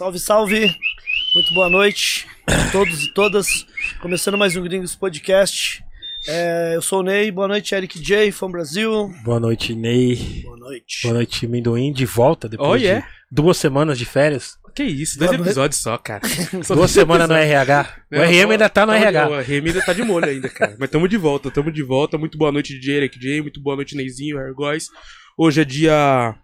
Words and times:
Salve, 0.00 0.18
salve! 0.18 0.60
Muito 1.34 1.52
boa 1.52 1.68
noite 1.68 2.26
a 2.46 2.70
todos 2.72 3.02
e 3.04 3.12
todas. 3.12 3.66
Começando 4.00 4.38
mais 4.38 4.56
um 4.56 4.62
Gringos 4.62 4.94
Podcast. 4.96 5.84
É, 6.26 6.72
eu 6.74 6.80
sou 6.80 7.00
o 7.00 7.02
Ney, 7.02 7.30
boa 7.30 7.46
noite, 7.46 7.74
Eric 7.74 7.98
J, 8.02 8.32
Fã 8.32 8.50
Brasil. 8.50 9.12
Boa 9.22 9.38
noite, 9.38 9.74
Ney. 9.74 10.40
Boa 10.42 10.56
noite. 10.56 11.02
Boa 11.02 11.12
noite, 11.12 11.46
Mindoim, 11.46 11.92
de 11.92 12.06
volta 12.06 12.48
depois 12.48 12.70
Oh, 12.70 12.78
de 12.78 12.84
yeah. 12.84 13.06
duas 13.30 13.58
semanas 13.58 13.98
de 13.98 14.06
férias. 14.06 14.58
Que 14.74 14.84
isso, 14.84 15.18
dois 15.18 15.32
Boa 15.32 15.36
noite. 15.38 15.48
episódios 15.50 15.80
só, 15.82 15.98
cara. 15.98 16.22
Só 16.64 16.74
duas 16.74 16.90
semanas 16.90 17.28
no. 17.28 17.34
RH. 17.34 17.94
O 18.10 18.16
Não, 18.16 18.22
RM 18.24 18.50
ainda 18.52 18.70
tá 18.70 18.86
no 18.86 18.92
tamo 18.92 18.98
de- 18.98 19.04
RH. 19.06 19.28
O 19.28 19.40
RM 19.42 19.66
ainda 19.66 19.84
tá 19.84 19.92
de 19.92 20.02
molho 20.02 20.26
ainda, 20.30 20.48
cara. 20.48 20.76
Mas 20.80 20.88
tamo 20.88 21.06
de 21.06 21.18
volta, 21.18 21.50
tamo 21.50 21.70
de 21.70 21.82
volta. 21.82 22.16
Muito 22.16 22.38
boa 22.38 22.50
noite, 22.50 22.72
DJ 22.78 22.96
Eric 22.96 23.18
J. 23.20 23.42
Muito 23.42 23.60
boa 23.60 23.76
noite, 23.76 23.94
Neizinho, 23.94 24.38
Ergóis. 24.40 24.86
Hoje 25.36 25.60
é 25.60 25.64
dia 25.64 26.34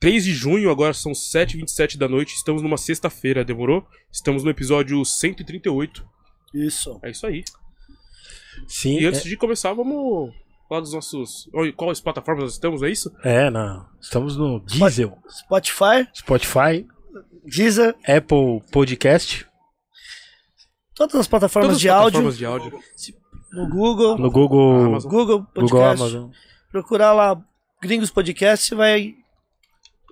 3 0.00 0.24
de 0.24 0.32
junho, 0.32 0.70
agora 0.70 0.94
são 0.94 1.12
7h27 1.12 1.98
da 1.98 2.08
noite. 2.08 2.34
Estamos 2.34 2.62
numa 2.62 2.78
sexta-feira, 2.78 3.44
demorou? 3.44 3.86
Estamos 4.10 4.42
no 4.42 4.50
episódio 4.50 5.04
138. 5.04 6.02
Isso. 6.54 6.98
É 7.02 7.10
isso 7.10 7.26
aí. 7.26 7.44
Sim, 8.66 8.98
E 8.98 9.06
antes 9.06 9.22
de 9.22 9.36
começar, 9.36 9.72
vamos 9.74 10.32
falar 10.68 10.80
dos 10.80 10.92
nossos. 10.94 11.48
Quais 11.76 12.00
plataformas 12.00 12.44
nós 12.44 12.52
estamos, 12.54 12.82
é 12.82 12.88
isso? 12.90 13.12
é, 13.22 13.46
é, 13.46 13.50
não. 13.50 13.86
Estamos 14.00 14.36
no 14.36 14.60
Diesel, 14.60 15.16
Spotify, 15.28 16.08
Spotify, 16.14 16.86
Deezer, 17.44 17.94
Apple 18.06 18.62
Podcast, 18.72 19.46
todas 20.94 21.14
as 21.14 21.28
plataformas 21.28 21.68
Todas 21.68 21.76
as 21.76 21.80
de 21.82 21.88
plataformas 21.88 22.34
áudio, 22.34 22.38
de 22.38 22.46
áudio. 22.46 22.80
no 23.52 23.68
Google, 23.68 24.18
no 24.18 24.30
Google, 24.30 24.80
Amazon. 24.86 25.10
Google 25.10 25.38
Podcast. 25.42 25.70
Google 25.72 25.84
Amazon. 25.84 26.30
Procurar 26.70 27.12
lá 27.12 27.42
Gringos 27.82 28.10
Podcast, 28.10 28.66
você 28.66 28.74
vai, 28.74 29.14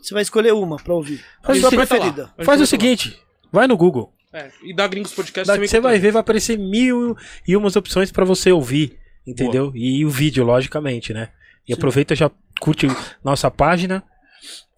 você 0.03 0.15
vai 0.15 0.23
escolher 0.23 0.53
uma 0.53 0.77
pra 0.77 0.95
ouvir. 0.95 1.25
A 1.43 1.47
Faz 1.47 1.61
sua 1.61 1.69
o 1.69 1.71
seguinte, 1.71 1.89
preferida. 1.89 2.23
Gente 2.23 2.45
Faz 2.45 2.59
vai 2.59 2.65
o 2.65 2.67
seguinte, 2.67 3.19
vai 3.53 3.67
no 3.67 3.77
Google. 3.77 4.13
É, 4.33 4.51
e 4.63 4.75
da 4.75 4.87
Gringos 4.87 5.13
Podcast 5.13 5.51
também. 5.51 5.67
você 5.67 5.81
vai 5.81 5.99
ver, 5.99 6.13
vai 6.13 6.21
aparecer 6.21 6.59
mil 6.59 7.17
e 7.47 7.57
umas 7.57 7.77
opções 7.77 8.13
pra 8.13 8.25
você 8.25 8.53
ouvir, 8.53 8.99
entendeu? 9.27 9.73
E 9.75 10.05
o 10.05 10.11
vídeo, 10.11 10.45
logicamente, 10.45 11.15
né? 11.15 11.31
E 11.67 11.73
aproveita 11.73 12.15
já 12.15 12.31
curte 12.61 12.87
nossa 13.25 13.51
página 13.51 14.03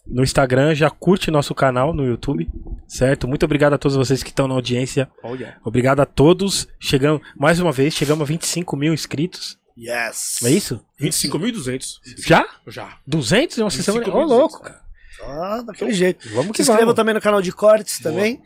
no 0.07 0.23
Instagram, 0.23 0.75
já 0.75 0.91
curte 0.91 1.31
nosso 1.31 1.55
canal 1.55 1.93
no 1.93 2.05
YouTube, 2.05 2.49
certo? 2.87 3.29
Muito 3.29 3.45
obrigado 3.45 3.75
a 3.75 3.79
todos 3.79 3.97
vocês 3.97 4.23
que 4.23 4.31
estão 4.31 4.49
na 4.49 4.55
audiência. 4.55 5.11
Olha. 5.23 5.57
Obrigado 5.65 6.01
a 6.01 6.07
todos. 6.07 6.69
Chegamos, 6.79 7.23
mais 7.37 7.61
uma 7.61 7.73
vez, 7.73 7.95
chegamos 7.95 8.23
a 8.23 8.27
25 8.27 8.77
mil 8.77 8.93
inscritos. 8.93 9.59
Yes. 9.79 10.43
É 10.45 10.51
isso? 10.51 10.85
25.200. 11.01 12.01
Já? 12.19 12.47
Já. 12.67 12.99
200 13.07 13.59
em 13.59 13.63
uma 13.63 13.71
sessão? 13.71 13.97
Ô, 13.97 14.01
25.200, 14.01 14.27
louco, 14.27 14.61
cara. 14.63 14.81
Ah, 15.23 15.63
daquele 15.65 15.93
jeito. 15.93 16.29
Vamos 16.31 16.49
Se 16.49 16.53
que 16.55 16.63
inscrevam 16.63 16.87
vamos. 16.87 16.95
também 16.95 17.15
no 17.15 17.21
canal 17.21 17.43
de 17.43 17.53
cortes 17.53 18.01
Boa. 18.01 18.15
também. 18.15 18.41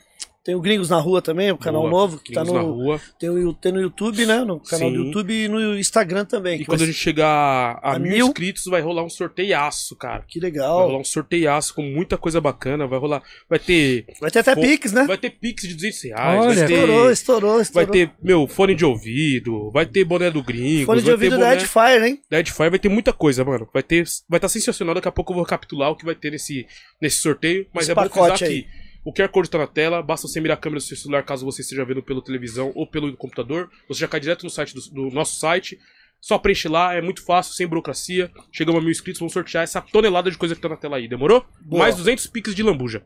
Tem 0.44 0.54
o 0.54 0.60
Gringos 0.60 0.90
na 0.90 0.98
Rua 1.00 1.22
também, 1.22 1.50
o 1.50 1.56
canal 1.56 1.88
Boa. 1.88 1.90
novo, 1.90 2.18
que 2.18 2.30
tá 2.30 2.42
Gringos 2.42 2.60
no. 2.62 2.68
na 2.68 2.74
rua. 2.74 3.00
Tem, 3.18 3.30
o, 3.30 3.54
tem 3.54 3.72
no 3.72 3.80
YouTube, 3.80 4.26
né? 4.26 4.44
No 4.44 4.60
canal 4.60 4.90
do 4.90 4.96
Sim. 4.98 5.04
YouTube 5.06 5.32
e 5.32 5.48
no 5.48 5.78
Instagram 5.78 6.26
também. 6.26 6.60
E 6.60 6.66
quando 6.66 6.82
a 6.82 6.84
vai 6.84 6.86
gente 6.88 6.98
chegar 6.98 7.80
a, 7.82 7.94
A 7.94 7.98
mil, 7.98 8.12
mil? 8.12 8.26
inscritos, 8.26 8.64
vai 8.66 8.82
rolar 8.82 9.02
um 9.04 9.08
sorteiaço, 9.08 9.96
cara. 9.96 10.22
Que 10.28 10.38
Vai 10.38 10.50
legal. 10.50 10.86
rolar 10.86 10.98
um 10.98 11.04
sorteiaço 11.04 11.74
com 11.74 11.80
muita 11.80 12.18
coisa 12.18 12.42
bacana. 12.42 12.86
Vai 12.86 12.98
rolar. 12.98 13.22
Vai 13.48 13.58
ter. 13.58 14.04
Vai 14.20 14.30
ter 14.30 14.40
até 14.40 14.54
Pô, 14.54 14.60
Pix, 14.60 14.92
né? 14.92 15.04
Vai 15.06 15.16
ter 15.16 15.30
Pix 15.30 15.66
de 15.66 15.74
200 15.76 16.02
reais. 16.02 16.40
Olha, 16.44 16.54
vai 16.54 16.66
ter. 16.66 16.74
Estourou, 16.74 17.10
estourou, 17.10 17.52
Vai 17.54 17.62
estourou. 17.62 17.90
ter, 17.92 18.10
meu, 18.22 18.46
fone 18.46 18.74
de 18.74 18.84
ouvido. 18.84 19.70
Vai 19.70 19.86
ter 19.86 20.04
boné 20.04 20.30
do 20.30 20.42
gringo. 20.42 20.84
Fone 20.84 20.98
de 21.00 21.06
vai 21.06 21.14
ouvido 21.14 21.36
ter 21.36 21.40
da 21.40 21.48
boné... 21.48 21.62
Edfire, 21.62 22.06
hein? 22.06 22.20
Da 22.30 22.40
Edifier 22.40 22.68
vai 22.68 22.78
ter 22.78 22.90
muita 22.90 23.14
coisa, 23.14 23.42
mano. 23.46 23.66
Vai 23.72 23.82
ter, 23.82 24.04
vai 24.28 24.36
estar 24.36 24.48
sensacional. 24.50 24.94
Daqui 24.94 25.08
a 25.08 25.12
pouco 25.12 25.32
eu 25.32 25.36
vou 25.36 25.44
recapitular 25.44 25.90
o 25.90 25.96
que 25.96 26.04
vai 26.04 26.14
ter 26.14 26.32
nesse, 26.32 26.66
nesse 27.00 27.16
sorteio. 27.16 27.66
Mas 27.72 27.84
Esse 27.84 27.92
é 27.92 27.94
bom 27.94 28.02
pacote 28.02 28.44
frisar 28.44 28.48
que 28.50 28.83
o 29.04 29.12
QR 29.12 29.28
Code 29.28 29.50
tá 29.50 29.58
na 29.58 29.66
tela. 29.66 30.02
Basta 30.02 30.26
você 30.26 30.40
mirar 30.40 30.54
a 30.54 30.56
câmera 30.56 30.80
do 30.80 30.82
seu 30.86 30.96
celular 30.96 31.22
caso 31.22 31.44
você 31.44 31.62
esteja 31.62 31.84
vendo 31.84 32.02
pela 32.02 32.22
televisão 32.22 32.72
ou 32.74 32.86
pelo 32.86 33.14
computador. 33.16 33.70
Você 33.88 34.00
já 34.00 34.08
cai 34.08 34.20
direto 34.20 34.42
no 34.44 34.50
site 34.50 34.74
do, 34.74 34.80
do 34.90 35.14
nosso 35.14 35.38
site. 35.38 35.78
Só 36.20 36.38
preenche 36.38 36.68
lá, 36.68 36.94
é 36.94 37.02
muito 37.02 37.22
fácil, 37.22 37.52
sem 37.54 37.66
burocracia. 37.66 38.30
Chegamos 38.50 38.80
a 38.80 38.82
mil 38.82 38.90
inscritos, 38.90 39.18
vamos 39.20 39.34
sortear 39.34 39.62
essa 39.64 39.80
tonelada 39.82 40.30
de 40.30 40.38
coisa 40.38 40.54
que 40.54 40.60
tá 40.60 40.70
na 40.70 40.76
tela 40.76 40.96
aí. 40.96 41.06
Demorou? 41.06 41.44
Boa. 41.60 41.82
Mais 41.82 41.96
200 41.96 42.26
piques 42.28 42.54
de 42.54 42.62
lambuja. 42.62 43.02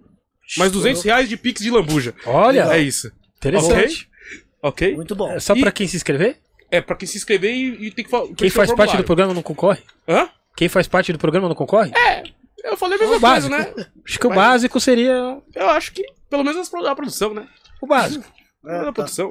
Mais 0.56 0.70
200 0.70 1.02
reais 1.02 1.28
de 1.28 1.36
piques 1.36 1.62
de 1.62 1.70
lambuja. 1.70 2.14
Olha. 2.24 2.62
É 2.72 2.78
isso. 2.78 3.10
interessante. 3.36 4.08
Ok? 4.62 4.94
Muito 4.94 5.14
bom. 5.16 5.30
É 5.32 5.40
só 5.40 5.54
E- 5.54 5.60
pra 5.60 5.72
quem 5.72 5.86
se 5.88 5.96
inscrever? 5.96 6.38
É, 6.70 6.80
pra 6.80 6.94
quem 6.94 7.08
se 7.08 7.16
inscrever 7.16 7.52
e, 7.52 7.86
e 7.86 7.90
tem 7.90 8.04
que 8.04 8.10
falar. 8.10 8.28
Quem 8.34 8.50
faz 8.50 8.72
parte 8.72 8.96
do 8.96 9.02
programa 9.04 9.34
não 9.34 9.42
concorre? 9.42 9.80
Hã? 10.06 10.28
Quem 10.56 10.68
faz 10.68 10.86
parte 10.86 11.12
do 11.12 11.18
programa 11.18 11.48
não 11.48 11.54
concorre? 11.56 11.90
Eu 12.64 12.76
falei 12.76 12.96
a 12.96 13.00
mesma 13.00 13.16
O 13.16 13.20
coisa, 13.20 13.48
básico. 13.48 13.56
né? 13.78 13.86
Acho 14.06 14.18
que 14.18 14.26
o 14.26 14.30
Mas- 14.30 14.36
básico 14.38 14.80
seria 14.80 15.40
Eu 15.54 15.70
acho 15.70 15.92
que, 15.92 16.04
pelo 16.28 16.44
menos 16.44 16.70
a 16.74 16.94
produção, 16.94 17.32
né? 17.34 17.46
o 17.80 17.86
básico. 17.86 18.24
Menos 18.62 18.88
a 18.88 18.92
produção. 18.92 19.28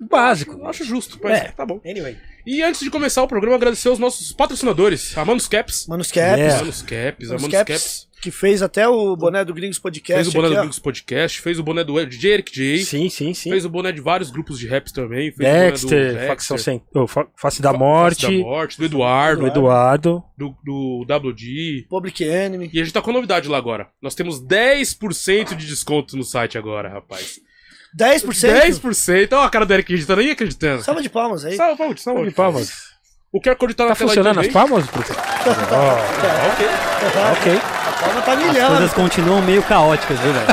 O 0.00 0.04
básico. 0.06 0.58
Eu 0.58 0.66
acho 0.68 0.84
justo, 0.84 1.18
mas 1.22 1.38
É. 1.40 1.44
tá 1.52 1.64
bom. 1.64 1.80
Anyway. 1.84 2.18
E 2.44 2.62
antes 2.62 2.80
de 2.80 2.90
começar 2.90 3.22
o 3.22 3.28
programa, 3.28 3.56
agradecer 3.56 3.88
aos 3.88 3.98
nossos 3.98 4.32
patrocinadores, 4.32 5.16
a 5.16 5.24
Manus 5.24 5.46
Caps. 5.46 5.86
Manus 5.86 6.10
Caps. 6.10 6.36
Yeah. 6.38 6.56
A 6.56 6.58
Manus 6.60 6.82
Caps, 6.82 7.26
a 7.26 7.28
Manus 7.28 7.42
Manus 7.42 7.56
Caps, 7.58 7.82
Caps. 7.82 8.08
Que 8.24 8.30
fez 8.30 8.62
até 8.62 8.88
o 8.88 9.14
boné 9.14 9.44
do 9.44 9.52
Gringos 9.52 9.78
Podcast. 9.78 10.24
Fez 10.24 10.28
o 10.28 10.32
boné 10.32 10.46
aqui, 10.46 10.54
do 10.54 10.58
ó. 10.58 10.60
Gringos 10.62 10.78
Podcast, 10.78 11.40
fez 11.40 11.58
o 11.58 11.62
boné 11.62 11.84
do 11.84 12.06
DJ 12.06 12.32
Eric 12.32 12.52
J. 12.54 12.78
Sim, 12.84 13.08
sim, 13.10 13.34
sim. 13.34 13.50
Fez 13.50 13.64
o 13.64 13.68
boné 13.68 13.92
de 13.92 14.00
vários 14.00 14.30
grupos 14.30 14.58
de 14.58 14.66
raps 14.66 14.90
também. 14.92 15.30
Fez 15.30 15.38
Dexter, 15.48 16.10
o 16.10 16.12
boné 16.14 16.22
do 16.22 16.26
facção 16.28 16.56
sem. 16.58 16.82
oh, 16.94 17.06
fa- 17.06 17.26
face 17.36 17.60
da 17.60 17.68
Face 17.70 17.78
morte, 17.78 18.22
da 18.26 18.32
Morte, 18.44 18.78
do 18.78 18.84
Eduardo, 18.86 19.40
do 19.42 19.46
Eduardo. 19.46 20.22
do, 20.38 20.54
do 20.64 21.04
WD. 21.06 21.86
Public 21.90 22.24
Enemy. 22.24 22.70
E 22.72 22.80
a 22.80 22.84
gente 22.84 22.94
tá 22.94 23.02
com 23.02 23.12
novidade 23.12 23.46
lá 23.48 23.58
agora. 23.58 23.88
Nós 24.00 24.14
temos 24.14 24.40
10% 24.42 25.54
de 25.54 25.66
desconto 25.66 26.16
no 26.16 26.24
site 26.24 26.56
agora, 26.56 26.88
rapaz. 26.88 27.38
10%. 27.94 28.24
10%. 28.80 29.32
Olha 29.32 29.44
a 29.44 29.50
cara 29.50 29.66
do 29.66 29.72
Eric, 29.74 29.94
gente 29.94 30.06
tá 30.06 30.16
nem 30.16 30.30
acreditando. 30.30 30.82
Salva 30.82 31.02
de 31.02 31.10
palmas 31.10 31.44
aí. 31.44 31.56
Salve, 31.56 31.76
salve, 31.76 32.00
salve. 32.00 32.28
De 32.28 32.34
palmas. 32.34 32.72
O 33.32 33.40
QR 33.40 33.56
Code 33.56 33.74
tá 33.74 33.84
na 33.84 33.90
Tá 33.90 33.96
tela 33.96 34.10
aí 34.10 34.16
funcionando 34.16 34.40
as 34.40 34.48
palmas, 34.48 34.86
professor? 34.86 35.16
Ó, 35.72 36.52
Ok. 36.52 36.66
ok. 37.58 37.73
Palma 38.04 38.22
tá 38.22 38.32
As 38.32 38.38
milhão. 38.38 38.68
coisas 38.68 38.92
continuam 38.92 39.42
meio 39.42 39.62
caóticas, 39.62 40.18
viu, 40.20 40.32
velho? 40.32 40.46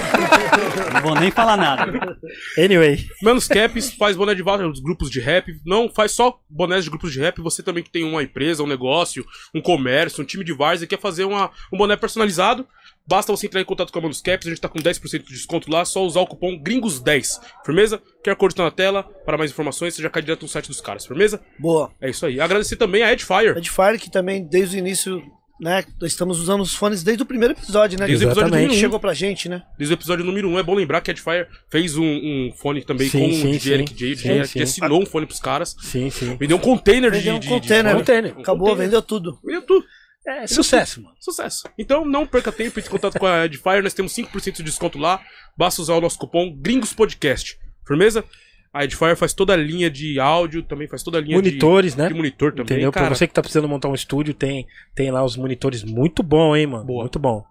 Não 0.93 1.01
vou 1.01 1.15
nem 1.15 1.31
falar 1.31 1.57
nada. 1.57 2.17
Anyway. 2.57 3.05
Menos 3.21 3.47
Caps 3.47 3.93
faz 3.93 4.15
boné 4.15 4.33
de 4.35 4.41
vários 4.43 4.79
grupos 4.79 5.09
de 5.09 5.19
rap. 5.19 5.53
Não 5.65 5.89
faz 5.89 6.11
só 6.11 6.39
bonés 6.49 6.83
de 6.83 6.89
grupos 6.89 7.11
de 7.11 7.19
rap. 7.19 7.41
Você 7.41 7.63
também 7.63 7.83
que 7.83 7.89
tem 7.89 8.03
uma 8.03 8.23
empresa, 8.23 8.63
um 8.63 8.67
negócio, 8.67 9.25
um 9.53 9.61
comércio, 9.61 10.21
um 10.21 10.25
time 10.25 10.43
de 10.43 10.53
várzea 10.53 10.85
e 10.85 10.87
quer 10.87 10.99
fazer 10.99 11.25
uma, 11.25 11.49
um 11.73 11.77
boné 11.77 11.95
personalizado. 11.95 12.67
Basta 13.07 13.31
você 13.31 13.47
entrar 13.47 13.59
em 13.59 13.65
contato 13.65 13.91
com 13.91 13.99
a 13.99 14.01
Manus 14.01 14.21
Caps. 14.21 14.47
A 14.47 14.49
gente 14.49 14.61
tá 14.61 14.69
com 14.69 14.79
10% 14.79 15.23
de 15.23 15.33
desconto 15.33 15.71
lá. 15.71 15.83
Só 15.83 16.05
usar 16.05 16.21
o 16.21 16.27
cupom 16.27 16.57
GRINGOS10. 16.61 17.39
Firmeza? 17.65 18.01
QR 18.23 18.35
Code 18.35 18.55
tá 18.55 18.63
na 18.63 18.71
tela. 18.71 19.03
Para 19.25 19.37
mais 19.37 19.51
informações, 19.51 19.95
você 19.95 20.01
já 20.01 20.09
cai 20.09 20.21
direto 20.21 20.43
no 20.43 20.47
site 20.47 20.67
dos 20.67 20.79
caras. 20.81 21.05
Firmeza? 21.05 21.41
Boa. 21.59 21.91
É 21.99 22.09
isso 22.09 22.25
aí. 22.25 22.39
Agradecer 22.39 22.75
também 22.75 23.01
a 23.03 23.11
Edfire. 23.11 23.57
Edfire, 23.57 23.97
que 23.99 24.09
também 24.11 24.43
desde 24.45 24.77
o 24.77 24.79
início, 24.79 25.21
né? 25.61 25.85
Nós 26.01 26.11
estamos 26.11 26.39
usando 26.39 26.61
os 26.61 26.73
fones 26.73 27.03
desde 27.03 27.21
o 27.21 27.25
primeiro 27.25 27.53
episódio, 27.53 27.99
né? 27.99 28.07
Desde 28.07 28.25
o 28.25 28.29
episódio 28.29 28.49
número 28.49 28.73
1. 28.73 28.75
Chegou 28.75 28.99
pra 28.99 29.13
gente, 29.13 29.47
né? 29.47 29.61
Desde 29.77 29.93
o 29.93 29.95
episódio 29.95 30.25
número 30.25 30.49
1, 30.49 30.57
é 30.59 30.63
bom 30.63 30.73
lembrar 30.73 31.01
que 31.01 31.11
a 31.11 31.13
Edfire 31.13 31.47
fez 31.69 31.95
um, 31.95 32.03
um 32.03 32.51
fone 32.57 32.83
também 32.83 33.07
Sim, 33.07 33.19
com 33.19 33.29
o 33.29 33.33
sim, 33.33 33.51
DJ 33.51 33.59
sim. 33.59 33.71
Eric 33.71 33.93
J. 33.93 34.15
Sim, 34.15 34.27
DJ 34.29 34.45
sim. 34.45 34.53
que 34.53 34.63
assinou 34.63 35.03
um 35.03 35.05
fone 35.05 35.27
pros 35.27 35.39
caras. 35.39 35.75
Sim, 35.79 36.09
sim. 36.09 36.35
Vendeu 36.35 36.57
um 36.57 36.59
container 36.59 37.11
de, 37.11 37.19
Vendeu 37.19 37.35
um 37.35 37.39
de, 37.39 37.47
container. 37.47 37.91
de 37.91 37.99
Container. 37.99 38.31
Acabou, 38.39 38.69
Container. 38.69 38.85
vendeu 38.85 39.01
tudo. 39.03 39.39
Vendeu 39.45 39.61
tudo. 39.61 39.85
É 40.27 40.47
sucesso, 40.47 41.01
mano. 41.01 41.15
Sucesso. 41.19 41.63
Então 41.77 42.03
não 42.05 42.25
perca 42.25 42.51
tempo, 42.51 42.79
entre 42.79 42.89
em 42.89 42.91
contato 42.91 43.19
com 43.19 43.27
a 43.27 43.45
Edfire, 43.45 43.83
nós 43.83 43.93
temos 43.93 44.15
5% 44.15 44.57
de 44.57 44.63
desconto 44.63 44.97
lá. 44.97 45.21
Basta 45.55 45.81
usar 45.81 45.93
o 45.93 46.01
nosso 46.01 46.17
cupom 46.17 46.55
Gringos 46.59 46.91
Podcast. 46.91 47.59
Firmeza? 47.85 48.25
A 48.73 48.85
Edfire 48.85 49.15
faz 49.17 49.33
toda 49.33 49.53
a 49.53 49.57
linha 49.57 49.89
de 49.89 50.19
áudio, 50.19 50.63
também 50.63 50.87
faz 50.87 51.03
toda 51.03 51.17
a 51.17 51.21
linha 51.21 51.41
de- 51.41 51.49
Monitores, 51.49 51.95
né? 51.95 52.07
de, 52.07 52.13
monitor 52.13 52.51
também. 52.51 52.63
Entendeu? 52.77 52.91
Cara, 52.91 53.07
Pra 53.07 53.15
você 53.15 53.27
que 53.27 53.33
tá 53.33 53.41
precisando 53.41 53.67
montar 53.67 53.89
um 53.89 53.93
estúdio, 53.95 54.33
tem, 54.33 54.65
tem 54.95 55.11
lá 55.11 55.23
os 55.25 55.35
monitores 55.35 55.83
muito 55.83 56.23
bom, 56.23 56.55
hein, 56.55 56.67
mano? 56.67 56.85
Boa. 56.85 57.01
Muito 57.03 57.19
bom. 57.19 57.43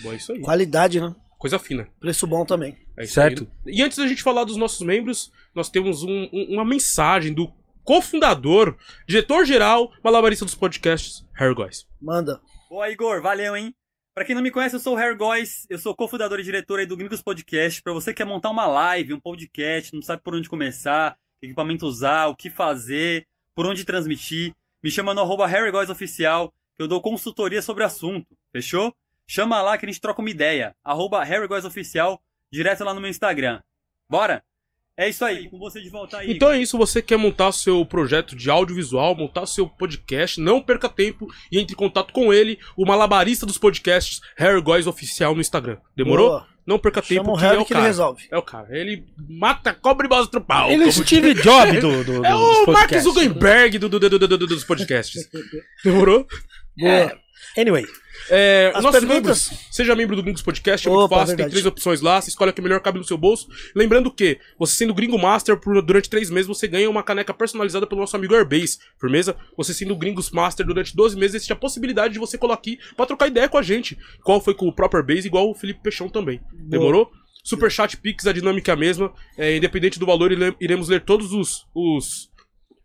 Bom, 0.00 0.12
é 0.12 0.16
isso 0.16 0.32
aí. 0.32 0.40
Qualidade, 0.40 1.00
né? 1.00 1.12
Coisa 1.36 1.58
fina. 1.58 1.88
Preço 1.98 2.26
bom 2.26 2.44
também. 2.44 2.76
É 2.96 3.04
Certo. 3.06 3.48
aí. 3.66 3.74
E 3.74 3.82
antes 3.82 3.98
da 3.98 4.06
gente 4.06 4.22
falar 4.22 4.44
dos 4.44 4.56
nossos 4.56 4.80
membros, 4.86 5.32
nós 5.54 5.68
temos 5.68 6.02
um- 6.04 6.28
um- 6.32 6.46
uma 6.54 6.64
mensagem 6.64 7.32
do 7.32 7.50
cofundador, 7.82 8.76
diretor-geral, 9.06 9.90
malabarista 10.04 10.44
dos 10.44 10.54
podcasts, 10.54 11.24
Harry 11.34 11.54
Góes. 11.54 11.86
Manda. 12.00 12.40
Boa, 12.70 12.88
Igor, 12.90 13.20
valeu, 13.22 13.56
hein? 13.56 13.74
Pra 14.18 14.24
quem 14.24 14.34
não 14.34 14.42
me 14.42 14.50
conhece, 14.50 14.74
eu 14.74 14.80
sou 14.80 14.94
o 14.94 14.96
Harry 14.96 15.14
Góes, 15.14 15.64
eu 15.70 15.78
sou 15.78 15.94
cofundador 15.94 16.40
e 16.40 16.42
diretor 16.42 16.80
aí 16.80 16.86
do 16.86 16.96
Gringos 16.96 17.22
Podcast. 17.22 17.80
Pra 17.80 17.92
você 17.92 18.12
que 18.12 18.16
quer 18.16 18.24
montar 18.24 18.50
uma 18.50 18.66
live, 18.66 19.14
um 19.14 19.20
podcast, 19.20 19.94
não 19.94 20.02
sabe 20.02 20.24
por 20.24 20.34
onde 20.34 20.48
começar, 20.48 21.16
que 21.38 21.46
equipamento 21.46 21.86
usar, 21.86 22.26
o 22.26 22.34
que 22.34 22.50
fazer, 22.50 23.28
por 23.54 23.64
onde 23.64 23.84
transmitir, 23.84 24.52
me 24.82 24.90
chama 24.90 25.14
no 25.14 25.20
arroba 25.20 25.48
Oficial, 25.88 26.52
que 26.76 26.82
eu 26.82 26.88
dou 26.88 27.00
consultoria 27.00 27.62
sobre 27.62 27.84
o 27.84 27.86
assunto, 27.86 28.36
fechou? 28.50 28.92
Chama 29.24 29.62
lá 29.62 29.78
que 29.78 29.86
a 29.86 29.88
gente 29.88 30.00
troca 30.00 30.20
uma 30.20 30.30
ideia, 30.30 30.74
arroba 30.82 31.22
Oficial, 31.64 32.20
direto 32.50 32.82
lá 32.82 32.92
no 32.92 33.00
meu 33.00 33.10
Instagram. 33.10 33.62
Bora? 34.10 34.42
É 34.98 35.08
isso 35.08 35.24
aí, 35.24 35.48
com 35.48 35.58
você 35.58 35.80
de 35.80 35.88
volta 35.88 36.18
aí. 36.18 36.32
Então 36.32 36.50
é 36.50 36.60
isso, 36.60 36.76
você 36.76 37.00
quer 37.00 37.16
montar 37.16 37.52
seu 37.52 37.86
projeto 37.86 38.34
de 38.34 38.50
audiovisual, 38.50 39.14
montar 39.14 39.46
seu 39.46 39.68
podcast, 39.68 40.40
não 40.40 40.60
perca 40.60 40.88
tempo 40.88 41.28
e 41.52 41.58
entre 41.60 41.74
em 41.74 41.76
contato 41.76 42.12
com 42.12 42.34
ele, 42.34 42.58
o 42.76 42.84
malabarista 42.84 43.46
dos 43.46 43.56
podcasts, 43.58 44.20
Harry 44.36 44.60
Góes 44.60 44.88
Oficial 44.88 45.36
no 45.36 45.40
Instagram. 45.40 45.76
Demorou? 45.96 46.30
Boa. 46.30 46.46
Não 46.66 46.78
perca 46.78 47.00
tempo, 47.00 47.24
Chama 47.24 47.32
o 47.32 47.38
que 47.38 47.44
é 47.44 47.48
Harry 47.48 47.58
o 47.60 47.64
que 47.64 47.72
ele 47.72 47.78
cara. 47.78 47.86
resolve. 47.86 48.24
É 48.30 48.36
o 48.36 48.42
cara. 48.42 48.66
Ele 48.76 49.04
mata, 49.28 49.72
cobra 49.72 50.06
e 50.06 50.10
mostra 50.10 50.38
o 50.38 50.44
pau. 50.44 50.70
Ele 50.70 50.82
é 50.84 50.86
o 50.88 50.92
Steve 50.92 51.32
Jobs 51.32 51.80
do, 51.80 52.02
do, 52.04 52.26
É 52.26 52.30
dos 52.32 52.58
o 52.66 52.70
Mark. 52.72 52.92
Zuckerberg 52.98 53.78
do, 53.78 53.88
do, 53.88 53.98
do, 54.00 54.18
do, 54.18 54.28
do- 54.36 54.46
dos 54.46 54.64
podcasts. 54.64 55.30
Demorou? 55.82 56.26
Boa. 56.76 57.18
Anyway, 57.56 57.84
É, 58.30 58.72
As 58.74 58.82
nossos 58.82 59.00
perguntas? 59.00 59.48
membros, 59.50 59.66
seja 59.70 59.94
membro 59.94 60.14
do 60.16 60.22
Gringos 60.22 60.42
Podcast, 60.42 60.86
é 60.86 60.90
muito 60.90 61.04
Opa, 61.04 61.18
fácil, 61.20 61.36
tem 61.36 61.48
três 61.48 61.64
opções 61.64 62.00
lá, 62.00 62.20
você 62.20 62.30
escolhe 62.30 62.50
a 62.50 62.52
que 62.52 62.60
melhor 62.60 62.80
cabe 62.80 62.98
no 62.98 63.04
seu 63.04 63.16
bolso. 63.16 63.48
Lembrando 63.74 64.10
que, 64.10 64.38
você 64.58 64.74
sendo 64.74 64.92
Gringo 64.92 65.16
Master 65.18 65.56
por- 65.56 65.80
durante 65.82 66.10
três 66.10 66.28
meses, 66.28 66.46
você 66.46 66.66
ganha 66.66 66.90
uma 66.90 67.02
caneca 67.02 67.32
personalizada 67.32 67.86
pelo 67.86 68.00
nosso 68.00 68.16
amigo 68.16 68.34
Airbase, 68.34 68.78
firmeza? 69.00 69.36
Você 69.56 69.72
sendo 69.72 69.94
Gringos 69.96 70.30
Master 70.30 70.66
durante 70.66 70.94
12 70.96 71.16
meses, 71.16 71.36
existe 71.36 71.52
a 71.52 71.56
possibilidade 71.56 72.12
de 72.14 72.18
você 72.20 72.36
colar 72.36 72.54
aqui 72.54 72.78
pra 72.96 73.06
trocar 73.06 73.28
ideia 73.28 73.48
com 73.48 73.56
a 73.56 73.62
gente. 73.62 73.96
Qual 74.24 74.40
foi 74.40 74.52
com 74.54 74.66
o 74.68 74.72
próprio 74.72 74.98
Airbase, 75.00 75.26
igual 75.28 75.48
o 75.50 75.54
Felipe 75.54 75.80
Peixão 75.82 76.08
também. 76.08 76.40
Demorou? 76.52 77.10
Superchat 77.44 77.96
Pix, 77.96 78.26
a 78.26 78.32
dinâmica 78.32 78.72
é 78.72 78.74
a 78.74 78.76
mesma. 78.76 79.12
É, 79.38 79.56
independente 79.56 79.98
do 79.98 80.04
valor, 80.04 80.32
ire- 80.32 80.56
iremos 80.60 80.88
ler 80.88 81.02
todos 81.04 81.32
os, 81.32 81.66
os, 81.74 82.28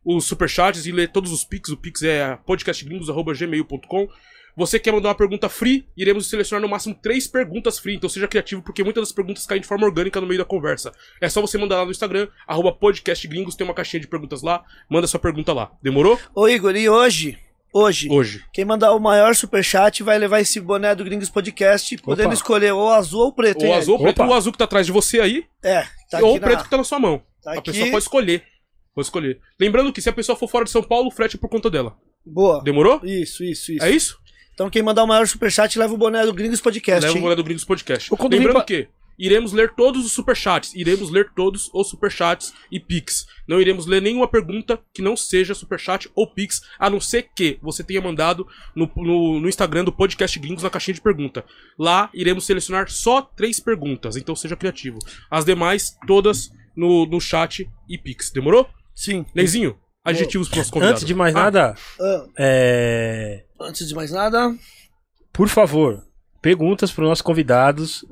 os 0.06 0.26
superchats 0.26 0.86
e 0.86 0.92
ler 0.92 1.12
todos 1.12 1.32
os 1.34 1.44
Pix. 1.44 1.70
O 1.70 1.76
Pix 1.78 2.02
é 2.04 2.38
podcastgringos.gmail.com. 2.46 4.08
Você 4.56 4.80
quer 4.80 4.92
mandar 4.92 5.10
uma 5.10 5.16
pergunta 5.16 5.50
free, 5.50 5.88
iremos 5.98 6.30
selecionar 6.30 6.62
no 6.62 6.70
máximo 6.70 6.94
três 6.94 7.28
perguntas 7.28 7.80
free, 7.80 7.96
então 7.96 8.08
seja 8.08 8.28
criativo, 8.28 8.62
porque 8.62 8.84
muitas 8.84 9.04
das 9.04 9.12
perguntas 9.12 9.46
caem 9.48 9.62
de 9.62 9.68
forma 9.68 9.86
orgânica 9.86 10.22
no 10.22 10.28
meio 10.28 10.40
da 10.40 10.46
conversa. 10.46 10.92
É 11.20 11.28
só 11.28 11.42
você 11.42 11.58
mandar 11.58 11.78
lá 11.78 11.86
no 11.86 11.92
Instagram, 11.92 12.28
arroba 12.48 12.72
podcastgringos, 12.72 13.56
tem 13.56 13.66
uma 13.66 13.74
caixinha 13.74 14.00
de 14.00 14.08
perguntas 14.08 14.44
lá, 14.44 14.64
manda 14.90 15.08
sua 15.08 15.20
pergunta 15.20 15.54
lá. 15.54 15.72
Demorou? 15.82 16.20
Ô, 16.36 16.48
Igor, 16.48 16.76
e 16.76 16.88
hoje? 16.88 17.40
Hoje, 17.76 18.08
Hoje. 18.08 18.46
quem 18.54 18.64
mandar 18.64 18.94
o 18.94 19.00
maior 19.00 19.34
superchat 19.34 20.04
vai 20.04 20.20
levar 20.20 20.40
esse 20.40 20.60
boné 20.60 20.94
do 20.94 21.04
Gringos 21.04 21.32
Podcast, 21.32 21.98
podendo 21.98 22.28
Opa. 22.28 22.36
escolher 22.36 22.72
ou 22.72 22.88
azul 22.92 23.22
ou 23.22 23.34
preto. 23.34 23.64
O 23.64 23.66
hein, 23.66 23.74
azul, 23.74 23.96
o 23.96 24.00
preto, 24.00 24.22
Opa. 24.22 24.30
o 24.32 24.34
azul 24.36 24.52
que 24.52 24.60
tá 24.60 24.66
atrás 24.66 24.86
de 24.86 24.92
você 24.92 25.20
aí? 25.20 25.44
É, 25.64 25.84
tá 26.12 26.20
ou 26.20 26.36
o 26.36 26.40
preto 26.40 26.58
na... 26.58 26.64
que 26.64 26.70
tá 26.70 26.78
na 26.78 26.84
sua 26.84 27.00
mão. 27.00 27.24
Tá 27.42 27.50
a 27.50 27.54
aqui. 27.56 27.72
pessoa 27.72 27.90
pode 27.90 28.04
escolher. 28.04 28.44
Pode 28.94 29.08
escolher. 29.08 29.40
Lembrando 29.60 29.92
que 29.92 30.04
se 30.04 30.08
a 30.08 30.14
pessoa 30.14 30.36
for 30.36 30.48
fora 30.48 30.66
de 30.66 30.70
São 30.70 30.84
Paulo, 30.84 31.08
o 31.08 31.12
frete 31.12 31.36
é 31.36 31.40
por 31.40 31.50
conta 31.50 31.68
dela. 31.68 31.98
Boa. 32.24 32.62
Demorou? 32.64 33.02
Isso, 33.04 33.44
isso, 33.44 33.72
isso. 33.72 33.84
É 33.84 33.90
isso? 33.90 34.20
Então 34.54 34.70
quem 34.70 34.84
mandar 34.84 35.04
o 35.04 35.08
maior 35.08 35.28
superchat 35.28 35.78
leva 35.80 35.94
o 35.94 35.98
boné 35.98 36.26
do 36.26 36.34
Gringos 36.34 36.62
Podcast, 36.62 37.06
Leva 37.06 37.18
o 37.18 37.22
boné 37.22 37.36
do 37.36 37.44
Gringos 37.44 37.66
Podcast. 37.66 38.10
Lembrando 38.30 38.64
que 38.64 38.88
iremos 39.18 39.52
ler 39.52 39.74
todos 39.74 40.06
os 40.06 40.12
superchats. 40.12 40.74
Iremos 40.76 41.10
ler 41.10 41.32
todos 41.36 41.70
os 41.74 41.90
superchats 41.90 42.54
e 42.72 42.80
pix. 42.80 43.26
Não 43.48 43.60
iremos 43.60 43.86
ler 43.86 44.02
nenhuma 44.02 44.28
pergunta 44.28 44.80
que 44.94 45.02
não 45.02 45.18
seja 45.18 45.56
superchat 45.56 46.10
ou 46.16 46.28
pix, 46.28 46.62
a 46.78 46.90
não 46.90 47.00
ser 47.00 47.30
que 47.36 47.58
você 47.62 47.84
tenha 47.84 48.02
mandado 48.02 48.48
no, 48.76 48.90
no, 48.96 49.40
no 49.40 49.50
Instagram 49.50 49.84
do 49.84 49.92
Podcast 49.92 50.38
Gringos 50.40 50.64
na 50.64 50.70
caixinha 50.70 50.96
de 50.96 51.02
pergunta. 51.02 51.44
Lá 51.78 52.10
iremos 52.14 52.46
selecionar 52.46 52.90
só 52.90 53.22
três 53.22 53.60
perguntas, 53.60 54.16
então 54.16 54.36
seja 54.36 54.56
criativo. 54.56 55.00
As 55.30 55.46
demais, 55.46 55.98
todas 56.06 56.52
no, 56.76 57.06
no 57.06 57.20
chat 57.20 57.70
e 57.90 57.98
pix. 57.98 58.30
Demorou? 58.30 58.70
Sim. 58.96 59.26
Neizinho, 59.34 59.78
adjetivos 60.04 60.50
para 60.50 60.60
os 60.62 60.70
convidados. 60.70 61.02
antes 61.02 61.08
de 61.08 61.14
mais 61.16 61.36
Ah, 61.36 61.40
nada, 61.44 61.76
Ah, 62.00 62.26
é, 62.38 63.44
antes 63.60 63.88
de 63.88 63.96
mais 63.96 64.12
nada, 64.12 64.56
por 65.32 65.48
favor, 65.48 66.04
perguntas 66.42 66.92
para 66.92 67.04
os 67.04 67.10
nossos 67.10 67.22
convidados. 67.22 68.04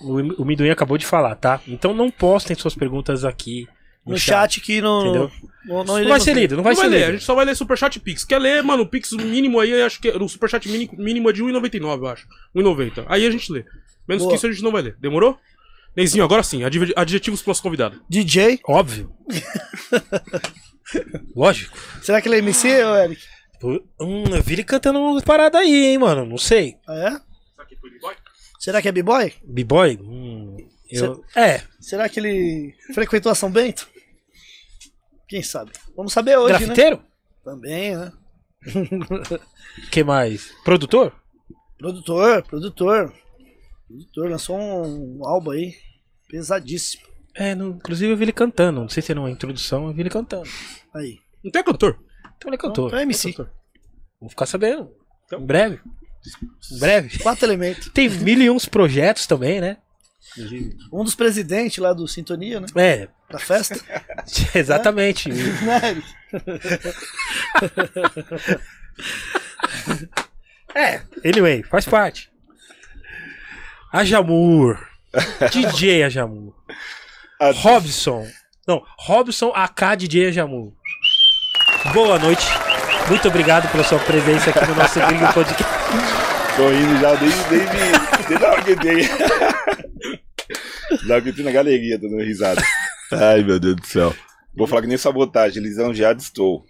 O, 0.00 0.42
o 0.42 0.44
Minduim 0.44 0.70
acabou 0.70 0.98
de 0.98 1.06
falar, 1.06 1.34
tá? 1.36 1.60
Então 1.68 1.94
não 1.94 2.10
postem 2.10 2.56
suas 2.56 2.74
perguntas 2.74 3.24
aqui 3.24 3.68
no 4.04 4.18
chat 4.18 4.60
que 4.60 4.80
não... 4.80 5.00
Entendeu? 5.02 5.30
Não, 5.64 5.84
não 5.84 5.98
Não 6.00 6.08
vai 6.08 6.18
ser 6.18 6.34
lido, 6.34 6.56
não 6.56 6.56
Não 6.56 6.64
vai 6.64 6.74
vai 6.74 6.84
ser 6.84 6.90
ler, 6.90 6.96
a 6.96 7.06
lido. 7.06 7.12
gente 7.18 7.24
só 7.24 7.36
vai 7.36 7.44
ler 7.44 7.54
Superchat 7.54 8.00
Pix. 8.00 8.24
Quer 8.24 8.38
ler, 8.40 8.60
mano, 8.64 8.82
o 8.82 8.86
Pix 8.88 9.12
mínimo 9.12 9.60
aí, 9.60 9.80
acho 9.80 10.00
que 10.00 10.10
o 10.10 10.28
Superchat 10.28 10.68
mínimo, 10.68 10.92
mínimo 10.98 11.30
é 11.30 11.32
de 11.32 11.40
1,99, 11.44 11.98
eu 11.98 12.06
acho. 12.08 12.26
1,90. 12.56 13.04
Aí 13.06 13.24
a 13.24 13.30
gente 13.30 13.52
lê. 13.52 13.64
Menos 14.08 14.24
Boa. 14.24 14.32
que 14.32 14.36
isso 14.38 14.46
a 14.48 14.50
gente 14.50 14.62
não 14.64 14.72
vai 14.72 14.82
ler. 14.82 14.96
Demorou? 14.98 15.38
Neizinho, 15.96 16.24
agora 16.24 16.42
sim, 16.42 16.62
adjetivos 16.96 17.42
pro 17.42 17.50
nosso 17.50 17.62
convidado. 17.62 18.00
DJ, 18.08 18.58
Óbvio. 18.66 19.12
Lógico. 21.34 21.76
será 22.02 22.20
que 22.20 22.28
ele 22.28 22.36
é 22.36 22.38
MC, 22.38 22.68
ô 22.84 22.96
Eric? 22.96 23.22
Hum, 24.00 24.24
eu 24.34 24.42
vi 24.42 24.54
ele 24.54 24.64
cantando 24.64 24.98
uma 24.98 25.20
parada 25.22 25.58
aí, 25.58 25.86
hein, 25.86 25.98
mano. 25.98 26.24
Não 26.26 26.38
sei. 26.38 26.76
Ah, 26.86 26.94
é? 26.94 27.20
Será 28.58 28.80
que 28.82 28.88
é 28.88 28.92
B-Boy? 28.92 29.32
B-boy? 29.44 29.98
Hum, 30.02 30.56
eu... 30.90 31.24
É, 31.36 31.62
Será 31.80 32.08
que 32.08 32.18
ele 32.20 32.74
frequentou 32.94 33.30
a 33.30 33.34
São 33.34 33.50
Bento? 33.50 33.88
Quem 35.28 35.42
sabe? 35.42 35.72
Vamos 35.96 36.12
saber 36.12 36.36
hoje, 36.36 36.52
né? 36.52 36.58
grafiteiro? 36.58 37.02
Também, 37.44 37.96
né? 37.96 38.12
que 39.90 40.04
mais? 40.04 40.52
Produtor? 40.64 41.12
Produtor, 41.78 42.42
produtor. 42.44 43.12
Produtor, 43.88 44.30
lançou 44.30 44.58
um 44.58 45.20
álbum 45.26 45.50
aí. 45.52 45.74
Pesadíssimo. 46.28 47.02
É, 47.34 47.54
no- 47.54 47.70
inclusive 47.70 48.12
eu 48.12 48.16
vi 48.16 48.24
ele 48.24 48.32
cantando. 48.32 48.80
Não 48.82 48.88
sei 48.88 49.02
se 49.02 49.12
é 49.12 49.14
numa 49.14 49.30
introdução, 49.30 49.86
eu 49.88 49.92
vi 49.94 50.02
ele 50.02 50.10
cantando. 50.10 50.48
Aí. 50.94 51.18
Não 51.42 51.50
tem 51.50 51.62
cantor? 51.64 51.98
Então 52.36 52.48
ele 52.48 52.56
é 52.56 52.58
cantor. 52.58 52.88
Então 52.88 52.98
é 52.98 53.02
MC. 53.02 53.34
Vou 54.20 54.28
ficar 54.30 54.46
sabendo. 54.46 54.90
Em 55.32 55.44
breve. 55.46 55.80
Em 56.70 56.78
breve. 56.78 57.18
Quatro 57.18 57.46
elementos. 57.46 57.88
Tem 57.88 58.08
mil 58.08 58.40
e 58.40 58.50
uns 58.50 58.66
projetos 58.66 59.26
também, 59.26 59.60
né? 59.60 59.78
Um 60.92 61.02
dos 61.02 61.14
presidentes 61.14 61.78
lá 61.78 61.92
do 61.92 62.06
Sintonia, 62.06 62.60
né? 62.60 62.66
É, 62.76 63.08
Da 63.30 63.38
festa. 63.38 63.80
exatamente. 64.54 65.28
Né, 65.32 65.90
Eric? 65.90 66.06
É, 70.74 71.02
anyway, 71.28 71.62
faz 71.62 71.84
parte. 71.84 72.30
Ajamur. 73.92 74.78
DJ 75.52 76.04
Ajamur. 76.04 76.54
Robson. 77.56 78.26
Não, 78.66 78.82
Robson 78.96 79.52
AK 79.54 79.96
DJ 79.98 80.28
Ajamur. 80.28 80.72
Boa 81.92 82.16
noite. 82.18 82.46
Muito 83.08 83.26
obrigado 83.26 83.70
pela 83.72 83.82
sua 83.82 83.98
presença 83.98 84.50
aqui 84.50 84.64
no 84.68 84.76
nosso 84.76 85.00
Gringo 85.00 85.32
Podcast. 85.32 85.64
Tô 86.56 86.70
indo 86.70 87.00
já 87.00 87.14
desde, 87.16 87.44
desde, 87.48 88.28
desde 88.28 88.44
a 88.44 88.50
hora 88.50 88.62
que 88.62 88.70
eu 88.70 88.74
entrei. 88.74 89.08
Da 91.08 91.14
hora 91.14 91.22
que 91.22 91.28
eu 91.28 91.30
entrei 91.30 91.44
na 91.44 91.50
galeria, 91.50 91.98
tô 91.98 92.06
dando 92.06 92.22
risada. 92.22 92.62
Ai, 93.10 93.42
meu 93.42 93.58
Deus 93.58 93.76
do 93.76 93.86
céu. 93.86 94.14
Vou 94.54 94.66
falar 94.66 94.82
que 94.82 94.86
nem 94.86 94.98
sabotagem, 94.98 95.62
lisonjeado 95.62 96.20
estou. 96.20 96.64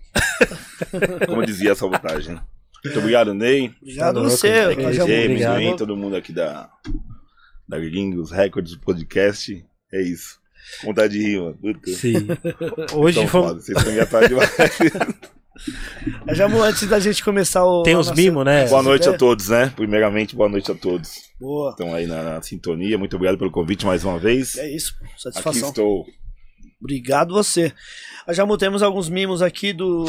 Como 1.26 1.44
dizia 1.44 1.72
a 1.72 1.74
sabotagem. 1.74 2.40
Muito 2.84 2.98
obrigado, 3.00 3.34
Ney. 3.34 3.74
Obrigado 3.82 4.18
a 4.18 4.22
louco, 4.22 4.36
você. 4.36 4.72
James, 4.72 4.98
obrigado. 5.00 5.56
Ney, 5.56 5.76
todo 5.76 5.96
mundo 5.96 6.14
aqui 6.16 6.32
da, 6.32 6.70
da 7.68 7.78
Gringos 7.78 8.30
Records 8.30 8.76
Podcast. 8.76 9.66
É 9.92 10.00
isso. 10.00 10.41
Vontade 10.84 11.12
de 11.18 11.22
rir, 11.22 11.40
mano. 11.40 11.54
Puta. 11.60 11.90
Sim. 11.92 12.26
Hoje 12.94 13.18
Tão 13.18 13.26
vamos. 13.26 13.64
vocês 13.64 13.76
estão 13.78 13.92
engraçados 13.92 14.28
demais. 14.28 14.50
Rajamur, 16.26 16.62
antes 16.64 16.86
da 16.88 16.98
gente 16.98 17.22
começar 17.22 17.64
o. 17.64 17.82
Tem 17.82 17.96
os 17.96 18.08
nossa- 18.08 18.20
mimos, 18.20 18.44
né? 18.44 18.66
boa 18.66 18.82
noite 18.82 19.08
a 19.08 19.16
todos, 19.16 19.48
né? 19.48 19.72
Primeiramente, 19.76 20.34
boa 20.34 20.48
noite 20.48 20.70
a 20.72 20.74
todos. 20.74 21.30
Boa. 21.40 21.70
Estão 21.70 21.94
aí 21.94 22.06
na, 22.06 22.22
na 22.22 22.42
sintonia. 22.42 22.98
Muito 22.98 23.14
obrigado 23.16 23.38
pelo 23.38 23.50
convite 23.50 23.84
mais 23.86 24.04
uma 24.04 24.18
vez. 24.18 24.56
É 24.56 24.68
isso. 24.74 24.96
Aqui 25.02 25.22
Satisfação. 25.22 25.68
estou. 25.68 26.04
Obrigado 26.80 27.32
você. 27.34 27.72
Rajamur, 28.26 28.56
temos 28.58 28.82
alguns 28.82 29.08
mimos 29.08 29.42
aqui 29.42 29.72
do. 29.72 30.04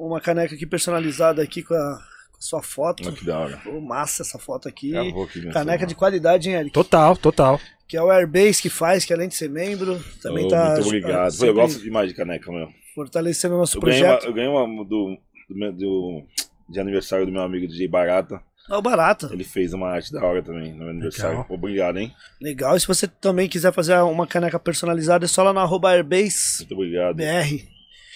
Uma 0.00 0.20
caneca 0.20 0.54
aqui 0.54 0.66
personalizada 0.66 1.42
aqui 1.42 1.62
com 1.62 1.74
a 1.74 1.98
sua 2.38 2.62
foto. 2.62 3.02
Olha 3.06 3.12
que 3.16 3.24
da 3.24 3.38
hora. 3.38 3.56
Pô, 3.64 3.80
massa 3.80 4.22
essa 4.22 4.38
foto 4.38 4.68
aqui. 4.68 4.96
Aqui? 4.96 5.50
Caneca 5.52 5.86
de 5.86 5.94
qualidade, 5.94 6.48
hein, 6.48 6.54
Eric? 6.56 6.70
Total, 6.72 7.16
total. 7.16 7.60
Que 7.86 7.96
é 7.96 8.02
o 8.02 8.10
Airbase 8.10 8.60
que 8.62 8.68
faz, 8.68 9.04
que 9.04 9.12
além 9.12 9.28
de 9.28 9.34
ser 9.34 9.48
membro, 9.48 9.98
também 10.22 10.44
Oh, 10.44 10.48
tá. 10.48 10.74
Muito 10.74 10.86
obrigado. 10.86 11.32
ah, 11.42 11.46
eu 11.46 11.54
gosto 11.54 11.80
demais 11.80 12.08
de 12.08 12.14
caneca, 12.14 12.50
meu. 12.52 12.68
Fortalecendo 12.94 13.54
o 13.54 13.58
nosso 13.58 13.78
Eu 13.78 13.82
ganhei, 13.82 14.02
uma, 14.02 14.08
projeto. 14.08 14.26
eu 14.28 14.34
ganhei 14.34 14.48
uma 14.50 14.84
do, 14.84 15.16
do, 15.48 15.56
meu- 15.56 15.72
do- 15.72 16.22
de 16.68 16.78
aniversário 16.80 17.24
do 17.24 17.32
meu 17.32 17.42
amigo 17.42 17.66
DJ 17.66 17.88
Barata. 17.88 18.40
É 18.70 18.76
o 18.76 18.82
barato. 18.82 19.30
Ele 19.32 19.44
fez 19.44 19.72
uma 19.72 19.88
arte 19.88 20.12
da 20.12 20.22
hora 20.22 20.42
também 20.42 20.72
no 20.72 20.80
meu 20.80 20.88
aniversário. 20.90 21.38
Legal. 21.38 21.46
Obrigado, 21.48 21.98
hein? 21.98 22.12
Legal. 22.38 22.76
E 22.76 22.80
se 22.80 22.86
você 22.86 23.06
também 23.08 23.48
quiser 23.48 23.72
fazer 23.72 23.96
uma 24.00 24.26
caneca 24.26 24.58
personalizada, 24.58 25.24
é 25.24 25.28
só 25.28 25.42
lá 25.42 25.54
no 25.54 25.60
arroba 25.60 25.90
Airbase 25.90 26.58
Muito 26.58 26.74
obrigado. 26.74 27.16
BR. 27.16 27.64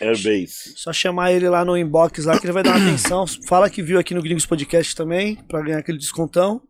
Airbase. 0.03 0.75
Só 0.77 0.93
chamar 0.93 1.33
ele 1.33 1.49
lá 1.49 1.65
no 1.65 1.77
inbox 1.77 2.25
lá 2.25 2.39
que 2.39 2.45
ele 2.47 2.53
vai 2.53 2.63
dar 2.63 2.77
uma 2.77 2.85
atenção. 2.89 3.25
Fala 3.47 3.71
que 3.71 3.83
viu 3.83 3.99
aqui 3.99 4.15
no 4.15 4.23
Gringos 4.23 4.47
Podcast 4.47 4.95
também, 4.97 5.37
pra 5.49 5.61
ganhar 5.63 5.79
aquele 5.79 5.99
descontão. 5.99 6.61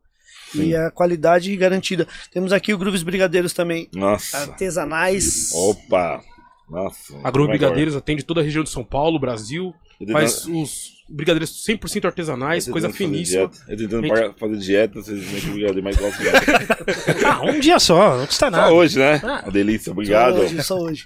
E 0.54 0.76
a 0.76 0.90
qualidade 0.90 1.56
garantida. 1.56 2.06
Temos 2.30 2.52
aqui 2.52 2.74
o 2.74 2.78
Grooves 2.78 3.02
Brigadeiros 3.02 3.54
também, 3.54 3.88
Nossa. 3.94 4.36
artesanais. 4.38 5.50
Opa. 5.54 6.22
Nossa. 6.68 7.14
A 7.24 7.30
Groove 7.30 7.50
é 7.50 7.52
que 7.52 7.58
Brigadeiros 7.58 7.96
atende 7.96 8.22
toda 8.22 8.40
a 8.40 8.44
região 8.44 8.62
de 8.62 8.68
São 8.70 8.84
Paulo, 8.84 9.18
Brasil. 9.18 9.72
Tô 9.98 10.12
Faz 10.12 10.40
tentando- 10.42 10.62
os 10.62 10.92
brigadeiros 11.08 11.64
100% 11.66 12.04
artesanais, 12.06 12.64
tô 12.66 12.72
coisa 12.72 12.90
finíssima. 12.90 13.46
dieta. 13.48 13.64
Eu 13.70 13.76
tentando 13.78 14.02
Gente. 14.06 14.14
parar- 14.14 14.34
fazer 14.34 14.56
dieta, 14.58 15.02
vocês 15.02 15.22
não 15.32 15.40
têm 15.40 15.50
brigadeiro, 15.52 15.82
mas 15.84 15.96
gosto 15.96 16.18
de 16.22 16.28
Ah, 17.26 17.42
um 17.42 17.60
dia 17.60 17.78
só, 17.78 18.16
não 18.18 18.26
custa 18.26 18.50
nada. 18.50 18.68
Só 18.68 18.74
hoje, 18.74 18.98
né? 18.98 19.20
Ah. 19.22 19.42
Uma 19.44 19.52
delícia. 19.52 19.84
Só 19.86 19.90
Obrigado. 19.92 20.38
hoje, 20.40 20.62
só 20.62 20.78
hoje. 20.78 21.04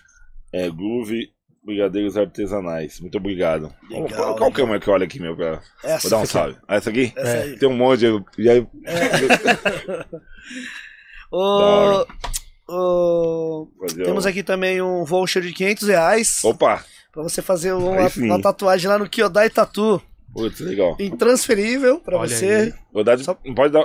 É, 0.52 0.68
Groove 0.71 1.28
Brigadeiros 1.67 2.17
Artesanais. 2.17 3.01
Muito 3.01 3.19
obrigado. 3.19 3.75
Legal, 3.91 4.09
qual, 4.09 4.37
qual 4.37 4.53
câmera 4.53 4.79
que 4.79 4.89
olha 4.89 5.05
aqui, 5.05 5.19
meu? 5.21 5.35
Pra... 5.37 5.61
Essa, 5.83 6.09
Vou 6.09 6.19
dar 6.19 6.23
um 6.23 6.27
salve. 6.27 6.57
Ah, 6.69 6.77
essa 6.77 6.91
aqui? 6.91 7.13
essa 7.17 7.39
aí. 7.39 7.59
Tem 7.59 7.69
um 7.69 7.77
monte. 7.77 8.07
Ô, 11.31 11.39
hora. 11.39 12.07
ô, 12.69 13.69
Fazer 13.81 14.05
temos 14.05 14.27
aqui 14.27 14.43
também 14.45 14.81
um 14.81 15.05
voucher 15.05 15.43
de 15.43 15.53
500 15.53 15.89
reais 15.89 16.45
Opa! 16.45 16.85
pra 17.13 17.23
você 17.25 17.43
fazer 17.43 17.73
uma, 17.73 18.07
uma 18.17 18.41
tatuagem 18.41 18.89
lá 18.89 18.97
no 18.97 19.09
Kyodai 19.09 19.51
Tatu. 19.51 20.01
Putz, 20.33 20.61
legal. 20.61 20.97
Intransferível 21.01 21.99
pra 21.99 22.19
Olha 22.19 22.29
você. 22.29 22.47
aí. 22.47 22.75
Vou 22.93 23.03
dar 23.03 23.17
de... 23.17 23.25
Só- 23.25 23.37
Não 23.45 23.55
pode 23.55 23.73
dar. 23.73 23.85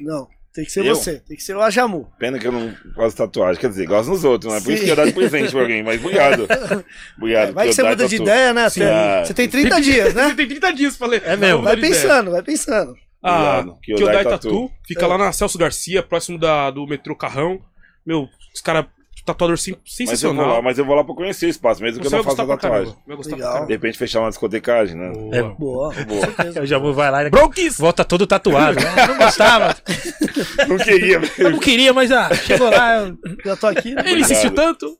Não, 0.00 0.26
tem 0.56 0.64
que 0.64 0.72
ser 0.72 0.84
Eu? 0.84 0.94
você. 0.94 1.20
Tem 1.20 1.36
que 1.36 1.42
ser 1.42 1.54
o 1.56 1.62
Ajamu. 1.62 2.10
Pena 2.18 2.38
que 2.38 2.46
eu 2.46 2.52
não 2.52 2.74
faço 2.94 3.16
tatuagem. 3.16 3.60
Quer 3.60 3.68
dizer, 3.68 3.86
gosto 3.86 4.10
nos 4.10 4.24
outros, 4.24 4.52
né? 4.52 4.60
Por 4.60 4.72
isso 4.72 4.82
que 4.82 4.88
eu 4.88 4.92
ia 4.92 4.96
dar 4.96 5.06
de 5.06 5.12
presente 5.12 5.50
pra 5.52 5.60
alguém. 5.60 5.82
Mas 5.82 6.00
obrigado. 6.02 6.46
Obrigado. 7.16 7.52
Vai 7.52 7.68
que 7.68 7.74
você 7.74 7.82
muda 7.82 8.08
de 8.08 8.16
ideia, 8.16 8.52
né? 8.52 8.68
Sim. 8.68 8.80
Você- 8.80 8.86
Ah. 8.90 9.24
Você 9.24 9.34
tem 9.34 9.48
30 9.48 9.80
dias, 9.80 10.08
Você 10.12 10.14
né? 10.28 10.34
tem 10.34 10.48
30 10.48 10.72
dias 10.72 10.96
pra 10.96 11.06
ler. 11.06 11.22
É 11.24 11.36
mesmo. 11.36 11.62
Vai 11.62 11.76
pensando, 11.76 12.30
vai 12.30 12.42
pensando. 12.42 12.94
Ah. 13.22 13.64
Kyodai 13.82 14.24
Tatu. 14.24 14.30
Tattoo. 14.48 14.70
Fica 14.86 15.04
É. 15.04 15.08
lá 15.08 15.18
na 15.18 15.32
Celso 15.32 15.58
Garcia, 15.58 16.02
próximo 16.02 16.38
da, 16.38 16.70
do 16.70 16.86
metrô 16.86 17.14
Carrão. 17.16 17.60
Meu, 18.04 18.28
os 18.54 18.60
caras, 18.60 18.86
tatuador 19.26 19.58
sim- 19.58 19.72
Mas 19.72 19.78
eu, 19.78 20.06
vou 20.06 20.06
sensacional. 20.08 20.48
lá, 20.48 20.62
mas 20.62 20.78
eu 20.78 20.84
vou 20.86 20.94
lá 20.96 21.04
pra 21.04 21.14
conhecer 21.14 21.46
o 21.46 21.48
espaço, 21.50 21.82
mesmo 21.82 22.00
que 22.00 22.06
eu 22.06 22.10
não 22.10 22.24
faça 22.24 22.36
tatuagem. 22.36 22.58
caramba. 22.70 22.96
Vai 23.06 23.16
gostar 23.16 23.36
Legal. 23.36 23.56
pra 23.58 23.66
De 23.66 23.72
repente 23.74 23.98
fechar 23.98 24.20
uma 24.20 24.28
discotecagem, 24.30 24.96
né? 24.96 25.12
É. 25.32 25.42
Boa. 25.42 25.54
Boa. 25.58 25.94
Boa. 25.94 26.62
O 26.62 26.66
Jamu 26.66 26.92
vai 26.94 27.10
lá 27.10 27.24
e 27.24 27.30
Bronquis! 27.30 27.76
volta 27.78 28.04
todo 28.04 28.26
tatuado. 28.26 28.76
né? 28.80 29.06
Não 29.08 29.18
gostava. 29.18 29.76
Não 30.68 30.78
queria. 30.78 31.20
Eu 31.38 31.50
não 31.50 31.58
queria, 31.58 31.92
mas 31.92 32.10
ah, 32.12 32.32
chegou 32.34 32.70
lá. 32.70 32.96
eu- 32.98 33.16
Já 33.44 33.56
tô 33.56 33.66
aqui. 33.66 33.94
né? 33.94 34.02
Ele 34.06 34.20
insistiu 34.20 34.50
tanto. 34.52 34.96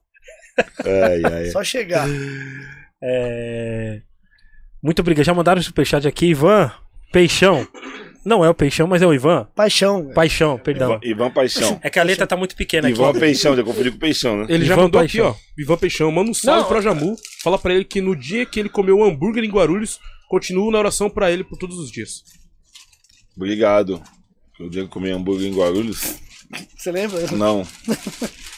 Ai, 0.84 1.22
ai. 1.32 1.44
Só 1.50 1.62
chegar. 1.64 2.06
É... 3.02 4.00
Muito 4.82 5.00
obrigado. 5.00 5.24
Já 5.24 5.34
mandaram 5.34 5.60
o 5.60 5.64
superchat 5.64 6.06
aqui, 6.06 6.26
Ivan 6.26 6.70
Peixão. 7.12 7.66
Não 8.26 8.44
é 8.44 8.50
o 8.50 8.54
Peixão, 8.54 8.88
mas 8.88 9.00
é 9.02 9.06
o 9.06 9.14
Ivan. 9.14 9.46
Paixão. 9.54 10.10
Paixão, 10.12 10.58
perdão. 10.58 10.94
Ivan, 10.94 11.00
Ivan 11.04 11.30
Paixão. 11.30 11.78
É 11.80 11.88
que 11.88 12.00
a 12.00 12.02
letra 12.02 12.26
tá 12.26 12.36
muito 12.36 12.56
pequena 12.56 12.88
aqui. 12.88 12.96
Ivan 12.98 13.12
Peixão, 13.12 13.54
já 13.54 13.62
confundi 13.62 13.92
com 13.92 13.98
Peixão, 13.98 14.38
né? 14.38 14.46
Ele 14.48 14.64
já 14.64 14.72
Ivan 14.74 14.82
mandou 14.82 15.00
Paixão. 15.00 15.28
aqui, 15.28 15.38
ó. 15.38 15.62
Ivan 15.62 15.76
Peixão, 15.76 16.10
manda 16.10 16.30
um 16.30 16.34
salve 16.34 16.62
Não. 16.62 16.68
pra 16.68 16.80
Jamu. 16.80 17.14
Fala 17.44 17.56
pra 17.56 17.72
ele 17.72 17.84
que 17.84 18.00
no 18.00 18.16
dia 18.16 18.44
que 18.44 18.58
ele 18.58 18.68
comeu 18.68 19.04
hambúrguer 19.04 19.44
em 19.44 19.48
Guarulhos, 19.50 20.00
continuo 20.28 20.72
na 20.72 20.78
oração 20.80 21.08
pra 21.08 21.30
ele 21.30 21.44
por 21.44 21.56
todos 21.56 21.78
os 21.78 21.88
dias. 21.88 22.24
Obrigado. 23.36 24.02
O 24.58 24.68
dia 24.68 24.82
que 24.82 24.86
eu 24.86 24.88
comi 24.88 25.10
hambúrguer 25.10 25.46
em 25.46 25.54
Guarulhos? 25.54 26.16
Você 26.76 26.90
lembra? 26.90 27.20
Não, 27.32 27.62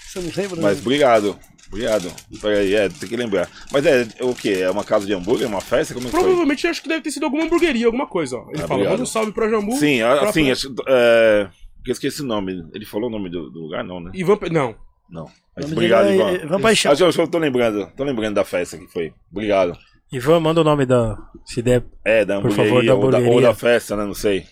Você 0.09 0.21
não 0.21 0.31
lembra? 0.35 0.61
mas 0.63 0.77
né? 0.77 0.81
obrigado. 0.83 1.39
Obrigado. 1.69 2.11
Peraí, 2.41 2.75
é, 2.75 2.89
tem 2.89 3.09
que 3.09 3.17
lembrar. 3.17 3.49
Mas 3.71 3.85
é, 3.85 4.09
é 4.19 4.25
o 4.25 4.35
quê? 4.35 4.61
É 4.63 4.71
uma 4.71 4.83
casa 4.85 5.07
de 5.07 5.13
hambúrguer? 5.13 5.47
Uma 5.47 5.61
festa? 5.61 5.93
Como 5.95 6.07
é 6.07 6.11
que 6.11 6.17
foi? 6.17 6.25
Provavelmente 6.25 6.67
acho 6.67 6.83
que 6.83 6.89
deve 6.89 7.03
ter 7.03 7.11
sido 7.11 7.25
alguma 7.25 7.45
hamburgueria, 7.45 7.87
alguma 7.87 8.07
coisa. 8.07 8.37
ó. 8.37 8.49
Ele 8.51 8.57
Ah, 8.57 8.61
fala, 8.61 8.75
obrigado. 8.75 8.91
manda 8.93 9.03
um 9.03 9.07
salve 9.07 9.33
pra 9.33 9.49
Jamu. 9.51 9.73
Sim, 9.73 9.99
pra- 10.01 10.29
assim, 10.29 10.45
pra- 10.45 10.53
acho, 10.53 10.75
é, 10.89 11.51
eu 11.87 11.93
esqueci 11.93 12.23
o 12.23 12.27
nome. 12.27 12.65
Ele 12.75 12.87
falou 12.87 13.09
o 13.09 13.13
nome 13.13 13.29
do, 13.31 13.51
do 13.51 13.61
lugar? 13.61 13.85
Não, 13.85 14.01
né? 14.01 14.11
Ivan. 14.15 14.39
Não. 14.51 14.75
Não. 15.11 15.27
Mas 15.57 15.71
obrigado, 15.73 16.07
é 16.09 16.15
Ivan. 16.15 16.33
Ivan 16.45 16.61
Paixão. 16.61 16.93
Acho 16.93 17.13
que 17.13 17.21
eu 17.21 17.29
tô 17.29 17.39
lembrando, 17.39 17.91
tô 17.97 18.05
lembrando 18.05 18.35
da 18.35 18.45
festa 18.45 18.79
que 18.79 18.87
foi. 18.89 19.13
Obrigado. 19.31 19.77
Ivan, 20.11 20.41
manda 20.41 20.61
o 20.63 20.65
nome 20.65 20.87
da. 20.87 21.17
Se 21.45 21.61
der. 21.61 21.85
É, 22.05 22.25
da 22.25 22.41
Por 22.41 22.51
hamburgueria, 22.51 22.93
favor, 22.93 23.11
da 23.13 23.19
ou, 23.19 23.25
da, 23.25 23.31
ou 23.31 23.41
da 23.43 23.55
festa, 23.55 23.95
né? 23.95 24.05
Não 24.07 24.15
sei. 24.15 24.47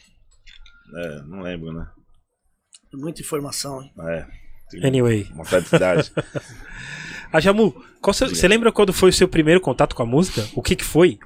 É, 0.99 1.23
não 1.27 1.41
lembro, 1.41 1.73
né? 1.73 1.87
Muita 2.95 3.21
informação, 3.23 3.83
hein? 3.83 3.91
É. 4.09 4.27
Anyway. 4.83 5.29
Uma 5.33 5.45
felicidade. 5.45 6.13
A 7.33 7.39
Jamu, 7.41 7.73
qual 8.01 8.13
seu- 8.15 8.29
você 8.29 8.49
lembra 8.49 8.73
quando 8.73 8.93
foi 8.93 9.11
o 9.11 9.13
seu 9.13 9.29
primeiro 9.29 9.61
contato 9.61 9.95
com 9.95 10.03
a 10.03 10.07
música? 10.07 10.47
O 10.55 10.63
que 10.63 10.75
que 10.77 10.85
foi? 10.85 11.19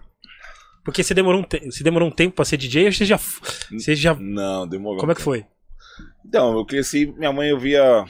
Porque 0.84 1.02
você 1.02 1.14
demorou 1.14 1.40
um, 1.40 1.44
te... 1.44 1.58
você 1.70 1.84
demorou 1.84 2.08
um 2.08 2.12
tempo 2.12 2.36
pra 2.36 2.44
ser 2.44 2.56
DJ, 2.56 2.86
ou 2.86 2.92
você 2.92 3.04
já. 3.04 3.18
Você 3.70 3.94
já... 3.94 4.14
não, 4.14 4.66
demorou. 4.66 4.98
Como 5.00 5.12
é 5.12 5.14
que 5.14 5.22
foi? 5.22 5.46
Então, 6.24 6.56
eu 6.56 6.64
cresci, 6.64 7.06
minha 7.18 7.32
mãe 7.32 7.52
ouvia 7.52 8.04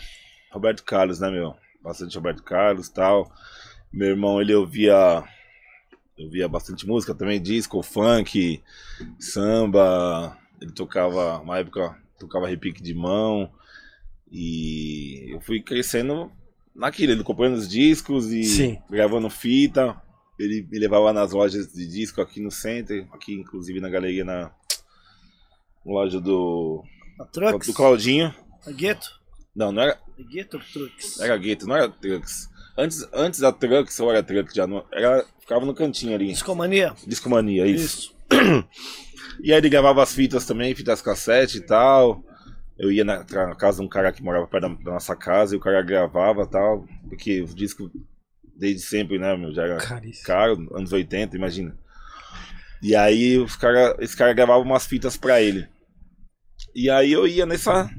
Roberto 0.52 0.84
Carlos, 0.84 1.20
né, 1.20 1.30
meu? 1.30 1.54
Bastante 1.82 2.14
Roberto 2.16 2.42
Carlos 2.42 2.86
e 2.88 2.94
tal. 2.94 3.30
Meu 3.92 4.08
irmão, 4.08 4.40
ele 4.40 4.54
ouvia. 4.54 5.24
Ouvia 6.18 6.46
bastante 6.48 6.86
música 6.86 7.14
também, 7.14 7.40
disco, 7.40 7.82
funk, 7.82 8.62
samba. 9.18 10.36
Ele 10.60 10.70
tocava, 10.72 11.38
uma 11.38 11.58
época, 11.58 11.96
tocava 12.18 12.46
repique 12.46 12.82
de 12.82 12.94
mão. 12.94 13.50
E 14.30 15.32
eu 15.32 15.40
fui 15.40 15.60
crescendo 15.60 16.30
naquilo, 16.74 17.12
ele 17.12 17.24
comprando 17.24 17.54
os 17.54 17.68
discos 17.68 18.32
e 18.32 18.44
Sim. 18.44 18.78
gravando 18.88 19.28
fita. 19.28 20.00
Ele 20.38 20.66
me 20.70 20.78
levava 20.78 21.12
nas 21.12 21.32
lojas 21.32 21.72
de 21.72 21.86
disco 21.86 22.20
aqui 22.22 22.40
no 22.40 22.50
center, 22.50 23.06
aqui 23.12 23.34
inclusive 23.34 23.80
na 23.80 23.90
galeria, 23.90 24.24
na 24.24 24.50
loja 25.84 26.20
do, 26.20 26.82
A 27.18 27.24
Trucks? 27.26 27.66
do 27.68 27.74
Claudinho. 27.74 28.34
A 28.66 28.70
Gueto? 28.70 29.20
Não, 29.54 29.72
não 29.72 29.82
era, 29.82 29.98
A 30.18 30.22
Gueto 30.22 30.56
ou 30.56 30.62
Trucks? 30.62 31.20
era 31.20 31.36
Gueto, 31.36 31.66
não 31.66 31.76
era 31.76 31.88
Trucks. 31.88 32.48
Antes, 32.78 33.06
antes 33.12 33.40
da 33.40 33.52
Trucks, 33.52 33.98
ou 34.00 34.10
era 34.10 34.22
Trucks 34.22 34.54
já, 34.54 34.66
não, 34.66 34.84
era, 34.92 35.26
ficava 35.40 35.66
no 35.66 35.74
cantinho 35.74 36.14
ali. 36.14 36.28
Discomania? 36.28 36.94
Discomania, 37.06 37.66
isso. 37.66 38.14
Isso. 38.30 38.66
E 39.42 39.52
aí 39.52 39.58
ele 39.58 39.70
gravava 39.70 40.02
as 40.02 40.12
fitas 40.12 40.44
também, 40.44 40.74
fitas 40.74 41.00
cassete 41.00 41.58
e 41.58 41.60
tal. 41.62 42.22
Eu 42.82 42.90
ia 42.90 43.04
na, 43.04 43.22
casa 43.56 43.80
de 43.80 43.84
um 43.84 43.88
cara 43.88 44.10
que 44.10 44.22
morava 44.22 44.46
perto 44.46 44.74
da, 44.82 44.92
nossa 44.92 45.14
casa 45.14 45.54
e 45.54 45.58
o 45.58 45.60
cara 45.60 45.82
gravava 45.82 46.42
e 46.44 46.48
tal. 46.48 46.86
Porque 47.08 47.42
os 47.42 47.54
discos, 47.54 47.90
desde 48.56 48.80
sempre, 48.80 49.18
né, 49.18 49.36
meu, 49.36 49.52
já 49.52 49.64
era 49.64 49.76
Cara, 49.76 50.06
isso- 50.08 50.24
caro, 50.24 50.66
anos 50.74 50.90
80, 50.90 51.36
imagina. 51.36 51.76
E 52.82 52.96
aí 52.96 53.36
os 53.38 53.54
cara, 53.56 53.94
esse 54.00 54.16
cara 54.16 54.32
gravava 54.32 54.60
umas 54.60 54.86
fitas 54.86 55.14
pra 55.16 55.42
ele. 55.42 55.68
E 56.74 56.88
aí 56.88 57.12
eu 57.12 57.26
ia 57.26 57.44
nessa. 57.44 57.90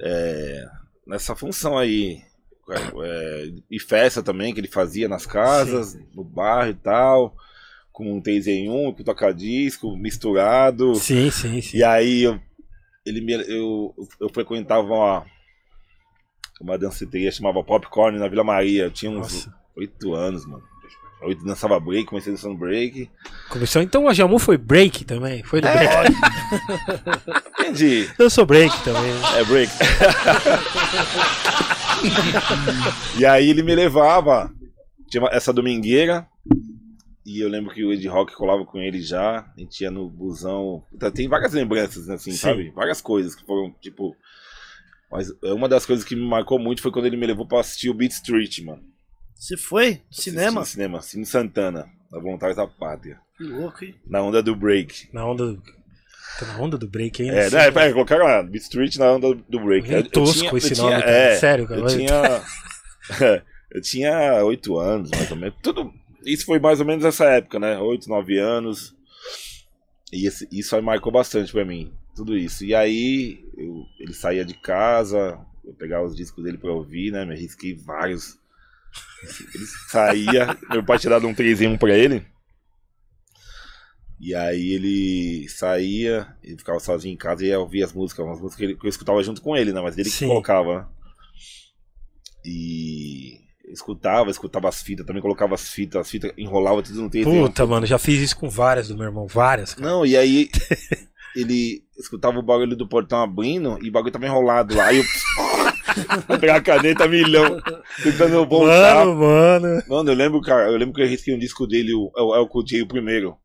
é, 0.00 0.64
nessa 1.06 1.36
função 1.36 1.78
aí. 1.78 2.20
é, 3.04 3.52
e 3.70 3.78
festa 3.78 4.22
também 4.22 4.52
que 4.52 4.58
ele 4.60 4.68
fazia 4.68 5.08
nas 5.08 5.24
casas, 5.26 5.96
no 6.14 6.24
bairro 6.24 6.70
e 6.70 6.74
tal. 6.74 7.36
Com 7.92 8.16
um 8.16 8.20
3 8.20 8.46
em 8.48 8.68
1, 8.70 8.92
com 8.94 9.04
toca-disco, 9.04 9.96
misturado. 9.96 10.94
Sim, 10.96 11.30
sim, 11.30 11.60
sim. 11.60 11.76
E 11.76 11.84
aí 11.84 12.22
eu, 12.22 12.40
ele 13.04 13.20
me, 13.20 13.32
eu, 13.32 13.92
eu 14.20 14.28
frequentava 14.32 14.86
uma, 14.86 15.26
uma 16.60 16.78
danceteria 16.78 17.32
chamava 17.32 17.62
Popcorn 17.64 18.18
na 18.18 18.28
Vila 18.28 18.44
Maria. 18.44 18.84
Eu 18.84 18.90
tinha 18.90 19.10
uns 19.10 19.48
oito 19.76 20.14
anos, 20.14 20.46
mano. 20.46 20.62
Oito 21.22 21.44
dançava 21.44 21.78
break, 21.78 22.06
comecei 22.06 22.32
dançando 22.32 22.56
break. 22.56 23.08
Começou, 23.48 23.80
então 23.80 24.08
a 24.08 24.12
Jamu 24.12 24.40
foi 24.40 24.58
break 24.58 25.04
também. 25.04 25.44
Foi 25.44 25.60
do 25.60 25.68
É. 25.68 25.74
break. 25.74 26.16
Entendi. 27.60 28.10
Eu 28.18 28.28
sou 28.28 28.44
break 28.44 28.76
também. 28.82 29.12
É 29.36 29.44
break. 29.44 29.70
e 33.18 33.24
aí 33.24 33.50
ele 33.50 33.62
me 33.62 33.74
levava. 33.74 34.50
Tinha 35.08 35.28
essa 35.30 35.52
domingueira. 35.52 36.26
E 37.24 37.40
eu 37.40 37.48
lembro 37.48 37.72
que 37.72 37.84
o 37.84 37.92
Ed 37.92 38.06
Rock 38.08 38.34
colava 38.34 38.64
com 38.64 38.78
ele 38.78 39.00
já. 39.00 39.40
A 39.40 39.60
gente 39.60 39.80
ia 39.82 39.90
no 39.90 40.08
busão. 40.10 40.84
Puta, 40.90 41.10
Tem 41.10 41.28
várias 41.28 41.52
lembranças, 41.52 42.08
assim, 42.08 42.32
Sim. 42.32 42.36
sabe? 42.36 42.70
Várias 42.74 43.00
coisas 43.00 43.34
que 43.34 43.44
foram, 43.46 43.70
tipo. 43.80 44.16
Mas 45.10 45.28
uma 45.42 45.68
das 45.68 45.84
coisas 45.86 46.04
que 46.04 46.16
me 46.16 46.26
marcou 46.26 46.58
muito 46.58 46.82
foi 46.82 46.90
quando 46.90 47.06
ele 47.06 47.16
me 47.16 47.26
levou 47.26 47.46
pra 47.46 47.60
assistir 47.60 47.90
o 47.90 47.94
Beat 47.94 48.12
Street, 48.12 48.58
mano. 48.60 48.82
Você 49.36 49.56
foi? 49.56 50.00
Cinema? 50.10 50.60
No 50.60 50.66
cinema. 50.66 51.00
Cine 51.02 51.26
Santana. 51.26 51.86
Na 52.10 52.18
Vontade 52.20 52.56
da 52.56 52.66
Pátria. 52.66 53.18
Que 53.36 53.44
louco, 53.44 53.84
hein? 53.84 53.94
Na 54.06 54.20
onda 54.22 54.42
do 54.42 54.54
break. 54.56 55.08
Na 55.12 55.24
onda 55.26 55.46
do. 55.52 55.62
Tá 56.38 56.46
na 56.46 56.58
onda 56.58 56.78
do 56.78 56.88
break 56.88 57.22
ainda. 57.22 57.34
É, 57.36 57.46
assim, 57.46 57.56
né, 57.56 57.88
é, 57.88 57.92
colocaram 57.92 58.24
lá, 58.24 58.42
Beat 58.42 58.62
Street 58.62 58.96
na 58.96 59.12
onda 59.12 59.34
do 59.48 59.60
break. 59.60 59.92
Eu 59.92 60.08
tosco 60.10 60.38
tinha- 60.40 60.56
esse 60.56 60.74
tinha- 60.74 60.90
nome, 60.90 61.00
cara. 61.02 61.10
é, 61.12 61.36
Sério, 61.36 61.68
cara. 61.68 61.80
Eu 61.80 61.86
tinha. 61.86 62.42
eu 63.74 63.80
tinha 63.82 64.44
oito 64.44 64.78
anos, 64.78 65.10
mais 65.10 65.30
ou 65.30 65.36
menos. 65.36 65.54
Tudo. 65.62 65.92
Isso 66.24 66.44
foi 66.46 66.58
mais 66.58 66.80
ou 66.80 66.86
menos 66.86 67.04
essa 67.04 67.24
época, 67.26 67.58
né? 67.58 67.78
Oito, 67.78 68.08
nove 68.08 68.38
anos. 68.38 68.94
E 70.12 70.26
esse- 70.26 70.48
isso 70.52 70.76
aí 70.76 70.82
marcou 70.82 71.10
bastante 71.12 71.50
pra 71.52 71.64
mim. 71.64 71.92
Tudo 72.14 72.36
isso. 72.36 72.64
E 72.64 72.74
aí, 72.74 73.44
eu- 73.56 73.84
ele 73.98 74.12
saía 74.12 74.44
de 74.44 74.54
casa, 74.54 75.38
eu 75.64 75.72
pegava 75.74 76.04
os 76.06 76.14
discos 76.14 76.44
dele 76.44 76.58
pra 76.58 76.72
ouvir, 76.72 77.10
né? 77.10 77.24
Me 77.24 77.32
arrisquei 77.34 77.74
vários. 77.74 78.38
Ele 79.54 79.64
saía, 79.88 80.58
meu 80.70 80.84
pai 80.84 80.98
tinha 80.98 81.10
dado 81.10 81.26
um 81.26 81.34
3 81.34 81.60
em 81.62 81.68
1 81.68 81.78
pra 81.78 81.96
ele. 81.96 82.26
E 84.20 84.34
aí 84.34 84.72
ele 84.74 85.48
saía, 85.48 86.36
ele 86.42 86.58
ficava 86.58 86.78
sozinho 86.78 87.14
em 87.14 87.16
casa 87.16 87.44
e 87.44 87.48
ia 87.48 87.58
ouvir 87.58 87.82
as 87.82 87.92
músicas, 87.92 88.24
umas 88.24 88.38
músicas 88.40 88.56
que, 88.56 88.64
ele- 88.64 88.76
que 88.76 88.86
eu 88.86 88.90
escutava 88.90 89.22
junto 89.22 89.40
com 89.42 89.56
ele, 89.56 89.72
né? 89.72 89.80
Mas 89.80 89.96
ele 89.98 90.10
que 90.10 90.16
Sim. 90.16 90.28
colocava. 90.28 90.80
né? 90.82 90.86
E 92.44 93.40
escutava, 93.72 94.30
escutava 94.30 94.68
as 94.68 94.82
fitas, 94.82 95.06
também 95.06 95.22
colocava 95.22 95.54
as 95.54 95.68
fitas, 95.68 96.00
as 96.02 96.10
fitas 96.10 96.32
enrolava 96.36 96.82
tudo 96.82 97.02
no 97.02 97.10
3 97.10 97.26
em 97.26 97.30
1. 97.30 97.42
Puta, 97.46 97.66
mano, 97.66 97.86
já 97.86 97.98
fiz 97.98 98.20
isso 98.20 98.36
com 98.36 98.48
várias 98.48 98.88
do 98.88 98.96
meu 98.96 99.06
irmão. 99.06 99.26
Várias, 99.26 99.74
cara. 99.74 99.88
Não, 99.88 100.04
e 100.04 100.16
aí 100.16 100.50
ele 101.34 101.82
escutava 101.98 102.38
o 102.38 102.42
barulho 102.42 102.76
do 102.76 102.86
portão 102.88 103.22
abrindo 103.22 103.78
e 103.82 103.88
o 103.88 103.92
bagulho 103.92 104.12
tava 104.12 104.26
enrolado 104.26 104.74
lá. 104.74 104.86
Aí 104.86 104.98
eu 104.98 105.04
pegar 106.38 106.56
a 106.56 106.60
caneta 106.62 107.08
milhão, 107.08 107.60
tentando 108.02 108.46
voltar. 108.46 109.04
Mano, 109.06 109.16
mano. 109.20 109.82
Mano, 109.88 110.10
eu 110.10 110.14
lembro, 110.14 110.40
cara, 110.40 110.70
eu 110.70 110.76
lembro 110.76 110.94
que 110.94 111.02
eu 111.02 111.06
risquei 111.08 111.34
um 111.34 111.38
disco 111.38 111.66
dele, 111.66 111.92
o 111.94 112.10
El, 112.16 112.34
El 112.36 112.48
Cool 112.48 112.64
J, 112.64 112.82
o 112.82 112.86
primeiro. 112.88 113.36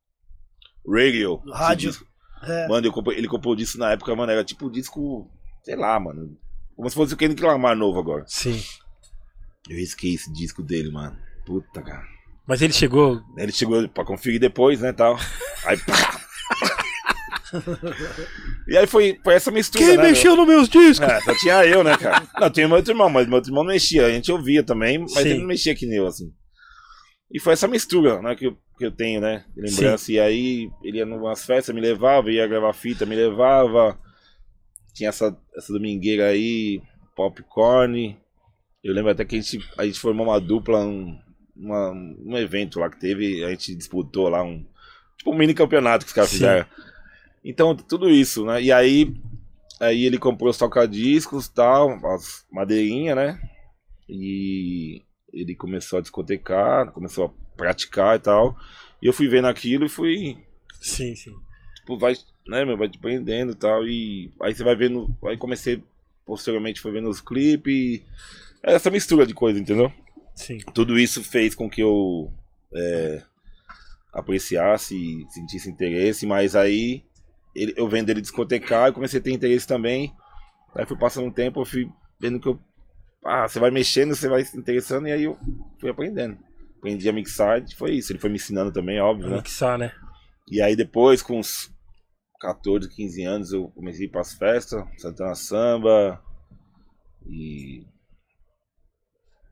Radio. 0.85 1.41
Rádio. 1.51 1.91
É. 2.43 2.67
Mano, 2.67 2.87
eu 2.87 2.91
comprei- 2.93 3.17
ele 3.17 3.27
comprou 3.27 3.53
o 3.53 3.57
disco 3.57 3.77
na 3.77 3.91
época, 3.91 4.15
mano, 4.15 4.31
era 4.31 4.43
tipo 4.43 4.67
um 4.67 4.71
disco, 4.71 5.29
sei 5.63 5.75
lá, 5.75 5.99
mano, 5.99 6.37
como 6.75 6.89
se 6.89 6.95
fosse 6.95 7.13
o 7.13 7.17
Kendrick 7.17 7.41
Lamar 7.43 7.75
novo 7.75 7.99
agora. 7.99 8.23
Sim. 8.27 8.61
Eu 9.69 9.77
risquei 9.77 10.13
esse 10.13 10.31
disco 10.31 10.63
dele, 10.63 10.91
mano. 10.91 11.17
Puta, 11.45 11.81
cara. 11.81 12.05
Mas 12.47 12.61
ele 12.61 12.73
chegou. 12.73 13.21
Ele 13.37 13.51
chegou 13.51 13.87
pra 13.89 14.05
conferir 14.05 14.39
depois, 14.39 14.79
né, 14.79 14.93
tal. 14.93 15.17
Aí, 15.65 15.77
pá! 15.77 16.21
e 18.67 18.77
aí 18.77 18.87
foi, 18.87 19.19
foi 19.23 19.33
essa 19.33 19.51
mistura, 19.51 19.85
Quem 19.85 19.97
né, 19.97 20.03
mexeu 20.03 20.35
nos 20.35 20.47
meus 20.47 20.69
discos? 20.69 21.07
É, 21.07 21.21
só 21.21 21.35
tinha 21.35 21.65
eu, 21.65 21.83
né, 21.83 21.97
cara? 21.97 22.27
Não, 22.39 22.49
tinha 22.49 22.67
meu 22.67 22.77
outro 22.77 22.91
irmão, 22.91 23.09
mas 23.09 23.27
meu 23.27 23.35
outro 23.35 23.51
irmão 23.51 23.63
não 23.63 23.71
mexia. 23.71 24.05
A 24.05 24.11
gente 24.11 24.31
ouvia 24.31 24.63
também, 24.63 24.99
mas 24.99 25.11
Sim. 25.13 25.19
ele 25.19 25.39
não 25.39 25.47
mexia 25.47 25.75
que 25.75 25.85
nem 25.85 25.97
eu, 25.97 26.07
assim. 26.07 26.31
E 27.31 27.39
foi 27.39 27.53
essa 27.53 27.67
mistura, 27.67 28.21
né, 28.21 28.35
que 28.35 28.47
eu, 28.47 28.57
que 28.77 28.85
eu 28.85 28.91
tenho, 28.91 29.19
né, 29.19 29.43
lembrança. 29.55 30.11
E 30.11 30.19
aí 30.19 30.69
ele 30.81 30.97
ia 30.97 31.05
numas 31.05 31.45
festas, 31.45 31.75
me 31.75 31.81
levava, 31.81 32.31
ia 32.31 32.47
gravar 32.47 32.73
fita, 32.73 33.05
me 33.05 33.15
levava. 33.15 33.99
Tinha 34.93 35.09
essa, 35.09 35.37
essa 35.55 35.73
domingueira 35.73 36.27
aí, 36.27 36.81
popcorn. 37.15 38.17
Eu 38.83 38.93
lembro 38.93 39.11
até 39.11 39.25
que 39.25 39.35
a 39.35 39.41
gente, 39.41 39.59
a 39.77 39.85
gente 39.85 39.99
formou 39.99 40.27
uma 40.27 40.39
dupla, 40.39 40.85
um, 40.85 41.19
uma- 41.55 41.91
um 41.91 42.37
evento 42.37 42.79
lá 42.79 42.89
que 42.89 42.99
teve, 42.99 43.43
a 43.43 43.49
gente 43.49 43.75
disputou 43.75 44.29
lá 44.29 44.43
um. 44.43 44.65
Tipo 45.17 45.31
um 45.31 45.37
mini 45.37 45.53
campeonato 45.53 46.05
que 46.05 46.09
os 46.09 46.13
caras 46.13 46.29
Sim. 46.29 46.37
fizeram. 46.37 46.65
Então, 47.43 47.75
tudo 47.75 48.09
isso, 48.09 48.45
né? 48.45 48.61
E 48.61 48.71
aí, 48.71 49.13
aí 49.79 50.05
ele 50.05 50.17
comprou 50.19 50.49
os 50.49 50.57
tocadiscos 50.57 51.47
tal, 51.47 51.91
as 52.13 52.45
madeirinhas, 52.51 53.15
né? 53.15 53.41
E 54.09 55.01
ele 55.33 55.55
começou 55.55 55.99
a 55.99 56.01
discotecar, 56.01 56.91
começou 56.91 57.25
a 57.25 57.57
praticar 57.57 58.17
e 58.17 58.19
tal. 58.19 58.57
E 59.01 59.07
eu 59.07 59.13
fui 59.13 59.27
vendo 59.27 59.47
aquilo 59.47 59.85
e 59.85 59.89
fui, 59.89 60.37
Sim, 60.81 61.15
sim. 61.15 61.33
tipo, 61.75 61.97
vai, 61.97 62.13
né, 62.47 62.65
meu, 62.65 62.77
vai 62.77 62.89
te 62.89 62.97
prendendo 62.99 63.51
e 63.51 63.55
tal. 63.55 63.87
E 63.87 64.31
aí 64.41 64.53
você 64.53 64.63
vai 64.63 64.75
vendo, 64.75 65.15
aí 65.25 65.37
comecei, 65.37 65.83
posteriormente, 66.25 66.81
foi 66.81 66.91
vendo 66.91 67.09
os 67.09 67.21
clipes. 67.21 68.01
Essa 68.63 68.89
mistura 68.89 69.25
de 69.25 69.33
coisa, 69.33 69.59
entendeu? 69.59 69.91
Sim. 70.35 70.59
tudo 70.71 70.99
isso 70.99 71.23
fez 71.23 71.55
com 71.55 71.67
que 71.67 71.81
eu 71.81 72.31
é, 72.75 73.23
apreciasse 74.13 74.95
e 74.95 75.25
sentisse 75.31 75.69
interesse, 75.69 76.25
mas 76.27 76.55
aí 76.55 77.03
ele- 77.55 77.73
eu 77.75 77.87
vendo 77.89 78.09
ele 78.09 78.21
discotecar, 78.21 78.87
eu 78.89 78.93
comecei 78.93 79.19
a 79.19 79.23
ter 79.23 79.31
interesse 79.31 79.65
também. 79.65 80.13
Aí 80.75 80.85
fui 80.85 80.97
passando 80.97 81.25
um 81.27 81.31
tempo, 81.31 81.61
eu 81.61 81.65
fui 81.65 81.89
vendo 82.19 82.39
que 82.39 82.47
eu. 82.47 82.59
Ah, 83.25 83.47
você 83.47 83.59
vai 83.59 83.71
mexendo, 83.71 84.15
você 84.15 84.29
vai 84.29 84.43
se 84.45 84.55
interessando, 84.57 85.07
e 85.07 85.11
aí 85.11 85.23
eu 85.23 85.37
fui 85.79 85.89
aprendendo. 85.89 86.37
Aprendi 86.77 87.09
a 87.09 87.13
mixar, 87.13 87.63
e 87.63 87.73
foi 87.75 87.93
isso. 87.95 88.11
Ele 88.11 88.19
foi 88.19 88.29
me 88.29 88.35
ensinando 88.35 88.71
também, 88.71 88.99
óbvio, 88.99 89.29
né? 89.29 89.37
Mixar, 89.37 89.77
né? 89.79 89.91
E 90.51 90.61
aí 90.61 90.75
depois, 90.75 91.23
com 91.23 91.39
uns 91.39 91.71
14, 92.39 92.87
15 92.89 93.23
anos, 93.23 93.51
eu 93.51 93.69
comecei 93.69 94.05
a 94.05 94.07
ir 94.07 94.11
pras 94.11 94.33
festas, 94.35 94.85
Santana 95.01 95.33
Samba. 95.33 96.21
E 97.25 97.85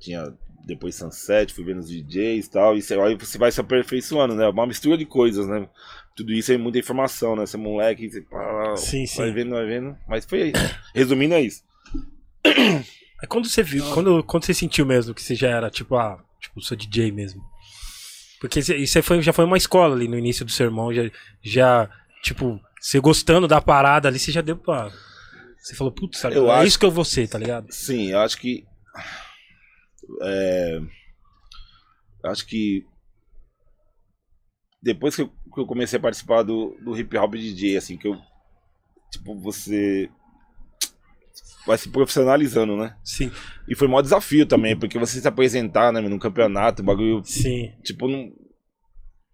tinha 0.05 0.33
depois 0.65 0.95
Sunset, 0.95 1.53
fui 1.53 1.63
vendo 1.63 1.79
os 1.79 1.89
DJs 1.89 2.45
e 2.45 2.49
tal. 2.49 2.75
E 2.75 2.81
você, 2.81 2.99
aí 2.99 3.15
você 3.15 3.37
vai 3.37 3.51
se 3.51 3.61
aperfeiçoando, 3.61 4.33
né? 4.35 4.47
Uma 4.47 4.65
mistura 4.65 4.97
de 4.97 5.05
coisas, 5.05 5.45
né? 5.47 5.67
Tudo 6.15 6.31
isso 6.33 6.51
é 6.51 6.57
muita 6.57 6.79
informação, 6.79 7.35
né? 7.35 7.45
Você 7.45 7.55
é 7.55 7.59
moleque, 7.59 8.09
você 8.09 8.21
pá, 8.21 8.75
Sim, 8.75 9.05
vai 9.17 9.27
sim. 9.27 9.33
vendo, 9.33 9.51
vai 9.51 9.65
vendo. 9.65 9.95
Mas 10.07 10.25
foi 10.25 10.49
isso. 10.49 10.75
Resumindo, 10.95 11.35
é 11.35 11.41
isso. 11.41 11.61
Aí 12.45 13.27
quando 13.29 13.47
você 13.47 13.61
viu, 13.61 13.83
quando, 13.93 14.23
quando 14.23 14.45
você 14.45 14.53
sentiu 14.53 14.85
mesmo 14.85 15.13
que 15.13 15.21
você 15.21 15.35
já 15.35 15.49
era, 15.49 15.69
tipo, 15.69 15.95
ah, 15.95 16.17
tipo, 16.39 16.61
sou 16.61 16.75
DJ 16.77 17.11
mesmo. 17.11 17.41
Porque 18.39 18.61
você- 18.61 18.75
isso 18.77 18.97
aí 18.97 19.01
foi, 19.01 19.21
já 19.21 19.33
foi 19.33 19.45
uma 19.45 19.57
escola 19.57 19.95
ali 19.95 20.07
no 20.07 20.17
início 20.17 20.45
do 20.45 20.51
sermão, 20.51 20.93
já, 20.93 21.03
já 21.43 21.89
tipo, 22.23 22.59
você 22.79 22.99
gostando 22.99 23.47
da 23.47 23.61
parada 23.61 24.07
ali, 24.07 24.17
você 24.19 24.31
já 24.31 24.41
deu 24.41 24.57
pra. 24.57 24.91
Você 25.59 25.75
falou, 25.75 25.91
putz, 25.91 26.23
é 26.23 26.27
acho- 26.27 26.67
isso 26.67 26.79
que 26.79 26.85
eu 26.85 26.91
vou 26.91 27.05
ser, 27.05 27.27
tá 27.27 27.37
ligado? 27.37 27.67
Sim, 27.71 28.11
eu 28.11 28.19
acho 28.19 28.37
que. 28.37 28.65
É, 30.21 30.79
acho 32.25 32.45
que. 32.45 32.85
Depois 34.81 35.15
que 35.15 35.23
eu, 35.23 35.27
que 35.27 35.59
eu 35.59 35.65
comecei 35.65 35.97
a 35.97 36.01
participar 36.01 36.43
do, 36.43 36.77
do 36.83 36.97
hip 36.97 37.17
hop 37.17 37.33
DJ, 37.35 37.77
assim, 37.77 37.97
que 37.97 38.07
eu. 38.07 38.17
Tipo, 39.11 39.35
você. 39.39 40.09
Vai 41.65 41.77
se 41.79 41.89
profissionalizando, 41.89 42.77
né? 42.77 42.95
Sim, 43.03 43.31
E 43.67 43.75
foi 43.75 43.87
o 43.87 43.89
maior 43.89 44.03
desafio 44.03 44.45
também, 44.45 44.77
porque 44.77 44.99
você 44.99 45.19
se 45.19 45.27
apresentar, 45.27 45.91
né, 45.91 45.99
num 45.99 46.19
campeonato, 46.19 46.83
o 46.83 46.85
bagulho 46.85 47.23
sim. 47.25 47.73
tipo, 47.83 48.07
não. 48.07 48.31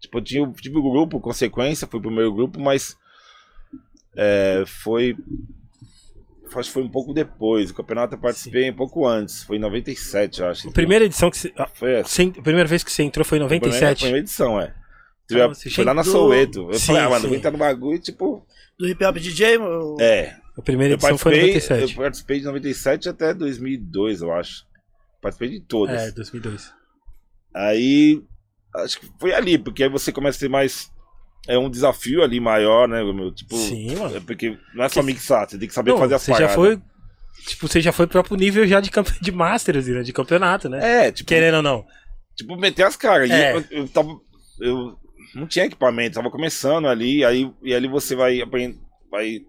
Tipo, 0.00 0.18
eu 0.18 0.24
tinha, 0.24 0.52
tive 0.54 0.78
o 0.78 0.90
grupo, 0.90 1.20
consequência, 1.20 1.86
fui 1.86 2.00
pro 2.00 2.08
primeiro 2.08 2.34
grupo, 2.34 2.58
mas. 2.58 2.96
É, 4.16 4.64
foi. 4.66 5.16
Acho 6.60 6.68
que 6.68 6.74
foi 6.74 6.82
um 6.82 6.88
pouco 6.90 7.12
depois. 7.14 7.70
O 7.70 7.74
campeonato 7.74 8.14
eu 8.14 8.18
participei 8.18 8.70
um 8.70 8.74
pouco 8.74 9.06
antes. 9.06 9.42
Foi 9.44 9.56
em 9.56 9.60
97, 9.60 10.40
eu 10.40 10.48
acho. 10.48 10.68
A 10.68 10.72
primeira 10.72 11.04
edição 11.04 11.30
que 11.30 11.38
você. 11.38 11.52
A, 11.56 11.66
Foi 11.66 11.94
essa. 11.94 12.22
a 12.22 12.42
primeira 12.42 12.68
vez 12.68 12.82
que 12.84 12.92
você 12.92 13.02
entrou 13.02 13.24
foi 13.24 13.38
em 13.38 13.48
Foi 13.48 13.56
a 13.56 13.60
primeira, 13.60 13.86
97. 13.90 14.14
edição, 14.16 14.60
é. 14.60 14.74
Ah, 15.34 15.50
foi 15.74 15.84
lá 15.84 15.94
na 15.94 16.02
chegou- 16.02 16.20
Soweto. 16.20 16.68
Eu 16.70 16.78
Sim, 16.78 16.86
falei, 16.88 17.02
ah, 17.02 17.08
mano, 17.08 17.20
sim. 17.22 17.28
vou 17.28 17.36
entrar 17.36 17.50
no 17.50 17.58
bagulho, 17.58 17.98
tipo. 17.98 18.46
Do 18.78 18.86
hip 18.88 19.02
hop 19.04 19.16
DJ, 19.16 19.56
eu- 19.56 19.96
É. 20.00 20.36
A 20.58 20.60
primeira 20.60 20.94
edição 20.94 21.16
foi 21.16 21.34
em 21.36 21.40
participei, 21.40 21.76
97. 21.78 21.96
eu 21.96 22.02
participei 22.02 22.38
de 22.40 22.44
97 22.44 23.08
até 23.08 23.32
2002, 23.32 24.20
eu 24.20 24.32
acho. 24.32 24.66
Participei 25.22 25.48
de 25.48 25.60
todas. 25.60 26.02
É, 26.02 26.10
2002. 26.10 26.70
Aí, 27.54 28.22
acho 28.76 29.00
que 29.00 29.08
foi 29.18 29.32
ali, 29.34 29.56
porque 29.56 29.84
aí 29.84 29.88
você 29.88 30.12
começa 30.12 30.36
a 30.36 30.40
ter 30.40 30.48
mais. 30.50 30.91
É 31.48 31.58
um 31.58 31.68
desafio 31.68 32.22
ali 32.22 32.38
maior, 32.38 32.86
né, 32.86 33.02
meu? 33.02 33.32
Tipo, 33.32 33.56
Sim, 33.56 33.96
mano. 33.96 34.16
é 34.16 34.20
porque 34.20 34.56
não 34.74 34.84
é 34.84 34.88
só 34.88 35.02
mixar, 35.02 35.48
você 35.48 35.58
tem 35.58 35.66
que 35.66 35.74
saber 35.74 35.90
Não, 35.90 35.98
fazer 35.98 36.14
as 36.14 36.22
você 36.22 36.30
paradas. 36.30 36.50
já 36.50 36.54
foi. 36.54 36.80
Tipo, 37.46 37.66
você 37.68 37.80
já 37.80 37.90
foi 37.90 38.06
pro 38.06 38.12
próprio 38.12 38.36
nível 38.36 38.66
já 38.66 38.80
de, 38.80 38.90
campe... 38.90 39.12
de 39.20 39.32
Masters, 39.32 39.88
né? 39.88 40.02
De 40.02 40.12
campeonato, 40.12 40.68
né? 40.68 41.06
É, 41.06 41.12
tipo, 41.12 41.26
Querendo 41.28 41.56
ou 41.56 41.62
não. 41.62 41.84
tipo 42.36 42.56
meter 42.56 42.84
as 42.84 42.96
caras. 42.96 43.28
É. 43.30 43.56
eu, 43.56 43.64
eu 43.70 43.88
tava. 43.88 44.08
Eu 44.60 44.96
não 45.34 45.46
tinha 45.46 45.64
equipamento, 45.64 46.14
tava 46.14 46.30
começando 46.30 46.86
ali, 46.86 47.24
aí, 47.24 47.50
e 47.62 47.74
ali 47.74 47.88
você 47.88 48.14
vai 48.14 48.40
aprendendo. 48.40 48.78
Vai, 49.10 49.40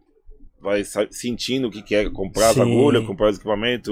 vai 0.60 0.84
sentindo 1.12 1.68
o 1.68 1.72
que 1.72 1.82
que 1.84 1.94
é 1.96 2.10
comprar 2.10 2.50
as 2.50 2.58
agulhas, 2.58 3.06
comprar 3.06 3.30
os 3.30 3.36
equipamentos. 3.38 3.88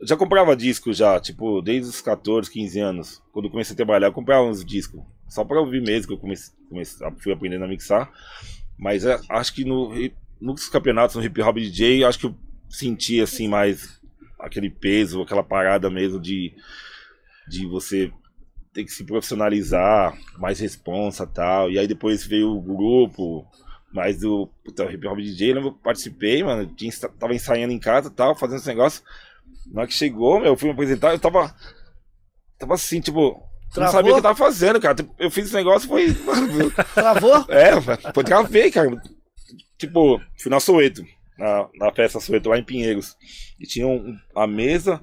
Eu 0.00 0.06
já 0.08 0.16
comprava 0.16 0.56
disco 0.56 0.92
já, 0.92 1.20
tipo, 1.20 1.62
desde 1.62 1.88
os 1.88 2.00
14, 2.00 2.50
15 2.50 2.80
anos. 2.80 3.22
Quando 3.32 3.48
comecei 3.50 3.74
a 3.74 3.76
trabalhar, 3.76 4.08
eu 4.08 4.12
comprava 4.12 4.44
uns 4.44 4.64
discos. 4.64 5.00
Só 5.34 5.44
pra 5.44 5.58
ouvir 5.58 5.82
mesmo, 5.82 6.06
que 6.06 6.12
eu 6.12 6.18
comecei, 6.18 6.54
comecei, 6.68 7.04
fui 7.18 7.32
aprendendo 7.32 7.64
a 7.64 7.68
mixar. 7.68 8.08
Mas 8.78 9.04
é, 9.04 9.18
acho 9.28 9.52
que 9.52 9.64
no, 9.64 9.90
nos 10.40 10.68
campeonatos, 10.68 11.16
no 11.16 11.24
hip 11.24 11.42
hop 11.42 11.56
DJ, 11.56 12.04
acho 12.04 12.20
que 12.20 12.26
eu 12.26 12.36
senti 12.68 13.20
assim 13.20 13.48
mais 13.48 14.00
aquele 14.38 14.70
peso, 14.70 15.22
aquela 15.22 15.42
parada 15.42 15.90
mesmo 15.90 16.20
de, 16.20 16.54
de 17.48 17.66
você 17.66 18.12
ter 18.72 18.84
que 18.84 18.92
se 18.92 19.02
profissionalizar, 19.02 20.16
mais 20.38 20.60
responsa 20.60 21.26
tal. 21.26 21.68
E 21.68 21.80
aí 21.80 21.88
depois 21.88 22.24
veio 22.24 22.56
o 22.56 22.62
grupo, 22.62 23.44
mais 23.92 24.20
do 24.20 24.48
puta, 24.64 24.84
hip 24.84 25.04
hop 25.04 25.18
DJ, 25.18 25.56
eu 25.56 25.72
participei, 25.72 26.44
mano, 26.44 26.64
tinha, 26.76 26.92
tava 27.18 27.34
ensaiando 27.34 27.72
em 27.72 27.78
casa 27.80 28.08
tal, 28.08 28.36
fazendo 28.36 28.58
esse 28.58 28.68
negócio. 28.68 29.02
Na 29.66 29.80
hora 29.80 29.88
que 29.88 29.94
chegou, 29.94 30.38
meu, 30.38 30.52
eu 30.52 30.56
fui 30.56 30.68
me 30.68 30.74
apresentar, 30.74 31.10
eu 31.10 31.18
tava. 31.18 31.52
Tava 32.56 32.74
assim, 32.74 33.00
tipo. 33.00 33.42
Eu 33.76 33.82
Não 33.82 33.90
Travou? 33.90 33.92
sabia 33.92 34.10
o 34.10 34.14
que 34.14 34.18
eu 34.18 34.22
tava 34.22 34.36
fazendo, 34.38 34.80
cara. 34.80 34.94
Tipo, 34.94 35.14
Eu 35.18 35.30
fiz 35.30 35.46
esse 35.46 35.54
negócio 35.54 35.88
foi. 35.88 36.14
Travou? 36.94 37.44
É, 37.48 37.72
foi 38.12 38.24
travei, 38.24 38.70
cara. 38.70 38.90
Tipo, 39.78 40.20
fui 40.40 40.50
na 40.50 40.60
Soweto, 40.60 41.04
na, 41.38 41.68
na 41.78 41.92
festa 41.92 42.20
Soweto 42.20 42.48
lá 42.48 42.58
em 42.58 42.64
Pinheiros. 42.64 43.16
E 43.58 43.66
tinha 43.66 43.86
um, 43.86 44.16
a 44.34 44.46
mesa, 44.46 45.02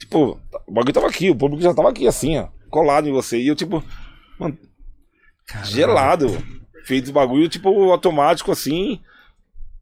tipo, 0.00 0.40
o 0.66 0.72
bagulho 0.72 0.92
tava 0.92 1.08
aqui, 1.08 1.30
o 1.30 1.36
público 1.36 1.62
já 1.62 1.74
tava 1.74 1.90
aqui, 1.90 2.06
assim, 2.06 2.38
ó, 2.38 2.48
colado 2.70 3.08
em 3.08 3.12
você. 3.12 3.38
E 3.38 3.48
eu, 3.48 3.54
tipo, 3.54 3.82
mano, 4.38 4.56
gelado. 5.64 6.26
Fiz 6.84 7.08
o 7.08 7.12
bagulho, 7.12 7.48
tipo, 7.48 7.68
automático, 7.90 8.52
assim. 8.52 9.00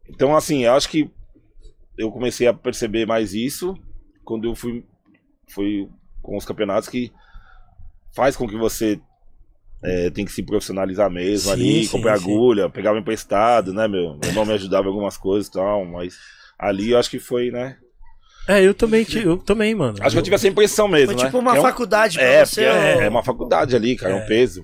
Então, 0.09 0.35
assim, 0.35 0.65
eu 0.65 0.73
acho 0.73 0.89
que 0.89 1.11
eu 1.99 2.11
comecei 2.11 2.47
a 2.47 2.55
perceber 2.55 3.07
mais 3.07 3.35
isso 3.35 3.77
quando 4.25 4.49
eu 4.49 4.55
fui, 4.55 4.85
fui 5.51 5.89
com 6.23 6.37
os 6.37 6.45
campeonatos 6.47 6.89
que 6.89 7.13
faz 8.15 8.37
com 8.37 8.47
que 8.49 8.57
você 8.57 8.99
é, 9.83 10.09
tem 10.11 10.25
que 10.25 10.33
se 10.33 10.43
profissionalizar 10.43 11.11
mesmo 11.11 11.49
Sim, 11.49 11.53
ali, 11.53 11.85
sim, 11.85 11.91
comprar 11.91 12.19
sim. 12.19 12.25
agulha, 12.25 12.71
pegava 12.71 12.99
emprestado, 12.99 13.73
né, 13.75 13.87
meu? 13.87 14.17
Meu 14.17 14.29
irmão 14.31 14.47
me 14.47 14.53
ajudava 14.55 14.85
em 14.87 14.89
algumas 14.89 15.17
coisas 15.17 15.49
e 15.49 15.53
tal, 15.53 15.85
mas 15.85 16.17
ali 16.59 16.91
eu 16.91 16.99
acho 16.99 17.11
que 17.11 17.19
foi, 17.19 17.51
né? 17.51 17.77
É, 18.49 18.63
eu 18.63 18.75
também, 18.75 19.07
eu 19.25 19.39
também, 19.39 19.75
mano. 19.75 19.97
Acho 20.01 20.15
que 20.15 20.19
eu 20.19 20.23
tive 20.23 20.37
essa 20.37 20.49
impressão 20.49 20.87
mesmo, 20.87 21.13
Foi 21.15 21.17
né? 21.17 21.27
tipo 21.27 21.39
uma 21.39 21.57
é 21.57 21.59
um- 21.59 21.63
faculdade 21.63 22.19
pra 22.19 22.27
É, 22.27 22.45
você. 22.45 22.63
é, 22.65 22.71
ó. 22.71 23.01
é 23.03 23.09
uma 23.09 23.23
faculdade 23.23 23.75
ali, 23.75 23.97
cara, 23.97 24.15
é 24.15 24.19
É. 24.21 24.23
um 24.23 24.27
peso. 24.27 24.63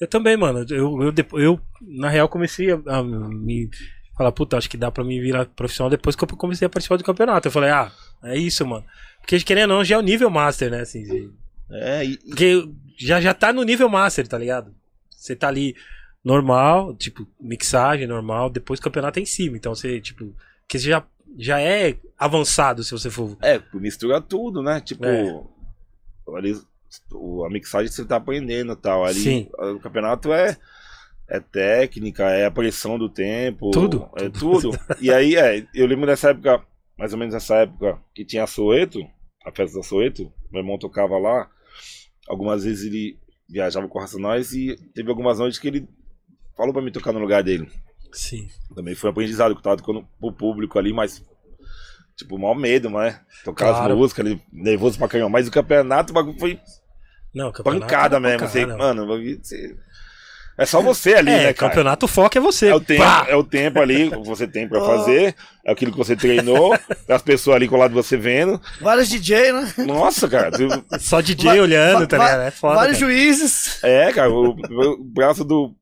Eu 0.00 0.06
também, 0.08 0.36
mano. 0.36 0.64
Eu, 0.68 1.02
eu, 1.02 1.12
depo- 1.12 1.38
eu, 1.38 1.60
na 1.82 2.08
real, 2.08 2.28
comecei 2.28 2.72
a, 2.72 2.80
a 2.86 3.02
me 3.04 3.68
falar, 4.16 4.32
puta, 4.32 4.56
acho 4.56 4.68
que 4.68 4.76
dá 4.76 4.90
pra 4.90 5.04
mim 5.04 5.20
virar 5.20 5.44
profissional 5.46 5.90
depois 5.90 6.16
que 6.16 6.24
eu 6.24 6.28
comecei 6.28 6.66
a 6.66 6.68
participar 6.70 6.96
do 6.96 7.04
campeonato. 7.04 7.46
Eu 7.48 7.52
falei, 7.52 7.70
ah, 7.70 7.92
é 8.24 8.36
isso, 8.36 8.66
mano. 8.66 8.84
Porque, 9.20 9.38
querendo 9.40 9.70
ou 9.72 9.76
não, 9.78 9.84
já 9.84 9.94
é 9.96 9.98
o 9.98 10.02
nível 10.02 10.28
master, 10.30 10.70
né? 10.70 10.80
Assim, 10.80 11.02
de- 11.04 11.30
É, 11.70 12.04
e, 12.04 12.16
porque 12.16 12.64
já, 13.06 13.20
já 13.20 13.34
tá 13.34 13.52
no 13.52 13.62
nível 13.62 13.88
master, 13.88 14.26
tá 14.28 14.38
ligado? 14.38 14.74
Você 15.10 15.34
tá 15.34 15.48
ali 15.48 15.74
normal, 16.24 16.94
tipo, 16.96 17.26
mixagem 17.40 18.06
normal, 18.06 18.50
depois 18.50 18.78
o 18.80 18.82
campeonato 18.82 19.18
é 19.18 19.22
em 19.22 19.26
cima. 19.26 19.56
Então 19.56 19.74
você, 19.74 20.00
tipo, 20.00 20.34
que 20.68 20.78
você 20.78 20.88
já 20.88 21.04
já 21.38 21.60
é 21.60 21.96
avançado, 22.18 22.82
se 22.82 22.90
você 22.90 23.08
for. 23.08 23.36
É, 23.40 23.60
mistura 23.74 24.20
tudo, 24.20 24.62
né? 24.62 24.80
Tipo, 24.80 25.04
É. 25.06 25.32
ali, 26.36 26.60
a 27.46 27.50
mixagem 27.50 27.90
você 27.90 28.04
tá 28.04 28.16
aprendendo 28.16 28.72
e 28.72 28.76
tal. 28.76 29.04
Ali 29.04 29.20
Sim. 29.20 29.48
o 29.56 29.78
campeonato 29.78 30.32
é, 30.32 30.56
é 31.28 31.38
técnica, 31.38 32.24
é 32.30 32.46
a 32.46 32.50
pressão 32.50 32.98
do 32.98 33.08
tempo. 33.08 33.70
Tudo, 33.70 34.08
É 34.16 34.28
tudo. 34.28 34.72
tudo. 34.72 34.78
e 35.00 35.12
aí, 35.12 35.36
é, 35.36 35.64
eu 35.72 35.86
lembro 35.86 36.06
dessa 36.06 36.30
época, 36.30 36.62
mais 36.98 37.12
ou 37.12 37.18
menos 37.18 37.32
nessa 37.32 37.56
época, 37.58 37.98
que 38.12 38.24
tinha 38.24 38.42
a 38.42 38.48
Soeto, 38.48 39.00
a 39.46 39.52
festa 39.52 39.78
da 39.78 39.84
Soeto, 39.84 40.32
meu 40.50 40.62
irmão 40.62 40.78
tocava 40.78 41.16
lá. 41.16 41.48
Algumas 42.30 42.62
vezes 42.64 42.84
ele 42.86 43.18
viajava 43.48 43.88
com 43.88 43.98
o 43.98 44.00
Racionais 44.00 44.52
e 44.52 44.76
teve 44.94 45.10
algumas 45.10 45.40
noites 45.40 45.58
que 45.58 45.66
ele 45.66 45.88
falou 46.56 46.72
pra 46.72 46.80
mim 46.80 46.92
tocar 46.92 47.12
no 47.12 47.18
lugar 47.18 47.42
dele. 47.42 47.68
Sim. 48.12 48.48
Também 48.74 48.94
foi 48.94 49.08
um 49.08 49.12
aprendizado 49.12 49.52
que 49.52 49.58
eu 49.58 49.62
tava 49.62 49.76
tocando 49.78 50.06
pro 50.20 50.32
público 50.32 50.78
ali, 50.78 50.92
mas. 50.92 51.22
Tipo, 52.16 52.38
maior 52.38 52.54
medo, 52.54 52.88
né? 52.90 53.20
Tocar 53.44 53.70
Claro. 53.72 53.92
as 53.94 53.98
músicas 53.98 54.26
ali, 54.26 54.40
nervoso 54.52 54.96
pra 54.98 55.08
caramba. 55.08 55.30
Mas 55.30 55.48
o 55.48 55.50
campeonato, 55.50 56.12
o 56.12 56.14
bagulho 56.14 56.38
foi 56.38 56.60
Não, 57.34 57.50
campeonato. 57.50 57.80
pancada 57.86 58.16
é 58.16 58.20
mesmo. 58.20 58.38
pancada, 58.40 58.52
Você, 58.52 58.66
mano, 58.66 59.02
o 59.04 59.06
você- 59.42 59.76
é 60.60 60.66
só 60.66 60.80
você 60.82 61.14
ali, 61.14 61.30
é, 61.30 61.36
né, 61.46 61.52
cara? 61.52 61.70
campeonato 61.70 62.06
o 62.06 62.08
foco 62.08 62.36
é 62.38 62.40
você. 62.40 62.68
É 62.68 62.74
o, 62.74 62.80
tempo, 62.80 63.02
Pá! 63.02 63.26
é 63.28 63.34
o 63.34 63.42
tempo 63.42 63.80
ali 63.80 64.10
que 64.10 64.16
você 64.18 64.46
tem 64.46 64.68
pra 64.68 64.78
Oh. 64.82 64.86
fazer, 64.86 65.34
é 65.66 65.72
aquilo 65.72 65.90
que 65.92 65.98
você 65.98 66.14
treinou, 66.14 66.76
as 67.08 67.22
pessoas 67.22 67.56
ali 67.56 67.66
colado 67.68 67.92
você 67.92 68.16
vendo. 68.16 68.60
Vários 68.80 69.08
DJ, 69.08 69.52
né? 69.52 69.72
Nossa, 69.78 70.28
cara. 70.28 70.50
Só 71.00 71.20
DJ 71.20 71.56
Va- 71.56 71.62
olhando, 71.62 72.06
tá 72.06 72.18
ligado? 72.18 72.40
É 72.42 72.50
foda. 72.50 72.74
Vários 72.76 72.98
cara. 72.98 73.10
juízes. 73.12 73.82
É, 73.82 74.12
cara, 74.12 74.30
o, 74.30 74.50
o 74.50 75.04
braço 75.04 75.44
do. 75.44 75.74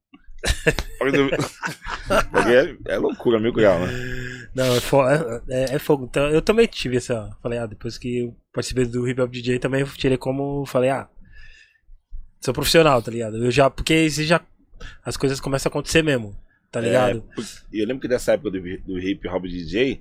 É, 2.86 2.94
é 2.94 2.96
loucura, 2.98 3.38
mil 3.40 3.52
grau, 3.52 3.78
né? 3.80 3.92
Não, 4.54 4.74
é, 4.74 4.80
fo- 4.80 5.08
é- 5.08 5.40
é- 5.50 5.74
é 5.74 5.78
fogo. 5.78 6.06
Então, 6.08 6.28
eu 6.30 6.40
também 6.42 6.66
tive 6.66 6.96
essa. 6.96 7.28
Falei, 7.42 7.58
ah, 7.58 7.66
depois 7.66 7.98
que 7.98 8.20
eu 8.20 8.36
participei 8.52 8.84
do 8.86 9.06
Hip 9.08 9.20
Hop 9.20 9.30
DJ, 9.30 9.58
também 9.58 9.80
eu 9.80 9.86
tirei 9.88 10.16
como. 10.16 10.64
Falei, 10.66 10.90
ah, 10.90 11.08
sou 12.40 12.54
profissional, 12.54 13.02
tá 13.02 13.10
ligado? 13.10 13.36
Eu 13.44 13.50
já. 13.50 13.68
Porque 13.70 14.08
você 14.08 14.24
já. 14.24 14.40
As 15.04 15.16
coisas 15.16 15.40
começam 15.40 15.68
a 15.68 15.70
acontecer 15.70 16.02
mesmo, 16.02 16.36
tá 16.70 16.80
ligado? 16.80 17.24
É, 17.38 17.42
e 17.72 17.80
eu 17.80 17.86
lembro 17.86 18.00
que 18.02 18.08
dessa 18.08 18.32
época 18.32 18.50
do, 18.50 18.60
do 18.60 18.98
hip 18.98 19.26
hop 19.28 19.44
DJ, 19.44 20.00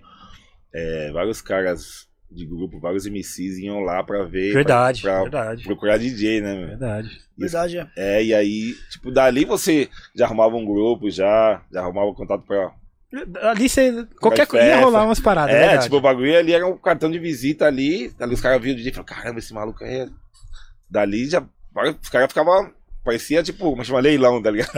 é, 0.74 1.12
vários 1.12 1.42
caras 1.42 2.08
de 2.30 2.46
grupo, 2.46 2.80
vários 2.80 3.06
MCs 3.06 3.58
iam 3.60 3.80
lá 3.80 4.04
pra 4.04 4.24
ver. 4.24 4.54
verdade, 4.54 5.02
pra, 5.02 5.13
pra 5.13 5.22
verdade. 5.24 5.63
procurar 5.63 5.98
DJ, 5.98 6.42
né, 6.42 6.56
meu? 6.56 6.68
Verdade. 6.68 7.10
Verdade, 7.38 7.78
é. 7.78 7.88
É, 7.96 8.24
e 8.24 8.34
aí, 8.34 8.74
tipo, 8.92 9.12
dali 9.12 9.46
você 9.46 9.90
já 10.16 10.26
arrumava 10.26 10.56
um 10.56 10.66
grupo, 10.66 11.10
já, 11.10 11.62
já 11.72 11.82
arrumava 11.82 12.13
contato 12.13 12.44
pra. 12.46 12.74
Ali 13.44 13.70
você. 13.70 14.06
Qualquer 14.20 14.46
coisa 14.46 14.66
ia 14.66 14.82
rolar 14.82 15.06
umas 15.06 15.20
paradas, 15.20 15.56
é, 15.56 15.60
verdade. 15.60 15.84
tipo, 15.84 15.96
o 15.96 16.02
bagulho 16.02 16.38
ali 16.38 16.52
era 16.52 16.68
um 16.68 16.78
cartão 16.78 17.10
de 17.10 17.18
visita 17.18 17.66
ali. 17.66 18.13
Ali 18.20 18.34
os 18.34 18.42
caras 18.42 18.62
viam 18.62 18.74
o 18.74 18.78
DJ 18.78 18.92
e 18.92 18.94
falaram, 18.94 19.16
caramba, 19.16 19.40
esse 19.40 19.54
maluco 19.54 19.84
aí. 19.84 20.02
é-" 20.02 20.10
Dali 20.90 21.30
já. 21.30 21.42
Os 22.02 22.10
caras 22.10 22.28
ficavam. 22.28 22.74
Parecia 23.08 23.41
tipo, 23.41 23.70
como 23.70 23.86
chama 23.86 24.02
leilão, 24.02 24.41
tá 24.41 24.52
ligado? 24.52 24.70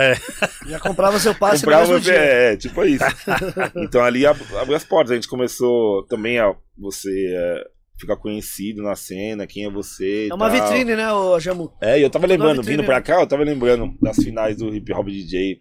Já 0.68 0.80
comprava 0.80 1.18
seu 1.18 1.34
passe 1.34 1.66
no 1.66 1.72
Comprava 1.72 1.88
mesmo 1.88 2.04
você, 2.04 2.12
dia. 2.12 2.20
é, 2.22 2.56
tipo 2.56 2.86
isso. 2.86 3.04
então 3.76 4.04
ali 4.04 4.24
ab- 4.24 4.40
abriu 4.62 4.76
as 4.78 4.84
portas. 4.84 5.12
A 5.12 5.16
gente 5.16 5.28
começou 5.28 6.04
também 6.06 6.38
a 6.38 6.56
você 6.78 7.10
é, 7.36 7.64
ficar 8.00 8.18
conhecido 8.18 8.84
na 8.84 8.96
cena, 8.96 9.48
quem 9.48 9.66
é 9.66 9.70
você. 9.72 10.28
É 10.30 10.34
uma 10.36 10.48
tal. 10.48 10.62
vitrine, 10.62 10.96
né, 10.96 11.12
ô 11.12 11.40
Jamu? 11.40 11.74
É, 11.82 11.98
e 11.98 12.04
eu 12.04 12.10
tava 12.12 12.28
lembrando, 12.28 12.62
vindo 12.62 12.84
pra 12.84 12.98
né? 12.98 13.02
cá, 13.02 13.20
eu 13.20 13.26
tava 13.28 13.44
lembrando 13.44 13.98
das 14.00 14.18
finais 14.18 14.58
do 14.58 14.72
Hip 14.76 14.94
Hop 14.94 15.08
DJ, 15.08 15.58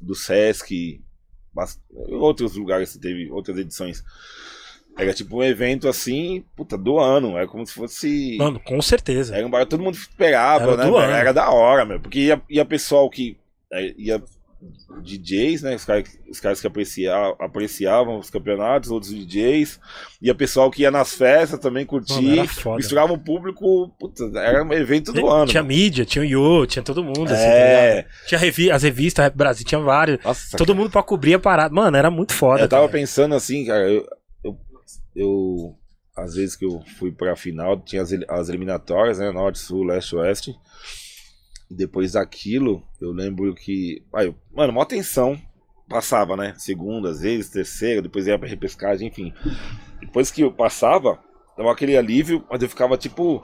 do 0.00 0.16
Sesc, 0.16 1.00
outros 2.10 2.56
lugares 2.56 2.92
que 2.92 2.98
teve, 2.98 3.30
outras 3.30 3.56
edições. 3.56 4.02
Era 4.96 5.12
tipo 5.12 5.38
um 5.38 5.42
evento 5.42 5.88
assim, 5.88 6.44
puta, 6.56 6.78
do 6.78 6.98
ano. 7.00 7.36
Era 7.36 7.46
como 7.48 7.66
se 7.66 7.74
fosse. 7.74 8.36
Mano, 8.38 8.60
com 8.60 8.80
certeza. 8.80 9.36
Era 9.36 9.46
um 9.46 9.50
bar 9.50 9.64
que 9.64 9.70
todo 9.70 9.82
mundo 9.82 9.94
esperava, 9.96 10.72
Era 10.72 11.06
né? 11.06 11.20
Era 11.20 11.32
da 11.32 11.50
hora, 11.50 11.84
meu. 11.84 11.98
Porque 11.98 12.20
ia, 12.20 12.40
ia 12.48 12.64
pessoal 12.64 13.08
que. 13.10 13.36
é, 13.72 13.92
ia 13.98 14.22
DJs, 15.02 15.62
né? 15.62 15.74
Os 15.74 15.84
caras, 15.84 16.04
os 16.30 16.40
caras 16.40 16.60
que 16.60 16.66
aprecia, 16.66 17.12
apreciavam 17.38 18.18
os 18.18 18.30
campeonatos, 18.30 18.90
outros 18.90 19.12
DJs. 19.12 19.78
Ia 20.22 20.34
pessoal 20.34 20.70
que 20.70 20.82
ia 20.82 20.90
nas 20.90 21.12
festas 21.14 21.58
também 21.58 21.84
Mano, 21.84 21.88
curtir. 21.88 22.46
foda. 22.48 22.76
misturava 22.76 23.12
o 23.12 23.18
público. 23.18 23.88
Puta, 23.98 24.24
era 24.38 24.62
um 24.64 24.72
evento 24.72 25.12
do 25.12 25.28
ano. 25.28 25.46
Tinha 25.46 25.62
meu. 25.62 25.76
mídia, 25.76 26.04
tinha 26.04 26.22
o 26.22 26.24
Yo, 26.24 26.66
tinha 26.66 26.82
todo 26.82 27.02
mundo, 27.04 27.24
assim, 27.32 27.42
tá 27.42 27.48
É. 27.48 27.96
ligado? 27.96 28.06
Tinha 28.26 28.38
revi 28.38 28.70
as 28.70 28.82
revistas, 28.82 29.28
Brasil, 29.34 29.66
tinha 29.66 29.80
vários. 29.80 30.18
Nossa, 30.24 30.56
Todo 30.56 30.74
mundo 30.74 30.88
pra 30.90 31.02
cobrir 31.02 31.34
a 31.34 31.38
parada. 31.38 31.74
Mano, 31.74 31.96
era 31.96 32.10
muito 32.10 32.32
foda. 32.32 32.62
Eu 32.62 32.68
tava 32.68 32.86
cara. 32.88 32.92
pensando 32.98 33.34
assim, 33.34 33.66
cara, 33.66 33.90
eu, 33.90 34.06
eu, 35.14 35.76
às 36.16 36.34
vezes 36.34 36.56
que 36.56 36.64
eu 36.64 36.82
fui 36.98 37.10
pra 37.12 37.36
final, 37.36 37.80
tinha 37.80 38.02
as, 38.02 38.12
as 38.28 38.48
eliminatórias, 38.48 39.18
né, 39.18 39.30
norte, 39.30 39.58
sul, 39.58 39.84
leste, 39.84 40.16
oeste. 40.16 40.54
E 41.70 41.74
depois 41.74 42.12
daquilo, 42.12 42.82
eu 43.00 43.10
lembro 43.12 43.54
que, 43.54 44.02
eu- 44.14 44.34
mano, 44.54 44.72
maior 44.72 44.84
tensão 44.84 45.40
passava, 45.88 46.36
né, 46.36 46.54
segunda, 46.56 47.10
às 47.10 47.20
vezes, 47.20 47.50
terceira, 47.50 48.02
depois 48.02 48.26
ia 48.26 48.38
pra 48.38 48.48
repescagem, 48.48 49.08
enfim. 49.08 49.32
Depois 50.00 50.30
que 50.30 50.42
eu 50.42 50.52
passava, 50.52 51.18
dava 51.56 51.72
aquele 51.72 51.96
alívio, 51.96 52.44
mas 52.50 52.62
eu 52.62 52.68
ficava 52.68 52.96
tipo 52.98 53.42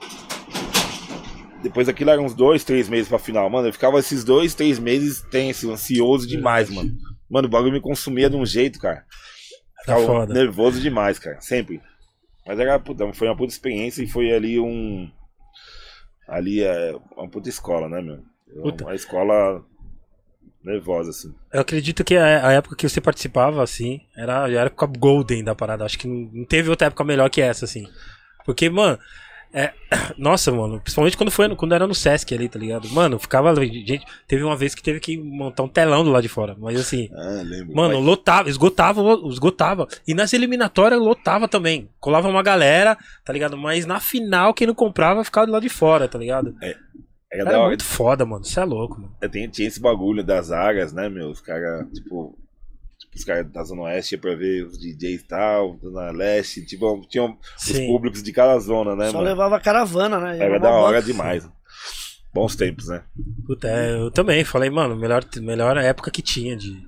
depois 1.62 1.86
daquilo 1.86 2.10
eram 2.10 2.24
uns 2.24 2.34
dois, 2.34 2.64
três 2.64 2.88
meses 2.88 3.08
pra 3.08 3.18
final. 3.18 3.48
Mano, 3.50 3.68
eu 3.68 3.72
ficava 3.72 3.98
esses 3.98 4.24
dois, 4.24 4.54
três 4.54 4.78
meses 4.78 5.20
tenso, 5.30 5.70
ansioso 5.70 6.26
demais, 6.26 6.70
mano. 6.70 6.90
Mano, 7.28 7.48
o 7.48 7.50
bagulho 7.50 7.72
me 7.74 7.80
consumia 7.80 8.30
de 8.30 8.36
um 8.36 8.46
jeito, 8.46 8.78
cara. 8.80 9.04
Tá 9.86 9.96
Ficava 9.96 10.06
foda. 10.06 10.34
nervoso 10.34 10.80
demais, 10.80 11.18
cara. 11.18 11.40
Sempre. 11.40 11.80
Mas 12.46 12.58
era, 12.58 12.78
puta, 12.78 13.12
foi 13.12 13.28
uma 13.28 13.36
puta 13.36 13.52
experiência 13.52 14.02
e 14.02 14.08
foi 14.08 14.32
ali 14.32 14.58
um. 14.58 15.10
Ali 16.28 16.62
é 16.62 16.94
uma 17.16 17.28
puta 17.28 17.48
escola, 17.48 17.88
né, 17.88 18.00
meu? 18.00 18.22
Puta. 18.62 18.84
Uma 18.84 18.94
escola 18.94 19.64
nervosa, 20.62 21.10
assim. 21.10 21.34
Eu 21.52 21.60
acredito 21.60 22.04
que 22.04 22.16
a, 22.16 22.52
época 22.52 22.76
que 22.76 22.88
você 22.88 23.00
participava, 23.00 23.62
assim, 23.62 24.00
era 24.16 24.44
a 24.44 24.50
época 24.50 24.86
golden 24.86 25.42
da 25.42 25.54
parada. 25.54 25.84
Acho 25.84 25.98
que 25.98 26.06
não 26.06 26.44
teve 26.44 26.68
outra 26.68 26.88
época 26.88 27.04
melhor 27.04 27.28
que 27.30 27.40
essa, 27.40 27.64
assim. 27.64 27.86
Porque, 28.44 28.68
mano, 28.68 28.98
é, 29.52 29.72
nossa, 30.16 30.52
mano, 30.52 30.80
principalmente 30.80 31.16
quando 31.16 31.30
foi 31.30 31.54
quando 31.56 31.74
era 31.74 31.86
no 31.86 31.94
Sesc 31.94 32.32
ali, 32.34 32.48
tá 32.48 32.58
ligado? 32.58 32.88
Mano, 32.90 33.18
ficava. 33.18 33.54
Gente, 33.64 34.04
teve 34.28 34.42
uma 34.42 34.56
vez 34.56 34.74
que 34.74 34.82
teve 34.82 35.00
que 35.00 35.16
montar 35.18 35.62
um 35.62 35.68
telão 35.68 36.04
do 36.04 36.10
lado 36.10 36.22
de 36.22 36.28
fora. 36.28 36.56
Mas 36.58 36.78
assim, 36.78 37.08
Ah, 37.12 37.42
lembro. 37.44 37.74
Mano, 37.74 37.94
Mas- 37.96 38.04
lotava, 38.04 38.48
esgotava, 38.48 39.00
esgotava. 39.28 39.88
E 40.06 40.14
nas 40.14 40.32
eliminatórias 40.32 41.00
lotava 41.00 41.48
também. 41.48 41.88
Colava 41.98 42.28
uma 42.28 42.42
galera, 42.42 42.96
tá 43.24 43.32
ligado? 43.32 43.56
Mas 43.56 43.86
na 43.86 43.98
final, 44.00 44.54
quem 44.54 44.66
não 44.66 44.74
comprava 44.74 45.24
ficava 45.24 45.46
do 45.46 45.52
lado 45.52 45.62
de 45.62 45.68
fora, 45.68 46.06
tá 46.08 46.18
ligado? 46.18 46.54
era 46.62 46.76
Era 47.32 47.44
da 47.52 47.58
hora. 47.58 47.68
muito 47.68 47.84
foda, 47.84 48.26
mano. 48.26 48.42
Isso 48.44 48.58
é 48.58 48.64
louco, 48.64 49.00
mano. 49.00 49.14
É, 49.20 49.28
tem- 49.28 49.48
tinha 49.48 49.68
esse 49.68 49.80
bagulho 49.80 50.22
das 50.24 50.50
áreas, 50.50 50.92
né, 50.92 51.08
meu? 51.08 51.28
Os 51.30 51.40
caras, 51.40 51.86
tipo, 51.92 52.36
os 53.14 53.24
caras 53.24 53.50
da 53.50 53.62
Zona 53.64 53.82
Oeste 53.82 54.16
pra 54.16 54.34
ver 54.34 54.64
os 54.64 54.78
DJs 54.78 55.20
e 55.22 55.24
tal, 55.26 55.78
Zona 55.82 56.10
Leste, 56.12 56.64
tipo, 56.64 57.04
tinham 57.08 57.36
os 57.58 57.72
públicos 57.86 58.22
de 58.22 58.32
cada 58.32 58.58
zona, 58.60 58.94
né, 58.94 59.06
Só 59.06 59.14
mano? 59.18 59.28
levava 59.28 59.58
caravana, 59.60 60.18
né? 60.20 60.38
Era 60.38 60.58
da 60.58 60.70
hora 60.70 61.02
demais. 61.02 61.48
Bons 62.32 62.54
tempos, 62.54 62.86
né? 62.88 63.02
Puta, 63.46 63.66
é, 63.68 63.92
eu 63.92 64.10
também 64.10 64.44
falei, 64.44 64.70
mano, 64.70 64.94
melhor, 64.96 65.24
melhor 65.40 65.76
época 65.78 66.10
que 66.10 66.22
tinha 66.22 66.56
de. 66.56 66.80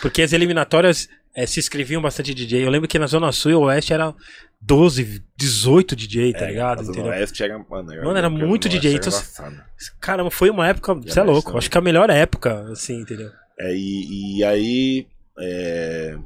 Porque 0.00 0.22
as 0.22 0.32
eliminatórias 0.32 1.06
é, 1.34 1.44
se 1.44 1.60
inscreviam 1.60 2.00
bastante 2.00 2.32
DJ. 2.32 2.64
Eu 2.64 2.70
lembro 2.70 2.88
que 2.88 2.98
na 2.98 3.06
Zona 3.06 3.30
Sul 3.30 3.50
e 3.50 3.54
Oeste 3.54 3.92
era 3.92 4.14
12, 4.58 5.22
18 5.36 5.94
DJ, 5.94 6.32
tá 6.32 6.46
É, 6.46 6.48
ligado? 6.48 6.80
a 6.80 6.82
Zona 6.82 6.98
Entendeu? 6.98 7.12
Oeste 7.12 7.42
era, 7.42 7.58
mano, 7.58 7.92
era, 7.92 8.02
Mano, 8.04 8.16
era 8.18 8.30
muito 8.30 8.70
DJ, 8.70 8.94
era 8.96 9.06
então-. 9.06 9.52
Caramba, 10.00 10.30
foi 10.30 10.48
uma 10.48 10.66
época. 10.66 10.94
Você 10.94 11.20
é 11.20 11.22
louco. 11.22 11.50
Leste 11.50 11.58
Acho 11.58 11.70
que 11.70 11.78
a 11.78 11.82
melhor 11.82 12.08
época, 12.08 12.62
assim, 12.72 12.98
entendeu? 13.02 13.30
É, 13.60 13.74
e, 13.74 14.38
e 14.38 14.44
aí, 14.44 15.06
é, 15.38 16.18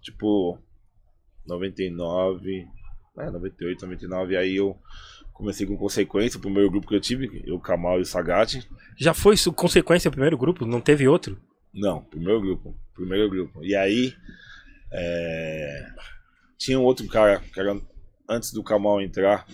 tipo, 0.00 0.58
99, 1.46 2.66
é, 3.18 3.30
98, 3.30 3.82
99, 3.82 4.36
aí 4.36 4.56
eu 4.56 4.76
comecei 5.32 5.66
com 5.66 5.76
consequência, 5.76 6.38
o 6.38 6.40
primeiro 6.40 6.70
grupo 6.70 6.86
que 6.86 6.94
eu 6.94 7.00
tive, 7.00 7.42
eu, 7.46 7.58
Kamal 7.58 7.98
e 7.98 8.02
o 8.02 8.06
Sagat. 8.06 8.66
Já 8.96 9.12
foi 9.12 9.34
isso, 9.34 9.52
consequência 9.52 10.08
o 10.08 10.12
primeiro 10.12 10.38
grupo? 10.38 10.64
Não 10.64 10.80
teve 10.80 11.08
outro? 11.08 11.40
Não, 11.74 12.02
primeiro 12.04 12.40
grupo, 12.40 12.76
primeiro 12.94 13.28
grupo. 13.28 13.64
E 13.64 13.74
aí, 13.74 14.14
é, 14.92 15.86
tinha 16.58 16.78
um 16.78 16.84
outro 16.84 17.06
cara, 17.08 17.40
que 17.40 17.58
era 17.58 17.76
antes 18.28 18.52
do 18.52 18.62
Kamal 18.62 19.00
entrar, 19.00 19.46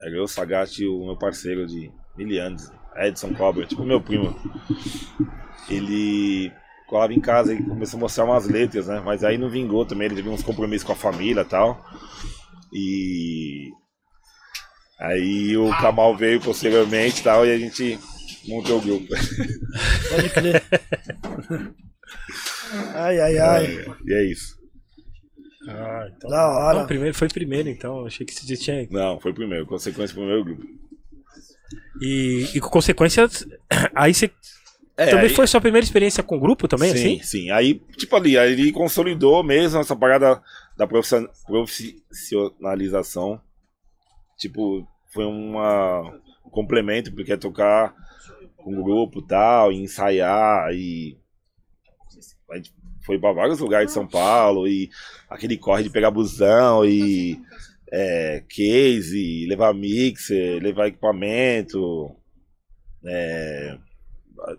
era 0.00 0.16
eu, 0.16 0.24
o 0.24 0.28
Sagat 0.28 0.78
e 0.78 0.86
o 0.86 1.04
meu 1.04 1.16
parceiro 1.16 1.66
de 1.66 1.92
mil 2.16 2.42
anos, 2.42 2.70
Edson 2.96 3.34
Cobra, 3.34 3.66
tipo 3.66 3.84
meu 3.84 4.00
primo. 4.00 4.34
Ele 5.68 6.52
colava 6.90 7.14
em 7.14 7.20
casa 7.20 7.54
e 7.54 7.62
começou 7.62 7.98
a 7.98 8.00
mostrar 8.00 8.24
umas 8.24 8.48
letras, 8.48 8.88
né? 8.88 9.00
Mas 9.04 9.22
aí 9.22 9.38
não 9.38 9.48
vingou 9.48 9.86
também, 9.86 10.06
ele 10.06 10.16
teve 10.16 10.28
uns 10.28 10.42
compromissos 10.42 10.84
com 10.84 10.92
a 10.92 10.96
família 10.96 11.42
e 11.42 11.44
tal. 11.44 11.80
E 12.72 13.70
aí 14.98 15.56
o 15.56 15.70
Kamal 15.80 16.16
veio 16.16 16.40
posteriormente 16.40 17.20
e 17.20 17.22
tal, 17.22 17.46
e 17.46 17.52
a 17.52 17.58
gente 17.58 17.96
montou 18.48 18.78
o 18.78 18.82
grupo. 18.82 19.06
Pode 20.10 20.30
crer. 20.30 20.62
ai, 22.96 23.20
ai, 23.20 23.38
ai. 23.38 23.86
E 24.04 24.12
é 24.12 24.24
isso. 24.24 24.58
Ah, 25.68 26.10
então. 26.16 26.28
Da 26.28 26.48
hora. 26.48 26.78
Não, 26.80 26.86
primeiro, 26.88 27.14
foi 27.14 27.28
primeiro, 27.28 27.68
então. 27.68 28.04
Achei 28.04 28.26
que 28.26 28.34
você 28.34 28.56
tinha. 28.56 28.88
Não, 28.90 29.20
foi 29.20 29.30
o 29.30 29.34
primeiro. 29.34 29.64
Consequência 29.64 30.12
foi 30.12 30.24
o 30.24 30.26
primeiro 30.26 30.44
grupo. 30.44 30.80
E, 32.02 32.48
e 32.54 32.60
com 32.60 32.68
consequências. 32.68 33.46
Aí 33.94 34.12
você. 34.12 34.28
É, 35.02 35.06
também 35.10 35.28
aí- 35.28 35.34
foi 35.34 35.46
sua 35.46 35.60
primeira 35.60 35.84
experiência 35.84 36.22
com 36.22 36.38
grupo 36.38 36.68
também, 36.68 36.90
sim, 36.96 37.14
assim? 37.16 37.22
sim. 37.22 37.50
Aí, 37.50 37.74
tipo 37.96 38.14
ali, 38.16 38.36
aí 38.36 38.52
ele 38.52 38.70
consolidou 38.72 39.42
mesmo 39.42 39.80
essa 39.80 39.96
parada 39.96 40.42
da 40.76 40.86
profission- 40.86 41.26
profissionalização. 41.46 43.40
Tipo, 44.38 44.86
foi 45.12 45.24
uma 45.24 46.00
um 46.44 46.50
complemento, 46.50 47.12
porque 47.14 47.32
é 47.32 47.36
tocar 47.36 47.94
com 48.56 48.82
grupo 48.82 49.20
e 49.20 49.26
tal, 49.26 49.72
e 49.72 49.76
ensaiar, 49.82 50.72
e 50.72 51.16
a 52.50 52.56
gente 52.56 52.72
foi 53.06 53.18
pra 53.18 53.32
vários 53.32 53.58
lugares 53.60 53.88
de 53.88 53.92
São 53.94 54.06
Paulo, 54.06 54.66
e 54.68 54.90
aquele 55.28 55.56
corre 55.56 55.82
de 55.82 55.90
pegar 55.90 56.10
busão, 56.10 56.84
e 56.84 57.40
é, 57.92 58.42
case, 58.48 59.46
levar 59.48 59.72
mixer, 59.74 60.62
levar 60.62 60.88
equipamento, 60.88 62.10
é, 63.06 63.78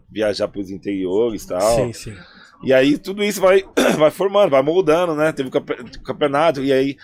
viajar 0.09 0.47
pros 0.47 0.69
interiores 0.69 1.43
e 1.43 1.47
tal. 1.47 1.75
Sim, 1.75 1.93
sim. 1.93 2.17
E 2.63 2.71
aí 2.73 2.97
tudo 2.97 3.23
isso 3.23 3.41
vai, 3.41 3.63
vai 3.97 4.11
formando, 4.11 4.49
vai 4.51 4.61
moldando, 4.61 5.15
né? 5.15 5.31
Teve 5.31 5.49
campe- 5.49 5.83
campeonato, 6.03 6.63
e 6.63 6.71
aí 6.71 6.95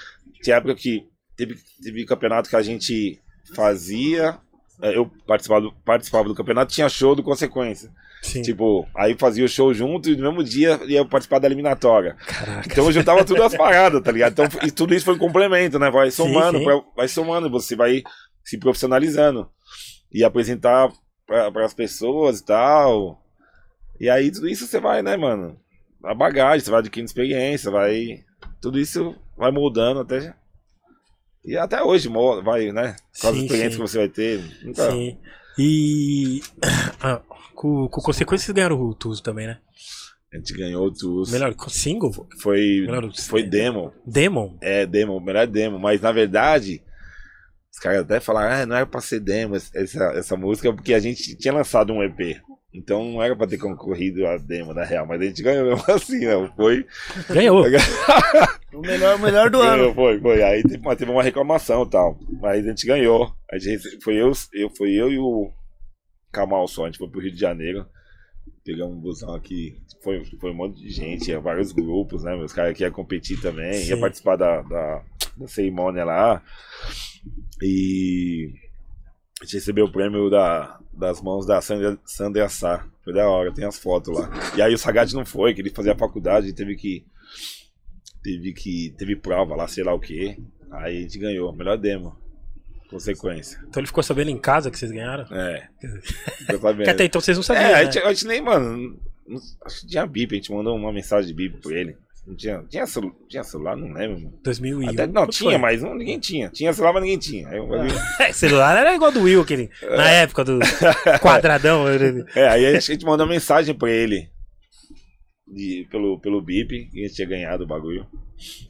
tinha 0.41 0.57
época 0.57 0.75
que 0.75 1.03
teve, 1.35 1.55
teve 1.83 2.05
campeonato 2.05 2.49
que 2.49 2.55
a 2.55 2.61
gente 2.61 3.19
fazia. 3.55 4.37
eh, 4.81 4.95
Eu 4.97 5.09
participava 5.25 5.61
do, 5.61 5.71
participava 5.83 6.27
do 6.27 6.35
campeonato, 6.35 6.73
tinha 6.73 6.87
show 6.89 7.15
do 7.15 7.23
Consequência. 7.23 7.89
sim. 8.21 8.41
Tipo, 8.43 8.87
aí 8.95 9.15
fazia 9.17 9.43
o 9.45 9.49
show 9.49 9.73
junto 9.73 10.09
e 10.09 10.15
no 10.15 10.23
mesmo 10.29 10.43
dia 10.43 10.79
ia 10.85 11.03
participar 11.05 11.39
da 11.39 11.47
eliminatória. 11.47 12.15
Caraca. 12.25 12.67
Então 12.71 12.85
eu 12.85 12.91
juntava 12.91 13.25
tudo 13.25 13.41
as 13.41 13.55
paradas, 13.57 14.01
tá 14.03 14.11
ligado? 14.11 14.33
Então 14.33 14.45
e 14.67 14.69
tudo 14.71 14.93
isso 14.93 15.05
foi 15.05 15.15
um 15.15 15.19
complemento, 15.19 15.79
né? 15.79 15.89
Vai 15.89 16.11
Sim, 16.11 16.17
somando, 16.17 16.59
sim. 16.59 16.63
pra- 16.65 16.83
vai 16.95 17.07
somando, 17.07 17.49
você 17.49 17.75
vai 17.75 18.03
se 18.45 18.57
profissionalizando 18.59 19.49
e 20.13 20.23
apresentar 20.23 20.89
para 21.27 21.65
as 21.65 21.73
pessoas 21.73 22.39
e 22.39 22.45
tal. 22.45 23.21
E 23.99 24.09
aí 24.09 24.31
tudo 24.31 24.47
isso 24.47 24.65
você 24.65 24.79
vai, 24.79 25.03
né, 25.03 25.15
mano? 25.17 25.59
A 26.03 26.13
bagagem, 26.15 26.63
você 26.63 26.71
vai 26.71 26.79
adquirindo 26.79 27.07
experiência, 27.09 27.69
vai. 27.69 28.23
Tudo 28.61 28.79
isso 28.79 29.15
vai 29.37 29.51
moldando 29.51 29.99
até. 29.99 30.33
E 31.45 31.57
até 31.57 31.83
hoje 31.83 32.09
vai, 32.43 32.71
né? 32.71 32.95
Com 33.21 33.27
as 33.27 33.35
Sim, 33.35 33.41
experiências 33.43 33.73
sim. 33.73 33.79
que 33.81 33.87
você 33.89 33.97
vai 33.99 34.09
ter. 34.09 34.43
Nunca... 34.63 34.91
Sim. 34.91 35.17
E. 35.59 36.41
Ah, 36.99 37.21
com, 37.53 37.87
com 37.87 38.01
consequências 38.01 38.49
ganharam 38.53 38.79
o 38.81 38.93
Tuzo 38.93 39.21
também, 39.21 39.45
né? 39.45 39.59
A 40.33 40.37
gente 40.37 40.53
ganhou 40.53 40.91
tudo. 40.91 41.31
Melhor 41.31 41.53
single? 41.69 42.11
Foi, 42.41 42.81
Melhor- 42.85 43.11
foi 43.15 43.43
demo. 43.43 43.93
Demon? 44.05 44.57
É, 44.61 44.85
demo, 44.85 45.19
melhor 45.21 45.47
demo. 45.47 45.79
Mas 45.79 46.01
na 46.01 46.11
verdade, 46.11 46.81
os 47.77 47.79
caras 47.79 47.99
até 47.99 48.19
falaram, 48.19 48.63
ah, 48.63 48.65
não 48.65 48.75
era 48.75 48.87
pra 48.87 48.99
ser 48.99 49.19
demo 49.19 49.55
essa, 49.55 50.03
essa 50.15 50.35
música, 50.35 50.73
porque 50.73 50.95
a 50.95 50.99
gente 50.99 51.37
tinha 51.37 51.53
lançado 51.53 51.93
um 51.93 52.01
EP. 52.01 52.41
Então 52.73 53.11
não 53.11 53.21
era 53.21 53.35
pra 53.35 53.45
ter 53.45 53.59
concorrido 53.59 54.25
a 54.25 54.35
demo, 54.37 54.73
na 54.73 54.83
real. 54.83 55.05
Mas 55.05 55.21
a 55.21 55.25
gente 55.25 55.43
ganhou 55.43 55.63
mesmo 55.63 55.83
assim, 55.93 56.25
né? 56.25 56.51
Foi. 56.55 56.85
Ganhou. 57.29 57.63
O 58.73 58.81
melhor, 58.81 59.15
o 59.15 59.19
melhor 59.19 59.49
do 59.49 59.59
ano. 59.59 59.77
Ganhou, 59.77 59.95
foi, 59.95 60.19
foi. 60.19 60.43
Aí 60.43 60.61
teve, 60.61 60.77
mas 60.83 60.97
teve 60.97 61.09
uma 61.09 61.23
reclamação 61.23 61.83
e 61.83 61.89
tal. 61.89 62.19
Mas 62.41 62.65
a 62.65 62.69
gente 62.69 62.85
ganhou. 62.85 63.33
A 63.49 63.57
gente, 63.57 64.01
foi, 64.03 64.15
eu, 64.15 64.31
eu, 64.53 64.69
foi 64.69 64.91
eu 64.91 65.11
e 65.11 65.17
o 65.17 65.49
Kamal 66.31 66.67
só. 66.67 66.83
A 66.83 66.85
gente 66.87 66.99
foi 66.99 67.09
pro 67.09 67.21
Rio 67.21 67.31
de 67.31 67.39
Janeiro. 67.39 67.87
Pegamos 68.63 68.95
um 68.95 68.99
busão 68.99 69.33
aqui. 69.33 69.81
Foi, 70.03 70.23
foi 70.39 70.51
um 70.51 70.55
monte 70.55 70.79
de 70.79 70.89
gente, 70.89 71.29
ia 71.29 71.39
vários 71.39 71.71
grupos, 71.71 72.23
né? 72.23 72.35
Os 72.35 72.53
caras 72.53 72.77
que 72.77 72.83
iam 72.83 72.91
competir 72.91 73.39
também, 73.41 73.73
ia 73.73 73.95
Sim. 73.95 74.01
participar 74.01 74.35
da, 74.35 74.61
da, 74.61 75.03
da 75.37 75.47
cerimônia 75.47 76.03
lá. 76.03 76.43
E 77.61 78.53
a 79.41 79.45
gente 79.45 79.55
recebeu 79.55 79.85
o 79.85 79.91
prêmio 79.91 80.29
da, 80.29 80.79
das 80.93 81.21
mãos 81.21 81.45
da 81.45 81.61
Sandra, 81.61 81.97
Sandra 82.05 82.49
Sá. 82.49 82.85
Foi 83.03 83.13
da 83.13 83.27
hora, 83.27 83.53
tem 83.53 83.65
as 83.65 83.77
fotos 83.77 84.17
lá. 84.17 84.29
E 84.55 84.61
aí 84.61 84.73
o 84.73 84.77
Sagat 84.77 85.13
não 85.13 85.25
foi, 85.25 85.53
que 85.53 85.61
ele 85.61 85.69
fazia 85.69 85.93
a 85.93 85.97
faculdade, 85.97 86.53
teve 86.53 86.75
que. 86.75 87.05
Teve 88.23 88.53
que. 88.53 88.93
Teve 88.97 89.15
prova 89.15 89.55
lá, 89.55 89.67
sei 89.67 89.83
lá 89.83 89.93
o 89.93 89.99
que. 89.99 90.37
Aí 90.71 90.97
a 90.97 91.01
gente 91.01 91.19
ganhou, 91.19 91.53
melhor 91.53 91.77
demo. 91.77 92.17
Consequência. 92.89 93.59
Então 93.67 93.81
ele 93.81 93.87
ficou 93.87 94.03
sabendo 94.03 94.29
em 94.29 94.37
casa 94.37 94.71
que 94.71 94.77
vocês 94.77 94.91
ganharam? 94.91 95.25
É. 95.31 95.67
Tô 96.47 96.57
sabendo. 96.59 96.83
Que 96.85 96.89
até 96.89 97.05
então 97.05 97.21
vocês 97.21 97.37
não 97.37 97.43
sabiam. 97.43 97.65
É, 97.65 97.73
a 97.73 97.77
né? 97.77 97.85
gente, 97.85 97.99
a 97.99 98.13
gente 98.13 98.27
nem, 98.27 98.41
mano. 98.41 98.99
Acho 99.65 99.81
que 99.81 99.87
tinha 99.87 100.05
bip, 100.05 100.33
a 100.33 100.37
gente 100.37 100.51
mandou 100.51 100.75
uma 100.75 100.91
mensagem 100.91 101.27
de 101.27 101.33
bip 101.33 101.61
pra 101.61 101.77
ele. 101.77 101.97
Não 102.27 102.35
tinha, 102.35 102.61
tinha, 102.69 102.85
celu, 102.85 103.15
tinha 103.29 103.41
celular, 103.41 103.77
não 103.77 103.93
lembro. 103.93 104.19
mano. 104.19 104.39
2001. 104.43 104.89
Até, 104.89 105.07
não, 105.07 105.25
tinha, 105.27 105.51
foi? 105.51 105.57
mas 105.59 105.81
não, 105.81 105.95
ninguém 105.95 106.19
tinha. 106.19 106.49
Tinha 106.49 106.73
celular, 106.73 106.91
mas 106.93 107.03
ninguém 107.03 107.17
tinha. 107.17 107.47
Eu- 107.47 107.69
É, 108.19 108.33
celular 108.33 108.77
era 108.77 108.93
igual 108.93 109.13
do 109.13 109.21
Will, 109.21 109.41
aquele. 109.41 109.69
Na 109.81 110.09
época 110.09 110.43
do 110.43 110.59
quadradão. 111.21 111.89
ele- 111.89 112.25
É, 112.35 112.47
aí 112.49 112.65
a 112.65 112.79
gente, 112.79 113.05
mandou 113.05 113.25
uma 113.25 113.31
mensagem 113.33 113.73
pra 113.73 113.89
ele. 113.89 114.29
De, 115.47 115.87
pelo, 115.89 116.19
pelo 116.19 116.41
bip, 116.41 116.89
que 116.89 116.99
a 116.99 117.03
gente 117.07 117.15
tinha 117.15 117.27
ganhado 117.27 117.63
o 117.63 117.67
bagulho. 117.67 118.05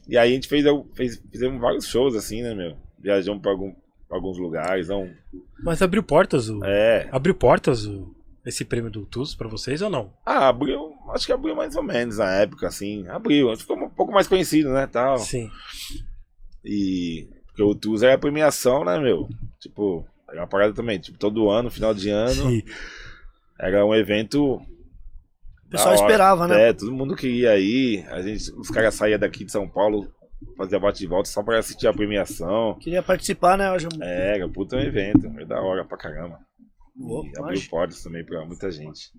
E 0.08 0.16
aí 0.16 0.30
a 0.30 0.32
gente 0.34 0.46
fez, 0.46 0.64
fez 0.94 1.20
fizemos 1.30 1.60
vários 1.60 1.86
shows 1.88 2.14
assim, 2.14 2.40
né, 2.42 2.54
meu? 2.54 2.76
Viajamos 3.00 3.42
pra, 3.42 3.50
algum, 3.50 3.72
pra 4.08 4.16
alguns 4.16 4.38
lugares, 4.38 4.86
não. 4.88 5.10
Mas 5.64 5.82
abriu 5.82 6.02
portas 6.04 6.48
o. 6.48 6.64
É. 6.64 7.08
Abriu 7.10 7.34
portas 7.34 7.84
o. 7.84 8.14
Esse 8.48 8.64
prêmio 8.64 8.90
do 8.90 9.04
Tuzo 9.04 9.36
pra 9.36 9.46
vocês 9.46 9.82
ou 9.82 9.90
não? 9.90 10.10
Ah, 10.24 10.48
abriu, 10.48 10.94
acho 11.10 11.26
que 11.26 11.32
abriu 11.34 11.54
mais 11.54 11.76
ou 11.76 11.82
menos 11.82 12.16
na 12.16 12.32
época, 12.32 12.66
assim. 12.66 13.06
Abriu, 13.06 13.48
a 13.48 13.50
gente 13.50 13.60
ficou 13.60 13.76
um 13.76 13.90
pouco 13.90 14.10
mais 14.10 14.26
conhecido, 14.26 14.70
né, 14.70 14.86
tal. 14.86 15.18
Sim. 15.18 15.50
E. 16.64 17.28
Porque 17.46 17.62
o 17.62 17.74
TUS 17.74 18.02
era 18.02 18.14
a 18.14 18.18
premiação, 18.18 18.86
né, 18.86 18.98
meu? 18.98 19.28
Tipo, 19.60 20.06
era 20.30 20.40
uma 20.40 20.46
parada 20.46 20.72
também. 20.72 20.98
Tipo, 20.98 21.18
todo 21.18 21.50
ano, 21.50 21.70
final 21.70 21.92
de 21.92 22.08
ano, 22.08 22.50
Sim. 22.50 22.62
era 23.60 23.84
um 23.84 23.94
evento. 23.94 24.54
O 24.54 25.70
pessoal 25.70 25.94
esperava, 25.94 26.48
né? 26.48 26.70
É, 26.70 26.72
todo 26.72 26.90
mundo 26.90 27.14
queria 27.14 27.58
ir. 27.58 28.08
A 28.08 28.22
gente, 28.22 28.50
os 28.52 28.70
caras 28.70 28.94
saíam 28.94 29.18
daqui 29.18 29.44
de 29.44 29.52
São 29.52 29.68
Paulo, 29.68 30.10
fazia 30.56 30.80
bate 30.80 31.04
e 31.04 31.06
volta 31.06 31.28
só 31.28 31.42
pra 31.42 31.58
assistir 31.58 31.86
a 31.86 31.92
premiação. 31.92 32.78
Queria 32.80 33.02
participar, 33.02 33.58
né, 33.58 33.78
Jamu? 33.78 34.02
É, 34.02 34.36
era 34.36 34.48
puta 34.48 34.76
um 34.76 34.80
evento, 34.80 35.26
é 35.38 35.44
da 35.44 35.60
hora 35.60 35.84
pra 35.84 35.98
caramba. 35.98 36.47
Boa, 36.98 37.24
E 37.26 37.38
abriu 37.38 37.62
portas 37.70 38.02
também 38.02 38.24
pra 38.24 38.44
muita 38.44 38.70
gente. 38.72 39.10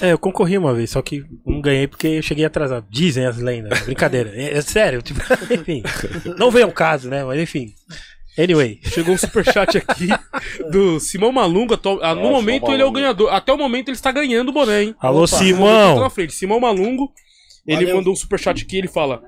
É, 0.00 0.12
eu 0.12 0.18
concorri 0.18 0.58
uma 0.58 0.74
vez, 0.74 0.90
só 0.90 1.00
que 1.00 1.24
não 1.46 1.60
ganhei 1.60 1.86
porque 1.86 2.06
eu 2.08 2.22
cheguei 2.22 2.44
atrasado. 2.44 2.86
Dizem 2.90 3.24
as 3.24 3.38
lendas. 3.38 3.80
Brincadeira. 3.82 4.30
É, 4.34 4.56
é 4.58 4.60
sério, 4.62 5.00
tipo, 5.00 5.20
enfim. 5.54 5.82
Não 6.38 6.50
veio 6.50 6.66
ao 6.66 6.72
caso, 6.72 7.08
né? 7.08 7.24
Mas 7.24 7.40
enfim. 7.40 7.72
Anyway. 8.38 8.80
Chegou 8.84 9.14
um 9.14 9.18
superchat 9.18 9.78
aqui 9.78 10.08
do 10.70 11.00
Simão 11.00 11.32
Malunga. 11.32 11.74
atual- 11.74 11.98
ah, 12.02 12.14
no 12.14 12.20
Nossa, 12.22 12.32
momento 12.32 12.70
ele 12.72 12.82
é 12.82 12.84
o 12.84 12.90
ganhador. 12.92 13.32
Até 13.32 13.52
o 13.52 13.58
momento 13.58 13.88
ele 13.88 13.96
está 13.96 14.12
ganhando 14.12 14.48
o 14.50 14.52
boné, 14.52 14.82
hein? 14.84 14.94
Alô, 15.00 15.24
Opa, 15.24 15.30
Tá 15.30 15.38
Simão! 15.38 16.00
na 16.00 16.10
frente. 16.10 16.34
Simão 16.34 16.60
Malungo. 16.60 17.12
Ele 17.66 17.80
Valeu. 17.80 17.96
mandou 17.96 18.12
um 18.12 18.16
superchat 18.16 18.62
aqui. 18.62 18.76
Ele 18.78 18.88
fala: 18.88 19.22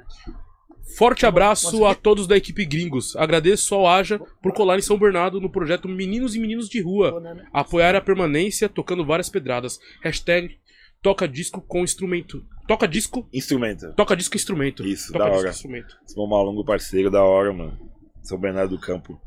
Forte 0.97 1.27
abraço 1.27 1.85
a 1.87 1.95
todos 1.95 2.27
da 2.27 2.37
equipe 2.37 2.65
Gringos. 2.65 3.17
Agradeço 3.17 3.75
ao 3.75 3.87
Aja 3.87 4.19
por 4.43 4.53
colar 4.53 4.79
em 4.79 4.83
São 4.83 4.99
Bernardo 4.99 5.41
no 5.41 5.51
projeto 5.51 5.89
Meninos 5.89 6.35
e 6.35 6.41
Meninos 6.41 6.69
de 6.69 6.81
Rua. 6.81 7.23
Apoiar 7.53 7.95
a 7.95 8.01
permanência 8.01 8.69
tocando 8.69 9.05
várias 9.05 9.29
pedradas. 9.29 9.79
Hashtag 10.03 10.59
toca 11.03 11.27
disco 11.27 11.61
com 11.61 11.83
instrumento. 11.83 12.45
Toca 12.67 12.87
disco. 12.87 13.29
Instrumento. 13.33 13.93
Toca 13.95 14.17
disco 14.17 14.37
instrumento. 14.37 14.87
Isso, 14.87 15.13
toca 15.13 15.25
da 15.25 15.31
disco 15.31 15.41
hora. 15.41 15.51
instrumento. 15.51 15.99
Simão 16.07 16.29
Malungo, 16.29 16.65
parceiro 16.65 17.11
da 17.11 17.23
hora, 17.23 17.53
mano. 17.53 17.79
São 18.23 18.39
Bernardo 18.39 18.77
do 18.77 18.81
Campo. 18.81 19.21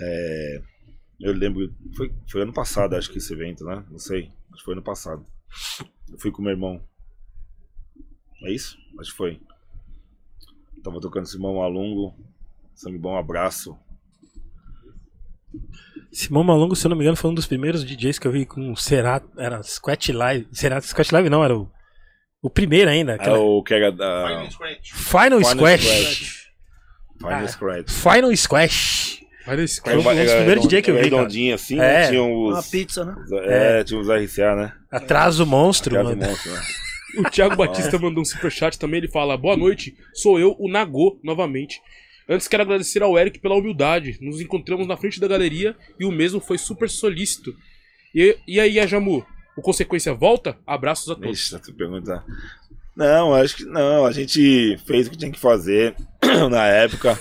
É, 0.00 0.62
eu 1.20 1.32
lembro. 1.32 1.74
Foi, 1.96 2.12
foi 2.30 2.42
ano 2.42 2.52
passado, 2.52 2.94
acho 2.94 3.10
que 3.10 3.18
esse 3.18 3.32
evento, 3.32 3.64
né? 3.64 3.84
Não 3.90 3.98
sei. 3.98 4.30
Acho 4.52 4.58
que 4.58 4.64
foi 4.64 4.74
ano 4.74 4.82
passado. 4.82 5.26
Eu 6.10 6.18
fui 6.18 6.30
com 6.30 6.42
meu 6.42 6.52
irmão. 6.52 6.80
É 8.42 8.52
isso? 8.52 8.76
Acho 9.00 9.10
que 9.10 9.16
foi. 9.16 9.40
Tava 10.86 11.00
tocando 11.00 11.26
Simão 11.26 11.56
Malungo. 11.56 12.14
Sangue 12.72 12.96
bom, 12.96 13.16
abraço. 13.16 13.76
Simão 16.12 16.44
Malongo, 16.44 16.76
se 16.76 16.86
eu 16.86 16.90
não 16.90 16.96
me 16.96 17.02
engano, 17.02 17.16
foi 17.16 17.28
um 17.30 17.34
dos 17.34 17.46
primeiros 17.46 17.84
DJs 17.84 18.20
que 18.20 18.26
eu 18.28 18.30
vi 18.30 18.46
com 18.46 18.70
o 18.70 18.76
Cerato. 18.76 19.28
Era 19.36 19.60
Squat 19.64 20.12
Live. 20.12 20.46
Cerato 20.52 20.86
Squat 20.86 21.10
Live 21.12 21.28
não, 21.28 21.42
era 21.42 21.56
o. 21.56 21.68
O 22.40 22.48
primeiro 22.48 22.88
ainda. 22.88 23.12
É 23.12 23.14
aquela- 23.16 23.38
o 23.40 23.64
que 23.64 23.74
era 23.74 23.90
da. 23.90 24.46
Final, 24.48 25.40
Final 25.40 25.44
Squash. 25.44 26.46
Final. 27.18 27.48
Scratch. 27.48 27.88
Final 27.90 28.36
Squash. 28.36 29.20
Olha 29.48 29.62
esse 29.62 29.80
Foi 29.80 29.92
um 29.96 30.02
dos 30.02 30.32
primeiros 30.32 30.62
DJ 30.64 30.82
que 30.82 30.90
eu 30.90 30.94
vi, 30.96 31.02
cara. 31.10 31.16
Redondinho 31.22 31.54
assim, 31.54 31.74
É. 31.74 31.78
né? 31.78 32.08
Tinha 32.08 32.22
Uma 32.22 32.58
os. 32.60 32.68
pizza, 32.68 33.04
né? 33.04 33.14
É, 33.44 33.82
tinha 33.84 33.98
os 34.00 34.08
RCA, 34.08 34.54
né? 34.54 34.72
Atraso 34.90 35.44
monstro, 35.46 35.94
Casa 35.96 36.08
mano. 36.10 36.26
monstro, 36.26 36.52
né? 36.52 36.60
O 37.16 37.30
Thiago 37.30 37.56
Batista 37.56 37.98
mandou 37.98 38.22
um 38.22 38.24
superchat 38.24 38.78
também. 38.78 38.98
Ele 38.98 39.08
fala: 39.08 39.36
Boa 39.36 39.56
noite, 39.56 39.96
sou 40.14 40.38
eu, 40.38 40.56
o 40.58 40.68
Nagô, 40.68 41.18
novamente. 41.22 41.80
Antes 42.28 42.48
quero 42.48 42.62
agradecer 42.62 43.02
ao 43.02 43.16
Eric 43.18 43.38
pela 43.38 43.54
humildade. 43.54 44.18
Nos 44.20 44.40
encontramos 44.40 44.86
na 44.86 44.96
frente 44.96 45.20
da 45.20 45.28
galeria 45.28 45.76
e 45.98 46.04
o 46.04 46.10
mesmo 46.10 46.40
foi 46.40 46.58
super 46.58 46.90
solícito. 46.90 47.54
E, 48.14 48.36
e 48.48 48.58
aí, 48.58 48.80
Ajamu, 48.80 49.24
o 49.56 49.62
Consequência 49.62 50.12
volta? 50.12 50.58
Abraços 50.66 51.08
a 51.08 51.14
todos. 51.14 51.38
Ixi, 51.38 51.60
tu 51.60 51.72
pergunta. 51.72 52.24
Não, 52.96 53.34
acho 53.34 53.56
que 53.56 53.64
não. 53.64 54.04
A 54.04 54.12
gente 54.12 54.76
fez 54.86 55.06
o 55.06 55.10
que 55.10 55.16
tinha 55.16 55.30
que 55.30 55.38
fazer 55.38 55.94
na 56.50 56.66
época. 56.66 57.16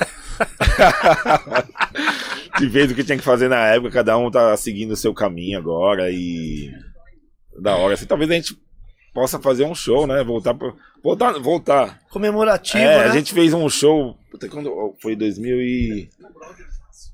a 2.51 2.60
gente 2.60 2.71
fez 2.71 2.91
o 2.91 2.95
que 2.95 3.03
tinha 3.03 3.17
que 3.17 3.23
fazer 3.23 3.47
na 3.47 3.67
época, 3.67 3.91
cada 3.91 4.17
um 4.17 4.31
tá 4.31 4.55
seguindo 4.58 4.91
o 4.91 4.97
seu 4.97 5.13
caminho 5.13 5.60
agora 5.60 6.10
e. 6.10 6.71
Da 7.62 7.75
hora. 7.75 7.93
Assim, 7.93 8.05
talvez 8.05 8.29
a 8.31 8.34
gente 8.34 8.58
possa 9.15 9.39
fazer 9.39 9.63
um 9.63 9.73
show, 9.73 10.06
né? 10.06 10.21
Voltar. 10.23 10.54
Voltar. 11.01 11.39
voltar. 11.39 12.01
Comemorativo, 12.10 12.84
É, 12.84 12.99
né? 12.99 13.06
a 13.06 13.10
gente 13.10 13.34
fez 13.34 13.54
um 13.54 13.69
show. 13.69 14.17
Puta, 14.30 14.49
quando 14.49 14.93
foi 15.01 15.15
2000 15.15 15.62
e. 15.62 16.10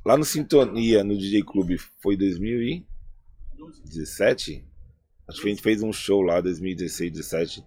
Lá 0.03 0.17
no 0.17 0.25
Sintonia, 0.25 1.03
no 1.03 1.15
DJ 1.15 1.43
Clube, 1.43 1.77
foi 2.01 2.17
2017? 2.17 4.65
Acho 5.29 5.41
que 5.41 5.47
a 5.47 5.51
gente 5.51 5.61
fez 5.61 5.83
um 5.83 5.93
show 5.93 6.23
lá, 6.23 6.41
2016, 6.41 7.11
17. 7.11 7.63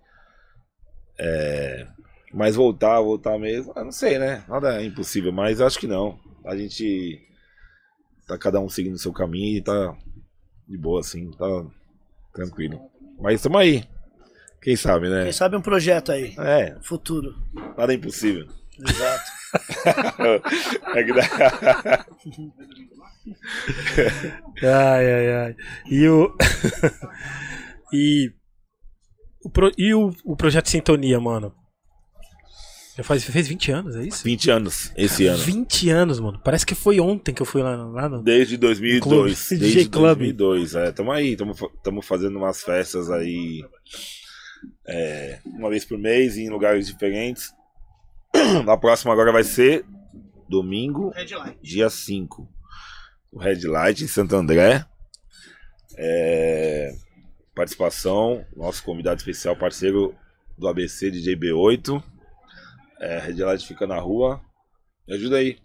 É, 1.17 1.87
mas 2.33 2.57
voltar, 2.57 3.01
voltar 3.01 3.39
mesmo, 3.39 3.73
eu 3.77 3.85
não 3.85 3.93
sei, 3.93 4.19
né? 4.19 4.43
Nada 4.49 4.83
é 4.83 4.85
impossível, 4.85 5.31
mas 5.31 5.61
acho 5.61 5.79
que 5.79 5.87
não. 5.87 6.19
A 6.45 6.57
gente 6.57 7.25
tá 8.27 8.37
cada 8.37 8.59
um 8.59 8.69
seguindo 8.69 8.95
o 8.95 8.99
seu 8.99 9.13
caminho 9.13 9.59
e 9.59 9.63
tá 9.63 9.97
de 10.69 10.77
boa, 10.77 10.99
assim, 10.99 11.31
tá 11.31 11.47
tranquilo. 12.33 12.81
Mas 13.21 13.37
estamos 13.37 13.61
aí. 13.61 13.85
Quem 14.65 14.75
sabe, 14.77 15.09
né? 15.09 15.25
Quem 15.25 15.33
sabe 15.33 15.57
um 15.57 15.61
projeto 15.61 16.11
aí, 16.11 16.35
É, 16.39 16.77
futuro. 16.83 17.35
nada 17.79 17.93
é 17.93 17.97
impossível. 17.97 18.47
Exato. 18.79 19.35
É 20.97 21.05
que 21.05 21.13
dá- 21.13 22.05
Ai, 24.63 25.13
ai, 25.13 25.33
ai. 25.33 25.57
E 25.91 26.09
o. 26.09 26.35
e. 27.93 28.33
O 29.45 29.51
pro- 29.51 29.71
E 29.79 29.95
o, 29.95 30.13
o 30.25 30.37
projeto 30.37 30.69
Sintonia, 30.69 31.21
mano? 31.21 31.55
Já 32.97 33.03
faz, 33.03 33.25
fez 33.25 33.49
20 33.49 33.73
anos, 33.73 33.97
é 33.97 34.05
isso? 34.05 34.23
20 34.25 34.51
anos 34.51 34.93
esse 34.97 35.27
ano. 35.27 35.39
20 35.43 35.91
anos, 35.91 36.21
mano. 36.21 36.41
Parece 36.45 36.65
que 36.65 36.75
foi 36.77 37.01
ontem 37.01 37.35
que 37.35 37.43
eu 37.43 37.47
fui 37.47 37.63
lá, 37.63 37.77
no- 37.77 37.93
lá 37.93 38.09
no. 38.09 38.23
Desde 38.23 38.57
2002. 38.57 39.01
Clube. 39.03 39.29
Desde 39.29 39.57
DJ 39.79 39.89
Club. 39.89 40.19
2002, 40.19 40.75
é. 40.77 40.93
Tamo 40.93 41.13
aí, 41.13 41.37
tamo, 41.37 41.53
tamo 41.83 42.03
fazendo 42.03 42.37
umas 42.39 42.63
festas 42.63 43.11
aí. 43.11 43.65
É, 44.87 45.39
uma 45.47 45.71
vez 45.71 45.85
por 45.85 45.99
mês 45.99 46.37
em 46.37 46.49
lugares 46.49 46.87
diferentes. 46.87 47.53
A 48.69 48.77
próxima 48.77 49.13
agora 49.13 49.33
vai 49.33 49.45
ser 49.45 49.85
domingo, 50.49 51.13
dia 51.63 51.89
5. 51.89 52.49
O 53.33 53.39
Red 53.39 53.67
Light 53.67 54.05
em 54.05 54.09
Santo 54.09 54.37
André. 54.37 54.85
É, 55.97 56.93
participação, 57.55 58.45
nosso 58.57 58.83
convidado 58.83 59.19
especial, 59.19 59.57
parceiro 59.57 60.15
do 60.59 60.69
ABC, 60.69 61.11
DJ 61.11 61.37
B8. 61.37 62.03
É, 63.01 63.19
Red 63.19 63.45
Light 63.45 63.67
fica 63.67 63.87
na 63.87 63.99
rua. 63.99 64.41
Me 65.07 65.15
ajuda 65.15 65.37
aí, 65.37 65.59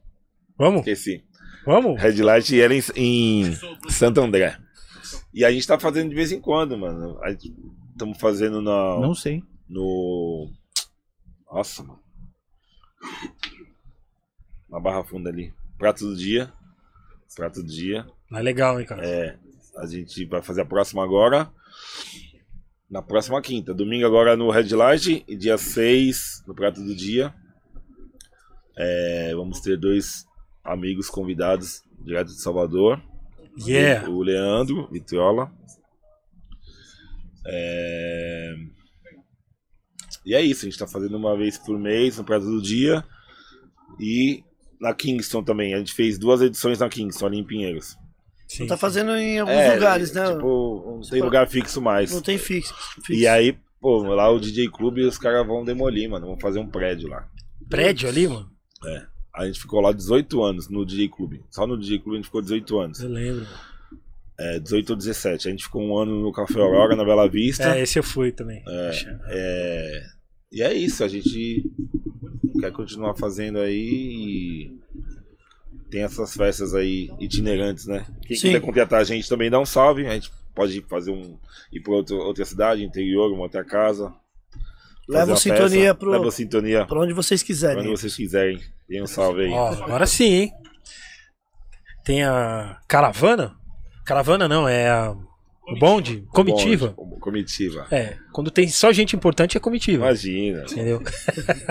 Vamos? 0.58 0.80
esqueci. 0.82 1.24
Vamos? 1.66 2.02
Red 2.02 2.22
Light 2.22 2.54
e 2.56 2.62
ela 2.62 2.74
em, 2.74 2.84
em 2.96 3.58
Santo 3.90 4.22
André. 4.22 4.58
E 5.34 5.46
a 5.46 5.52
gente 5.52 5.68
tá 5.68 5.80
fazendo 5.80 6.10
de 6.10 6.16
vez 6.16 6.32
em 6.32 6.42
quando, 6.42 6.78
mano. 6.78 7.20
Estamos 8.00 8.18
fazendo 8.18 8.62
na, 8.62 8.98
Não 8.98 9.14
sei. 9.14 9.44
no. 9.68 10.50
Nossa, 11.52 11.84
mano. 11.84 12.00
Na 14.70 14.80
Barra 14.80 15.04
Funda 15.04 15.30
ali. 15.30 15.54
Prato 15.78 16.06
do 16.06 16.16
dia. 16.16 16.50
Prato 17.36 17.62
do 17.62 17.68
dia. 17.68 18.08
Mas 18.30 18.42
legal, 18.42 18.80
hein, 18.80 18.86
cara? 18.86 19.06
É. 19.06 19.38
A 19.76 19.86
gente 19.86 20.24
vai 20.28 20.42
fazer 20.42 20.62
a 20.62 20.66
próxima 20.66 21.04
agora. 21.04 21.52
Na 22.90 23.02
próxima 23.02 23.42
quinta. 23.42 23.74
Domingo 23.74 24.06
agora 24.06 24.38
no 24.38 24.50
Red 24.50 24.74
Light. 24.74 25.26
E 25.28 25.36
dia 25.36 25.58
6 25.58 26.46
no 26.48 26.56
Prato 26.56 26.82
do 26.82 26.96
Dia. 26.96 27.34
É, 28.78 29.36
vamos 29.36 29.60
ter 29.60 29.76
dois 29.76 30.26
amigos 30.64 31.10
convidados 31.10 31.84
direto 32.00 32.28
de 32.28 32.42
Salvador. 32.42 33.02
Yeah. 33.58 34.10
O 34.10 34.24
Leandro 34.24 34.88
Vitriola. 34.90 35.52
É... 37.52 38.56
E 40.26 40.36
é 40.36 40.42
isso, 40.42 40.66
a 40.66 40.70
gente 40.70 40.78
tá 40.78 40.88
fazendo 40.88 41.18
uma 41.18 41.36
vez 41.38 41.58
por 41.58 41.78
mês 41.80 42.18
no 42.18 42.24
Prato 42.24 42.46
do 42.46 42.62
Dia. 42.62 43.04
E 44.00 44.44
na 44.80 44.94
Kingston 44.94 45.44
também. 45.44 45.74
A 45.74 45.78
gente 45.78 45.94
fez 45.94 46.18
duas 46.18 46.42
edições 46.42 46.80
na 46.80 46.90
Kingston, 46.90 47.26
ali 47.26 47.38
em 47.40 47.44
Pinheiros. 47.44 47.98
Sim, 48.48 48.66
Tá 48.68 48.78
fazendo 48.78 49.16
em 49.16 49.40
alguns 49.40 49.56
É, 49.56 49.74
lugares, 49.76 50.14
né? 50.14 50.26
Tipo, 50.34 50.96
não 50.96 51.02
tem 51.02 51.22
lugar 51.22 51.48
fixo 51.48 51.82
mais. 51.82 52.12
Não 52.12 52.22
tem 52.22 52.38
fixo. 52.38 52.74
fixo. 52.96 53.14
E 53.14 53.28
aí, 53.28 53.58
pô, 53.80 54.02
lá 54.04 54.30
o 54.30 54.40
DJ 54.40 54.70
Clube 54.70 55.04
os 55.04 55.18
caras 55.18 55.46
vão 55.46 55.64
demolir, 55.64 56.10
mano. 56.10 56.28
Vão 56.28 56.40
fazer 56.40 56.60
um 56.60 56.68
prédio 56.68 57.10
lá. 57.10 57.28
Prédio 57.70 58.10
ali, 58.10 58.28
mano? 58.28 58.50
A 59.36 59.46
gente 59.46 59.60
ficou 59.60 59.80
lá 59.80 59.92
18 59.92 60.44
anos 60.44 60.68
no 60.70 60.86
DJ 60.86 61.08
Clube. 61.10 61.44
Só 61.52 61.68
no 61.68 61.78
DJ 61.78 62.00
Clube 62.00 62.16
a 62.16 62.18
gente 62.18 62.26
ficou 62.26 62.42
18 62.42 62.80
anos. 62.80 63.00
Eu 63.00 63.10
lembro. 63.10 63.46
É, 64.40 64.60
18 64.60 64.92
ou 64.92 64.96
17. 64.96 65.48
A 65.48 65.52
gente 65.52 65.66
ficou 65.66 65.82
um 65.84 65.98
ano 65.98 66.22
no 66.22 66.32
Café 66.32 66.60
Aurora, 66.62 66.96
na 66.96 67.04
Bela 67.04 67.28
Vista. 67.28 67.76
É, 67.76 67.82
esse 67.82 68.00
eu 68.00 68.04
fui 68.04 68.32
também. 68.32 68.64
É, 69.28 70.04
e 70.52 70.64
é 70.64 70.74
isso, 70.74 71.04
a 71.04 71.08
gente 71.08 71.64
quer 72.60 72.72
continuar 72.72 73.16
fazendo 73.16 73.60
aí 73.60 73.76
e 73.76 74.80
tem 75.92 76.04
essas 76.04 76.34
festas 76.34 76.74
aí 76.74 77.10
itinerantes, 77.20 77.86
né? 77.86 78.06
Quem 78.26 78.38
Sim. 78.38 78.48
quiser 78.48 78.62
contratar 78.62 79.02
a 79.02 79.04
gente 79.04 79.28
também 79.28 79.50
dá 79.50 79.60
um 79.60 79.66
salve, 79.66 80.08
a 80.08 80.14
gente 80.14 80.32
pode 80.56 80.82
fazer 80.90 81.12
um 81.12 81.38
ir 81.72 81.82
para 81.82 81.94
outra 81.94 82.46
cidade, 82.46 82.84
interior, 82.84 83.32
uma 83.32 83.44
outra 83.44 83.64
casa. 83.64 84.14
Leva 85.08 85.36
sintonia 85.36 85.98
Leva 86.00 86.32
sintonia 86.32 86.86
Pra 86.86 87.00
onde 87.00 87.14
vocês 87.14 87.42
pra 87.42 87.48
quiserem. 87.48 87.80
onde 87.80 87.90
vocês 87.90 88.16
quiserem. 88.16 88.60
Dê 88.88 89.02
um 89.02 89.08
salve 89.08 89.46
aí. 89.46 89.52
Ó, 89.52 89.70
agora 89.84 90.06
sim, 90.06 90.32
hein? 90.32 90.52
Tem 92.06 92.24
a 92.24 92.80
caravana? 92.88 93.59
Caravana 94.10 94.48
não, 94.48 94.68
é 94.68 94.90
a... 94.90 95.12
o 95.12 95.78
bonde? 95.80 96.26
Comitiva? 96.30 96.96
Bom, 96.98 97.20
comitiva. 97.20 97.86
É, 97.92 98.18
quando 98.34 98.50
tem 98.50 98.68
só 98.68 98.92
gente 98.92 99.16
importante 99.16 99.56
é 99.56 99.60
comitiva. 99.60 100.04
Imagina. 100.08 100.64
Entendeu? 100.64 101.00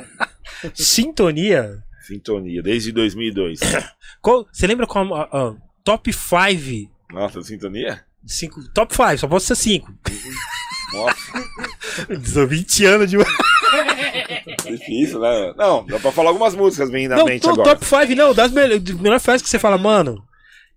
Sintonia. 0.73 1.83
Sintonia, 2.07 2.63
desde 2.63 2.93
2002. 2.93 3.59
Qual- 4.23 4.47
Você 4.53 4.69
lembra 4.69 4.87
qual 4.87 5.13
a- 5.17 5.57
top 5.83 6.13
5? 6.13 6.89
Nossa, 7.13 7.43
sintonia? 7.43 8.05
Cinco, 8.25 8.61
top 8.73 8.95
5, 8.95 9.19
só 9.19 9.27
pode 9.27 9.43
ser 9.43 9.57
5. 9.57 9.93
Nossa, 10.93 12.47
20 12.47 12.85
anos 12.85 13.11
de. 13.11 13.17
difícil, 14.65 15.19
né? 15.19 15.55
Não, 15.57 15.85
dá 15.87 15.99
pra 15.99 16.13
falar 16.13 16.31
algumas 16.31 16.55
músicas 16.55 16.89
bem 16.89 17.09
na 17.09 17.17
Não, 17.17 17.25
mente 17.25 17.49
agora. 17.49 17.71
top 17.77 17.85
5 17.85 18.15
não, 18.15 18.33
das 18.33 18.53
melhores 18.53 18.83
melhor 19.01 19.19
festas 19.19 19.43
que 19.43 19.49
você 19.51 19.59
fala, 19.59 19.77
mano. 19.77 20.23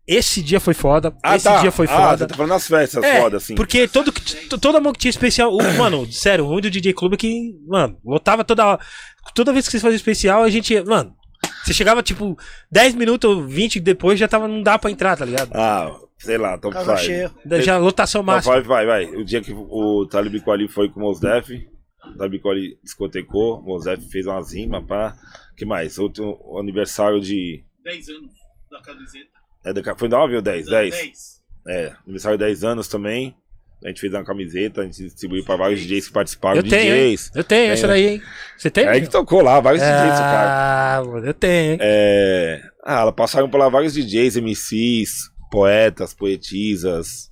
Esse 0.08 0.42
dia 0.42 0.60
foi 0.60 0.74
foda, 0.74 1.16
Ah, 1.24 1.36
esse 1.36 1.46
tá. 1.46 1.62
dia 1.62 1.72
foi 1.72 1.86
Ah, 1.86 1.90
foda. 1.96 2.18
você 2.18 2.28
tá 2.28 2.36
falando 2.36 2.52
das 2.52 2.68
festas 2.68 3.04
É, 3.04 3.22
foda, 3.22 3.38
assim. 3.38 3.56
Porque 3.56 3.88
todo, 3.88 4.12
to- 4.12 4.58
toda 4.58 4.80
mão 4.82 4.92
que 4.92 5.00
tinha 5.00 5.10
especial. 5.10 5.54
o- 5.54 5.78
mano, 5.78 6.12
sério, 6.12 6.44
o 6.46 6.48
ruim 6.48 6.62
do 6.62 6.70
DJ 6.72 6.92
Clube 6.94 7.14
é 7.16 7.18
que, 7.18 7.54
mano, 7.68 7.98
lotava 8.04 8.44
toda. 8.44 8.80
Toda 9.36 9.54
vez 9.54 9.66
que 9.66 9.72
vocês 9.72 9.82
faziam 9.84 9.96
especial, 9.96 10.44
a 10.44 10.50
gente. 10.50 10.82
Mano, 10.84 11.16
você 11.64 11.74
chegava 11.74 12.02
tipo 12.02 12.36
10 12.72 12.96
minutos 12.96 13.30
ou 13.30 13.44
20 13.48 13.80
depois 13.80 14.20
já 14.20 14.28
tava. 14.28 14.48
Não 14.48 14.62
dá 14.64 14.78
pra 14.80 14.90
entrar, 14.92 15.16
tá 15.16 15.24
ligado? 15.24 15.52
Ah, 15.54 15.96
sei 16.18 16.38
lá, 16.38 16.58
top 16.58 16.74
Casa 16.74 16.98
5. 16.98 17.06
cheia. 17.06 17.32
Já 17.62 17.78
lotação 17.78 18.24
máxima. 18.24 18.56
5, 18.56 18.68
vai, 18.68 18.86
vai. 18.86 19.06
O 19.06 19.24
dia 19.24 19.40
que 19.42 19.54
o 19.54 20.08
Talib 20.10 20.42
Kweli 20.42 20.68
foi 20.68 20.90
com 20.90 21.00
o 21.00 21.04
Mos 21.04 21.20
Def, 21.20 21.50
o 21.52 22.18
Talib 22.18 22.42
Kweli 22.42 22.80
discotecou, 22.84 23.60
o 23.60 23.64
Mos 23.64 23.86
Def 23.86 24.02
fez 24.10 24.26
uma 24.26 24.42
zima, 24.42 24.82
pá. 24.86 25.16
que 25.56 25.64
mais? 25.66 26.00
Outro 26.00 26.40
aniversário 26.60 27.22
de... 27.22 27.64
10 27.84 28.10
anos 28.10 28.32
da 28.72 28.82
camiseta. 28.82 29.30
É, 29.64 29.96
foi 29.96 30.08
9 30.08 30.36
ou 30.36 30.42
10? 30.42 30.66
10. 30.68 30.96
10. 30.96 31.42
É, 31.68 31.94
aniversário 32.04 32.38
de 32.38 32.46
10 32.46 32.64
anos 32.64 32.88
também. 32.88 33.36
A 33.84 33.88
gente 33.88 34.00
fez 34.00 34.14
uma 34.14 34.24
camiseta, 34.24 34.82
a 34.82 34.84
gente 34.84 35.04
distribuiu 35.06 35.44
pra 35.44 35.56
vários 35.56 35.80
DJs 35.82 36.08
que 36.08 36.14
participaram, 36.14 36.58
Eu 36.58 36.64
tenho? 36.64 36.94
DJs. 36.94 37.32
Eu 37.34 37.44
tenho 37.44 37.64
Tem, 37.64 37.70
essa 37.72 37.88
né? 37.88 37.94
daí, 37.94 38.08
hein? 38.10 38.22
Você 38.56 38.70
tem? 38.70 38.86
É 38.86 39.02
que 39.02 39.10
tocou 39.10 39.42
lá, 39.42 39.60
vários 39.60 39.82
DJs, 39.82 40.20
cara. 40.20 41.00
Ah, 41.00 41.04
eu 41.26 41.34
tenho, 41.34 41.74
hein? 41.74 41.78
É... 41.82 42.62
Ah, 42.84 43.02
ela 43.02 43.12
passaram 43.12 43.50
por 43.50 43.58
lá 43.58 43.70
vários 43.70 43.94
DJs, 43.94 44.38
MCs, 44.38 45.32
poetas, 45.52 46.14
poetisas, 46.14 47.32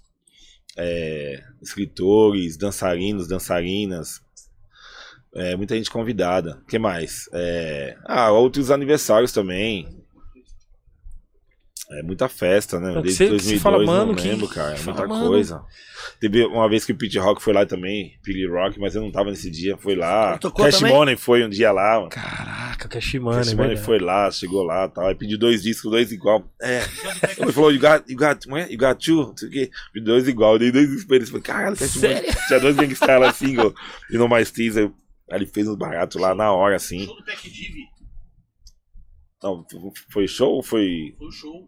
é, 0.76 1.40
escritores, 1.62 2.58
dançarinos, 2.58 3.28
dançarinas. 3.28 4.22
É, 5.36 5.56
muita 5.56 5.76
gente 5.76 5.92
convidada. 5.92 6.58
O 6.64 6.66
que 6.66 6.80
mais? 6.80 7.30
É, 7.32 7.96
Ah, 8.06 8.32
outros 8.32 8.72
aniversários 8.72 9.32
também. 9.32 9.99
É 11.92 12.04
muita 12.04 12.30
festa, 12.30 12.80
né? 12.80 12.94
Desde 13.02 13.14
você 13.14 13.30
2002, 13.30 13.62
fala, 13.64 13.84
mano, 13.84 14.06
não 14.08 14.16
que- 14.16 14.28
lembro, 14.28 14.48
cara. 14.48 14.74
É 14.74 14.78
fala, 14.78 14.98
muita 14.98 15.08
mano. 15.16 15.28
coisa. 15.28 15.64
Teve 16.20 16.46
uma 16.46 16.70
vez 16.70 16.86
que 16.86 16.92
o 16.92 16.96
Pete 16.96 17.18
Rock 17.18 17.42
foi 17.42 17.52
lá 17.52 17.66
também, 17.66 18.20
Pili 18.22 18.48
Rock, 18.48 18.80
mas 18.80 18.94
eu 18.94 19.02
não 19.02 19.12
tava 19.12 19.32
nesse 19.32 19.50
dia, 19.50 19.76
foi 19.76 19.96
lá. 19.96 20.38
Tocou 20.38 20.66
Cash 20.66 20.78
também? 20.78 20.94
Money 20.94 21.16
foi 21.18 21.44
um 21.44 21.50
dia 21.50 21.72
lá, 21.72 21.96
mano. 21.98 22.10
Caraca, 22.10 22.88
Cash 22.88 23.16
Money, 23.16 23.40
Cash 23.40 23.54
Money 23.56 23.78
foi 23.78 23.98
lá, 24.00 24.30
chegou 24.30 24.62
lá 24.62 24.88
tal. 24.88 25.08
Aí 25.08 25.16
pediu 25.16 25.40
dois 25.40 25.64
discos, 25.64 25.90
dois 25.90 26.12
igual. 26.12 26.48
É. 26.62 26.82
Ele 27.42 27.52
falou, 27.52 27.72
you 27.72 27.80
got, 27.80 28.04
you 28.08 28.16
got, 28.16 28.46
é? 28.56 28.72
You 28.72 28.78
got 28.78 29.04
two? 29.04 29.28
Não 29.30 29.36
sei 29.38 29.48
o 29.50 29.52
quê. 29.52 29.72
Pediu 29.92 30.06
dois 30.14 30.28
igual, 30.28 30.54
eu 30.54 30.60
dei 30.60 30.72
dois 30.72 30.88
discos 30.88 31.06
pra 31.06 31.16
eles. 31.16 31.30
Falei, 31.30 31.42
caralho, 31.44 31.76
Cash 31.76 31.96
Money. 31.96 32.22
Tinha 32.48 32.60
dois 32.60 32.76
gangsters 32.76 33.20
lá, 33.20 33.34
single. 33.34 33.74
E 34.12 34.18
no 34.18 34.28
mais 34.30 34.52
teaser. 34.52 34.92
Aí 35.32 35.40
ele 35.40 35.48
fez 35.48 35.68
uns 35.68 35.76
baratos 35.76 36.22
lá 36.22 36.36
na 36.36 36.52
hora, 36.52 36.76
assim. 36.76 37.04
Show 37.06 37.16
do 37.16 37.24
Tech 37.24 37.50
Div. 37.50 37.76
Não, 39.42 39.66
foi 40.12 40.28
show 40.28 40.52
ou 40.56 40.62
foi. 40.64 41.16
Foi 41.18 41.32
show. 41.32 41.68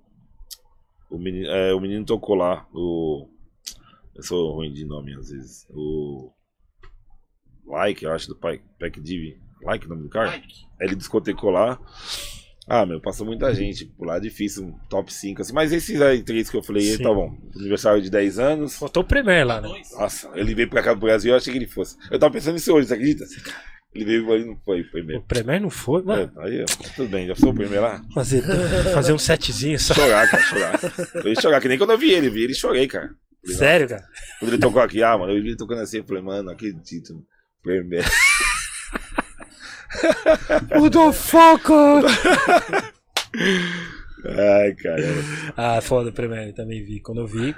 O 1.12 1.18
menino, 1.20 1.48
é, 1.48 1.74
o 1.74 1.80
menino 1.80 2.06
tocou 2.06 2.36
lá. 2.36 2.66
O. 2.74 3.28
Eu 4.16 4.24
sou 4.24 4.54
ruim 4.54 4.72
de 4.74 4.86
nome 4.86 5.14
às 5.14 5.30
vezes. 5.30 5.68
O. 5.70 6.32
Like, 7.66 8.04
eu 8.04 8.12
acho, 8.12 8.28
do 8.28 8.36
Pai- 8.36 8.62
Pack 8.80 9.00
Div. 9.00 9.38
Like 9.64 9.86
o 9.86 9.90
nome 9.90 10.04
do 10.04 10.10
cara? 10.10 10.32
Mike. 10.32 10.66
Aí 10.80 10.88
ele 10.88 10.96
discotecou 10.96 11.52
lá. 11.52 11.80
Ah, 12.68 12.86
meu, 12.86 13.02
passou 13.02 13.26
muita 13.26 13.54
gente. 13.54 13.86
Por 13.86 14.08
lá 14.08 14.18
é 14.18 14.20
difícil, 14.20 14.66
um 14.66 14.72
top 14.90 15.12
5 15.14 15.42
assim. 15.42 15.54
Mas 15.54 15.72
esses 15.72 16.02
aí, 16.02 16.24
três 16.24 16.50
que 16.50 16.56
eu 16.58 16.64
falei, 16.64 16.82
Sim. 16.84 17.04
tá 17.04 17.14
bom. 17.14 17.38
Aniversário 17.56 18.02
de 18.02 18.10
10 18.10 18.40
anos. 18.40 18.78
Faltou 18.78 19.04
o 19.04 19.06
Premier 19.06 19.46
lá, 19.46 19.60
né? 19.62 19.70
Nossa, 19.94 20.32
ele 20.36 20.56
veio 20.56 20.70
pra 20.70 20.82
cá 20.82 20.94
do 20.94 21.00
Brasil, 21.00 21.32
eu 21.32 21.38
achei 21.38 21.52
que 21.52 21.60
ele 21.60 21.68
fosse. 21.68 21.98
Eu 22.10 22.18
tava 22.18 22.34
pensando 22.34 22.54
nisso 22.54 22.74
hoje, 22.74 22.88
você 22.88 22.94
acredita? 22.94 23.26
Ele 23.94 24.06
veio 24.06 24.32
aí, 24.32 24.46
não 24.46 24.58
foi, 24.64 24.84
foi 24.86 25.02
O. 25.02 25.22
Premier 25.22 25.60
não 25.60 25.70
foi, 25.70 26.02
mano. 26.02 26.32
É, 26.38 26.46
aí, 26.46 26.62
ó, 26.64 26.66
tudo 26.96 27.10
bem, 27.10 27.28
já 27.28 27.36
sou 27.36 27.50
o 27.52 27.54
primeiro 27.54 27.84
lá. 27.84 28.02
Fazer, 28.14 28.42
fazer 28.94 29.12
um 29.12 29.18
setzinho 29.18 29.78
só. 29.78 29.94
Chorar, 29.94 30.30
cara, 30.30 30.44
chorar. 30.44 30.80
Eu 31.16 31.28
ia 31.28 31.42
chorar, 31.42 31.60
que 31.60 31.68
nem 31.68 31.78
quando 31.78 31.92
eu 31.92 31.98
vi 31.98 32.12
ele, 32.12 32.30
vi 32.30 32.44
ele 32.44 32.54
chorei, 32.54 32.88
cara. 32.88 33.10
Falei, 33.44 33.58
Sério, 33.58 33.90
cara? 33.90 34.06
Quando 34.40 34.54
ele 34.54 34.62
tocou 34.62 34.82
aqui, 34.82 35.04
ah, 35.04 35.18
mano, 35.18 35.34
eu 35.34 35.42
vi 35.42 35.50
ele 35.50 35.58
tocando 35.58 35.82
assim, 35.82 35.98
eu 35.98 36.04
falei, 36.06 36.24
mano, 36.24 36.44
não 36.44 36.54
acredito. 36.54 37.22
Primeiro. 37.62 38.08
O 40.80 40.90
do 40.90 41.12
foco! 41.12 41.74
Ai, 44.26 44.74
cara. 44.76 45.04
Ah, 45.58 45.82
foda 45.82 46.12
o 46.12 46.14
Premier, 46.14 46.54
também 46.54 46.84
vi. 46.84 47.02
Quando 47.02 47.22
eu 47.22 47.28
vi, 47.28 47.54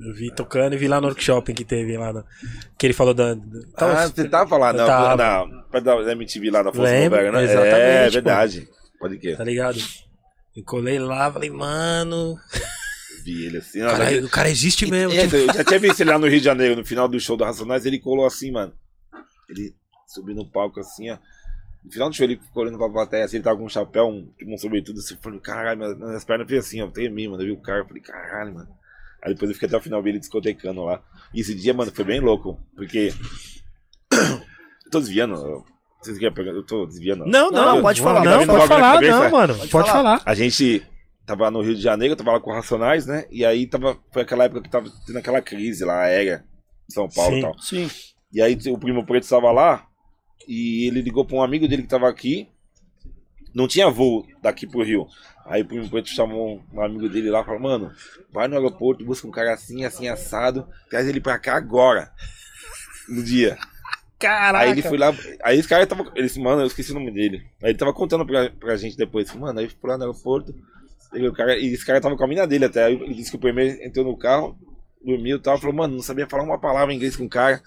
eu 0.00 0.14
vi 0.14 0.34
tocando 0.34 0.74
e 0.74 0.78
vi 0.78 0.88
lá 0.88 1.00
no 1.00 1.08
workshop 1.08 1.52
que 1.52 1.64
teve 1.64 1.96
lá 1.96 2.12
no. 2.12 2.24
Que 2.78 2.86
ele 2.86 2.94
falou 2.94 3.12
da. 3.14 3.34
da- 3.34 3.42
Ah, 3.76 4.06
você 4.06 4.28
tava 4.28 4.56
lá 4.56 4.72
na, 4.72 4.86
Tava. 4.86 5.16
na, 5.16 5.62
perto 5.64 5.84
da 5.84 6.12
MTV 6.12 6.50
lá 6.50 6.62
na 6.62 6.72
Força 6.72 6.92
Lembro, 6.92 7.16
Novega, 7.18 7.32
né? 7.32 7.44
exatamente, 7.44 7.76
É, 7.76 8.04
pô. 8.06 8.10
verdade. 8.12 8.68
Pode 8.98 9.18
que 9.18 9.36
Tá 9.36 9.44
ligado? 9.44 9.78
Eu 10.56 10.64
colei 10.64 10.98
lá, 10.98 11.30
falei, 11.32 11.50
mano. 11.50 12.36
vi 13.24 13.44
ele 13.46 13.58
assim. 13.58 13.82
O 13.82 13.86
ó, 13.86 13.90
cara, 13.90 14.04
daqui- 14.04 14.18
o 14.24 14.28
cara 14.30 14.48
existe 14.48 14.86
mesmo. 14.86 15.12
É, 15.14 15.22
tipo, 15.24 15.36
eu 15.36 15.52
já 15.54 15.64
tinha 15.64 15.78
visto 15.78 16.00
ele 16.00 16.10
lá 16.10 16.18
no 16.18 16.26
Rio 16.26 16.38
de 16.38 16.44
Janeiro, 16.44 16.76
no 16.76 16.84
final 16.84 17.06
do 17.08 17.20
show 17.20 17.36
do 17.36 17.44
Racionais, 17.44 17.84
ele 17.86 17.98
colou 17.98 18.26
assim, 18.26 18.50
mano. 18.50 18.72
Ele 19.50 19.74
subiu 20.06 20.34
no 20.34 20.44
palco 20.50 20.80
assim, 20.80 21.10
ó. 21.10 21.18
No 21.84 21.92
final 21.92 22.10
do 22.10 22.16
show 22.16 22.24
ele 22.24 22.36
ficou 22.36 22.62
olhando 22.64 22.76
pra 22.78 22.88
plateia, 22.88 23.24
assim, 23.24 23.36
ele 23.36 23.44
tava 23.44 23.56
com 23.58 23.64
um 23.64 23.68
chapéu, 23.68 24.08
um, 24.08 24.26
tipo, 24.36 24.52
um 24.52 24.58
sobretudo, 24.58 24.98
assim, 24.98 25.14
eu 25.14 25.20
falei, 25.22 25.38
caralho, 25.40 25.78
minhas, 25.78 25.96
minhas 25.96 26.24
pernas 26.24 26.48
fez 26.48 26.66
assim, 26.66 26.82
ó, 26.82 26.88
tremi, 26.88 27.28
mano, 27.28 27.42
eu 27.42 27.46
vi 27.46 27.52
o 27.52 27.62
cara, 27.62 27.78
eu 27.80 27.86
falei, 27.86 28.02
caralho, 28.02 28.52
mano. 28.54 28.68
Aí 29.22 29.32
depois 29.34 29.50
eu 29.50 29.54
fiquei 29.54 29.66
até 29.68 29.76
o 29.76 29.80
final 29.80 30.02
dele 30.02 30.18
discotecando 30.18 30.84
lá. 30.84 31.02
E 31.34 31.40
esse 31.40 31.54
dia, 31.54 31.74
mano, 31.74 31.90
foi 31.92 32.04
bem 32.04 32.20
louco, 32.20 32.58
porque... 32.76 33.12
eu 34.12 34.90
tô 34.90 35.00
desviando, 35.00 35.34
eu- 35.34 35.64
vocês 36.00 36.16
querem 36.16 36.32
pegar, 36.32 36.52
eu 36.52 36.62
tô 36.64 36.86
desviando. 36.86 37.26
Não, 37.26 37.50
não, 37.50 37.74
Não, 37.76 37.82
pode 37.82 38.00
falar, 38.00 38.24
Não, 38.24 38.46
pode 38.46 38.68
falar. 38.68 39.00
não, 39.02 39.30
mano. 39.30 39.54
Pode 39.58 39.70
Pode 39.70 39.88
falar. 39.90 40.18
falar. 40.18 40.22
A 40.24 40.34
gente 40.34 40.86
tava 41.26 41.50
no 41.50 41.60
Rio 41.60 41.74
de 41.74 41.82
Janeiro, 41.82 42.12
eu 42.12 42.16
tava 42.16 42.32
lá 42.32 42.40
com 42.40 42.52
Racionais, 42.52 43.04
né? 43.04 43.26
E 43.32 43.44
aí 43.44 43.66
tava, 43.66 43.98
foi 44.12 44.22
aquela 44.22 44.44
época 44.44 44.62
que 44.62 44.70
tava 44.70 44.88
tendo 45.04 45.18
aquela 45.18 45.42
crise 45.42 45.84
lá, 45.84 46.02
aérea, 46.02 46.44
em 46.88 46.92
São 46.94 47.08
Paulo 47.08 47.32
Sim. 47.32 47.38
e 47.38 47.42
tal. 47.42 47.58
Sim. 47.58 47.90
E 48.32 48.40
aí 48.40 48.56
o 48.70 48.78
primo 48.78 49.04
preto 49.04 49.24
estava 49.24 49.50
lá 49.50 49.86
e 50.46 50.86
ele 50.86 51.02
ligou 51.02 51.24
pra 51.26 51.36
um 51.36 51.42
amigo 51.42 51.66
dele 51.66 51.82
que 51.82 51.88
tava 51.88 52.08
aqui. 52.08 52.48
Não 53.52 53.66
tinha 53.66 53.90
voo 53.90 54.24
daqui 54.40 54.66
pro 54.68 54.84
Rio. 54.84 55.06
Aí 55.48 55.62
o 55.62 55.64
primo 55.64 55.88
preto 55.88 56.10
chamou 56.10 56.62
um 56.72 56.80
amigo 56.82 57.08
dele 57.08 57.30
lá 57.30 57.40
e 57.40 57.44
falou, 57.44 57.60
mano, 57.60 57.90
vai 58.30 58.46
no 58.48 58.56
aeroporto, 58.56 59.04
busca 59.04 59.26
um 59.26 59.30
cara 59.30 59.54
assim, 59.54 59.84
assim, 59.84 60.06
assado, 60.06 60.68
traz 60.90 61.08
ele 61.08 61.20
pra 61.20 61.38
cá 61.38 61.56
agora. 61.56 62.12
No 63.08 63.22
dia. 63.22 63.56
Caraca. 64.18 64.64
Aí 64.64 64.70
ele 64.72 64.82
foi 64.82 64.98
lá, 64.98 65.14
aí 65.42 65.58
esse 65.58 65.68
cara 65.68 65.86
tava. 65.86 66.10
Ele 66.14 66.26
disse, 66.26 66.38
mano, 66.38 66.60
eu 66.60 66.66
esqueci 66.66 66.90
o 66.90 66.94
nome 66.94 67.10
dele. 67.10 67.46
Aí 67.62 67.70
ele 67.70 67.78
tava 67.78 67.94
contando 67.94 68.26
pra, 68.26 68.50
pra 68.50 68.76
gente 68.76 68.96
depois, 68.96 69.32
mano, 69.34 69.58
aí 69.58 69.68
foi 69.68 69.90
lá 69.90 69.96
no 69.96 70.04
aeroporto. 70.04 70.54
Ele, 71.14 71.28
o 71.28 71.32
cara, 71.32 71.56
e 71.56 71.72
esse 71.72 71.86
cara 71.86 72.00
tava 72.00 72.16
com 72.16 72.24
a 72.24 72.28
mina 72.28 72.46
dele 72.46 72.66
até. 72.66 72.84
Aí 72.84 72.94
ele 72.94 73.14
disse 73.14 73.30
que 73.30 73.36
o 73.36 73.40
primeiro 73.40 73.82
entrou 73.82 74.04
no 74.04 74.18
carro, 74.18 74.58
dormiu 75.02 75.38
e 75.38 75.40
tal, 75.40 75.56
falou, 75.58 75.74
mano, 75.74 75.94
não 75.94 76.02
sabia 76.02 76.26
falar 76.26 76.42
uma 76.42 76.58
palavra 76.58 76.92
em 76.92 76.96
inglês 76.96 77.16
com 77.16 77.24
o 77.24 77.28
cara. 77.28 77.62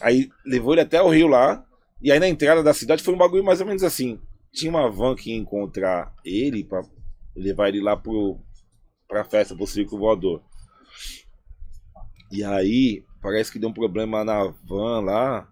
Aí 0.00 0.30
levou 0.46 0.74
ele 0.74 0.82
até 0.82 1.02
o 1.02 1.08
Rio 1.08 1.26
lá. 1.26 1.64
E 2.00 2.12
aí 2.12 2.20
na 2.20 2.28
entrada 2.28 2.62
da 2.62 2.72
cidade 2.72 3.02
foi 3.02 3.12
um 3.12 3.18
bagulho 3.18 3.44
mais 3.44 3.60
ou 3.60 3.66
menos 3.66 3.82
assim. 3.82 4.20
Tinha 4.52 4.70
uma 4.70 4.88
van 4.88 5.16
que 5.16 5.30
ia 5.30 5.36
encontrar 5.36 6.14
ele 6.24 6.62
pra 6.62 6.82
levar 7.36 7.68
ele 7.68 7.80
lá 7.80 7.96
pro, 7.96 8.38
pra 9.08 9.24
festa, 9.24 9.54
pro 9.54 9.66
circo 9.66 9.98
voador. 9.98 10.42
E 12.32 12.44
aí, 12.44 13.04
parece 13.20 13.50
que 13.52 13.58
deu 13.58 13.68
um 13.70 13.74
problema 13.74 14.24
na 14.24 14.52
van 14.68 15.00
lá. 15.00 15.48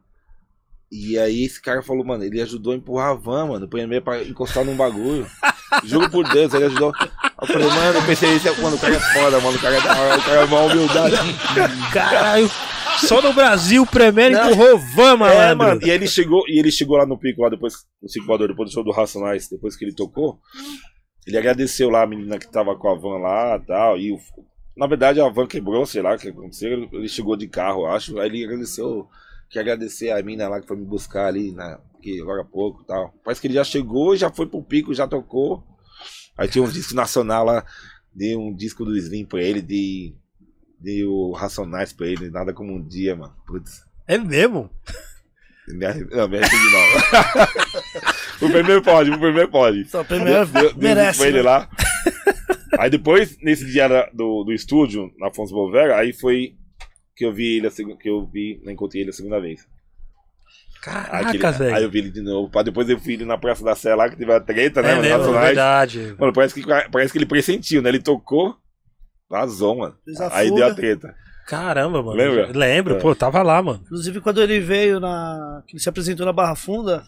E 0.91 1.19
aí 1.19 1.45
esse 1.45 1.61
cara 1.61 1.83
falou, 1.83 2.05
mano, 2.05 2.25
ele 2.25 2.41
ajudou 2.41 2.73
a 2.73 2.77
empurrar 2.77 3.11
a 3.11 3.15
van, 3.15 3.47
mano, 3.47 3.69
primeiro 3.69 4.05
pra 4.05 4.23
encostar 4.23 4.65
num 4.65 4.77
bagulho. 4.77 5.27
Juro 5.85 6.11
por 6.11 6.27
Deus, 6.31 6.55
ele 6.55 6.65
ajudou. 6.65 6.93
Eu 7.41 7.47
falei, 7.47 7.69
mano, 7.69 7.99
eu 7.99 8.07
pensei, 8.07 8.35
esse 8.35 8.49
é, 8.49 8.57
mano, 8.59 8.77
o 8.77 8.81
cara 8.81 8.95
é 8.97 9.01
foda, 9.01 9.39
mano, 9.41 9.57
o 9.59 9.61
cara 9.61 9.77
é 9.77 9.81
da 9.83 10.01
hora, 10.01 10.19
o 10.19 10.23
cara 10.25 10.41
é 10.41 10.45
uma 10.45 10.61
humildade. 10.63 11.17
Caralho. 11.93 12.51
Só 13.07 13.21
no 13.21 13.33
Brasil 13.35 13.83
o 13.83 13.87
Premier 13.87 14.31
Não. 14.33 14.51
empurrou 14.51 14.79
van, 14.79 15.13
É, 15.13 15.17
malandro. 15.17 15.59
mano, 15.59 15.81
e 15.87 15.91
ele 15.91 16.09
chegou, 16.09 16.43
e 16.49 16.59
ele 16.59 16.73
chegou 16.73 16.97
lá 16.97 17.05
no 17.07 17.19
pico 17.19 17.43
lá 17.43 17.51
depois, 17.51 17.75
no 18.03 18.09
Cinco 18.09 18.27
Voador, 18.27 18.49
depois 18.49 18.71
do 18.71 18.73
show 18.73 18.83
do 18.83 18.91
Racionais, 18.91 19.47
depois 19.49 19.77
que 19.77 19.85
ele 19.85 19.95
tocou, 19.95 20.41
ele 21.29 21.39
agradeceu 21.39 21.89
lá 21.91 22.03
a 22.03 22.07
menina 22.07 22.39
que 22.39 22.49
tava 22.51 22.77
com 22.77 22.89
a 22.89 22.95
van 22.95 23.19
lá 23.19 23.57
e 23.57 23.67
tal, 23.67 23.99
e 23.99 24.13
o, 24.13 24.19
na 24.77 24.87
verdade 24.87 25.21
a 25.21 25.29
van 25.29 25.47
quebrou, 25.47 25.85
sei 25.87 26.03
lá 26.03 26.15
o 26.15 26.19
que 26.19 26.29
aconteceu, 26.29 26.89
ele, 26.93 27.09
chegou 27.09 27.37
de 27.37 27.47
carro, 27.49 27.87
acho, 27.87 28.19
aí 28.19 28.29
ele 28.29 28.45
agradeceu, 28.45 29.09
que 29.51 29.59
agradecer 29.59 30.11
a 30.11 30.23
mina 30.23 30.49
lá 30.49 30.61
que 30.61 30.67
foi 30.67 30.77
me 30.77 30.85
buscar 30.85 31.27
ali, 31.27 31.53
na, 31.53 31.79
que 32.03 32.21
agora 32.21 32.43
há 32.43 32.45
pouco 32.45 32.85
tal. 32.85 33.15
Parece 33.25 33.41
que 33.41 33.47
ele 33.47 33.55
já 33.55 33.65
chegou, 33.65 34.17
já 34.17 34.31
foi 34.31 34.47
pro 34.47 34.63
pico, 34.63 34.93
já 34.95 35.07
tocou, 35.07 35.63
aí 36.37 36.49
tinha 36.49 36.63
um 36.65 36.69
disco 36.71 36.95
nacional 36.95 37.45
lá, 37.45 37.65
dei 38.15 38.37
um 38.37 38.55
disco 38.55 38.85
do 38.85 38.97
Slim 38.97 39.25
pra 39.25 39.43
ele, 39.43 39.61
de... 39.63 40.15
Dei 40.81 41.05
o 41.05 41.33
Racionais 41.33 41.93
pra 41.93 42.07
ele, 42.07 42.31
nada 42.31 42.53
como 42.53 42.73
um 42.73 42.81
dia, 42.81 43.17
mano. 43.17 43.35
Putz. 43.45 43.83
É 44.07 44.17
mesmo? 44.17 44.71
Me 45.67 45.85
arre- 45.87 46.05
Não, 46.09 46.29
me 46.29 46.39
arrependi 46.39 46.71
não. 46.71 48.09
O 48.41 48.51
primeiro 48.51 48.83
pode, 48.83 49.11
o 49.11 49.19
primeiro 49.19 49.49
pode. 49.49 49.85
Só 49.87 50.03
primeiro 50.05 50.47
Deu- 50.47 50.63
deu- 50.63 50.73
deu 50.75 50.83
merece. 50.83 51.19
pra 51.19 51.29
ele 51.29 51.37
né? 51.39 51.43
lá. 51.43 51.69
Aí 52.79 52.91
depois, 52.91 53.37
nesse 53.43 53.67
dia 53.67 53.89
do, 54.13 54.45
do 54.45 54.53
estúdio, 54.53 55.11
na 55.19 55.29
Afonso 55.29 55.53
Bovera, 55.55 55.97
aí 55.97 56.13
foi 56.13 56.53
que 57.17 57.25
eu 57.25 57.33
vi 57.33 57.57
ele, 57.57 57.67
a 57.67 57.71
seg- 57.71 57.97
que 57.99 58.09
eu 58.09 58.27
vi, 58.27 58.61
né, 58.65 58.73
encontrei 58.73 59.03
ele 59.03 59.11
a 59.11 59.13
segunda 59.13 59.41
vez. 59.41 59.67
Caraca, 60.81 61.51
velho. 61.53 61.75
aí 61.75 61.83
eu 61.83 61.91
vi 61.91 61.99
ele 61.99 62.11
de 62.11 62.21
novo. 62.23 62.51
Depois 62.63 62.89
eu 62.89 62.97
vi 62.97 63.15
ele 63.15 63.25
na 63.25 63.37
Praça 63.37 63.65
da 63.65 63.75
Sé 63.75 63.95
lá, 63.95 64.09
que 64.09 64.17
teve 64.17 64.33
a 64.33 64.41
treta, 64.41 64.81
né, 64.81 64.91
É 64.91 64.95
mano, 64.95 65.03
mesmo, 65.03 65.15
é 65.15 65.19
Nacionais. 65.19 65.47
verdade. 65.49 66.15
Mano, 66.19 66.33
parece 66.33 66.55
que, 66.55 66.63
parece 66.91 67.13
que 67.13 67.19
ele 67.19 67.27
pressentiu, 67.27 67.83
né? 67.83 67.89
Ele 67.89 67.99
tocou, 68.01 68.55
vazou, 69.29 69.77
mano. 69.77 69.97
Aí 70.31 70.55
deu 70.55 70.65
a 70.67 70.73
treta. 70.75 71.15
Caramba, 71.49 72.01
mano. 72.03 72.17
Lembra? 72.17 72.53
Lembro, 72.57 72.95
É. 72.97 73.01
pô, 73.01 73.13
tava 73.15 73.43
lá, 73.43 73.61
mano. 73.61 73.81
Inclusive, 73.87 74.21
quando 74.21 74.41
ele 74.41 74.61
veio 74.61 75.01
na. 75.01 75.63
que 75.67 75.75
ele 75.75 75.83
se 75.83 75.89
apresentou 75.89 76.25
na 76.25 76.33
Barra 76.33 76.55
Funda, 76.55 77.03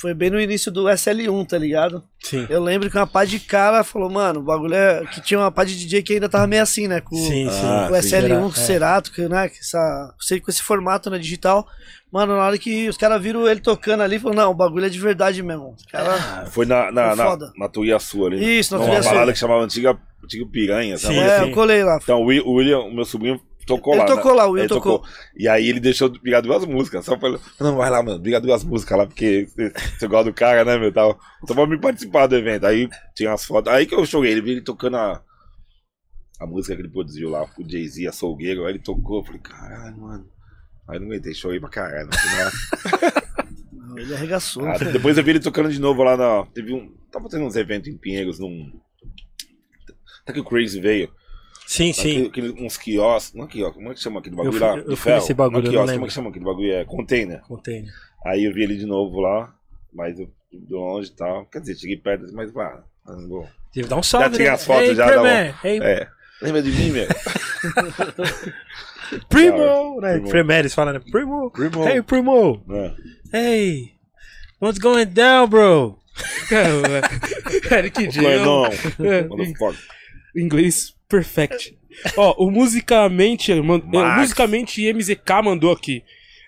foi 0.00 0.14
bem 0.14 0.30
no 0.30 0.40
início 0.40 0.72
do 0.72 0.84
SL1, 0.84 1.46
tá 1.46 1.58
ligado? 1.58 2.02
Sim. 2.18 2.46
Eu 2.48 2.62
lembro 2.62 2.88
que 2.88 2.96
uma 2.96 3.06
pá 3.06 3.22
de 3.22 3.38
cara 3.38 3.84
falou, 3.84 4.08
mano, 4.08 4.40
o 4.40 4.42
bagulho 4.42 4.74
é. 4.74 5.04
Que 5.04 5.20
tinha 5.20 5.38
uma 5.38 5.52
pá 5.52 5.62
de 5.62 5.76
DJ 5.76 6.02
que 6.02 6.14
ainda 6.14 6.26
tava 6.26 6.46
meio 6.46 6.62
assim, 6.62 6.88
né? 6.88 7.02
Com 7.02 7.14
Sim, 7.14 7.50
sim. 7.50 7.66
Ah, 7.66 7.90
o 7.92 8.02
sim, 8.02 8.08
SL1, 8.08 8.40
com 8.40 8.46
o 8.46 8.48
é. 8.48 8.52
Cerato, 8.52 9.12
que, 9.12 9.28
né? 9.28 9.50
Que 9.50 9.58
essa, 9.58 10.14
sei, 10.18 10.40
com 10.40 10.50
esse 10.50 10.62
formato 10.62 11.10
né, 11.10 11.18
digital. 11.18 11.66
Mano, 12.10 12.34
na 12.34 12.44
hora 12.44 12.56
que 12.56 12.88
os 12.88 12.96
caras 12.96 13.22
viram 13.22 13.46
ele 13.46 13.60
tocando 13.60 14.02
ali, 14.02 14.18
falou, 14.18 14.34
não, 14.34 14.50
o 14.50 14.54
bagulho 14.54 14.86
é 14.86 14.88
de 14.88 14.98
verdade 14.98 15.42
mesmo. 15.42 15.74
Os 15.76 15.84
cara, 15.84 16.46
Foi 16.46 16.64
na, 16.64 16.90
na, 16.90 17.08
Foi 17.08 17.16
na, 17.16 17.24
foda. 17.24 17.52
na 17.58 17.68
Tuiaçu 17.68 18.26
ali. 18.26 18.58
Isso, 18.58 18.76
na 18.76 18.82
Tuiaçu. 18.82 19.10
balada 19.10 19.32
que 19.34 19.38
chamava 19.38 19.62
Antiga, 19.62 19.98
Antiga 20.24 20.46
Piranha, 20.50 20.96
sabe? 20.96 21.14
Sim, 21.14 21.20
é, 21.20 21.40
sim. 21.40 21.44
eu 21.44 21.50
colei 21.52 21.84
lá. 21.84 21.98
Então 22.02 22.22
o 22.22 22.24
o 22.24 22.52
William, 22.54 22.80
o 22.80 22.92
meu 22.94 23.04
sobrinho, 23.04 23.38
tocou 23.66 23.94
Ele 23.94 24.02
lá. 24.02 24.06
tocou 24.06 24.32
lá, 24.34 24.46
o 24.46 24.52
Will 24.52 24.68
tocou. 24.68 25.04
E 25.36 25.48
aí 25.48 25.68
ele 25.68 25.80
deixou 25.80 26.08
de 26.08 26.20
pegar 26.20 26.40
duas 26.40 26.64
músicas. 26.64 27.04
Só 27.04 27.18
falou, 27.18 27.40
não, 27.60 27.76
vai 27.76 27.90
lá, 27.90 28.02
mano, 28.02 28.18
briga 28.18 28.40
duas 28.40 28.64
músicas 28.64 28.98
lá, 28.98 29.06
porque 29.06 29.46
você, 29.98 30.06
gosta 30.06 30.30
do 30.30 30.34
cara, 30.34 30.64
né, 30.64 30.78
meu, 30.78 30.92
tal. 30.92 31.18
Então 31.42 31.54
vamos 31.56 31.70
me 31.70 31.80
participar 31.80 32.26
do 32.26 32.36
evento. 32.36 32.66
Aí 32.66 32.88
tinha 33.14 33.32
as 33.32 33.44
fotos. 33.44 33.72
Aí 33.72 33.86
que 33.86 33.94
eu 33.94 34.04
choguei, 34.06 34.32
ele 34.32 34.40
viu 34.40 34.52
ele 34.52 34.62
tocando 34.62 34.96
a, 34.96 35.22
a 36.40 36.46
música 36.46 36.74
que 36.74 36.82
ele 36.82 36.88
produziu 36.90 37.30
lá, 37.30 37.44
o 37.44 37.68
Jay-Z, 37.68 38.06
a 38.08 38.12
Soulgueiro. 38.12 38.64
Aí 38.64 38.72
ele 38.72 38.82
tocou, 38.82 39.18
eu 39.20 39.24
falei, 39.24 39.40
caralho, 39.40 39.98
mano. 39.98 40.28
Aí 40.88 40.98
não 40.98 41.06
aguentei, 41.06 41.32
chorei 41.34 41.60
pra 41.60 41.68
caralho. 41.68 42.08
no 42.08 42.18
final. 42.18 42.50
Não, 43.90 43.98
Ele 43.98 44.14
arregaçou. 44.14 44.64
Ah, 44.66 44.78
depois 44.78 45.18
eu 45.18 45.24
vi 45.24 45.30
ele 45.30 45.40
tocando 45.40 45.68
de 45.68 45.80
novo 45.80 46.02
lá 46.04 46.16
na. 46.16 46.46
Teve 46.54 46.72
um. 46.72 46.94
Tava 47.10 47.28
tendo 47.28 47.44
uns 47.44 47.56
eventos 47.56 47.88
em 47.88 47.96
Pinheiros 47.96 48.38
num. 48.38 48.70
Até 50.22 50.32
que 50.32 50.40
o 50.40 50.44
Crazy 50.44 50.80
veio. 50.80 51.12
Sim, 51.70 51.92
sim. 51.92 52.26
Aquele, 52.26 52.50
uns 52.60 52.76
quiosques. 52.76 53.32
Não 53.32 53.44
é 53.44 53.46
quiosque, 53.46 53.74
como 53.76 53.92
é 53.92 53.94
que 53.94 54.00
chama 54.00 54.18
aquele 54.18 54.34
bagulho 54.34 54.58
fui- 54.58 54.60
lá? 54.60 54.76
eu 54.78 54.96
fui 54.96 55.12
nesse 55.12 55.32
bagulho, 55.32 55.58
Não 55.62 55.66
eu 55.66 55.70
quiosque, 55.70 55.92
como 55.92 56.04
é 56.04 56.08
que 56.08 56.14
chama 56.14 56.30
aquele 56.30 56.44
bagulho? 56.44 56.72
É 56.72 56.84
container. 56.84 57.40
Container. 57.42 57.88
Aí 58.26 58.44
eu 58.44 58.52
vi 58.52 58.64
ele 58.64 58.76
de 58.76 58.86
novo 58.86 59.20
lá, 59.20 59.54
mas 59.92 60.18
eu 60.18 60.28
de 60.52 60.74
longe 60.74 61.10
e 61.10 61.12
tal. 61.12 61.46
Quer 61.46 61.60
dizer, 61.60 61.76
cheguei 61.76 61.96
perto, 61.96 62.26
mas 62.34 62.50
vá. 62.52 62.82
Tive 63.72 63.84
que 63.84 63.88
dar 63.88 63.96
um 63.98 64.02
salve, 64.02 64.30
Já 64.30 64.34
tinha 64.34 64.48
né? 64.48 64.54
as 64.54 64.64
fotos, 64.64 64.88
Ei, 64.88 64.94
já 64.96 65.06
dá 65.06 65.12
Premier, 65.12 65.54
ei, 65.62 65.78
É. 65.80 66.08
Lembra 66.42 66.60
de 66.62 66.70
mim, 66.72 66.90
meu? 66.90 67.06
Primo! 69.28 70.00
Né? 70.00 70.14
Primo. 70.14 70.28
Fremeres 70.28 70.74
fala, 70.74 70.92
né? 70.94 71.00
Primo! 71.10 71.50
Primo. 71.52 71.88
Hey, 71.88 72.02
Primo! 72.02 72.64
É. 73.32 73.38
Hey! 73.38 73.92
What's 74.60 74.80
going 74.80 75.06
down, 75.06 75.46
bro? 75.48 75.96
Não, 76.50 76.82
É, 79.06 79.22
motherfucker. 79.28 79.78
Inglês 80.36 80.96
perfect. 81.10 81.76
Ó, 82.16 82.34
o 82.46 82.50
Musicamente, 82.50 83.52
man- 83.60 83.82
é, 83.84 83.96
Max. 83.98 84.20
Musicamente 84.22 84.92
MZK 84.92 85.42
mandou 85.44 85.72
aqui. 85.72 86.02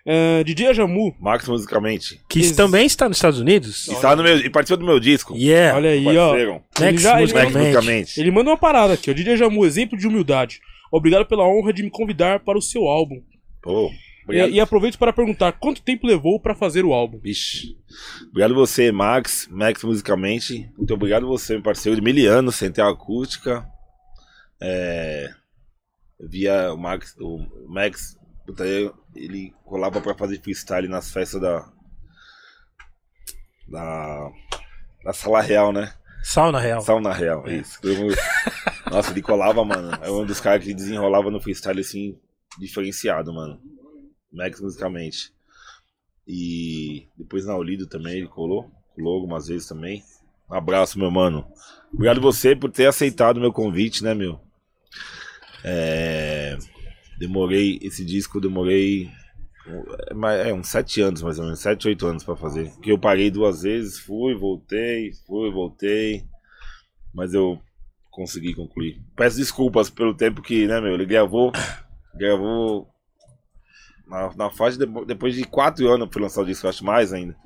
É, 0.04 0.42
DJ 0.42 0.68
Ajamu, 0.68 1.14
Max 1.20 1.46
musicalmente. 1.46 2.20
Que 2.28 2.40
Ex- 2.40 2.52
também 2.56 2.86
está 2.86 3.08
nos 3.08 3.18
Estados 3.18 3.38
Unidos. 3.38 3.86
E, 3.86 3.94
tá 4.00 4.16
no 4.16 4.22
meu, 4.24 4.36
e 4.38 4.50
participa 4.50 4.76
do 4.78 4.84
meu 4.84 4.98
disco. 4.98 5.36
Yeah! 5.36 5.76
olha 5.76 5.90
aí, 5.90 6.04
ó. 6.18 6.34
Ele 6.80 6.98
já- 6.98 7.22
ele- 7.22 7.32
Max 7.32 7.34
musicalmente. 7.34 7.58
musicamente. 7.58 8.20
Ele 8.20 8.30
manda 8.32 8.50
uma 8.50 8.56
parada 8.56 8.94
aqui, 8.94 9.10
ó. 9.10 9.14
DJ 9.14 9.36
Jamu, 9.36 9.64
exemplo 9.64 9.96
de 9.96 10.06
humildade. 10.08 10.60
Obrigado 10.90 11.24
pela 11.26 11.46
honra 11.46 11.72
de 11.72 11.82
me 11.84 11.90
convidar 11.90 12.40
para 12.40 12.58
o 12.58 12.62
seu 12.62 12.88
álbum. 12.88 13.22
Pô, 13.62 13.90
E, 13.90 14.24
obrigado. 14.24 14.50
e 14.50 14.60
aproveito 14.60 14.98
para 14.98 15.12
perguntar 15.12 15.52
quanto 15.52 15.82
tempo 15.82 16.06
levou 16.06 16.40
para 16.40 16.54
fazer 16.56 16.84
o 16.84 16.92
álbum. 16.92 17.18
Vixe. 17.22 17.76
Obrigado 18.30 18.54
você, 18.56 18.90
Max. 18.90 19.48
Max 19.52 19.84
musicalmente. 19.84 20.68
Muito 20.76 20.92
obrigado 20.94 21.26
você, 21.28 21.54
meu 21.54 21.62
parceiro 21.62 22.00
de 22.00 22.02
mil 22.02 22.30
anos, 22.32 22.56
Central 22.56 22.90
Acústica. 22.92 23.64
É... 24.62 25.28
Via 26.20 26.72
o 26.72 26.76
Max, 26.78 27.16
o 27.18 27.38
Max, 27.68 28.16
ele 29.16 29.52
colava 29.64 30.00
pra 30.00 30.14
fazer 30.14 30.40
freestyle 30.40 30.86
nas 30.88 31.10
festas 31.10 31.40
da. 31.40 31.68
Da. 33.68 34.30
Da 35.04 35.12
Sala 35.12 35.40
Real, 35.40 35.72
né? 35.72 35.92
Sauna 36.22 36.60
real. 36.60 36.80
Sauna 36.80 37.12
Real, 37.12 37.48
isso. 37.50 37.80
Eu- 37.82 38.14
Nossa, 38.88 39.10
ele 39.10 39.20
colava, 39.22 39.64
mano. 39.64 39.90
É 40.00 40.08
um 40.08 40.24
dos 40.24 40.38
caras 40.40 40.62
que 40.64 40.72
desenrolava 40.72 41.28
no 41.32 41.40
freestyle 41.40 41.80
assim, 41.80 42.16
diferenciado, 42.60 43.32
mano. 43.34 43.60
Max 44.32 44.60
musicalmente. 44.60 45.32
E 46.24 47.08
depois 47.18 47.44
na 47.44 47.56
Olido 47.56 47.88
também 47.88 48.18
ele 48.18 48.28
colou. 48.28 48.70
Colou 48.94 49.14
algumas 49.16 49.48
vezes 49.48 49.66
também. 49.66 50.04
Um 50.48 50.54
abraço, 50.54 50.96
meu 50.96 51.10
mano. 51.10 51.44
Obrigado 51.92 52.20
você 52.20 52.54
por 52.54 52.70
ter 52.70 52.86
aceitado 52.86 53.38
o 53.38 53.40
meu 53.40 53.52
convite, 53.52 54.04
né, 54.04 54.14
meu? 54.14 54.40
É, 55.64 56.56
Demorei, 57.18 57.78
esse 57.82 58.04
disco 58.04 58.40
demorei 58.40 59.08
é, 59.66 60.50
é, 60.50 60.54
uns 60.54 60.68
sete 60.68 61.00
anos 61.00 61.22
mais 61.22 61.38
ou 61.38 61.44
menos, 61.44 61.60
sete, 61.60 61.86
oito 61.88 62.06
anos 62.06 62.24
pra 62.24 62.34
fazer. 62.36 62.70
Porque 62.72 62.90
eu 62.90 62.98
parei 62.98 63.30
duas 63.30 63.62
vezes, 63.62 63.98
fui, 63.98 64.34
voltei, 64.34 65.12
fui, 65.26 65.50
voltei. 65.52 66.24
Mas 67.14 67.32
eu 67.34 67.60
consegui 68.10 68.54
concluir. 68.54 69.00
Peço 69.16 69.36
desculpas 69.36 69.88
pelo 69.88 70.14
tempo 70.14 70.42
que, 70.42 70.66
né, 70.66 70.80
meu, 70.80 70.94
ele 70.94 71.06
gravou. 71.06 71.52
Gravou. 72.14 72.88
Na, 74.06 74.34
na 74.34 74.50
faixa 74.50 74.78
de- 74.78 75.04
depois 75.06 75.34
de 75.34 75.44
quatro 75.44 75.88
anos 75.88 76.08
pra 76.08 76.22
lançar 76.22 76.42
o 76.42 76.46
disco, 76.46 76.66
acho 76.68 76.84
mais 76.84 77.12
ainda. 77.12 77.36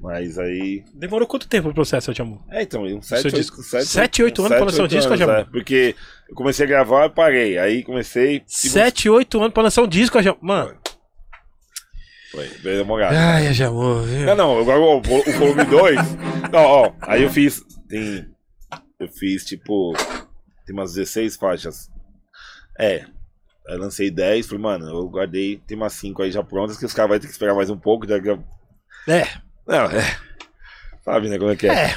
Mas 0.00 0.38
aí. 0.38 0.82
Demorou 0.94 1.28
quanto 1.28 1.46
tempo 1.46 1.68
o 1.68 1.74
processo, 1.74 2.12
Jamu? 2.14 2.42
É, 2.50 2.62
então, 2.62 2.82
uns 2.84 3.06
Seu 3.06 3.18
7, 3.18 3.34
disco. 3.34 3.58
8 3.58 3.68
sete, 3.68 3.84
Sete, 3.86 4.22
oito 4.22 4.40
uns 4.42 4.46
anos 4.46 4.56
pra 4.58 4.58
sete, 4.70 4.72
lançar 4.72 4.84
um 4.84 4.98
disco, 4.98 5.16
Jamu? 5.16 5.32
é, 5.32 5.44
Porque 5.44 5.94
eu 6.28 6.34
comecei 6.34 6.64
a 6.64 6.68
gravar 6.68 7.06
e 7.06 7.10
parei. 7.10 7.58
Aí 7.58 7.82
comecei. 7.84 8.40
tipo, 8.40 8.50
7, 8.72 9.10
8 9.10 9.38
anos 9.40 9.52
pra 9.52 9.62
lançar 9.64 9.82
um 9.82 9.86
disco, 9.88 10.22
Jamu. 10.22 10.38
Mano. 10.40 10.74
Foi, 12.32 12.48
bem 12.62 12.76
demorado. 12.78 13.14
Ai, 13.14 13.52
Jamu, 13.52 14.02
viu? 14.02 14.24
Não, 14.24 14.36
não, 14.36 14.58
agora 14.60 14.78
o, 14.80 14.98
o 14.98 15.02
volume 15.02 15.64
2. 15.64 15.98
Não, 16.50 16.60
ó, 16.64 16.92
aí 17.02 17.22
eu 17.22 17.30
fiz. 17.30 17.62
Tem. 17.88 18.26
Eu 18.98 19.08
fiz 19.08 19.44
tipo. 19.44 19.92
Tem 20.64 20.74
umas 20.74 20.94
16 20.94 21.36
faixas. 21.36 21.88
É. 22.78 23.04
Aí 23.68 23.76
lancei 23.76 24.10
10, 24.10 24.46
falei, 24.46 24.62
mano, 24.62 24.86
eu 24.88 25.08
guardei, 25.08 25.60
tem 25.66 25.76
umas 25.76 25.92
5 25.92 26.22
aí 26.22 26.30
já 26.32 26.42
prontas, 26.42 26.76
que 26.78 26.86
os 26.86 26.94
caras 26.94 27.10
vão 27.10 27.18
ter 27.20 27.26
que 27.26 27.32
esperar 27.32 27.54
mais 27.54 27.68
um 27.70 27.76
pouco. 27.78 28.06
Já... 28.08 28.18
que 28.20 28.28
eu- 28.30 28.42
É. 29.06 29.26
Não, 29.70 29.84
é. 29.86 30.18
Sabe, 31.04 31.28
né, 31.28 31.38
como 31.38 31.50
é 31.50 31.56
que 31.56 31.66
é? 31.68 31.72
É. 31.86 31.96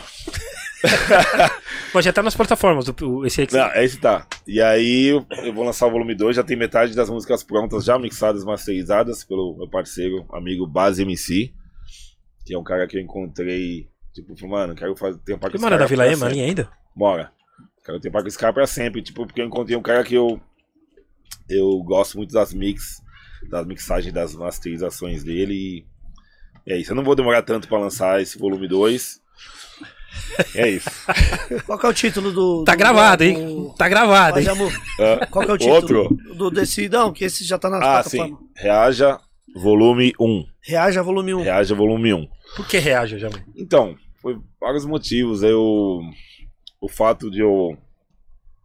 Mas 1.93 2.05
já 2.05 2.11
tá 2.13 2.21
nas 2.23 2.35
plataformas, 2.35 2.87
o- 2.87 3.25
esse 3.25 3.41
aí 3.41 3.47
que 3.47 3.55
Não, 3.55 3.71
esse 3.75 3.97
tá. 3.99 4.27
E 4.47 4.61
aí 4.61 5.05
eu, 5.07 5.25
eu 5.43 5.53
vou 5.53 5.63
lançar 5.63 5.87
o 5.87 5.91
volume 5.91 6.15
2, 6.15 6.35
já 6.35 6.43
tem 6.43 6.57
metade 6.57 6.95
das 6.95 7.09
músicas 7.09 7.43
prontas, 7.43 7.85
já 7.85 7.97
mixadas, 7.97 8.43
masterizadas 8.43 9.23
pelo 9.23 9.55
meu 9.57 9.67
parceiro, 9.69 10.25
amigo 10.33 10.65
Base 10.67 11.01
MC, 11.03 11.53
que 12.45 12.53
é 12.53 12.57
um 12.57 12.63
cara 12.63 12.87
que 12.87 12.97
eu 12.97 13.01
encontrei, 13.01 13.87
tipo, 14.13 14.35
mano, 14.47 14.75
quero 14.75 14.95
fazer, 14.95 15.19
ter 15.19 15.33
um 15.35 15.39
Ele 15.43 15.57
mora 15.59 15.77
da 15.77 15.85
Vila 15.85 16.07
Ema 16.11 16.27
ainda? 16.27 16.69
Mora. 16.95 17.31
Quero 17.85 17.99
ter 17.99 18.11
com 18.11 18.27
esse 18.27 18.37
cara 18.37 18.53
pra 18.53 18.65
sempre, 18.67 19.01
tipo, 19.01 19.25
porque 19.25 19.41
eu 19.41 19.45
encontrei 19.45 19.75
um 19.77 19.81
cara 19.81 20.03
que 20.03 20.15
eu 20.15 20.39
eu 21.49 21.81
gosto 21.83 22.17
muito 22.17 22.33
das 22.33 22.53
mix, 22.53 23.01
das 23.49 23.65
mixagens, 23.67 24.13
das 24.13 24.33
masterizações 24.33 25.23
dele 25.23 25.53
e 25.53 25.85
é 26.67 26.77
isso. 26.77 26.91
Eu 26.91 26.95
não 26.95 27.03
vou 27.03 27.15
demorar 27.15 27.41
tanto 27.41 27.67
pra 27.67 27.77
lançar 27.79 28.21
esse 28.21 28.37
volume 28.37 28.67
2. 28.67 29.21
É 30.55 30.69
isso. 30.69 30.89
Qual 31.65 31.77
que 31.77 31.85
é 31.85 31.89
o 31.89 31.93
título 31.93 32.31
do. 32.31 32.63
Tá 32.63 32.73
do- 32.73 32.77
gravado, 32.77 33.23
do- 33.23 33.27
hein? 33.27 33.73
Tá 33.77 33.89
gravado, 33.89 34.39
hein? 34.39 34.45
Ah, 34.99 35.25
Qual 35.27 35.45
que 35.45 35.51
é 35.51 35.53
o 35.53 35.57
título 35.57 35.99
Outro? 36.03 36.17
do 36.35 36.51
desse. 36.51 36.87
Não, 36.89 37.11
que 37.11 37.25
esse 37.25 37.43
já 37.43 37.57
tá 37.57 37.69
nas 37.69 37.81
Ah, 37.83 38.03
sim. 38.03 38.37
Reaja 38.55 39.19
volume 39.55 40.13
1. 40.19 40.45
Reaja 40.61 41.01
volume 41.03 41.33
1. 41.33 41.41
Reaja 41.43 41.75
volume 41.75 42.13
1. 42.13 42.27
Por 42.55 42.67
que 42.67 42.77
reage, 42.77 43.17
Jamu? 43.17 43.35
Então, 43.55 43.95
foi 44.21 44.37
vários 44.61 44.85
motivos. 44.85 45.41
Eu. 45.43 45.99
O 46.79 46.87
fato 46.87 47.29
de 47.31 47.39
eu. 47.41 47.75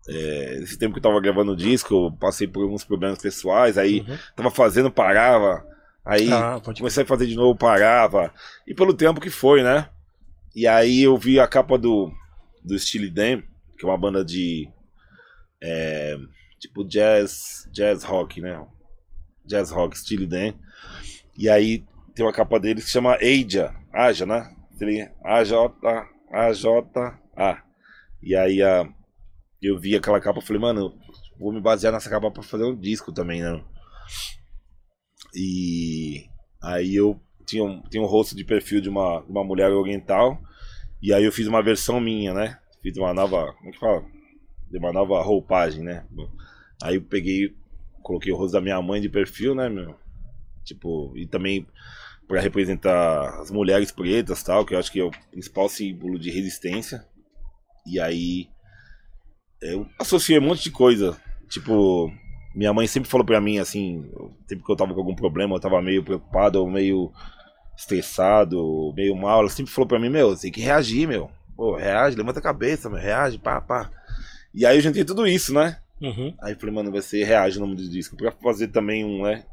É, 0.08 0.60
esse 0.62 0.78
tempo 0.78 0.94
que 0.94 0.98
eu 0.98 1.02
tava 1.02 1.20
gravando 1.20 1.52
o 1.52 1.56
disco, 1.56 1.94
eu 1.94 2.12
passei 2.18 2.46
por 2.48 2.62
alguns 2.62 2.82
problemas 2.84 3.18
pessoais, 3.20 3.76
aí 3.76 4.00
Uhum. 4.00 4.18
tava 4.36 4.50
fazendo, 4.50 4.90
parava. 4.90 5.62
Aí 6.08 6.32
Ah, 6.32 6.58
comecei 6.64 7.02
a 7.02 7.06
fazer 7.06 7.26
de 7.26 7.36
novo, 7.36 7.58
parava. 7.58 8.32
E 8.66 8.74
pelo 8.74 8.94
tempo 8.94 9.20
que 9.20 9.30
foi, 9.30 9.62
né? 9.62 9.90
E 10.56 10.66
aí 10.66 11.02
eu 11.02 11.16
vi 11.16 11.38
a 11.38 11.46
capa 11.46 11.76
do, 11.76 12.10
do 12.64 12.78
Steely 12.78 13.10
Dan, 13.10 13.42
que 13.78 13.84
é 13.84 13.88
uma 13.88 13.98
banda 13.98 14.24
de. 14.24 14.68
é, 15.62 16.16
tipo 16.58 16.82
jazz, 16.84 17.68
jazz 17.70 18.02
rock, 18.04 18.40
né? 18.40 18.64
Jazz 19.44 19.70
rock, 19.70 19.98
Steely 19.98 20.26
Dan. 20.26 20.54
E 21.36 21.48
aí 21.48 21.84
tem 22.14 22.24
uma 22.24 22.32
capa 22.32 22.58
deles 22.58 22.84
que 22.84 22.90
chama 22.90 23.16
Aja, 23.16 23.74
Aja, 23.92 24.26
né? 24.26 24.50
A-J, 25.24 25.74
A-J-A. 26.32 27.62
E 28.22 28.34
aí 28.34 28.62
a, 28.62 28.88
eu 29.62 29.78
vi 29.78 29.94
aquela 29.94 30.20
capa 30.20 30.38
e 30.40 30.42
falei, 30.42 30.60
mano, 30.62 30.98
vou 31.38 31.52
me 31.52 31.60
basear 31.60 31.92
nessa 31.92 32.08
capa 32.10 32.30
pra 32.30 32.42
fazer 32.42 32.64
um 32.64 32.74
disco 32.74 33.12
também, 33.12 33.42
né? 33.42 33.62
E 35.34 36.26
aí 36.62 36.94
eu 36.94 37.20
tinha 37.46 37.64
um, 37.64 37.82
tinha 37.82 38.02
um 38.02 38.06
rosto 38.06 38.36
de 38.36 38.44
perfil 38.44 38.80
de 38.80 38.88
uma, 38.88 39.20
uma 39.22 39.44
mulher 39.44 39.70
oriental. 39.70 40.40
E 41.00 41.12
aí 41.12 41.24
eu 41.24 41.32
fiz 41.32 41.46
uma 41.46 41.62
versão 41.62 42.00
minha, 42.00 42.34
né? 42.34 42.58
Fiz 42.82 42.96
uma 42.96 43.14
nova. 43.14 43.52
Como 43.54 43.72
que 43.72 43.78
fala? 43.78 44.04
De 44.70 44.78
uma 44.78 44.92
nova 44.92 45.22
roupagem, 45.22 45.82
né? 45.82 46.04
Aí 46.82 46.96
eu 46.96 47.02
peguei, 47.02 47.54
coloquei 48.02 48.32
o 48.32 48.36
rosto 48.36 48.52
da 48.52 48.60
minha 48.60 48.80
mãe 48.82 49.00
de 49.00 49.08
perfil, 49.08 49.54
né, 49.54 49.68
meu? 49.68 49.94
Tipo, 50.64 51.16
e 51.16 51.26
também 51.26 51.66
pra 52.26 52.40
representar 52.40 53.40
as 53.40 53.50
mulheres 53.50 53.90
pretas 53.90 54.42
tal, 54.42 54.66
que 54.66 54.74
eu 54.74 54.78
acho 54.78 54.92
que 54.92 55.00
é 55.00 55.04
o 55.04 55.10
principal 55.30 55.68
símbolo 55.68 56.18
de 56.18 56.30
resistência. 56.30 57.06
E 57.86 57.98
aí 57.98 58.48
eu 59.62 59.88
associei 59.98 60.38
um 60.38 60.42
monte 60.42 60.64
de 60.64 60.70
coisa. 60.70 61.18
Tipo, 61.48 62.12
minha 62.58 62.72
mãe 62.72 62.88
sempre 62.88 63.08
falou 63.08 63.24
pra 63.24 63.40
mim 63.40 63.58
assim, 63.58 64.10
sempre 64.48 64.64
que 64.64 64.72
eu 64.72 64.76
tava 64.76 64.92
com 64.92 64.98
algum 64.98 65.14
problema, 65.14 65.54
eu 65.54 65.60
tava 65.60 65.80
meio 65.80 66.02
preocupado 66.02 66.60
ou 66.60 66.68
meio 66.68 67.12
estressado, 67.76 68.92
meio 68.96 69.14
mal, 69.14 69.40
ela 69.40 69.48
sempre 69.48 69.72
falou 69.72 69.86
pra 69.86 69.98
mim, 70.00 70.08
meu, 70.08 70.30
você 70.30 70.42
tem 70.42 70.52
que 70.52 70.60
reagir, 70.60 71.06
meu. 71.06 71.30
Pô, 71.56 71.76
reage, 71.76 72.16
levanta 72.16 72.40
a 72.40 72.42
cabeça, 72.42 72.90
meu, 72.90 72.98
reage, 72.98 73.38
pá, 73.38 73.60
pá. 73.60 73.88
E 74.52 74.66
aí 74.66 74.76
eu 74.76 74.80
juntei 74.80 75.04
tudo 75.04 75.24
isso, 75.24 75.54
né? 75.54 75.78
Uhum. 76.00 76.34
Aí 76.42 76.52
eu 76.52 76.58
falei, 76.58 76.74
mano, 76.74 76.90
vai 76.90 77.00
ser 77.00 77.24
Reage 77.24 77.58
o 77.58 77.60
nome 77.60 77.76
do 77.76 77.88
disco. 77.88 78.16
Pra 78.16 78.32
fazer 78.32 78.68
também 78.68 79.04
um, 79.04 79.22
né? 79.22 79.44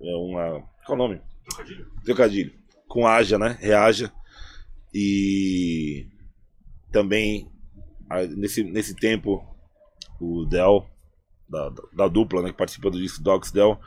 É 0.00 0.14
uma. 0.14 0.62
Qual 0.84 0.94
o 0.94 0.96
nome? 0.96 1.20
Trocadilho. 2.04 2.52
Com 2.86 3.06
Aja, 3.06 3.38
né? 3.38 3.56
Reaja. 3.60 4.12
E 4.94 6.06
também 6.92 7.50
nesse, 8.36 8.62
nesse 8.62 8.94
tempo 8.94 9.44
o 10.20 10.44
Del, 10.44 10.88
da, 11.48 11.72
da, 11.92 12.08
dupla, 12.08 12.42
né? 12.42 12.50
Que 12.50 12.56
participa 12.56 12.90
do 12.90 12.98
disco 12.98 13.22
Docs 13.22 13.50
Del, 13.50 13.80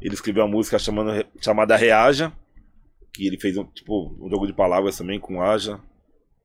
ele 0.00 0.14
escreveu 0.14 0.44
uma 0.44 0.50
música 0.50 0.78
chamando, 0.78 1.24
chamada 1.40 1.76
Reaja. 1.76 2.32
Que 3.12 3.26
ele 3.26 3.38
fez 3.38 3.56
um, 3.56 3.64
tipo, 3.64 4.14
um 4.20 4.28
jogo 4.28 4.46
de 4.46 4.52
palavras 4.52 4.96
também 4.96 5.18
com 5.18 5.42
Aja. 5.42 5.80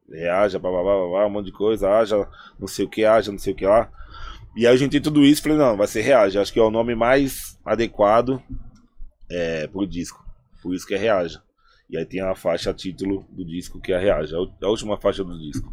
Reaja, 0.10 0.58
blá, 0.58 0.72
blá, 0.72 0.82
blá, 0.82 1.08
blá, 1.08 1.28
um 1.28 1.30
monte 1.30 1.48
de 1.48 1.52
coisa, 1.52 1.90
Aja, 1.90 2.28
não 2.60 2.68
sei 2.68 2.86
o 2.86 2.90
que, 2.90 3.04
Aja, 3.04 3.32
não 3.32 3.40
sei 3.40 3.54
o 3.54 3.56
que 3.56 3.66
lá. 3.66 3.92
E 4.56 4.68
aí 4.68 4.74
eu 4.74 4.78
juntei 4.78 5.00
tudo 5.00 5.24
isso 5.24 5.40
e 5.40 5.44
falei, 5.44 5.58
não, 5.58 5.78
vai 5.78 5.88
ser 5.88 6.02
Reage. 6.02 6.38
Acho 6.38 6.52
que 6.52 6.60
é 6.60 6.64
o 6.64 6.72
nome 6.72 6.94
mais 6.96 7.58
adequado 7.64 8.42
é, 9.30 9.68
pro 9.68 9.88
disco. 9.88 10.24
Por 10.62 10.76
isso 10.76 10.86
que 10.86 10.94
é 10.94 10.98
Reaja. 10.98 11.42
E 11.90 11.98
aí 11.98 12.06
tem 12.06 12.22
a 12.22 12.36
faixa 12.36 12.74
título 12.74 13.26
do 13.30 13.46
disco 13.46 13.80
que 13.80 13.94
é 13.94 14.00
Reaja. 14.00 14.36
É 14.36 14.66
a 14.66 14.70
última 14.70 14.98
faixa 14.98 15.24
do 15.24 15.38
disco. 15.38 15.72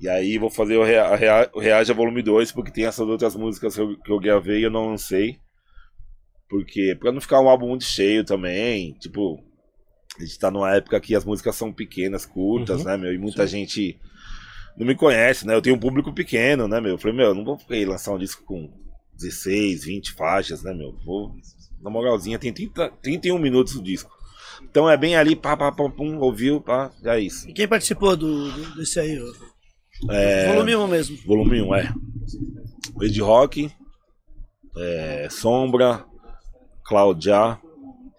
E 0.00 0.08
aí 0.08 0.38
vou 0.38 0.48
fazer 0.50 0.76
o, 0.76 0.82
Rea, 0.84 1.04
a 1.04 1.16
Rea- 1.16 1.50
o 1.54 1.60
Reage 1.60 1.92
a 1.92 1.94
Volume 1.94 2.22
2, 2.22 2.52
porque 2.52 2.70
tem 2.70 2.86
essas 2.86 3.06
outras 3.06 3.36
músicas 3.36 3.74
que 3.74 3.80
eu, 3.80 3.98
que 3.98 4.10
eu 4.10 4.18
gravei 4.18 4.60
e 4.60 4.62
eu 4.64 4.70
não 4.70 4.88
lancei. 4.88 5.38
Porque, 6.48 6.96
pra 6.98 7.12
não 7.12 7.20
ficar 7.20 7.40
um 7.40 7.48
álbum 7.48 7.68
muito 7.68 7.84
cheio 7.84 8.24
também, 8.24 8.92
tipo, 8.94 9.38
a 10.18 10.22
gente 10.24 10.38
tá 10.38 10.50
numa 10.50 10.74
época 10.74 10.98
que 11.00 11.14
as 11.14 11.24
músicas 11.24 11.54
são 11.54 11.72
pequenas, 11.72 12.26
curtas, 12.26 12.80
Uhum. 12.80 12.86
né, 12.86 12.96
meu? 12.96 13.14
E 13.14 13.18
muita 13.18 13.46
gente 13.46 13.96
não 14.76 14.86
me 14.86 14.94
conhece, 14.96 15.46
né? 15.46 15.54
Eu 15.54 15.62
tenho 15.62 15.76
um 15.76 15.80
público 15.80 16.12
pequeno, 16.12 16.66
né, 16.66 16.80
meu? 16.80 16.92
Eu 16.92 16.98
falei, 16.98 17.16
meu, 17.16 17.26
eu 17.26 17.34
não 17.34 17.44
vou 17.44 17.58
aí 17.68 17.84
lançar 17.84 18.12
um 18.12 18.18
disco 18.18 18.42
com 18.44 18.68
16, 19.14 19.84
20 19.84 20.12
faixas, 20.12 20.62
né, 20.62 20.72
meu? 20.74 20.96
Vou, 21.04 21.32
na 21.80 21.90
moralzinha, 21.90 22.38
tem 22.38 22.52
30, 22.52 22.90
31 23.02 23.38
minutos 23.38 23.76
o 23.76 23.82
disco. 23.82 24.10
Então 24.62 24.90
é 24.90 24.96
bem 24.96 25.14
ali, 25.14 25.36
pá, 25.36 25.56
pá, 25.56 25.70
pá, 25.70 25.88
pum, 25.88 26.18
ouviu, 26.18 26.60
pá, 26.60 26.90
já 27.02 27.16
é 27.16 27.20
isso. 27.20 27.48
E 27.48 27.52
quem 27.52 27.68
participou 27.68 28.16
do, 28.16 28.50
do- 28.50 28.74
desse 28.76 28.98
aí? 28.98 29.18
ó? 29.20 29.49
É, 30.08 30.48
Volume 30.52 30.76
1 30.76 30.86
mesmo. 30.86 31.16
Volume 31.26 31.60
1, 31.62 31.74
é. 31.74 31.92
Ed 33.02 33.20
Rock, 33.20 33.70
é, 34.76 35.28
Sombra, 35.30 36.04
Cláudia, 36.84 37.58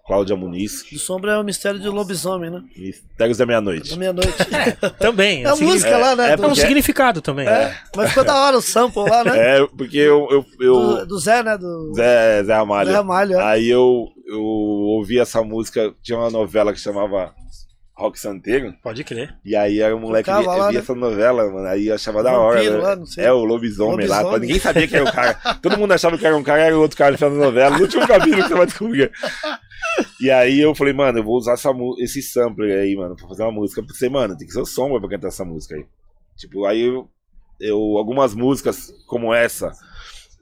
Cláudia 0.05 0.35
Muniz, 0.35 0.83
Do 0.91 0.99
Sombra 0.99 1.33
é 1.33 1.37
o 1.37 1.43
mistério 1.43 1.79
de 1.79 1.87
lobisomem, 1.87 2.49
né? 2.49 2.61
Mistérios 2.75 3.37
da 3.37 3.45
Meia-Noite. 3.45 3.91
Da 3.91 3.95
meia-noite. 3.97 4.33
Também. 4.99 5.43
É 5.45 5.47
a 5.47 5.51
signifi- 5.55 5.73
música 5.73 5.97
lá, 5.97 6.15
né? 6.15 6.31
é 6.31 6.37
do, 6.37 6.43
É 6.43 6.47
um 6.47 6.55
significado 6.55 7.21
também. 7.21 7.47
Mas 7.95 8.09
ficou 8.09 8.23
da 8.25 8.35
hora 8.35 8.57
o 8.57 8.61
sample 8.61 9.03
lá, 9.09 9.23
né? 9.23 9.31
É, 9.61 9.67
porque 9.67 9.97
eu. 9.97 10.27
eu, 10.29 10.45
eu 10.59 10.73
Do, 10.73 11.05
do 11.07 11.19
Zé, 11.19 11.41
né? 11.43 11.57
Do 11.57 11.93
Zé, 11.95 12.43
Zé 12.43 12.53
Ramalho. 12.53 12.89
Zé 12.89 12.95
Ramalho. 12.95 13.33
é. 13.35 13.43
Aí 13.43 13.69
eu, 13.69 14.07
eu 14.27 14.41
ouvi 14.41 15.19
essa 15.19 15.41
música, 15.43 15.93
tinha 16.03 16.17
uma 16.17 16.29
novela 16.29 16.73
que 16.73 16.79
chamava 16.79 17.33
Rock 18.01 18.19
Santeiro, 18.19 18.73
Pode 18.83 19.03
crer. 19.03 19.35
e 19.45 19.55
aí 19.55 19.79
era 19.79 19.95
um 19.95 19.99
moleque 19.99 20.29
que 20.31 20.37
via, 20.37 20.47
lá, 20.47 20.69
via 20.69 20.79
né? 20.79 20.83
essa 20.83 20.95
novela, 20.95 21.51
mano, 21.51 21.67
aí 21.67 21.87
eu 21.87 21.95
achava 21.95 22.21
da 22.23 22.31
Vampiro 22.31 22.43
hora. 22.45 22.63
né? 22.63 22.77
lá, 22.83 22.95
não 22.95 23.05
sei. 23.05 23.25
É, 23.25 23.31
o 23.31 23.43
lobisomem, 23.45 24.07
lá, 24.07 24.17
Lobisomem. 24.21 24.41
ninguém 24.41 24.59
sabia 24.59 24.87
que 24.87 24.95
era 24.95 25.05
o 25.05 25.11
cara. 25.11 25.33
Todo 25.61 25.77
mundo 25.77 25.91
achava 25.93 26.17
que 26.17 26.25
era 26.25 26.35
um 26.35 26.43
cara, 26.43 26.61
era 26.63 26.77
o 26.77 26.81
outro 26.81 26.97
cara 26.97 27.17
fazendo 27.17 27.39
novela, 27.39 27.77
no 27.77 27.83
último 27.83 28.07
capítulo 28.07 28.41
que 28.43 28.49
você 28.49 28.55
vai 28.55 28.65
descobrir. 28.65 29.11
E 30.21 30.29
aí 30.31 30.59
eu 30.59 30.73
falei, 30.75 30.93
mano, 30.93 31.19
eu 31.19 31.23
vou 31.23 31.37
usar 31.37 31.53
essa, 31.53 31.69
esse 31.99 32.21
sampler 32.21 32.79
aí, 32.79 32.95
mano, 32.95 33.15
pra 33.15 33.27
fazer 33.27 33.43
uma 33.43 33.51
música. 33.51 33.81
Eu 33.81 33.87
pensei, 33.87 34.09
mano, 34.09 34.37
tem 34.37 34.47
que 34.47 34.53
ser 34.53 34.61
o 34.61 34.65
Sombra 34.65 34.99
pra 34.99 35.09
cantar 35.09 35.27
essa 35.29 35.43
música 35.43 35.75
aí. 35.75 35.85
Tipo, 36.37 36.65
aí 36.65 36.81
eu, 36.81 37.09
eu 37.59 37.77
algumas 37.97 38.33
músicas 38.33 38.93
como 39.07 39.33
essa, 39.33 39.71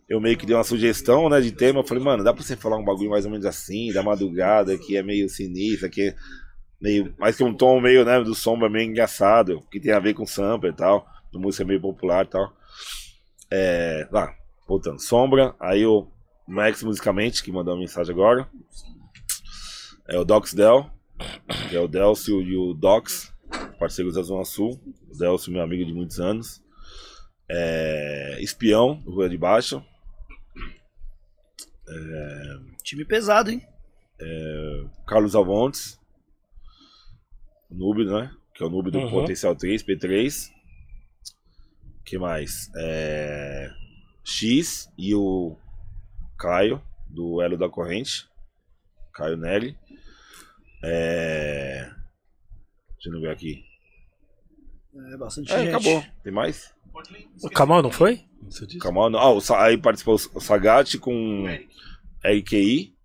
eu 0.08 0.20
meio 0.20 0.38
que 0.38 0.46
dei 0.46 0.56
uma 0.56 0.64
sugestão, 0.64 1.30
né, 1.30 1.40
de 1.42 1.52
tema. 1.52 1.80
Eu 1.80 1.84
falei, 1.88 2.04
mano, 2.04 2.24
dá 2.24 2.34
pra 2.34 2.44
você 2.44 2.56
falar 2.56 2.78
um 2.78 2.84
bagulho 2.86 3.10
mais 3.10 3.26
ou 3.26 3.32
menos 3.32 3.46
assim, 3.46 3.92
da 3.92 4.04
madrugada, 4.04 4.78
que 4.78 4.98
é 4.98 5.04
meio 5.04 5.30
sinistro, 5.30 5.90
que 5.90 6.10
é 6.10 6.16
meio, 6.82 7.14
mais 7.18 7.36
que 7.36 7.44
um 7.44 7.54
tom 7.54 7.80
meio, 7.80 8.06
né, 8.06 8.22
do 8.24 8.34
sombra 8.34 8.70
meio 8.70 8.90
engraçado, 8.90 9.62
que 9.72 9.80
tem 9.80 9.92
a 9.92 10.00
ver 10.00 10.14
com 10.14 10.26
sampler 10.26 10.74
e 10.74 10.76
tal, 10.76 11.08
de 11.32 11.38
música 11.38 11.66
meio 11.66 11.82
popular 11.82 12.26
e 12.26 12.30
tal. 12.30 12.54
É, 13.52 14.08
lá, 14.12 14.34
voltando, 14.68 15.00
sombra, 15.00 15.56
aí 15.60 15.86
o 15.86 16.08
Max 16.48 16.84
musicalmente, 16.84 17.44
que 17.44 17.52
mandou 17.52 17.74
uma 17.74 17.80
mensagem 17.82 18.14
agora. 18.14 18.48
É 20.08 20.18
o 20.18 20.24
Docs 20.24 20.54
Del, 20.54 20.90
que 21.70 21.76
é 21.76 21.80
o 21.80 21.88
Delcio 21.88 22.42
e 22.42 22.58
o 22.58 22.74
Docs, 22.74 23.32
parceiros 23.78 24.16
da 24.16 24.22
Zona 24.24 24.46
Sul. 24.46 24.80
O 25.12 25.18
Delcio, 25.18 25.52
meu 25.52 25.62
amigo 25.62 25.86
de 25.86 25.94
muitos 25.94 26.20
anos. 26.20 26.62
É, 27.48 28.38
Espião, 28.42 28.96
do 29.04 29.12
Rua 29.12 29.30
de 29.30 29.38
Baixo. 29.38 29.84
Time 32.84 33.06
pesado, 33.06 33.52
hein? 33.52 33.62
Carlos 35.08 35.36
Avontes, 35.36 36.00
o 36.09 36.09
Noob, 37.70 38.06
né? 38.06 38.32
Que 38.56 38.64
é 38.64 38.66
o 38.66 38.70
Noob 38.70 38.92
do 38.92 39.00
Uhum. 39.00 39.10
Potencial 39.12 39.56
3, 39.56 39.84
P3. 39.84 40.50
que 42.06 42.18
mais? 42.18 42.70
É... 42.76 43.70
X 44.24 44.92
e 44.98 45.14
o 45.14 45.56
Caio, 46.38 46.82
do 47.08 47.42
Elo 47.42 47.58
da 47.58 47.70
Corrente. 47.70 48.28
Caio 49.14 49.38
Nelly. 49.38 49.78
É... 50.84 51.90
Deixa 52.94 53.10
eu 53.16 53.22
ver 53.22 53.30
aqui. 53.32 53.64
É 55.14 55.18
bastante 55.18 55.52
É, 55.54 55.60
gente. 55.60 55.70
acabou. 55.70 56.04
Tem 56.24 56.34
mais? 56.34 56.74
O 57.44 57.50
Kamal 57.50 57.82
não 57.84 57.92
foi? 57.92 58.26
Calma, 58.80 59.10
não. 59.10 59.20
Ah, 59.20 59.32
o 59.32 59.40
Sa- 59.40 59.64
aí 59.64 59.78
participou 59.78 60.16
o 60.16 60.40
Sagat 60.42 60.98
com 60.98 61.46
RQI. 62.24 62.96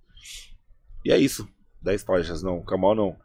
E 1.04 1.12
é 1.12 1.18
isso. 1.18 1.46
10 1.82 2.02
páginas, 2.04 2.42
não. 2.42 2.62
Kamal 2.64 2.94
não. 2.94 3.16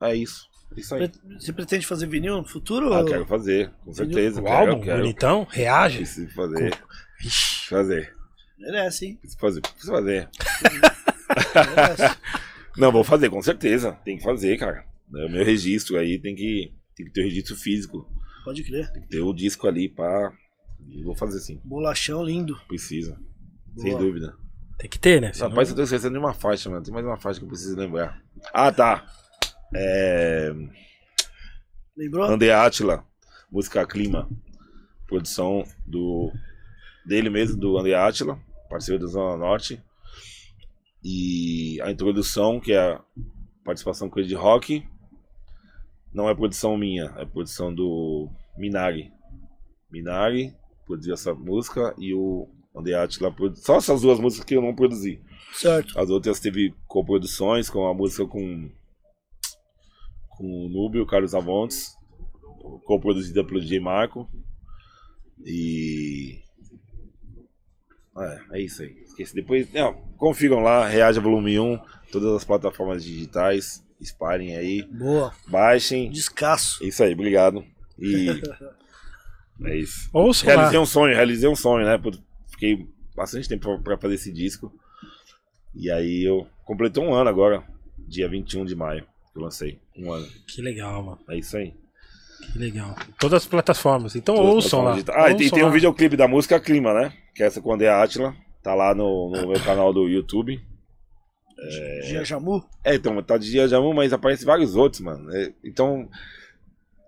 É 0.00 0.14
isso. 0.14 0.46
É 0.76 0.80
isso 0.80 0.94
aí. 0.94 1.10
Você 1.38 1.52
pretende 1.52 1.86
fazer 1.86 2.06
vinil 2.06 2.36
no 2.38 2.44
futuro? 2.44 2.92
Ah, 2.92 3.00
ou- 3.00 3.04
quero 3.06 3.26
fazer, 3.26 3.70
com 3.84 3.92
certeza. 3.92 4.40
O 4.40 4.44
quero, 4.44 4.70
álbum, 4.72 4.82
quero. 4.84 5.00
bonitão, 5.02 5.46
reage. 5.50 5.98
Preciso 5.98 6.34
fazer. 6.34 6.78
Preciso 7.18 7.68
fazer. 7.68 8.16
Merece, 8.58 9.06
hein? 9.06 9.16
Preciso 9.16 9.40
fazer. 9.40 9.60
Preciso 9.60 9.92
fazer. 9.92 10.28
Merece. 11.66 12.18
Não, 12.76 12.92
vou 12.92 13.02
fazer, 13.02 13.28
com 13.30 13.42
certeza. 13.42 13.92
Tem 14.04 14.16
que 14.18 14.22
fazer, 14.22 14.56
cara. 14.56 14.84
É, 15.16 15.26
O 15.26 15.30
meu 15.30 15.44
registro 15.44 15.98
aí 15.98 16.18
tem 16.18 16.34
que, 16.34 16.72
tem 16.94 17.06
que 17.06 17.12
ter 17.12 17.22
o 17.22 17.24
registro 17.24 17.56
físico. 17.56 18.06
Pode 18.44 18.62
crer. 18.62 18.90
Tem 18.92 19.02
que 19.02 19.08
ter 19.08 19.20
o 19.20 19.32
disco 19.32 19.66
ali 19.66 19.88
pra. 19.88 20.32
e 20.86 21.02
Vou 21.02 21.14
fazer 21.16 21.40
sim. 21.40 21.60
Bolachão 21.64 22.22
lindo. 22.22 22.56
Precisa. 22.68 23.18
Sem 23.76 23.90
Boa. 23.92 24.02
dúvida. 24.04 24.36
tem 24.78 24.88
que 24.88 24.98
ter, 24.98 25.20
né? 25.20 25.32
Rapaz, 25.40 25.68
eu 25.70 25.74
tô 25.76 25.82
esquecendo 25.82 26.12
de 26.12 26.18
uma 26.18 26.32
faixa, 26.34 26.70
mano. 26.70 26.82
Tem 26.84 26.92
mais 26.94 27.04
uma 27.06 27.16
faixa 27.16 27.40
que 27.40 27.44
eu 27.44 27.48
preciso 27.48 27.76
lembrar. 27.76 28.20
Ah, 28.52 28.70
tá. 28.72 29.04
É. 29.74 30.52
Lembrou? 31.96 32.24
André 32.24 32.52
Atila, 32.52 33.04
música 33.50 33.86
Clima. 33.86 34.28
Produção 35.06 35.64
do. 35.86 36.32
dele 37.04 37.30
mesmo, 37.30 37.58
do 37.58 37.78
André 37.78 37.94
Atila, 37.94 38.38
parceiro 38.68 39.02
da 39.02 39.10
Zona 39.10 39.36
Norte. 39.36 39.82
E 41.02 41.80
a 41.82 41.90
introdução, 41.90 42.60
que 42.60 42.72
é 42.72 42.78
a 42.78 43.00
participação 43.64 44.08
com 44.08 44.18
ele 44.18 44.28
de 44.28 44.34
rock. 44.34 44.86
Não 46.12 46.28
é 46.28 46.34
produção 46.34 46.76
minha, 46.76 47.12
é 47.16 47.24
produção 47.24 47.74
do 47.74 48.28
Minari. 48.56 49.12
Minari 49.90 50.54
produziu 50.86 51.14
essa 51.14 51.34
música 51.34 51.94
e 51.98 52.14
o 52.14 52.48
André 52.74 52.94
Atila 52.94 53.30
produziu. 53.30 53.64
Só 53.64 53.76
essas 53.76 54.00
duas 54.00 54.18
músicas 54.18 54.44
que 54.44 54.56
eu 54.56 54.62
não 54.62 54.74
produzi. 54.74 55.20
Certo. 55.52 55.98
As 55.98 56.10
outras 56.10 56.40
teve 56.40 56.74
coproduções 56.86 57.68
com 57.68 57.86
a 57.86 57.94
música 57.94 58.26
com, 58.26 58.70
com 60.38 60.66
o 60.66 60.68
Núbio, 60.68 61.04
Carlos 61.04 61.34
Avontes, 61.34 61.94
coproduzida 62.86 63.44
pelo 63.44 63.60
DJ 63.60 63.80
Marco. 63.80 64.26
E. 65.44 66.38
É, 68.16 68.58
é 68.58 68.60
isso 68.62 68.82
aí. 68.82 68.96
Esqueci. 69.04 69.34
Depois. 69.34 69.72
Não, 69.72 69.94
confiram 70.16 70.60
lá, 70.60 70.86
Reaja 70.86 71.20
Volume 71.20 71.58
1, 71.58 71.78
todas 72.10 72.32
as 72.34 72.44
plataformas 72.44 73.04
digitais. 73.04 73.84
Espalhem 74.00 74.56
aí, 74.56 74.82
Boa. 74.84 75.34
baixem. 75.48 76.08
Descasso. 76.10 76.82
Isso 76.84 77.02
aí, 77.02 77.12
obrigado. 77.12 77.64
E. 77.98 78.28
É 79.60 79.76
isso. 79.76 80.08
Ouça 80.12 80.46
lá. 80.46 80.52
Realizei 80.54 80.78
um 80.78 80.86
sonho, 80.86 81.14
realizei 81.16 81.48
um 81.48 81.56
sonho, 81.56 81.84
né? 81.84 82.00
Fiquei 82.46 82.86
bastante 83.16 83.48
tempo 83.48 83.64
pra- 83.64 83.78
pra 83.82 83.98
fazer 83.98 84.14
esse 84.14 84.32
disco. 84.32 84.72
E 85.74 85.90
aí 85.90 86.22
eu 86.22 86.46
completou 86.64 87.02
um 87.02 87.12
ano 87.12 87.28
agora, 87.28 87.64
dia 87.98 88.28
21 88.28 88.64
de 88.64 88.76
maio, 88.76 89.04
que 89.38 89.42
eu 89.42 89.44
lancei. 89.44 89.78
Um 89.96 90.12
ano. 90.12 90.26
Que 90.46 90.60
legal, 90.60 91.02
mano. 91.02 91.18
É 91.30 91.36
isso 91.38 91.56
aí. 91.56 91.72
Que 92.52 92.58
legal. 92.58 92.94
Todas 93.18 93.42
as 93.42 93.48
plataformas. 93.48 94.14
Então 94.16 94.34
Todas 94.34 94.48
as 94.50 94.54
ouçam 94.56 94.82
lá. 94.82 94.94
plataformas. 94.94 95.26
Ah, 95.26 95.30
e 95.30 95.36
tem, 95.36 95.44
Ouçam 95.46 95.56
tem 95.56 95.64
um 95.64 95.68
lá. 95.68 95.72
videoclipe 95.72 96.16
da 96.16 96.28
música 96.28 96.60
Clima, 96.60 96.92
né? 96.94 97.12
Que 97.34 97.42
é 97.42 97.46
essa 97.46 97.60
com 97.60 97.70
o 97.70 97.72
André 97.72 97.88
Atila. 97.88 98.34
Tá 98.62 98.74
lá 98.74 98.94
no, 98.94 99.30
no 99.30 99.48
meu 99.48 99.60
canal 99.62 99.92
do 99.92 100.08
YouTube. 100.08 100.60
Gia 102.04 102.24
Jamu. 102.24 102.64
É, 102.84 102.94
então, 102.94 103.20
tá 103.22 103.36
de 103.36 103.50
dia 103.50 103.64
amor, 103.76 103.92
mas 103.94 104.12
aparece 104.12 104.44
vários 104.44 104.76
outros, 104.76 105.00
mano. 105.00 105.28
É, 105.34 105.52
então, 105.64 106.08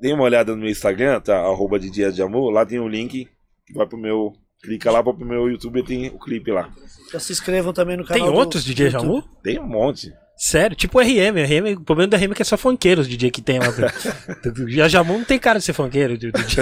dê 0.00 0.12
uma 0.12 0.24
olhada 0.24 0.52
no 0.54 0.62
meu 0.62 0.70
Instagram, 0.70 1.20
tá? 1.20 1.36
Arroba 1.38 1.78
de 1.78 1.88
dia 1.90 2.10
de 2.10 2.20
amor. 2.22 2.50
Lá 2.50 2.66
tem 2.66 2.80
o 2.80 2.88
link. 2.88 3.28
Vai 3.74 3.86
pro 3.86 3.96
meu. 3.98 4.32
Clica 4.62 4.90
lá 4.90 5.02
pro 5.02 5.16
meu 5.24 5.48
YouTube 5.48 5.80
e 5.80 5.84
tem 5.84 6.08
o 6.08 6.18
clipe 6.18 6.50
lá. 6.50 6.68
Já 7.12 7.18
se 7.20 7.32
inscrevam 7.32 7.72
também 7.72 7.96
no 7.96 8.04
Tem 8.04 8.18
canal. 8.18 8.32
do- 8.32 8.38
outros 8.38 8.62
DJ 8.64 8.90
do 8.90 8.96
YouTube. 8.96 9.08
Jamu? 9.22 9.22
Tem 9.42 9.58
um 9.58 9.66
monte. 9.66 10.12
Sério, 10.42 10.74
tipo 10.74 10.98
o 10.98 11.02
RM. 11.02 11.36
O 11.36 11.44
RM. 11.44 11.76
O 11.76 11.84
problema 11.84 12.08
do 12.08 12.16
RM 12.16 12.32
é 12.32 12.34
que 12.34 12.40
é 12.40 12.44
só 12.46 12.56
funkeiro 12.56 13.02
os 13.02 13.08
DJ 13.08 13.30
que 13.30 13.42
tem 13.42 13.58
lá. 13.58 13.66
Já 14.68 14.88
Jamu 14.88 15.18
não 15.18 15.24
tem 15.24 15.38
cara 15.38 15.58
de 15.58 15.64
ser 15.66 15.74
funkeiro. 15.74 16.16
de- 16.16 16.32
de- 16.32 16.60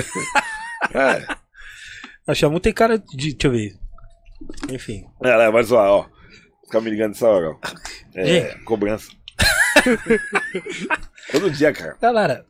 É. 0.94 1.26
A 2.26 2.34
Jamu 2.34 2.58
tem 2.58 2.72
cara 2.72 2.98
de. 2.98 3.32
Deixa 3.34 3.46
eu 3.46 3.50
ver. 3.52 3.76
Enfim. 4.70 5.04
É, 5.22 5.34
lá, 5.36 5.48
vai 5.50 5.62
zoar, 5.62 5.88
ó. 5.90 6.06
Ficar 6.64 6.80
me 6.80 6.90
ligando 6.90 7.12
essa 7.12 7.26
hora, 7.28 7.50
ó. 7.50 7.56
É, 8.16 8.24
Gente. 8.50 8.64
cobrança. 8.64 9.08
Todo 11.30 11.50
dia, 11.50 11.72
cara. 11.72 11.96
Galera, 12.02 12.44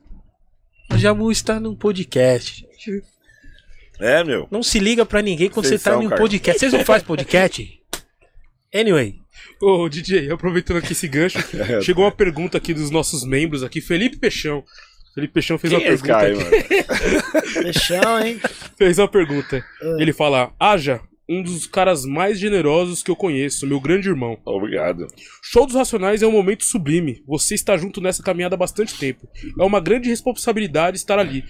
a 0.89 0.97
Jamu 0.97 1.31
está 1.31 1.59
num 1.59 1.75
podcast. 1.75 2.67
É, 3.99 4.23
meu. 4.23 4.47
Não 4.49 4.63
se 4.63 4.79
liga 4.79 5.05
pra 5.05 5.21
ninguém 5.21 5.49
quando 5.49 5.67
Vocês 5.67 5.79
você 5.81 5.89
tá 5.89 5.95
são, 5.95 6.01
em 6.03 6.07
um 6.07 6.09
cara. 6.09 6.21
podcast. 6.21 6.59
Vocês 6.59 6.73
não 6.73 6.83
fazem 6.83 7.05
podcast? 7.07 7.79
Anyway. 8.73 9.19
Ô, 9.61 9.89
DJ, 9.89 10.31
aproveitando 10.31 10.77
aqui 10.77 10.93
esse 10.93 11.07
gancho, 11.07 11.37
chegou 11.83 12.05
uma 12.05 12.11
pergunta 12.11 12.57
aqui 12.57 12.73
dos 12.73 12.89
nossos 12.89 13.23
membros 13.25 13.63
aqui. 13.63 13.81
Felipe 13.81 14.17
Peixão. 14.17 14.63
Felipe 15.13 15.33
Peixão 15.33 15.57
fez 15.57 15.73
Quem 15.73 15.79
uma 15.81 15.85
é 15.85 15.89
pergunta. 15.89 16.07
cara, 16.13 16.35
mano? 16.35 16.49
Fechão, 17.73 18.19
hein? 18.25 18.39
Fez 18.77 18.97
uma 18.99 19.07
pergunta. 19.07 19.63
Ah. 19.81 19.97
Ele 19.99 20.13
fala: 20.13 20.53
Haja, 20.59 21.01
um 21.27 21.41
dos 21.43 21.65
caras 21.67 22.05
mais 22.05 22.39
generosos 22.39 23.03
que 23.03 23.11
eu 23.11 23.15
conheço, 23.15 23.67
meu 23.67 23.79
grande 23.79 24.07
irmão. 24.07 24.37
Obrigado. 24.45 25.07
Show 25.43 25.65
dos 25.65 25.75
Racionais 25.75 26.21
é 26.21 26.27
um 26.27 26.31
momento 26.31 26.63
sublime. 26.63 27.21
Você 27.27 27.55
está 27.55 27.75
junto 27.75 27.99
nessa 28.01 28.23
caminhada 28.23 28.55
há 28.55 28.57
bastante 28.57 28.97
tempo. 28.97 29.27
É 29.59 29.63
uma 29.63 29.79
grande 29.81 30.07
responsabilidade 30.09 30.97
estar 30.97 31.19
ali. 31.19 31.43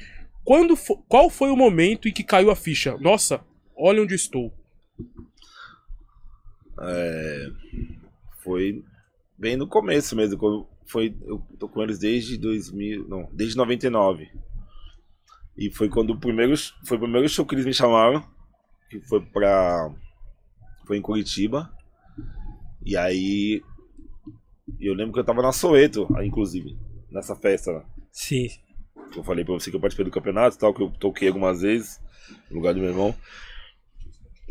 Quando 0.44 0.76
fo- 0.76 0.98
qual 1.08 1.30
foi 1.30 1.50
o 1.52 1.56
momento 1.56 2.08
em 2.08 2.12
que 2.14 2.24
caiu 2.24 2.50
a 2.50 2.56
ficha? 2.56 2.98
Nossa, 3.00 3.42
olha 3.78 4.02
onde 4.02 4.14
eu 4.14 4.18
estou. 4.18 4.52
É, 6.82 7.50
foi 8.44 8.84
bem 9.38 9.56
no 9.58 9.68
começo 9.68 10.16
mesmo. 10.16 10.68
Foi, 10.86 11.16
eu 11.24 11.42
tô 11.60 11.70
com 11.70 11.84
eles 11.84 12.00
desde 12.00 12.38
2000, 12.38 13.08
não, 13.08 13.30
desde 13.32 13.56
99. 13.56 14.30
E 15.58 15.70
foi 15.72 15.90
quando 15.90 16.12
o 16.12 16.20
primeiro, 16.20 16.56
foi 16.86 16.98
o 16.98 17.02
primeiro 17.02 17.28
show 17.28 17.46
que 17.46 17.54
eles 17.54 17.66
me 17.66 17.74
chamaram, 17.74 18.24
que 18.90 19.00
foi 19.02 19.22
pra, 19.22 19.94
foi 20.88 20.98
em 20.98 21.02
Curitiba. 21.02 21.72
E 22.86 22.96
aí, 22.96 23.62
eu 24.80 24.94
lembro 24.94 25.14
que 25.14 25.20
eu 25.20 25.24
tava 25.24 25.42
na 25.42 25.52
Soweto, 25.52 26.08
inclusive, 26.24 26.78
nessa 27.12 27.36
festa. 27.36 27.86
Sim. 28.12 28.48
que 29.12 29.20
Eu 29.20 29.24
falei 29.24 29.44
pra 29.44 29.54
você 29.54 29.70
que 29.70 29.76
eu 29.76 29.82
participei 29.82 30.06
do 30.06 30.12
campeonato 30.12 30.56
e 30.56 30.60
tal, 30.60 30.74
que 30.74 30.82
eu 30.82 30.90
toquei 30.92 31.28
algumas 31.28 31.62
vezes 31.62 32.02
no 32.50 32.58
lugar 32.58 32.74
do 32.74 32.80
meu 32.80 32.90
irmão. 32.90 33.14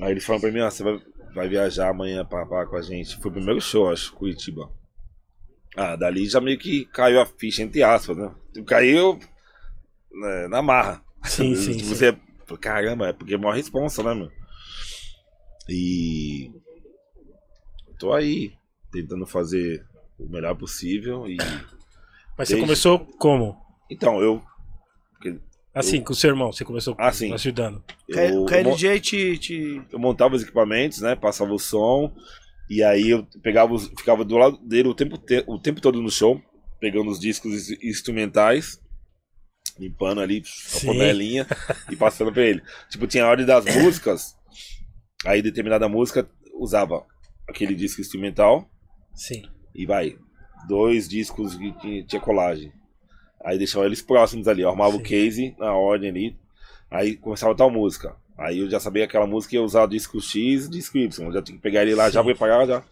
Aí 0.01 0.13
eles 0.13 0.25
falaram 0.25 0.43
pra 0.43 0.53
mim, 0.53 0.61
ah, 0.61 0.71
você 0.71 0.85
vai, 0.85 1.01
vai 1.35 1.49
viajar 1.49 1.89
amanhã 1.91 2.25
pra, 2.25 2.67
com 2.67 2.77
a 2.77 2.83
gente. 2.83 3.17
Foi 3.21 3.31
o 3.31 3.35
primeiro 3.35 3.61
show, 3.61 3.91
acho, 3.91 4.13
Curitiba. 4.13 4.71
Ah, 5.77 5.97
dali 5.97 6.27
já 6.27 6.41
meio 6.41 6.59
que 6.59 6.85
caiu 6.87 7.21
a 7.21 7.27
ficha, 7.27 7.63
entre 7.63 7.83
aspas, 7.83 8.17
né? 8.17 8.35
Caiu 8.67 9.19
né, 10.11 10.49
na 10.49 10.61
marra. 10.63 11.03
Sim, 11.25 11.55
sim, 11.55 11.79
sim. 11.79 11.95
Você, 11.95 12.17
caramba, 12.61 13.09
é 13.09 13.13
porque 13.13 13.35
é 13.35 13.39
maior 13.39 13.55
responsa, 13.55 14.03
né, 14.03 14.15
meu? 14.15 14.31
E. 15.69 16.51
Tô 17.99 18.13
aí, 18.13 18.53
tentando 18.93 19.27
fazer 19.27 19.85
o 20.19 20.27
melhor 20.29 20.57
possível 20.57 21.27
e. 21.29 21.37
Mas 22.37 22.49
você 22.49 22.55
Desde- 22.55 22.61
começou 22.61 22.99
como? 23.19 23.61
Então, 23.91 24.21
eu. 24.21 24.43
Assim, 25.79 26.01
com 26.03 26.13
o 26.13 26.17
seu 26.17 26.31
irmão, 26.31 26.53
você 26.53 26.65
começou 26.65 26.95
Ah, 26.99 27.13
sim. 27.13 27.33
ajudando. 27.33 27.83
eu, 28.09 28.43
O 28.43 28.47
KLJ 28.47 29.01
te, 29.01 29.39
te. 29.39 29.83
eu 29.93 29.99
montava 29.99 30.35
os 30.35 30.43
equipamentos, 30.43 31.01
né? 31.01 31.15
Passava 31.17 31.53
o 31.53 31.59
som. 31.59 32.13
E 32.71 32.83
aí 32.83 33.11
eu 33.11 33.27
pegava 33.43 33.73
os, 33.73 33.87
ficava 33.89 34.25
do 34.25 34.37
lado 34.37 34.59
dele 34.59 34.89
o 34.89 34.95
tempo, 34.95 35.17
te- 35.17 35.45
o 35.47 35.59
tempo 35.59 35.81
todo 35.81 36.03
no 36.03 36.11
show, 36.11 36.41
pegando 36.81 37.11
os 37.11 37.19
discos 37.19 37.53
ins- 37.71 37.83
instrumentais, 37.83 38.79
limpando 39.79 40.21
ali 40.21 40.43
a 40.83 40.87
panelinha 40.87 41.47
e 41.91 41.97
passando 41.97 42.33
pra 42.33 42.43
ele. 42.43 42.63
Tipo, 42.91 43.07
tinha 43.07 43.25
a 43.25 43.29
ordem 43.31 43.47
das 43.47 43.65
músicas, 43.77 44.35
aí 45.25 45.41
determinada 45.41 45.89
música 45.89 46.29
usava 46.61 47.07
aquele 47.49 47.75
disco 47.75 48.01
instrumental 48.01 48.69
Sim. 49.15 49.43
e 49.75 49.87
vai, 49.87 50.17
dois 50.69 51.09
discos 51.09 51.55
que 51.81 52.05
tinha 52.05 52.21
colagem. 52.21 52.71
Aí 53.45 53.57
deixava 53.59 53.87
eles 53.87 54.03
próximos 54.03 54.49
ali, 54.49 54.63
eu 54.63 54.69
arrumava 54.69 54.97
o 54.97 55.01
case 55.03 55.55
na 55.59 55.73
ordem 55.73 56.11
ali, 56.11 56.37
aí 56.91 57.17
começava 57.17 57.55
tal 57.55 57.71
música. 57.71 58.15
Aí 58.37 58.61
eu 58.61 58.71
já 58.71 58.79
sabia 58.79 59.03
que 59.05 59.11
aquela 59.17 59.27
música 59.27 59.55
ia 59.57 59.63
usar 59.63 59.83
o 59.83 59.89
disco 59.89 60.21
X 60.21 60.67
e 60.67 60.71
disco 60.71 60.97
Y. 60.99 61.27
Eu 61.27 61.33
já 61.33 61.43
tinha 61.43 61.57
que 61.57 61.63
pegar 61.63 61.83
ele 61.83 61.95
lá, 61.95 62.09
já 62.09 62.23
preparar, 62.23 62.67
já. 62.67 62.83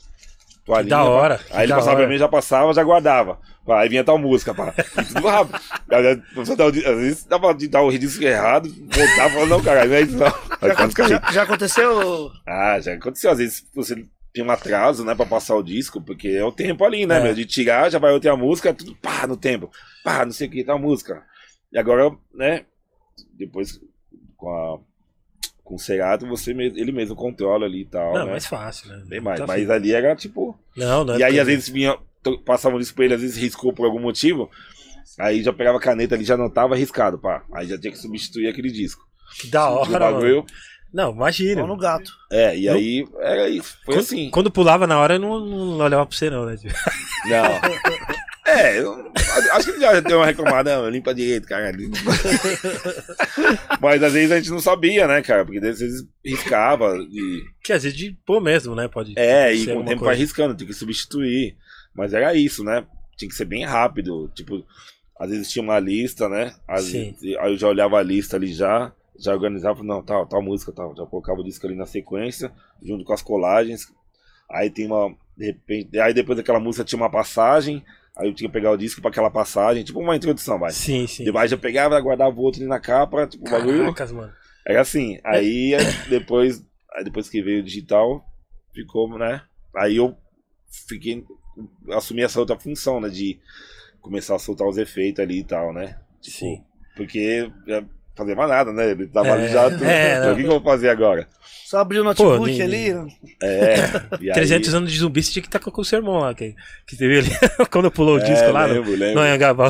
toalhinha, 0.65 0.91
da 0.97 1.05
hora, 1.05 1.41
Aí 1.51 1.65
ele 1.67 1.73
passava 1.73 1.93
pra 1.97 2.01
hora. 2.05 2.09
mim, 2.13 2.19
já 2.19 2.29
passava, 2.29 2.75
já 2.75 2.83
guardava. 2.83 3.39
Pá, 3.65 3.81
Aí 3.81 3.89
vinha 3.89 4.03
tal 4.05 4.19
música, 4.19 4.53
pá. 4.55 4.73
E 4.77 5.05
tudo 5.05 5.27
rápido. 5.27 5.61
Às 5.89 6.03
vezes, 6.03 6.23
a 6.33 6.35
pessoa 6.35 7.29
dava 7.29 7.55
de 7.55 7.69
dar 7.69 7.83
o 7.83 7.97
disco 7.97 8.23
errado, 8.25 8.69
voltava 8.69 9.29
e 9.29 9.33
falava, 9.33 9.47
não, 9.47 9.63
cara, 9.63 9.85
não 9.85 9.95
é 9.95 10.01
isso 10.03 10.17
não. 10.17 10.27
Já, 11.09 11.33
já 11.33 11.43
aconteceu? 11.43 12.31
Ah, 12.47 12.81
já 12.81 12.95
aconteceu. 12.95 13.31
Às 13.31 13.39
vezes 13.39 13.67
você 13.75 14.05
tem 14.37 14.45
um 14.45 14.51
atraso, 14.51 15.03
né, 15.05 15.15
pra 15.15 15.25
passar 15.25 15.57
o 15.57 15.63
disco, 15.63 16.01
porque 16.01 16.29
é 16.29 16.45
o 16.45 16.53
tempo 16.53 16.85
ali, 16.85 17.07
né, 17.07 17.19
É. 17.19 17.23
meu? 17.23 17.35
De 17.35 17.47
tirar, 17.47 17.91
já 17.91 17.99
vai 17.99 18.13
outra 18.13 18.37
música, 18.37 18.75
tudo 18.75 18.95
pá, 18.97 19.27
no 19.27 19.37
tempo. 19.37 19.71
Pá, 20.05 20.25
não 20.27 20.33
sei 20.33 20.47
o 20.47 20.51
que, 20.51 20.63
tal 20.63 20.79
música. 20.79 21.23
E 21.73 21.79
agora, 21.79 22.11
né, 22.35 22.65
depois 23.33 23.81
com 24.37 24.49
a. 24.51 24.79
Com 25.65 25.75
o 25.75 25.79
Cerato, 25.81 26.29
você 26.29 26.55
mesmo, 26.55 26.79
ele 26.79 26.93
mesmo 26.93 27.17
controla 27.17 27.67
ali 27.67 27.81
e 27.81 27.85
tal, 27.87 28.15
Não, 28.15 28.25
né? 28.27 28.31
mais 28.31 28.47
fácil, 28.47 28.89
né? 28.89 29.03
Bem 29.09 29.21
mais. 29.21 29.41
Tá 29.41 29.49
Mas 29.49 29.57
feito. 29.57 29.73
ali 29.73 29.93
era 29.93 30.15
tipo. 30.15 30.57
Não, 30.77 31.03
não 31.03 31.15
é 31.15 31.19
e 31.19 31.25
aí, 31.25 31.41
às 31.41 31.47
vezes, 31.49 31.69
vinha, 31.69 31.99
to- 32.23 32.39
passavam 32.45 32.79
isso 32.79 32.95
pra 32.95 33.05
ele, 33.05 33.15
às 33.15 33.21
vezes 33.21 33.37
riscou 33.37 33.73
por 33.73 33.85
algum 33.85 33.99
motivo. 33.99 34.49
Aí 35.19 35.43
já 35.43 35.53
pegava 35.53 35.79
a 35.79 35.81
caneta 35.81 36.15
ali, 36.15 36.23
já 36.25 36.35
anotava 36.35 36.77
riscado, 36.77 37.19
pá. 37.19 37.45
Aí 37.53 37.67
já 37.67 37.77
tinha 37.77 37.91
que 37.91 37.99
substituir 37.99 38.47
aquele 38.49 38.71
disco. 38.71 39.05
Que 39.41 39.49
da 39.49 39.69
O 39.69 39.79
hora, 39.79 40.13
mano. 40.13 40.47
Não, 40.93 41.13
imagina. 41.13 41.57
Pau 41.61 41.67
no 41.69 41.77
gato. 41.77 42.11
É, 42.33 42.57
e 42.57 42.67
Eu- 42.67 42.75
aí 42.75 43.07
era 43.21 43.49
isso. 43.49 43.77
Foi 43.85 43.95
quando, 43.95 44.05
assim. 44.05 44.31
quando 44.31 44.51
pulava 44.51 44.87
na 44.87 44.99
hora, 44.99 45.15
eu 45.15 45.19
não, 45.19 45.39
não 45.45 45.79
olhava 45.85 46.07
pra 46.07 46.17
você, 46.17 46.31
não, 46.31 46.47
né? 46.47 46.57
tio? 46.57 46.71
Não. 47.27 47.43
É, 48.49 48.79
eu 48.79 49.13
acho 49.55 49.65
que 49.67 49.71
ele 49.73 49.81
já 49.81 49.99
deu 49.99 50.19
uma 50.19 50.27
reclamada, 50.27 50.77
não, 50.81 50.89
limpa 50.89 51.13
direito, 51.13 51.49
cara. 51.49 51.73
Mas 53.81 54.03
às 54.03 54.13
vezes 54.13 54.31
a 54.33 54.37
gente 54.39 54.51
não 54.51 54.61
sabia, 54.61 55.07
né, 55.07 55.21
cara? 55.23 55.45
Porque 55.45 55.59
às 55.59 55.81
vezes 55.81 56.07
riscava 56.25 56.97
e. 56.97 57.43
Que 57.63 57.73
às 57.73 57.83
vezes 57.83 57.99
de 57.99 58.17
pôr 58.25 58.41
mesmo, 58.41 58.75
né? 58.75 58.89
Pode 58.89 59.15
É, 59.19 59.53
e 59.53 59.67
com 59.67 59.73
o 59.81 59.85
tempo 59.85 60.05
vai 60.05 60.11
coisa. 60.15 60.21
riscando, 60.21 60.55
tinha 60.55 60.67
que 60.69 60.73
substituir. 60.75 61.57
Mas 61.95 62.13
era 62.15 62.35
isso, 62.35 62.63
né? 62.63 62.85
Tinha 63.17 63.29
que 63.29 63.35
ser 63.35 63.47
bem 63.47 63.65
rápido. 63.65 64.31
Tipo, 64.35 64.65
às 65.19 65.31
vezes 65.31 65.51
tinha 65.51 65.63
uma 65.63 65.79
lista, 65.79 66.29
né? 66.29 66.55
Às 66.69 66.85
Sim. 66.85 67.15
vezes, 67.21 67.37
aí 67.39 67.53
eu 67.53 67.59
já 67.59 67.69
olhava 67.69 67.99
a 67.99 68.03
lista 68.03 68.37
ali 68.37 68.53
já, 68.53 68.93
já 69.19 69.33
organizava, 69.33 69.83
não, 69.83 70.03
tal, 70.03 70.27
tal 70.27 70.43
música, 70.43 70.73
tal. 70.73 70.95
Já 70.97 71.07
colocava 71.07 71.41
o 71.41 71.45
disco 71.45 71.67
ali 71.67 71.75
na 71.75 71.87
sequência, 71.87 72.53
junto 72.83 73.05
com 73.05 73.13
as 73.13 73.23
colagens. 73.23 73.93
Aí 74.51 74.71
tem 74.71 74.87
uma. 74.87 75.15
De 75.37 75.47
repente. 75.47 75.99
Aí 75.99 76.15
depois 76.15 76.37
daquela 76.37 76.61
música 76.61 76.85
tinha 76.85 77.01
uma 77.01 77.11
passagem. 77.11 77.85
Aí 78.17 78.29
eu 78.29 78.35
tinha 78.35 78.49
que 78.49 78.53
pegar 78.53 78.71
o 78.71 78.77
disco 78.77 79.01
pra 79.03 79.11
aquela 79.11 79.31
passagem, 79.31 79.85
tipo 79.85 80.01
uma 80.01 80.17
introdução, 80.17 80.59
vai. 80.59 80.71
Sim, 80.71 81.07
sim. 81.07 81.25
Depois 81.25 81.51
já 81.51 81.59
pegava, 81.59 82.01
guardava 82.01 82.35
o 82.35 82.43
outro 82.43 82.61
ali 82.61 82.69
na 82.69 82.81
capa, 82.81 83.27
tipo, 83.27 83.47
o 83.47 83.51
bagulho. 83.51 83.81
Caracas, 83.81 84.13
mano. 84.13 84.33
Era 84.67 84.81
assim. 84.81 85.19
Aí 85.23 85.75
aí 85.75 85.85
depois, 86.09 86.65
aí 86.95 87.05
depois 87.05 87.29
que 87.29 87.43
veio 87.43 87.61
o 87.61 87.65
digital, 87.65 88.25
ficou, 88.73 89.19
né? 89.19 89.43
Aí 89.77 89.97
eu 89.97 90.17
fiquei. 90.89 91.25
Assumi 91.91 92.23
essa 92.23 92.41
outra 92.41 92.59
função, 92.59 93.01
né? 93.01 93.09
De 93.11 93.39
começar 94.01 94.35
a 94.35 94.39
soltar 94.39 94.67
os 94.67 94.79
efeitos 94.79 95.23
ali 95.23 95.41
e 95.41 95.45
tal, 95.45 95.73
né? 95.73 95.99
Tipo, 96.21 96.37
Sim. 96.39 96.65
Porque 96.97 97.51
fazia 98.17 98.35
mais 98.35 98.49
nada, 98.49 98.73
né? 98.73 98.91
Ele 98.91 99.07
tava 99.09 99.33
ali 99.33 99.45
É, 99.45 99.49
já. 99.49 99.71
Tudo, 99.71 99.85
é, 99.87 100.13
então, 100.15 100.27
não. 100.27 100.33
o 100.33 100.37
que, 100.37 100.43
que 100.43 100.49
eu 100.49 100.53
vou 100.53 100.63
fazer 100.63 100.89
agora? 100.89 101.29
Só 101.67 101.79
abriu 101.79 102.03
o 102.03 102.05
notebook 102.05 102.47
nem- 102.47 102.63
ali. 102.63 102.91
É. 103.43 103.77
E 104.21 104.29
aí, 104.31 104.35
300 104.35 104.75
anos 104.75 104.93
de 104.93 104.99
zumbi, 104.99 105.23
você 105.23 105.33
tinha 105.33 105.43
que 105.43 105.49
estar 105.49 105.59
com 105.59 105.81
o 105.81 105.85
seu 105.85 105.99
irmão 105.99 106.19
lá, 106.19 106.33
que, 106.35 106.55
que 106.87 106.97
teve 106.97 107.19
ali, 107.19 107.29
quando 107.71 107.91
pulou 107.91 108.17
o 108.17 108.21
disco 108.21 108.45
é, 108.45 108.53
lá 108.53 108.67
no, 108.69 108.75
lembro, 108.75 108.91
lembro, 108.93 109.15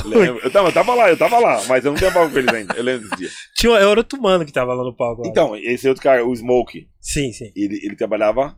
no 0.05 0.19
lembro. 0.19 0.41
Eu 0.45 0.51
tava, 0.51 0.69
eu 0.69 0.73
tava 0.73 0.95
lá, 0.95 1.09
eu 1.11 1.17
tava 1.17 1.39
lá, 1.39 1.63
mas 1.67 1.85
eu 1.85 1.93
não 1.93 1.99
tenho 1.99 2.13
papo 2.13 2.31
com 2.31 2.39
eles 2.39 2.55
ainda. 2.55 2.75
Eu 2.75 2.83
lembro 2.85 3.09
desse 3.09 3.17
dia. 3.23 3.29
Tinha 3.57 3.77
era 3.79 3.89
outro 3.99 4.21
mano 4.21 4.45
que 4.45 4.53
tava 4.53 4.75
lá 4.75 4.85
no 4.85 4.95
palco. 4.95 5.23
lá. 5.23 5.29
Então, 5.29 5.57
esse 5.57 5.89
outro 5.89 6.03
cara, 6.03 6.25
o 6.27 6.35
Smoke, 6.37 6.87
Sim, 7.01 7.33
sim. 7.33 7.51
ele, 7.57 7.81
ele 7.83 7.97
trabalhava, 7.97 8.55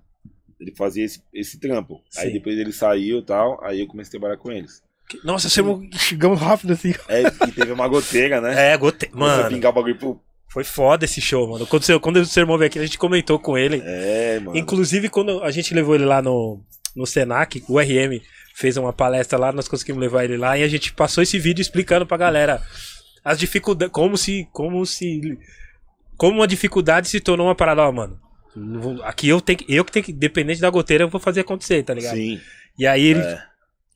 ele 0.60 0.74
fazia 0.76 1.04
esse, 1.04 1.22
esse 1.32 1.60
trampo. 1.60 2.00
Aí 2.16 2.26
Sim. 2.28 2.32
depois 2.32 2.58
ele 2.58 2.72
saiu 2.72 3.20
e 3.20 3.24
tal, 3.24 3.62
aí 3.64 3.80
eu 3.80 3.86
comecei 3.86 4.18
a 4.18 4.20
trabalhar 4.20 4.36
com 4.42 4.50
eles. 4.50 4.82
Nossa, 5.24 5.48
chegamos 5.48 6.40
rápido 6.40 6.72
assim. 6.72 6.94
É, 7.08 7.22
e 7.22 7.52
teve 7.52 7.72
uma 7.72 7.88
goteira, 7.88 8.40
né? 8.40 8.72
É, 8.72 8.76
gotei. 8.76 9.08
Começou 9.08 9.32
a 9.34 9.36
Mano, 9.38 9.48
pingar 9.48 9.70
o 9.70 9.74
bagulho 9.74 9.96
pro. 9.96 10.20
foi 10.48 10.64
foda 10.64 11.04
esse 11.04 11.20
show, 11.20 11.48
mano. 11.48 11.66
Quando, 11.66 11.82
seu, 11.82 11.98
quando 12.00 12.16
o 12.16 12.26
seu 12.26 12.42
irmão 12.42 12.58
veio 12.58 12.68
aqui, 12.68 12.78
a 12.78 12.84
gente 12.84 12.98
comentou 12.98 13.38
com 13.38 13.56
ele. 13.56 13.82
É, 13.84 14.40
mano. 14.40 14.56
Inclusive, 14.58 15.08
quando 15.08 15.42
a 15.42 15.50
gente 15.50 15.74
levou 15.74 15.94
ele 15.94 16.04
lá 16.04 16.20
no, 16.20 16.60
no 16.94 17.06
Senac, 17.06 17.62
o 17.68 17.78
RM 17.78 18.20
fez 18.54 18.76
uma 18.76 18.92
palestra 18.92 19.38
lá, 19.38 19.52
nós 19.52 19.68
conseguimos 19.68 20.00
levar 20.00 20.24
ele 20.24 20.36
lá 20.36 20.58
e 20.58 20.62
a 20.62 20.68
gente 20.68 20.92
passou 20.92 21.22
esse 21.22 21.38
vídeo 21.38 21.62
explicando 21.62 22.04
pra 22.04 22.16
galera 22.16 22.60
as 23.24 23.38
dificuldades, 23.38 23.92
como 23.92 24.16
se, 24.18 24.48
como 24.52 24.84
se, 24.84 25.38
como 26.16 26.38
uma 26.40 26.46
dificuldade 26.48 27.08
se 27.08 27.20
tornou 27.20 27.46
uma 27.46 27.54
parada, 27.54 27.82
ó, 27.82 27.92
mano. 27.92 28.18
Aqui 29.04 29.28
eu 29.28 29.40
tenho 29.40 29.58
que, 29.58 29.72
eu 29.72 29.84
que 29.84 29.92
tenho 29.92 30.04
que, 30.04 30.12
dependente 30.12 30.60
da 30.60 30.70
goteira, 30.70 31.04
eu 31.04 31.08
vou 31.08 31.20
fazer 31.20 31.40
acontecer, 31.40 31.82
tá 31.84 31.94
ligado? 31.94 32.16
Sim. 32.16 32.40
E 32.76 32.86
aí 32.86 33.04
ele 33.04 33.20
É. 33.20 33.47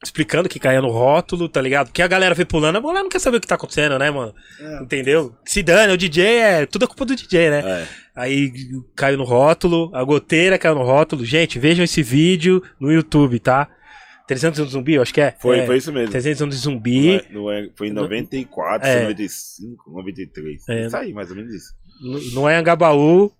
explicando 0.03 0.49
que 0.49 0.59
caía 0.59 0.81
no 0.83 0.89
rótulo, 0.91 1.49
tá 1.49 1.61
ligado? 1.61 1.87
Porque 1.89 2.03
a 2.03 2.09
galera 2.09 2.35
vê 2.35 2.45
pulando, 2.45 2.77
a 2.77 2.81
galera 2.81 3.03
não 3.03 3.09
quer 3.09 3.21
saber 3.21 3.37
o 3.37 3.41
que 3.41 3.47
tá 3.47 3.55
acontecendo, 3.55 3.99
né, 3.99 4.11
mano? 4.11 4.35
É. 4.61 4.83
Entendeu? 4.83 5.35
Se 5.45 5.63
dane, 5.63 5.93
o 5.93 5.97
DJ 5.97 6.25
é 6.25 6.67
tudo 6.67 6.85
a 6.85 6.89
culpa 6.89 7.05
do 7.05 7.15
DJ, 7.15 7.51
né? 7.51 7.61
É. 7.65 7.87
Aí 8.15 8.53
caiu 8.97 9.17
no 9.17 9.25
rótulo, 9.25 9.91
a 9.95 10.03
goteira 10.05 10.59
caiu 10.59 10.75
no 10.75 10.83
rótulo. 10.83 11.25
Gente, 11.25 11.59
vejam 11.59 11.85
esse 11.85 12.03
vídeo 12.03 12.63
no 12.81 12.93
YouTube, 12.93 13.39
tá? 13.39 13.69
300 14.27 14.61
anos 14.61 14.71
de 14.71 14.79
zumbi, 14.79 14.95
eu 14.95 15.03
acho 15.03 15.13
que 15.13 15.21
é. 15.21 15.35
Foi, 15.39 15.59
é, 15.61 15.67
foi 15.67 15.77
isso 15.77 15.93
mesmo. 15.93 16.11
300 16.11 16.43
anos 16.43 16.55
de 16.57 16.61
zumbi. 16.63 17.23
Não 17.31 17.51
é- 17.51 17.61
não 17.61 17.67
é- 17.67 17.71
foi 17.77 17.89
em 17.89 17.93
94, 17.93 18.87
É. 18.89 19.03
95, 19.03 19.91
93. 19.91 20.69
É. 20.69 20.87
Isso 20.87 20.97
aí, 20.97 21.13
mais 21.13 21.31
ou 21.31 21.37
menos 21.37 21.53
isso. 21.53 21.73
No, 22.01 22.21
no 22.41 22.47
Anhangabaú. 22.47 23.31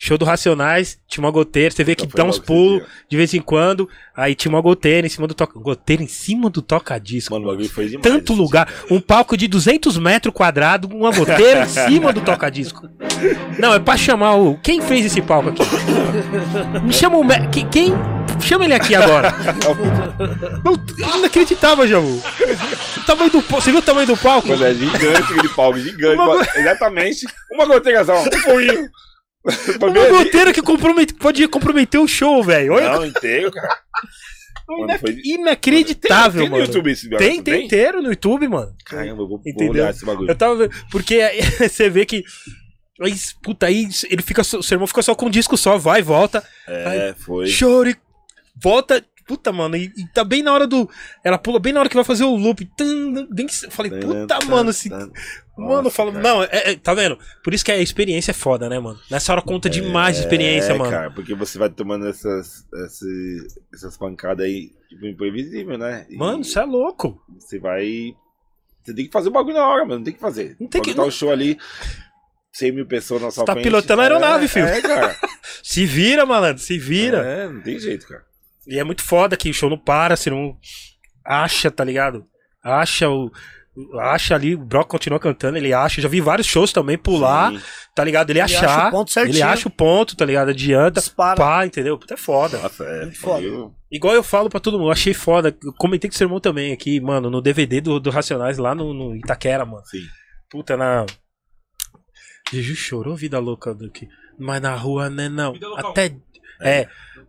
Show 0.00 0.16
do 0.16 0.24
Racionais, 0.24 0.96
tinha 1.08 1.24
uma 1.24 1.30
goteira, 1.32 1.72
você 1.74 1.82
vê 1.82 1.96
que 1.96 2.06
dá 2.06 2.22
uns 2.22 2.38
pulos 2.38 2.82
de 3.10 3.16
vez 3.16 3.34
em 3.34 3.40
quando, 3.40 3.88
aí 4.16 4.32
tinha 4.32 4.48
uma 4.48 4.60
goteira 4.60 5.04
em 5.06 5.10
cima 5.10 5.26
do 5.26 5.34
toca... 5.34 5.58
Goteira 5.58 6.02
em 6.04 6.06
cima 6.06 6.48
do 6.48 6.62
toca-disco. 6.62 7.34
Mano, 7.34 7.46
o 7.46 7.50
bagulho 7.50 7.68
foi 7.68 7.88
demais. 7.88 8.02
Tanto 8.04 8.32
lugar, 8.32 8.66
dia, 8.66 8.96
um 8.96 9.00
palco 9.00 9.36
de 9.36 9.48
200 9.48 9.98
metros 9.98 10.32
quadrados, 10.32 10.88
uma 10.88 11.10
goteira 11.10 11.64
em 11.64 11.68
cima 11.68 12.12
do 12.12 12.20
toca-disco. 12.20 12.88
Não, 13.58 13.74
é 13.74 13.80
pra 13.80 13.96
chamar 13.96 14.36
o... 14.36 14.56
Quem 14.62 14.80
fez 14.80 15.04
esse 15.04 15.20
palco 15.20 15.48
aqui? 15.48 15.62
Me 16.84 16.92
chama 16.92 17.16
o... 17.18 17.24
me- 17.24 17.48
que- 17.48 17.64
Quem... 17.64 17.92
Chama 18.40 18.66
ele 18.66 18.74
aqui 18.74 18.94
agora. 18.94 19.34
Não, 20.64 21.18
inacreditável, 21.18 21.88
Jamu. 21.88 22.22
O 22.98 23.00
tamanho 23.04 23.30
do... 23.32 23.42
palco- 23.42 23.60
Você 23.64 23.70
viu 23.72 23.80
o 23.80 23.82
tamanho 23.82 24.06
do 24.06 24.16
palco? 24.16 24.46
Mano, 24.46 24.64
é 24.64 24.74
gigante 24.74 25.32
aquele 25.32 25.48
palco, 25.48 25.78
gigante. 25.80 26.14
Uma 26.22 26.46
Exatamente. 26.56 27.26
Uma 27.50 27.66
goteira 27.66 28.04
só, 28.04 28.22
um 28.22 28.30
pouquinho. 28.30 28.88
Ali. 29.46 30.10
goteira 30.10 30.52
que 30.52 30.60
compromete, 30.62 31.14
podia 31.14 31.48
comprometer 31.48 32.00
o 32.00 32.08
show, 32.08 32.42
velho. 32.42 32.74
Olha 32.74 32.92
Não, 32.92 33.06
inteiro, 33.06 33.50
cara. 33.52 33.78
Mano, 34.68 34.98
foi- 34.98 35.18
Inacreditável, 35.24 36.42
tem, 36.42 36.42
tem 36.42 36.50
mano. 36.50 36.62
no 36.62 36.66
YouTube 36.66 36.90
esse 36.90 37.08
Tem, 37.08 37.42
tem 37.42 37.64
inteiro 37.64 38.02
no 38.02 38.10
YouTube, 38.10 38.46
mano. 38.48 38.74
Caramba, 38.84 39.22
eu 39.22 39.28
vou, 39.28 39.28
vou 39.28 39.42
Entendeu? 39.46 39.72
olhar 39.82 39.90
esse 39.90 40.04
bagulho. 40.04 40.30
Eu 40.30 40.34
tava 40.36 40.56
vendo. 40.56 40.74
Porque 40.90 41.14
aí 41.22 41.40
você 41.66 41.88
vê 41.88 42.04
que. 42.04 42.22
Aí, 43.00 43.14
puta, 43.42 43.64
aí 43.64 43.88
ele 44.10 44.20
fica. 44.20 44.44
seu 44.44 44.60
irmão 44.72 44.86
fica 44.86 45.00
só 45.00 45.14
com 45.14 45.24
um 45.26 45.30
disco 45.30 45.56
só, 45.56 45.78
vai, 45.78 46.02
volta. 46.02 46.44
É, 46.66 47.14
foi. 47.16 47.46
Chore. 47.46 47.96
Volta. 48.62 49.02
Puta, 49.28 49.52
mano, 49.52 49.76
e, 49.76 49.92
e 49.94 50.06
tá 50.08 50.24
bem 50.24 50.42
na 50.42 50.52
hora 50.54 50.66
do. 50.66 50.88
Ela 51.22 51.36
pula 51.36 51.60
bem 51.60 51.70
na 51.70 51.80
hora 51.80 51.88
que 51.90 51.94
vai 51.94 52.02
fazer 52.02 52.24
o 52.24 52.34
loop. 52.34 52.64
Tum, 52.76 53.28
bem, 53.30 53.46
falei, 53.70 53.92
puta, 54.00 54.38
mano, 54.46 54.70
esse. 54.70 54.88
Mano, 54.88 55.12
eu 55.58 55.64
Nossa, 55.82 55.90
falo, 55.90 56.12
cara. 56.12 56.22
não, 56.22 56.42
é, 56.44 56.48
é, 56.52 56.76
tá 56.76 56.94
vendo? 56.94 57.18
Por 57.44 57.52
isso 57.52 57.62
que 57.64 57.70
a 57.70 57.76
experiência 57.76 58.30
é 58.30 58.34
foda, 58.34 58.68
né, 58.70 58.78
mano? 58.78 58.98
Nessa 59.10 59.30
hora 59.32 59.42
conta 59.42 59.68
demais 59.68 60.16
a 60.16 60.20
experiência, 60.20 60.72
é, 60.72 60.78
mano. 60.78 60.90
cara, 60.90 61.10
porque 61.10 61.34
você 61.34 61.58
vai 61.58 61.68
tomando 61.68 62.06
essas, 62.08 62.64
essas, 62.74 63.58
essas 63.74 63.96
pancadas 63.98 64.46
aí, 64.46 64.70
tipo, 64.88 65.04
imprevisível, 65.06 65.76
né? 65.76 66.06
E 66.08 66.16
Mano, 66.16 66.42
você 66.42 66.58
é 66.60 66.64
louco. 66.64 67.20
Você 67.38 67.58
vai. 67.58 68.14
Você 68.82 68.94
tem 68.94 69.04
que 69.06 69.12
fazer 69.12 69.28
o 69.28 69.32
bagulho 69.32 69.56
na 69.56 69.66
hora, 69.68 69.84
mano. 69.84 69.96
Não 69.98 70.04
tem 70.04 70.14
que 70.14 70.20
fazer. 70.20 70.56
Não 70.58 70.66
tem 70.68 70.80
Pode 70.80 70.90
que- 70.92 70.96
Tá 70.96 71.04
o 71.04 71.10
show 71.10 71.30
ali, 71.30 71.58
100 72.52 72.72
mil 72.72 72.86
pessoas 72.86 73.20
na 73.20 73.30
sua 73.30 73.44
tá 73.44 73.52
frente. 73.52 73.64
pilotando 73.64 74.00
a 74.00 74.04
aeronave, 74.04 74.46
é, 74.46 74.48
filho. 74.48 74.66
É, 74.66 74.80
cara. 74.80 75.16
Se 75.62 75.84
vira, 75.84 76.24
malandro, 76.24 76.62
se 76.62 76.78
vira. 76.78 77.18
É, 77.18 77.48
não 77.48 77.60
tem 77.60 77.78
jeito, 77.78 78.06
cara. 78.08 78.24
E 78.68 78.78
é 78.78 78.84
muito 78.84 79.02
foda 79.02 79.36
que 79.36 79.50
o 79.50 79.54
show 79.54 79.70
não 79.70 79.78
para, 79.78 80.16
você 80.16 80.28
não 80.30 80.56
acha, 81.24 81.70
tá 81.70 81.82
ligado? 81.84 82.24
Acha 82.62 83.08
o. 83.08 83.30
Acha 84.00 84.34
ali, 84.34 84.56
o 84.56 84.58
Brock 84.58 84.88
continua 84.90 85.20
cantando, 85.20 85.56
ele 85.56 85.72
acha. 85.72 86.00
Já 86.02 86.08
vi 86.08 86.20
vários 86.20 86.48
shows 86.48 86.72
também 86.72 86.98
pular, 86.98 87.52
Sim. 87.52 87.60
tá 87.94 88.02
ligado? 88.02 88.30
Ele, 88.30 88.40
Ele 88.40 88.44
achar. 88.44 88.68
acha 88.68 88.88
o 88.88 88.90
ponto 88.90 89.10
certinho. 89.12 89.34
ele 89.36 89.42
acha 89.42 89.68
o 89.68 89.70
ponto, 89.70 90.16
tá 90.16 90.24
ligado? 90.24 90.48
Adianta. 90.48 91.00
Dispara. 91.00 91.36
Pá, 91.36 91.64
entendeu? 91.64 91.96
Puta, 91.96 92.14
é 92.14 92.16
foda. 92.16 92.58
Nossa, 92.58 92.82
é. 92.84 93.02
Muito 93.04 93.20
foda. 93.20 93.40
eu- 93.46 93.72
Igual 93.90 94.14
eu 94.14 94.22
falo 94.24 94.50
pra 94.50 94.58
todo 94.60 94.78
mundo, 94.80 94.90
achei 94.90 95.14
foda. 95.14 95.56
Eu 95.62 95.72
comentei 95.74 96.10
com 96.10 96.14
o 96.14 96.18
seu 96.18 96.26
irmão 96.26 96.40
também 96.40 96.72
aqui, 96.72 97.00
mano, 97.00 97.30
no 97.30 97.40
DVD 97.40 97.80
do, 97.80 98.00
do 98.00 98.10
Racionais 98.10 98.58
lá 98.58 98.74
no, 98.74 98.92
no 98.92 99.14
Itaquera, 99.16 99.64
mano. 99.64 99.86
Sim. 99.86 100.02
Puta, 100.50 100.76
na. 100.76 101.06
Jeju 102.52 102.74
chorou 102.74 103.14
vida 103.16 103.38
louca 103.38 103.72
do 103.74 103.90
que. 103.90 104.08
Mas 104.38 104.60
na 104.60 104.74
rua, 104.74 105.08
né, 105.08 105.28
não. 105.28 105.54
Até. 105.76 106.16
É. 106.60 106.88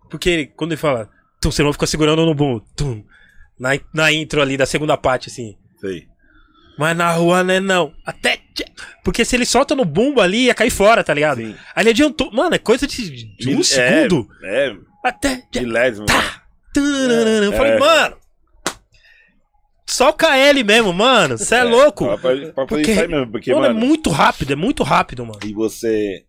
Porque 0.09 0.29
ele- 0.29 0.47
quando 0.47 0.71
ele 0.71 0.81
fala. 0.81 1.09
Tum, 1.41 1.51
seu 1.51 1.63
irmão 1.63 1.73
fica 1.73 1.87
segurando 1.87 2.25
no 2.25 2.33
boom. 2.33 2.59
Tum. 2.75 3.03
Na, 3.59 3.69
na 3.93 4.11
intro 4.11 4.41
ali 4.41 4.57
da 4.57 4.65
segunda 4.65 4.97
parte, 4.97 5.29
assim. 5.29 5.57
Sei. 5.79 6.07
Mas 6.77 6.95
na 6.95 7.11
rua, 7.11 7.43
né, 7.43 7.59
não. 7.59 7.93
Até. 8.05 8.39
Porque 9.03 9.25
se 9.25 9.35
ele 9.35 9.45
solta 9.45 9.75
no 9.75 9.83
bumbo 9.85 10.21
ali, 10.21 10.45
ia 10.45 10.53
cair 10.55 10.69
fora, 10.69 11.03
tá 11.03 11.13
ligado? 11.13 11.37
Sim. 11.41 11.55
Aí 11.75 11.83
ele 11.83 11.89
adiantou. 11.91 12.31
Mano, 12.31 12.55
é 12.55 12.59
coisa 12.59 12.85
de, 12.87 13.25
de 13.35 13.47
um 13.49 13.55
Mil- 13.55 13.63
segundo. 13.63 14.27
É, 14.43 14.67
é 14.69 14.75
Até. 15.03 15.43
tchê. 15.51 15.61
milésimo. 15.61 16.05
Tananana. 16.73 17.45
Eu 17.45 17.53
falei, 17.53 17.73
É. 17.73 17.79
mano. 17.79 18.17
Só 19.87 20.09
o 20.09 20.13
KL 20.13 20.63
mesmo, 20.63 20.93
mano. 20.93 21.37
Você 21.37 21.55
é, 21.55 21.63
louco. 21.63 22.05
Pra, 22.17 22.51
pra, 22.53 22.65
Porque- 22.67 22.93
sair 22.95 23.07
mesmo, 23.09 23.31
porque, 23.31 23.51
mano, 23.51 23.63
mano, 23.67 23.77
é 23.79 23.85
muito 23.87 24.09
rápido, 24.11 24.53
é 24.53 24.55
muito 24.55 24.83
rápido, 24.83 25.25
mano. 25.25 25.39
e 25.43 25.51
você 25.53 26.23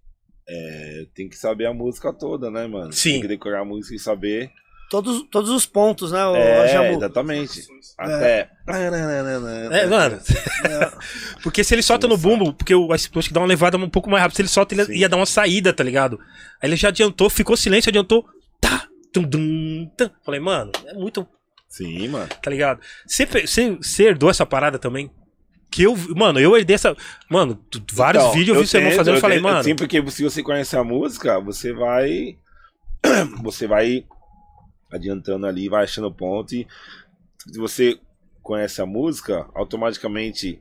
é, 0.49 1.05
tem 1.15 1.29
que 1.29 1.37
saber 1.37 1.67
a 1.67 1.75
música 1.75 2.13
toda, 2.13 2.51
né, 2.51 2.67
mano? 2.67 2.93
Sim. 2.93 3.13
Tem 3.13 3.21
que 3.23 3.29
decorar 3.29 3.61
a 3.61 3.65
música 3.65 3.95
e 3.95 3.99
saber. 3.99 4.51
Todos, 4.91 5.23
todos 5.31 5.51
os 5.51 5.65
pontos, 5.67 6.11
né, 6.11 6.27
o 6.27 6.35
é, 6.35 6.67
Jamu? 6.67 6.97
exatamente. 6.97 7.63
Até. 7.97 8.51
É, 8.67 9.87
mano. 9.87 10.19
porque 11.45 11.63
se 11.63 11.73
ele 11.77 11.83
solta 11.83 12.09
no 12.09 12.17
bumbo, 12.19 12.53
porque 12.53 12.75
o 12.75 12.93
Ice 12.93 13.09
Push 13.09 13.29
que 13.29 13.33
dá 13.33 13.39
uma 13.39 13.47
levada 13.47 13.77
um 13.77 13.89
pouco 13.89 14.11
mais 14.11 14.21
rápido, 14.21 14.35
se 14.35 14.43
ele 14.43 14.49
solta, 14.49 14.75
ele 14.75 14.85
Sim. 14.87 14.95
ia 14.95 15.09
dar 15.09 15.17
uma 15.17 15.27
saída, 15.27 15.73
tá 15.73 15.85
ligado? 15.85 16.19
Aí 16.61 16.69
ele 16.69 16.75
já 16.75 16.89
adiantou, 16.89 17.31
ficou 17.31 17.57
silêncio, 17.57 17.89
adiantou. 17.89 18.27
Tá. 18.61 18.89
Tum, 19.13 19.23
dum, 19.23 19.89
tum. 19.97 20.11
Falei, 20.25 20.41
mano, 20.41 20.73
é 20.85 20.95
muito. 20.95 21.25
Sim, 21.69 22.09
mano. 22.09 22.29
Tá 22.43 22.51
ligado? 22.51 22.81
Você, 23.07 23.27
você, 23.27 23.77
você 23.77 24.09
herdou 24.09 24.29
essa 24.29 24.45
parada 24.45 24.77
também? 24.77 25.09
Que 25.71 25.85
eu. 25.85 25.97
Mano, 26.17 26.41
eu 26.41 26.57
herdei 26.57 26.75
essa. 26.75 26.97
Mano, 27.29 27.55
tu- 27.55 27.81
vários 27.93 28.25
Então, 28.25 28.35
vídeos 28.35 28.57
eu 28.57 28.63
vi 28.63 28.69
seu 28.69 28.81
irmão 28.81 28.97
fazendo 28.97 29.19
e 29.19 29.21
falei, 29.21 29.39
tento, 29.39 29.45
mano. 29.45 29.59
Assim, 29.61 29.77
porque 29.77 30.05
se 30.11 30.25
você 30.25 30.43
conhece 30.43 30.77
a 30.77 30.83
música, 30.83 31.39
você 31.39 31.73
vai. 31.73 32.37
Você 33.43 33.67
vai 33.67 34.05
adiantando 34.91 35.47
ali, 35.47 35.69
vai 35.69 35.85
achando 35.85 36.13
ponto. 36.13 36.55
E 36.55 36.67
se 37.47 37.59
você 37.59 37.99
conhece 38.43 38.81
a 38.81 38.87
música, 38.87 39.49
automaticamente 39.55 40.61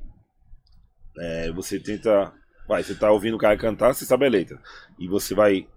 é, 1.18 1.52
você 1.52 1.80
tenta. 1.80 2.34
Vai, 2.68 2.84
você 2.84 2.94
tá 2.94 3.12
ouvindo 3.12 3.36
o 3.36 3.40
cara 3.40 3.58
cantar, 3.58 3.94
você 3.94 4.06
sabe 4.06 4.26
a 4.26 4.30
letra. 4.30 4.60
E 4.98 5.08
você 5.08 5.34
vai 5.34 5.68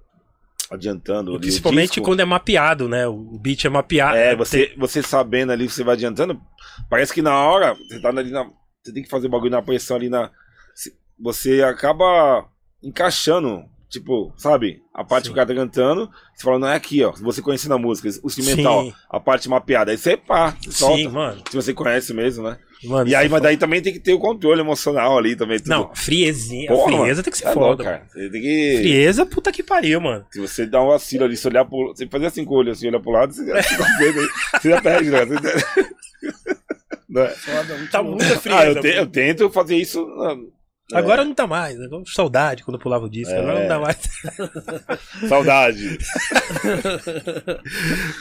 adiantando. 0.70 1.38
Principalmente 1.38 2.00
quando 2.00 2.20
é 2.20 2.24
mapeado, 2.24 2.88
né? 2.88 3.06
O 3.06 3.38
beat 3.38 3.64
é 3.64 3.68
mapeado. 3.68 4.16
É, 4.16 4.36
você, 4.36 4.74
você 4.76 5.02
sabendo 5.02 5.52
ali, 5.52 5.68
você 5.68 5.82
vai 5.82 5.94
adiantando. 5.94 6.40
Parece 6.88 7.12
que 7.12 7.22
na 7.22 7.36
hora, 7.36 7.74
você 7.74 8.00
tá 8.00 8.08
ali 8.10 8.30
na. 8.30 8.44
Você 8.82 8.92
tem 8.92 9.02
que 9.02 9.08
fazer 9.08 9.26
o 9.26 9.30
bagulho 9.30 9.50
na 9.50 9.62
pressão 9.62 9.96
ali 9.96 10.08
na. 10.08 10.30
Você 11.18 11.62
acaba 11.62 12.48
encaixando, 12.82 13.64
tipo, 13.92 14.32
sabe? 14.36 14.82
A 14.94 15.04
parte 15.04 15.24
Sim. 15.24 15.28
que 15.28 15.32
o 15.32 15.36
cara 15.36 15.46
tá 15.48 15.54
cantando, 15.54 16.10
você 16.34 16.42
fala, 16.42 16.58
não 16.58 16.68
é 16.68 16.74
aqui, 16.74 17.04
ó. 17.04 17.12
Você 17.12 17.40
conhecendo 17.42 17.74
a 17.74 17.78
música, 17.78 18.08
o 18.22 18.26
instrumental, 18.26 18.84
Sim. 18.84 18.94
a 19.10 19.20
parte 19.20 19.48
mapeada. 19.48 19.90
Aí 19.92 19.98
você 19.98 20.16
pá, 20.16 20.56
você 20.60 20.72
solta. 20.72 20.96
Sim, 20.96 21.08
mano. 21.08 21.42
Se 21.50 21.54
você 21.54 21.72
conhece 21.74 22.12
mesmo, 22.14 22.44
né? 22.44 22.56
mano 22.84 23.08
E 23.08 23.14
aí, 23.14 23.26
é 23.26 23.28
mas 23.28 23.42
daí 23.42 23.56
também 23.56 23.80
tem 23.80 23.92
que 23.92 24.00
ter 24.00 24.12
o 24.12 24.18
controle 24.18 24.60
emocional 24.60 25.16
ali 25.16 25.36
também. 25.36 25.58
tudo. 25.58 25.68
Não, 25.68 25.94
friezinha. 25.94 26.66
Porra, 26.68 26.82
a 26.82 26.86
frieza 26.86 27.06
mano, 27.10 27.22
tem 27.22 27.30
que 27.32 27.38
ser 27.38 27.44
tá 27.44 27.52
foda. 27.52 27.66
louco, 27.66 27.84
cara. 27.84 28.06
Você 28.10 28.30
tem 28.30 28.40
que. 28.42 28.76
Frieza, 28.78 29.26
puta 29.26 29.52
que 29.52 29.62
pariu, 29.62 30.00
mano. 30.00 30.24
Se 30.30 30.40
você 30.40 30.66
dá 30.66 30.82
um 30.82 30.88
vacilo 30.88 31.24
ali, 31.24 31.36
se 31.36 31.46
olhar 31.46 31.64
pro. 31.64 31.88
Você 31.94 32.06
fazer 32.08 32.26
assim 32.26 32.44
com 32.44 32.54
o 32.54 32.58
olho, 32.58 32.72
assim, 32.72 32.88
olhar 32.88 32.98
pro 33.00 33.12
lado, 33.12 33.32
você 33.32 33.46
já, 33.46 33.62
você 34.60 34.70
já 34.70 34.80
perde, 34.80 35.10
né? 35.10 35.24
Você- 35.26 35.92
Não 37.08 37.22
é? 37.22 37.28
Foda, 37.28 37.76
muito 37.76 37.90
Tá 37.90 38.02
muita 38.02 38.38
frieza. 38.40 38.58
Ah, 38.60 38.66
eu, 38.66 38.80
te- 38.80 38.88
eu 38.96 39.06
tento 39.06 39.50
fazer 39.50 39.76
isso. 39.76 40.04
na- 40.16 40.36
Agora 40.92 41.24
não 41.24 41.34
tá 41.34 41.46
mais. 41.46 41.80
Agora, 41.80 42.02
saudade 42.06 42.62
quando 42.64 42.76
eu 42.76 42.80
pulava 42.82 43.04
o 43.06 43.10
disco. 43.10 43.34
Agora 43.34 43.58
É. 43.58 43.60
não 43.62 43.68
dá 43.68 43.78
mais. 43.78 43.98
Saudade. 45.28 45.98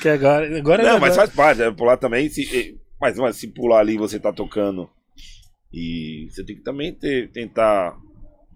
Que 0.01 0.09
agora, 0.09 0.57
agora 0.57 0.83
Não, 0.83 0.89
agora- 0.95 0.99
mas 0.99 1.15
faz 1.15 1.29
parte, 1.29 1.59
né? 1.59 1.71
pular 1.71 1.97
também. 1.97 2.29
Se, 2.29 2.43
eh, 2.57 2.75
mas, 2.99 3.17
mas 3.17 3.35
se 3.37 3.47
pular 3.47 3.79
ali 3.79 3.97
você 3.97 4.19
tá 4.19 4.31
tocando 4.31 4.89
e 5.73 6.27
você 6.29 6.43
tem 6.43 6.55
que 6.55 6.63
também 6.63 6.93
ter, 6.93 7.31
tentar 7.31 7.95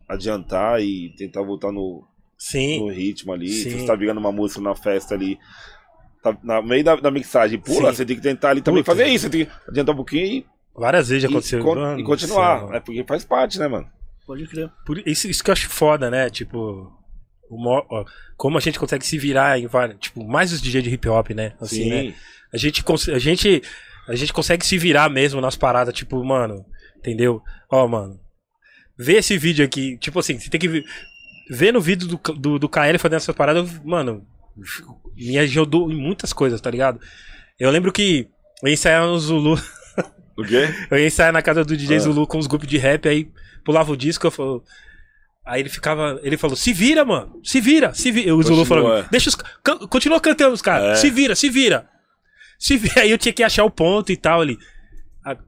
adiantar 0.08 0.82
e 0.82 1.14
tentar 1.18 1.42
voltar 1.42 1.72
no, 1.72 2.04
Sim. 2.38 2.80
no 2.82 2.90
ritmo 2.92 3.34
ali. 3.34 3.50
Se 3.50 3.72
Sim. 3.72 3.80
você 3.80 3.86
tá 3.86 3.96
virando 3.96 4.20
uma 4.20 4.32
música 4.32 4.62
na 4.62 4.76
festa 4.76 5.16
ali, 5.16 5.38
tá 6.22 6.38
no 6.44 6.62
meio 6.64 6.84
da, 6.84 6.96
da 6.96 7.12
mixagem, 7.12 7.60
pula, 7.60 7.90
Sim. 7.92 7.98
você 7.98 8.06
tem 8.06 8.16
que 8.16 8.22
tentar 8.22 8.50
ali 8.52 8.62
também 8.62 8.84
Puta. 8.84 8.92
fazer 8.96 9.08
isso. 9.08 9.26
Você 9.26 9.30
tem 9.30 9.46
que 9.46 9.52
adiantar 9.68 9.94
um 9.94 9.98
pouquinho 9.98 10.26
e, 10.26 10.46
Várias 10.78 11.08
vezes 11.08 11.24
já 11.24 11.30
e, 11.30 11.32
aconteceu. 11.32 11.64
con- 11.64 11.76
Mano 11.76 12.00
e 12.00 12.04
continuar. 12.04 12.76
É 12.76 12.80
porque 12.82 13.04
faz 13.06 13.24
parte, 13.24 13.58
né, 13.58 13.68
mano? 13.68 13.88
Pode 14.26 14.48
crer. 14.48 14.70
Por 14.86 14.98
isso, 15.08 15.28
isso 15.30 15.44
que 15.44 15.50
eu 15.50 15.54
acho 15.54 15.70
foda, 15.70 16.10
né? 16.10 16.30
Tipo, 16.30 16.92
o 17.50 18.06
como 18.38 18.58
a 18.58 18.62
gente 18.62 18.80
consegue 18.80 19.06
se 19.06 19.18
virar 19.18 19.60
em 19.60 19.68
vários. 19.68 20.00
Tipo, 20.00 20.26
mais 20.28 20.52
os 20.52 20.62
DJ 20.62 20.82
de 20.82 20.90
hip 20.90 21.08
hop, 21.08 21.30
né? 21.32 21.54
Assim, 21.62 21.90
né? 21.90 22.16
A 22.54 22.58
gente, 22.58 22.84
cons- 22.84 23.10
a 23.10 23.20
gente 23.20 23.62
a 24.08 24.16
gente 24.16 24.32
consegue 24.34 24.66
se 24.66 24.78
virar 24.78 25.10
mesmo 25.10 25.42
nas 25.42 25.56
paradas, 25.56 25.94
tipo, 25.94 26.24
mano, 26.24 26.64
entendeu? 26.98 27.42
Ó, 27.72 27.88
mano, 27.88 28.20
vê 28.98 29.14
esse 29.18 29.38
vídeo 29.38 29.66
aqui, 29.66 29.98
tipo 29.98 30.20
assim, 30.20 30.40
você 30.40 30.50
tem 30.50 30.60
que 30.60 30.68
ver, 30.68 30.84
ver 31.50 31.72
no 31.74 31.82
vídeo 31.82 32.08
do, 32.08 32.18
do, 32.34 32.60
do 32.60 32.70
KL 32.70 32.98
fazendo 33.00 33.18
essa 33.18 33.34
parada, 33.34 33.60
eu- 33.60 33.70
mano, 33.84 34.26
me 35.16 35.38
ajudou 35.40 35.92
em 35.92 35.96
muitas 35.96 36.32
coisas, 36.34 36.62
tá 36.62 36.70
ligado? 36.70 37.00
Eu 37.60 37.72
lembro 37.72 37.92
que 37.92 38.28
eu 38.64 38.68
ia 38.70 38.74
ensaiar 38.74 39.06
no 39.06 39.18
Zulu, 39.20 39.56
O 40.38 40.44
quê? 40.44 40.68
eu 40.92 40.98
ia 40.98 41.08
ensaiar 41.08 41.32
na 41.34 41.42
casa 41.42 41.64
do 41.64 41.76
DJ 41.78 41.98
Ah. 41.98 42.00
Zulu 42.00 42.28
com 42.28 42.38
os 42.38 42.48
grupos 42.48 42.68
de 42.68 42.78
rap, 42.78 43.08
aí 43.08 43.30
pulava 43.64 43.92
o 43.92 43.98
disco, 43.98 44.28
eu 44.28 44.32
falo, 44.32 44.64
Aí 45.46 45.62
ele 45.62 45.70
ficava, 45.70 46.20
ele 46.24 46.38
falou, 46.38 46.56
se 46.56 46.74
vira, 46.74 47.06
mano, 47.06 47.40
se 47.44 47.62
vira, 47.62 47.94
se 47.94 48.12
vira. 48.12 48.36
O 48.36 48.42
Zulu 48.42 48.66
falou, 48.66 49.04
deixa 49.12 49.30
os, 49.30 49.36
can- 49.64 49.78
continua 49.88 50.20
cantando 50.20 50.54
os 50.56 50.62
caras, 50.62 50.98
É. 50.98 51.02
se 51.02 51.10
vira, 51.12 51.36
se 51.36 51.50
vira. 51.50 51.88
Se 52.58 52.76
vira. 52.78 53.02
Aí 53.04 53.12
eu 53.12 53.18
tinha 53.18 53.32
que 53.32 53.44
achar 53.44 53.64
o 53.64 53.70
ponto 53.70 54.12
e 54.12 54.18
tal 54.18 54.42
ali. 54.42 54.58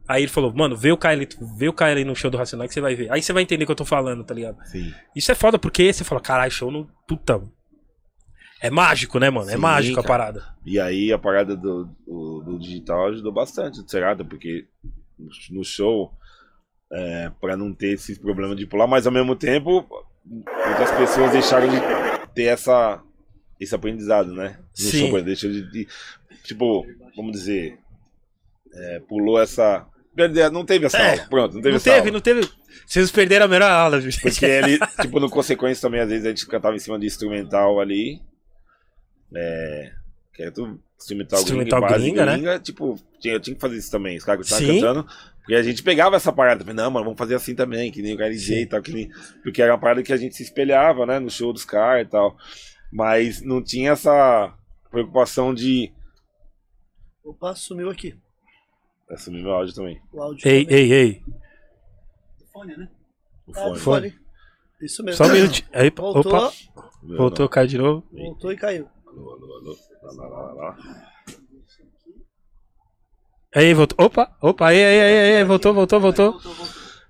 Aí 0.07 0.21
ele 0.23 0.31
falou, 0.31 0.53
mano, 0.53 0.75
vê 0.75 0.91
o 0.91 0.97
Kylie, 0.97 1.27
vê 1.57 1.67
o 1.67 1.73
Kylie 1.73 2.03
no 2.05 2.15
show 2.15 2.29
do 2.31 2.37
Racionais 2.37 2.67
que 2.69 2.73
você 2.75 2.81
vai 2.81 2.95
ver. 2.95 3.11
Aí 3.11 3.21
você 3.21 3.31
vai 3.33 3.41
entender 3.43 3.63
o 3.63 3.65
que 3.67 3.71
eu 3.71 3.75
tô 3.75 3.85
falando, 3.85 4.23
tá 4.23 4.33
ligado? 4.33 4.57
Sim. 4.65 4.91
Isso 5.15 5.31
é 5.31 5.35
foda 5.35 5.57
porque 5.59 5.91
você 5.91 6.03
fala, 6.03 6.21
caralho, 6.21 6.51
show 6.51 6.71
no. 6.71 6.87
Puta. 7.07 7.41
É 8.61 8.69
mágico, 8.69 9.19
né, 9.19 9.29
mano? 9.29 9.49
É 9.49 9.53
Sim, 9.53 9.59
mágico 9.59 9.99
a 9.99 10.03
cara. 10.03 10.07
parada. 10.07 10.45
E 10.65 10.79
aí 10.79 11.11
a 11.13 11.17
parada 11.17 11.55
do, 11.55 11.85
do, 12.05 12.41
do 12.43 12.59
digital 12.59 13.07
ajudou 13.07 13.31
bastante, 13.31 13.79
Serata, 13.89 14.23
porque 14.25 14.65
no- 15.51 15.63
show, 15.63 16.11
é, 16.91 17.31
para 17.39 17.55
não 17.55 17.73
ter 17.73 17.93
esse 17.93 18.19
problema 18.19 18.55
de 18.55 18.65
pular, 18.65 18.87
mas 18.87 19.05
ao 19.05 19.13
mesmo 19.13 19.35
tempo, 19.35 19.85
muitas 20.25 20.91
pessoas 20.97 21.31
deixaram 21.31 21.67
de 21.69 21.77
ter 22.33 22.43
essa, 22.45 23.01
esse 23.59 23.73
aprendizado, 23.75 24.33
né? 24.33 24.57
No 24.79 24.85
Sim. 24.85 25.09
show, 25.09 25.21
deixou 25.21 25.51
de, 25.51 25.61
de- 25.71 25.87
Tipo, 26.43 26.85
vamos 27.15 27.33
dizer, 27.33 27.77
é, 28.73 28.99
pulou 29.01 29.39
essa. 29.39 29.85
Não 30.51 30.65
teve 30.65 30.85
essa 30.87 30.97
É, 30.97 31.11
aula, 31.11 31.27
pronto, 31.29 31.53
não 31.55 31.61
teve 31.61 31.69
Não 31.71 31.75
essa 31.77 31.83
teve, 31.91 31.99
aula. 31.99 32.11
não 32.11 32.21
teve. 32.21 32.49
Vocês 32.87 33.11
perderam 33.11 33.45
a 33.45 33.49
melhor 33.49 33.69
aula, 33.69 33.99
gente. 34.01 34.19
Porque 34.21 34.45
ele, 34.47 34.79
tipo, 35.01 35.19
no 35.19 35.29
consequência 35.29 35.81
também, 35.81 35.99
às 35.99 36.09
vezes 36.09 36.25
a 36.25 36.29
gente 36.29 36.47
cantava 36.47 36.75
em 36.75 36.79
cima 36.79 36.97
de 36.97 37.05
instrumental 37.05 37.79
ali. 37.79 38.19
É. 39.33 39.91
Que 40.33 40.43
é 40.43 40.51
tudo 40.51 40.79
instrumental, 40.97 41.39
Instrumental 41.39 41.79
gringa, 41.81 41.93
base 41.93 42.03
gringa, 42.11 42.25
né? 42.25 42.59
Tipo, 42.59 42.95
tinha, 43.19 43.33
eu 43.35 43.39
tinha 43.39 43.55
que 43.55 43.61
fazer 43.61 43.77
isso 43.77 43.91
também. 43.91 44.17
Os 44.17 44.23
caras 44.23 44.47
que 44.47 44.53
estavam 44.53 44.73
Sim. 44.73 44.81
cantando. 44.81 45.07
Porque 45.39 45.55
a 45.55 45.63
gente 45.63 45.81
pegava 45.81 46.15
essa 46.15 46.31
parada. 46.31 46.63
falei, 46.63 46.75
Não, 46.75 46.91
mano, 46.91 47.05
vamos 47.05 47.17
fazer 47.17 47.35
assim 47.35 47.55
também, 47.55 47.91
que 47.91 48.01
nem 48.01 48.13
o 48.13 48.17
KLJ 48.17 48.61
e 48.61 48.65
tal. 48.65 48.81
Que 48.81 48.91
nem... 48.93 49.09
Porque 49.41 49.61
era 49.61 49.71
uma 49.73 49.79
parada 49.79 50.03
que 50.03 50.11
a 50.13 50.17
gente 50.17 50.35
se 50.35 50.43
espelhava, 50.43 51.05
né? 51.05 51.19
No 51.19 51.29
show 51.29 51.51
dos 51.53 51.65
caras 51.65 52.05
e 52.05 52.09
tal. 52.09 52.35
Mas 52.91 53.41
não 53.41 53.63
tinha 53.63 53.91
essa 53.91 54.53
preocupação 54.91 55.53
de. 55.53 55.91
Opa, 57.23 57.55
sumiu 57.55 57.89
aqui. 57.89 58.15
Assumir 59.09 59.41
meu 59.41 59.51
áudio 59.53 59.73
também. 59.73 60.01
O 60.11 60.21
áudio. 60.21 60.47
Ei, 60.47 60.63
também. 60.65 60.79
ei, 60.79 60.93
ei. 60.93 61.23
Fone, 62.51 62.75
né? 62.77 62.89
O 63.45 63.51
Ah, 63.51 63.55
fone. 63.55 63.79
fone. 63.79 64.19
Isso 64.81 65.03
mesmo. 65.03 65.17
Só 65.17 65.31
um 65.31 65.33
minutinho. 65.33 65.67
Aí, 65.73 65.89
Voltou, 65.89 66.33
opa, 66.35 66.53
voltou, 67.03 67.49
caiu 67.49 67.67
de 67.67 67.77
novo. 67.77 68.05
voltou 68.11 68.51
e 68.51 68.57
caiu. 68.57 68.87
Alô, 69.17 69.33
alô, 69.33 69.55
alô. 69.57 69.77
Lá, 70.03 70.11
lá, 70.13 70.27
lá, 70.27 70.53
lá. 70.53 70.77
Aí, 73.55 73.73
voltou. 73.73 74.05
Opa, 74.05 74.37
opa, 74.41 74.67
aí, 74.67 74.83
aí, 74.83 74.99
aí, 75.01 75.35
aí, 75.37 75.43
voltou, 75.43 75.73
voltou, 75.73 75.99
voltou. 75.99 76.39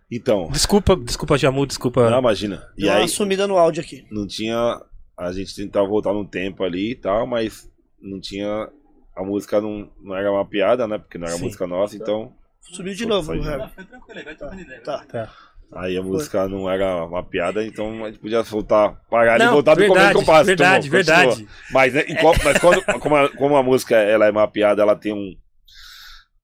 Então, 0.09 0.47
Desculpa, 0.49 0.95
desculpa, 0.95 1.37
Jamu, 1.37 1.65
desculpa. 1.65 2.09
não, 2.09 2.19
imagina. 2.19 2.65
E 2.77 2.83
Deu 2.83 2.93
aí, 2.93 3.01
uma 3.01 3.07
sumida 3.09 3.45
no 3.45 3.57
áudio 3.57 3.81
aqui. 3.83 4.07
não 4.09 4.25
tinha. 4.25 4.81
A 5.17 5.31
gente 5.33 5.53
tentava 5.53 5.85
voltar 5.87 6.13
no 6.13 6.25
tempo 6.25 6.63
ali 6.63 6.91
e 6.91 6.95
tal, 6.95 7.27
mas 7.27 7.69
não 7.99 8.19
tinha. 8.19 8.69
A 9.15 9.23
música 9.23 9.59
não, 9.59 9.91
não 10.01 10.15
era 10.15 10.31
uma 10.31 10.47
piada, 10.47 10.87
né? 10.87 10.97
Porque 10.97 11.17
não 11.17 11.27
era 11.27 11.35
Sim. 11.35 11.43
música 11.43 11.67
nossa, 11.67 11.95
então. 11.97 12.33
Sumiu 12.61 12.93
de 12.93 13.05
novo 13.05 13.33
fica 13.33 13.83
tranquilo, 13.85 14.23
vai 14.23 14.35
trocando 14.35 14.61
ideia. 14.61 14.81
Tá. 14.81 15.05
Tá. 15.05 15.33
Aí 15.74 15.97
a 15.97 16.01
música 16.01 16.47
não 16.47 16.70
era 16.70 17.05
uma 17.05 17.22
piada, 17.24 17.63
então 17.65 18.05
a 18.05 18.07
gente 18.09 18.20
podia 18.20 18.41
voltar, 18.41 18.93
parar 19.09 19.39
e 19.39 19.47
voltar 19.49 19.76
do 19.76 19.82
começo 19.86 19.93
verdade, 19.93 20.13
do 20.13 20.20
compasso. 20.20 20.45
verdade, 20.45 20.89
continua. 20.89 21.03
verdade. 21.18 21.47
Mas, 21.72 21.93
né, 21.93 22.01
em 22.07 22.15
qual- 22.15 22.34
mas 22.43 22.57
quando, 22.59 22.84
como, 23.01 23.15
a, 23.18 23.30
como 23.36 23.57
a 23.57 23.63
música 23.63 23.95
ela 23.97 24.26
é 24.28 24.32
uma 24.32 24.47
piada, 24.47 24.82
ela 24.82 24.95
tem 24.95 25.13
um. 25.13 25.36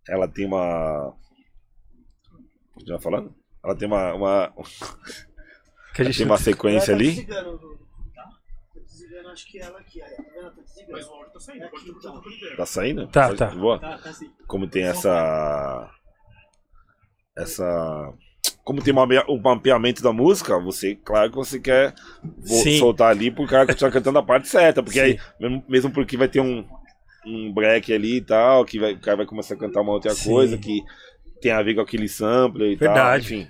Ela 0.09 0.27
tem 0.27 0.45
uma. 0.45 1.15
Continua 2.73 2.99
falando? 2.99 3.33
Ela 3.63 3.75
tem 3.75 3.87
uma. 3.87 4.13
uma 4.13 4.53
Que 5.95 6.01
a 6.01 6.05
gente 6.05 6.17
tem 6.17 6.25
uma 6.25 6.37
sequência 6.37 6.87
tá 6.87 6.93
ali. 6.93 7.11
desligando, 7.11 7.57
tá? 8.13 8.23
Tá 8.23 8.81
desligando, 8.85 9.29
acho 9.29 9.47
que 9.49 9.59
ela 9.59 9.79
aqui. 9.79 10.01
Mas 10.91 11.07
o 11.07 11.13
áudio 11.13 11.31
tá 11.31 11.39
saindo, 11.39 11.69
pode 11.69 11.89
então. 11.89 12.21
ideia. 12.27 12.57
Tá 12.57 12.65
saindo? 12.65 13.07
Tá, 13.07 13.27
Pode- 13.27 13.39
tá. 13.39 13.45
Boa. 13.55 13.79
Tá, 13.79 13.97
tá 13.99 14.11
sim. 14.13 14.29
como 14.47 14.67
tem 14.67 14.83
essa 14.83 15.89
essa 17.37 18.13
como 18.63 18.81
tem 18.81 18.93
um 18.93 19.41
mapeamento 19.41 20.01
da 20.01 20.13
música, 20.13 20.57
você, 20.59 20.95
claro 20.95 21.29
que 21.29 21.35
você 21.35 21.59
quer 21.59 21.93
Sim. 22.43 22.79
soltar 22.79 23.11
ali 23.11 23.29
pro 23.29 23.45
cara 23.45 23.67
continuar 23.67 23.91
cantando 23.91 24.19
a 24.19 24.23
parte 24.23 24.47
certa, 24.47 24.81
porque 24.81 24.99
Sim. 24.99 25.05
aí, 25.05 25.19
mesmo, 25.39 25.63
mesmo 25.67 25.91
porque 25.91 26.15
vai 26.15 26.29
ter 26.29 26.39
um, 26.39 26.65
um 27.25 27.53
break 27.53 27.93
ali 27.93 28.17
e 28.17 28.21
tal, 28.21 28.63
que 28.63 28.79
vai, 28.79 28.93
o 28.93 28.99
cara 28.99 29.17
vai 29.17 29.25
começar 29.25 29.55
a 29.55 29.57
cantar 29.57 29.81
uma 29.81 29.91
outra 29.91 30.13
Sim. 30.15 30.29
coisa 30.29 30.57
que 30.57 30.81
tem 31.41 31.51
a 31.51 31.61
ver 31.61 31.75
com 31.75 31.81
aquele 31.81 32.07
sampler 32.07 32.71
e 32.71 32.75
Verdade. 32.75 33.27
tal, 33.27 33.37
enfim. 33.37 33.47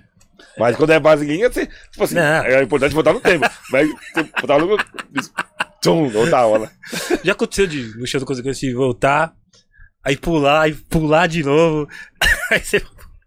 Mas 0.58 0.76
quando 0.76 0.90
é 0.90 0.98
base 0.98 1.24
gringa, 1.24 1.50
você, 1.50 1.66
tipo 1.66 2.02
assim, 2.02 2.16
Não. 2.16 2.22
é 2.22 2.62
importante 2.62 2.92
voltar 2.92 3.12
no 3.12 3.20
tempo. 3.20 3.48
Mas 3.70 3.88
você 3.88 4.22
botar 4.40 4.58
no. 4.58 4.76
Tchum, 5.80 6.08
voltava, 6.08 6.58
né? 6.58 6.70
Já 7.22 7.32
aconteceu 7.32 7.66
de 7.66 7.96
no 7.96 8.06
show 8.06 8.18
do 8.18 8.26
Consequência 8.26 8.74
voltar, 8.74 9.34
aí 10.02 10.16
pular, 10.16 10.62
aí 10.62 10.72
pular 10.74 11.26
de 11.28 11.44
novo. 11.44 11.88
Aí 12.50 12.60
você. 12.60 12.82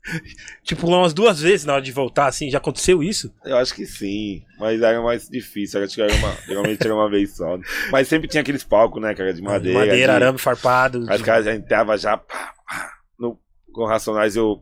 Tipo, 0.64 0.88
umas 0.88 1.14
duas 1.14 1.40
vezes 1.42 1.66
na 1.66 1.74
hora 1.74 1.82
de 1.82 1.92
voltar, 1.92 2.28
assim, 2.28 2.50
já 2.50 2.58
aconteceu 2.58 3.02
isso? 3.02 3.34
Eu 3.46 3.58
acho 3.58 3.74
que 3.74 3.86
sim, 3.86 4.44
mas 4.60 4.82
era 4.82 5.02
mais 5.02 5.28
difícil. 5.30 5.82
Acho 5.84 5.96
que 5.96 6.02
era 6.02 6.14
uma, 6.16 6.34
geralmente 6.46 6.82
era 6.84 6.94
uma 6.96 7.10
vez 7.10 7.36
só. 7.38 7.58
Mas 7.92 8.08
sempre 8.08 8.28
tinha 8.28 8.42
aqueles 8.42 8.64
palcos, 8.64 9.02
né, 9.02 9.14
cara, 9.16 9.34
de 9.34 9.42
madeira. 9.42 9.80
Madeira, 9.80 10.14
de- 10.14 10.24
arame 10.24 10.38
farpado. 10.38 11.00
Os 11.00 11.18
de- 11.18 11.24
caras 11.24 11.46
já 11.46 11.56
entravam 11.56 11.98
já. 11.98 12.18
pá, 12.18 12.54
pá. 12.68 12.92
No, 13.20 13.40
com 13.72 13.86
Racionais 13.86 14.36
eu. 14.36 14.62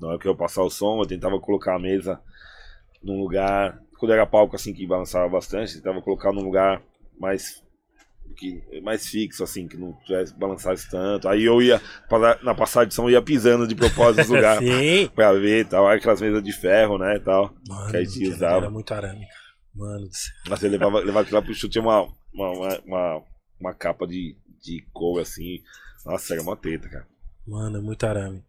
Na 0.00 0.08
hora 0.08 0.18
que 0.18 0.28
eu 0.28 0.36
passar 0.36 0.62
o 0.62 0.70
som, 0.70 1.00
eu 1.00 1.06
tentava 1.06 1.40
colocar 1.40 1.74
a 1.74 1.78
mesa 1.80 2.20
num 3.02 3.20
lugar. 3.20 3.78
Quando 3.98 4.12
era 4.12 4.24
palco 4.26 4.54
assim 4.54 4.72
que 4.72 4.86
balançava 4.86 5.28
bastante, 5.28 5.74
eu 5.74 5.82
tentava 5.82 6.00
colocar 6.00 6.32
num 6.32 6.42
lugar 6.44 6.80
mais. 7.18 7.62
Que, 8.38 8.80
mais 8.82 9.04
fixo, 9.08 9.42
assim, 9.42 9.66
que 9.66 9.76
não 9.76 9.92
tivesse 10.06 10.32
balançasse 10.38 10.88
tanto. 10.88 11.28
Aí 11.28 11.44
eu 11.44 11.60
ia, 11.60 11.82
na 12.44 12.54
passagem 12.54 12.88
de 12.88 12.94
som, 12.94 13.04
eu 13.04 13.10
ia 13.10 13.22
pisando 13.22 13.66
de 13.66 13.74
propósito 13.74 14.18
nos 14.18 14.28
lugares 14.30 15.08
pra 15.12 15.32
ver 15.32 15.62
e 15.62 15.64
tal. 15.64 15.88
Aí 15.88 15.98
aquelas 15.98 16.20
mesas 16.20 16.40
de 16.42 16.52
ferro, 16.52 16.98
né, 16.98 17.16
e 17.16 17.20
tal. 17.20 17.52
Mano, 17.68 17.90
Que 17.90 17.96
a 17.96 18.04
gente 18.04 18.28
usava. 18.28 18.56
Era 18.58 18.70
muito 18.70 18.94
arame, 18.94 19.26
cara. 19.26 19.48
Mano 19.74 20.06
do 20.06 20.14
céu. 20.14 20.32
Mas 20.48 20.62
eu 20.62 20.70
levava, 20.70 20.98
levava 21.00 21.20
aquilo 21.22 21.36
lá 21.36 21.42
pro 21.42 21.52
chute, 21.54 21.72
tinha 21.72 21.82
uma, 21.82 22.02
uma, 22.32 22.50
uma, 22.52 22.78
uma, 22.86 23.22
uma 23.60 23.74
capa 23.74 24.06
de, 24.06 24.36
de 24.62 24.86
couro 24.92 25.20
assim. 25.20 25.60
Nossa, 26.06 26.34
era 26.34 26.42
uma 26.42 26.56
treta, 26.56 26.88
cara. 26.88 27.06
Mano, 27.46 27.82
muito 27.82 28.04
arame. 28.06 28.44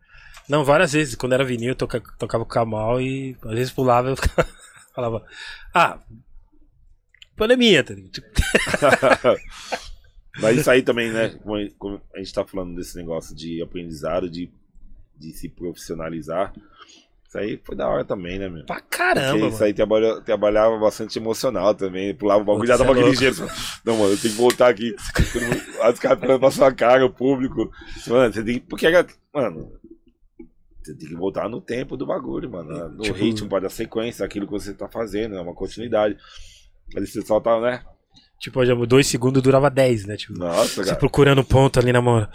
Não, 0.47 0.63
várias 0.63 0.93
vezes, 0.93 1.15
quando 1.15 1.33
era 1.33 1.43
vinil, 1.43 1.69
eu 1.69 1.75
toca, 1.75 1.99
tocava 2.19 2.43
com 2.45 2.49
o 2.51 2.53
Kamal 2.53 3.01
e 3.01 3.35
às 3.43 3.51
vezes 3.53 3.71
pulava 3.73 4.09
eu 4.09 4.15
ficava- 4.15 4.47
falava, 4.93 5.25
ah, 5.73 5.99
pandemia, 7.39 7.83
tá 7.83 7.93
ligado? 7.93 8.21
Mas 10.41 10.57
isso 10.57 10.69
aí 10.71 10.81
também, 10.81 11.11
né? 11.11 11.29
Como 11.77 12.01
a- 12.13 12.19
gente 12.19 12.33
tá 12.33 12.45
falando 12.45 12.75
desse 12.75 12.95
negócio 12.95 13.35
de 13.35 13.61
aprendizado, 13.61 14.29
de, 14.29 14.51
de 15.17 15.31
se 15.33 15.49
profissionalizar. 15.49 16.53
Isso 17.27 17.37
aí 17.37 17.59
foi 17.63 17.75
da 17.75 17.87
hora 17.87 18.03
também, 18.05 18.39
né, 18.39 18.49
meu? 18.49 18.65
pra 18.65 18.77
Porque 18.77 18.97
caramba, 18.97 19.37
isso 19.47 19.51
mano. 19.51 19.63
aí 19.65 19.73
trabalha, 19.73 20.21
trabalhava 20.21 20.77
bastante 20.79 21.19
emocional 21.19 21.75
também. 21.75 22.15
Pulava 22.15 22.41
o 22.41 22.45
bagulho, 22.45 22.67
já 22.67 22.77
tava 22.77 22.91
é 22.91 22.93
aquele 23.01 23.15
jeito. 23.15 23.41
Não, 23.85 23.97
mano, 23.97 24.13
eu 24.13 24.17
tenho 24.17 24.33
que 24.33 24.39
voltar 24.41 24.69
aqui. 24.69 24.95
Os 24.95 25.99
caras 25.99 26.19
pra 26.39 26.51
sua 26.51 26.73
cara, 26.73 27.05
o 27.05 27.13
público. 27.13 27.69
Mano, 28.07 28.33
você 28.33 28.43
tem 28.43 28.55
que. 28.59 28.65
Porque 28.65 28.87
era. 28.87 29.05
Mano. 29.33 29.71
Você 30.81 30.95
tem 30.95 31.09
que 31.09 31.15
voltar 31.15 31.47
no 31.49 31.61
tempo 31.61 31.95
do 31.95 32.05
bagulho, 32.07 32.49
mano. 32.49 32.89
No 32.89 33.03
Tipo- 33.03 33.17
ritmo, 33.19 33.47
para 33.49 33.63
dar 33.63 33.69
sequência, 33.69 34.25
aquilo 34.25 34.47
que 34.47 34.51
você 34.53 34.73
tá 34.73 34.87
fazendo, 34.87 35.35
é 35.35 35.41
uma 35.41 35.53
continuidade. 35.53 36.17
Mas 36.93 37.11
você 37.11 37.21
só 37.21 37.39
tá, 37.39 37.59
né? 37.59 37.81
Tipo, 38.39 38.65
já 38.65 38.73
dois 38.73 39.05
segundos 39.07 39.41
durava 39.43 39.69
10, 39.69 40.05
né? 40.05 40.15
Tipo, 40.15 40.33
Nossa, 40.39 40.75
você 40.75 40.85
cara. 40.85 40.95
procurando 40.95 41.43
ponto 41.43 41.77
ali 41.77 41.91
na 41.91 42.01
mão. 42.01 42.25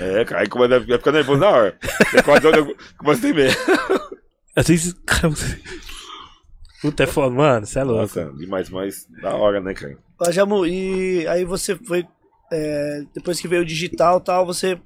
É, 0.00 0.24
cara, 0.24 0.40
aí 0.42 0.48
começa 0.48 0.76
a 0.76 0.80
ficar 0.80 0.98
ficar 0.98 1.12
nervoso 1.12 1.40
na 1.40 1.48
hora. 1.48 1.78
Você 2.10 2.22
quase 2.22 2.46
começa 2.96 3.18
a 3.18 3.22
temer. 3.22 3.56
Às 4.56 4.66
vezes, 4.66 4.92
cara, 5.06 5.28
você- 5.28 5.60
Puta, 6.82 7.04
é 7.04 7.06
foda, 7.06 7.34
mano, 7.34 7.66
você 7.66 7.78
é 7.78 7.84
louco. 7.84 8.02
Nossa, 8.02 8.32
demais, 8.36 8.68
mas 8.70 9.06
da 9.22 9.34
hora, 9.34 9.60
né, 9.60 9.74
cara? 9.74 9.96
Ó, 10.20 10.30
Jamu, 10.30 10.66
e 10.66 11.26
aí 11.28 11.44
você 11.44 11.76
foi. 11.76 12.04
é, 12.52 13.02
depois 13.14 13.40
que 13.40 13.46
veio 13.48 13.62
o 13.62 13.66
digital 13.66 14.18
e 14.18 14.24
tal, 14.24 14.44
você 14.46 14.80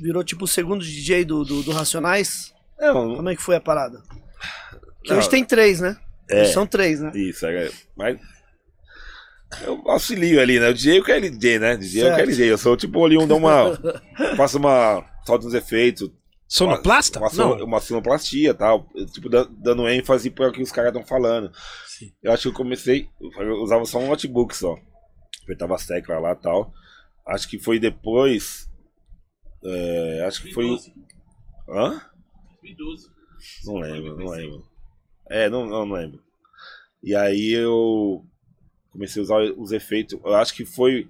virou 0.00 0.24
tipo 0.24 0.44
o 0.44 0.48
segundo 0.48 0.84
DJ 0.84 1.24
do, 1.24 1.44
do, 1.44 1.62
do 1.62 1.70
Racionais? 1.72 2.52
Não, 2.80 3.14
Como 3.16 3.28
é 3.28 3.36
que 3.36 3.42
foi 3.42 3.54
a 3.56 3.60
parada? 3.60 4.02
Que 5.04 5.12
hoje 5.14 5.28
tem 5.28 5.44
três, 5.44 5.80
né? 5.80 5.96
É. 6.28 6.44
São 6.46 6.66
três, 6.66 7.00
né? 7.00 7.10
Isso, 7.14 7.44
é, 7.46 7.70
mas 7.96 8.18
eu 9.62 9.82
auxilio 9.86 10.40
ali, 10.40 10.58
né? 10.58 10.68
O 10.70 10.74
DJ 10.74 10.96
e 10.96 11.00
o 11.00 11.04
KLJ, 11.04 11.58
né? 11.58 11.76
DJ 11.76 12.00
e 12.00 12.04
o 12.04 12.06
Certo. 12.08 12.24
KLJ. 12.24 12.46
Eu 12.50 12.58
sou 12.58 12.76
tipo 12.76 13.04
ali 13.04 13.18
um, 13.18 13.26
dou 13.26 13.38
uma. 13.38 13.78
faço 14.36 14.58
uma. 14.58 15.04
solto 15.26 15.46
uns 15.46 15.54
efeitos. 15.54 16.10
Sonoplasta? 16.48 17.18
Uma, 17.18 17.30
Não. 17.32 17.52
uma, 17.54 17.64
uma 17.64 17.80
sonoplastia 17.80 18.50
e 18.50 18.54
tal. 18.54 18.86
Tipo, 19.12 19.28
da- 19.28 19.48
dando 19.50 19.88
ênfase 19.88 20.30
para 20.30 20.48
o 20.48 20.52
que 20.52 20.62
os 20.62 20.70
caras 20.72 20.90
estão 20.92 21.06
falando. 21.06 21.50
Sim. 21.86 22.12
Eu 22.22 22.32
acho 22.32 22.42
que 22.42 22.48
eu 22.48 22.52
comecei. 22.52 23.08
Eu 23.38 23.62
usava 23.62 23.84
só 23.86 23.98
um 23.98 24.08
notebook 24.08 24.54
só. 24.56 24.76
Apertava 25.44 25.74
as 25.74 25.86
teclas 25.86 26.20
lá 26.22 26.32
e 26.32 26.36
tal. 26.36 26.72
Acho 27.26 27.48
que 27.48 27.58
foi 27.58 27.78
depois. 27.78 28.68
é, 29.64 30.24
acho 30.26 30.42
que 30.42 30.52
foi. 30.52 30.66
2012. 30.66 30.92
Hã? 31.68 32.02
2012. 32.62 33.08
Não 33.64 33.74
lembro, 33.76 34.16
não 34.18 34.26
lembro. 34.30 34.62
É, 35.30 35.48
não, 35.48 35.66
não, 35.66 35.86
não 35.86 35.96
lembro. 35.96 36.20
E 37.02 37.14
aí 37.14 37.52
eu 37.52 38.24
comecei 38.92 39.20
a 39.20 39.24
usar 39.24 39.42
os 39.56 39.72
efeitos. 39.72 40.18
Eu 40.22 40.34
acho 40.34 40.54
que 40.54 40.64
foi. 40.64 41.08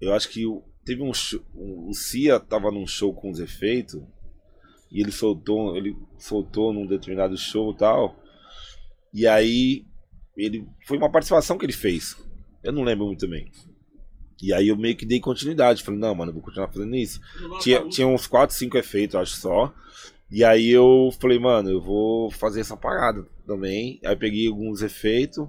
Eu 0.00 0.12
acho 0.14 0.28
que 0.28 0.44
teve 0.84 1.02
um 1.02 1.12
show. 1.14 1.40
O 1.54 1.92
Cia 1.94 2.40
tava 2.40 2.70
num 2.70 2.86
show 2.86 3.14
com 3.14 3.30
os 3.30 3.38
efeitos. 3.38 4.00
E 4.90 5.00
ele 5.00 5.12
soltou. 5.12 5.76
Ele 5.76 5.96
soltou 6.18 6.72
num 6.72 6.86
determinado 6.86 7.36
show 7.36 7.72
e 7.72 7.76
tal. 7.76 8.16
E 9.12 9.26
aí. 9.26 9.84
Ele. 10.36 10.66
Foi 10.86 10.96
uma 10.96 11.10
participação 11.10 11.58
que 11.58 11.66
ele 11.66 11.72
fez. 11.72 12.16
Eu 12.62 12.72
não 12.72 12.82
lembro 12.82 13.06
muito 13.06 13.28
bem. 13.28 13.50
E 14.42 14.52
aí 14.52 14.68
eu 14.68 14.76
meio 14.76 14.96
que 14.96 15.06
dei 15.06 15.20
continuidade. 15.20 15.84
Falei, 15.84 16.00
não, 16.00 16.14
mano, 16.14 16.30
eu 16.30 16.34
vou 16.34 16.42
continuar 16.42 16.68
fazendo 16.68 16.96
isso. 16.96 17.20
Tinha, 17.60 17.88
tinha 17.88 18.08
uns 18.08 18.26
4, 18.26 18.54
5 18.56 18.76
efeitos, 18.76 19.14
acho 19.14 19.36
só. 19.36 19.72
E 20.28 20.42
aí 20.42 20.68
eu 20.70 21.10
falei, 21.20 21.38
mano, 21.38 21.70
eu 21.70 21.80
vou 21.80 22.30
fazer 22.30 22.60
essa 22.60 22.76
parada 22.76 23.24
também. 23.46 24.00
Aí 24.04 24.16
peguei 24.16 24.48
alguns 24.48 24.82
efeitos. 24.82 25.46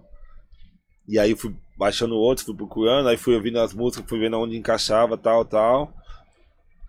E 1.08 1.20
aí 1.20 1.36
fui 1.36 1.56
baixando 1.78 2.16
outros, 2.16 2.46
fui 2.46 2.56
procurando, 2.56 3.10
aí 3.10 3.18
fui 3.18 3.36
ouvindo 3.36 3.60
as 3.60 3.74
músicas, 3.74 4.08
fui 4.08 4.20
vendo 4.20 4.38
onde 4.40 4.58
encaixava, 4.58 5.18
tal, 5.18 5.44
tal. 5.44 5.94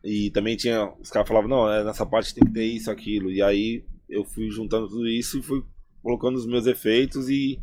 E 0.03 0.31
também 0.31 0.57
tinha. 0.57 0.93
Os 1.01 1.11
caras 1.11 1.27
falavam, 1.27 1.49
não, 1.49 1.71
é, 1.71 1.83
nessa 1.83 2.05
parte 2.05 2.35
tem 2.35 2.45
que 2.45 2.53
ter 2.53 2.65
isso, 2.65 2.91
aquilo. 2.91 3.31
E 3.31 3.43
aí 3.43 3.85
eu 4.09 4.25
fui 4.25 4.51
juntando 4.51 4.89
tudo 4.89 5.09
isso 5.09 5.39
e 5.39 5.43
fui 5.43 5.65
colocando 6.03 6.37
os 6.37 6.47
meus 6.47 6.67
efeitos 6.67 7.29
e 7.29 7.59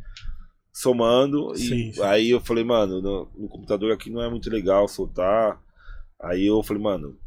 somando. 0.73 1.55
Sim, 1.55 1.89
e 1.89 1.93
sim. 1.93 2.01
aí 2.01 2.29
eu 2.31 2.41
falei, 2.41 2.63
mano, 2.63 3.01
no, 3.01 3.31
no 3.37 3.47
computador 3.47 3.91
aqui 3.91 4.09
não 4.09 4.21
é 4.21 4.29
muito 4.29 4.49
legal 4.49 4.87
soltar. 4.87 5.61
Aí 6.19 6.45
eu 6.45 6.61
falei, 6.63 6.81
mano, 6.81 7.17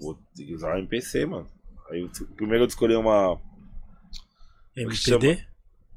vou 0.00 0.18
ter 0.34 0.44
que 0.44 0.54
usar 0.54 0.76
o 0.76 0.78
MPC, 0.78 1.26
mano. 1.26 1.48
Aí 1.90 2.00
eu, 2.00 2.10
primeiro 2.36 2.64
eu 2.64 2.68
escolhi 2.68 2.94
uma. 2.94 3.40
MPD? 4.76 5.44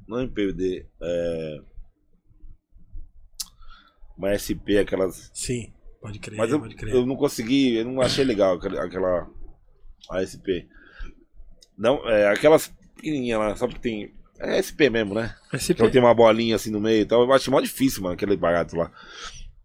Não 0.07 0.19
MPD, 0.19 0.85
é. 0.99 1.61
Uma 4.17 4.31
SP, 4.37 4.77
aquelas. 4.79 5.31
Sim, 5.33 5.73
pode 6.01 6.19
crer, 6.19 6.37
Mas 6.37 6.51
eu, 6.51 6.59
pode 6.59 6.75
crer. 6.75 6.93
eu 6.93 7.05
não 7.05 7.15
consegui, 7.15 7.75
eu 7.75 7.85
não 7.85 8.01
achei 8.01 8.23
legal 8.23 8.55
aquela, 8.55 9.29
ASP. 10.09 10.67
Não, 11.77 12.07
é 12.09 12.27
aquelas 12.27 12.67
pequenininhas 12.95 13.39
lá, 13.39 13.55
só 13.55 13.67
que 13.67 13.79
tem. 13.79 14.13
É 14.39 14.57
SP 14.61 14.89
mesmo, 14.89 15.13
né? 15.15 15.35
SP. 15.53 15.73
Que 15.75 15.89
tem 15.89 16.01
uma 16.01 16.13
bolinha 16.13 16.55
assim 16.55 16.69
no 16.71 16.79
meio 16.79 17.01
e 17.01 17.05
tal. 17.05 17.23
Eu 17.23 17.33
achei 17.33 17.51
mó 17.51 17.61
difícil, 17.61 18.01
mano, 18.03 18.15
aquele 18.15 18.35
barato 18.35 18.75
lá. 18.75 18.91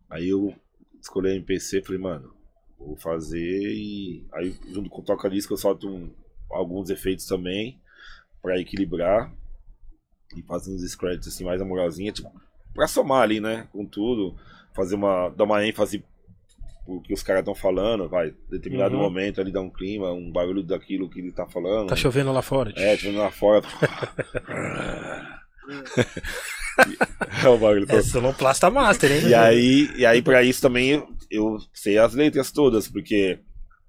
Aí 0.09 0.28
eu 0.28 0.55
escolhi 1.01 1.30
a 1.30 1.34
MPC 1.34 1.82
falei, 1.82 2.01
mano, 2.01 2.32
vou 2.78 2.96
fazer 2.96 3.38
e. 3.72 4.26
Aí 4.32 4.55
junto 4.70 4.88
com 4.88 5.01
o 5.03 5.05
toca-disco 5.05 5.53
eu 5.53 5.57
solto 5.59 5.88
um- 5.88 6.11
alguns 6.51 6.88
efeitos 6.90 7.26
também 7.26 7.78
pra 8.40 8.59
equilibrar. 8.59 9.32
E 10.36 10.42
fazer 10.42 10.70
uns 10.72 10.82
scratches 10.90 11.28
assim, 11.34 11.44
mais 11.44 11.61
amorosinha, 11.61 12.12
tipo, 12.12 12.30
pra 12.74 12.86
somar 12.86 13.22
ali, 13.22 13.40
né? 13.40 13.66
Com 13.72 13.84
tudo. 13.86 14.36
Fazer 14.74 14.94
uma. 14.94 15.28
dar 15.30 15.44
uma 15.44 15.66
ênfase 15.66 16.04
pro 16.84 17.00
que 17.02 17.12
os 17.12 17.22
caras 17.22 17.40
estão 17.40 17.54
falando, 17.54 18.08
vai. 18.08 18.32
Determinado 18.50 18.94
Uhum. 18.96 19.02
momento 19.02 19.40
ali 19.40 19.50
dá 19.52 19.60
um 19.60 19.70
clima, 19.70 20.12
um 20.12 20.30
barulho 20.30 20.62
daquilo 20.62 21.08
que 21.10 21.20
ele 21.20 21.32
tá 21.32 21.46
falando. 21.46 21.88
Tá 21.88 21.96
chovendo 21.96 22.32
lá 22.32 22.40
fora. 22.42 22.72
É, 22.76 22.96
tipo, 22.96 23.16
lá 23.18 23.30
fora. 23.30 23.62
é 27.44 27.48
o 27.48 27.58
bagulho 27.58 27.86
todo. 27.86 27.98
É 27.98 28.02
Sonoplasta 28.02 28.70
Master, 28.70 29.10
hein? 29.12 29.28
E 29.28 29.34
aí, 29.34 29.90
e 29.96 30.06
aí 30.06 30.22
pra 30.22 30.42
isso 30.42 30.60
também 30.62 31.02
eu, 31.30 31.58
sei 31.74 31.98
as 31.98 32.14
letras 32.14 32.50
todas, 32.50 32.88
porque 32.88 33.38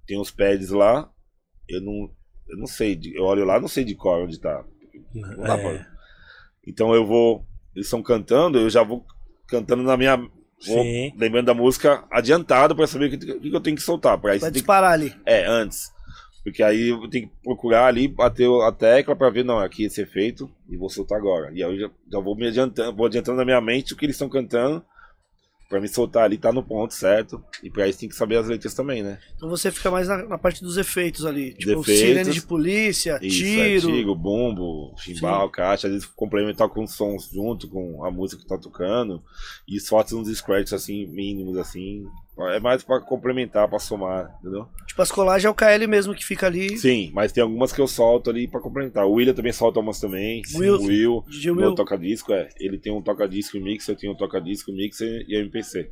tem 0.05 0.19
os 0.19 0.32
pads 0.32 0.69
lá, 0.71 1.09
eu 1.67 1.82
não, 1.82 2.09
eu 2.49 2.57
não 2.57 2.67
sei, 2.67 2.99
eu 3.13 3.23
olho 3.23 3.45
lá, 3.45 3.59
não 3.59 3.67
sei 3.67 3.84
de 3.84 3.95
cor 3.95 4.23
onde 4.23 4.39
tá. 4.39 4.63
Não 5.13 5.43
dá 5.43 5.57
É. 5.57 5.61
pra- 5.61 5.86
Então 6.67 6.93
eu 6.93 7.05
vou, 7.05 7.45
eles 7.76 7.88
estão 7.88 8.01
cantando, 8.01 8.57
eu 8.59 8.70
já 8.70 8.84
vou 8.84 9.05
cantando 9.47 9.84
na 9.84 9.95
minha, 9.97 10.17
vou 10.17 10.30
Sim. 10.84 11.13
lembrando 11.17 11.45
da 11.47 11.53
música 11.53 12.03
adiantado 12.11 12.76
pra 12.76 12.88
saber 12.88 13.13
o 13.13 13.17
que, 13.17 13.32
o 13.32 13.39
que 13.41 13.55
eu 13.55 13.61
tenho 13.61 13.76
que 13.76 13.82
soltar. 13.82 14.17
Pra 14.20 14.36
isso 14.36 14.41
Vai 14.41 14.51
tem 14.51 14.55
que 14.55 14.59
disparar 14.59 14.93
ali. 14.93 15.13
é, 15.26 15.45
antes. 15.45 15.91
Porque 16.43 16.63
aí 16.63 16.89
eu 16.89 17.09
tenho 17.09 17.28
que 17.28 17.34
procurar 17.43 17.86
ali, 17.88 18.07
bater 18.07 18.47
a 18.63 18.72
tecla 18.72 19.15
pra 19.15 19.30
ver, 19.30 19.43
não, 19.43 19.59
aqui 19.59 19.84
esse 19.84 20.01
efeito, 20.01 20.49
e 20.70 20.78
vou 20.78 20.89
soltar 20.89 21.17
agora. 21.17 21.51
E 21.53 21.61
aí 21.63 21.70
eu 21.72 21.78
já, 21.78 21.91
já 22.13 22.20
vou 22.20 22.36
me 22.36 22.47
adiantando, 22.47 22.95
vou 22.95 23.05
adiantando 23.05 23.38
na 23.38 23.45
minha 23.45 23.59
mente 23.61 23.93
o 23.93 23.97
que 23.97 24.05
eles 24.05 24.15
estão 24.15 24.30
cantando, 24.30 24.84
pra 25.70 25.80
me 25.80 25.88
soltar 25.88 26.24
ali, 26.24 26.38
tá 26.38 26.51
no 26.51 26.63
ponto 26.63 26.93
certo. 26.93 27.41
E 27.63 27.70
pra 27.70 27.88
isso 27.88 27.99
tem 27.99 28.09
que 28.09 28.15
saber 28.15 28.38
as 28.38 28.47
letras 28.47 28.74
também, 28.74 29.03
né? 29.03 29.20
Então 29.36 29.47
você 29.47 29.72
fica 29.72 29.91
mais 29.91 30.07
na, 30.07 30.17
na 30.26 30.38
parte 30.38 30.63
dos 30.63 30.78
efeitos 30.78 31.26
ali. 31.26 31.53
Tipo, 31.53 31.78
Defeitos. 31.82 31.93
sirene 31.99 32.32
de 32.32 32.41
polícia, 32.41 33.20
Isso, 33.22 33.38
tiro. 33.38 33.61
é 33.61 33.80
tiro, 33.93 34.15
bumbo, 34.15 34.95
chimbal, 34.97 35.49
caixa, 35.51 35.88
às 35.88 35.93
vezes 35.93 36.07
complementar 36.07 36.67
com 36.70 36.88
sons 36.88 37.30
junto 37.32 37.70
com 37.70 38.03
a 38.03 38.09
música 38.09 38.41
que 38.41 38.47
tá 38.47 38.57
tocando. 38.57 39.24
E 39.67 39.80
solta 39.80 40.15
uns 40.15 40.28
scratches 40.36 40.74
assim, 40.74 41.05
mínimos 41.05 41.55
assim. 41.57 42.03
É 42.47 42.59
mais 42.59 42.83
pra 42.83 42.99
complementar, 43.01 43.67
pra 43.67 43.79
somar, 43.79 44.35
entendeu? 44.39 44.67
Tipo, 44.87 45.01
as 45.01 45.11
colagens 45.11 45.45
é 45.45 45.49
o 45.49 45.53
KL 45.53 45.87
mesmo 45.87 46.13
que 46.15 46.25
fica 46.25 46.47
ali. 46.47 46.77
Sim, 46.77 47.11
mas 47.13 47.31
tem 47.31 47.43
algumas 47.43 47.71
que 47.73 47.81
eu 47.81 47.87
solto 47.87 48.29
ali 48.29 48.47
pra 48.47 48.61
complementar. 48.61 49.05
O 49.05 49.13
William 49.13 49.33
também 49.33 49.51
solta 49.51 49.79
umas 49.79 49.99
também. 49.99 50.41
Will. 50.55 50.75
O 50.75 50.83
Will. 50.85 51.23
DJ 51.27 51.51
Meu 51.53 51.67
Will. 51.67 51.75
toca-disco, 51.75 52.31
é. 52.31 52.49
Ele 52.59 52.77
tem 52.77 52.93
um 52.93 53.01
toca-disco 53.01 53.57
e 53.57 53.59
mixer, 53.59 53.93
eu 53.93 53.99
tenho 53.99 54.13
um 54.13 54.15
toca-disco, 54.15 54.71
mixer 54.71 55.25
e 55.27 55.35
MPC. 55.35 55.89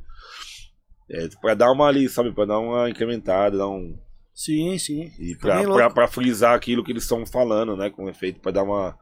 É, 1.09 1.27
pra 1.41 1.53
dar 1.53 1.71
uma 1.71 1.87
ali, 1.87 2.07
sabe? 2.09 2.31
Pra 2.33 2.45
dar 2.45 2.59
uma 2.59 2.89
incrementada, 2.89 3.57
dar 3.57 3.67
um. 3.69 3.97
Sim, 4.33 4.77
sim. 4.77 5.11
E 5.19 5.35
pra, 5.35 5.63
pra, 5.63 5.89
pra 5.89 6.07
frisar 6.07 6.53
aquilo 6.53 6.83
que 6.83 6.91
eles 6.91 7.03
estão 7.03 7.25
falando, 7.25 7.75
né? 7.75 7.89
Com 7.89 8.07
efeito, 8.09 8.39
pra 8.39 8.51
dar 8.51 8.63
uma. 8.63 8.97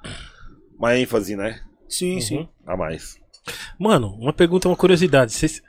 Uma 0.77 0.97
ênfase, 0.97 1.35
né? 1.35 1.61
Sim, 1.87 2.15
Uhum. 2.15 2.21
sim. 2.21 2.49
A 2.65 2.75
mais. 2.77 3.17
Mano, 3.79 4.07
uma 4.19 4.33
pergunta, 4.33 4.67
uma 4.67 4.75
curiosidade. 4.75 5.31
Vocês 5.33 5.61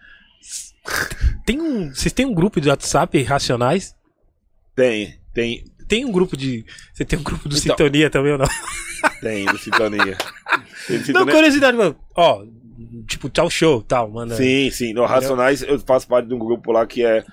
tem 1.45 1.61
um, 1.61 1.95
vocês 1.95 2.13
têm 2.13 2.27
um 2.27 2.35
grupo 2.35 2.61
de 2.61 2.69
WhatsApp 2.69 3.23
Racionais? 3.23 3.95
Tem, 4.75 5.19
tem, 5.33 5.65
Tem 5.89 6.05
um 6.05 6.13
grupo 6.13 6.37
de. 6.37 6.65
Você 6.93 7.05
tem 7.05 7.19
um 7.19 7.23
grupo 7.23 7.49
do 7.49 7.57
Então. 7.57 7.77
Sintonia 7.77 8.11
também 8.11 8.33
ou 8.33 8.39
não? 8.39 8.47
tem, 9.21 9.47
do 9.47 9.59
Sintonia. 9.59 10.17
Tem 10.87 10.99
do 10.99 10.99
Não, 10.99 11.05
Sintonia. 11.05 11.35
curiosidade, 11.35 11.77
mano. 11.77 11.97
Ó, 12.15 12.45
tipo, 13.07 13.29
tchau 13.31 13.49
show, 13.49 13.83
tal, 13.83 14.11
manda. 14.11 14.35
Sim, 14.37 14.71
sim. 14.71 14.93
No 14.93 15.05
Racionais 15.07 15.63
eu 15.63 15.79
faço 15.81 16.09
parte 16.09 16.29
de 16.29 16.35
um 16.35 16.39
grupo 16.39 16.73
lá 16.73 16.87
que 16.87 17.05
é. 17.05 17.25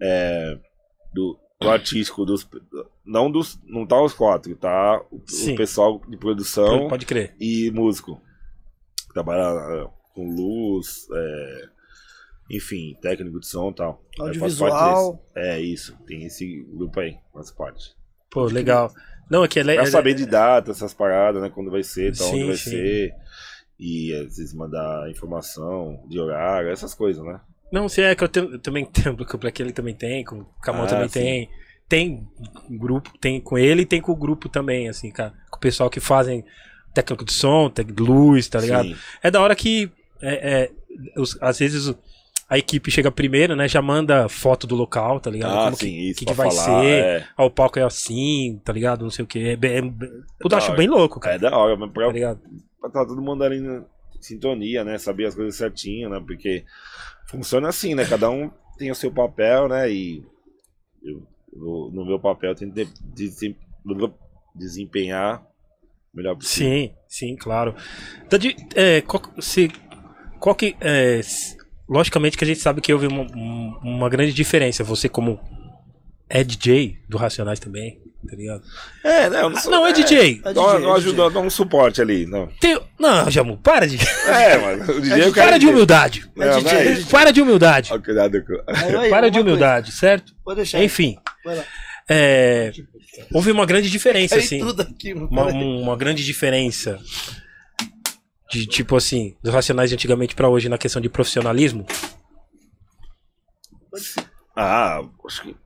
é 0.00 0.58
do, 1.12 1.38
do 1.60 1.70
artístico, 1.70 2.24
dos. 2.24 2.48
Não 3.04 3.30
dos. 3.30 3.58
Não 3.66 3.86
tá 3.86 4.00
os 4.00 4.12
quatro, 4.12 4.54
tá? 4.54 5.00
O, 5.10 5.16
o 5.16 5.56
pessoal 5.56 6.00
de 6.08 6.16
produção 6.16 6.88
Pode 6.88 7.06
crer. 7.06 7.34
e 7.40 7.70
músico. 7.72 8.20
Trabalha 9.12 9.42
é, 9.42 9.86
com 10.14 10.28
luz, 10.30 11.08
é, 11.12 11.68
enfim, 12.50 12.96
técnico 13.02 13.38
de 13.40 13.46
som 13.46 13.70
e 13.70 13.74
tal. 13.74 14.02
Eu 14.18 14.24
faço 14.34 14.58
parte 14.58 14.74
Audiovisual. 14.74 15.24
É 15.34 15.60
isso, 15.60 15.96
tem 16.06 16.24
esse 16.24 16.62
grupo 16.72 17.00
aí, 17.00 17.16
faz 17.32 17.50
parte. 17.50 17.94
Pô, 18.30 18.44
legal. 18.44 18.92
Não, 19.30 19.44
é 19.44 19.48
que 19.48 19.60
é, 19.60 19.64
Pra 19.64 19.74
é- 19.74 19.86
saber 19.86 20.14
de 20.14 20.24
data, 20.26 20.70
essas 20.70 20.94
paradas, 20.94 21.42
né? 21.42 21.50
Quando 21.50 21.70
vai 21.70 21.82
ser, 21.82 22.16
tal, 22.16 22.28
Sim, 22.28 22.34
onde 22.36 22.46
vai 22.46 22.56
sim. 22.56 22.70
ser. 22.70 23.14
E 23.78 24.12
às 24.14 24.36
vezes 24.36 24.54
mandar 24.54 25.08
informação 25.10 26.02
de 26.08 26.18
horário, 26.18 26.70
essas 26.70 26.94
coisas, 26.94 27.22
né? 27.24 27.40
Não, 27.70 27.88
se 27.88 28.00
é 28.02 28.14
que 28.14 28.24
eu, 28.24 28.28
tenho- 28.28 28.52
eu 28.52 28.58
também 28.58 28.84
tenho, 28.90 29.14
o 29.14 29.38
Black 29.38 29.60
ele 29.62 29.72
também 29.72 29.94
tem, 29.94 30.24
com 30.24 30.40
o 30.40 30.44
Camão 30.62 30.84
Ah, 30.84 30.88
também 30.88 31.08
sim. 31.08 31.20
tem. 31.20 31.50
Tem 31.88 32.28
grupo, 32.68 33.10
tem 33.18 33.40
com 33.40 33.56
ele 33.56 33.82
e 33.82 33.86
tem 33.86 34.00
com 34.00 34.12
o 34.12 34.16
grupo 34.16 34.46
também, 34.48 34.88
assim, 34.90 35.10
cara. 35.10 35.32
Com 35.50 35.56
o 35.56 35.60
pessoal 35.60 35.88
que 35.88 36.00
fazem 36.00 36.44
técnico 36.92 37.24
de 37.24 37.32
som, 37.32 37.70
técnico 37.70 38.02
de 38.02 38.10
luz, 38.10 38.46
tá 38.48 38.60
ligado? 38.60 38.88
Sim. 38.88 38.96
É 39.22 39.30
da 39.30 39.40
hora 39.40 39.54
que 39.56 39.90
é, 40.20 40.64
é, 40.64 40.70
os- 41.18 41.38
às 41.40 41.58
vezes 41.58 41.86
o- 41.88 41.98
a 42.48 42.56
equipe 42.58 42.90
chega 42.90 43.10
primeiro, 43.10 43.54
né? 43.54 43.68
Já 43.68 43.82
manda 43.82 44.28
foto 44.28 44.66
do 44.66 44.74
local, 44.74 45.20
tá 45.20 45.30
ligado? 45.30 45.54
Ah, 45.58 45.64
Como 45.64 45.76
sim, 45.76 45.86
que, 45.86 46.10
isso 46.10 46.18
que, 46.20 46.24
que 46.26 46.32
vai 46.32 46.50
falar, 46.50 46.80
ser. 46.82 47.04
É, 47.04 47.26
Ah, 47.36 47.44
o 47.44 47.50
palco 47.50 47.78
é 47.78 47.82
assim, 47.82 48.60
tá 48.64 48.72
ligado? 48.72 49.02
Não 49.02 49.10
sei 49.10 49.24
o 49.24 49.28
que. 49.28 49.50
É, 49.50 49.56
bem- 49.56 49.76
é, 49.76 49.82
Puta, 50.40 50.48
da 50.50 50.56
acho 50.58 50.74
bem 50.74 50.88
louco, 50.88 51.20
cara. 51.20 51.36
é 51.36 51.38
da 51.38 51.56
hora, 51.56 51.76
mas 51.76 51.90
pra, 51.92 52.06
Tá 52.06 52.12
ligado? 52.12 52.40
pra 52.80 52.90
tá 52.90 53.04
todo 53.04 53.20
mundo 53.20 53.44
ali 53.44 53.60
na 53.60 53.84
sintonia, 54.20 54.82
né? 54.84 54.96
Saber 54.98 55.26
as 55.26 55.34
coisas 55.34 55.56
certinho, 55.56 56.08
né? 56.08 56.22
Porque 56.26 56.64
funciona 57.26 57.68
assim, 57.68 57.94
né? 57.94 58.04
Cada 58.06 58.30
um 58.30 58.50
tem 58.78 58.90
o 58.90 58.94
seu 58.94 59.12
papel, 59.12 59.68
né? 59.68 59.90
E 59.92 60.22
eu, 61.02 61.22
eu, 61.52 61.90
no 61.92 62.06
meu 62.06 62.18
papel 62.18 62.50
eu 62.50 62.56
tento 62.56 62.72
de- 62.74 62.88
desem- 63.14 63.56
desempenhar 64.54 65.42
o 66.12 66.16
melhor 66.16 66.34
possível. 66.36 66.70
Sim, 66.72 66.94
sim, 67.08 67.36
claro. 67.36 67.74
Tá 68.28 68.36
de- 68.38 68.56
é, 68.74 69.00
qual, 69.02 69.22
se, 69.40 69.70
qual 70.40 70.54
que. 70.54 70.76
é, 70.80 71.18
s- 71.18 71.57
logicamente 71.88 72.36
que 72.36 72.44
a 72.44 72.46
gente 72.46 72.60
sabe 72.60 72.80
que 72.80 72.92
houve 72.92 73.06
uma, 73.06 73.22
um- 73.22 73.78
uma 73.82 74.08
grande 74.08 74.32
diferença. 74.32 74.84
Você, 74.84 75.08
como 75.08 75.40
é 76.28 76.44
DJ 76.44 76.98
do 77.08 77.16
Racionais 77.16 77.58
também, 77.58 77.98
tá 78.28 78.36
ligado? 78.36 78.62
É, 79.02 79.30
né? 79.30 79.40
Eu 79.42 79.50
não, 79.50 79.58
sou, 79.60 79.70
Não, 79.70 79.86
é 79.86 79.92
DJ. 79.92 80.18
É 80.44 80.52
DJ, 80.52 80.54
dá, 80.54 80.60
é 80.60 80.92
ajuda, 80.96 81.30
dá 81.30 81.40
um 81.40 81.48
suporte 81.48 82.02
ali, 82.02 82.26
não. 82.26 82.46
Tem, 82.60 82.78
não, 82.98 83.30
Jamu, 83.30 83.56
para 83.56 83.86
de. 83.86 83.96
É, 84.26 84.58
mas 84.58 84.88
o 84.88 85.00
DJ 85.00 85.22
eu 85.24 85.32
quero 85.32 85.48
Para 85.48 85.58
de 85.58 85.66
humildade. 85.66 86.30
Não, 86.36 86.60
não 86.60 86.70
é 86.70 86.92
isso. 86.92 87.08
Para 87.08 87.32
de 87.32 87.40
humildade. 87.40 87.90
Ó, 87.92 87.98
cuidado 87.98 88.44
com... 88.44 88.52
Aí, 88.66 89.08
Para 89.08 89.30
de 89.30 89.40
humildade, 89.40 89.92
certo? 89.92 90.26
coisa. 90.32 90.40
Pode 90.44 90.56
deixar. 90.56 90.82
Enfim, 90.84 91.16
é, 92.10 92.72
houve 93.32 93.50
uma 93.50 93.66
grande 93.66 93.90
diferença, 93.90 94.36
assim. 94.36 94.58
tudo 94.60 94.82
aqui, 94.82 95.14
mano. 95.14 95.28
uma, 95.30 95.44
uma 95.44 95.96
grande 95.96 96.24
diferença 96.24 96.98
de 98.50 98.66
tipo 98.66 98.96
assim 98.96 99.36
dos 99.42 99.52
racionais 99.52 99.90
de 99.90 99.94
antigamente 99.96 100.34
pra 100.34 100.48
hoje 100.48 100.68
na 100.68 100.78
questão 100.78 101.00
de 101.02 101.08
profissionalismo 101.08 101.86
Ah, 104.56 105.02
acho 105.26 105.42
que... 105.42 105.56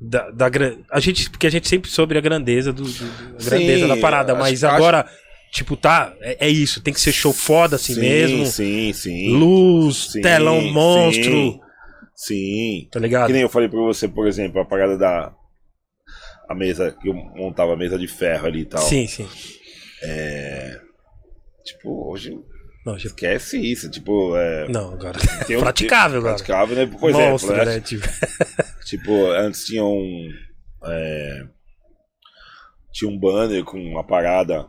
da, 0.00 0.30
da 0.30 0.46
a 0.90 1.00
gente 1.00 1.30
porque 1.30 1.46
a 1.46 1.50
gente 1.50 1.68
sempre 1.68 1.90
soube 1.90 2.16
a 2.16 2.20
grandeza 2.20 2.72
do, 2.72 2.82
do- 2.84 3.36
a 3.40 3.44
grandeza 3.44 3.82
Sim, 3.82 3.88
da 3.88 3.96
parada 3.96 4.32
acho- 4.32 4.40
mas 4.40 4.64
acho- 4.64 4.74
agora 4.74 5.08
Tipo, 5.52 5.74
tá, 5.76 6.14
é, 6.20 6.48
é 6.48 6.50
isso, 6.50 6.82
tem 6.82 6.92
que 6.92 7.00
ser 7.00 7.12
show 7.12 7.32
foda 7.32 7.76
assim 7.76 7.94
sim, 7.94 8.00
mesmo. 8.00 8.44
Sim, 8.44 8.92
sim. 8.92 9.30
Luz, 9.30 10.10
Sim, 10.12 10.20
telão 10.20 10.60
monstro, 10.60 11.60
Sim. 12.14 12.88
tá 12.90 12.98
ligado? 13.00 13.28
Que 13.28 13.32
nem 13.32 13.42
eu 13.42 13.48
falei 13.48 13.66
pra 13.68 13.78
você, 13.80 14.06
por 14.06 14.26
exemplo, 14.26 14.60
a 14.60 14.66
parada 14.66 14.98
da. 14.98 15.32
A 16.50 16.54
mesa, 16.54 16.90
que 17.00 17.08
eu 17.08 17.14
montava 17.14 17.72
a 17.72 17.76
mesa 17.76 17.96
de 17.98 18.06
ferro 18.08 18.46
ali 18.48 18.62
e 18.62 18.64
tal. 18.66 18.82
Sim, 18.82 19.06
sim. 19.06 19.26
Tipo, 21.66 22.10
hoje 22.10 22.38
Não, 22.84 22.96
já- 22.98 23.08
esquece 23.08 23.58
isso. 23.60 23.90
Tipo, 23.90 24.36
é. 24.36 24.68
não 24.68 24.92
agora. 24.92 25.18
tem 25.46 25.56
um- 25.56 25.60
praticável 25.60 26.18
agora. 26.20 26.34
Praticável, 26.36 26.76
né? 26.76 26.86
Por 26.86 27.10
Monstro, 27.12 27.52
exemplo, 27.54 27.66
né? 27.66 27.74
né? 27.74 27.80
Tipo, 27.80 28.06
Tipo, 28.86 29.26
antes 29.32 29.66
tinha 29.66 29.84
um. 29.84 30.28
é, 30.84 31.46
tinha 32.92 33.10
um 33.10 33.18
banner 33.18 33.64
com 33.64 33.78
uma 33.78 34.04
parada. 34.04 34.66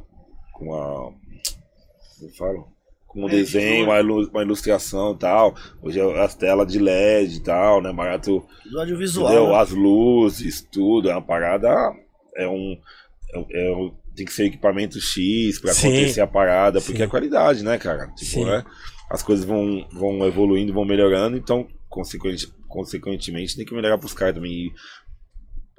Com 0.53 0.73
a. 0.73 1.11
Como 2.15 2.29
eu 2.29 2.29
falo? 2.35 2.67
Com 3.05 3.21
um 3.21 3.27
É, 3.27 3.31
desenho, 3.31 3.85
uma, 3.85 3.99
ilu- 3.99 4.27
uma 4.29 4.41
ilustração 4.41 5.13
e 5.13 5.17
tal. 5.19 5.55
Hoje 5.81 5.99
é 5.99 6.21
as 6.23 6.33
telas 6.35 6.71
de 6.71 6.79
LED 6.79 7.35
e 7.37 7.43
tal, 7.43 7.81
né? 7.81 7.93
Barato. 7.93 8.43
Do 8.71 8.79
audiovisual. 8.79 9.27
Entendeu? 9.31 9.49
né? 9.51 9.55
As 9.59 9.69
luzes, 9.69 10.61
tudo. 10.71 11.09
É 11.09 11.13
uma 11.13 11.21
parada. 11.21 11.69
É 12.35 12.47
um. 12.47 12.75
É, 13.33 13.67
é 13.67 13.71
um- 13.75 13.95
tem 14.17 14.25
que 14.25 14.33
ser 14.33 14.45
equipamento 14.45 14.99
X 14.99 15.59
pra 15.59 15.71
Sim. 15.71 15.89
acontecer 15.89 16.21
a 16.21 16.27
parada, 16.27 16.81
porque 16.81 16.97
Sim. 16.97 17.03
é 17.03 17.07
qualidade, 17.07 17.63
né, 17.63 17.77
cara? 17.77 18.07
Tipo, 18.07 18.31
Sim. 18.31 18.45
né? 18.45 18.65
As 19.09 19.21
coisas 19.21 19.45
vão, 19.45 19.87
vão 19.91 20.25
evoluindo, 20.25 20.73
vão 20.73 20.83
melhorando, 20.83 21.37
então, 21.37 21.67
consequente, 21.87 22.51
consequentemente, 22.67 23.55
tem 23.55 23.65
que 23.65 23.75
melhorar 23.75 23.99
pros 23.99 24.13
caras 24.13 24.33
também. 24.33 24.51
E 24.51 24.73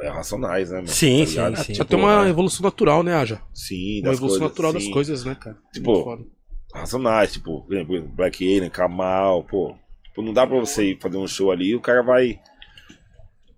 é 0.00 0.08
racionais, 0.08 0.70
né, 0.70 0.76
mano? 0.76 0.88
Sim, 0.88 1.26
sim, 1.26 1.32
ligado? 1.32 1.56
sim. 1.64 1.74
Já 1.74 1.84
tem 1.84 1.98
uma 1.98 2.24
né? 2.24 2.30
evolução 2.30 2.62
natural, 2.62 3.02
né, 3.02 3.12
Aja? 3.14 3.42
Sim, 3.52 3.98
Uma 3.98 4.10
das 4.10 4.18
evolução 4.18 4.38
coisas, 4.38 4.40
natural 4.40 4.72
das 4.72 4.84
sim. 4.84 4.90
coisas, 4.92 5.24
né, 5.24 5.34
cara? 5.34 5.58
Tipo, 5.72 6.24
racionais, 6.72 7.32
tipo, 7.32 7.62
por 7.62 7.74
exemplo, 7.74 8.00
Black 8.14 8.44
Alien, 8.44 8.70
Kamal, 8.70 9.42
pô. 9.42 9.74
Tipo, 10.04 10.22
não 10.22 10.32
dá 10.32 10.46
pra 10.46 10.58
você 10.60 10.92
ir 10.92 11.00
fazer 11.00 11.16
um 11.16 11.26
show 11.26 11.50
ali, 11.50 11.74
o 11.74 11.80
cara 11.80 12.02
vai 12.04 12.38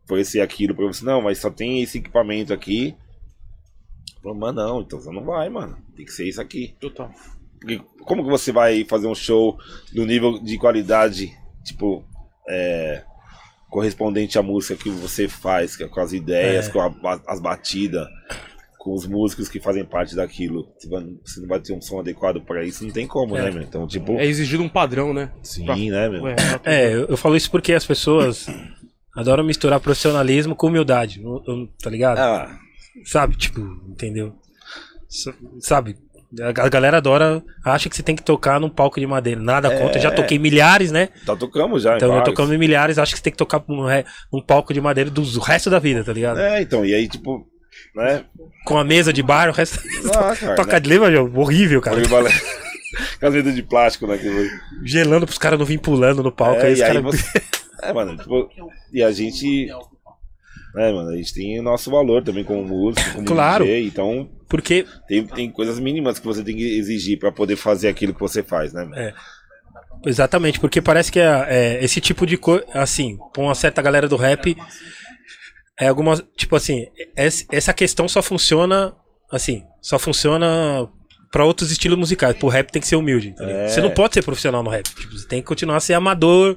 oferecer 0.05 0.41
aquilo 0.41 0.75
pra 0.75 0.87
você, 0.87 1.05
não, 1.05 1.21
mas 1.21 1.37
só 1.37 1.51
tem 1.51 1.83
esse 1.83 1.99
equipamento 1.99 2.55
aqui. 2.55 2.97
Falou, 4.23 4.37
Mas 4.39 4.55
não, 4.55 4.81
então 4.81 5.01
você 5.01 5.11
não 5.11 5.25
vai, 5.25 5.49
mano. 5.49 5.77
Tem 5.97 6.05
que 6.05 6.13
ser 6.13 6.29
isso 6.29 6.41
aqui. 6.41 6.75
Total. 6.81 7.11
Porque 7.61 7.81
como 8.05 8.23
que 8.25 8.31
você 8.31 8.53
vai 8.53 8.85
fazer 8.85 9.07
um 9.07 9.15
show 9.15 9.59
no 9.95 10.05
nível 10.07 10.39
de 10.43 10.57
qualidade, 10.59 11.33
tipo, 11.65 12.05
é, 12.49 13.03
correspondente 13.69 14.39
à 14.39 14.43
música 14.43 14.77
que 14.83 14.91
você 14.91 15.29
faz, 15.29 15.79
é 15.81 15.87
com 15.87 16.01
as 16.01 16.13
ideias, 16.13 16.69
É. 16.69 16.71
com 16.73 16.81
a- 16.81 17.21
as 17.27 17.41
batidas, 17.41 18.07
com 18.79 18.95
os 18.95 19.07
músicos 19.07 19.49
que 19.49 19.61
fazem 19.61 19.85
parte 19.85 20.17
daquilo? 20.17 20.67
Você, 20.79 20.89
vai- 20.89 21.07
você 21.25 21.41
não 21.41 21.49
vai 21.49 21.61
ter 21.61 21.73
um 21.75 21.81
som 21.81 22.01
adequado 22.01 22.41
pra 22.41 22.65
isso, 22.65 22.83
não 22.85 22.93
tem 22.93 23.07
como, 23.07 23.37
É. 23.37 23.43
né, 23.43 23.51
meu? 23.51 23.63
Então, 23.63 23.87
tipo, 23.87 24.13
É 24.13 24.25
exigido 24.25 24.63
um 24.63 24.69
padrão, 24.69 25.13
né? 25.15 25.31
sim, 25.43 25.65
pra- 25.67 25.77
né, 25.77 26.09
meu? 26.09 26.23
Ué, 26.25 26.37
É, 26.65 26.93
eu, 27.09 27.17
falo 27.17 27.37
isso 27.37 27.51
porque 27.51 27.73
as 27.75 27.85
pessoas 27.87 28.47
adoram 29.15 29.45
misturar 29.45 29.79
profissionalismo 29.81 30.57
com 30.57 30.67
humildade, 30.69 31.23
tá 31.83 31.91
ligado? 31.91 32.19
Ah, 32.19 32.59
Sabe, 33.05 33.37
tipo, 33.37 33.61
entendeu? 33.89 34.35
Sabe? 35.61 35.97
A 36.45 36.69
galera 36.69 36.99
adora, 36.99 37.43
acha 37.65 37.89
que 37.89 37.97
você 37.97 38.05
tem 38.05 38.15
que 38.15 38.23
tocar 38.23 38.61
num 38.61 38.71
palco 38.71 39.01
de 39.01 39.07
madeira. 39.07 39.41
Nada 39.41 39.69
contra, 39.77 39.99
já 40.01 40.13
toquei 40.13 40.39
milhares, 40.39 40.93
né? 40.93 41.09
tá 41.27 41.35
tocamos 41.35 41.83
já, 41.83 41.97
Então 41.97 42.09
vários. 42.11 42.29
tocando 42.29 42.55
em 42.55 42.59
milhares, 42.59 42.99
acho 42.99 43.13
que 43.13 43.19
você 43.19 43.25
tem 43.25 43.33
que 43.33 43.37
tocar 43.37 43.61
num, 43.67 43.85
re- 43.85 44.05
num 44.33 44.41
palco 44.41 44.73
de 44.73 44.81
madeira 44.81 45.11
do 45.11 45.23
resto 45.41 45.69
da 45.69 45.81
vida, 45.81 46.05
tá 46.05 46.13
ligado? 46.13 46.39
É, 46.39 46.63
então, 46.63 46.85
e 46.85 46.95
aí, 46.95 47.09
tipo, 47.09 47.45
né? 47.97 48.25
Com 48.65 48.79
a 48.79 48.85
mesa 48.85 49.13
de 49.13 49.25
bar, 49.25 49.49
o 49.49 49.53
resto. 49.53 49.81
Ah, 50.17 50.37
cara, 50.37 50.55
Toca 50.55 50.73
né? 50.75 50.81
de 50.81 50.89
lembra, 50.89 51.11
João? 51.11 51.33
Horrível, 51.35 51.81
cara. 51.81 51.97
As 53.21 53.33
vendas 53.35 53.55
de 53.55 53.63
plástico, 53.65 54.07
né? 54.07 54.19
Gelando 54.85 55.27
pros 55.27 55.39
caras 55.39 55.59
não 55.59 55.67
vir 55.67 55.79
pulando 55.81 56.23
no 56.23 56.31
palco. 56.33 56.61
É, 56.61 56.67
aí 56.67 56.73
os 56.75 56.81
caras. 56.81 57.03
você... 57.03 57.43
É, 57.83 57.95
mano, 57.95 58.15
tipo, 58.15 58.47
e 58.93 59.03
a 59.03 59.11
gente. 59.11 59.67
É, 60.77 60.93
mano, 60.93 61.11
a 61.11 61.17
gente 61.17 61.35
tem 61.35 61.59
o 61.59 61.63
nosso 61.63 61.91
valor 61.91 62.23
também 62.23 62.45
como 62.45 62.65
músico, 62.65 63.13
como 63.15 63.27
Claro. 63.27 63.65
DJ, 63.65 63.87
então 63.87 64.31
Porque 64.49 64.87
tem, 65.09 65.27
tem 65.27 65.51
coisas 65.51 65.79
mínimas 65.81 66.19
que 66.19 66.27
você 66.27 66.43
tem 66.45 66.57
que 66.57 66.79
exigir 66.79 67.19
pra 67.19 67.33
poder 67.33 67.57
fazer 67.57 67.89
aquilo 67.89 68.15
que 68.15 68.21
você 68.21 68.43
faz, 68.43 68.73
né? 68.73 68.85
mano? 68.85 69.13
Exatamente, 70.07 70.59
porque 70.59 70.81
parece 70.81 71.13
que 71.13 71.19
é, 71.21 71.47
é, 71.49 71.85
esse 71.85 72.01
tipo 72.01 72.25
de 72.27 72.37
coisa, 72.39 72.65
assim, 72.73 73.17
com 73.35 73.45
uma 73.45 73.55
certa 73.55 73.83
galera 73.83 74.09
do 74.09 74.17
rap, 74.17 74.57
é 75.79 75.89
algumas, 75.89 76.23
tipo 76.37 76.57
assim, 76.57 76.87
es- 77.17 77.47
essa 77.51 77.73
questão 77.75 78.09
só 78.09 78.23
funciona, 78.23 78.95
assim, 79.31 79.63
só 79.83 79.99
funciona 79.99 80.89
pra 81.31 81.45
outros 81.45 81.71
estilos 81.71 81.99
musicais. 81.99 82.35
Pro 82.37 82.49
rap 82.49 82.71
tem 82.71 82.81
que 82.81 82.89
ser 82.89 82.97
humilde? 82.97 83.35
É. 83.39 83.69
Você 83.69 83.81
não 83.81 83.91
pode 83.91 84.15
ser 84.15 84.23
profissional 84.25 84.63
no 84.63 84.71
rap, 84.71 84.85
tipo, 84.89 85.13
você 85.13 85.27
tem 85.29 85.41
que 85.43 85.47
continuar 85.47 85.77
a 85.77 85.81
ser 85.81 85.95
amador, 85.95 86.57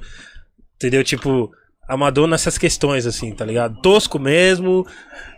entendeu? 0.76 1.04
Tipo, 1.04 1.50
amador 1.88 2.26
nessas 2.26 2.56
questões, 2.58 3.06
assim, 3.06 3.32
tá 3.34 3.44
ligado? 3.44 3.80
Tosco 3.80 4.18
mesmo, 4.18 4.86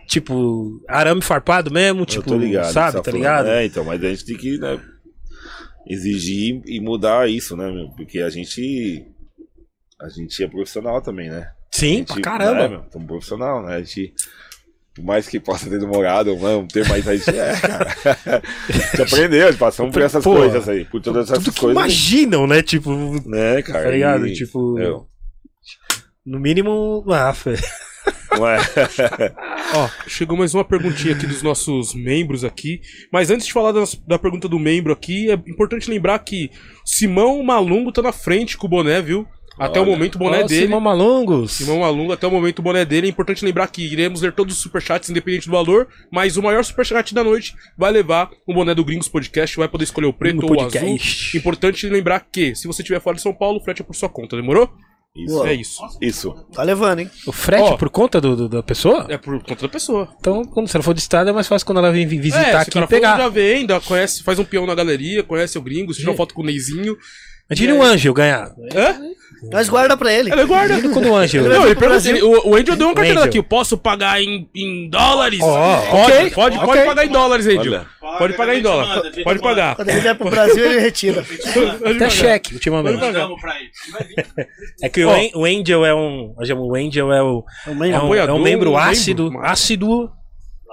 tipo, 0.07 0.81
arame 0.87 1.21
farpado 1.21 1.71
mesmo, 1.71 2.05
tipo, 2.05 2.33
ligado, 2.35 2.71
sabe, 2.71 2.97
você 2.97 3.01
tá 3.03 3.11
ligado? 3.11 3.47
É, 3.49 3.65
então, 3.65 3.83
mas 3.83 4.03
a 4.03 4.09
gente 4.09 4.25
tem 4.25 4.37
que 4.37 4.57
né, 4.57 4.79
exigir 5.87 6.61
e 6.65 6.79
mudar 6.79 7.29
isso, 7.29 7.55
né, 7.55 7.69
meu? 7.71 7.89
Porque 7.89 8.19
a 8.19 8.29
gente. 8.29 9.05
A 9.99 10.09
gente 10.09 10.43
é 10.43 10.47
profissional 10.47 11.01
também, 11.01 11.29
né? 11.29 11.49
Sim, 11.71 11.93
a 11.93 11.97
gente, 11.97 12.13
pra 12.13 12.21
caramba. 12.21 12.53
Né, 12.63 12.67
meu? 12.69 12.85
Somos 12.91 13.07
profissional, 13.07 13.63
né? 13.65 13.75
A 13.75 13.79
gente. 13.79 14.13
Por 14.95 15.03
mais 15.05 15.27
que 15.27 15.39
possa 15.39 15.69
ter 15.69 15.79
demorado 15.79 16.35
não 16.37 16.65
ter 16.67 16.87
mais, 16.89 17.07
a 17.07 17.15
gente 17.15 17.29
é, 17.29 17.53
cara. 17.61 17.95
a 18.67 18.71
gente 18.71 19.01
aprendeu, 19.03 19.55
passamos 19.57 19.93
por 19.93 20.01
essas 20.01 20.23
Pô, 20.23 20.33
coisas 20.35 20.67
aí, 20.67 20.85
por 20.85 20.99
todas 21.01 21.29
essas 21.29 21.43
coisas. 21.55 21.71
imaginam, 21.79 22.47
né? 22.47 22.63
Tipo, 22.63 22.91
Né, 23.29 23.61
cara? 23.61 23.83
Tá 23.83 23.91
ligado? 23.91 24.25
e- 24.27 24.33
Tipo, 24.33 24.79
eu- 24.79 25.07
no 26.27 26.39
mínimo, 26.39 27.03
ah, 27.09 27.33
fe- 27.33 27.55
não 28.37 28.47
é? 28.47 28.57
Ó, 29.73 29.89
chegou 30.07 30.37
mais 30.37 30.53
uma 30.53 30.63
perguntinha 30.63 31.13
aqui 31.15 31.25
dos 31.25 31.41
nossos 31.41 31.93
membros 31.93 32.43
aqui. 32.43 32.81
Mas 33.11 33.31
antes 33.31 33.45
de 33.47 33.53
falar 33.53 33.71
das- 33.71 33.95
da 34.07 34.19
pergunta 34.19 34.47
do 34.47 34.59
membro 34.59 34.91
aqui, 34.93 35.29
é 35.31 35.33
importante 35.33 35.89
lembrar 35.89 36.19
que 36.19 36.51
Simão 36.85 37.41
Malungo 37.43 37.91
tá 37.91 38.01
na 38.01 38.11
frente 38.11 38.57
com 38.57 38.67
o 38.67 38.69
boné, 38.69 39.01
viu? 39.01 39.25
Até 39.59 39.79
o 39.79 39.83
Olha. 39.83 39.91
momento 39.91 40.15
o 40.15 40.19
boné 40.19 40.43
Ó, 40.43 40.47
dele. 40.47 40.65
Simão 40.65 40.79
Malongos. 40.79 41.53
Simão 41.53 41.79
Malungo, 41.79 42.11
até 42.13 42.27
o 42.27 42.31
momento 42.31 42.59
o 42.59 42.61
boné 42.61 42.85
dele. 42.85 43.07
É 43.07 43.09
importante 43.09 43.43
lembrar 43.43 43.65
que 43.69 43.81
iremos 43.83 44.21
ler 44.21 44.31
todos 44.31 44.55
os 44.55 44.61
superchats, 44.61 45.09
independente 45.09 45.47
do 45.47 45.51
valor. 45.51 45.87
Mas 46.11 46.37
o 46.37 46.43
maior 46.43 46.63
superchat 46.63 47.11
da 47.15 47.23
noite 47.23 47.55
vai 47.75 47.91
levar 47.91 48.29
o 48.45 48.53
boné 48.53 48.75
do 48.75 48.85
Gringos 48.85 49.07
Podcast. 49.09 49.57
Vai 49.57 49.67
poder 49.67 49.85
escolher 49.85 50.05
o 50.05 50.13
preto 50.13 50.35
No 50.35 50.43
ou 50.45 50.51
o 50.51 50.55
podcast. 50.57 50.87
azul. 50.87 51.39
Importante 51.39 51.89
lembrar 51.89 52.19
que, 52.31 52.53
se 52.53 52.67
você 52.67 52.83
estiver 52.83 53.01
fora 53.01 53.15
de 53.15 53.21
São 53.23 53.33
Paulo, 53.33 53.57
o 53.57 53.63
frete 53.63 53.81
é 53.81 53.85
por 53.85 53.95
sua 53.95 54.09
conta, 54.09 54.35
demorou? 54.35 54.69
Isso. 55.17 55.45
É 55.45 55.53
isso. 55.53 55.81
Isso. 56.01 56.33
Tá 56.53 56.63
levando, 56.63 56.99
hein? 56.99 57.09
O 57.25 57.31
frete 57.31 57.63
Ó. 57.63 57.77
por 57.77 57.89
conta 57.89 58.21
do, 58.21 58.35
do- 58.35 58.49
da 58.49 58.61
pessoa? 58.63 59.05
É 59.09 59.17
por 59.17 59.41
conta 59.43 59.63
da 59.63 59.69
pessoa. 59.69 60.07
Então, 60.19 60.45
quando 60.45 60.67
você 60.67 60.77
não 60.77 60.83
for 60.83 60.93
de 60.93 60.99
estado, 60.99 61.29
é 61.29 61.33
mais 61.33 61.47
fácil 61.47 61.65
quando 61.65 61.79
ela 61.79 61.91
vem 61.91 62.05
vi- 62.07 62.19
visitar 62.19 62.47
é, 62.49 62.55
aqui 62.57 62.71
cara 62.71 62.85
e 62.85 62.89
pegar. 62.89 63.15
for, 63.17 63.23
já 63.23 63.29
vem, 63.29 63.55
ainda 63.57 63.79
conhece, 63.81 64.23
faz 64.23 64.37
um 64.39 64.45
peão 64.45 64.65
na 64.65 64.75
galeria, 64.75 65.23
conhece 65.23 65.57
o 65.57 65.61
gringo, 65.61 65.93
se 65.93 65.99
tira 65.99 66.11
uma 66.11 66.17
foto 66.17 66.33
com 66.33 66.41
o 66.41 66.45
Neizinho. 66.45 66.95
Imagina 67.49 67.73
o 67.75 67.81
Angel 67.83 68.13
ganhar. 68.13 68.51
Hã? 68.75 68.99
Nós 69.51 69.69
guarda 69.69 69.95
pra 69.95 70.11
ele. 70.11 70.31
Ele 70.31 70.45
guarda. 70.45 70.81
Quando 70.89 71.09
o 71.09 71.15
Angel. 71.17 71.43
Não, 71.43 71.65
ele 71.65 71.75
pergunta, 71.75 72.09
ele- 72.09 72.21
o, 72.23 72.49
o 72.49 72.55
Angel 72.55 72.75
deu 72.75 72.87
uma 72.87 72.95
carteira 72.95 73.23
aqui. 73.23 73.41
Posso 73.43 73.77
pagar 73.77 74.21
em, 74.21 74.49
em 74.55 74.89
dólares? 74.89 75.39
Ó, 75.43 75.77
pode, 75.91 76.11
ok, 76.11 76.29
pode, 76.31 76.55
pode 76.57 76.69
ok. 76.71 76.85
pagar 76.85 77.05
em 77.05 77.09
dólares, 77.09 77.45
Angel. 77.47 77.73
Olha. 77.73 77.85
Pode 78.17 78.33
pagar 78.33 78.55
em 78.55 78.61
dólar. 78.61 78.87
manda, 78.87 79.11
Pode 79.23 79.39
pagar. 79.39 79.75
Quando 79.75 79.89
ele 79.89 79.99
vier 79.99 80.15
pro 80.15 80.29
Brasil, 80.29 80.65
ele 80.65 80.79
retira. 80.79 81.23
Até 81.85 82.09
cheque, 82.09 82.53
ultimamente. 82.55 82.99
É 84.81 84.89
que 84.89 85.03
o, 85.03 85.09
An- 85.09 85.29
o 85.35 85.45
Angel 85.45 85.85
é 85.85 85.93
um. 85.93 86.33
O 86.37 86.75
Angel 86.75 87.11
é, 87.13 87.21
o, 87.21 87.43
É 87.65 87.69
um 87.69 87.73
é 87.73 87.87
membro. 87.89 88.07
um, 88.07 88.15
é 88.15 88.33
um 88.33 88.39
membro 88.41 88.71
um 88.71 88.77
ácido, 88.77 89.25
membro. 89.31 89.45
ácido 89.45 90.09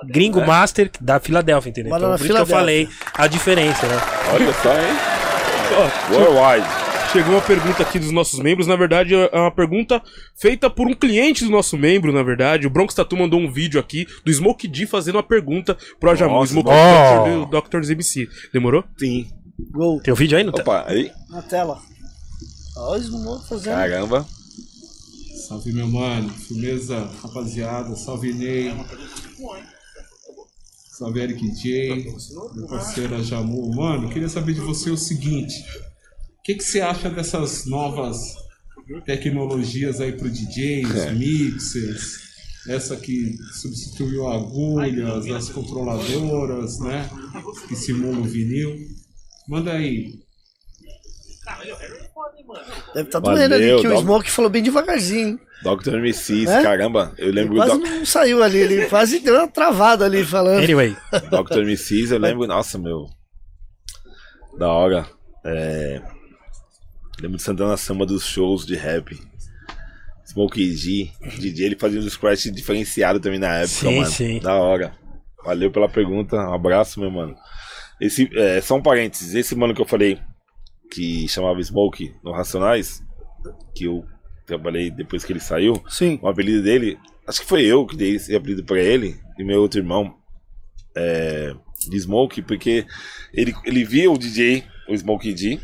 gringo 0.09 0.41
master 0.45 0.91
da 1.01 1.19
Filadélfia, 1.19 1.71
entendeu? 1.71 1.95
Então, 1.97 2.09
na 2.11 2.17
por 2.19 2.25
isso 2.25 2.35
que 2.35 2.41
eu 2.41 2.47
Filadélfia. 2.47 2.57
falei 2.57 2.89
a 3.17 3.27
diferença, 3.27 3.87
né? 3.87 3.97
Olha 4.35 4.53
só, 4.55 4.73
hein? 4.73 4.97
Worldwide. 6.11 6.84
Chegou 7.15 7.35
uma 7.35 7.43
pergunta 7.43 7.81
aqui 7.81 8.01
dos 8.01 8.11
nossos 8.11 8.41
membros. 8.41 8.67
Na 8.67 8.75
verdade, 8.75 9.15
é 9.15 9.39
uma 9.39 9.53
pergunta 9.53 10.03
feita 10.35 10.69
por 10.69 10.89
um 10.89 10.95
cliente 10.95 11.45
do 11.45 11.51
nosso 11.51 11.79
membro, 11.79 12.13
na 12.13 12.25
verdade. 12.25 12.67
O 12.67 12.71
Bronx 12.71 12.93
Tatu 12.93 13.17
mandou 13.17 13.39
um 13.39 13.53
vídeo 13.53 13.79
aqui 13.79 14.05
do 14.25 14.33
Smoke 14.33 14.67
D 14.67 14.85
fazendo 14.85 15.15
uma 15.15 15.23
pergunta 15.23 15.79
pro 16.01 16.11
Ajamu. 16.11 16.35
Nossa, 16.35 16.51
Smoke. 16.51 16.71
D, 16.71 17.61
Dr. 17.61 17.85
ZMC. 17.85 18.29
Demorou? 18.53 18.83
Sim. 18.99 19.29
Gol 19.71 20.01
Tem 20.01 20.13
o 20.13 20.17
vídeo 20.17 20.37
aí? 20.37 20.43
Não 20.43 20.53
tá? 20.53 20.63
Opa, 20.63 20.87
aí. 20.89 21.13
na 21.31 21.41
tela. 21.41 21.81
Olha 22.77 23.01
os 23.01 23.11
moleques 23.11 23.49
fazendo. 23.49 23.75
Caramba. 23.77 24.27
Salve 25.47 25.73
meu 25.73 25.87
mano, 25.87 26.31
firmeza 26.31 27.09
rapaziada, 27.23 27.95
salve 27.95 28.33
Ney, 28.33 28.75
salve 30.99 31.21
Eric 31.21 31.49
J, 31.63 32.13
meu 32.57 32.67
parceiro 32.67 33.23
Jamu. 33.23 33.73
Mano, 33.73 34.09
queria 34.09 34.29
saber 34.29 34.55
de 34.55 34.61
você 34.61 34.91
o 34.91 34.97
seguinte: 34.97 35.63
o 35.63 35.94
que, 36.45 36.55
que 36.55 36.63
você 36.65 36.81
acha 36.81 37.09
dessas 37.11 37.67
novas 37.67 38.35
tecnologias 39.07 40.01
aí 40.01 40.13
pro 40.13 40.29
DJs, 40.31 40.95
É. 40.97 41.13
mixers? 41.13 42.23
Essa 42.69 42.97
que 42.97 43.37
substituiu 43.61 44.27
agulhas, 44.29 45.27
as 45.31 45.49
controladoras, 45.51 46.79
né? 46.81 47.09
Que 47.69 47.77
simulam 47.77 48.21
o 48.23 48.25
vinil. 48.25 48.75
Manda 49.49 49.73
aí. 49.73 50.15
Deve 52.95 53.09
estar 53.09 53.21
doendo 53.21 53.55
ali, 53.55 53.81
que 53.81 53.87
o 53.87 53.91
Doc. 53.91 54.01
Smoke 54.03 54.31
falou 54.31 54.51
bem 54.51 54.63
devagarzinho. 54.63 55.29
hein? 55.29 55.41
Dr. 55.63 55.97
MCs, 55.97 56.49
É? 56.49 56.63
caramba, 56.63 57.15
eu 57.19 57.29
Ele 57.29 57.41
lembro 57.43 57.57
quase 57.57 57.73
do 57.73 57.79
não 57.79 58.05
saiu 58.07 58.43
ali, 58.43 58.59
ele 58.59 58.87
quase 58.87 59.19
deu 59.21 59.35
uma 59.35 59.49
travada 59.49 60.05
ali 60.05 60.25
falando. 60.25 60.63
Anyway, 60.63 60.97
Dr. 61.31 61.63
MCs, 61.65 62.11
eu 62.13 62.19
lembro, 62.19 62.47
nossa, 62.47 62.79
meu. 62.79 63.07
Da 64.59 64.69
hora. 64.69 65.07
É, 65.45 66.01
lembro 67.21 67.37
de 67.37 67.43
Santana 67.43 67.77
Samba 67.77 68.07
dos 68.07 68.25
shows 68.27 68.67
de 68.67 68.75
rap. 68.75 69.17
Smokey 70.27 70.75
G, 70.75 71.11
DJ, 71.39 71.67
ele 71.67 71.77
fazia 71.77 72.01
um 72.01 72.09
scratch 72.09 72.47
diferenciado 72.47 73.21
também 73.21 73.39
na 73.39 73.57
época, 73.59 73.69
Sim, 73.69 73.97
mano. 73.99 74.11
sim. 74.11 74.39
Da 74.41 74.55
hora. 74.55 74.93
Valeu 75.45 75.71
pela 75.71 75.89
pergunta, 75.89 76.37
um 76.37 76.55
abraço, 76.55 76.99
meu 76.99 77.11
mano. 77.11 77.37
Esse, 78.01 78.29
é, 78.35 78.61
só 78.61 78.77
um 78.77 78.83
parênteses, 78.83 79.35
esse 79.35 79.55
mano 79.55 79.75
que 79.75 79.83
eu 79.83 79.87
falei, 79.87 80.19
que 80.91 81.29
chamava 81.29 81.63
Smoke 81.63 82.15
no 82.25 82.33
Racionais, 82.33 83.03
que 83.75 83.85
eu 83.85 84.05
trabalhei 84.47 84.91
depois 84.91 85.25
que 85.25 85.33
ele 85.33 85.41
saiu, 85.41 85.83
Sim. 85.89 86.19
o 86.23 86.29
apelido 86.29 86.63
dele, 86.63 86.99
acho 87.27 87.41
que 87.43 87.47
foi 87.47 87.63
eu 87.65 87.87
que 87.87 87.97
dei 87.97 88.17
esse 88.17 88.35
apelido 88.35 88.65
pra 88.65 88.81
ele 88.81 89.17
e 89.39 89.45
meu 89.45 89.61
outro 89.61 89.79
irmão 89.81 90.15
é, 90.97 91.55
de 91.89 92.01
Smoke, 92.01 92.43
porque 92.43 92.87
ele, 93.33 93.55
ele 93.65 93.85
via 93.85 94.11
o 94.11 94.19
DJ, 94.19 94.65
o 94.89 94.97
Smoke 94.97 95.33
D, 95.35 95.61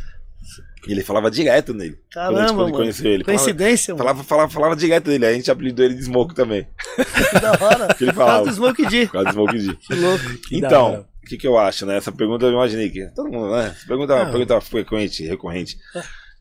e 0.87 0.93
ele 0.93 1.03
falava 1.03 1.31
direto 1.31 1.75
nele. 1.75 1.99
quando 2.13 2.19
a 2.19 2.29
gente 2.29 2.37
Caramba, 2.47 2.63
mano. 2.63 2.73
conheceu 2.75 3.11
ele. 3.13 3.25
Falava, 3.25 3.39
Coincidência, 3.45 3.95
mano. 3.95 4.05
falava, 4.05 4.25
falava, 4.25 4.51
falava 4.53 4.77
direto 4.77 5.05
dele, 5.07 5.27
aí 5.27 5.33
a 5.35 5.37
gente 5.37 5.51
apelidou 5.51 5.85
ele 5.85 5.95
de 5.95 6.05
Smoke 6.05 6.35
também. 6.35 6.67
Que 6.97 7.39
da 7.41 7.51
hora. 7.53 7.95
Que 7.95 8.05
ele 8.05 8.13
Por 8.13 8.19
causa 8.19 8.33
falava. 8.33 8.45
do 8.47 8.53
Smoke 8.55 8.87
D. 8.87 9.07
Por 9.07 9.13
causa 9.13 9.29
do 9.29 9.33
Smoke 9.33 9.59
D. 9.59 9.75
Que 9.87 9.95
louco. 9.95 10.25
Que 10.49 10.57
então, 10.57 11.07
o 11.23 11.27
que, 11.27 11.37
que 11.37 11.47
eu 11.47 11.59
acho, 11.59 11.85
né? 11.87 11.97
Essa 11.97 12.11
pergunta 12.13 12.47
eu 12.47 12.53
imaginei 12.53 12.89
que 12.91 13.07
todo 13.15 13.31
mundo, 13.31 13.51
né? 13.51 13.69
Essa 13.77 13.87
pergunta 13.87 14.13
é 14.13 14.17
uma 14.17 14.25
Não. 14.25 14.31
pergunta 14.33 14.61
frequente, 14.61 15.27
recorrente. 15.27 15.77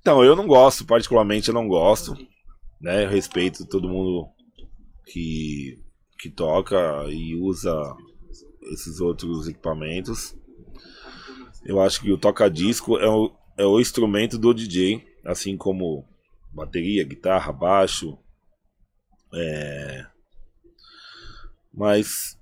Então, 0.02 0.24
eu 0.24 0.36
não 0.36 0.48
gosto, 0.48 0.86
particularmente 0.86 1.50
eu 1.50 1.54
não 1.54 1.68
gosto, 1.68 2.16
né? 2.82 3.04
Eu 3.06 3.10
respeito 3.10 3.66
todo 3.68 3.90
mundo 3.90 4.26
que, 5.06 5.78
que 6.18 6.30
toca 6.30 6.78
e 7.10 7.36
usa 7.36 7.74
esses 8.72 9.02
outros 9.02 9.48
equipamentos. 9.50 10.34
Eu 11.66 11.82
acho 11.82 12.00
que 12.02 12.12
o 12.12 12.18
toca-disco 12.18 12.98
é 12.98 13.08
o, 13.10 13.32
é 13.60 13.66
o 13.66 13.78
instrumento 13.78 14.38
do 14.38 14.54
DJ, 14.54 15.06
assim 15.26 15.58
como 15.58 16.08
bateria, 16.50 17.04
guitarra, 17.04 17.52
baixo. 17.52 18.18
É... 19.34 20.06
Mas 21.74 22.40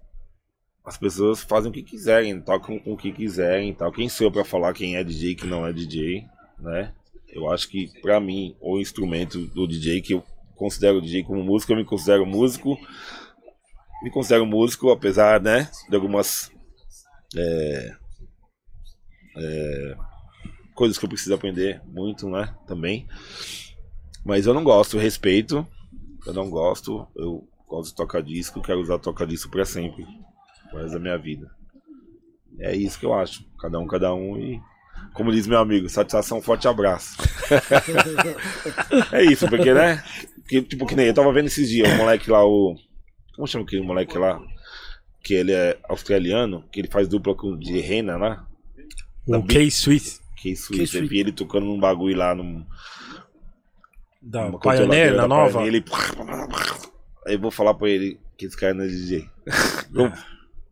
as 0.86 0.96
pessoas 0.96 1.42
fazem 1.42 1.72
o 1.72 1.74
que 1.74 1.82
quiserem, 1.82 2.40
tocam 2.40 2.80
o 2.86 2.96
que 2.96 3.12
quiserem 3.12 3.74
tal. 3.74 3.92
Quem 3.92 4.08
sou 4.08 4.28
eu 4.28 4.32
pra 4.32 4.46
falar 4.46 4.74
quem 4.74 4.96
é 4.96 5.04
DJ 5.04 5.32
e 5.32 5.36
quem 5.36 5.50
não 5.50 5.66
é 5.66 5.74
DJ, 5.74 6.24
né? 6.60 6.94
Eu 7.30 7.52
acho 7.52 7.68
que 7.68 7.88
pra 8.00 8.20
mim 8.20 8.56
o 8.62 8.80
instrumento 8.80 9.48
do 9.48 9.68
DJ 9.68 10.04
que 10.04 10.14
eu 10.14 10.24
considero 10.56 11.02
DJ 11.02 11.24
como 11.24 11.44
músico, 11.44 11.74
eu 11.74 11.78
me 11.78 11.84
considero 11.86 12.28
músico. 12.28 12.78
Me 14.04 14.12
considero 14.12 14.46
músico, 14.46 14.92
apesar, 14.92 15.42
né, 15.42 15.68
de 15.90 15.96
algumas 15.96 16.52
é, 17.36 17.96
é, 19.36 19.98
coisas 20.78 20.98
que 20.98 21.04
eu 21.04 21.10
preciso 21.10 21.34
aprender 21.34 21.82
muito, 21.88 22.30
né, 22.30 22.56
também. 22.68 23.08
Mas 24.24 24.46
eu 24.46 24.54
não 24.54 24.64
gosto, 24.64 24.98
respeito. 24.98 25.68
Eu 26.26 26.34
não 26.34 26.50
gosto, 26.50 27.08
eu 27.16 27.48
gosto 27.68 27.90
de 27.90 27.96
tocar 27.96 28.22
disco, 28.22 28.62
quero 28.62 28.80
usar 28.80 29.00
tocar 29.00 29.26
disco 29.26 29.50
pra 29.50 29.66
sempre 29.66 30.06
pro 30.70 30.80
resto 30.80 30.94
da 30.94 31.00
minha 31.00 31.18
vida. 31.18 31.50
É 32.60 32.76
isso 32.76 33.00
que 33.00 33.06
eu 33.06 33.14
acho. 33.14 33.44
Cada 33.60 33.80
um, 33.80 33.88
cada 33.88 34.14
um 34.14 34.38
e. 34.38 34.62
Como 35.14 35.32
diz 35.32 35.48
meu 35.48 35.60
amigo, 35.60 35.90
satisfação, 35.90 36.42
forte 36.42 36.68
abraço. 36.68 37.18
é 39.14 39.24
isso, 39.24 39.48
porque, 39.48 39.74
né? 39.74 40.04
Porque, 40.42 40.62
tipo, 40.62 40.86
que 40.86 40.96
nem 40.96 41.08
eu 41.08 41.14
tava 41.14 41.32
vendo 41.32 41.48
esses 41.48 41.70
dias, 41.70 41.92
o 41.92 41.98
moleque 41.98 42.30
lá, 42.30 42.46
o. 42.46 42.76
Como 43.36 43.48
chama 43.48 43.64
aquele 43.64 43.84
moleque 43.84 44.18
lá? 44.18 44.40
Que 45.24 45.36
ele 45.36 45.54
é 45.54 45.80
australiano, 45.88 46.64
que 46.72 46.80
ele 46.80 46.88
faz 46.88 47.08
dupla 47.08 47.36
com 47.36 47.58
de 47.58 47.80
Rena 47.80 48.18
lá. 48.18 48.48
o 49.28 49.44
K-Swiss 49.44 50.20
Que 50.38 50.52
isso, 50.52 50.72
Que 50.72 50.82
eu 50.98 51.08
vi 51.08 51.20
ele 51.20 51.32
tocando 51.32 51.66
num 51.66 51.80
bagulho 51.80 52.16
lá 52.16 52.34
num. 52.36 52.64
da 54.22 54.52
Pioneer, 54.60 55.16
na 55.16 55.28
nova. 55.28 55.60
Pioneer, 55.64 55.68
Ele. 55.74 55.86
Aí 57.26 57.34
eu 57.34 57.40
vou 57.40 57.52
falar 57.52 57.74
pra 57.74 57.90
ele 57.90 58.20
que 58.38 58.46
esse 58.46 58.56
cara 58.56 58.74
não 58.74 58.84
é 58.84 58.88
DJ. 58.88 59.28
Eu- 59.94 60.12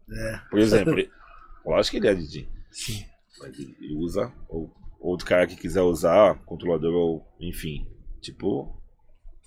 Por 0.52 0.60
exemplo, 0.60 0.94
ele- 0.94 1.10
lógico 1.66 1.92
que 1.92 1.98
ele 1.98 2.08
é 2.08 2.16
DJ. 2.16 2.50
Sim. 2.72 3.04
Mas 3.40 3.58
ele 3.60 3.76
usa, 3.98 4.32
ou 4.48 4.72
outro 5.00 5.26
cara 5.28 5.48
que 5.48 5.56
quiser 5.56 5.82
usar, 5.82 6.36
controlador, 6.46 6.94
ou 6.94 7.28
enfim. 7.40 7.88
Tipo. 8.22 8.80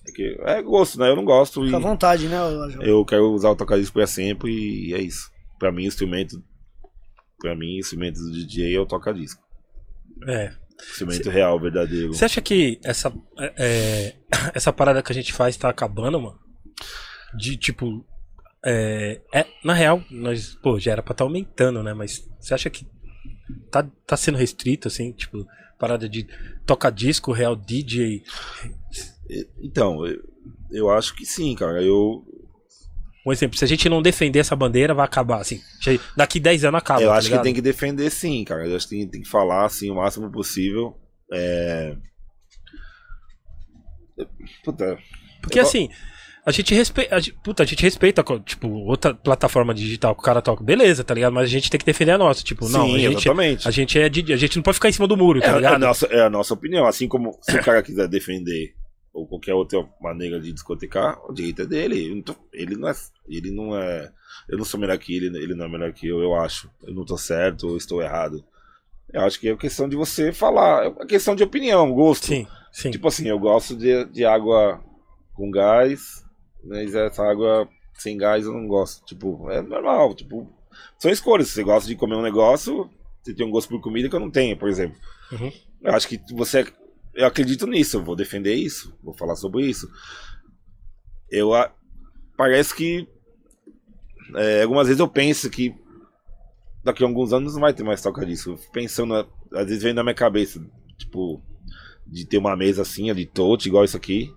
É, 0.06 0.12
que, 0.12 0.36
é 0.40 0.62
gosto, 0.62 0.98
né? 0.98 1.08
Eu 1.08 1.16
não 1.16 1.24
gosto 1.24 1.62
Fica 1.64 1.76
à 1.76 1.80
vontade, 1.80 2.28
né, 2.28 2.42
Lojão? 2.42 2.82
eu 2.82 3.04
quero 3.04 3.30
usar 3.32 3.50
o 3.50 3.56
tocadisco 3.56 3.94
pra 3.94 4.06
sempre 4.06 4.50
e 4.52 4.94
é 4.94 5.00
isso. 5.00 5.30
Pra 5.58 5.70
mim, 5.70 5.84
instrumento. 5.84 6.42
Pra 7.38 7.54
mim, 7.54 7.78
instrumento 7.78 8.18
do 8.18 8.32
DJ 8.32 8.74
é 8.74 8.80
o 8.80 8.86
tocadisco. 8.86 9.42
É. 10.26 10.52
Instrumento 10.90 11.28
real, 11.28 11.58
verdadeiro. 11.58 12.14
Você 12.14 12.24
acha 12.24 12.40
que 12.40 12.78
essa, 12.84 13.12
é, 13.56 14.14
essa 14.54 14.72
parada 14.72 15.02
que 15.02 15.12
a 15.12 15.14
gente 15.14 15.32
faz 15.32 15.56
tá 15.56 15.68
acabando, 15.68 16.20
mano? 16.20 16.38
De 17.34 17.56
tipo. 17.56 18.04
É, 18.64 19.20
é, 19.32 19.46
na 19.64 19.72
real, 19.72 20.02
nós, 20.10 20.54
pô, 20.56 20.78
já 20.78 20.92
era 20.92 21.02
pra 21.02 21.12
estar 21.12 21.24
aumentando, 21.24 21.82
né? 21.82 21.94
Mas 21.94 22.28
você 22.40 22.54
acha 22.54 22.70
que 22.70 22.86
tá, 23.70 23.88
tá 24.06 24.16
sendo 24.16 24.38
restrito, 24.38 24.88
assim? 24.88 25.12
Tipo, 25.12 25.46
parada 25.78 26.08
de 26.08 26.26
toca 26.66 26.90
disco, 26.90 27.32
real 27.32 27.54
DJ. 27.54 28.22
Então, 29.60 30.06
eu, 30.06 30.22
eu 30.70 30.90
acho 30.90 31.14
que 31.14 31.24
sim, 31.24 31.54
cara. 31.54 31.82
Eu, 31.82 32.24
Um 33.28 33.32
exemplo, 33.32 33.58
se 33.58 33.64
a 33.64 33.68
gente 33.68 33.88
não 33.88 34.00
defender 34.02 34.38
essa 34.38 34.56
bandeira, 34.56 34.94
vai 34.94 35.04
acabar, 35.04 35.40
assim. 35.40 35.60
Daqui 36.16 36.40
10 36.40 36.64
anos 36.64 36.78
acaba. 36.78 37.02
eu 37.02 37.08
tá 37.08 37.14
acho 37.16 37.26
que 37.26 37.30
ligado? 37.32 37.44
tem 37.44 37.54
que 37.54 37.60
defender 37.60 38.10
sim, 38.10 38.42
cara. 38.44 38.66
Eu 38.66 38.74
acho 38.74 38.88
que 38.88 38.96
tem, 38.96 39.06
tem 39.06 39.20
que 39.22 39.28
falar 39.28 39.66
assim 39.66 39.90
o 39.90 39.96
máximo 39.96 40.30
possível. 40.30 40.96
É... 41.32 41.94
Puta, 44.64 44.98
Porque 45.42 45.60
assim, 45.60 45.88
a 46.44 46.50
gente 46.50 46.74
respeita. 46.74 47.14
A 47.14 47.20
gente, 47.20 47.36
puta, 47.44 47.62
a 47.62 47.66
gente 47.66 47.82
respeita, 47.82 48.24
tipo, 48.44 48.68
outra 48.68 49.14
plataforma 49.14 49.74
digital 49.74 50.14
que 50.14 50.20
o 50.20 50.24
cara 50.24 50.40
toca. 50.42 50.64
Beleza, 50.64 51.04
tá 51.04 51.14
ligado? 51.14 51.32
Mas 51.32 51.44
a 51.44 51.52
gente 51.52 51.70
tem 51.70 51.78
que 51.78 51.86
defender 51.86 52.12
a 52.12 52.18
nossa. 52.18 52.42
Tipo, 52.42 52.68
não, 52.68 52.86
sim, 52.86 52.94
a 52.96 52.98
gente, 52.98 53.16
exatamente. 53.18 53.68
a 53.68 53.70
gente 53.70 53.98
é 53.98 54.08
de, 54.08 54.32
a 54.32 54.36
gente 54.36 54.56
não 54.56 54.62
pode 54.62 54.76
ficar 54.76 54.88
em 54.88 54.92
cima 54.92 55.06
do 55.06 55.16
muro, 55.16 55.38
É, 55.38 55.42
tá 55.42 55.48
é 55.48 55.52
a 55.52 55.56
ligado? 55.56 55.80
nossa, 55.80 56.06
é 56.06 56.22
a 56.22 56.30
nossa 56.30 56.54
opinião. 56.54 56.86
Assim 56.86 57.06
como 57.06 57.38
se 57.42 57.56
o 57.56 57.62
cara 57.62 57.82
quiser 57.82 58.08
defender 58.08 58.74
ou 59.12 59.26
qualquer 59.26 59.54
outra 59.54 59.86
maneira 60.00 60.40
de 60.40 60.52
discotecar, 60.52 61.18
o 61.28 61.32
direito 61.32 61.62
é 61.62 61.66
dele. 61.66 62.08
Eu 62.10 62.16
não 62.16 62.22
tô- 62.22 62.36
Ele 62.52 62.76
não 62.76 62.88
é. 62.88 62.92
Ele 63.28 63.50
não 63.50 63.76
é. 63.76 64.12
Eu 64.48 64.58
não 64.58 64.64
sou 64.64 64.78
melhor 64.78 64.96
que 64.98 65.14
ele, 65.16 65.26
ele 65.42 65.54
não 65.54 65.64
é 65.66 65.68
melhor 65.68 65.92
que 65.92 66.06
eu, 66.06 66.20
eu 66.20 66.34
acho. 66.34 66.70
Eu 66.82 66.94
não 66.94 67.04
tô 67.04 67.16
certo 67.18 67.68
ou 67.68 67.76
estou 67.76 68.00
errado. 68.02 68.44
Eu 69.12 69.22
acho 69.22 69.40
que 69.40 69.48
é 69.48 69.56
questão 69.56 69.88
de 69.88 69.96
você 69.96 70.32
falar. 70.32 70.84
É 70.84 70.88
uma 70.88 71.06
questão 71.06 71.34
de 71.34 71.42
opinião, 71.42 71.92
gosto. 71.92 72.26
Sim, 72.26 72.46
sim. 72.72 72.90
Tipo 72.90 73.08
assim, 73.08 73.26
eu 73.28 73.38
gosto 73.38 73.74
de, 73.76 74.04
de 74.06 74.24
água 74.24 74.82
com 75.34 75.50
gás, 75.50 76.24
mas 76.62 76.94
essa 76.94 77.22
água 77.24 77.68
sem 77.94 78.16
gás 78.16 78.44
eu 78.44 78.52
não 78.52 78.66
gosto. 78.68 79.04
Tipo, 79.06 79.50
é 79.50 79.62
normal. 79.62 80.14
Tipo, 80.14 80.46
são 80.98 81.10
escolhas. 81.10 81.48
Se 81.48 81.54
você 81.54 81.62
gosta 81.64 81.88
de 81.88 81.96
comer 81.96 82.16
um 82.16 82.22
negócio, 82.22 82.90
você 83.22 83.34
tem 83.34 83.46
um 83.46 83.50
gosto 83.50 83.68
por 83.70 83.80
comida 83.80 84.08
que 84.08 84.14
eu 84.14 84.20
não 84.20 84.30
tenho, 84.30 84.56
por 84.56 84.68
exemplo. 84.68 84.96
Uhum. 85.32 85.50
Eu 85.82 85.94
acho 85.94 86.06
que 86.08 86.20
você. 86.34 86.66
Eu 87.14 87.26
acredito 87.26 87.66
nisso, 87.66 87.96
eu 87.96 88.04
vou 88.04 88.14
defender 88.16 88.54
isso, 88.54 88.96
vou 89.02 89.14
falar 89.14 89.34
sobre 89.36 89.66
isso. 89.66 89.88
Eu. 91.30 91.54
a- 91.54 91.72
Parece 92.36 92.74
que. 92.74 93.08
é, 94.36 94.62
algumas 94.62 94.86
vezes 94.86 95.00
eu 95.00 95.08
penso 95.08 95.50
que 95.50 95.74
daqui 96.84 97.02
a 97.02 97.06
alguns 97.06 97.32
anos 97.32 97.54
não 97.54 97.60
vai 97.60 97.72
ter 97.74 97.82
mais 97.82 98.00
toca 98.00 98.24
disso. 98.24 98.56
Pensando, 98.72 99.14
às 99.52 99.66
vezes 99.66 99.82
vem 99.82 99.92
na 99.92 100.04
minha 100.04 100.14
cabeça, 100.14 100.64
tipo, 100.96 101.42
de 102.06 102.24
ter 102.26 102.38
uma 102.38 102.56
mesa 102.56 102.82
assim, 102.82 103.10
ó, 103.10 103.14
de 103.14 103.26
touch, 103.26 103.66
igual 103.68 103.84
isso 103.84 103.96
aqui, 103.96 104.32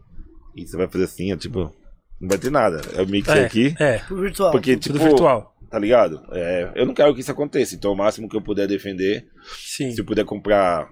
e 0.55 0.65
você 0.65 0.75
vai 0.75 0.87
fazer 0.87 1.03
assim, 1.05 1.31
ó, 1.31 1.37
tipo, 1.37 1.71
não 2.19 2.27
vai 2.27 2.37
ter 2.39 2.49
nada. 2.49 2.81
É 2.95 3.03
o 3.03 3.07
mixer 3.07 3.37
É, 3.37 3.45
aqui, 3.45 3.75
é, 3.79 3.99
Pro 3.99 4.17
virtual. 4.21 4.51
porque, 4.51 4.75
tudo 4.77 4.93
tipo, 4.97 5.05
virtual. 5.05 5.55
tá 5.69 5.77
ligado? 5.77 6.23
É, 6.31 6.71
eu 6.75 6.85
não 6.87 6.93
quero 6.95 7.13
que 7.13 7.21
isso 7.21 7.31
aconteça, 7.31 7.75
então 7.75 7.91
o 7.93 7.95
máximo 7.95 8.27
que 8.27 8.35
eu 8.35 8.41
puder 8.41 8.67
defender, 8.67 9.29
Sim. 9.63 9.91
se 9.91 10.01
eu 10.01 10.05
puder 10.05 10.25
comprar 10.25 10.89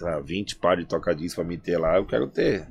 lá, 0.00 0.20
20 0.20 0.56
par 0.56 0.76
de 0.76 0.84
toca-disco 0.84 1.40
pra 1.40 1.48
me 1.48 1.56
ter 1.56 1.76
lá, 1.78 1.96
eu 1.96 2.04
quero 2.06 2.26
ter. 2.28 2.66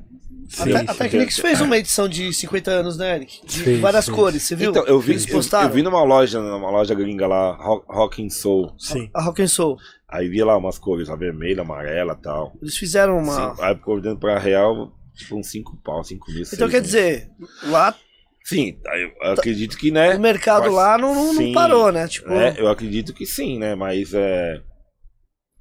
sim, 0.50 0.64
sim. 0.64 0.74
a 0.88 0.94
Technics 0.94 1.38
fez 1.40 1.62
uma 1.62 1.78
edição 1.78 2.08
de 2.08 2.32
50 2.34 2.72
anos, 2.72 2.98
né, 2.98 3.16
Eric? 3.16 3.46
De 3.46 3.60
Fez, 3.64 3.80
várias 3.80 4.06
fez. 4.06 4.16
cores, 4.18 4.44
você 4.44 4.56
viu? 4.56 4.72
Então, 4.72 4.84
eu 4.86 5.00
vi, 5.00 5.16
eu, 5.16 5.42
eu 5.62 5.70
vi 5.70 5.82
numa 5.84 6.04
loja, 6.04 6.40
numa 6.42 6.70
loja 6.72 6.94
gringa 6.94 7.28
lá, 7.28 7.54
Rock, 7.56 7.86
Rock 7.90 8.26
and 8.26 8.30
Soul. 8.30 8.74
Sim. 8.78 9.10
A 9.14 9.22
Rock 9.22 9.42
and 9.42 9.48
Soul. 9.48 9.78
Aí 10.08 10.28
vi 10.30 10.44
lá 10.44 10.56
umas 10.58 10.78
cores, 10.78 11.10
a 11.10 11.16
vermelha, 11.16 11.62
amarela 11.62 12.16
e 12.18 12.22
tal. 12.24 12.56
Eles 12.62 12.78
fizeram 12.78 13.18
uma. 13.18 13.56
Sim, 13.56 13.62
aí 13.64 13.72
acordando 13.74 14.20
pra 14.20 14.38
real, 14.40 14.94
tipo 15.14 15.36
uns 15.36 15.48
5 15.48 15.78
pau, 15.84 16.04
5 16.04 16.32
mil. 16.32 16.42
Então 16.44 16.58
seis 16.58 16.72
quer 16.72 16.78
mil. 16.78 16.82
dizer, 16.82 17.30
lá 17.64 17.96
Sim, 18.44 18.78
eu 19.24 19.32
acredito 19.32 19.76
que, 19.76 19.90
né? 19.90 20.16
o 20.16 20.20
mercado 20.20 20.66
mas- 20.66 20.74
lá 20.74 20.98
não, 21.00 21.16
não- 21.16 21.34
não 21.34 21.42
sim, 21.42 21.52
parou, 21.52 21.92
né? 21.92 22.08
Tipo, 22.08 22.32
É, 22.32 22.54
eu 22.60 22.68
acredito 22.68 23.12
que 23.12 23.26
sim, 23.26 23.58
né? 23.58 23.74
Mas 23.74 24.14
é. 24.14 24.62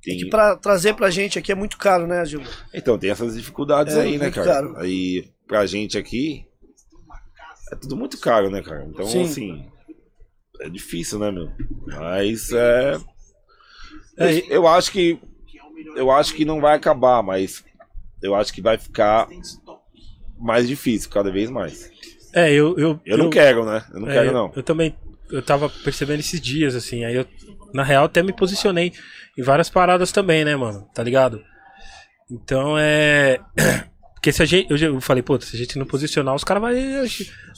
Tem... 0.04 0.18
que 0.18 0.28
pra 0.28 0.56
trazer 0.56 0.94
pra 0.94 1.10
gente 1.10 1.38
aqui 1.38 1.50
é 1.50 1.54
muito 1.54 1.78
caro, 1.78 2.06
né, 2.06 2.24
Gil? 2.24 2.42
Então, 2.72 2.98
tem 2.98 3.10
essas 3.10 3.34
dificuldades 3.34 3.96
É, 3.96 4.02
aí, 4.02 4.18
né, 4.18 4.30
cara? 4.30 4.46
caro. 4.46 4.76
Aí, 4.76 5.28
pra 5.46 5.64
gente 5.66 5.96
aqui, 5.96 6.46
é 7.72 7.76
tudo 7.76 7.96
muito 7.96 8.18
caro, 8.18 8.50
né, 8.50 8.62
cara? 8.62 8.84
Então, 8.84 9.06
Sim. 9.06 9.22
assim, 9.24 9.66
é 10.60 10.68
difícil, 10.68 11.18
né, 11.18 11.30
meu? 11.30 11.50
Mas 11.86 12.52
é. 12.52 12.96
É, 14.18 14.34
eu, 14.34 14.44
eu 14.50 14.66
acho 14.68 14.92
que. 14.92 15.18
Eu 15.96 16.10
acho 16.10 16.34
que 16.34 16.44
não 16.44 16.60
vai 16.60 16.76
acabar, 16.76 17.22
mas 17.22 17.64
eu 18.22 18.34
acho 18.34 18.52
que 18.52 18.60
vai 18.60 18.76
ficar 18.78 19.28
mais 20.38 20.68
difícil, 20.68 21.10
cada 21.10 21.30
vez 21.30 21.50
mais. 21.50 21.90
É, 22.32 22.52
eu. 22.52 22.76
Eu, 22.78 23.00
Eu 23.04 23.18
não 23.18 23.30
quero, 23.30 23.64
né? 23.64 23.84
Eu 23.92 24.00
não 24.00 24.08
é, 24.08 24.12
quero, 24.12 24.26
eu- 24.28 24.32
não. 24.32 24.52
Eu 24.54 24.62
também. 24.62 24.94
Eu 25.30 25.42
tava 25.42 25.68
percebendo 25.68 26.20
esses 26.20 26.40
dias, 26.40 26.74
assim. 26.74 27.04
Aí 27.04 27.14
eu, 27.14 27.26
na 27.72 27.82
real, 27.82 28.04
até 28.04 28.22
me 28.22 28.32
posicionei 28.32 28.92
em 29.36 29.42
várias 29.42 29.68
paradas 29.68 30.12
também, 30.12 30.44
né, 30.44 30.54
mano? 30.54 30.88
Tá 30.94 31.02
ligado? 31.02 31.42
Então 32.30 32.76
é. 32.78 33.40
Porque 34.14 34.32
se 34.32 34.42
a 34.42 34.46
gente. 34.46 34.70
Eu, 34.70 34.76
eu 34.94 35.00
falei, 35.00 35.22
pô, 35.22 35.38
se 35.40 35.54
a 35.54 35.58
gente 35.58 35.78
não 35.78 35.84
posicionar, 35.86 36.34
os 36.34 36.44
caras 36.44 36.62
vai, 36.62 36.74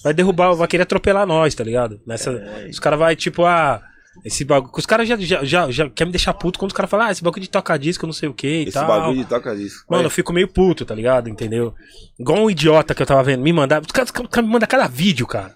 vai 0.02 0.12
derrubar, 0.14 0.52
vai 0.55 0.66
querer 0.66 0.82
atropelar 0.82 1.26
nós, 1.26 1.55
tá 1.55 1.62
ligado? 1.62 2.01
Nessa, 2.06 2.32
os 2.68 2.78
caras 2.80 2.98
vai, 2.98 3.14
tipo, 3.14 3.44
ah. 3.44 3.82
Esse 4.24 4.44
bagulho. 4.44 4.72
Os 4.74 4.86
caras 4.86 5.06
já, 5.06 5.16
já, 5.16 5.44
já, 5.44 5.70
já 5.70 5.90
quer 5.90 6.06
me 6.06 6.10
deixar 6.10 6.32
puto 6.32 6.59
quando 6.59 6.70
os 6.70 6.76
caras 6.76 6.90
falam, 6.90 7.06
ah, 7.06 7.12
esse 7.12 7.22
bagulho 7.22 7.43
de 7.43 7.51
tocar 7.51 7.76
disco, 7.76 8.06
não 8.06 8.14
sei 8.14 8.28
o 8.28 8.34
que 8.34 8.47
e 8.47 8.62
Esse 8.62 8.72
tal. 8.72 8.86
bagulho 8.86 9.18
de 9.18 9.26
toca 9.26 9.55
disco. 9.55 9.84
Mano, 9.90 10.01
eu 10.01 10.06
Olha, 10.06 10.10
fico 10.10 10.32
meio 10.32 10.48
puto, 10.48 10.86
tá 10.86 10.94
ligado? 10.94 11.28
Entendeu? 11.28 11.74
Igual 12.18 12.44
um 12.44 12.51
idiota 12.51 12.94
que 12.94 13.02
eu 13.02 13.06
tava 13.06 13.22
vendo, 13.22 13.43
me 13.43 13.52
mandar. 13.52 13.82
Os 13.82 13.93
caras, 13.93 14.09
os 14.09 14.14
caras 14.30 14.47
me 14.47 14.52
mandam 14.52 14.66
cada 14.66 14.86
vídeo, 14.86 15.26
cara. 15.26 15.55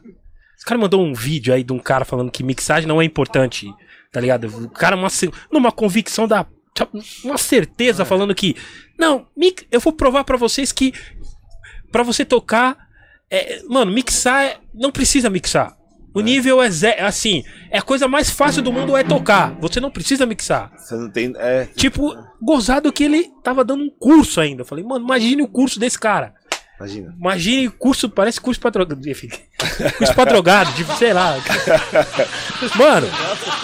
Os 0.60 0.64
caras 0.64 0.78
mandou 0.82 1.02
um 1.02 1.14
vídeo 1.14 1.54
aí 1.54 1.64
de 1.64 1.72
um 1.72 1.78
cara 1.78 2.04
falando 2.04 2.30
que 2.30 2.44
mixagem 2.44 2.86
não 2.86 3.00
é 3.00 3.04
importante, 3.06 3.66
tá 4.12 4.20
ligado? 4.20 4.46
O 4.46 4.68
cara, 4.68 4.94
uma, 4.94 5.08
numa 5.50 5.72
convicção 5.72 6.28
da. 6.28 6.46
Uma 7.24 7.38
certeza 7.38 8.04
falando 8.04 8.34
que. 8.34 8.54
Não, 8.98 9.26
eu 9.72 9.80
vou 9.80 9.90
provar 9.94 10.22
pra 10.22 10.36
vocês 10.36 10.70
que. 10.70 10.92
Pra 11.90 12.02
você 12.02 12.26
tocar. 12.26 12.76
é, 13.30 13.62
mano, 13.70 13.90
mixar. 13.90 14.44
é- 14.44 14.58
não 14.74 14.92
precisa 14.92 15.30
mixar. 15.30 15.74
O 16.12 16.20
nível 16.20 16.62
é 16.62 16.68
zero. 16.70 17.06
Assim, 17.06 17.42
é 17.70 17.78
a 17.78 17.82
coisa 17.82 18.06
mais 18.06 18.28
fácil 18.28 18.62
do 18.62 18.70
mundo 18.70 18.94
é 18.94 19.02
tocar. 19.02 19.54
Você 19.60 19.80
não 19.80 19.90
precisa 19.90 20.26
mixar. 20.26 20.70
Você 20.76 20.94
não 20.94 21.10
tem. 21.10 21.32
É, 21.38 21.64
Tipo, 21.74 22.14
gozado 22.42 22.92
que 22.92 23.04
ele 23.04 23.30
tava 23.42 23.64
dando 23.64 23.84
um 23.84 23.90
curso 23.90 24.42
ainda. 24.42 24.60
Eu 24.60 24.66
falei, 24.66 24.84
mano, 24.84 25.06
imagine 25.06 25.40
o 25.40 25.48
curso 25.48 25.80
desse 25.80 25.98
cara. 25.98 26.34
Imagina. 26.80 27.14
Imagine 27.18 27.66
o 27.68 27.72
curso, 27.72 28.08
parece 28.08 28.40
curso 28.40 28.60
pra 28.60 28.70
drogado. 28.70 29.00
Curso 29.98 30.14
pra 30.14 30.24
drogado, 30.24 30.72
tipo, 30.74 30.92
sei 30.96 31.12
lá. 31.12 31.36
Mano, 32.76 33.06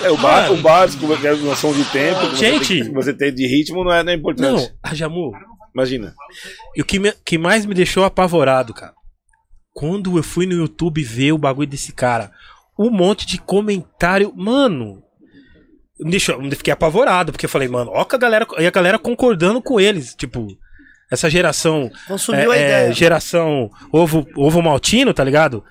É, 0.02 0.10
o, 0.10 0.18
Mano. 0.18 0.54
o 0.54 0.56
básico, 0.58 1.16
que 1.18 1.26
é 1.26 1.30
a 1.30 1.36
noção 1.36 1.72
de 1.72 1.84
tempo, 1.86 2.20
que 2.30 2.36
você 2.36 2.52
Gente. 2.52 2.82
tem 2.84 2.92
você 2.92 3.12
tem 3.14 3.34
de 3.34 3.46
ritmo, 3.46 3.82
não 3.84 3.92
é, 3.92 4.02
não 4.02 4.12
é 4.12 4.14
importante. 4.14 4.50
não, 4.62 4.70
a 4.82 4.94
Jamu, 4.94 5.32
Imagina. 5.74 6.14
e 6.76 6.80
o 6.82 6.84
que, 6.84 6.98
me- 6.98 7.14
que 7.24 7.38
mais 7.38 7.64
me 7.66 7.74
deixou 7.74 8.04
apavorado, 8.04 8.72
cara, 8.74 8.92
quando 9.72 10.16
eu 10.16 10.22
fui 10.22 10.46
no 10.46 10.54
YouTube 10.54 11.02
ver 11.02 11.32
o 11.32 11.38
bagulho 11.38 11.68
desse 11.68 11.92
cara, 11.92 12.30
um 12.78 12.90
monte 12.90 13.26
de 13.26 13.38
comentário, 13.38 14.32
mano. 14.36 15.02
Me 15.98 16.10
deixou, 16.10 16.42
eu 16.42 16.50
fiquei 16.52 16.72
apavorado, 16.72 17.32
porque 17.32 17.46
eu 17.46 17.50
falei, 17.50 17.68
mano, 17.68 17.90
ó, 17.94 18.04
que 18.04 18.14
a 18.14 18.18
galera, 18.18 18.46
e 18.58 18.66
a 18.66 18.70
galera 18.70 18.98
concordando 18.98 19.62
com 19.62 19.80
eles, 19.80 20.14
tipo, 20.14 20.46
essa 21.10 21.28
geração 21.30 21.90
Consumiu 22.06 22.50
a 22.50 22.56
é, 22.56 22.60
é, 22.60 22.64
ideia. 22.64 22.92
geração 22.92 23.70
ovo, 23.92 24.26
ovo 24.36 24.62
maltino, 24.62 25.12
tá 25.14 25.22
ligado? 25.24 25.62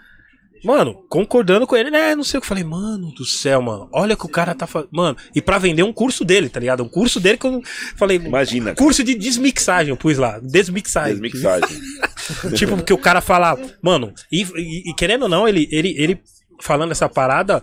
Mano, 0.63 0.95
concordando 1.09 1.67
com 1.67 1.75
ele, 1.75 1.91
né? 1.91 2.15
Não 2.15 2.23
sei 2.23 2.39
o 2.39 2.41
que. 2.41 2.45
eu 2.45 2.49
Falei, 2.49 2.63
mano 2.63 3.11
do 3.13 3.23
céu, 3.23 3.61
mano. 3.61 3.87
Olha 3.93 4.15
que 4.15 4.25
o 4.25 4.29
cara 4.29 4.55
tá 4.55 4.65
fazendo. 4.65 4.89
Mano, 4.91 5.15
e 5.35 5.39
pra 5.39 5.59
vender 5.59 5.83
um 5.83 5.93
curso 5.93 6.25
dele, 6.25 6.49
tá 6.49 6.59
ligado? 6.59 6.81
Um 6.83 6.89
curso 6.89 7.19
dele 7.19 7.37
que 7.37 7.45
eu 7.45 7.61
falei. 7.95 8.17
Imagina. 8.17 8.65
cara. 8.73 8.75
Curso 8.77 9.03
de 9.03 9.13
desmixagem, 9.13 9.91
eu 9.91 9.97
pus 9.97 10.17
lá. 10.17 10.39
Desmixagem. 10.39 11.21
Desmixagem. 11.21 11.69
tipo, 12.55 12.75
porque 12.77 12.91
o 12.93 12.97
cara 12.97 13.21
fala. 13.21 13.55
Mano, 13.79 14.11
e, 14.31 14.41
e- 14.41 14.89
e 14.89 14.93
querendo 14.95 15.23
ou 15.23 15.29
não, 15.29 15.47
ele, 15.47 15.67
ele, 15.71 15.93
ele 15.99 16.19
falando 16.61 16.91
essa 16.91 17.07
parada. 17.07 17.61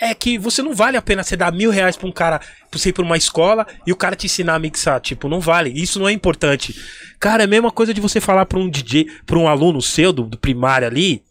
É 0.00 0.12
que 0.12 0.36
você 0.36 0.60
não 0.60 0.74
vale 0.74 0.96
a 0.96 1.02
pena 1.02 1.22
você 1.22 1.36
dar 1.36 1.52
mil 1.52 1.70
reais 1.70 1.96
pra 1.96 2.08
um 2.08 2.12
cara, 2.12 2.38
pra 2.38 2.78
você 2.78 2.88
ir 2.88 2.92
pra 2.92 3.04
uma 3.04 3.16
escola 3.16 3.66
e 3.86 3.92
o 3.92 3.96
cara 3.96 4.16
te 4.16 4.26
ensinar 4.26 4.56
a 4.56 4.58
mixar. 4.58 5.00
Tipo, 5.00 5.28
não 5.28 5.40
vale. 5.40 5.70
Isso 5.70 6.00
não 6.00 6.08
é 6.08 6.12
importante. 6.12 6.74
Cara, 7.20 7.44
é 7.44 7.46
a 7.46 7.48
mesma 7.48 7.70
coisa 7.70 7.94
de 7.94 8.00
você 8.00 8.20
falar 8.20 8.44
pra 8.46 8.58
um 8.58 8.68
DJ, 8.68 9.06
pra 9.24 9.38
um 9.38 9.46
aluno 9.46 9.80
seu 9.80 10.12
do, 10.12 10.24
do 10.24 10.36
primário 10.36 10.86
ali, 10.86 11.22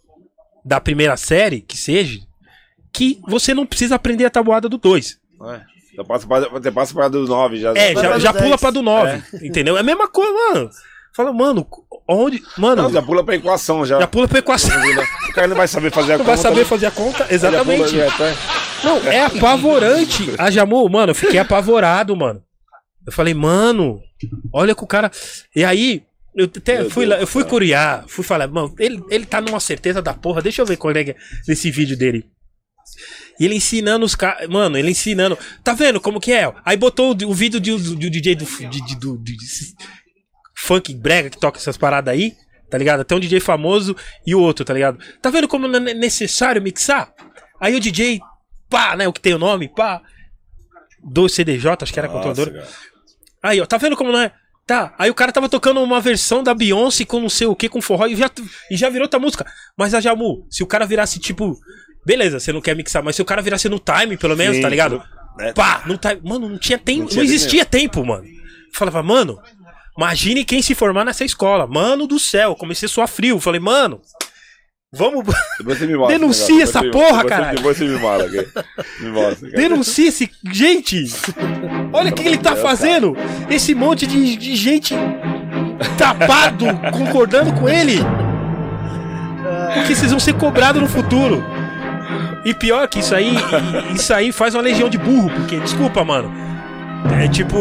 da 0.64 0.80
primeira 0.80 1.18
série, 1.18 1.62
que 1.62 1.78
seja, 1.78 2.20
que 2.94 3.20
você 3.28 3.54
não 3.54 3.66
precisa 3.66 3.96
aprender 3.96 4.26
a 4.26 4.30
tabuada 4.30 4.70
do 4.70 4.78
2. 4.78 5.20
É. 5.52 5.74
Já 5.96 6.04
passa 6.04 6.26
pra, 6.26 6.50
você 6.50 6.72
passa 6.72 6.94
pra 6.94 7.08
do 7.08 7.28
9 7.28 7.58
já. 7.58 7.74
É, 7.76 7.94
já, 7.94 8.18
já 8.18 8.34
pula 8.34 8.50
10. 8.50 8.62
pra 8.62 8.72
do 8.72 8.82
9. 8.82 9.24
Entendeu? 9.46 9.78
É 9.78 9.82
a 9.82 9.84
mesma 9.84 10.08
coisa, 10.08 10.32
mano. 10.32 10.70
Fala, 11.16 11.32
mano, 11.32 11.68
onde. 12.08 12.42
Mano, 12.58 12.84
Não, 12.84 12.92
já 12.92 13.02
pula 13.02 13.24
pra 13.24 13.36
equação 13.36 13.86
já. 13.86 14.00
já 14.00 14.08
pula 14.08 14.28
pra 14.28 14.40
equação. 14.40 14.76
O 15.30 15.34
cara 15.34 15.48
não 15.48 15.56
vai 15.56 15.68
saber 15.68 15.92
fazer 15.92 16.14
a 16.14 16.18
Não 16.20 16.26
conta. 16.26 16.36
vai 16.36 16.44
saber 16.44 16.60
né? 16.60 16.66
fazer 16.66 16.86
a 16.86 16.92
conta? 16.92 17.28
Exatamente. 17.30 18.00
é. 18.00 18.08
Não, 18.84 18.98
é 19.08 19.26
apavorante. 19.26 20.30
A 20.38 20.52
Jamu, 20.52 20.88
mano, 20.90 21.10
eu 21.12 21.16
fiquei 21.16 21.40
apavorado, 21.40 22.16
mano. 22.16 22.40
Eu 23.06 23.12
falei, 23.12 23.34
mano, 23.34 24.00
olha 24.54 24.76
que 24.76 24.84
o 24.84 24.88
cara. 24.88 25.10
E 25.56 25.66
aí, 25.66 26.04
eu 26.36 26.46
até 26.46 26.82
Meu 26.82 26.90
fui 26.92 27.06
Deus 27.06 27.16
lá, 27.18 27.22
eu 27.24 27.28
fui 27.28 27.44
curiar, 27.44 28.06
fui 28.08 28.24
falar, 28.24 28.48
mano, 28.48 28.76
ele, 28.78 29.04
ele 29.10 29.26
tá 29.26 29.42
numa 29.42 29.60
certeza 29.60 30.02
da 30.04 30.14
porra. 30.14 30.42
Deixa 30.42 30.62
eu 30.62 30.66
ver 30.68 30.78
qual 30.78 30.94
é 30.96 31.04
que 31.04 31.12
é 31.12 31.16
vídeo 31.72 31.98
dele. 31.98 32.26
E 33.40 33.46
ele 33.46 33.56
ensinando 33.56 34.06
os 34.06 34.14
caras. 34.14 34.48
Mano, 34.48 34.78
ele 34.78 34.92
ensinando. 34.92 35.36
Tá 35.64 35.74
vendo 35.74 36.00
como 36.00 36.20
que 36.20 36.32
é? 36.32 36.54
Aí 36.64 36.78
botou 36.78 37.12
o, 37.12 37.30
o 37.30 37.34
vídeo 37.34 37.60
do, 37.60 37.78
do, 37.80 37.96
do 37.96 38.10
DJ 38.10 38.36
do, 38.36 38.46
de, 38.46 38.68
de- 38.86 38.96
do- 39.00 39.18
de- 39.18 39.36
de- 39.36 39.74
funk 40.64 40.94
brega 40.96 41.30
que 41.30 41.38
toca 41.38 41.58
essas 41.58 41.78
paradas 41.78 42.14
aí. 42.14 42.34
Tá 42.70 42.78
ligado? 42.78 43.02
Até 43.02 43.14
um 43.14 43.20
DJ 43.20 43.40
famoso 43.40 43.96
e 44.26 44.34
o 44.34 44.40
outro, 44.40 44.66
tá 44.66 44.74
ligado? 44.74 44.98
Tá 45.22 45.30
vendo 45.30 45.48
como 45.48 45.68
não 45.68 45.78
é 45.88 45.94
necessário 45.94 46.60
mixar? 46.62 47.14
Aí 47.60 47.76
o 47.76 47.80
DJ, 47.80 48.20
pá, 48.68 48.96
né? 48.96 49.08
O 49.08 49.14
que 49.14 49.22
tem 49.22 49.34
o 49.34 49.38
nome, 49.40 49.68
pá. 49.68 50.02
Do 51.04 51.30
CDJ, 51.30 51.84
acho 51.84 51.94
que 51.94 52.00
era 52.00 52.08
Nossa, 52.08 52.24
controlador. 52.30 52.54
cara. 52.54 52.68
Aí, 53.44 53.62
ó, 53.62 53.66
tá 53.66 53.78
vendo 53.78 53.96
como 53.96 54.12
não 54.12 54.20
é? 54.20 54.32
Tá, 54.66 54.96
aí 54.98 55.10
o 55.10 55.14
cara 55.14 55.34
tava 55.34 55.50
tocando 55.50 55.82
uma 55.84 56.00
versão 56.00 56.42
da 56.42 56.54
Beyoncé 56.54 57.04
com 57.04 57.20
não 57.20 57.28
sei 57.28 57.46
o 57.46 57.56
que, 57.56 57.68
com 57.68 57.82
forró, 57.82 58.08
e 58.08 58.16
já, 58.16 58.32
e 58.72 58.78
já 58.78 58.90
virou 58.90 59.06
outra 59.06 59.20
música. 59.20 59.46
Mas 59.78 59.94
a 59.94 60.00
Jamu, 60.00 60.48
se 60.50 60.64
o 60.64 60.68
cara 60.68 60.86
virasse 60.86 61.20
tipo. 61.20 61.60
Beleza, 62.06 62.40
você 62.40 62.52
não 62.54 62.62
quer 62.62 62.76
mixar, 62.76 63.04
mas 63.04 63.16
se 63.18 63.22
o 63.22 63.26
cara 63.26 63.42
virasse 63.42 63.68
no 63.70 63.80
time, 63.80 64.18
pelo 64.18 64.36
menos, 64.36 64.56
Sim, 64.56 64.62
tá 64.62 64.70
ligado? 64.70 65.04
né? 65.38 65.54
Pá, 65.54 65.84
no 65.86 65.98
time. 65.98 66.22
Mano, 66.24 66.48
não 66.50 66.58
tinha 66.58 66.78
tempo. 66.78 67.10
Não 67.10 67.18
Não, 67.18 67.24
existia 67.24 67.66
tempo, 67.66 68.06
mano. 68.06 68.24
Falava, 68.74 69.04
mano, 69.04 69.40
imagine 69.98 70.44
quem 70.46 70.62
se 70.62 70.76
formar 70.76 71.06
nessa 71.06 71.24
escola. 71.26 71.68
Mano 71.68 72.08
do 72.08 72.20
céu, 72.20 72.56
comecei 72.56 72.86
a 72.88 72.90
suar 72.90 73.08
frio. 73.08 73.40
Falei, 73.40 73.60
mano, 73.60 74.02
vamos. 74.92 75.26
Mostra. 75.64 75.86
Denuncia 76.08 76.56
negócio. 76.56 76.62
essa 76.64 76.80
você- 76.80 76.92
porra, 76.92 77.24
caralho. 77.26 77.58
Depois 77.58 77.78
você 77.78 77.86
me 77.86 78.00
mala, 78.00 78.30
cara. 78.30 78.66
Me 79.00 79.10
mostra, 79.10 79.50
cara. 79.50 79.62
Denuncia 79.62 80.10
esse. 80.10 80.30
Gente! 80.52 81.06
Olha 81.92 82.12
o 82.12 82.14
que 82.14 82.24
ele 82.28 82.38
tá 82.38 82.56
fazendo! 82.56 83.16
Esse 83.50 83.74
monte 83.76 84.06
de, 84.08 84.36
de 84.36 84.56
gente 84.56 84.94
tapado 85.98 86.66
concordando 86.92 87.54
com 87.54 87.68
ele! 87.70 88.00
Porque 89.76 89.96
vocês 89.96 90.12
vão 90.12 90.20
ser 90.20 90.34
cobrados 90.34 90.82
no 90.82 90.88
futuro. 90.88 91.44
E 92.46 92.54
pior 92.54 92.88
que 92.88 93.00
isso 93.00 93.16
aí, 93.16 93.34
isso 93.96 94.14
aí 94.14 94.32
faz 94.32 94.54
uma 94.54 94.62
legião 94.62 94.90
de 94.90 94.98
burro, 94.98 95.30
porque, 95.30 95.60
desculpa, 95.60 96.04
mano. 96.04 96.32
É 97.22 97.28
tipo, 97.28 97.58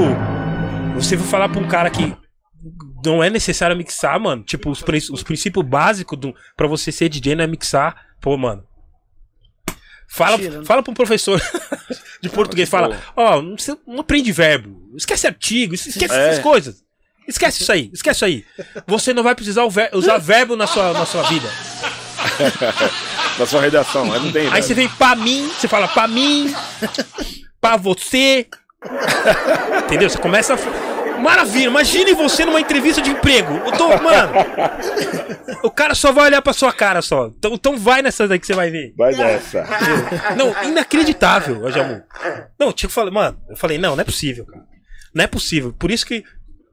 você 0.94 1.16
vai 1.16 1.26
falar 1.26 1.48
pra 1.48 1.60
um 1.60 1.66
cara 1.68 1.88
que 1.90 2.12
não 3.04 3.22
é 3.22 3.30
necessário 3.30 3.76
mixar, 3.76 4.18
mano. 4.20 4.42
Tipo, 4.42 4.70
os, 4.70 4.82
prin- 4.82 4.98
os 5.10 5.22
princípios 5.22 5.64
básicos 5.64 6.18
do, 6.18 6.34
pra 6.56 6.66
você 6.66 6.90
ser 6.92 7.08
DJ 7.08 7.34
não 7.34 7.44
é 7.44 7.46
mixar. 7.46 7.94
Pô, 8.20 8.36
mano. 8.36 8.64
Fala, 10.08 10.36
fala 10.66 10.82
pra 10.82 10.90
um 10.90 10.94
professor 10.94 11.40
de 12.20 12.28
português, 12.28 12.68
fala, 12.68 13.00
ó, 13.16 13.40
não, 13.40 13.56
você 13.56 13.74
não 13.86 14.00
aprende 14.00 14.30
verbo, 14.30 14.78
esquece 14.94 15.26
artigo, 15.26 15.74
esquece 15.74 16.14
É. 16.14 16.28
essas 16.28 16.42
coisas. 16.42 16.82
Esquece 17.26 17.62
isso 17.62 17.72
aí, 17.72 17.88
esquece 17.94 18.18
isso 18.18 18.24
aí. 18.26 18.44
Você 18.86 19.14
não 19.14 19.22
vai 19.22 19.34
precisar 19.34 19.64
usar 19.64 20.18
verbo 20.18 20.54
na 20.54 20.66
sua, 20.66 20.92
na 20.92 21.06
sua 21.06 21.22
vida. 21.22 21.48
Na 23.38 23.46
sua 23.46 23.60
redação, 23.62 24.12
aí 24.12 24.20
não 24.20 24.30
tem. 24.30 24.52
Aí 24.52 24.62
você 24.62 24.74
vem 24.74 24.88
pra 24.90 25.16
mim, 25.16 25.48
você 25.48 25.66
fala 25.66 25.88
pra 25.88 26.06
mim, 26.06 26.54
pra 27.60 27.76
você. 27.76 28.46
Entendeu? 29.86 30.08
Você 30.10 30.18
começa 30.18 30.54
a. 30.54 30.56
Maravilha, 31.23 31.66
imagine 31.66 32.12
você 32.15 32.44
numa 32.44 32.61
entrevista 32.61 33.01
de 33.01 33.11
emprego. 33.11 33.55
Eu 33.55 33.73
tô, 33.73 33.89
mano. 33.89 34.32
O 35.62 35.70
cara 35.70 35.94
só 35.94 36.11
vai 36.11 36.27
olhar 36.27 36.43
pra 36.43 36.53
sua 36.53 36.73
cara 36.73 37.01
só. 37.01 37.28
Então, 37.28 37.55
então 37.55 37.77
vai 37.77 38.03
nessa 38.03 38.27
daí 38.27 38.39
que 38.39 38.47
você 38.47 38.55
vai 38.55 38.70
ver. 38.70 38.93
Vai 38.97 39.15
nessa. 39.15 39.65
Não, 40.36 40.53
inacreditável, 40.69 41.62
ô 41.62 41.70
Jamu. 41.70 42.03
Não, 42.59 42.73
tinha 42.73 42.89
que 42.89 42.94
falar, 42.94 43.11
mano, 43.11 43.39
eu 43.49 43.57
falei, 43.57 43.78
não, 43.78 43.94
não 43.94 44.03
é 44.03 44.05
possível, 44.05 44.44
cara. 44.44 44.65
Não 45.15 45.24
é 45.24 45.27
possível. 45.27 45.73
Por 45.78 45.90
isso 45.90 46.05
que 46.05 46.24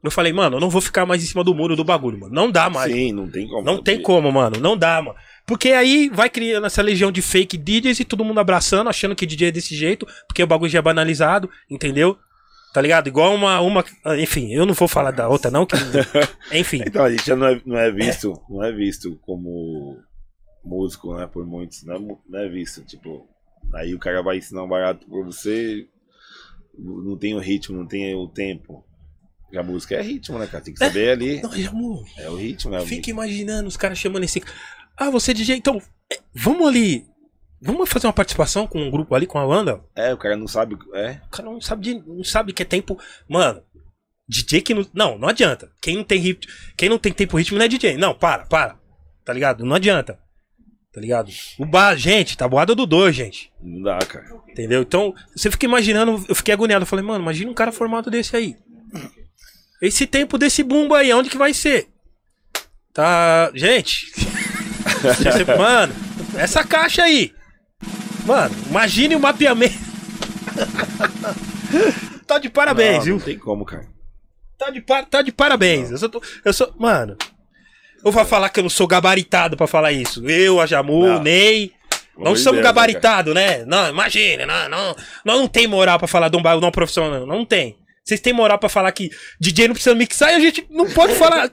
Eu 0.01 0.09
falei, 0.09 0.31
mano, 0.31 0.55
eu 0.55 0.61
não 0.61 0.69
vou 0.69 0.81
ficar 0.81 1.05
mais 1.05 1.21
em 1.21 1.25
cima 1.25 1.43
do 1.43 1.53
muro 1.53 1.75
do 1.75 1.83
bagulho, 1.83 2.17
mano. 2.19 2.33
Não 2.33 2.49
dá 2.49 2.69
mais. 2.69 2.91
Sim, 2.91 3.11
não 3.11 3.29
tem 3.29 3.47
como. 3.47 3.63
Não 3.63 3.83
tem 3.83 4.01
como, 4.01 4.31
mano. 4.31 4.57
Não 4.59 4.77
dá, 4.77 5.01
mano. 5.01 5.17
Porque 5.45 5.71
aí 5.71 6.09
vai 6.09 6.29
criando 6.29 6.65
essa 6.65 6.81
legião 6.81 7.11
de 7.11 7.21
fake 7.21 7.57
DJs 7.57 7.99
e 7.99 8.05
todo 8.05 8.23
mundo 8.23 8.39
abraçando, 8.39 8.89
achando 8.89 9.15
que 9.15 9.25
DJ 9.25 9.49
é 9.49 9.51
desse 9.51 9.75
jeito, 9.75 10.07
porque 10.27 10.41
o 10.41 10.47
bagulho 10.47 10.71
já 10.71 10.79
é 10.79 10.81
banalizado, 10.81 11.49
entendeu? 11.69 12.17
Tá 12.79 12.81
ligado? 12.83 13.07
Igual 13.07 13.35
uma. 13.35 13.59
uma 13.59 13.83
enfim, 14.17 14.53
eu 14.53 14.65
não 14.65 14.73
vou 14.73 14.87
falar 14.87 15.11
da 15.11 15.27
outra, 15.27 15.51
não. 15.51 15.65
Que, 15.65 15.75
enfim. 16.57 16.81
Então, 16.87 17.03
a 17.03 17.11
gente 17.11 17.25
já 17.27 17.35
não 17.35 17.47
é, 17.47 17.61
não 17.65 17.77
é 17.77 17.91
visto, 17.91 18.41
não 18.49 18.63
é 18.63 18.71
visto 18.71 19.19
como 19.21 19.97
músico, 20.63 21.13
né? 21.13 21.27
Por 21.27 21.45
muitos, 21.45 21.83
não 21.83 21.95
é, 21.95 21.99
não 21.99 22.39
é 22.39 22.47
visto. 22.47 22.81
Tipo, 22.85 23.27
aí 23.75 23.93
o 23.93 23.99
cara 23.99 24.23
vai 24.23 24.37
ensinar 24.37 24.63
um 24.63 24.69
barato 24.69 25.05
pra 25.09 25.21
você, 25.25 25.89
não 26.77 27.17
tem 27.17 27.35
o 27.35 27.39
ritmo, 27.39 27.75
não 27.77 27.85
tem 27.85 28.15
o 28.15 28.29
tempo. 28.29 28.81
E 29.51 29.57
a 29.57 29.63
música 29.63 29.95
é 29.95 30.01
ritmo, 30.01 30.39
né, 30.39 30.47
cara? 30.47 30.63
Tem 30.63 30.73
que 30.73 30.79
saber 30.79 31.09
ali. 31.09 31.41
Não, 31.41 31.51
amor, 31.67 32.05
É 32.17 32.29
o 32.29 32.37
ritmo, 32.37 32.71
né? 32.71 32.79
fica 32.85 33.09
imaginando 33.09 33.67
os 33.67 33.75
caras 33.75 33.97
chamando 33.97 34.23
esse. 34.23 34.41
Ah, 34.95 35.09
você 35.09 35.31
é 35.31 35.33
DJ, 35.33 35.57
então. 35.57 35.81
é, 36.09 36.17
Vamos 36.33 36.65
ali. 36.65 37.05
Vamos 37.61 37.89
fazer 37.89 38.07
uma 38.07 38.13
participação 38.13 38.65
com 38.65 38.81
um 38.81 38.89
grupo 38.89 39.13
ali, 39.13 39.27
com 39.27 39.37
a 39.37 39.45
banda? 39.45 39.81
É, 39.95 40.13
o 40.13 40.17
cara 40.17 40.37
não 40.37 40.47
sabe. 40.47 40.77
É. 40.93 41.19
O 41.27 41.29
cara 41.29 41.49
não 41.49 41.59
sabe, 41.59 41.81
de, 41.81 41.93
não 42.07 42.23
sabe 42.23 42.53
que 42.53 42.63
é 42.63 42.65
tempo. 42.65 42.97
Mano, 43.27 43.61
DJ 44.27 44.61
que 44.61 44.73
não. 44.73 44.85
Não, 44.93 45.17
não 45.17 45.27
adianta. 45.27 45.69
Quem 45.81 45.97
não 45.97 46.03
tem 46.03 46.19
ritmo. 46.19 46.51
Quem 46.77 46.87
não 46.87 46.97
tem 46.97 47.11
tempo 47.11 47.37
ritmo 47.37 47.57
não 47.57 47.65
é 47.65 47.67
DJ. 47.67 47.97
Não, 47.97 48.13
para, 48.13 48.45
para. 48.45 48.77
Tá 49.25 49.33
ligado? 49.33 49.65
Não 49.65 49.75
adianta. 49.75 50.17
Tá 50.93 51.01
ligado? 51.01 51.31
O 51.59 51.65
bar, 51.65 51.95
gente, 51.95 52.37
tá 52.37 52.47
boada 52.47 52.73
do 52.73 52.85
dois, 52.85 53.15
gente. 53.15 53.51
Não 53.61 53.81
dá, 53.81 53.99
cara. 53.99 54.25
Entendeu? 54.47 54.81
Então, 54.81 55.13
você 55.35 55.51
fica 55.51 55.65
imaginando, 55.65 56.25
eu 56.27 56.35
fiquei 56.35 56.53
agoniado. 56.53 56.83
Eu 56.83 56.87
falei, 56.87 57.05
mano, 57.05 57.23
imagina 57.23 57.51
um 57.51 57.53
cara 57.53 57.71
formado 57.71 58.09
desse 58.09 58.35
aí. 58.35 58.55
Esse 59.81 60.07
tempo 60.07 60.37
desse 60.37 60.63
bumbo 60.63 60.95
aí, 60.95 61.13
onde 61.13 61.29
que 61.29 61.37
vai 61.37 61.53
ser? 61.53 61.87
Tá. 62.93 63.51
Gente. 63.53 64.11
Mano, 65.57 65.93
essa 66.35 66.63
caixa 66.63 67.03
aí. 67.03 67.33
Mano, 68.29 68.55
imagine 68.69 69.15
o 69.15 69.19
mapeamento. 69.19 69.73
tá 72.27 72.37
de 72.37 72.47
parabéns, 72.47 72.97
não, 72.97 73.03
viu? 73.05 73.15
não 73.15 73.21
tem 73.25 73.39
como, 73.39 73.65
cara. 73.65 73.87
Tá 74.55 74.69
de, 74.69 74.81
par- 74.81 75.05
tá 75.05 75.21
de 75.23 75.31
parabéns. 75.31 75.89
Eu 75.89 75.97
sou, 75.97 76.21
eu 76.45 76.53
sou. 76.53 76.71
Mano. 76.77 77.17
Eu 78.05 78.11
vou 78.11 78.23
falar 78.25 78.49
que 78.49 78.59
eu 78.59 78.63
não 78.63 78.69
sou 78.69 78.85
gabaritado 78.85 79.57
pra 79.57 79.65
falar 79.65 79.91
isso. 79.91 80.23
Eu, 80.29 80.61
a 80.61 80.67
Jamu, 80.67 81.07
Não. 81.07 81.17
o 81.17 81.23
Ney. 81.23 81.73
Não 82.17 82.35
somos 82.35 82.61
gabaritados, 82.61 83.33
né? 83.33 83.65
Não, 83.65 83.89
imagina, 83.89 84.45
não, 84.45 84.69
não, 84.69 84.95
nós 85.25 85.39
não 85.39 85.47
tem 85.47 85.65
moral 85.67 85.97
pra 85.97 86.07
falar 86.07 86.27
de 86.29 86.35
um 86.37 86.41
bairro 86.41 86.59
não 86.61 86.69
profissional, 86.69 87.25
não 87.25 87.45
tem. 87.45 87.77
Vocês 88.03 88.19
têm 88.19 88.33
moral 88.33 88.59
pra 88.59 88.67
falar 88.67 88.91
que 88.91 89.09
DJ 89.39 89.69
não 89.69 89.73
precisa 89.73 89.95
mixar 89.95 90.31
e 90.33 90.35
a 90.35 90.39
gente 90.39 90.67
não 90.69 90.89
pode 90.91 91.15
falar. 91.15 91.49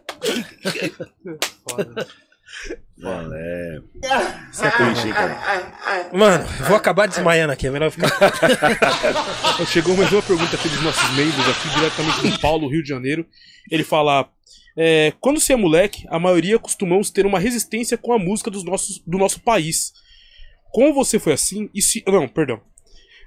Mano, 1.71 1.95
é. 3.35 3.79
Isso 4.51 4.65
é 4.65 4.71
triste, 4.71 5.09
hein, 5.09 5.13
cara. 5.13 6.09
Mano, 6.13 6.45
eu 6.61 6.65
vou 6.67 6.77
acabar 6.77 7.07
desmaiando 7.07 7.53
aqui, 7.53 7.67
é 7.67 7.71
melhor 7.71 7.91
ficar. 7.91 8.11
Chegou 9.67 9.97
mais 9.97 10.11
uma 10.13 10.23
pergunta 10.23 10.57
aqui 10.57 10.69
dos 10.69 10.83
nossos 10.83 11.11
membros, 11.15 11.49
aqui 11.49 11.69
diretamente 11.71 12.29
do 12.29 12.41
Paulo, 12.41 12.69
Rio 12.69 12.83
de 12.83 12.89
Janeiro. 12.89 13.27
Ele 13.71 13.85
fala: 13.85 14.29
é, 14.77 15.13
Quando 15.21 15.41
você 15.41 15.53
é 15.53 15.57
moleque, 15.57 16.07
a 16.09 16.19
maioria 16.19 16.59
costumamos 16.59 17.11
ter 17.11 17.27
uma 17.27 17.39
resistência 17.39 17.99
com 17.99 18.13
a 18.13 18.19
música 18.19 18.51
dos 18.51 18.65
nossos, 18.65 19.03
do 19.07 19.19
nosso 19.19 19.41
país. 19.41 19.93
Como 20.71 20.95
você 20.95 21.19
foi 21.19 21.33
assim? 21.33 21.71
E 21.75 21.83
se. 21.83 22.03
Não, 22.07 22.27
perdão. 22.29 22.61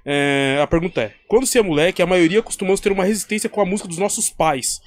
É, 0.04 0.58
a 0.62 0.66
pergunta 0.66 1.02
é: 1.02 1.14
Quando 1.28 1.46
você 1.46 1.58
é 1.58 1.62
moleque, 1.62 2.02
a 2.02 2.06
maioria 2.06 2.42
costumamos 2.42 2.80
ter 2.80 2.92
uma 2.92 3.04
resistência 3.04 3.50
com 3.50 3.60
a 3.60 3.66
música 3.66 3.88
dos 3.88 3.98
nossos 3.98 4.30
pais. 4.30 4.80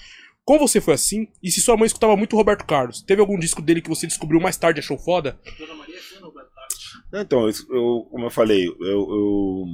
Como 0.45 0.68
você 0.68 0.82
foi 0.82 0.94
assim? 0.94 1.28
E 1.41 1.49
se 1.49 1.61
sua 1.61 1.78
mãe 1.78 1.86
escutava 1.86 2.18
muito 2.18 2.36
Roberto 2.36 2.65
Carlos? 2.65 3.02
Teve 3.02 3.22
algum 3.22 3.40
disco 3.40 3.61
dele 3.61 3.82
que 3.82 3.90
você 3.90 4.06
descobriu 4.06 4.41
mais 4.41 4.57
tarde 4.57 4.80
e 4.80 4.82
achou 4.82 4.98
foda? 4.98 5.40
Então, 7.14 7.48
eu, 7.48 8.07
como 8.10 8.26
eu 8.26 8.32
falei, 8.32 8.65
eu, 8.68 8.76
eu 8.82 9.65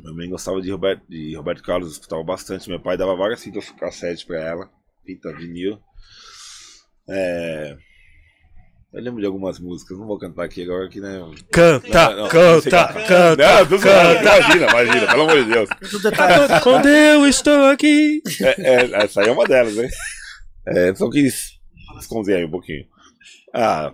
minha 0.00 0.14
mãe 0.14 0.28
gostava 0.28 0.60
de 0.60 0.70
Roberto, 0.70 1.02
de 1.08 1.34
Roberto 1.34 1.62
Carlos, 1.62 1.92
escutava 1.92 2.22
bastante. 2.22 2.68
Meu 2.68 2.80
pai 2.80 2.96
dava 2.96 3.16
várias 3.16 3.42
fitas 3.42 3.70
cassete 3.70 4.26
pra 4.26 4.38
ela, 4.38 4.70
fita 5.04 5.32
vinil. 5.34 5.78
É, 7.08 7.76
eu 8.94 9.02
lembro 9.02 9.20
de 9.20 9.26
algumas 9.26 9.58
músicas, 9.58 9.98
não 9.98 10.06
vou 10.06 10.16
cantar 10.18 10.44
aqui 10.44 10.62
agora 10.62 10.88
que 10.88 11.00
né. 11.00 11.20
Canta, 11.50 12.10
Não, 12.10 12.16
não, 12.22 12.28
canta, 12.28 12.60
você 12.60 12.70
canta. 12.70 12.92
canta, 13.02 13.64
Não, 13.66 13.80
canta. 13.80 14.22
imagina, 14.22 14.66
imagina, 14.70 15.06
pelo 15.08 15.22
amor 15.22 15.44
de 15.44 15.52
Deus. 15.52 15.68
Quando 16.62 16.88
eu 16.88 17.26
estou 17.26 17.66
aqui. 17.66 18.22
É, 18.40 18.84
é, 18.84 19.04
essa 19.04 19.20
aí 19.20 19.28
é 19.28 19.32
uma 19.32 19.44
delas, 19.46 19.74
né? 19.74 19.88
É, 20.68 20.94
só 20.94 21.10
quis 21.10 21.58
esconder 21.98 22.36
aí 22.36 22.44
um 22.44 22.50
pouquinho. 22.50 22.86
Ah. 23.52 23.92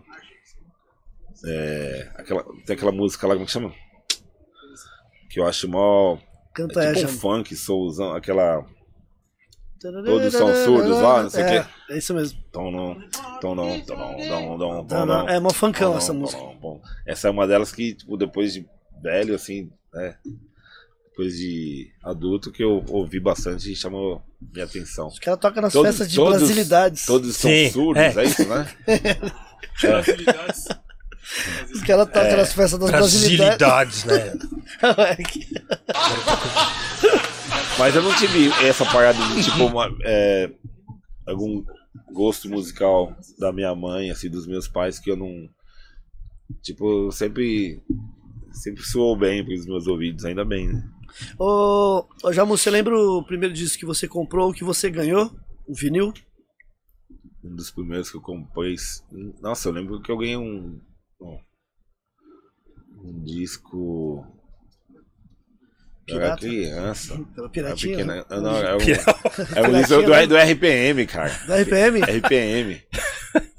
É, 1.47 2.11
aquela, 2.17 2.45
tem 2.67 2.77
aquela 2.77 2.93
música 2.93 3.27
lá, 3.27 3.33
como 3.35 3.47
que 3.47 3.53
chama? 3.53 3.73
Que 5.31 5.41
eu 5.41 5.47
acho 5.47 5.67
mó. 5.67 6.19
Canta 6.55 6.83
É 6.83 6.93
tipo 6.93 7.07
essa. 7.07 7.17
um 7.17 7.19
funk, 7.19 7.57
soulzão, 7.57 8.13
aquela. 8.13 8.67
Todos 9.81 10.33
são 10.35 10.55
surdos 10.65 11.01
lá, 11.01 11.23
não 11.23 11.31
sei 11.31 11.43
o 11.43 11.47
é, 11.47 11.63
quê. 11.63 11.69
É 11.91 11.99
isso 11.99 12.15
mesmo. 12.15 12.39
É 15.29 15.41
mó 15.41 15.51
funkão 15.51 15.97
essa 15.97 16.13
música. 16.13 16.41
Essa 17.07 17.29
é 17.29 17.31
uma 17.31 17.47
delas 17.47 17.73
que, 17.73 17.95
tipo, 17.95 18.17
depois 18.17 18.53
de 18.53 18.65
velho, 19.03 19.35
assim, 19.35 19.71
né? 19.93 20.15
Depois 21.11 21.37
de 21.37 21.91
adulto, 22.05 22.53
que 22.53 22.63
eu 22.63 22.85
ouvi 22.89 23.19
bastante 23.19 23.73
e 23.73 23.77
chamou 23.77 24.23
minha 24.41 24.65
atenção. 24.65 25.09
Os 25.09 25.19
caras 25.19 25.41
tocam 25.41 25.63
nas 25.63 25.73
Todos- 25.73 25.89
festas 25.91 26.11
de 26.11 26.17
todos- 26.17 26.39
brasilidades. 26.39 27.05
Todos 27.07 27.37
são 27.37 27.51
Sim, 27.51 27.71
surdos, 27.71 28.03
é. 28.03 28.21
é 28.21 28.25
isso, 28.25 28.49
né? 28.49 28.67
Os 31.75 31.83
caras 31.83 32.07
tocam 32.07 32.23
É. 32.23 32.37
nas 32.37 32.53
festas 32.53 32.79
das 32.79 32.91
brasilidades. 32.91 34.05
Brasilidades, 34.05 34.05
né? 34.05 34.33
Mas 37.79 37.95
eu 37.97 38.03
não 38.03 38.15
tive 38.17 38.49
essa 38.65 38.85
parada 38.87 39.19
de 39.35 39.43
tipo 39.45 39.65
uma, 39.67 39.89
é, 40.05 40.51
algum 41.27 41.65
gosto 42.13 42.49
musical 42.49 43.17
da 43.39 43.53
minha 43.53 43.75
mãe, 43.75 44.11
assim, 44.11 44.29
dos 44.29 44.47
meus 44.47 44.69
pais, 44.69 44.99
que 44.99 45.11
eu 45.11 45.17
não. 45.17 45.49
Tipo, 46.63 47.07
eu 47.07 47.13
sempre. 47.13 47.83
Sempre 48.53 48.83
soou 48.83 49.17
bem 49.17 49.45
pros 49.45 49.65
meus 49.65 49.87
ouvidos, 49.87 50.25
ainda 50.25 50.45
bem, 50.45 50.67
né? 50.67 50.91
Ô, 51.39 52.05
ô 52.23 52.33
Jamu, 52.33 52.59
você 52.59 52.69
lembra 52.69 52.99
o 52.99 53.25
primeiro 53.25 53.55
disco 53.55 53.79
que 53.79 53.87
você 53.87 54.09
comprou, 54.09 54.51
o 54.51 54.53
que 54.53 54.65
você 54.65 54.91
ganhou? 54.91 55.31
O 55.69 55.75
vinil? 55.75 56.13
Um 57.45 57.55
dos 57.55 57.71
primeiros 57.71 58.11
que 58.11 58.17
eu 58.17 58.21
comprei. 58.21 58.75
Nossa, 59.41 59.69
eu 59.69 59.73
lembro 59.73 60.03
que 60.03 60.11
eu 60.11 60.19
ganhei 60.19 60.37
um. 60.37 60.81
Um, 61.21 61.39
um 63.05 63.23
disco. 63.23 64.27
Eu 66.11 66.17
era 66.21 66.37
Pirata? 66.37 66.41
criança. 66.41 67.15
Pela 67.15 67.47
Era 67.47 67.49
piratinha. 67.51 67.97
pequena. 67.97 68.15
né? 68.17 68.25
Não, 68.31 68.57
era 68.57 68.77
um, 68.77 68.79
Pirata. 68.79 69.49
era 69.55 69.69
um 69.69 69.73
disco 69.73 70.03
do, 70.03 70.27
do 70.29 70.37
RPM, 70.37 71.07
cara. 71.07 71.33
Da 71.47 71.57
RPM? 71.61 72.01
RPM. 72.03 72.83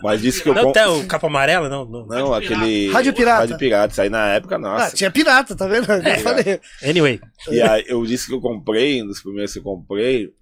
Mas 0.04 0.22
disse 0.22 0.44
que 0.44 0.50
eu 0.50 0.54
Não 0.54 0.64
comprei. 0.66 0.84
tem 0.84 0.94
o 0.94 1.08
capa 1.08 1.28
amarela? 1.28 1.70
Não, 1.70 1.86
não. 1.86 2.06
Não, 2.06 2.34
aquele. 2.34 2.92
Rádio 2.92 3.14
Pirata. 3.14 3.40
Rádio 3.42 3.58
Pirata. 3.58 3.92
Isso 3.94 4.02
aí 4.02 4.10
na 4.10 4.28
época, 4.34 4.56
Ah, 4.56 4.60
nossa. 4.60 4.96
tinha 4.96 5.10
pirata, 5.12 5.56
tá 5.56 5.68
vendo? 5.68 5.92
Eu 5.92 6.20
falei. 6.20 6.60
Anyway. 6.84 7.22
E 7.50 7.62
aí 7.62 7.84
eu 7.88 8.06
disse 8.06 8.28
que 8.28 8.34
eu 8.34 8.42
comprei, 8.42 9.02
um 9.02 9.08
dos 9.08 9.22
primeiros 9.22 9.54
que 9.54 9.60
eu 9.60 9.64
comprei, 9.64 10.34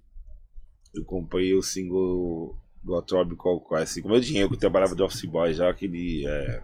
eu 0.94 1.04
comprei 1.04 1.54
o 1.54 1.62
single 1.62 2.56
do 2.82 2.96
A 2.96 3.02
Tribe 3.02 3.36
Called 3.36 3.62
Quest. 3.68 4.00
Com 4.02 4.08
meu 4.08 4.20
dinheiro 4.20 4.48
que 4.48 4.54
eu 4.56 4.60
trabalhava 4.60 4.96
de 4.96 5.02
office 5.02 5.24
boy 5.26 5.52
já, 5.54 5.68
aquele. 5.70 6.26
É... 6.26 6.62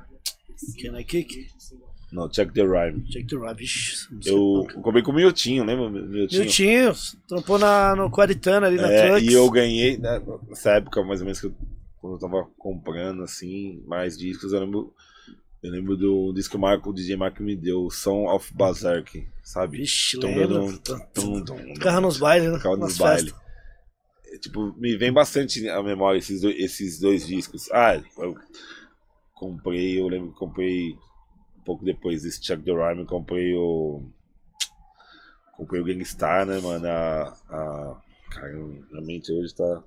Can 0.82 0.98
I 0.98 1.05
kick? 1.05 1.47
Não, 2.12 2.28
Check 2.30 2.52
the 2.52 2.62
Rhyme. 2.62 3.02
Check 3.10 3.26
the 3.28 3.36
rubbish. 3.36 4.08
Eu 4.24 4.66
comprei 4.82 5.02
com 5.02 5.10
o 5.10 5.14
Miltinho, 5.14 5.64
lembra? 5.64 5.90
Miltinho. 5.90 6.42
Miltinho, 6.42 6.92
trampou 7.26 7.58
na, 7.58 7.96
no 7.96 8.10
Quaritana 8.10 8.66
ali 8.68 8.76
na 8.76 8.90
É, 8.90 9.08
Trucks. 9.08 9.28
e 9.28 9.32
eu 9.32 9.50
ganhei, 9.50 9.98
né, 9.98 10.22
nessa 10.48 10.72
época 10.72 11.02
mais 11.02 11.20
ou 11.20 11.24
menos 11.26 11.40
que 11.40 11.46
eu, 11.46 11.54
quando 12.00 12.14
eu 12.14 12.18
tava 12.20 12.46
comprando 12.56 13.22
assim, 13.22 13.82
mais 13.86 14.16
discos, 14.16 14.52
eu 14.52 14.60
lembro. 14.60 14.94
Eu 15.62 15.72
lembro 15.72 15.96
do 15.96 16.32
disco 16.32 16.50
que 16.52 16.56
o 16.56 16.60
Marco, 16.60 16.90
o 16.90 16.94
DJ 16.94 17.16
Marco 17.16 17.42
me 17.42 17.56
deu, 17.56 17.90
Song 17.90 18.28
of 18.28 18.54
Berserk, 18.54 19.26
sabe? 19.42 19.78
Vixe, 19.78 20.16
Tum, 20.20 20.28
lembro. 20.28 20.68
Ficava 21.74 22.00
nos 22.00 22.18
bailes, 22.18 22.52
né? 22.52 22.60
Nas 22.62 22.78
nos 22.78 22.98
bailes. 22.98 23.34
É, 24.32 24.38
Tipo, 24.38 24.72
me 24.78 24.96
vem 24.96 25.12
bastante 25.12 25.66
à 25.68 25.82
memória 25.82 26.18
esses 26.18 26.42
dois, 26.42 26.56
esses 26.56 27.00
dois 27.00 27.26
discos. 27.26 27.68
Ah, 27.72 28.00
eu 28.18 28.36
comprei, 29.34 29.98
eu 30.00 30.06
lembro 30.08 30.30
que 30.32 30.38
comprei 30.38 30.94
pouco 31.66 31.84
depois 31.84 32.22
desse 32.22 32.43
Chuck 32.43 32.62
the 32.62 32.72
Rhyme, 32.72 33.01
eu 33.01 33.06
comprei 33.06 33.52
o. 33.55 34.09
Comprei 35.56 35.80
o 35.80 35.84
Gangstar, 35.84 36.47
né, 36.47 36.60
mano? 36.60 36.86
A. 36.86 37.22
a 37.51 38.01
cara, 38.30 38.52
minha 38.55 39.02
mente 39.02 39.32
hoje 39.32 39.55
tá. 39.55 39.82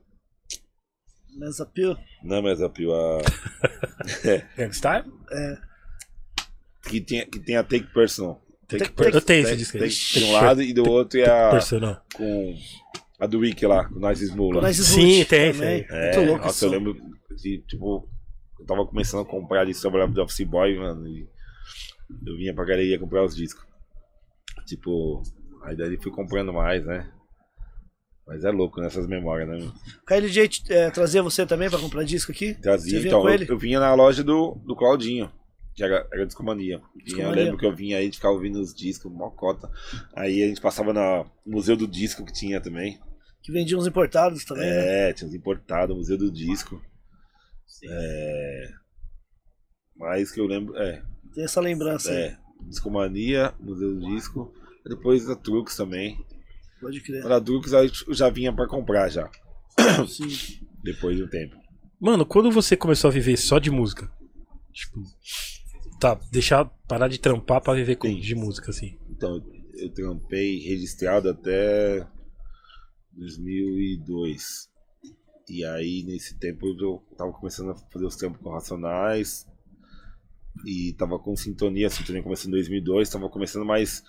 Mesa 1.38 1.65
Pio. 1.65 1.97
Não, 2.23 2.41
mas 2.41 2.61
a. 2.61 2.69
Gangstar? 4.57 5.06
Que 6.84 6.99
tem, 6.99 7.30
que 7.30 7.39
tem 7.39 7.56
a 7.56 7.64
Take 7.64 7.93
Personal. 7.93 8.41
Take, 8.68 8.89
Take- 8.91 9.15
Eu 9.15 9.22
tenho 9.22 9.41
esse 9.47 9.72
Take, 9.72 9.88
disco 9.88 10.18
aí. 10.18 10.23
De 10.23 10.30
um 10.30 10.31
lado 10.34 10.61
e 10.61 10.73
do 10.73 10.89
outro 10.89 11.19
é 11.19 11.30
a. 11.30 11.51
Personal. 11.51 12.03
Com. 12.14 12.56
A 13.19 13.27
do 13.27 13.39
Wiki 13.39 13.65
lá, 13.65 13.85
com 13.85 13.95
o 13.95 14.10
Nice 14.10 14.23
Smula. 14.23 14.61
Com 14.61 14.68
Nice 14.68 14.84
Sim, 14.84 15.01
Smooth 15.01 15.26
tem, 15.26 15.53
tem. 15.53 15.85
É, 15.89 16.15
Muito 16.15 16.30
louco 16.30 16.45
nossa, 16.45 16.56
esse 16.56 16.65
eu 16.65 16.72
lembro 16.72 16.95
de, 17.35 17.57
tipo, 17.68 18.07
eu 18.57 18.65
tava 18.65 18.85
começando 18.85 19.23
a 19.23 19.26
comprar 19.26 19.60
ali, 19.60 19.73
trabalhava 19.73 20.14
de 20.14 20.22
office 20.22 20.47
boy, 20.47 20.77
mano, 20.77 21.06
e 21.06 21.27
eu 22.26 22.36
vinha 22.38 22.53
pra 22.53 22.65
galeria 22.65 22.99
comprar 22.99 23.23
os 23.23 23.36
discos. 23.36 23.65
Tipo, 24.65 25.22
aí 25.64 25.76
daí 25.76 25.98
fui 25.98 26.11
comprando 26.11 26.53
mais, 26.53 26.86
né? 26.86 27.11
Mas 28.27 28.44
é 28.44 28.52
louco 28.52 28.80
nessas 28.80 29.07
memórias, 29.07 29.49
né? 29.49 29.72
KLJ 30.06 30.49
é, 30.69 30.91
trazia 30.91 31.23
você 31.23 31.48
também 31.48 31.68
pra 31.69 31.80
comprar 31.80 32.03
disco 32.03 32.31
aqui? 32.31 32.53
Você 32.53 32.61
Trazia, 32.61 32.99
vinha 32.99 33.10
então, 33.10 33.22
com 33.22 33.27
eu, 33.30 33.34
ele? 33.34 33.45
eu 33.49 33.57
vinha 33.57 33.80
na 33.80 33.91
loja 33.95 34.23
do, 34.23 34.53
do 34.64 34.76
Claudinho, 34.76 35.31
que 35.73 35.84
era, 35.84 36.07
era 36.14 36.27
Discomania. 36.27 36.77
Vinha, 36.77 36.90
eu 36.99 37.03
Discomania. 37.06 37.44
lembro 37.44 37.57
que 37.57 37.65
eu 37.65 37.76
vinha 37.76 37.98
aí 37.98 38.07
de 38.07 38.18
ficar 38.18 38.30
ouvindo 38.30 38.60
os 38.60 38.72
discos, 38.72 39.11
mocota. 39.11 39.68
Aí 40.15 40.44
a 40.44 40.48
gente 40.48 40.61
passava 40.61 40.94
no 40.94 41.26
Museu 41.44 41.76
do 41.76 41.88
Disco 41.88 42.23
que 42.23 42.31
tinha 42.31 42.61
também. 42.61 42.99
Que 43.41 43.52
vendia 43.52 43.76
uns 43.76 43.88
importados 43.88 44.45
também, 44.45 44.69
né? 44.69 45.10
É, 45.10 45.14
tinha 45.14 45.27
uns 45.27 45.34
importados, 45.34 45.95
Museu 45.95 46.18
do 46.18 46.31
Disco. 46.31 46.80
É. 47.84 48.69
Mais 49.95 50.31
que 50.31 50.40
eu 50.40 50.45
lembro. 50.45 50.77
É, 50.77 51.02
Tem 51.34 51.43
essa 51.43 51.60
lembrança 51.61 52.10
aí. 52.11 52.18
é. 52.18 52.38
Discomania, 52.68 53.53
Museu 53.60 53.95
do 53.95 54.07
Disco. 54.15 54.53
Depois 54.85 55.26
da 55.26 55.35
Trux 55.35 55.76
também. 55.76 56.18
Pode 56.81 57.01
crer. 57.01 57.23
Na 57.26 57.39
Trux 57.39 57.73
aí 57.73 57.91
eu 58.07 58.14
já 58.14 58.30
vinha 58.30 58.51
pra 58.53 58.68
comprar 58.68 59.10
já. 59.10 59.30
Sim. 60.07 60.60
Depois 60.84 61.15
de 61.18 61.23
um 61.23 61.27
tempo. 61.27 61.56
Mano, 61.99 62.26
quando 62.26 62.51
você 62.51 62.76
começou 62.77 63.10
a 63.10 63.14
viver 63.14 63.38
só 63.38 63.60
de 63.60 63.69
música? 63.69 64.10
Tipo, 64.73 65.01
tá, 65.99 66.19
deixar, 66.31 66.65
parar 66.88 67.07
de 67.07 67.19
trampar 67.19 67.61
pra 67.61 67.73
viver 67.73 67.95
com, 67.97 68.07
Sim. 68.07 68.19
de 68.19 68.35
música, 68.35 68.72
assim. 68.72 68.97
Então, 69.10 69.35
eu- 69.35 69.60
eu 69.84 69.89
trampei 69.93 70.60
registrado 70.60 71.30
até 71.30 72.06
2002. 73.14 74.69
E 75.49 75.65
aí, 75.65 76.03
nesse 76.06 76.38
tempo, 76.38 76.68
eu 76.68 77.03
tava 77.18 77.31
começando 77.34 77.72
a 77.72 77.76
fazer 77.76 78.06
os 78.06 78.15
tempos 78.15 78.39
com 78.41 78.51
Racionais. 78.51 79.47
E 80.65 80.94
tava 80.94 81.19
com 81.19 81.36
Sintonia. 81.36 81.88
A 81.88 81.90
Sintonia 81.90 82.23
começou 82.23 82.48
em 82.48 82.52
2002. 82.52 83.10
Tava 83.10 83.30
começando, 83.30 83.65
mas 83.65 84.03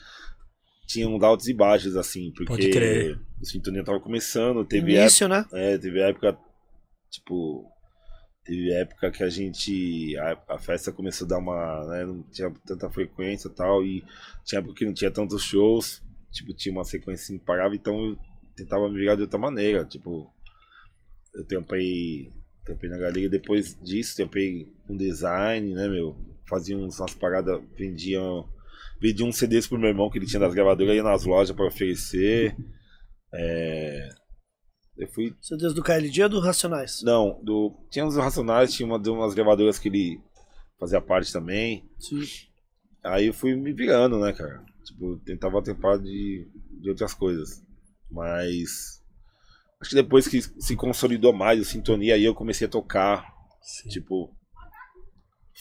tinha 0.86 1.08
uns 1.08 1.22
altos 1.22 1.48
e 1.48 1.54
baixos, 1.54 1.96
assim. 1.96 2.32
Porque 2.32 2.46
Pode 2.46 2.70
crer. 2.70 3.20
o 3.40 3.44
Sintonia 3.46 3.84
tava 3.84 4.00
começando. 4.00 4.64
Teve 4.64 4.96
Início, 4.96 5.28
né? 5.28 5.46
é, 5.52 5.78
teve 5.78 6.00
época, 6.00 6.36
tipo, 7.10 7.70
teve 8.44 8.72
época 8.72 9.10
que 9.10 9.22
a 9.22 9.28
gente, 9.28 10.16
a, 10.18 10.54
a 10.54 10.58
festa 10.58 10.90
começou 10.90 11.24
a 11.24 11.28
dar 11.28 11.38
uma, 11.38 11.86
né, 11.86 12.04
não 12.04 12.22
tinha 12.24 12.52
tanta 12.66 12.90
frequência 12.90 13.48
e 13.48 13.52
tal, 13.52 13.84
e 13.84 14.04
tinha 14.44 14.58
época 14.58 14.74
que 14.74 14.84
não 14.84 14.92
tinha 14.92 15.10
tantos 15.10 15.42
shows, 15.44 16.02
tipo, 16.32 16.52
tinha 16.54 16.72
uma 16.72 16.84
sequência 16.84 17.24
assim, 17.24 17.38
que 17.38 17.44
parava, 17.44 17.74
então 17.74 18.04
eu 18.04 18.18
tentava 18.56 18.88
me 18.88 18.98
virar 18.98 19.14
de 19.14 19.22
outra 19.22 19.38
maneira, 19.38 19.84
tipo, 19.84 20.32
eu 21.34 21.44
trampei, 21.44 22.32
trampei 22.64 22.90
na 22.90 22.98
galeria, 22.98 23.28
depois 23.28 23.78
disso 23.80 24.16
trampei 24.16 24.66
com 24.86 24.96
design, 24.96 25.72
né, 25.72 25.88
meu, 25.88 26.16
fazia 26.50 26.76
uns, 26.76 26.98
umas 26.98 27.14
paradas, 27.14 27.62
vendiam, 27.78 28.46
vendia 29.00 29.24
uns 29.24 29.36
CDs 29.36 29.66
pro 29.66 29.78
meu 29.78 29.88
irmão 29.88 30.10
que 30.10 30.18
ele 30.18 30.26
tinha 30.26 30.40
das 30.40 30.52
gravadoras, 30.52 30.94
ia 30.94 31.02
nas 31.02 31.24
lojas 31.24 31.56
para 31.56 31.66
oferecer, 31.66 32.54
é... 33.32 34.08
Eu 34.96 35.08
fui 35.08 35.34
CDs 35.40 35.72
do 35.72 35.82
KLJ 35.82 36.24
ou 36.24 36.28
do 36.28 36.40
Racionais? 36.40 37.00
não, 37.02 37.40
do, 37.42 37.74
tinha 37.90 38.04
uns 38.04 38.16
Racionais, 38.16 38.74
tinha 38.74 38.86
uma, 38.86 38.98
de 38.98 39.08
umas 39.08 39.32
gravadoras 39.32 39.78
que 39.78 39.88
ele 39.88 40.20
fazia 40.78 41.00
parte 41.00 41.32
também. 41.32 41.88
Sim. 41.98 42.22
Aí 43.02 43.28
eu 43.28 43.32
fui 43.32 43.54
me 43.54 43.72
virando, 43.72 44.18
né, 44.18 44.32
cara? 44.32 44.62
Tipo, 44.84 45.16
tentava 45.24 45.62
tempar 45.62 45.98
de, 45.98 46.46
de 46.80 46.90
outras 46.90 47.14
coisas. 47.14 47.62
Mas. 48.10 49.00
Acho 49.80 49.90
que 49.90 49.96
depois 49.96 50.28
que 50.28 50.42
se 50.42 50.76
consolidou 50.76 51.32
mais 51.32 51.58
o 51.60 51.64
Sintonia, 51.64 52.14
aí 52.14 52.24
eu 52.24 52.34
comecei 52.34 52.66
a 52.66 52.70
tocar, 52.70 53.32
Sim. 53.62 53.88
tipo, 53.88 54.36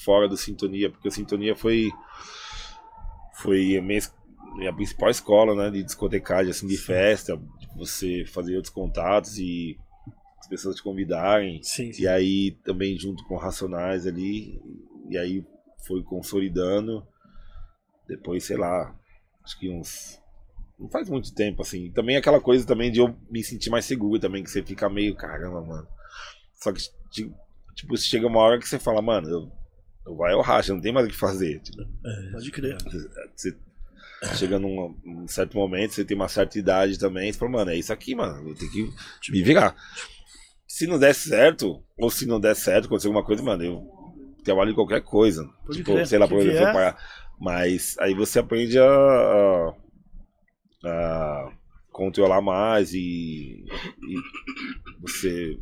fora 0.04 0.28
do 0.28 0.38
Sintonia, 0.38 0.90
porque 0.90 1.08
o 1.08 1.12
Sintonia 1.12 1.56
foi. 1.56 1.90
Foi 3.34 3.78
a 3.78 3.82
minha, 3.82 4.00
minha 4.56 4.74
principal 4.74 5.10
escola, 5.10 5.56
né, 5.56 5.72
de 5.72 5.84
discotecagem, 5.84 6.52
assim, 6.52 6.68
de 6.68 6.78
festa, 6.78 7.38
de 7.38 7.68
você 7.78 8.26
fazer 8.26 8.56
outros 8.56 8.74
contatos 8.74 9.38
e 9.38 9.78
as 10.40 10.48
pessoas 10.48 10.76
te 10.78 10.84
convidarem. 10.84 11.62
Sim, 11.64 11.94
sim. 11.94 12.04
E 12.04 12.08
aí 12.08 12.52
também 12.64 12.98
junto 12.98 13.24
com 13.26 13.38
Racionais 13.38 14.08
ali, 14.08 14.62
e 15.10 15.18
aí 15.18 15.46
foi 15.88 16.04
consolidando. 16.04 17.06
Depois, 18.08 18.44
sei 18.44 18.58
lá, 18.58 18.96
acho 19.44 19.60
que 19.60 19.70
uns. 19.70 20.20
Não 20.80 20.90
faz 20.90 21.10
muito 21.10 21.34
tempo, 21.34 21.62
assim. 21.62 21.92
Também 21.92 22.18
aquela 22.18 22.42
coisa 22.42 22.66
também 22.66 22.92
de 22.92 23.00
eu 23.00 23.16
me 23.30 23.44
sentir 23.44 23.70
mais 23.70 23.86
seguro 23.86 24.20
também, 24.20 24.44
que 24.44 24.50
você 24.50 24.64
fica 24.64 24.90
meio, 24.90 25.16
caramba, 25.16 25.62
mano. 25.62 25.88
Só 26.56 26.72
que, 26.74 26.82
ti- 27.12 27.32
tipo, 27.76 27.98
chega 27.98 28.28
uma 28.28 28.40
hora 28.40 28.60
que 28.60 28.68
você 28.68 28.80
fala, 28.80 29.02
mano, 29.02 29.30
eu 29.30 29.52
vai 30.16 30.34
ao 30.34 30.42
racha, 30.42 30.74
não 30.74 30.82
tem 30.82 30.94
mais 30.94 31.08
o 31.08 31.10
que 31.10 31.16
fazer. 31.16 31.60
Tipo, 31.60 31.84
Pode 32.32 32.52
crer. 32.52 32.78
você 33.36 33.56
chega 34.36 34.60
num, 34.60 34.96
num 35.04 35.28
certo 35.28 35.58
momento, 35.58 35.94
você 35.94 36.04
tem 36.04 36.16
uma 36.16 36.28
certa 36.28 36.60
idade 36.60 37.00
também, 37.00 37.32
você 37.32 37.40
fala, 37.40 37.52
mano, 37.52 37.72
é 37.72 37.78
isso 37.78 37.94
aqui, 37.94 38.16
mano, 38.16 38.50
eu 38.50 38.56
tenho 38.56 38.72
que 39.22 39.32
me 39.32 39.42
virar. 39.42 39.76
Se 40.68 40.86
não 40.86 41.00
der 41.00 41.16
certo, 41.16 41.84
ou 41.98 42.10
se 42.10 42.26
não 42.26 42.40
der 42.40 42.56
certo, 42.56 42.86
acontecer 42.86 43.08
alguma 43.08 43.26
coisa, 43.26 43.42
mano, 43.42 43.64
eu 43.64 44.00
trabalho 44.44 44.72
em 44.72 44.76
qualquer 44.76 45.02
coisa. 45.02 45.48
Pode 45.66 45.78
tipo, 45.78 45.92
crer, 45.92 46.08
sei 46.08 46.20
lá, 46.20 46.28
por 46.28 46.40
exemplo, 46.40 46.74
parar. 46.74 46.98
Mas 47.40 47.96
aí 48.00 48.14
você 48.14 48.40
aprende 48.40 48.78
a, 48.78 48.86
a, 48.86 49.74
a 50.86 51.52
controlar 51.92 52.42
mais 52.42 52.94
e, 52.94 52.98
e 52.98 54.16
você, 55.00 55.58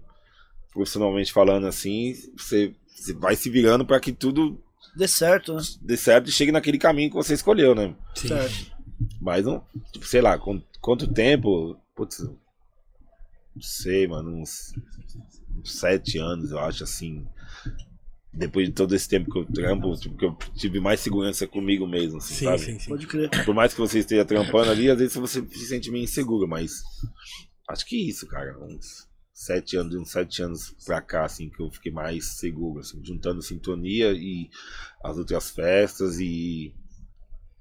profissionalmente 0.74 1.32
falando 1.32 1.68
assim, 1.68 2.14
você, 2.36 2.74
você 3.03 3.14
vai 3.14 3.36
se 3.36 3.49
virando 3.49 3.86
para 3.86 3.99
que 3.99 4.11
tudo 4.11 4.61
Dê 4.95 5.07
certo, 5.07 5.53
né? 5.53 5.61
dê 5.82 5.98
certo 5.98 6.30
e 6.30 6.32
chegue 6.32 6.52
naquele 6.52 6.78
caminho 6.78 7.10
que 7.10 7.15
você 7.15 7.34
escolheu, 7.34 7.76
né? 7.76 7.95
Sim. 8.15 8.30
Certo. 8.30 8.76
Mas 9.22 9.45
não, 9.45 9.64
tipo, 9.91 10.06
sei 10.06 10.22
lá, 10.22 10.38
com- 10.40 10.61
quanto 10.82 11.11
tempo? 11.14 11.80
Putz, 11.95 12.19
não 12.19 13.61
sei, 13.61 14.07
mano, 14.07 14.32
uns, 14.41 14.74
uns 15.60 15.80
sete 15.80 16.18
anos, 16.18 16.52
eu 16.52 16.60
acho, 16.60 16.84
assim. 16.84 17.26
Depois 18.34 18.68
de 18.68 18.74
todo 18.74 18.94
esse 18.94 19.07
tempo 19.10 19.32
que 19.32 19.40
eu 19.40 19.45
trampo, 19.45 19.91
tipo, 19.95 20.15
que 20.15 20.26
eu 20.26 20.38
tive 20.56 20.80
mais 20.80 20.99
segurança 20.99 21.48
comigo 21.48 21.88
mesmo, 21.88 22.18
assim, 22.18 22.36
Sim, 22.36 22.45
sabe? 22.45 22.60
sim, 22.60 22.80
sim. 22.80 22.90
Pode 22.91 23.07
crer. 23.07 23.30
Por 23.45 23.56
mais 23.56 23.74
que 23.74 23.80
você 23.80 23.99
esteja 23.99 24.24
trampando 24.26 24.69
ali, 24.69 24.90
às 24.91 24.98
vezes 24.99 25.15
você 25.15 25.44
se 25.48 25.65
sente 25.65 25.90
meio 25.90 26.03
inseguro, 26.03 26.48
mas 26.48 26.84
acho 27.68 27.86
que 27.86 27.95
isso, 28.10 28.28
cara, 28.28 28.56
uns 28.64 29.07
sete 29.39 29.77
anos, 29.77 29.91
de 29.91 29.97
uns 29.99 30.09
sete 30.09 30.41
anos 30.41 30.76
pra 30.84 30.99
cá, 30.99 31.23
assim, 31.26 31.47
que 31.47 31.61
eu 31.61 31.69
fiquei 31.69 31.91
mais 31.91 32.26
seguro, 32.26 32.80
assim, 32.80 32.99
juntando 33.03 33.39
sintonia 33.43 34.11
e 34.11 34.49
as 35.03 35.15
outras 35.18 35.51
festas 35.51 36.19
e. 36.19 36.73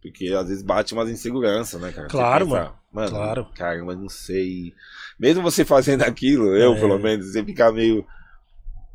Porque 0.01 0.29
às 0.29 0.49
vezes 0.49 0.63
bate 0.63 0.95
umas 0.95 1.11
inseguranças, 1.11 1.79
né, 1.81 1.93
cara? 1.93 2.09
Claro, 2.09 2.47
pensa, 2.47 2.73
Mano, 2.93 3.11
Claro. 3.11 3.47
caramba, 3.55 3.95
não 3.95 4.09
sei. 4.09 4.73
Mesmo 5.21 5.43
você 5.43 5.65
fazendo 5.67 6.03
aquilo, 6.03 6.57
eu 6.57 6.75
É. 6.75 6.81
pelo 6.81 6.99
menos, 6.99 7.27
você 7.27 7.45
fica 7.45 7.71
meio. 7.71 8.07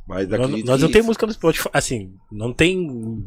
Mas 0.07 0.31
acredito 0.33 0.65
nós 0.65 0.81
não 0.81 0.89
tem 0.91 1.03
música 1.03 1.27
no 1.27 1.33
Spotify, 1.33 1.69
assim, 1.71 2.15
não 2.31 2.51
tem 2.51 3.23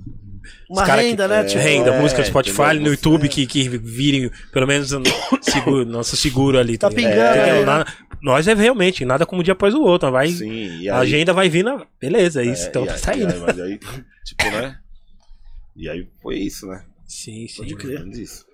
Uma 0.68 0.84
cara 0.84 1.00
que- 1.02 1.08
renda, 1.10 1.28
né? 1.28 1.40
é, 1.40 1.44
tipo, 1.44 1.62
renda, 1.62 1.90
É, 1.90 2.00
música 2.00 2.22
do 2.22 2.26
Spotify, 2.26 2.74
no 2.80 2.88
YouTube 2.88 3.28
que, 3.28 3.46
que 3.46 3.68
virem, 3.68 4.30
pelo 4.52 4.66
menos, 4.66 4.90
no 4.90 5.02
seguro, 5.40 5.86
nosso 5.86 6.16
seguro 6.16 6.58
ali. 6.58 6.76
Tá 6.76 6.90
pingando 6.90 7.14
Entendeu? 7.38 7.84
Nós 8.24 8.48
é 8.48 8.54
realmente, 8.54 9.04
nada 9.04 9.24
como 9.26 9.40
um 9.40 9.44
dia 9.44 9.52
após 9.52 9.74
o 9.74 9.82
outro. 9.82 10.10
Vai, 10.10 10.28
Sim, 10.28 10.80
e 10.80 10.88
a 10.88 10.98
aí- 10.98 11.02
agenda 11.06 11.32
vai 11.32 11.48
vindo, 11.48 11.86
beleza, 12.00 12.42
é 12.42 12.46
isso, 12.46 12.64
É, 12.64 12.68
então 12.68 12.86
tá 12.86 12.92
aí- 12.94 12.98
saindo. 12.98 13.30
e 13.30 13.34
aí- 13.34 13.40
mas 13.40 13.60
aí, 13.60 13.78
tipo, 14.24 14.44
né? 14.50 14.78
E 15.76 15.88
aí 15.88 16.08
foi 16.22 16.36
isso, 16.38 16.66
né? 16.66 16.84
Sim, 17.06 17.46
sim. 17.46 17.56
Pode 17.58 17.76
crer. 17.76 18.06
Isso. 18.08 18.46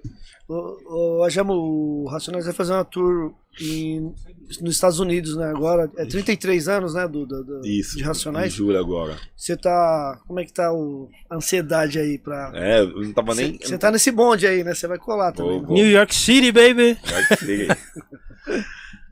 O, 0.49 1.19
o, 1.21 1.25
Ajamo, 1.25 1.53
o 1.53 2.07
Racionais 2.09 2.45
vai 2.45 2.53
fazer 2.55 2.73
uma 2.73 2.85
tour 2.85 3.33
em- 3.61 4.13
nos 4.61 4.75
Estados 4.75 4.99
Unidos, 4.99 5.37
né? 5.37 5.49
Agora 5.49 5.89
é 5.97 6.05
33 6.05 6.67
anos, 6.67 6.95
né? 6.95 7.07
Do, 7.07 7.25
do- 7.25 7.45
do- 7.45 7.65
Isso. 7.67 7.97
de 7.97 8.03
Racionais. 8.03 8.53
Em 8.53 8.57
julho 8.57 8.77
agora. 8.79 9.17
Você 9.37 9.57
tá. 9.57 10.21
Como 10.27 10.41
é 10.41 10.45
que 10.45 10.53
tá 10.53 10.73
o, 10.73 11.09
a 11.31 11.37
ansiedade 11.37 12.01
aí 12.01 12.19
pra. 12.19 12.51
É, 12.55 12.81
eu 12.81 13.01
não 13.03 13.13
tava 13.13 13.33
nem. 13.35 13.57
Você 13.63 13.79
tá 13.79 13.93
nesse 13.93 14.11
bonde 14.11 14.45
aí, 14.47 14.65
né? 14.65 14.75
Você 14.75 14.89
vai 14.89 14.99
colar 14.99 15.31
também. 15.31 15.53
Vou- 15.53 15.61
né? 15.61 15.67
vou. 15.69 15.77
New 15.77 15.89
York 15.89 16.13
City, 16.15 16.51
baby! 16.51 16.97
Que 17.29 17.37
seja 17.37 17.73
aí. 18.49 18.65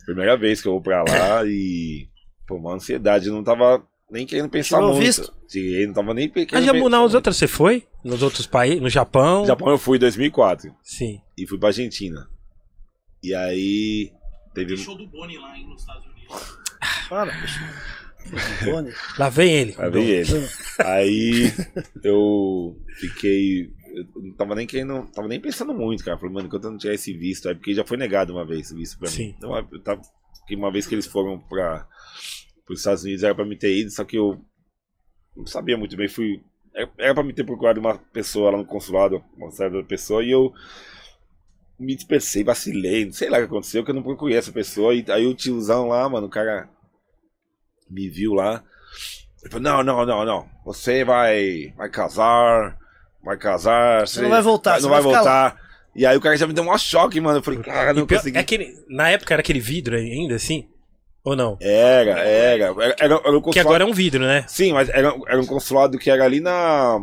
Primeira 0.09 0.39
vez 0.39 0.63
que 0.63 0.67
eu 0.69 0.73
vou 0.73 0.81
pra 0.81 1.03
lá 1.03 1.45
e. 1.45 2.09
Pô, 2.47 2.57
uma 2.57 2.73
ansiedade. 2.73 3.27
Eu 3.29 3.35
não 3.35 3.45
tava 3.45 3.87
nem 4.11 4.25
querendo 4.25 4.49
pensar 4.49 4.81
muito. 4.81 5.01
visto? 5.01 5.35
Tirei, 5.47 5.87
não 5.87 5.93
tava 5.93 6.15
nem 6.15 6.31
pe- 6.31 6.45
A 6.45 6.47
querendo 6.47 6.65
Jamu, 6.65 6.85
pensar 6.85 7.03
nas 7.03 7.13
outras 7.15 7.37
você 7.37 7.47
foi? 7.47 7.87
Nos 8.03 8.23
outros 8.23 8.47
países? 8.47 8.81
No 8.81 8.89
Japão? 8.89 9.41
No 9.43 9.47
Japão 9.47 9.69
eu 9.69 9.77
fui 9.77 9.99
em 9.99 10.01
2004 10.01 10.75
Sim. 10.83 11.21
e 11.37 11.47
fui 11.47 11.59
pra 11.59 11.69
Argentina. 11.69 12.27
E 13.23 13.35
aí. 13.35 14.11
Teve. 14.55 14.77
Tem 14.77 14.83
show 14.83 14.97
do 14.97 15.07
Boni 15.09 15.37
lá 15.37 15.55
hein, 15.59 15.67
nos 15.69 15.83
Estados 15.83 16.07
Unidos. 16.07 16.57
Para. 17.11 17.33
Lá 19.19 19.29
vem 19.29 19.53
ele. 19.53 19.75
Aí 19.79 19.91
veio 19.91 20.09
ele. 20.09 20.49
Aí 20.79 21.53
eu 22.03 22.77
fiquei. 22.99 23.71
Eu 23.99 24.23
não 24.23 24.33
tava 24.35 24.55
nem 24.55 24.67
querendo. 24.67 25.07
Tava 25.13 25.29
nem 25.29 25.41
pensando 25.41 25.75
muito, 25.75 26.05
cara. 26.05 26.19
Falei, 26.19 26.35
mano, 26.35 26.47
enquanto 26.47 26.65
eu 26.65 26.71
não 26.71 26.79
tiver 26.79 26.95
esse 26.95 27.13
visto, 27.13 27.49
aí 27.49 27.55
porque 27.55 27.75
já 27.75 27.85
foi 27.85 27.97
negado 27.97 28.33
uma 28.33 28.45
vez 28.45 28.61
esse 28.61 28.75
visto 28.75 28.99
pra 28.99 29.09
Sim. 29.09 29.29
mim. 29.29 29.35
Então 29.37 29.57
eu 29.57 29.83
tava, 29.83 30.01
que 30.47 30.57
uma 30.57 30.71
vez 30.71 30.87
que 30.87 30.95
eles 30.95 31.07
foram 31.07 31.39
para 31.39 31.87
os 32.69 32.79
Estados 32.79 33.05
Unidos 33.05 33.23
era 33.23 33.35
pra 33.35 33.45
me 33.45 33.57
ter 33.57 33.77
ido, 33.77 33.91
só 33.91 34.05
que 34.05 34.17
eu 34.17 34.41
não 35.37 35.47
sabia 35.47 35.77
muito 35.77 35.97
bem. 35.97 36.09
Fui. 36.09 36.43
Era 36.75 36.91
era 36.99 37.15
pra 37.15 37.25
me 37.25 37.33
ter 37.33 37.45
procurado 37.45 37.81
uma 37.81 37.99
pessoa 37.99 38.51
lá 38.51 38.59
no 38.59 38.65
consulado, 38.65 39.23
uma 39.37 39.51
certa 39.51 39.83
pessoa, 39.83 40.23
e 40.23 40.31
eu 40.31 40.53
me 41.79 41.95
dispersei, 41.95 42.43
vacilei, 42.43 43.05
não 43.05 43.13
sei 43.13 43.31
lá 43.31 43.39
o 43.39 43.41
que 43.41 43.47
aconteceu, 43.47 43.85
que 43.85 43.91
eu 43.91 43.95
não 43.95 44.03
procurei 44.03 44.37
essa 44.37 44.53
pessoa. 44.53 44.95
E 44.95 45.05
aí 45.09 45.27
o 45.27 45.35
tiozão 45.35 45.89
lá, 45.89 46.09
mano, 46.09 46.27
o 46.27 46.31
cara 46.31 46.69
me 47.89 48.09
viu 48.09 48.35
lá. 48.35 48.65
Ele 49.43 49.51
falou, 49.51 49.63
não, 49.63 49.83
não, 49.85 50.07
não, 50.07 50.25
não. 50.25 50.51
Você 50.65 51.05
vai, 51.05 51.73
vai 51.77 51.89
casar, 51.89 52.77
vai 53.23 53.37
casar. 53.37 54.07
Você 54.07 54.23
não 54.23 54.31
vai 54.31 54.43
voltar, 54.43 54.73
Não 54.75 54.81
você 54.81 54.89
vai 54.89 55.03
vai 55.03 55.13
voltar. 55.15 55.69
E 55.95 56.07
aí 56.07 56.17
o 56.17 56.21
cara 56.21 56.37
já 56.37 56.47
me 56.47 56.53
deu 56.53 56.63
um 56.65 56.79
choque, 56.79 57.21
mano. 57.21 57.39
Eu 57.39 57.43
falei, 57.43 57.61
cara, 57.61 57.93
não 57.93 58.07
pior- 58.07 58.19
consegui. 58.19 58.37
é 58.37 58.41
aquele, 58.41 58.85
na 58.89 59.11
época 59.11 59.35
era 59.35 59.41
aquele 59.41 59.61
vidro 59.61 59.97
ainda, 59.97 60.37
assim? 60.37 60.69
Ou 61.25 61.35
não? 61.35 61.59
Era, 61.61 62.21
era. 62.21 62.65
Era, 62.67 62.97
era, 62.99 63.15
era 63.25 63.39
um 63.39 63.41
Que 63.51 63.59
agora 63.59 63.83
é 63.83 63.87
um 63.87 63.93
vidro, 63.93 64.25
né? 64.25 64.45
Sim, 64.47 64.73
mas 64.73 64.89
era, 64.89 65.15
era 65.27 65.41
um 65.41 65.47
consulado 65.47 65.99
que 65.99 66.11
era 66.11 66.25
ali 66.25 66.41
na. 66.41 66.99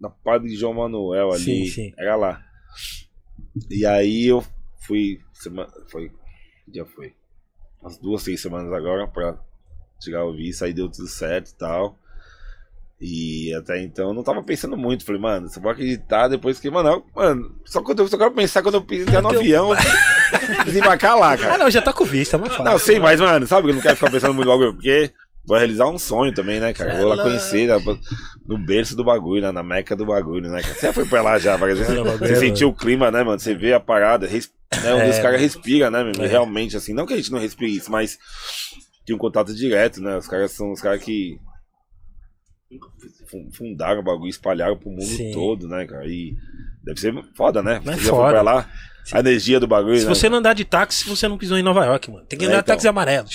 Na 0.00 0.08
Padre 0.10 0.56
João 0.56 0.74
Manuel 0.74 1.30
ali. 1.32 1.44
Sim, 1.44 1.66
sim. 1.66 1.92
Era 1.96 2.16
lá. 2.16 2.42
E 3.70 3.84
aí 3.86 4.26
eu 4.26 4.42
fui. 4.86 5.20
Semana, 5.34 5.70
foi. 5.90 6.08
Que 6.64 6.70
dia 6.72 6.84
foi? 6.86 7.12
Umas 7.80 7.98
duas, 7.98 8.24
três 8.24 8.40
semanas 8.40 8.72
agora 8.72 9.06
pra 9.06 9.36
tirar 10.00 10.24
o 10.24 10.32
visto, 10.34 10.64
aí 10.64 10.72
deu 10.72 10.88
tudo 10.88 11.06
certo 11.06 11.50
e 11.50 11.54
tal. 11.54 11.98
E 13.04 13.52
até 13.56 13.82
então 13.82 14.08
eu 14.08 14.14
não 14.14 14.22
tava 14.22 14.40
pensando 14.44 14.76
muito. 14.76 15.04
Falei, 15.04 15.20
mano, 15.20 15.48
você 15.48 15.58
pode 15.58 15.74
acreditar 15.74 16.28
depois 16.28 16.60
que, 16.60 16.70
mano, 16.70 17.04
mano, 17.12 17.52
só 17.64 17.82
quando 17.82 17.98
eu 17.98 18.06
só 18.06 18.16
quero 18.16 18.30
pensar 18.30 18.62
quando 18.62 18.76
eu 18.76 18.96
entrar 18.96 19.20
no 19.20 19.30
avião, 19.30 19.70
desembarcar 20.64 21.18
lá, 21.18 21.36
cara. 21.36 21.54
Ah, 21.54 21.58
não, 21.58 21.68
já 21.68 21.82
tá 21.82 21.92
com 21.92 22.04
visto, 22.04 22.36
é 22.36 22.38
mais 22.38 22.54
fácil. 22.54 22.64
Não, 22.64 22.78
sim, 22.78 23.00
mas, 23.00 23.20
mano, 23.20 23.44
sabe 23.44 23.64
que 23.64 23.70
eu 23.70 23.74
não 23.74 23.82
quero 23.82 23.96
ficar 23.96 24.08
pensando 24.08 24.34
muito 24.34 24.46
logo, 24.46 24.74
porque 24.74 25.10
vou 25.44 25.58
realizar 25.58 25.88
um 25.88 25.98
sonho 25.98 26.32
também, 26.32 26.60
né, 26.60 26.72
cara? 26.72 26.96
Vou 26.96 27.08
lá 27.08 27.20
conhecer 27.20 27.66
né, 27.66 27.98
no 28.46 28.56
berço 28.56 28.94
do 28.94 29.02
bagulho, 29.02 29.42
né, 29.42 29.50
na 29.50 29.64
meca 29.64 29.96
do 29.96 30.06
bagulho, 30.06 30.48
né, 30.48 30.62
cara? 30.62 30.74
Você 30.74 30.86
já 30.86 30.92
foi 30.92 31.04
pra 31.04 31.22
lá 31.22 31.40
já, 31.40 31.58
bagulho 31.58 31.84
Você 31.84 32.32
é 32.32 32.36
sentiu 32.36 32.68
o 32.68 32.74
clima, 32.74 33.10
né, 33.10 33.24
mano? 33.24 33.40
Você 33.40 33.52
vê 33.52 33.72
a 33.72 33.80
parada, 33.80 34.28
res... 34.28 34.48
né, 34.80 34.94
onde 34.94 35.06
É, 35.06 35.10
os 35.10 35.18
caras 35.18 35.40
respiram, 35.40 35.90
né, 35.90 36.04
meu? 36.04 36.24
É. 36.24 36.28
Realmente, 36.28 36.76
assim, 36.76 36.94
não 36.94 37.04
que 37.04 37.14
a 37.14 37.16
gente 37.16 37.32
não 37.32 37.40
respire 37.40 37.74
isso, 37.74 37.90
mas 37.90 38.16
tem 39.04 39.16
um 39.16 39.18
contato 39.18 39.52
direto, 39.52 40.00
né? 40.00 40.16
Os 40.16 40.28
caras 40.28 40.52
são 40.52 40.70
os 40.70 40.80
caras 40.80 41.02
que 41.02 41.36
fundaram 43.56 44.00
o 44.00 44.04
bagulho, 44.04 44.28
espalharam 44.30 44.76
pro 44.76 44.90
mundo 44.90 45.02
Sim. 45.04 45.32
todo, 45.32 45.66
né, 45.68 45.86
cara? 45.86 46.06
E 46.06 46.34
deve 46.84 47.00
ser 47.00 47.14
foda, 47.34 47.62
né? 47.62 47.80
Mas 47.84 48.00
Você 48.02 48.10
foda. 48.10 48.30
pra 48.30 48.42
lá, 48.42 48.68
a 49.12 49.18
energia 49.20 49.58
do 49.58 49.66
bagulho, 49.66 49.98
Se 49.98 50.04
né? 50.06 50.14
você 50.14 50.28
não 50.28 50.38
andar 50.38 50.54
de 50.54 50.64
táxi, 50.64 51.08
você 51.08 51.26
não 51.26 51.36
pisou 51.38 51.56
em 51.58 51.62
Nova 51.62 51.84
York, 51.84 52.10
mano. 52.10 52.24
Tem 52.26 52.38
que 52.38 52.44
É, 52.44 52.48
andar 52.48 52.58
de 52.58 52.62
então. 52.62 52.74
táxi 52.74 52.88
amarelo. 52.88 53.26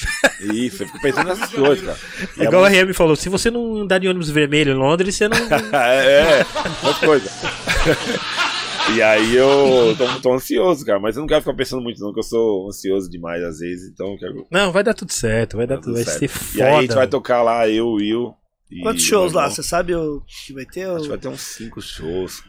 Isso, 0.54 0.84
eu 0.84 0.88
fico 0.88 1.02
pensando 1.02 1.28
nessas 1.28 1.52
coisas, 1.52 1.86
cara. 1.86 1.98
É 2.38 2.44
Igual 2.46 2.64
a 2.66 2.70
RM 2.70 2.94
falou, 2.94 3.16
se 3.16 3.28
você 3.30 3.50
não 3.52 3.78
andar 3.82 3.98
de 4.00 4.08
ônibus 4.08 4.30
vermelho 4.30 4.72
em 4.72 4.78
Londres, 4.78 5.16
você 5.16 5.28
não. 5.28 5.38
é, 5.78 6.40
é, 6.42 6.46
outra 6.86 7.06
coisa. 7.08 7.30
e 8.96 9.02
aí 9.02 9.36
eu 9.36 9.96
tô, 9.98 10.22
tô 10.22 10.34
ansioso, 10.34 10.86
cara, 10.86 11.00
mas 11.00 11.16
eu 11.18 11.22
não 11.22 11.28
quero 11.28 11.42
ficar 11.42 11.54
pensando 11.56 11.82
muito, 11.82 12.00
não, 12.00 12.14
que 12.14 12.20
eu 12.20 12.24
sou 12.24 12.68
ansioso 12.70 13.10
demais 13.10 13.44
às 13.44 13.60
vezes, 13.60 13.90
então 13.92 14.12
eu 14.14 14.18
quero. 14.18 14.48
Não, 14.52 14.72
vai 14.72 14.84
dar 14.84 14.94
tudo 14.94 15.12
certo, 15.12 15.58
vai 15.58 15.68
dar 15.68 15.76
Tá 15.78 15.82
tudo, 15.82 15.96
tudo 15.96 16.06
vai 16.06 16.14
certo. 16.14 16.34
ser 16.38 16.58
E 16.58 16.62
aí 16.62 16.70
a 16.70 16.82
gente 16.82 16.88
foda. 16.90 17.00
vai 17.00 17.08
tocar 17.08 17.42
lá, 17.42 17.68
eu, 17.68 17.90
Will. 17.92 18.34
E 18.72 18.82
Quantos 18.82 19.04
shows 19.04 19.34
lá? 19.34 19.50
Você 19.50 19.64
sabe 19.64 19.96
o 19.96 20.22
que 20.22 20.54
vai 20.54 20.66
ter? 20.66 20.84
A 20.90 20.94
gente 20.98 21.04
ou- 21.04 21.10
vai 21.10 21.18
ter 21.18 21.28
uns 21.28 21.42
cinco 21.42 21.82
shows, 21.82 22.44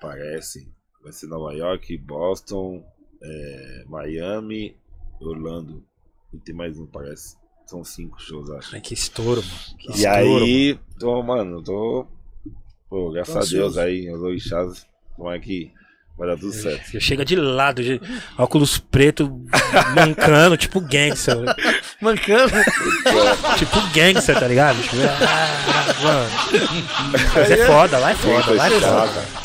parece. 0.00 0.70
Vai 1.02 1.12
ser 1.12 1.26
Nova 1.26 1.52
York, 1.54 1.96
Boston, 1.98 2.84
é, 3.22 3.84
Miami, 3.88 4.76
Orlando. 5.20 5.84
E 6.32 6.38
tem 6.38 6.54
mais 6.54 6.78
um, 6.78 6.86
parece. 6.86 7.36
São 7.66 7.84
cinco 7.84 8.20
shows, 8.20 8.50
acho. 8.50 8.74
Ai, 8.74 8.80
que 8.80 8.94
estouro, 8.94 9.42
mano. 9.42 9.78
Que 9.78 9.88
E 9.90 9.94
estouro, 9.94 10.44
aí, 10.44 10.78
tô, 10.98 11.22
mano, 11.22 11.62
tô. 11.62 12.06
Pô, 12.88 13.10
graças 13.12 13.34
Tô 13.50 13.56
a 13.56 13.58
Deus 13.60 13.76
aí, 13.76 14.10
os 14.10 14.22
orixás, 14.22 14.86
como 15.14 15.30
é 15.30 15.38
que 15.38 15.70
vai 16.18 16.28
dar 16.28 16.36
tudo 16.36 16.52
certo. 16.52 16.90
Você 16.90 17.00
chega 17.00 17.24
de 17.24 17.36
lado, 17.36 17.82
de 17.82 18.00
óculos 18.36 18.78
preto, 18.78 19.40
mancando, 19.94 20.56
tipo 20.58 20.80
gangster. 20.80 21.36
Mancando. 22.02 22.52
tipo 23.56 23.80
gangster, 23.94 24.38
tá 24.38 24.48
ligado? 24.48 24.82
Tipo, 24.82 24.96
ah, 24.96 26.02
mano. 26.02 26.30
Mas 27.34 27.50
é 27.50 27.66
foda, 27.66 27.98
lá 27.98 28.10
é 28.10 28.14
foda, 28.16 28.52
lá 28.52 28.66
é 28.66 28.70
foda. 28.70 29.38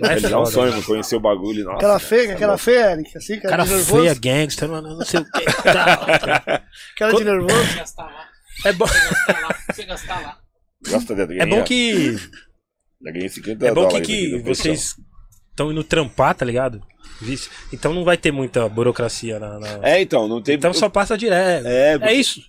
Lá 0.00 0.08
é 0.08 0.14
Realizar 0.14 0.40
um 0.40 0.46
sonho, 0.46 0.72
mano, 0.72 0.82
conhecer 0.82 1.16
o 1.16 1.20
bagulho. 1.20 1.64
Nossa, 1.64 1.76
Aquela 1.76 1.98
feia, 1.98 2.26
tá 2.28 2.32
aquela 2.34 2.58
feia, 2.58 2.92
Eric, 2.92 3.16
assim, 3.16 3.36
cara, 3.36 3.48
Cara 3.48 3.64
de 3.64 3.70
nervoso. 3.70 4.02
feia, 4.02 4.14
gangster, 4.14 4.68
mano, 4.68 4.88
não 4.98 5.06
sei 5.06 5.20
o 5.20 5.24
que. 5.24 5.44
Cara 6.96 7.12
de 7.16 7.24
nervoso. 7.24 7.76
gastar 7.76 8.04
lá, 8.04 8.28
É 8.66 8.72
bom, 8.72 8.84
gastar 8.84 9.40
lá, 9.40 9.56
você 9.72 9.84
gastar 9.84 10.20
lá. 10.20 10.38
Gosta 10.86 11.14
de 11.14 11.40
é 11.40 11.46
bom 11.46 11.62
que, 11.64 12.12
Já 12.12 13.10
ganhei 13.10 13.28
50 13.28 13.66
é 13.66 13.72
bom 13.72 13.88
que, 13.88 14.00
que 14.02 14.38
vocês 14.42 14.94
estão 15.56 15.72
indo 15.72 15.82
trampar, 15.82 16.34
tá 16.34 16.44
ligado? 16.44 16.82
Então 17.72 17.94
não 17.94 18.04
vai 18.04 18.18
ter 18.18 18.30
muita 18.30 18.68
burocracia 18.68 19.38
na. 19.40 19.58
na- 19.58 19.88
É, 19.88 20.02
então, 20.02 20.28
não 20.28 20.42
tem. 20.42 20.54
Então 20.56 20.74
só 20.74 20.86
passa 20.88 21.16
direto. 21.16 21.66
É, 21.66 21.98
É 22.02 22.12
isso. 22.12 22.42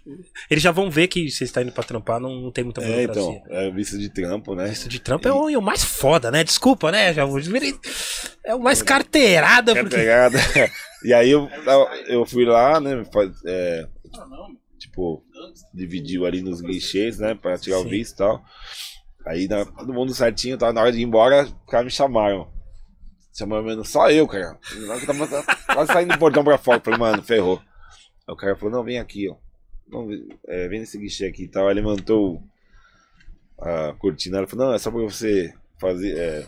Eles 0.50 0.62
já 0.62 0.72
vão 0.72 0.90
ver 0.92 1.08
que 1.08 1.32
você 1.32 1.46
está 1.46 1.62
indo 1.62 1.72
pra 1.72 1.86
trampar, 1.86 2.20
não, 2.20 2.42
não 2.42 2.52
tem 2.52 2.66
muita 2.66 2.82
é, 2.82 3.08
burocracia. 3.08 3.42
então, 3.46 3.56
é 3.58 3.72
visto 3.72 3.98
de 3.98 4.10
trampo, 4.10 4.56
né? 4.56 4.70
Isso 4.70 4.90
de 4.90 5.00
trampo 5.00 5.26
é 5.26 5.32
o, 5.32 5.50
é 5.50 5.58
o 5.58 5.62
mais 5.62 5.86
foda, 5.86 6.30
né? 6.30 6.44
Desculpa, 6.44 6.92
né? 6.92 7.14
Já 7.14 7.24
vou 7.24 7.40
É 8.44 8.54
o 8.54 8.60
mais 8.60 8.82
carteirada, 8.82 9.74
Quer 9.74 9.84
porque. 9.84 9.98
E 11.06 11.14
aí 11.14 11.30
eu, 11.30 11.48
eu 12.08 12.26
fui 12.26 12.44
lá, 12.44 12.82
né? 12.82 13.04
é, 13.46 13.88
tipo, 14.78 15.24
dividiu 15.74 16.26
ali 16.26 16.42
nos 16.42 16.60
guichês, 16.60 17.20
né? 17.20 17.36
Pra 17.36 17.58
tirar 17.58 17.80
o 17.80 17.84
Sim. 17.84 17.90
visto 17.90 18.16
e 18.16 18.18
tal. 18.18 18.44
Aí 19.26 19.48
todo 19.48 19.94
mundo 19.94 20.14
certinho, 20.14 20.58
tava 20.58 20.74
na 20.74 20.82
hora 20.82 20.92
de 20.92 20.98
ir 21.00 21.04
embora, 21.04 21.44
os 21.44 21.54
caras 21.70 21.86
me 21.86 21.92
chamaram. 21.92 22.48
Chamaram 23.38 23.64
menos 23.64 23.90
só 23.90 24.10
eu, 24.10 24.28
cara. 24.28 24.58
Eu 24.76 25.06
tava 25.06 25.44
quase 25.74 25.94
saindo 25.94 26.14
do 26.14 26.20
portão 26.20 26.44
pra 26.44 26.58
fora. 26.58 26.80
Falei, 26.80 27.00
mano, 27.00 27.22
ferrou. 27.22 27.62
Aí 28.28 28.34
o 28.34 28.36
cara 28.36 28.56
falou, 28.56 28.74
não, 28.76 28.84
vem 28.84 28.98
aqui, 29.00 29.30
ó. 29.30 29.36
Não, 29.88 30.08
é, 30.48 30.68
vem 30.68 30.80
nesse 30.80 30.98
guichê 30.98 31.26
aqui 31.28 31.44
e 31.44 31.48
tal. 31.48 31.68
Aí 31.68 31.74
ele 31.74 31.82
levantou 31.82 32.42
a 33.60 33.94
cortina. 34.00 34.38
Ela 34.40 34.48
falou, 34.48 34.68
não, 34.68 34.74
é 34.74 34.80
só 34.80 34.90
pra 34.92 35.02
você 35.02 35.54
fazer. 35.80 36.18
É, 36.18 36.46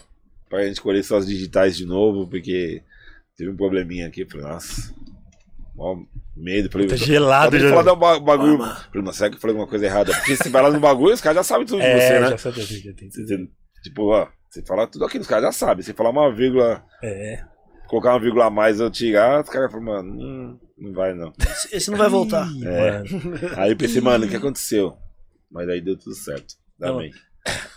pra 0.49 0.65
gente 0.65 0.81
colher 0.81 1.03
suas 1.03 1.27
digitais 1.27 1.77
de 1.77 1.85
novo, 1.85 2.27
porque 2.27 2.81
teve 3.37 3.51
um 3.51 3.55
probleminha 3.55 4.07
aqui. 4.07 4.21
Eu 4.21 4.29
falei, 4.29 4.47
nossa. 4.47 4.93
Mó 5.75 5.95
medo. 6.35 6.71
Falei, 6.71 6.87
Tá 6.87 6.95
gelado, 6.95 7.55
de 7.57 7.63
já. 7.63 7.69
falar 7.69 7.83
do 7.83 7.95
ba- 7.95 8.19
bagulho. 8.19 8.57
Falei, 8.57 9.03
mas 9.03 9.15
será 9.15 9.29
que 9.29 9.35
eu 9.35 9.39
falei 9.39 9.53
alguma 9.55 9.69
coisa 9.69 9.85
errada? 9.85 10.11
Porque 10.13 10.35
se 10.35 10.49
vai 10.49 10.61
lá 10.63 10.71
no 10.71 10.79
bagulho, 10.79 11.13
os 11.13 11.21
caras 11.21 11.37
já 11.37 11.43
sabem 11.43 11.65
tudo 11.67 11.79
de 11.81 11.85
É, 11.87 11.99
você, 11.99 12.19
né? 12.19 12.29
já 12.31 12.37
sabia, 12.37 12.63
já 12.65 12.93
tem 12.93 13.09
Você- 13.11 13.25
você- 13.25 13.47
tipo, 13.83 14.07
ó, 14.11 14.27
você 14.49 14.61
falar 14.65 14.87
tudo 14.87 15.05
aqui, 15.05 15.17
os 15.19 15.27
caras 15.27 15.45
já 15.45 15.51
sabem. 15.51 15.83
Se 15.83 15.93
falar 15.93 16.09
uma 16.09 16.33
vírgula, 16.33 16.83
É. 17.03 17.43
colocar 17.87 18.11
uma 18.13 18.19
vírgula 18.19 18.45
a 18.45 18.49
mais 18.49 18.79
eu 18.79 18.89
tirar, 18.89 19.43
os 19.43 19.49
caras 19.49 19.71
falam, 19.71 19.85
mano, 19.85 20.11
hum, 20.13 20.59
não 20.77 20.93
vai 20.93 21.13
não. 21.13 21.31
Esse- 21.71 21.91
não 21.91 21.97
vai 21.97 22.09
voltar. 22.09 22.47
Ih, 22.51 22.65
É. 22.67 23.03
Aí 23.61 23.71
eu 23.71 23.77
pensei, 23.77 24.01
mano, 24.01 24.25
o 24.25 24.29
que 24.29 24.35
aconteceu? 24.35 24.97
Mas 25.51 25.67
aí 25.69 25.81
deu 25.81 25.97
tudo 25.97 26.15
certo. 26.15 26.55
Bem. 26.79 27.11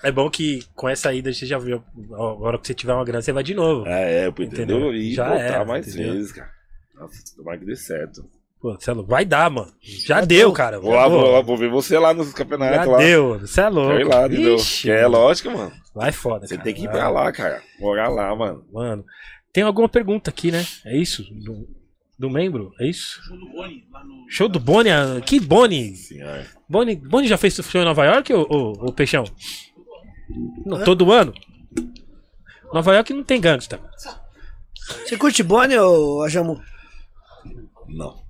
É 0.03 0.11
bom 0.13 0.29
que 0.29 0.65
com 0.75 0.89
essa 0.89 1.13
ida 1.15 1.33
você 1.33 1.47
já 1.47 1.59
viu. 1.59 1.83
Agora 2.13 2.59
que 2.59 2.67
você 2.67 2.75
tiver 2.75 2.93
uma 2.93 3.05
grana, 3.05 3.23
você 3.23 3.33
vai 3.33 3.43
de 3.43 3.55
novo. 3.55 3.87
É, 3.87 4.25
é, 4.25 4.29
entendeu? 4.29 4.47
Entendeu? 4.53 4.95
E 4.95 5.15
Já 5.15 5.29
voltar 5.29 5.43
era, 5.45 5.65
mais 5.65 5.89
entendeu? 5.89 6.15
vezes, 6.15 6.33
cara. 6.33 6.51
Nossa, 6.95 7.37
tomara 7.37 7.59
que 7.59 7.65
dê 7.65 7.77
certo. 7.77 8.25
Pô, 8.63 8.75
você 8.79 8.91
é 8.91 8.95
louco. 8.95 9.11
Vai 9.11 9.25
dar, 9.25 9.51
mano. 9.51 9.73
Já 9.83 10.21
deu, 10.21 10.53
cara. 10.53 10.79
Vou 10.79 10.95
lá, 10.95 11.09
vou 11.09 11.29
lá, 11.33 11.41
vou 11.41 11.57
ver 11.57 11.69
você 11.69 11.99
lá 11.99 12.15
nos 12.15 12.33
campeonatos 12.33 12.77
Já 12.77 12.85
lá. 12.93 12.99
deu. 12.99 13.39
Você 13.41 13.61
é 13.61 13.69
louco. 13.69 14.09
lá, 14.09 14.27
entendeu? 14.27 14.55
Ixi, 14.55 14.89
é 14.91 15.03
mano. 15.03 15.19
lógico, 15.19 15.51
mano. 15.51 15.73
Vai 15.93 16.13
foda, 16.13 16.47
Você 16.47 16.55
cara. 16.55 16.65
tem 16.65 16.75
que 16.75 16.85
ir 16.85 16.89
pra 16.89 17.09
lá, 17.09 17.33
cara. 17.33 17.61
Morar 17.81 18.09
lá, 18.09 18.35
mano. 18.37 18.65
Mano, 18.73 19.05
tem 19.53 19.65
alguma 19.65 19.89
pergunta 19.89 20.31
aqui, 20.31 20.53
né? 20.53 20.65
É 20.87 20.97
isso? 20.97 21.25
Do, 21.45 21.69
do 22.17 22.31
membro? 22.31 22.73
É 22.81 22.87
isso? 22.89 23.21
Show 23.25 23.37
do 23.37 23.49
Boni 23.51 23.85
lá 23.91 24.05
no. 24.05 24.25
Show 24.31 24.49
do 24.49 24.61
Boni? 24.61 24.91
ah, 24.91 25.21
Que 25.27 25.41
Boni? 25.41 25.97
Senhora. 25.97 26.47
Boni, 26.69 26.95
Boni 26.95 27.27
já 27.27 27.37
fez 27.37 27.55
show 27.57 27.83
em 27.83 27.85
Nova 27.85 28.05
York, 28.07 28.33
ô, 28.33 28.47
ô, 28.49 28.87
ô 28.87 28.93
Peixão? 28.93 29.25
Não, 30.65 30.83
todo 30.85 31.11
ano? 31.13 31.35
Nova 32.73 32.95
York 32.95 33.13
não 33.13 33.25
tem 33.25 33.41
gangsta. 33.41 33.81
Você 35.05 35.17
curte 35.17 35.43
Bonnie 35.43 35.77
ou 35.79 36.23
Ajamu? 36.23 36.63
Não. 37.89 38.22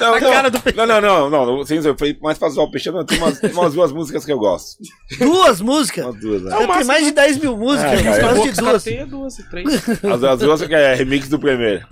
Não, 0.00 0.14
A 0.14 0.20
não, 0.20 0.30
cara 0.30 0.50
do 0.50 0.58
não, 0.76 0.86
não, 0.86 1.00
não, 1.00 1.30
não, 1.30 1.46
não, 1.46 1.64
zoar, 1.64 1.96
foi 1.96 2.16
mais 2.20 2.36
pra 2.36 2.50
zoar 2.50 2.66
o 2.66 2.70
peixe, 2.70 2.90
não, 2.90 3.04
tem 3.04 3.16
umas, 3.18 3.40
tem 3.40 3.52
umas 3.52 3.72
duas 3.72 3.90
músicas 3.90 4.24
que 4.24 4.32
eu 4.32 4.38
gosto. 4.38 4.76
Duas 5.18 5.60
músicas? 5.60 6.04
Umas 6.04 6.20
duas, 6.20 6.42
né? 6.42 6.52
Eu 6.54 6.68
tenho 6.68 6.86
mais 6.86 7.04
de 7.06 7.12
10 7.12 7.38
mil 7.38 7.56
músicas, 7.56 7.92
É, 7.92 8.02
mas 8.02 8.18
cara, 8.18 8.34
quase 8.34 8.50
de 8.50 8.60
duas. 8.60 8.84
Tem 8.84 8.98
é 8.98 9.06
duas 9.06 9.36
três. 9.50 9.88
As, 10.04 10.24
as 10.24 10.38
duas 10.40 10.62
que 10.62 10.74
é 10.74 10.94
remix 10.94 11.28
do 11.28 11.38
primeiro. 11.38 11.86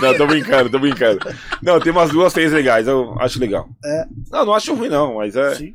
não, 0.00 0.14
tô 0.14 0.26
brincando, 0.26 0.68
tô 0.70 0.78
brincando. 0.78 1.20
Não, 1.62 1.80
tem 1.80 1.92
umas 1.92 2.10
duas, 2.10 2.32
três 2.32 2.52
legais, 2.52 2.86
eu 2.86 3.16
acho 3.20 3.40
legal. 3.40 3.66
É. 3.82 4.04
Não, 4.30 4.44
não 4.44 4.54
acho 4.54 4.74
ruim 4.74 4.90
não, 4.90 5.14
mas 5.14 5.36
é... 5.36 5.54
Sim. 5.54 5.74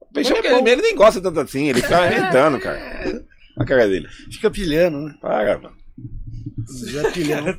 O 0.00 0.12
peixe, 0.12 0.32
ele, 0.32 0.48
ele 0.48 0.82
nem 0.82 0.94
gosta 0.94 1.20
tanto 1.20 1.40
assim, 1.40 1.68
ele 1.68 1.82
fica 1.82 1.98
arrebentando, 1.98 2.60
cara. 2.60 3.24
A 3.58 3.64
cara 3.64 3.88
dele. 3.88 4.06
Fica 4.30 4.50
pilhando, 4.50 4.98
né? 5.00 5.14
Para, 5.20 5.58
mano. 5.58 5.77
Já 6.86 7.10
pilhando. 7.10 7.58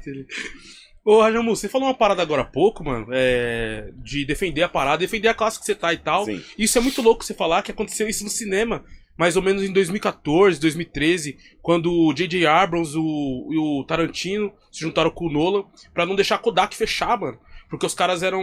Ô, 1.05 1.21
Rajamu, 1.21 1.55
você 1.55 1.67
falou 1.69 1.87
uma 1.87 1.93
parada 1.93 2.21
agora 2.21 2.41
há 2.41 2.45
pouco, 2.45 2.83
mano, 2.83 3.07
é, 3.11 3.91
de 3.97 4.25
defender 4.25 4.61
a 4.63 4.69
parada, 4.69 4.97
defender 4.97 5.27
a 5.29 5.33
classe 5.33 5.57
que 5.59 5.65
você 5.65 5.73
tá 5.73 5.93
e 5.93 5.97
tal. 5.97 6.25
Sim. 6.25 6.41
Isso 6.57 6.77
é 6.77 6.81
muito 6.81 7.01
louco 7.01 7.23
você 7.23 7.33
falar 7.33 7.61
que 7.63 7.71
aconteceu 7.71 8.07
isso 8.07 8.23
no 8.23 8.29
cinema. 8.29 8.83
Mais 9.17 9.35
ou 9.35 9.41
menos 9.41 9.63
em 9.63 9.73
2014, 9.73 10.59
2013, 10.61 11.37
quando 11.61 11.91
o 11.91 12.13
J.J. 12.13 12.45
Abrams 12.45 12.95
o- 12.97 13.49
e 13.51 13.57
o 13.57 13.83
Tarantino 13.85 14.53
se 14.71 14.79
juntaram 14.81 15.09
com 15.11 15.25
o 15.25 15.29
Nolan 15.31 15.65
pra 15.93 16.05
não 16.05 16.15
deixar 16.15 16.35
a 16.35 16.39
Kodak 16.39 16.73
fechar, 16.75 17.19
mano. 17.19 17.37
Porque 17.69 17.85
os 17.85 17.93
caras 17.93 18.23
eram. 18.23 18.41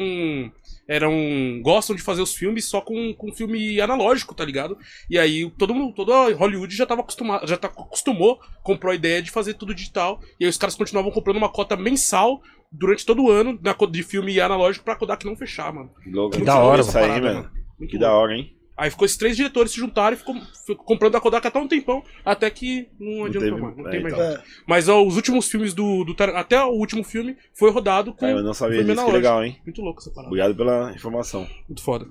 Eram 0.88 1.60
gostam 1.62 1.96
de 1.96 2.02
fazer 2.02 2.22
os 2.22 2.34
filmes 2.34 2.64
só 2.66 2.80
com, 2.80 3.12
com 3.14 3.32
filme 3.32 3.80
analógico, 3.80 4.34
tá 4.34 4.44
ligado? 4.44 4.78
E 5.10 5.18
aí 5.18 5.50
todo 5.58 5.74
mundo, 5.74 5.94
toda 5.94 6.32
Hollywood 6.34 6.74
já 6.74 6.86
tava 6.86 7.00
acostumado, 7.00 7.46
já 7.46 7.56
tá, 7.56 7.68
acostumou, 7.68 8.40
comprou 8.62 8.92
a 8.92 8.94
ideia 8.94 9.22
de 9.22 9.30
fazer 9.30 9.54
tudo 9.54 9.74
digital. 9.74 10.20
E 10.38 10.44
aí 10.44 10.50
os 10.50 10.58
caras 10.58 10.76
continuavam 10.76 11.10
comprando 11.10 11.36
uma 11.36 11.48
cota 11.48 11.76
mensal 11.76 12.40
durante 12.70 13.04
todo 13.06 13.24
o 13.24 13.30
ano 13.30 13.58
na, 13.62 13.74
de 13.90 14.02
filme 14.02 14.40
analógico 14.40 14.84
pra 14.84 14.96
Kodak 14.96 15.24
não 15.24 15.36
fechar, 15.36 15.72
mano. 15.72 15.90
Que 16.02 16.10
louco. 16.10 16.36
Que 16.36 16.44
da 16.44 16.58
hora, 16.58 16.80
Isso 16.82 16.96
aí, 16.96 17.08
parada, 17.08 17.34
mano. 17.34 17.50
Muito 17.78 17.90
Que 17.90 17.98
da 17.98 18.12
hora, 18.12 18.34
hein? 18.34 18.54
Aí 18.76 18.90
ficou 18.90 19.06
esses 19.06 19.16
três 19.16 19.36
diretores 19.36 19.72
se 19.72 19.78
juntaram 19.78 20.14
e 20.14 20.18
ficou, 20.18 20.34
ficou 20.66 20.84
comprando 20.84 21.16
a 21.16 21.20
Kodak 21.20 21.46
até 21.46 21.58
um 21.58 21.66
tempão, 21.66 22.02
até 22.24 22.50
que 22.50 22.88
não 23.00 23.30
teve- 23.30 23.50
mais. 23.52 23.76
Não 23.76 23.88
é, 23.88 23.90
tem 23.90 24.02
mais 24.02 24.12
então. 24.14 24.28
nada. 24.28 24.44
Mas 24.66 24.88
ó, 24.88 25.02
os 25.02 25.16
últimos 25.16 25.48
filmes 25.48 25.72
do, 25.72 26.04
do 26.04 26.14
Até 26.34 26.62
o 26.62 26.72
último 26.72 27.02
filme 27.02 27.36
foi 27.58 27.70
rodado 27.70 28.12
com. 28.12 28.26
Aí 28.26 28.32
eu 28.32 28.42
não 28.42 28.52
sabia 28.52 28.84
disso, 28.84 29.04
que 29.06 29.12
legal, 29.12 29.42
hein? 29.42 29.58
Muito 29.64 29.80
louco 29.80 30.00
essa 30.00 30.10
parada. 30.10 30.28
Obrigado 30.28 30.54
pela 30.54 30.92
informação. 30.92 31.48
Muito 31.66 31.82
foda. 31.82 32.06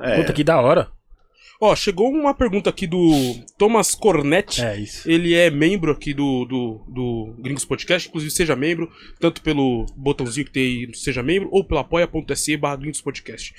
É, 0.00 0.16
Puta, 0.16 0.32
que 0.32 0.42
da 0.42 0.60
hora. 0.60 0.90
Ó, 1.60 1.74
chegou 1.74 2.10
uma 2.10 2.34
pergunta 2.34 2.68
aqui 2.68 2.86
do 2.86 3.10
Thomas 3.56 3.94
Cornetti. 3.94 4.62
É 4.62 4.78
isso. 4.78 5.10
Ele 5.10 5.34
é 5.34 5.50
membro 5.50 5.90
aqui 5.90 6.12
do, 6.12 6.44
do, 6.44 6.84
do 6.86 7.34
Gringos 7.38 7.64
Podcast, 7.64 8.08
inclusive 8.08 8.30
seja 8.30 8.54
membro, 8.54 8.90
tanto 9.18 9.40
pelo 9.40 9.86
botãozinho 9.96 10.46
que 10.46 10.52
tem 10.52 10.92
Seja 10.92 11.22
Membro, 11.22 11.48
ou 11.50 11.64
pelo 11.64 11.80
apoia.se 11.80 12.56
barra 12.56 12.76
Gringos 12.76 13.00
Podcast. 13.00 13.54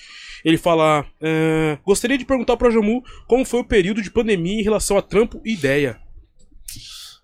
Ele 0.45 0.57
fala, 0.57 1.05
é, 1.19 1.79
gostaria 1.83 2.17
de 2.17 2.25
perguntar 2.25 2.55
para 2.55 2.67
o 2.67 2.71
Jamu 2.71 3.03
como 3.27 3.43
foi 3.43 3.61
o 3.61 3.67
período 3.67 4.01
de 4.01 4.11
pandemia 4.11 4.59
em 4.59 4.63
relação 4.63 4.97
a 4.97 5.01
trampo 5.01 5.41
e 5.43 5.53
ideia. 5.53 5.99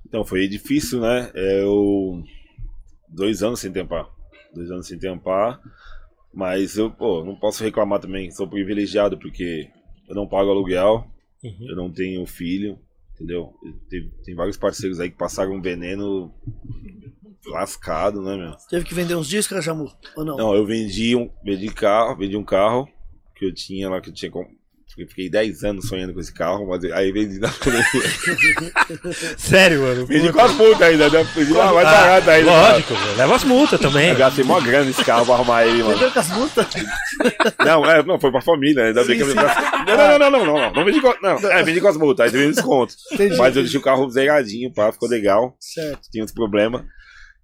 Então, 0.08 0.26
foi 0.26 0.48
difícil, 0.48 1.02
né? 1.02 1.32
É, 1.34 1.62
Eu. 1.64 2.24
Dois 3.10 3.44
anos 3.44 3.60
sem 3.60 3.72
tempar. 3.72 4.08
Dois 4.54 4.72
anos 4.72 4.88
sem 4.88 4.98
tempar. 4.98 5.60
Mas 6.34 6.78
eu, 6.78 6.90
pô, 6.90 7.24
não 7.24 7.36
posso 7.36 7.64
reclamar 7.64 8.00
também. 8.00 8.32
Sou 8.32 8.48
privilegiado 8.48 9.18
porque 9.20 9.70
eu 10.08 10.16
não 10.16 10.28
pago 10.28 10.50
aluguel, 10.50 11.08
Uhum. 11.44 11.68
eu 11.70 11.76
não 11.76 11.92
tenho 11.92 12.26
filho, 12.26 12.80
entendeu? 13.14 13.54
Tem, 13.90 14.10
tem 14.24 14.34
vários 14.36 14.56
parceiros 14.56 15.00
aí 15.00 15.10
que 15.12 15.18
passaram 15.18 15.52
um 15.54 15.62
veneno 15.62 16.34
lascado, 17.46 18.22
né, 18.22 18.38
meu? 18.38 18.56
Teve 18.70 18.86
que 18.86 18.94
vender 18.94 19.16
uns 19.16 19.28
discos, 19.28 19.56
Rajamu? 19.58 19.92
Ou 20.16 20.24
não? 20.26 20.38
Não, 20.38 20.56
eu 20.56 20.66
vendi 20.66 21.16
um, 21.16 21.30
vendi 21.44 21.68
carro, 21.70 22.16
vendi 22.16 22.38
um 22.38 22.44
carro 22.44 22.88
que 23.36 23.46
eu 23.46 23.54
tinha 23.54 23.90
lá, 23.90 24.00
que 24.00 24.10
eu 24.10 24.14
tinha 24.14 24.32
fiquei 25.08 25.30
10 25.30 25.64
anos 25.64 25.88
sonhando 25.88 26.14
com 26.14 26.20
esse 26.20 26.32
carro, 26.34 26.68
mas 26.68 26.84
aí 26.92 27.12
vendi 27.12 27.40
na 27.40 27.50
Sério, 29.38 29.82
mano. 29.82 30.06
Vendi 30.06 30.32
com 30.32 30.40
as 30.40 30.54
multas 30.54 30.82
ainda, 30.82 31.10
né? 31.10 31.24
Vendi 31.36 31.52
lá 31.54 31.74
mais 31.74 31.88
barato 31.88 32.30
ainda. 32.30 32.52
Lógico, 32.52 32.94
velho. 32.94 33.18
leva 33.18 33.36
as 33.36 33.44
multas 33.44 33.80
também. 33.80 34.10
Eu 34.10 34.16
gastei 34.16 34.44
mó 34.44 34.60
grana 34.62 34.86
nesse 34.86 35.04
carro 35.04 35.26
pra 35.26 35.36
arrumar 35.36 35.66
ele, 35.66 35.82
mano. 35.84 35.96
Vendeu 35.96 36.12
com 36.12 36.20
as 36.20 36.30
multas? 36.30 36.68
Não, 37.66 37.86
é, 37.90 38.04
não, 38.04 38.20
foi 38.20 38.32
pra 38.32 38.42
família, 38.42 38.86
ainda 38.86 39.04
bem 39.04 39.18
que 39.18 39.24
eu 39.24 39.34
Não, 39.36 39.44
não, 39.86 40.20
não, 40.20 40.20
não, 40.20 40.32
não, 40.32 40.46
não, 40.46 40.74
não 40.74 40.86
vendi 40.86 41.02
com. 41.02 41.14
Não, 41.22 41.38
é, 41.52 41.64
vendi 41.64 41.82
com 41.82 41.88
as 41.88 41.98
multas, 41.98 42.26
aí 42.26 42.32
teve 42.32 42.52
desconto. 42.52 42.94
Entendi. 43.12 43.38
Mas 43.38 43.56
eu 43.56 43.64
deixei 43.64 43.80
o 43.80 43.84
carro 43.84 44.10
zeradinho, 44.10 44.72
pá, 44.74 44.92
ficou 44.92 45.10
legal, 45.10 45.56
Certo. 45.60 46.02
tinha 46.12 46.24
uns 46.24 46.32
problemas. 46.32 46.84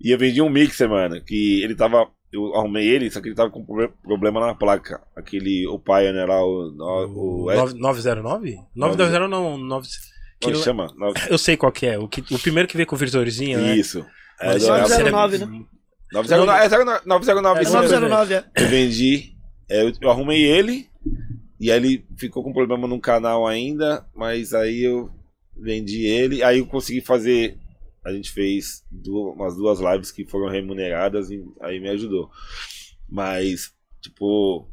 E 0.01 0.11
eu 0.11 0.17
vendi 0.17 0.41
um 0.41 0.49
mixer, 0.49 0.87
mano, 0.87 1.21
que 1.23 1.61
ele 1.63 1.75
tava. 1.75 2.07
Eu 2.31 2.55
arrumei 2.55 2.87
ele, 2.87 3.09
só 3.09 3.19
que 3.19 3.27
ele 3.29 3.35
tava 3.35 3.49
com 3.49 3.65
proble- 3.65 3.91
problema 4.03 4.39
na 4.39 4.53
placa. 4.53 5.01
Aquele, 5.15 5.65
o 5.67 5.79
Pioneer 5.79 6.27
lá, 6.27 6.43
o. 6.45 6.69
o, 6.77 7.43
o 7.45 7.51
é, 7.51 7.55
Nove- 7.55 7.73
909? 7.79 8.57
990 8.75 9.27
não, 9.27 9.57
9... 9.57 9.87
que 9.87 10.45
como 10.45 10.55
não- 10.55 10.63
chama? 10.63 10.93
Não, 10.95 11.13
Eu 11.29 11.37
sei 11.39 11.57
qual 11.57 11.71
que 11.71 11.87
é. 11.87 11.97
O, 11.97 12.07
que, 12.07 12.21
o 12.33 12.37
primeiro 12.39 12.67
que 12.69 12.77
veio 12.77 12.85
com 12.85 12.95
o 12.95 12.99
visorzinho, 12.99 13.59
né? 13.59 13.75
Isso. 13.75 14.05
É, 14.39 14.47
Mas 14.53 14.61
do- 14.63 14.67
Nove 14.69 14.87
zero 14.87 15.03
você 15.05 15.11
nove, 15.11 15.35
é- 15.35 15.39
né? 15.39 15.65
909, 16.13 16.59
é 16.65 16.69
09, 16.69 17.01
909, 17.05 17.59
É 17.59 17.63
isso 17.63 17.71
mesmo. 17.79 17.91
909, 18.09 18.33
é. 18.35 18.45
Eu 18.55 18.67
vendi, 18.67 19.33
é, 19.69 19.83
eu, 19.83 19.93
eu 20.01 20.09
arrumei 20.11 20.43
ele, 20.43 20.87
e 21.59 21.71
aí 21.71 21.77
ele 21.77 22.05
ficou 22.17 22.43
com 22.43 22.53
problema 22.53 22.87
no 22.87 22.99
canal 22.99 23.45
ainda, 23.47 24.05
mas 24.15 24.53
aí 24.53 24.83
eu 24.83 25.09
vendi 25.57 26.05
ele, 26.05 26.41
aí 26.43 26.59
eu 26.59 26.65
consegui 26.67 27.01
fazer. 27.01 27.57
A 28.03 28.11
gente 28.11 28.31
fez 28.31 28.83
duas, 28.89 29.35
umas 29.35 29.55
duas 29.55 29.79
lives 29.79 30.11
que 30.11 30.25
foram 30.25 30.47
remuneradas 30.47 31.29
e 31.29 31.43
aí 31.61 31.79
me 31.79 31.89
ajudou. 31.89 32.29
Mas, 33.07 33.73
tipo, 34.01 34.67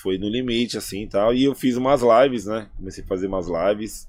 foi 0.00 0.18
no 0.18 0.28
limite, 0.28 0.76
assim 0.76 1.02
e 1.04 1.08
tal. 1.08 1.34
E 1.34 1.44
eu 1.44 1.54
fiz 1.54 1.76
umas 1.76 2.02
lives, 2.02 2.46
né? 2.46 2.68
Comecei 2.76 3.02
a 3.04 3.06
fazer 3.06 3.26
umas 3.26 3.46
lives. 3.48 4.08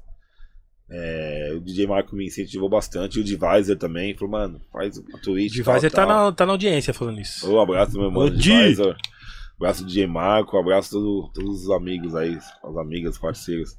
É, 0.90 1.54
o 1.56 1.62
DJ 1.62 1.88
Marco 1.88 2.16
me 2.16 2.26
incentivou 2.26 2.68
bastante, 2.68 3.20
o 3.20 3.24
Divisor 3.24 3.78
também. 3.78 4.14
Falou, 4.14 4.32
mano, 4.32 4.62
faz 4.72 4.98
uma 4.98 5.20
Twitch. 5.20 5.60
O 5.60 5.64
tal, 5.64 5.76
Device 5.76 5.96
tá 5.96 6.06
tal. 6.06 6.26
na, 6.26 6.32
tá 6.34 6.46
na 6.46 6.52
audiência 6.52 6.94
falando 6.94 7.22
isso. 7.22 7.50
Um 7.50 7.62
abraço 7.62 7.98
meu 7.98 8.12
mano. 8.12 8.36
Divisor. 8.36 8.98
Abraço 9.56 9.84
do 9.84 9.88
DJ 9.88 10.08
Marco, 10.08 10.58
abraço 10.58 10.90
todo, 10.90 11.32
todos 11.34 11.64
os 11.64 11.70
amigos 11.70 12.16
aí, 12.16 12.36
as 12.36 12.78
amigas, 12.78 13.18
parceiros. 13.20 13.78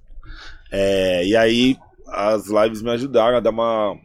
É, 0.71 1.27
e 1.27 1.37
aí 1.37 1.77
as 2.07 2.47
lives 2.47 2.83
me 2.83 2.91
ajudaram 2.91 3.37
a 3.37 3.41
dar 3.41 3.51
uma 3.51 3.99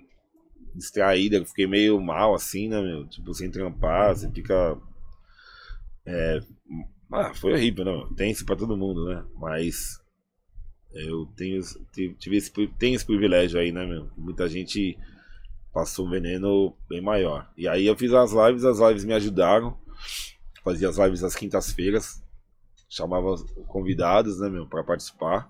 distraída, 0.77 1.43
fiquei 1.45 1.67
meio 1.67 1.99
mal 1.99 2.35
assim, 2.35 2.69
né, 2.69 2.81
meu? 2.81 3.07
Tipo, 3.07 3.33
sem 3.33 3.49
trampar, 3.49 4.15
você 4.15 4.29
fica. 4.31 4.77
É, 6.05 6.39
ah, 7.11 7.33
foi 7.33 7.53
horrível, 7.53 7.85
né? 7.85 7.91
meu? 7.91 8.13
Tenso 8.15 8.45
pra 8.45 8.55
todo 8.55 8.77
mundo, 8.77 9.05
né? 9.05 9.25
Mas 9.35 10.01
eu 10.93 11.25
tenho, 11.35 11.61
tive 12.17 12.37
esse, 12.37 12.51
tenho 12.79 12.95
esse 12.95 13.05
privilégio 13.05 13.59
aí, 13.59 13.71
né, 13.71 13.85
meu? 13.85 14.09
Muita 14.17 14.47
gente 14.47 14.97
passou 15.73 16.07
um 16.07 16.09
veneno 16.09 16.75
bem 16.89 17.01
maior. 17.01 17.49
E 17.57 17.67
aí 17.67 17.85
eu 17.85 17.95
fiz 17.95 18.13
as 18.13 18.31
lives, 18.31 18.65
as 18.65 18.79
lives 18.79 19.05
me 19.05 19.13
ajudaram. 19.13 19.77
Fazia 20.63 20.89
as 20.89 20.97
lives 20.97 21.23
às 21.23 21.35
quintas-feiras. 21.35 22.21
Chamava 22.89 23.31
os 23.31 23.43
convidados, 23.67 24.39
né, 24.39 24.49
meu, 24.49 24.67
pra 24.67 24.83
participar. 24.83 25.49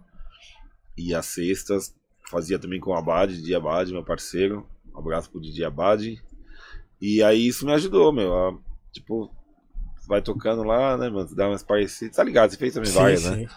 E 0.98 1.14
às 1.14 1.26
sextas 1.28 1.96
fazia 2.30 2.60
também 2.60 2.80
com 2.80 2.92
o 2.92 2.96
Abad, 2.96 3.34
Didi 3.34 3.56
Abad, 3.56 3.92
meu 3.92 4.04
parceiro. 4.04 4.68
Um 4.98 5.00
abraço 5.00 5.30
pro 5.30 5.40
Didi 5.40 5.64
Abad. 5.64 6.20
E 7.00 7.22
aí 7.22 7.48
isso 7.48 7.66
me 7.66 7.72
ajudou, 7.74 8.12
meu. 8.12 8.34
a, 8.34 8.54
tipo, 8.92 9.32
vai 10.08 10.22
tocando 10.22 10.64
lá, 10.64 10.98
né, 10.98 11.08
mano? 11.10 11.30
Dá 11.36 11.48
umas 11.48 11.62
parecidas. 11.62 12.16
Tá 12.16 12.24
ligado? 12.24 12.50
Você 12.50 12.58
fez 12.58 12.74
também 12.74 12.92
várias, 12.92 13.24
né? 13.26 13.48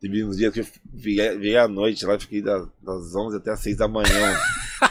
Teve 0.00 0.22
uns 0.22 0.36
dias 0.36 0.52
que 0.52 0.60
eu 0.60 0.66
vi, 0.92 1.16
vi 1.38 1.56
à 1.56 1.66
noite 1.66 2.04
lá, 2.04 2.18
fiquei 2.18 2.42
das, 2.42 2.68
das 2.82 3.14
11 3.16 3.38
até 3.38 3.52
as 3.52 3.60
6 3.60 3.78
da 3.78 3.88
manhã. 3.88 4.36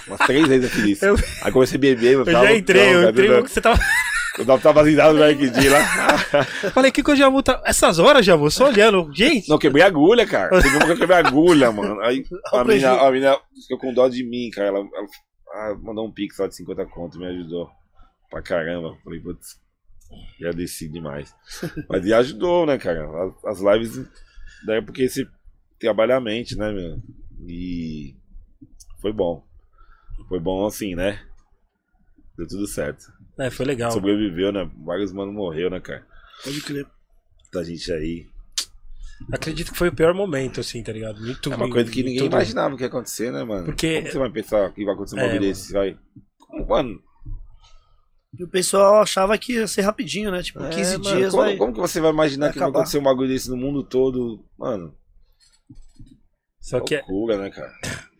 Umas 0.07 0.19
três 0.25 0.47
vezes 0.47 0.63
eu 0.63 0.75
fiz 0.75 0.85
isso. 0.97 1.05
Eu- 1.05 1.15
Aí 1.43 1.51
comecei 1.51 1.77
a 1.77 1.79
beber, 1.79 2.17
meu. 2.17 2.25
Eu 2.25 2.31
já 2.31 2.55
entrei, 2.55 2.95
eu 2.95 3.09
entrei, 3.09 3.41
você 3.41 3.61
tava... 3.61 3.79
Eu 4.39 4.43
tava 4.47 4.73
vacinado 4.73 5.13
no 5.15 5.23
RQD 5.23 5.69
lá. 5.69 6.17
Falei, 6.73 6.91
que 6.91 7.03
que 7.03 7.11
eu 7.11 7.15
já 7.15 7.29
vou 7.29 7.43
tá... 7.43 7.61
Essas 7.63 7.99
horas 7.99 8.25
já 8.25 8.35
vou, 8.35 8.49
só 8.49 8.69
olhando. 8.69 9.07
Gente, 9.13 9.47
Não, 9.47 9.59
quebrei 9.59 9.83
a 9.83 9.87
agulha, 9.87 10.25
cara. 10.25 10.59
Teve 10.59 10.75
uma 10.75 10.85
que 10.87 10.91
eu 10.93 10.97
quebrei 10.97 11.17
a 11.17 11.19
agulha, 11.27 11.71
mano. 11.71 12.01
Aí 12.01 12.25
a 12.51 12.63
o 12.63 12.65
menina, 12.65 12.93
a 12.93 13.11
menina 13.11 13.37
ficou 13.61 13.77
com 13.77 13.93
dó 13.93 14.07
de 14.09 14.23
mim, 14.27 14.49
cara. 14.49 14.69
Ela, 14.69 14.79
ela 14.79 15.07
ah, 15.53 15.75
mandou 15.79 16.07
um 16.07 16.11
pix 16.11 16.37
lá 16.39 16.47
de 16.47 16.55
50 16.55 16.85
conto, 16.87 17.19
me 17.19 17.27
ajudou. 17.27 17.71
Pra 18.29 18.41
caramba. 18.41 18.97
Falei, 19.03 19.19
putz, 19.19 19.61
agradeci 20.37 20.89
demais. 20.89 21.33
Mas 21.87 22.05
e 22.05 22.13
ajudou, 22.13 22.65
né, 22.65 22.77
cara? 22.77 23.07
As, 23.45 23.61
lives, 23.61 23.97
daí 24.65 24.79
é 24.79 24.81
porque 24.81 25.07
você 25.07 25.27
trabalha 25.79 26.17
a 26.17 26.21
mente, 26.21 26.57
né, 26.57 26.71
meu? 26.71 27.01
E 27.47 28.15
foi 28.99 29.13
bom. 29.13 29.45
Foi 30.27 30.39
bom 30.39 30.65
assim, 30.65 30.95
né? 30.95 31.23
Deu 32.35 32.47
tudo 32.47 32.65
certo. 32.65 33.13
é, 33.37 33.51
foi 33.51 33.65
legal. 33.65 33.91
Sobreviveu, 33.91 34.51
né? 34.51 34.69
Vários 34.83 35.13
manos 35.13 35.35
morreu, 35.35 35.69
né, 35.69 35.79
cara? 35.79 36.05
Pode 36.43 36.61
crer. 36.61 36.87
Da 37.51 37.63
gente 37.63 37.91
aí. 37.91 38.32
Acredito 39.31 39.71
que 39.71 39.77
foi 39.77 39.87
o 39.89 39.95
pior 39.95 40.13
momento, 40.13 40.59
assim, 40.59 40.83
tá 40.83 40.91
ligado? 40.91 41.19
Muito, 41.21 41.51
É 41.51 41.55
uma 41.55 41.69
coisa 41.69 41.89
que 41.91 42.03
ninguém 42.03 42.19
tudo- 42.23 42.33
imaginava 42.33 42.75
que 42.75 42.83
ia 42.83 42.87
acontecer, 42.87 43.31
né, 43.31 43.43
mano? 43.43 43.65
Porque- 43.65 43.99
Como 44.01 44.11
você 44.11 44.17
vai 44.19 44.29
pensar 44.29 44.71
que 44.73 44.85
vai 44.85 44.93
acontecer 44.93 45.15
um 45.15 45.19
É, 45.19 45.23
bagulho 45.27 45.41
desse? 45.41 45.73
Vai. 45.73 45.97
Como, 46.39 46.67
mano? 46.67 47.01
E 48.37 48.43
o 48.43 48.47
pessoal 48.49 49.01
achava 49.01 49.37
que 49.37 49.53
ia 49.53 49.67
ser 49.67 49.81
rapidinho, 49.81 50.31
né? 50.31 50.41
Tipo, 50.41 50.63
é, 50.63 50.69
15 50.69 50.97
mano, 50.97 51.15
dias 51.17 51.31
como, 51.31 51.43
vai. 51.43 51.55
como 51.55 51.73
que 51.73 51.79
você 51.79 52.01
vai 52.01 52.11
imaginar 52.11 52.47
vai 52.47 52.53
que 52.53 52.59
vai 52.59 52.69
acontecer 52.69 52.97
um 52.97 53.03
bagulho 53.03 53.27
desse 53.29 53.49
no 53.49 53.57
mundo 53.57 53.83
todo? 53.83 54.43
Mano, 54.57 54.95
Só 56.59 56.79
que, 56.79 56.95
é, 56.95 56.99
loucura, 56.99 57.37
né, 57.37 57.49
cara? 57.49 57.71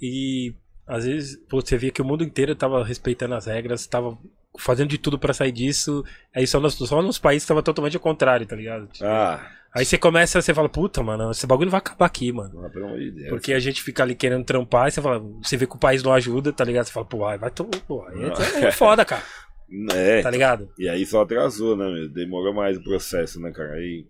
e 0.00 0.54
às 0.86 1.04
vezes, 1.04 1.36
pô, 1.48 1.60
você 1.60 1.76
via 1.76 1.90
que 1.90 2.00
o 2.02 2.04
mundo 2.04 2.22
inteiro 2.22 2.54
tava 2.54 2.84
respeitando 2.84 3.34
as 3.34 3.46
regras, 3.46 3.86
tava 3.86 4.16
fazendo 4.58 4.88
de 4.90 4.98
tudo 4.98 5.18
pra 5.18 5.34
sair 5.34 5.50
disso. 5.52 6.04
Aí 6.34 6.46
só 6.46 6.60
nos, 6.60 6.74
só 6.74 7.02
nos 7.02 7.18
países 7.18 7.46
tava 7.48 7.62
totalmente 7.62 7.96
ao 7.96 8.02
contrário, 8.02 8.46
tá 8.46 8.54
ligado? 8.54 8.86
Tipo, 8.86 9.04
Ah, 9.04 9.50
Aí 9.76 9.84
você 9.84 9.98
começa, 9.98 10.40
você 10.40 10.54
fala, 10.54 10.68
puta, 10.68 11.02
mano, 11.02 11.30
esse 11.30 11.46
bagulho 11.46 11.66
não 11.66 11.70
vai 11.72 11.78
acabar 11.78 12.06
aqui, 12.06 12.32
mano. 12.32 12.62
não, 12.62 12.70
pelo 12.70 12.86
amor 12.86 12.98
de 12.98 13.10
Deus. 13.10 13.28
Porque 13.28 13.52
a 13.52 13.58
gente 13.58 13.82
fica 13.82 14.02
ali 14.02 14.14
querendo 14.14 14.44
trampar, 14.44 14.88
e 14.88 14.90
você 14.90 15.02
fala, 15.02 15.18
você 15.42 15.56
vê 15.56 15.66
que 15.66 15.76
o 15.76 15.78
país 15.78 16.02
não 16.02 16.12
ajuda, 16.12 16.52
tá 16.52 16.64
ligado? 16.64 16.86
Você 16.86 16.92
fala, 16.92 17.06
pô, 17.06 17.24
ai, 17.26 17.36
vai 17.38 17.50
tomar, 17.50 17.78
pô, 17.86 18.06
aí 18.08 18.16
é, 18.62 18.64
é 18.66 18.72
foda, 18.72 19.04
cara. 19.04 19.22
É, 19.92 20.22
tá 20.22 20.30
ligado? 20.30 20.70
e 20.78 20.88
aí 20.88 21.04
só 21.04 21.22
atrasou, 21.22 21.76
né, 21.76 21.84
meu? 21.92 22.08
Demorou 22.08 22.54
mais 22.54 22.76
o 22.78 22.84
processo, 22.84 23.40
né, 23.40 23.50
cara? 23.50 23.72
Aí. 23.72 24.06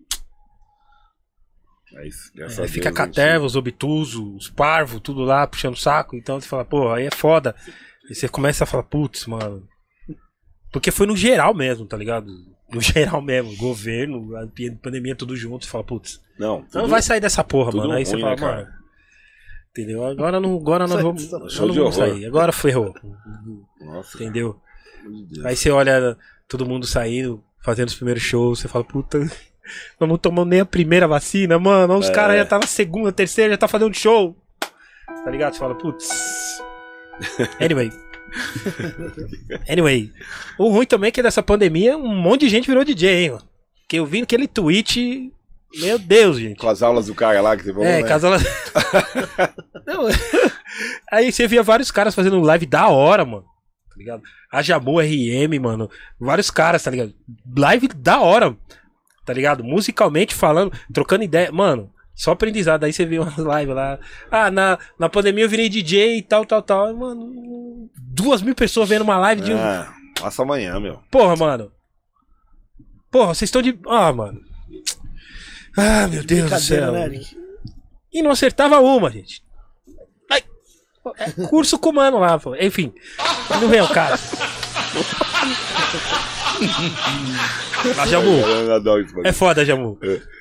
Mas, 1.94 2.30
graças 2.34 2.58
É, 2.58 2.68
fica 2.68 2.88
a 2.88 2.92
gente- 2.92 2.96
caterva, 2.98 3.46
os 3.46 3.56
obtusos, 3.56 4.20
os 4.36 4.50
parvos, 4.50 5.00
tudo 5.00 5.22
lá 5.22 5.46
puxando 5.46 5.72
o 5.72 5.78
saco. 5.78 6.14
Então 6.14 6.38
você 6.38 6.46
fala, 6.46 6.62
pô, 6.64 6.92
aí 6.92 7.06
é 7.06 7.10
foda. 7.10 7.54
E 8.10 8.14
você 8.14 8.28
começa 8.28 8.64
a 8.64 8.66
falar, 8.66 8.82
putz, 8.82 9.26
mano. 9.26 9.66
Porque 10.70 10.90
foi 10.90 11.06
no 11.06 11.16
geral 11.16 11.54
mesmo, 11.54 11.86
tá 11.86 11.96
ligado? 11.96 12.30
No 12.72 12.80
geral 12.82 13.20
mesmo. 13.22 13.56
Governo, 13.56 14.28
pandemia, 14.82 15.14
tudo 15.14 15.36
junto. 15.36 15.64
Você 15.64 15.70
fala, 15.70 15.84
putz, 15.84 16.20
Não, 16.38 16.58
não 16.60 16.66
tudo- 16.66 16.88
vai 16.88 17.02
sair 17.02 17.20
dessa 17.20 17.42
porra, 17.44 17.70
mano. 17.72 17.92
Aí 17.92 18.04
você 18.04 18.12
ruim, 18.12 18.22
fala, 18.22 18.34
né, 18.34 18.40
cara? 18.40 18.56
mano. 18.62 18.76
Entendeu? 19.70 20.06
Agora 20.06 20.40
não, 20.40 20.56
agora 20.56 20.84
nós 20.86 20.92
Sai- 20.94 21.02
vamos, 21.02 21.30
não 21.30 21.74
vamos 21.74 21.94
sair. 21.96 22.24
Agora 22.26 22.50
ferrou. 22.52 22.94
Nossa, 23.80 24.16
Entendeu? 24.16 24.58
Aí 25.44 25.54
você 25.54 25.70
olha 25.70 26.16
todo 26.48 26.64
mundo 26.66 26.86
saindo, 26.86 27.44
fazendo 27.62 27.88
os 27.88 27.94
primeiros 27.94 28.22
shows, 28.22 28.58
você 28.60 28.68
fala, 28.68 28.84
puta, 28.84 29.18
nós 30.00 30.08
não 30.08 30.16
tomamos 30.16 30.48
nem 30.48 30.60
a 30.60 30.66
primeira 30.66 31.06
vacina, 31.06 31.58
mano. 31.58 31.96
Os 31.98 32.08
É. 32.08 32.12
caras 32.12 32.36
já 32.38 32.46
tá 32.46 32.58
na 32.58 32.66
segunda, 32.66 33.12
terceira, 33.12 33.52
já 33.52 33.58
tá 33.58 33.68
fazendo 33.68 33.94
show. 33.94 34.34
Tá 35.24 35.30
ligado? 35.30 35.52
Você 35.52 35.58
fala, 35.60 35.74
putz. 35.74 36.08
Anyway. 37.60 37.90
anyway. 39.68 40.12
O 40.58 40.68
ruim 40.70 40.86
também 40.86 41.08
é 41.08 41.10
que 41.10 41.22
dessa 41.22 41.42
pandemia, 41.42 41.96
um 41.96 42.14
monte 42.14 42.40
de 42.42 42.48
gente 42.48 42.66
virou 42.66 42.84
DJ, 42.84 43.24
hein, 43.24 43.30
mano. 43.32 43.42
Que 43.88 43.96
eu 43.96 44.06
vi 44.06 44.22
aquele 44.22 44.46
tweet. 44.48 45.32
Meu 45.78 45.98
Deus, 45.98 46.38
gente. 46.38 46.58
Com 46.58 46.68
as 46.68 46.82
aulas 46.82 47.06
do 47.06 47.14
cara 47.14 47.40
lá 47.40 47.56
que 47.56 47.64
você 47.64 47.72
falou, 47.72 47.86
É, 47.86 48.02
né? 48.02 48.08
casal. 48.08 48.32
Não, 49.86 50.06
Aí 51.12 51.30
você 51.30 51.46
via 51.46 51.62
vários 51.62 51.90
caras 51.90 52.14
fazendo 52.14 52.40
live 52.40 52.66
da 52.66 52.88
hora, 52.88 53.24
mano. 53.24 53.44
Tá 53.90 53.96
ligado? 53.96 54.22
A 54.52 54.62
Jamu 54.62 55.00
RM, 55.00 55.58
mano. 55.60 55.90
Vários 56.18 56.50
caras, 56.50 56.82
tá 56.82 56.90
ligado? 56.90 57.14
Live 57.56 57.88
da 57.88 58.20
hora. 58.20 58.56
Tá 59.24 59.32
ligado? 59.32 59.64
Musicalmente 59.64 60.34
falando, 60.34 60.72
trocando 60.92 61.24
ideia. 61.24 61.50
Mano, 61.50 61.90
só 62.16 62.32
aprendizado. 62.32 62.82
Aí 62.84 62.92
você 62.92 63.04
vê 63.04 63.18
umas 63.18 63.36
lives 63.36 63.74
lá. 63.76 63.98
Ah, 64.30 64.50
na, 64.50 64.78
na 64.98 65.08
pandemia 65.08 65.44
eu 65.44 65.48
virei 65.48 65.68
DJ 65.68 66.16
e 66.16 66.22
tal, 66.22 66.44
tal, 66.46 66.62
tal. 66.62 66.96
Mano, 66.96 67.88
duas 67.96 68.40
mil 68.40 68.54
pessoas 68.54 68.88
vendo 68.88 69.02
uma 69.02 69.18
live 69.18 69.42
de 69.42 69.52
um. 69.52 69.58
Ah, 69.58 69.92
passa 70.18 70.42
amanhã, 70.42 70.80
meu. 70.80 70.98
Porra, 71.10 71.36
mano. 71.36 71.70
Porra, 73.10 73.34
vocês 73.34 73.48
estão 73.48 73.60
de. 73.62 73.78
Ah, 73.86 74.12
mano. 74.12 74.40
Ah, 75.76 76.08
meu 76.08 76.24
Deus 76.24 76.50
do 76.50 76.58
céu. 76.58 76.90
né? 76.92 77.10
E 78.12 78.22
não 78.22 78.30
acertava 78.30 78.80
uma, 78.80 79.10
gente. 79.10 79.42
Ai, 80.30 80.42
é 81.18 81.30
curso 81.48 81.78
com 81.78 81.90
o 81.90 81.94
mano 81.94 82.18
lá, 82.18 82.38
pô. 82.38 82.56
Enfim. 82.56 82.94
Não 83.60 83.68
vem 83.68 83.82
o 83.82 83.88
cara. 83.88 84.18
Ah, 87.98 88.06
Jamu. 88.06 88.42
É 89.24 89.32
foda, 89.32 89.64
Jamu. 89.64 89.98
É. 90.02 90.35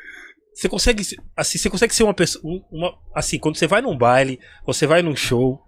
Você 0.56 0.70
consegue. 0.70 1.04
se- 1.04 1.18
Assim, 1.36 1.58
você 1.58 1.70
consegue 1.70 1.94
ser 1.94 2.04
uma 2.04 2.14
pessoa. 2.14 2.42
um- 2.44 2.64
Uma, 2.72 2.98
assim, 3.14 3.38
quando 3.38 3.58
você 3.58 3.68
vai 3.68 3.82
num 3.82 3.98
baile, 3.98 4.40
você 4.66 4.88
vai 4.88 5.02
num 5.02 5.16
show. 5.16 5.62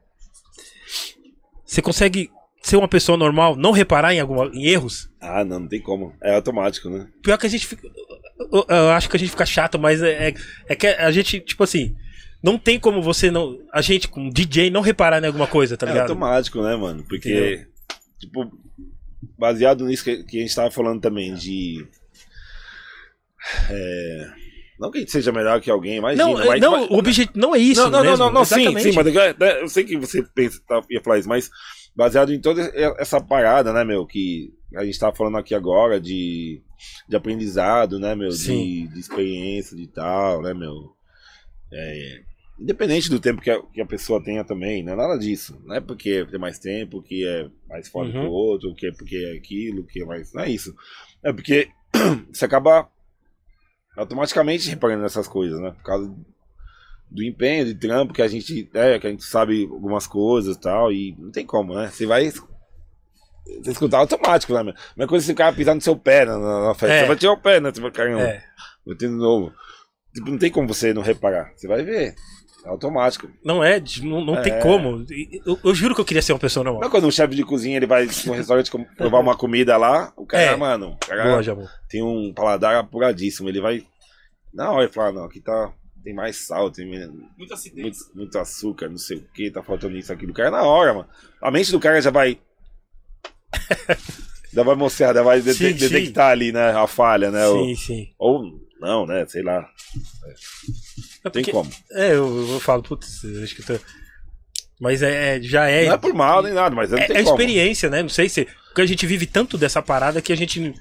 Você 1.66 1.82
consegue 1.82 2.32
ser 2.64 2.78
uma 2.78 2.88
pessoa 2.88 3.18
normal, 3.18 3.56
não 3.56 3.72
reparar 3.72 4.14
em, 4.14 4.20
alguma, 4.20 4.46
em 4.54 4.66
erros? 4.66 5.10
Ah, 5.20 5.44
não, 5.44 5.60
não 5.60 5.68
tem 5.68 5.82
como. 5.82 6.16
É 6.24 6.34
automático, 6.34 6.90
né? 6.90 7.08
Pior 7.22 7.38
que 7.38 7.46
a 7.46 7.50
gente 7.50 7.68
fica. 7.68 7.86
Eu, 8.52 8.66
eu 8.70 8.90
acho 8.92 9.10
que 9.10 9.18
a 9.18 9.20
gente 9.20 9.32
fica 9.32 9.46
chato, 9.46 9.78
mas 9.78 10.02
é, 10.02 10.30
é, 10.30 10.34
é 10.70 10.76
que 10.76 10.88
a 10.88 11.12
gente, 11.12 11.40
tipo 11.42 11.64
assim. 11.64 11.96
Não 12.42 12.58
tem 12.58 12.80
como 12.80 13.02
você 13.02 13.32
não. 13.32 13.60
A 13.74 13.82
gente, 13.82 14.08
como 14.08 14.32
DJ, 14.32 14.70
não 14.70 14.82
reparar 14.82 15.22
em 15.22 15.26
alguma 15.28 15.48
coisa, 15.48 15.76
tá 15.76 15.86
é 15.88 15.90
ligado? 15.90 16.10
automático, 16.12 16.62
né, 16.62 16.76
mano? 16.76 17.04
Porque, 17.04 17.68
tipo, 18.20 18.50
baseado 19.38 19.86
nisso 19.86 20.04
que, 20.04 20.24
que 20.24 20.38
a 20.38 20.42
gente 20.42 20.56
tava 20.56 20.70
falando 20.72 21.02
também, 21.02 21.34
de. 21.34 21.86
É, 23.70 24.28
não 24.80 24.92
que 24.92 24.98
a 24.98 25.02
gente 25.02 25.12
seja 25.12 25.32
melhor 25.32 25.60
que 25.62 25.70
alguém, 25.72 25.98
imagina. 25.98 26.24
Não, 26.26 26.34
mas, 26.34 26.62
não 26.62 26.72
mas- 26.72 26.90
o 26.90 26.94
objetivo 26.98 27.32
não 27.36 27.56
é 27.56 27.60
isso. 27.60 27.82
não, 27.84 27.90
não, 27.90 28.02
mesmo, 28.02 28.18
não, 28.18 28.26
não, 28.28 28.34
não, 28.34 28.46
sim, 28.46 28.78
sim, 28.80 28.92
mas 28.94 29.08
é, 29.16 29.62
eu 29.62 29.70
sei 29.70 29.84
que 29.84 29.98
você 29.98 30.24
pensa, 30.36 30.62
tá, 30.68 30.82
ia 30.90 31.02
falar 31.02 31.20
isso, 31.20 31.30
mas 31.30 31.50
baseado 31.96 32.32
em 32.34 32.40
toda 32.40 32.62
essa 33.00 33.20
parada, 33.20 33.74
né, 33.74 33.84
meu, 33.84 34.06
que 34.06 34.54
a 34.76 34.86
gente 34.86 35.00
tava 35.00 35.16
falando 35.16 35.38
aqui 35.38 35.56
agora 35.56 36.00
de, 36.00 36.62
de 37.10 37.16
aprendizado, 37.16 38.00
né, 38.00 38.14
meu, 38.16 38.30
de, 38.30 38.88
de 38.88 39.00
experiência, 39.00 39.76
de 39.76 39.88
tal, 39.88 40.42
né, 40.42 40.54
meu. 40.54 40.92
É, 41.74 42.22
independente 42.60 43.10
do 43.10 43.20
tempo 43.20 43.42
que 43.42 43.50
a, 43.50 43.62
que 43.62 43.82
a 43.82 43.86
pessoa 43.86 44.24
tenha 44.24 44.44
também, 44.44 44.84
não 44.84 44.94
é 44.94 44.96
nada 44.96 45.18
disso. 45.18 45.60
Não 45.66 45.76
é 45.76 45.82
porque 45.82 46.26
tem 46.30 46.40
mais 46.40 46.60
tempo, 46.60 47.02
que 47.02 47.26
é 47.26 47.48
mais 47.68 47.88
foda 47.88 48.12
que 48.12 48.18
Uhum. 48.18 48.28
o 48.28 48.32
outro, 48.32 48.74
que 48.76 48.88
é 48.88 48.92
porque 48.92 49.16
é 49.18 49.38
aquilo, 49.38 49.86
que 49.86 50.02
é 50.02 50.06
mais. 50.06 50.34
Não 50.34 50.44
é 50.44 50.50
isso. 50.50 50.74
É 51.24 51.32
porque 51.34 51.68
você 52.32 52.46
acaba 52.46 52.90
automaticamente 53.98 54.70
reparando 54.70 55.02
nessas 55.04 55.28
coisas, 55.28 55.60
né? 55.60 55.72
Por 55.72 55.84
causa 55.84 56.16
do 57.10 57.24
empenho, 57.24 57.66
de 57.66 57.76
trampo, 57.76 58.14
que 58.14 58.22
a 58.22 58.28
gente, 58.28 58.70
é, 58.74 59.00
que 59.00 59.08
a 59.08 59.10
gente 59.10 59.24
sabe 59.24 59.64
algumas 59.64 60.06
coisas 60.06 60.56
e 60.56 60.60
tal, 60.60 60.92
e 60.92 61.16
não 61.18 61.32
tem 61.32 61.46
como, 61.46 61.74
né? 61.74 61.90
Você 61.90 62.06
vai 62.06 62.32
você 63.62 63.72
escutar 63.72 64.00
automático, 64.00 64.54
né? 64.54 64.74
mesma 64.96 65.08
coisa 65.08 65.26
se 65.26 65.32
o 65.32 65.36
cara 65.36 65.56
pisar 65.56 65.74
no 65.74 65.82
seu 65.82 65.96
pé 65.96 66.26
na, 66.26 66.38
na 66.38 66.76
festa. 66.76 66.94
É. 66.94 67.02
Você 67.02 67.08
vai 67.08 67.16
tirar 67.16 67.32
o 67.34 67.38
pé, 67.38 67.60
né? 67.60 67.72
Você 67.74 67.82
vai, 67.82 67.92
caramba, 67.92 68.22
É. 68.22 68.44
vou 68.86 68.96
ter 68.96 69.08
de 69.08 69.14
novo. 69.16 69.54
Tipo, 70.14 70.32
não 70.32 70.38
tem 70.38 70.52
como 70.52 70.68
você 70.68 70.94
não 70.94 71.02
reparar. 71.02 71.54
Você 71.56 71.68
vai 71.68 71.84
ver. 71.84 72.16
É 72.68 72.70
automático. 72.70 73.30
Não 73.46 73.64
é, 73.64 73.82
não, 74.04 74.24
não 74.26 74.42
tem 74.42 74.52
É. 74.54 74.60
como. 74.60 75.06
Eu, 75.46 75.58
eu 75.64 75.74
juro 75.74 75.96
que 75.96 76.02
eu 76.02 76.06
queria 76.06 76.22
ser 76.22 76.34
uma 76.34 76.40
pessoa 76.40 76.64
Não 76.66 76.72
é 76.72 76.74
normal. 76.74 76.92
quando 76.92 77.08
um 77.08 77.12
chefe 77.12 77.34
de 77.34 77.44
cozinha 77.44 77.78
ele 77.78 77.88
vai 77.88 78.06
num 78.26 78.34
restaurante 78.34 78.70
provar 78.98 79.20
uma 79.20 79.38
comida 79.38 79.78
lá, 79.78 80.12
o 80.18 80.26
cara, 80.26 80.44
É. 80.44 80.56
mano, 80.56 80.92
o 80.92 80.98
cara 80.98 81.24
Boa, 81.24 81.42
Jamu. 81.44 81.66
tem 81.90 82.04
um 82.04 82.34
paladar 82.34 82.76
apuradíssimo. 82.76 83.48
Ele 83.48 83.62
vai. 83.62 83.84
Na 84.54 84.72
hora 84.72 84.84
ele 84.84 84.92
fala, 84.92 85.14
não, 85.14 85.24
aqui 85.24 85.40
tá. 85.40 85.72
Tem 86.04 86.14
mais 86.14 86.46
sal, 86.48 86.70
tem 86.72 86.90
acidez. 87.52 87.82
muito, 87.84 87.98
muito 88.16 88.38
açúcar, 88.38 88.88
não 88.90 88.98
sei 88.98 89.18
o 89.18 89.28
que, 89.34 89.52
tá 89.52 89.62
faltando 89.64 89.98
isso 89.98 90.12
aqui. 90.14 90.26
O 90.26 90.34
cara 90.34 90.52
na 90.52 90.64
hora, 90.64 90.94
mano. 90.94 91.10
A 91.42 91.52
mente 91.52 91.72
do 91.72 91.80
cara 91.82 92.02
já 92.02 92.12
vai. 92.12 92.38
já 94.54 94.64
vai 94.64 94.76
mostrar, 94.76 95.14
já 95.14 95.22
vai 95.22 95.42
Sim, 95.42 95.46
dete- 95.48 95.80
sim. 95.80 95.90
detectar 95.90 96.32
ali, 96.32 96.52
né? 96.52 96.72
A 96.72 96.88
falha, 96.88 97.30
né? 97.32 97.46
Sim, 97.48 97.76
sim. 97.76 98.08
Ou, 98.18 98.36
ou 98.42 98.52
não, 98.80 99.06
né? 99.06 99.26
Sei 99.28 99.42
lá. 99.44 99.60
É 100.26 100.34
Tem 101.30 101.44
porque- 101.44 101.52
como. 101.52 101.70
É, 101.92 102.12
eu, 102.14 102.52
eu 102.54 102.60
falo, 102.60 102.84
putz, 102.84 103.24
acho 103.44 103.56
que 103.56 103.64
tô... 103.64 103.80
Mas 104.80 105.02
é, 105.02 105.38
é- 105.38 105.42
já 105.42 105.68
é. 105.68 105.86
Não 105.88 105.94
é 105.94 105.98
por 105.98 106.14
mal 106.14 106.44
nem 106.44 106.54
nada, 106.54 106.76
mas 106.76 106.92
não 106.92 106.98
é, 107.00 107.08
tem 107.08 107.18
é 107.18 107.24
como. 107.24 107.36
experiência, 107.36 107.90
né? 107.90 108.02
Não 108.02 108.10
sei 108.10 108.30
se. 108.30 108.46
Porque 108.68 108.82
a 108.82 108.86
gente 108.86 109.08
vive 109.08 109.26
tanto 109.26 109.58
dessa 109.58 109.82
parada 109.82 110.22
que 110.22 110.32
a 110.32 110.38
gente 110.38 110.74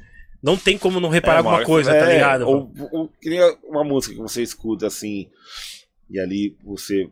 não 0.42 0.56
tem 0.56 0.76
como 0.76 1.00
não 1.00 1.08
reparar 1.08 1.36
É, 1.36 1.38
alguma 1.38 1.64
coisa, 1.64 1.92
é, 1.92 1.98
tá 2.00 2.12
ligado? 2.12 2.42
Ou, 2.46 2.70
ou 2.92 3.08
que 3.20 3.30
nem 3.30 3.40
uma 3.64 3.82
música 3.82 4.14
que 4.14 4.20
você 4.20 4.42
escuta 4.42 4.86
assim, 4.86 5.30
e 6.10 6.20
ali 6.20 6.54
você, 6.62 7.08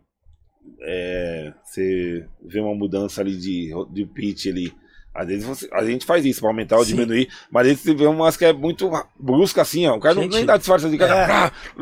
é, 0.83 1.53
você 1.65 2.27
vê 2.45 2.61
uma 2.61 2.75
mudança 2.75 3.23
ali 3.23 3.37
de, 3.37 3.71
de 3.91 4.05
pitch 4.05 4.47
ali. 4.47 4.73
Às 5.15 5.27
vezes 5.29 5.45
você- 5.45 5.69
a 5.73 5.85
gente 5.85 6.05
faz 6.05 6.25
isso 6.25 6.41
pra 6.41 6.49
aumentar 6.51 6.77
ou 6.77 6.85
Sim. 6.85 6.95
diminuir, 6.97 7.29
mas 7.51 7.63
às 7.63 7.69
vezes 7.69 7.83
você 7.85 7.95
vê 7.95 8.07
umas 8.07 8.37
que 8.37 8.45
é 8.45 8.53
muito 8.53 8.91
brusca 9.19 9.63
assim, 9.63 9.87
ó. 9.87 9.95
O 9.97 10.01
cara 10.01 10.15
não 10.17 10.23
Gente. 10.25 10.35
nem 10.35 10.45
dá 10.45 10.57
disfarce 10.57 10.91
de 10.91 10.99
cara. 10.99 11.53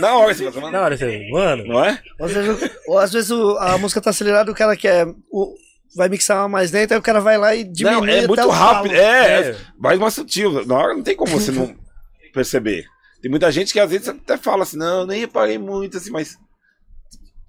Na 0.00 0.14
hora 0.16 0.34
você 0.34 0.50
fala, 0.52 0.70
Na 0.70 0.80
hora 0.82 0.96
você. 0.96 1.28
Mano. 1.30 1.64
não 1.66 1.84
é? 1.84 1.98
Às 2.20 2.32
vezes, 2.32 2.70
ou 2.86 2.98
às 2.98 3.12
vezes 3.12 3.30
a 3.30 3.78
música 3.78 4.00
tá 4.00 4.10
acelerada, 4.10 4.50
o 4.50 4.54
cara 4.54 4.76
quer. 4.76 5.06
O, 5.30 5.54
vai 5.96 6.08
mixar 6.10 6.46
mais 6.48 6.70
lenta, 6.70 6.94
aí 6.94 6.98
o 6.98 7.02
cara 7.02 7.20
vai 7.20 7.38
lá 7.38 7.54
e 7.54 7.64
diminui. 7.64 8.00
Não, 8.06 8.06
é 8.06 8.18
até 8.18 8.26
muito 8.28 8.42
o 8.46 8.50
rápido. 8.50 8.92
talo. 8.92 9.02
É, 9.02 9.40
É. 9.50 9.56
mais 9.78 9.98
mais 9.98 10.14
sutil. 10.14 10.66
Na 10.66 10.76
hora 10.76 10.94
não 10.94 11.02
tem 11.02 11.16
como 11.16 11.32
você 11.32 11.50
não 11.50 11.74
perceber. 12.34 12.84
Tem 13.22 13.30
muita 13.30 13.50
gente 13.50 13.72
que 13.72 13.80
às 13.80 13.90
vezes 13.90 14.08
até 14.08 14.36
fala 14.36 14.62
assim, 14.62 14.76
não, 14.76 15.06
nem 15.06 15.20
reparei 15.20 15.56
muito, 15.58 15.96
assim, 15.96 16.10
mas. 16.10 16.36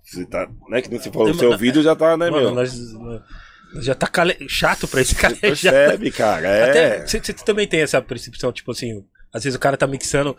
Você 0.03 0.25
tá. 0.25 0.47
Né, 0.69 0.81
que 0.81 0.89
nem 0.89 0.97
você 0.99 1.11
falou, 1.11 1.29
o 1.29 1.33
seu 1.35 1.55
vídeo 1.57 1.83
já 1.83 1.95
tá, 1.95 2.17
né, 2.17 2.31
Mano, 2.31 2.45
meu? 2.45 2.55
nós, 2.55 2.73
nós 2.93 3.21
já 3.81 3.93
tá 3.95 4.07
cale- 4.07 4.37
chato 4.47 4.87
pra 4.87 5.01
esse 5.01 5.15
cara. 5.15 5.33
Você 5.35 5.41
percebe, 5.41 6.11
cara. 6.11 6.47
É. 6.47 7.05
Você, 7.05 7.19
também 7.19 7.67
tem 7.67 7.81
essa 7.81 8.01
percepção, 8.01 8.51
tipo 8.51 8.71
assim, 8.71 9.03
às 9.33 9.43
vezes 9.43 9.55
o 9.55 9.59
cara 9.59 9.77
tá 9.77 9.85
mixando. 9.87 10.35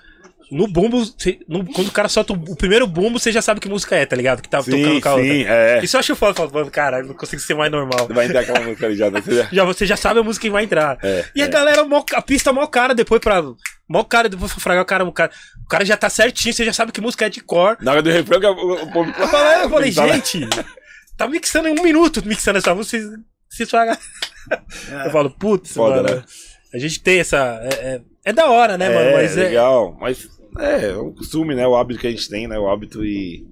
No 0.50 0.66
bumbo, 0.66 1.04
você- 1.04 1.38
no- 1.48 1.64
quando 1.64 1.86
o 1.88 1.92
cara 1.92 2.08
solta 2.08 2.32
o, 2.32 2.36
o 2.36 2.56
primeiro 2.56 2.84
bumbo, 2.84 3.20
você 3.20 3.30
já 3.30 3.40
sabe 3.40 3.60
que 3.60 3.68
música 3.68 3.94
é, 3.94 4.04
tá 4.04 4.16
ligado? 4.16 4.42
Que 4.42 4.48
tá 4.48 4.60
sim, 4.60 4.72
tocando 4.72 5.00
com 5.00 5.08
a 5.08 5.12
outra. 5.14 5.28
sim, 5.28 5.44
é. 5.46 5.80
Isso 5.84 5.94
eu 5.96 6.00
acho 6.00 6.16
foda, 6.16 6.34
falo, 6.34 6.50
mano, 6.52 6.68
cara, 6.72 7.04
não 7.04 7.14
consigo 7.14 7.40
ser 7.40 7.54
mais 7.54 7.70
normal. 7.70 8.08
Vai 8.10 8.26
entrar 8.26 8.40
aquela 8.40 8.58
música 8.60 8.86
ali 8.86 8.96
já, 8.96 9.08
né? 9.12 9.20
Você 9.20 9.36
já- 9.36 9.48
Já, 9.52 9.64
você 9.64 9.86
já 9.86 9.96
sabe 9.96 10.18
a 10.18 10.22
música 10.24 10.42
que 10.46 10.50
vai 10.50 10.64
entrar. 10.64 10.98
É, 11.04 11.24
e 11.36 11.40
a 11.40 11.46
galera, 11.46 11.84
mó- 11.84 12.04
a 12.14 12.20
pista 12.22 12.52
mó 12.52 12.66
cara 12.66 12.94
depois 12.96 13.20
pra. 13.20 13.40
Mó 13.88 14.02
cara 14.02 14.28
depois 14.28 14.52
pra 14.52 14.60
fragar 14.60 14.82
o 14.82 14.86
cara, 14.86 15.04
o 15.04 15.12
cara. 15.12 15.30
O 15.64 15.68
cara 15.68 15.84
já 15.84 15.96
tá 15.96 16.10
certinho, 16.10 16.52
você 16.52 16.64
já 16.64 16.72
sabe 16.72 16.90
que 16.90 17.00
música 17.00 17.26
é 17.26 17.28
de 17.28 17.40
cor. 17.40 17.76
Na 17.80 17.92
hora 17.92 18.02
do 18.02 18.10
refrão, 18.10 18.40
que 18.40 18.46
o, 18.46 18.82
o 18.82 18.90
povo. 18.92 19.12
Eu 19.16 19.28
falei, 19.70 19.92
Tá 19.94 20.08
gente, 20.08 20.48
tá 21.24 21.28
mixando 21.28 21.68
em 21.68 21.78
um 21.78 21.82
minuto 21.82 22.22
mixando 22.26 22.58
essa 22.58 22.74
música, 22.74 22.98
vocês- 22.98 23.18
vocês 23.48 23.70
fraga. 23.70 23.98
Eu 25.04 25.10
falo, 25.10 25.30
putz, 25.30 25.72
Foda, 25.74 26.02
mano. 26.02 26.16
né? 26.16 26.24
A 26.72 26.78
gente 26.78 27.02
tem 27.02 27.18
essa. 27.20 27.60
É, 27.62 27.74
é, 27.94 28.00
é 28.26 28.32
da 28.32 28.48
hora, 28.48 28.78
né, 28.78 28.88
mano? 28.88 29.10
É, 29.10 29.14
Mas 29.14 29.36
é. 29.36 29.42
legal. 29.44 29.96
Mas 30.00 30.28
é, 30.58 30.86
é 30.90 30.96
o 30.96 31.12
costume, 31.12 31.54
né? 31.54 31.66
O 31.66 31.74
hábito 31.76 32.00
que 32.00 32.06
a 32.06 32.10
gente 32.10 32.28
tem, 32.28 32.46
né? 32.46 32.58
O 32.58 32.68
hábito 32.68 33.04
e. 33.04 33.44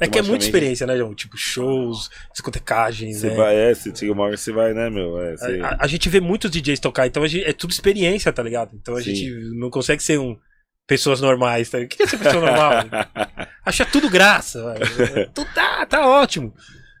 É 0.00 0.08
que 0.08 0.18
é 0.18 0.22
muita 0.22 0.44
experiência, 0.44 0.86
né, 0.86 0.96
João? 0.96 1.14
Tipo, 1.14 1.36
shows, 1.36 2.10
discotecagens, 2.32 3.18
Você 3.18 3.28
né? 3.30 3.34
vai, 3.36 3.54
é, 3.54 3.74
você 3.74 3.94
chega 3.94 4.12
uma 4.12 4.24
hora 4.24 4.36
você 4.36 4.50
vai, 4.50 4.74
né, 4.74 4.90
meu? 4.90 5.20
É, 5.22 5.36
você- 5.36 5.60
A, 5.62 5.76
a- 5.80 5.86
gente 5.86 6.08
vê 6.08 6.20
muitos 6.20 6.50
DJs 6.50 6.80
tocar, 6.80 7.06
então 7.06 7.22
a 7.22 7.28
gente- 7.28 7.44
é 7.44 7.52
tudo 7.52 7.70
experiência, 7.70 8.32
tá 8.32 8.42
ligado? 8.42 8.70
Então 8.74 8.96
a 8.96 9.02
Sim. 9.02 9.14
gente 9.14 9.30
não 9.56 9.70
consegue 9.70 10.02
ser 10.02 10.18
um 10.18 10.36
pessoas 10.86 11.20
normais, 11.20 11.70
tá? 11.70 11.78
ligado? 11.78 11.92
O 11.92 11.96
que 11.96 12.02
é 12.02 12.06
ser 12.06 12.18
pessoa 12.18 12.44
normal? 12.44 12.72
Acha 13.64 13.84
tudo 13.86 14.10
graça. 14.10 14.74
velho. 14.74 15.30
Tu 15.32 15.44
tá, 15.54 15.86
tá 15.86 16.06
ótimo. 16.08 16.52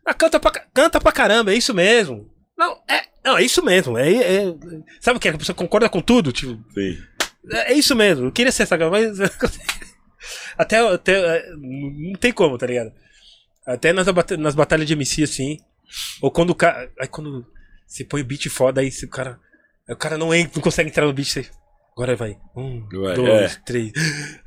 Ah, 0.06 0.14
canta, 0.14 0.38
pra, 0.38 0.50
ca- 0.50 0.66
canta 0.74 1.00
pra 1.00 1.12
caramba, 1.12 1.52
é 1.52 1.56
isso 1.56 1.72
mesmo. 1.74 2.30
Não, 2.56 2.78
é, 2.88 3.02
não, 3.24 3.38
é 3.38 3.42
isso 3.42 3.64
mesmo. 3.64 3.96
É, 3.98 4.12
é- 4.12 4.54
sabe 5.00 5.16
o 5.16 5.20
que? 5.20 5.28
é? 5.28 5.32
A 5.32 5.38
pessoa 5.38 5.56
concorda 5.56 5.88
com 5.88 6.00
tudo? 6.00 6.30
Tipo, 6.32 6.62
Sim. 6.72 6.98
é, 7.50 7.72
é 7.72 7.74
isso 7.74 7.94
mesmo. 7.96 8.26
Eu 8.26 8.32
queria 8.32 8.52
ser 8.52 8.64
essa 8.64 8.76
mas. 8.90 9.18
até, 10.56 10.78
até. 10.92 11.12
é, 11.38 11.50
Não 11.56 12.14
tem 12.18 12.32
como, 12.32 12.58
tá 12.58 12.66
ligado? 12.66 12.92
Até 13.66 13.92
nas, 13.92 14.06
nas 14.38 14.54
batalhas 14.54 14.86
de 14.86 14.92
MC, 14.92 15.22
assim. 15.22 15.58
Ou 16.20 16.30
quando 16.30 16.50
o 16.50 16.54
cara. 16.54 16.90
Aí 17.00 17.08
quando 17.08 17.46
você 17.86 18.04
põe 18.04 18.20
o 18.20 18.24
beat 18.24 18.48
foda, 18.48 18.80
aí 18.80 18.90
o 19.02 19.08
cara. 19.08 19.38
Aí 19.88 19.94
o 19.94 19.98
cara 19.98 20.16
não, 20.18 20.34
entra, 20.34 20.52
não 20.56 20.62
consegue 20.62 20.88
entrar 20.90 21.06
no 21.06 21.12
beat. 21.12 21.28
Você, 21.28 21.46
agora 21.96 22.14
vai. 22.16 22.36
Um, 22.56 22.86
Vai, 22.88 23.14
dois, 23.14 23.52
é. 23.56 23.60
três. 23.64 23.92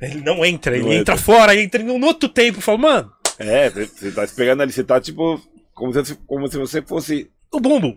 Ele 0.00 0.20
não 0.22 0.44
entra, 0.44 0.74
ele 0.76 0.84
Não 0.84 0.92
entra 0.92 1.14
entra. 1.14 1.16
fora, 1.16 1.54
entra 1.56 1.82
no 1.82 2.06
outro 2.06 2.28
tempo. 2.28 2.60
Fala, 2.60 2.78
mano, 2.78 3.12
É, 3.38 3.70
você- 3.70 4.10
tá 4.12 4.24
esperando 4.24 4.62
ali, 4.62 4.72
você 4.72 4.84
tá 4.84 5.00
tipo. 5.00 5.40
Como 5.74 5.92
se, 6.04 6.14
como 6.26 6.48
se 6.48 6.58
você 6.58 6.82
fosse. 6.82 7.30
o 7.52 7.60
bumbo. 7.60 7.96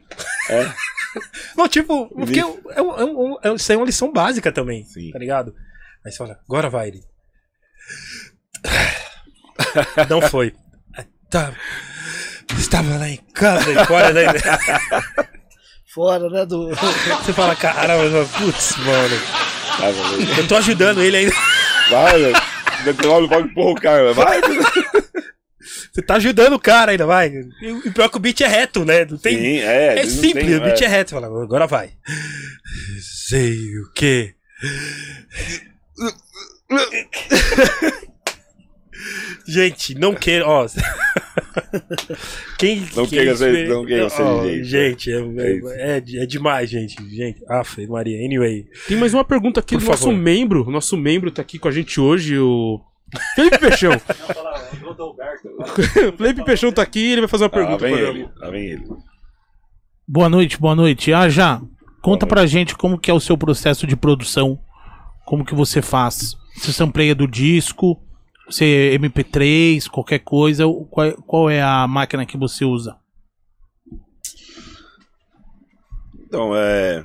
É. 0.50 0.72
Não, 1.58 1.68
tipo, 1.68 2.08
porque 2.16 2.40
é, 2.40 2.46
um- 2.46 2.62
é, 2.72 2.82
um- 2.82 3.38
é, 3.44 3.52
um- 3.52 3.56
isso 3.56 3.72
aí 3.72 3.76
é 3.76 3.80
uma 3.80 3.86
lição 3.86 4.12
básica 4.14 4.52
também, 4.52 4.86
Sim. 4.86 5.12
tá 5.12 5.20
ligado? 5.20 5.54
Aí 6.06 6.12
você 6.12 6.18
fala, 6.18 6.40
agora 6.48 6.70
vai 6.70 6.88
ele. 6.90 7.02
Não 10.10 10.22
foi. 10.22 10.54
Tá. 11.30 11.54
Estava 12.58 12.98
lá 12.98 13.10
em 13.10 13.18
casa 13.34 13.86
fora 13.86 14.14
daí. 14.14 14.28
Fora, 15.94 16.30
né? 16.30 16.46
Do... 16.46 16.70
Você 16.70 17.34
fala, 17.34 17.54
caramba, 17.56 18.10
mas, 18.10 18.32
putz, 18.32 18.78
mano. 18.78 19.16
Meu, 20.26 20.38
Eu 20.38 20.48
tô 20.48 20.56
ajudando 20.56 21.02
ele 21.02 21.18
ainda. 21.18 21.34
Vai, 21.90 22.18
meu. 22.18 22.34
Você 22.86 23.08
olha 23.08 23.26
e 23.26 23.30
fala, 23.30 23.48
porra, 23.54 23.72
o 23.72 23.76
cara, 23.76 24.14
vai. 24.14 24.40
Você 25.94 26.02
tá 26.02 26.16
ajudando 26.16 26.54
o 26.54 26.60
cara 26.60 26.92
ainda, 26.92 27.06
vai. 27.06 27.32
E 27.62 27.72
o 27.72 27.92
pior 27.94 28.06
é 28.06 28.10
que 28.10 28.18
o 28.18 28.20
beat 28.20 28.42
é 28.42 28.48
reto, 28.48 28.84
né? 28.86 29.06
Não 29.06 29.18
tem, 29.18 29.38
Sim, 29.38 29.58
é. 29.60 30.00
é 30.00 30.06
simples, 30.06 30.46
têm- 30.46 30.56
o 30.58 30.62
beat 30.62 30.82
é. 30.82 30.86
é 30.86 30.88
reto. 30.88 31.10
Você 31.12 31.16
fala, 31.16 31.28
agora 31.44 31.68
vai. 31.68 31.92
Sei 33.30 33.56
o 33.80 33.92
quê. 33.94 34.34
Gente, 39.48 39.96
não 39.96 40.14
quero. 40.14 40.46
Ó. 40.48 40.68
Quem, 42.58 42.82
Não 42.96 43.06
quem 43.08 43.20
queira 43.20 43.36
ser- 43.36 43.68
não 43.68 43.86
queira 43.86 44.10
ser 44.10 44.22
Ó, 44.22 44.44
DJ. 44.44 44.64
Gente, 44.64 45.12
é, 45.12 45.18
É 45.18 45.98
é, 45.98 46.04
é 46.24 46.26
demais, 46.26 46.70
gente. 46.70 46.96
Gente, 47.10 47.42
aff, 47.50 47.86
Maria. 47.88 48.24
Anyway. 48.24 48.68
Tem 48.88 48.96
mais 48.98 49.14
uma 49.14 49.24
pergunta 49.26 49.60
aqui 49.60 49.76
Por 49.76 49.82
do 49.82 49.88
nosso 49.88 50.04
favor. 50.06 50.18
membro. 50.18 50.68
O 50.68 50.72
nosso 50.72 50.96
membro 50.96 51.32
tá 51.32 51.42
aqui 51.42 51.58
com 51.58 51.68
a 51.68 51.72
gente 51.72 52.00
hoje, 52.00 52.38
o. 52.38 52.80
Felipe 53.36 53.58
Peixão. 53.58 53.92
Felipe 56.18 56.44
Peixão 56.44 56.72
tá 56.72 56.82
aqui 56.82 57.00
ele 57.12 57.22
vai 57.22 57.28
fazer 57.28 57.44
uma 57.46 57.48
Ah, 57.48 57.52
pergunta 57.52 57.78
vem 57.78 57.94
pra 57.94 58.02
ele. 58.10 58.30
Lá 58.38 58.50
vem 58.50 58.66
ele. 58.66 58.86
Boa 60.08 60.30
noite, 60.30 60.60
boa 60.60 60.76
noite. 60.76 61.14
Ah, 61.14 61.30
já. 61.30 61.62
Conta 62.02 62.26
pra 62.26 62.46
gente 62.46 62.76
como 62.76 62.98
que 63.00 63.12
é 63.12 63.14
o 63.14 63.20
seu 63.20 63.38
processo 63.38 63.86
de 63.86 63.96
produção. 63.96 64.60
Como 65.26 65.46
que 65.46 65.54
você 65.54 65.82
faz? 65.82 66.36
Você 66.56 66.74
sampleia 66.74 67.14
do 67.16 67.28
disco, 67.28 68.02
você 68.50 68.98
MP3, 69.00 69.88
qualquer 69.88 70.20
coisa, 70.20 70.64
qual, 70.90 71.12
qual 71.24 71.50
é 71.50 71.62
a 71.62 71.88
máquina 71.88 72.26
que 72.26 72.38
você 72.38 72.66
usa? 72.66 72.98
Então, 76.26 76.56
é. 76.56 77.04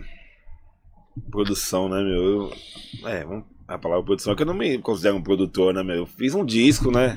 Produção, 1.30 1.88
né, 1.88 2.02
meu? 2.02 2.22
Eu- 2.22 2.52
É, 3.08 3.24
vamos- 3.24 3.44
a 3.68 3.78
palavra 3.78 4.04
produção 4.04 4.32
é 4.32 4.36
que 4.36 4.42
eu 4.42 4.46
não 4.46 4.54
me 4.54 4.78
considero 4.78 5.16
um 5.16 5.22
produtor, 5.22 5.74
né, 5.74 5.82
meu? 5.82 5.96
Eu 5.96 6.06
fiz 6.06 6.34
um 6.34 6.44
disco, 6.44 6.90
né? 6.90 7.16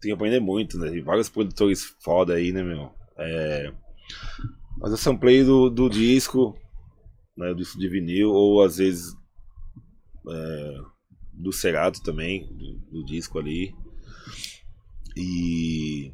que 0.00 0.12
aprender 0.12 0.40
muito, 0.40 0.78
né? 0.78 1.00
Vários 1.00 1.28
produtores 1.28 1.84
foda 2.00 2.34
aí, 2.34 2.52
né, 2.52 2.62
meu? 2.62 2.92
É. 3.16 3.72
Mas 4.78 4.90
eu 4.90 4.96
samplei 4.96 5.42
do, 5.42 5.70
do 5.70 5.88
disco, 5.88 6.56
né? 7.36 7.48
Do 7.48 7.56
disco 7.56 7.78
de 7.78 7.88
vinil, 7.88 8.30
ou 8.30 8.62
às 8.62 8.76
vezes. 8.76 9.16
é, 10.28 10.80
do 11.32 11.52
Cerato 11.52 12.02
também, 12.02 12.46
do, 12.52 12.74
do 12.90 13.04
disco 13.04 13.38
ali. 13.38 13.74
E. 15.16 16.12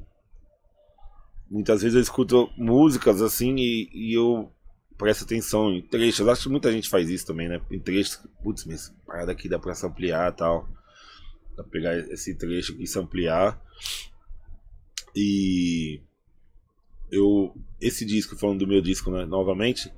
Muitas 1.50 1.82
vezes 1.82 1.94
eu 1.94 2.02
escuto 2.02 2.50
músicas 2.56 3.20
assim 3.20 3.54
e, 3.56 3.88
e 3.92 4.14
eu 4.14 4.50
presto 4.96 5.24
atenção 5.24 5.72
em 5.72 5.82
trechos. 5.82 6.26
Acho 6.28 6.44
que 6.44 6.48
muita 6.48 6.72
gente 6.72 6.88
faz 6.88 7.08
isso 7.10 7.26
também, 7.26 7.48
né? 7.48 7.60
Em 7.70 7.78
trechos, 7.78 8.20
putz, 8.42 8.64
mas 8.64 8.94
parada 9.06 9.32
aqui 9.32 9.48
dá 9.48 9.58
pra 9.58 9.74
samplear 9.74 10.32
e 10.32 10.36
tal. 10.36 10.68
Dá 11.56 11.62
pra 11.62 11.72
pegar 11.72 11.96
esse 11.96 12.34
trecho 12.34 12.72
aqui 12.72 12.84
e 12.84 12.86
samplear. 12.86 13.60
E 15.14 16.00
eu 17.10 17.54
esse 17.80 18.04
disco, 18.04 18.36
falando 18.36 18.60
do 18.60 18.66
meu 18.66 18.80
disco, 18.80 19.10
né, 19.10 19.24
novamente, 19.24 19.92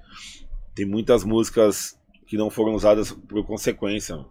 tem 0.74 0.85
muitas 0.85 1.24
músicas 1.24 1.98
que 2.27 2.36
não 2.36 2.51
foram 2.51 2.74
usadas 2.74 3.12
por 3.12 3.44
consequência. 3.47 4.24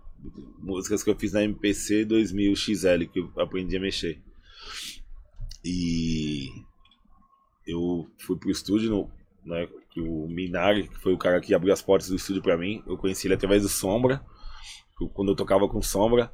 Músicas 0.59 1.03
que 1.03 1.09
eu 1.09 1.17
fiz 1.17 1.31
na 1.31 1.43
MPC 1.43 2.05
2000 2.05 2.55
XL 2.55 3.05
que 3.11 3.19
eu 3.19 3.31
aprendi 3.37 3.77
a 3.77 3.79
mexer. 3.79 4.21
E 5.63 6.49
eu 7.65 8.07
fui 8.19 8.37
pro 8.37 8.51
estúdio, 8.51 8.89
no, 8.89 9.11
né, 9.45 9.67
que 9.95 10.01
o 10.01 10.27
Minari, 10.27 10.89
que 10.89 10.97
foi 10.97 11.13
o 11.13 11.17
cara 11.17 11.39
que 11.39 11.53
abriu 11.53 11.71
as 11.71 11.81
portas 11.81 12.09
do 12.09 12.17
estúdio 12.17 12.41
pra 12.41 12.57
mim, 12.57 12.83
eu 12.85 12.97
conheci 12.97 13.27
ele 13.27 13.33
através 13.33 13.61
do 13.61 13.69
Sombra, 13.69 14.21
quando 15.13 15.31
eu 15.31 15.35
tocava 15.35 15.69
com 15.69 15.81
Sombra. 15.81 16.29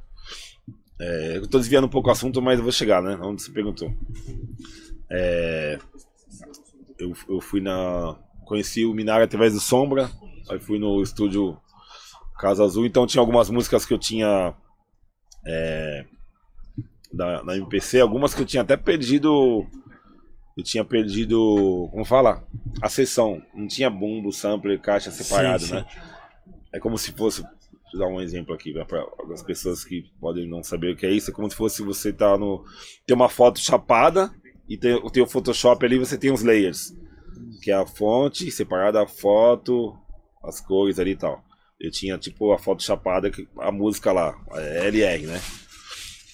É, 1.00 1.36
eu 1.36 1.48
tô 1.48 1.58
desviando 1.58 1.86
um 1.86 1.90
pouco 1.90 2.08
o 2.08 2.10
assunto, 2.10 2.42
mas 2.42 2.58
eu 2.58 2.64
vou 2.64 2.72
chegar, 2.72 3.00
né, 3.00 3.16
onde 3.22 3.40
você 3.40 3.52
perguntou. 3.52 3.94
É, 5.08 5.78
eu, 6.98 7.12
eu 7.28 7.40
fui 7.40 7.60
na... 7.60 8.18
conheci 8.44 8.84
o 8.84 8.92
Minari 8.92 9.22
através 9.22 9.52
do 9.52 9.60
Sombra, 9.60 10.10
aí 10.50 10.58
fui 10.58 10.80
no 10.80 11.00
estúdio 11.00 11.56
Casa 12.40 12.64
Azul, 12.64 12.84
então 12.84 13.06
tinha 13.06 13.20
algumas 13.20 13.48
músicas 13.48 13.84
que 13.84 13.94
eu 13.94 13.98
tinha... 13.98 14.56
é, 15.46 16.04
da, 17.12 17.44
na 17.44 17.56
MPC, 17.56 18.00
algumas 18.00 18.34
que 18.34 18.42
eu 18.42 18.46
tinha 18.46 18.62
até 18.62 18.76
perdido 18.76 19.64
eu 20.56 20.62
tinha 20.62 20.84
perdido, 20.84 21.88
como 21.90 22.04
fala? 22.04 22.46
A 22.80 22.88
sessão. 22.88 23.42
Não 23.54 23.66
tinha 23.66 23.88
bumbo, 23.88 24.32
sampler, 24.32 24.80
caixa 24.80 25.10
separado, 25.10 25.64
sim. 25.64 25.74
né? 25.74 25.86
É 26.72 26.78
como 26.78 26.98
se 26.98 27.12
fosse. 27.12 27.42
Vou 27.42 28.00
dar 28.00 28.06
um 28.06 28.20
exemplo 28.20 28.54
aqui 28.54 28.72
para 28.72 29.00
algumas 29.00 29.42
pessoas 29.42 29.84
que 29.84 30.10
podem 30.20 30.48
não 30.48 30.62
saber 30.62 30.92
o 30.92 30.96
que 30.96 31.06
é 31.06 31.10
isso. 31.10 31.30
É 31.30 31.34
como 31.34 31.50
se 31.50 31.56
fosse 31.56 31.82
você 31.82 32.12
tá 32.12 32.36
no. 32.36 32.64
Tem 33.06 33.14
uma 33.14 33.28
foto 33.28 33.60
chapada 33.60 34.30
e 34.68 34.76
tem, 34.76 35.00
tem 35.10 35.22
o 35.22 35.26
Photoshop 35.26 35.84
ali 35.84 35.98
você 35.98 36.18
tem 36.18 36.32
os 36.32 36.42
layers. 36.42 36.94
Que 37.62 37.70
é 37.70 37.74
a 37.74 37.86
fonte, 37.86 38.50
separada 38.50 39.02
a 39.02 39.06
foto, 39.06 39.96
as 40.44 40.60
cores 40.60 40.98
ali 40.98 41.12
e 41.12 41.16
tal. 41.16 41.42
Eu 41.80 41.90
tinha 41.90 42.16
tipo 42.18 42.52
a 42.52 42.58
foto 42.58 42.82
chapada, 42.82 43.30
a 43.58 43.72
música 43.72 44.12
lá, 44.12 44.34
LR, 44.54 45.26
né? 45.26 45.40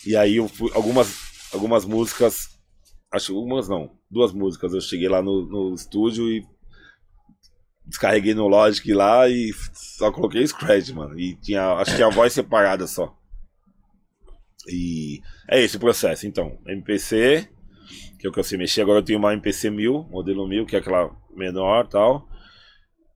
E 0.07 0.17
aí 0.17 0.37
eu 0.37 0.49
fui, 0.49 0.71
algumas, 0.75 1.51
algumas 1.53 1.85
músicas 1.85 2.59
acho 3.13 3.39
umas 3.39 3.69
não, 3.69 3.98
duas 4.11 4.33
músicas. 4.33 4.73
Eu 4.73 4.81
cheguei 4.81 5.09
lá 5.09 5.23
no, 5.23 5.47
no 5.47 5.75
estúdio 5.75 6.31
e 6.31 6.47
descarreguei 7.87 8.35
no 8.35 8.47
Logic 8.47 8.93
lá 8.93 9.29
e 9.29 9.53
só 9.73 10.13
coloquei 10.13 10.47
Scratch, 10.47 10.91
mano. 10.91 11.19
E 11.19 11.37
tinha, 11.37 11.73
acho 11.75 11.91
que 11.91 11.97
tinha 11.97 12.09
a 12.09 12.13
voz 12.13 12.33
separada 12.33 12.87
só. 12.87 13.17
E 14.69 15.21
é 15.49 15.63
esse 15.63 15.77
o 15.77 15.81
processo. 15.81 16.27
Então, 16.27 16.59
MPC, 16.67 17.49
que 18.19 18.27
é 18.27 18.31
o 18.31 18.33
que 18.33 18.39
eu 18.39 18.45
sei 18.45 18.59
mexer. 18.59 18.83
Agora 18.83 18.99
eu 18.99 19.05
tenho 19.05 19.19
uma 19.19 19.33
MPC 19.33 19.71
1000, 19.71 20.09
modelo 20.11 20.47
1000, 20.47 20.67
que 20.67 20.77
é 20.77 20.79
aquela 20.79 21.11
menor 21.35 21.87
tal. 21.89 22.29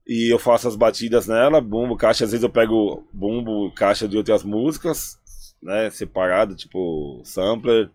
E 0.07 0.33
eu 0.33 0.39
faço 0.39 0.67
as 0.67 0.75
batidas 0.75 1.27
nela, 1.27 1.61
bumbo, 1.61 1.95
caixa. 1.95 2.25
Às 2.25 2.31
vezes 2.31 2.43
eu 2.43 2.49
pego 2.49 3.07
bumbo, 3.13 3.71
caixa 3.73 4.07
de 4.07 4.17
outras 4.17 4.43
músicas, 4.43 5.17
né, 5.61 5.89
separado, 5.89 6.55
tipo 6.55 7.21
sampler 7.23 7.89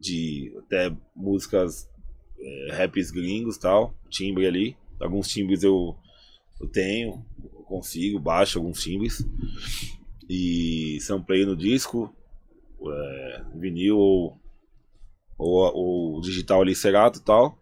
de 0.00 0.54
até 0.64 0.94
músicas 1.14 1.88
raps 2.72 3.10
gringos 3.10 3.58
tal, 3.58 3.94
timbre 4.08 4.46
ali. 4.46 4.76
Alguns 5.00 5.28
timbres 5.28 5.62
eu, 5.62 5.96
eu 6.60 6.68
tenho, 6.68 7.24
eu 7.42 7.62
consigo, 7.62 8.18
baixo 8.18 8.58
alguns 8.58 8.82
timbres. 8.82 9.24
E 10.28 10.98
samplei 11.00 11.46
no 11.46 11.56
disco, 11.56 12.14
é, 12.86 13.42
vinil 13.54 13.96
ou, 13.96 14.40
ou, 15.38 15.74
ou 15.74 16.20
digital 16.20 16.62
ali, 16.62 16.74
Cerato 16.74 17.18
e 17.18 17.22
tal. 17.22 17.58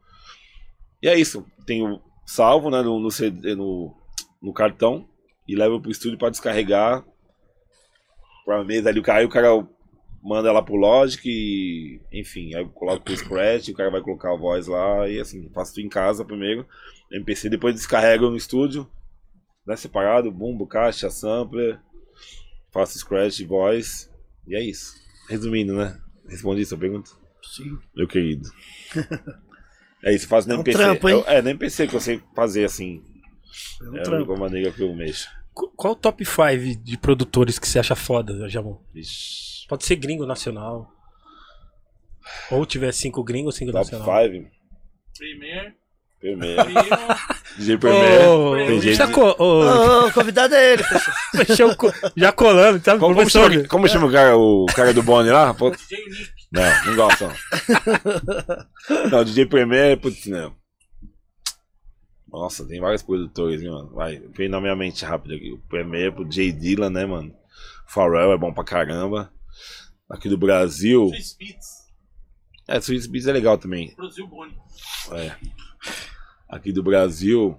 E 1.03 1.09
é 1.09 1.19
isso, 1.19 1.44
tenho 1.65 2.01
salvo 2.24 2.70
né, 2.70 2.82
no, 2.82 2.98
no, 2.98 3.11
CD, 3.11 3.55
no, 3.55 3.94
no 4.43 4.53
cartão 4.53 5.09
e 5.47 5.55
levo 5.55 5.81
pro 5.81 5.90
estúdio 5.90 6.19
para 6.19 6.31
descarregar 6.31 7.05
pra 8.44 8.65
mesa 8.65 8.89
ali. 8.89 8.98
O 8.98 9.03
cara, 9.03 9.24
o 9.24 9.28
cara 9.28 9.69
manda 10.27 10.51
lá 10.53 10.61
pro 10.62 10.74
Logic 10.77 11.23
e. 11.28 12.01
Enfim, 12.12 12.55
aí 12.55 12.62
eu 12.62 12.69
coloco 12.70 13.11
o 13.11 13.16
Scratch, 13.16 13.69
o 13.69 13.74
cara 13.74 13.90
vai 13.90 14.01
colocar 14.01 14.32
a 14.32 14.36
voz 14.36 14.66
lá 14.66 15.09
e 15.09 15.20
assim, 15.20 15.48
faço 15.55 15.74
tudo 15.74 15.85
em 15.86 15.89
casa 15.89 16.24
primeiro. 16.24 16.66
MPC, 17.12 17.48
depois 17.48 17.74
descarrego 17.74 18.28
no 18.28 18.36
estúdio, 18.36 18.90
né? 19.66 19.77
Separado, 19.77 20.31
bumbo, 20.32 20.66
caixa, 20.66 21.09
sampler, 21.11 21.78
faço 22.73 22.98
Scratch, 22.98 23.40
voz, 23.44 24.11
e 24.47 24.57
é 24.57 24.62
isso. 24.62 24.94
Resumindo, 25.28 25.74
né? 25.77 25.98
Respondi 26.28 26.65
sua 26.66 26.78
pergunta? 26.78 27.11
Sim. 27.43 27.78
Meu 27.94 28.09
querido. 28.09 28.48
É 30.03 30.15
isso, 30.15 30.27
faço 30.28 30.48
no 30.48 30.55
É 30.55 30.57
um 30.57 30.61
MPC. 30.61 30.78
trampo, 30.78 31.09
hein? 31.09 31.24
É, 31.27 31.40
no 31.43 31.48
MPC 31.51 31.86
que 31.89 31.94
eu 31.97 32.01
sei 32.01 32.20
fazer 32.35 32.65
assim. 32.65 33.03
É 33.82 33.89
um 33.90 33.97
É 33.97 34.01
a 34.01 34.03
trampo. 34.03 34.31
única 34.32 34.40
maneira 34.40 34.70
que 34.73 34.82
eu 34.82 34.94
mexo. 34.94 35.28
Qu- 35.55 35.73
Qual 35.77 35.93
o 35.94 35.97
top 35.97 36.24
5 36.24 36.82
de 36.82 36.98
produtores 36.98 37.59
que 37.59 37.66
você 37.66 37.78
acha 37.78 37.94
foda, 37.97 38.48
Jamon? 38.48 38.78
Vixe. 38.93 39.56
Pode 39.69 39.85
ser 39.85 39.97
gringo 39.97 40.27
nacional. 40.27 40.91
Ou 42.51 42.65
tiver 42.67 42.93
cinco 42.93 43.23
gringos, 43.23 43.57
cinco 43.57 43.73
Top 43.73 43.85
nacional. 43.91 44.25
5. 44.31 44.49
Primeiro, 45.19 45.73
Primeiro. 46.21 46.65
primo, 46.65 46.81
DJ 47.57 47.79
Premier. 47.79 48.67
Tem 48.67 48.81
gente- 48.81 48.95
já 48.97 49.11
co- 49.11 49.37
Ô, 49.39 50.07
ô, 50.07 50.13
convidado 50.13 50.55
é 50.55 50.73
ele, 50.75 50.83
pessoal. 51.47 51.75
co- 51.77 51.93
já 52.17 52.33
colando, 52.33 52.83
sabe? 52.85 53.01
Como, 53.01 53.15
como 53.15 53.31
chama, 53.31 53.69
como 53.69 53.89
chama 53.89 54.07
o 54.07 54.13
cara, 54.13 54.37
o 54.37 54.67
cara 54.67 54.93
do 54.93 55.03
Bonnie 55.03 55.31
lá? 55.33 55.55
Pô, 55.55 55.71
DJ 55.77 55.99
Nick. 56.05 56.31
Não, 56.53 56.85
não 56.87 56.97
gosto 56.97 57.25
não. 57.25 59.09
Não, 59.11 59.25
DJ 59.25 59.47
Premier, 59.47 59.99
putz, 59.99 60.27
não. 60.27 60.55
Nossa, 62.29 62.67
tem 62.67 62.81
vários 62.81 63.03
produtores, 63.03 63.63
hein, 63.63 63.71
mano. 63.71 63.91
Vai, 63.95 64.19
vem 64.19 64.49
na 64.49 64.61
minha 64.61 64.77
mente 64.77 65.05
rápido 65.05 65.35
aqui. 65.35 65.53
O 65.53 65.59
Premier 65.69 66.13
pro 66.13 66.31
Jay 66.31 66.53
Dilla, 66.53 66.91
né, 66.91 67.07
mano? 67.07 67.35
Pharrell 67.89 68.33
é 68.33 68.37
bom 68.39 68.53
pra 68.53 68.65
caramba. 68.65 69.33
Aqui 70.09 70.28
do 70.28 70.39
Brasil. 70.39 71.09
Swiss 71.09 71.37
Beats. 71.39 71.87
É, 72.69 72.81
Swiss 72.81 73.07
Beats 73.07 73.27
é 73.27 73.33
legal 73.33 73.59
também. 73.59 73.95
Produziu 73.95 74.27
Boni. 74.27 74.57
É. 75.12 75.37
Aqui 76.49 76.73
do 76.73 76.83
Brasil. 76.83 77.59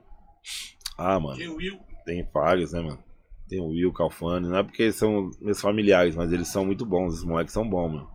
Ah, 0.98 1.20
mano. 1.20 1.36
DJ 1.38 1.50
Will. 1.50 1.80
Tem 2.06 2.28
vários, 2.34 2.72
né, 2.72 2.82
mano? 2.82 3.04
Tem 3.50 3.60
o 3.62 3.68
Will, 3.68 3.92
Calfani. 3.94 4.48
Não 4.48 4.58
é 4.58 4.64
porque 4.64 4.92
são 4.92 5.30
meus 5.42 5.60
familiares, 5.62 6.16
mas 6.16 6.32
eles 6.32 6.48
são 6.48 6.66
muito 6.66 6.86
bons. 6.86 7.16
Os 7.16 7.24
moleques 7.24 7.54
são 7.54 7.68
bons, 7.70 7.92
mano. 7.94 8.10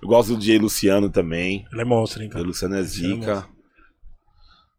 Eu 0.00 0.08
gosto 0.08 0.30
do 0.34 0.38
DJ 0.38 0.58
Luciano 0.58 1.08
também. 1.10 1.64
Ele 1.72 1.82
é 1.82 1.84
monstro, 1.84 2.22
hein, 2.22 2.28
O 2.28 2.32
cara. 2.32 2.44
Luciano 2.44 2.74
é 2.76 2.82
zica. 2.82 3.48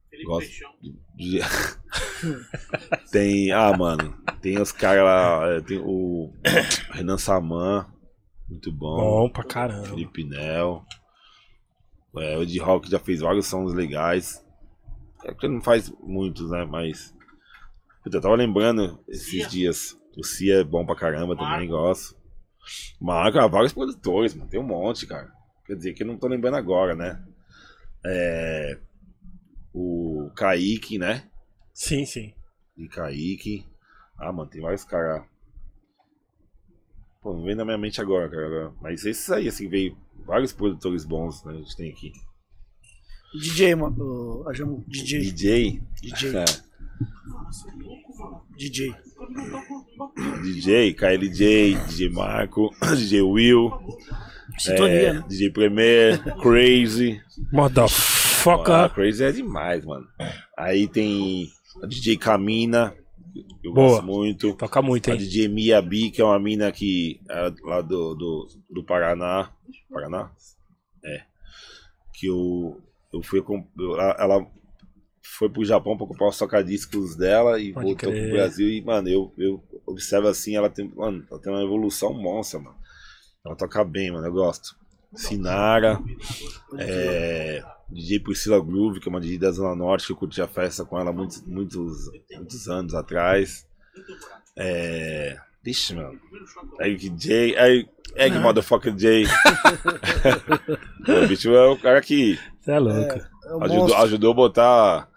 Felipe 0.10 0.26
Gosto. 0.28 0.48
Peixão. 0.48 0.74
De- 1.16 1.40
tem. 3.12 3.52
Ah, 3.52 3.76
mano. 3.78 4.14
Tem 4.42 4.60
os 4.62 4.72
caras 4.72 5.04
lá. 5.04 5.48
é, 5.54 5.62
Tem 5.62 5.80
o 5.80 6.34
Renan 6.92 7.18
Saman. 7.18 7.86
Muito 8.50 8.72
bom. 8.72 8.96
Bom 8.98 9.30
pra 9.30 9.44
caramba. 9.44 9.88
Felipe 9.88 10.24
Nel. 10.24 10.86
É, 12.18 12.38
o 12.38 12.46
de 12.46 12.60
rock 12.60 12.90
já 12.90 13.00
fez 13.00 13.22
vários 13.22 13.48
sons 13.48 13.74
legais. 13.74 14.44
É 15.24 15.34
que 15.34 15.46
ele 15.46 15.56
não 15.56 15.62
faz 15.62 15.90
muitos, 16.02 16.50
né? 16.52 16.66
Mas. 16.66 17.16
Puta, 18.04 18.18
eu 18.18 18.22
tava 18.22 18.36
lembrando 18.36 19.00
esses 19.08 19.30
Cia. 19.30 19.48
dias. 19.48 20.00
O 20.18 20.24
Cia 20.24 20.60
é 20.60 20.64
bom 20.64 20.86
pra 20.86 20.96
caramba 20.96 21.36
também, 21.36 21.68
gosto. 21.68 22.16
Marco, 23.00 23.40
ah, 23.40 23.48
vários 23.48 23.74
produtores, 23.74 24.36
mano. 24.36 24.50
Tem 24.50 24.60
um 24.60 24.68
monte, 24.68 25.08
cara. 25.08 25.32
Quer 25.66 25.76
dizer 25.76 25.94
que 25.94 26.04
eu 26.04 26.08
não 26.08 26.18
tô 26.18 26.28
lembrando 26.28 26.58
agora, 26.58 26.96
né? 26.96 27.24
É. 28.06 28.78
O 29.74 30.30
Kaique, 30.36 31.00
né? 31.00 31.28
Sim, 31.74 32.06
sim. 32.06 32.34
E 32.78 32.88
Kaique. 32.88 33.66
Ah, 34.20 34.32
mano, 34.32 34.50
tem 34.50 34.62
vários 34.62 34.84
caras. 34.84 35.26
Pô, 37.24 37.34
não 37.34 37.44
vem 37.44 37.56
na 37.56 37.64
minha 37.64 37.78
mente 37.78 38.02
agora, 38.02 38.30
cara. 38.30 38.74
Mas 38.82 39.06
esses 39.06 39.32
aí, 39.32 39.48
assim, 39.48 39.70
veio 39.70 39.98
vários 40.26 40.52
produtores 40.52 41.06
bons, 41.06 41.42
né? 41.46 41.54
A 41.54 41.56
gente 41.56 41.78
tem 41.78 41.90
aqui. 41.90 42.12
DJ, 43.34 43.76
mano. 43.76 44.44
A 44.48 44.54
Jamu, 44.54 44.84
DJ. 44.88 45.22
DJ. 45.22 45.82
DJ. 46.02 46.34
É, 48.56 48.58
DJ. 48.58 48.94
DJ, 50.44 50.94
KLJ, 50.94 51.76
DJ 51.88 52.10
Marco, 52.10 52.74
DJ 52.96 53.22
Will, 53.22 53.72
Sintonia, 54.58 54.94
é, 54.94 55.14
né? 55.14 55.26
DJ 55.28 55.50
Premier, 55.50 56.36
Crazy. 56.42 57.22
Ah, 57.22 57.42
Motherfucker. 57.52 58.90
Crazy 58.94 59.24
é 59.24 59.32
demais, 59.32 59.86
mano. 59.86 60.08
Aí 60.58 60.88
tem 60.88 61.50
a 61.82 61.88
DJ 61.88 62.18
Camina, 62.18 62.96
eu 63.64 63.74
Boa. 63.74 63.90
gosto 63.90 64.06
muito. 64.06 64.54
Toca 64.56 64.82
muito, 64.82 65.10
A 65.10 65.14
hein? 65.14 65.20
DJ 65.20 65.48
Miyabi, 65.48 66.12
que 66.12 66.22
é 66.22 66.26
uma 66.26 66.40
mina 66.40 66.72
que 66.72 67.20
é 67.30 67.54
lá 67.64 67.82
do, 67.82 68.16
do, 68.16 68.48
do 68.70 68.84
Paraná. 68.86 69.52
Paraná? 69.90 70.32
É. 71.04 71.24
Que 72.14 72.28
eu, 72.28 72.82
eu 73.14 73.22
fui. 73.24 73.44
ela 74.18 74.46
foi 75.38 75.50
pro 75.50 75.66
Japão 75.66 75.98
pra 75.98 76.06
comprar 76.06 76.28
os 76.28 76.38
tocadiscos 76.38 77.16
dela 77.16 77.60
e 77.60 77.74
Pode 77.74 77.88
voltou 77.88 78.12
crer. 78.12 78.24
pro 78.24 78.38
Brasil. 78.38 78.70
E, 78.70 78.82
mano, 78.84 79.08
eu, 79.10 79.34
eu 79.38 79.64
observo 79.86 80.28
assim, 80.28 80.56
ela 80.56 80.70
tem, 80.70 80.92
mano, 80.96 81.26
ela 81.30 81.42
tem 81.42 81.52
uma 81.52 81.64
evolução 81.64 82.14
monstra, 82.14 82.60
mano. 82.60 82.78
Ela 83.46 83.56
toca 83.56 83.84
bem, 83.84 84.12
mano, 84.12 84.26
eu 84.28 84.32
gosto. 84.34 84.76
Sinara, 85.16 86.02
é, 86.80 87.64
DJ 87.90 88.20
Priscila 88.20 88.60
Groove, 88.60 89.00
que 89.00 89.08
é 89.08 89.12
uma 89.12 89.22
DJ 89.22 89.38
da 89.38 89.52
Zona 89.52 89.76
Norte, 89.76 90.08
que 90.08 90.14
eu 90.14 90.18
curti 90.18 90.42
a 90.42 90.48
festa 90.48 90.84
com 90.84 91.00
ela 91.00 91.12
muitos, 91.12 91.42
muitos, 91.46 92.10
muitos 92.36 92.68
anos 92.68 92.94
atrás. 92.94 93.68
É. 94.56 95.38
Vixe, 95.64 95.96
mano. 95.96 96.20
Aí 96.80 96.96
que 96.98 97.10
J. 97.10 97.58
Aí. 97.58 97.88
Egg 98.16 98.38
Motherfucker 98.38 98.94
J. 98.94 99.26
o 101.24 101.28
bicho 101.28 101.50
é 101.50 101.68
o 101.68 101.78
cara 101.80 102.00
que 102.00 102.38
Você 102.62 102.72
é 102.72 102.80
louco. 102.80 103.16
É 103.16 103.66
ajudou, 103.66 103.96
ajudou 103.96 104.32
a 104.32 104.36
botar 104.36 105.10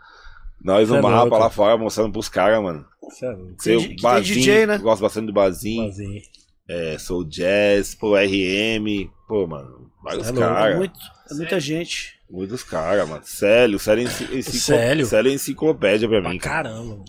nós 0.63 0.89
no 0.89 0.97
é 0.97 1.03
mapa 1.03 1.23
louco. 1.25 1.39
lá 1.39 1.51
fora, 1.51 1.77
mostrando 1.77 2.13
pros 2.13 2.29
caras, 2.29 2.63
mano. 2.63 2.87
Você 3.03 3.27
é 3.27 3.31
louco. 3.31 3.55
Seu 3.59 3.81
DJ, 4.23 4.67
né? 4.67 4.79
gosto 4.79 5.03
bastante 5.03 5.27
do 5.27 5.33
Bazinho. 5.33 5.93
Sozinho. 5.93 6.23
É, 6.69 6.99
sou 6.99 7.23
jazz, 7.23 7.95
pô, 7.95 8.17
RM. 8.17 9.11
Pô, 9.29 9.47
mano, 9.47 9.91
vários 10.03 10.29
é. 10.29 10.31
É, 10.31 10.35
caras. 10.35 10.77
muito, 10.77 10.99
é 11.31 11.35
muita 11.35 11.61
gente. 11.61 12.16
Muitos 12.29 12.63
caras, 12.65 13.09
mano. 13.09 13.23
Célio, 13.25 13.79
Célio, 13.79 14.03
é 14.03 14.05
enci- 14.11 14.25
enciclo- 14.39 14.61
Célio? 14.61 15.07
Célio 15.07 15.31
é 15.31 15.35
enciclopédia 15.35 16.09
pra 16.09 16.21
Pra 16.21 16.31
mim. 16.31 16.39
cara. 16.39 16.69
caramba. 16.71 16.85
mano. 16.91 17.05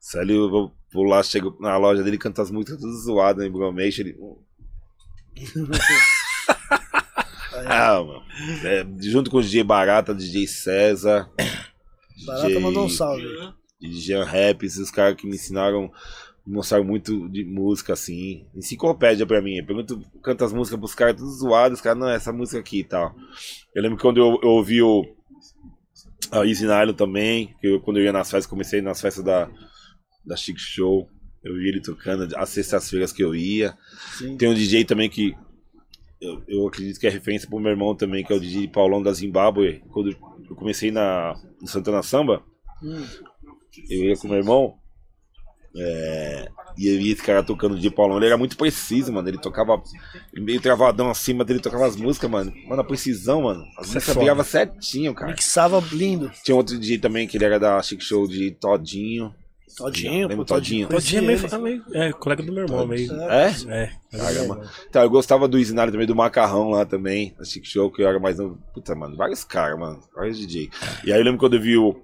Célio, 0.00 0.44
eu 0.44 0.50
vou, 0.50 0.72
vou 0.92 1.04
lá, 1.04 1.22
chego 1.22 1.56
na 1.60 1.76
loja 1.76 2.02
dele, 2.02 2.18
canta 2.18 2.42
as 2.42 2.50
músicas 2.50 2.80
tudo 2.80 2.96
zoado, 2.98 3.40
né? 3.40 3.48
Bromation, 3.48 4.02
ele. 4.02 4.16
ah, 7.66 8.02
mano. 8.02 8.22
É, 8.64 8.86
junto 9.00 9.30
com 9.30 9.38
o 9.38 9.42
DJ 9.42 9.62
Barata, 9.64 10.14
DJ 10.14 10.46
César. 10.46 11.28
Barata 12.26 12.46
DJ 12.48 12.60
mandou 12.60 12.84
um 12.84 12.88
salve. 12.88 13.24
DJ 13.80 14.22
Rap, 14.24 14.64
esses 14.64 14.90
caras 14.90 15.16
que 15.16 15.26
me 15.26 15.34
ensinaram, 15.34 15.90
me 16.46 16.54
mostraram 16.54 16.84
muito 16.84 17.28
de 17.28 17.44
música, 17.44 17.92
assim. 17.92 18.46
Enciclopédia 18.54 19.26
pra 19.26 19.42
mim. 19.42 19.56
Eu 19.56 19.66
pergunto, 19.66 20.00
canto 20.22 20.44
as 20.44 20.52
músicas 20.52 20.78
pros 20.78 20.94
caras, 20.94 21.16
tudo 21.16 21.30
zoado, 21.30 21.74
os 21.74 21.80
caras, 21.80 21.98
não, 21.98 22.08
essa 22.08 22.32
música 22.32 22.58
aqui 22.58 22.80
e 22.80 22.84
tal. 22.84 23.14
Eu 23.74 23.82
lembro 23.82 23.98
quando 23.98 24.18
eu, 24.18 24.38
eu 24.42 24.50
ouvi 24.50 24.80
o. 24.82 25.04
A 26.30 26.44
Easy 26.44 26.66
Nylon 26.66 26.92
também, 26.94 27.54
que 27.60 27.68
eu, 27.68 27.80
quando 27.80 27.98
eu 27.98 28.04
ia 28.04 28.12
nas 28.12 28.30
festas, 28.30 28.46
comecei 28.50 28.80
nas 28.80 29.00
festas 29.00 29.24
da, 29.24 29.48
da 30.24 30.36
Chic 30.36 30.58
Show. 30.58 31.08
Eu 31.44 31.54
vi 31.54 31.68
ele 31.68 31.80
tocando 31.80 32.26
às 32.36 32.48
sextas-feiras 32.48 33.12
que 33.12 33.22
eu 33.22 33.34
ia. 33.34 33.76
Sim. 34.18 34.36
Tem 34.36 34.48
um 34.48 34.54
DJ 34.54 34.84
também 34.84 35.08
que 35.08 35.36
eu, 36.20 36.42
eu 36.48 36.66
acredito 36.66 36.98
que 36.98 37.06
é 37.06 37.10
referência 37.10 37.48
pro 37.48 37.60
meu 37.60 37.70
irmão 37.70 37.94
também, 37.94 38.24
que 38.24 38.32
é 38.32 38.36
o 38.36 38.40
DJ 38.40 38.66
Paulão 38.68 39.00
da 39.02 39.12
Zimbábue. 39.12 39.82
Quando 39.92 40.10
eu 40.10 40.56
comecei 40.56 40.90
na, 40.90 41.34
no 41.60 41.68
Santana 41.68 42.02
Samba, 42.02 42.42
Hum. 42.82 43.06
eu 43.88 44.04
ia 44.04 44.16
com 44.16 44.28
meu 44.28 44.36
irmão. 44.38 44.78
É, 45.78 46.48
e 46.76 46.88
eu 46.88 46.98
via 46.98 47.12
esse 47.12 47.22
cara 47.22 47.42
tocando 47.42 47.72
o 47.72 47.76
DJ 47.76 47.90
Paulão. 47.90 48.16
Ele 48.16 48.26
era 48.26 48.36
muito 48.38 48.56
preciso, 48.56 49.12
mano. 49.12 49.28
Ele 49.28 49.38
tocava 49.38 49.82
meio 50.34 50.60
travadão 50.60 51.10
acima 51.10 51.44
dele, 51.44 51.60
tocava 51.60 51.86
as 51.86 51.96
músicas, 51.96 52.30
mano. 52.30 52.52
Mano, 52.66 52.80
a 52.80 52.84
precisão, 52.84 53.42
mano. 53.42 53.62
As 53.78 53.84
é 53.90 53.94
músicas 53.94 54.04
foda. 54.04 54.20
pegavam 54.20 54.44
certinho, 54.44 55.14
cara. 55.14 55.32
Mixava 55.32 55.82
lindo. 55.92 56.30
Tinha 56.42 56.56
outro 56.56 56.78
DJ 56.78 56.98
também 56.98 57.26
que 57.26 57.36
ele 57.36 57.44
era 57.44 57.58
da 57.58 57.80
Chic 57.82 58.00
Show 58.00 58.26
de 58.26 58.50
Todinho. 58.52 59.34
Todinho, 59.76 60.28
Lembra 60.28 60.36
pô, 60.36 60.44
Todinho? 60.54 60.88
Todinho 60.88 61.18
é 61.18 61.26
meio, 61.26 61.46
é 61.46 61.58
meio- 61.58 61.84
É, 61.92 62.10
colega 62.12 62.42
do 62.42 62.50
meu 62.50 62.64
irmão, 62.64 62.86
meio. 62.86 63.12
É? 63.24 63.54
É. 63.68 63.92
Caramba. 64.16 64.70
Então, 64.88 65.02
eu 65.02 65.10
gostava 65.10 65.46
do 65.46 65.58
Isinário 65.58 65.92
também, 65.92 66.06
do 66.06 66.16
Macarrão 66.16 66.70
lá 66.70 66.86
também, 66.86 67.34
da 67.38 67.44
Chic 67.44 67.66
Show, 67.66 67.90
que 67.90 68.02
eu 68.02 68.08
era 68.08 68.18
mais 68.18 68.38
novo. 68.38 68.58
Puta, 68.72 68.94
mano, 68.94 69.14
vários 69.16 69.44
caras, 69.44 69.78
mano, 69.78 70.00
vários 70.14 70.38
DJ. 70.38 70.70
E 71.04 71.12
aí 71.12 71.20
eu 71.20 71.24
lembro 71.24 71.38
quando 71.38 71.56
eu 71.56 71.60
vi 71.60 71.76
o. 71.76 71.94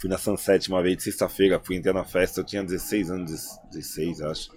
Fui 0.00 0.08
na 0.08 0.18
Sunset 0.18 0.68
uma 0.68 0.82
vez 0.82 0.96
de 0.96 1.02
sexta-feira, 1.02 1.60
fui 1.62 1.76
entrar 1.76 1.92
na 1.92 2.04
festa, 2.04 2.40
eu 2.40 2.44
tinha 2.44 2.62
16 2.62 3.10
anos, 3.10 3.58
16, 3.72 4.20
acho. 4.22 4.50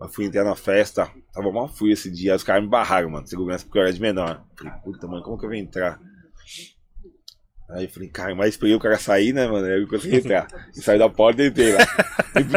Mas 0.00 0.14
fui 0.14 0.24
entrar 0.24 0.44
na 0.44 0.56
festa, 0.56 1.10
tava 1.32 1.52
mal 1.52 1.68
fui 1.68 1.92
esse 1.92 2.10
dia, 2.10 2.34
os 2.34 2.42
caras 2.42 2.62
me 2.62 2.68
barraram, 2.68 3.10
mano, 3.10 3.26
segurança, 3.26 3.64
porque 3.64 3.78
eu 3.78 3.82
era 3.82 3.92
de 3.92 4.00
menor. 4.00 4.42
Falei, 4.56 4.72
puta, 4.82 5.06
mano, 5.06 5.22
como 5.22 5.38
que 5.38 5.44
eu 5.44 5.48
vou 5.48 5.58
entrar? 5.58 6.00
Aí 7.70 7.84
eu 7.84 7.90
falei, 7.90 8.08
cara, 8.08 8.34
mas 8.34 8.50
esperei 8.50 8.74
o 8.74 8.78
cara 8.78 8.98
sair, 8.98 9.32
né, 9.32 9.46
mano? 9.46 9.66
Aí 9.66 9.80
eu 9.80 9.88
consegui 9.88 10.16
entrar. 10.16 10.46
E 10.76 10.80
saí 10.80 10.98
da 10.98 11.08
porta 11.08 11.42
e 11.42 11.48
entrei 11.48 11.72
lá. 11.72 11.80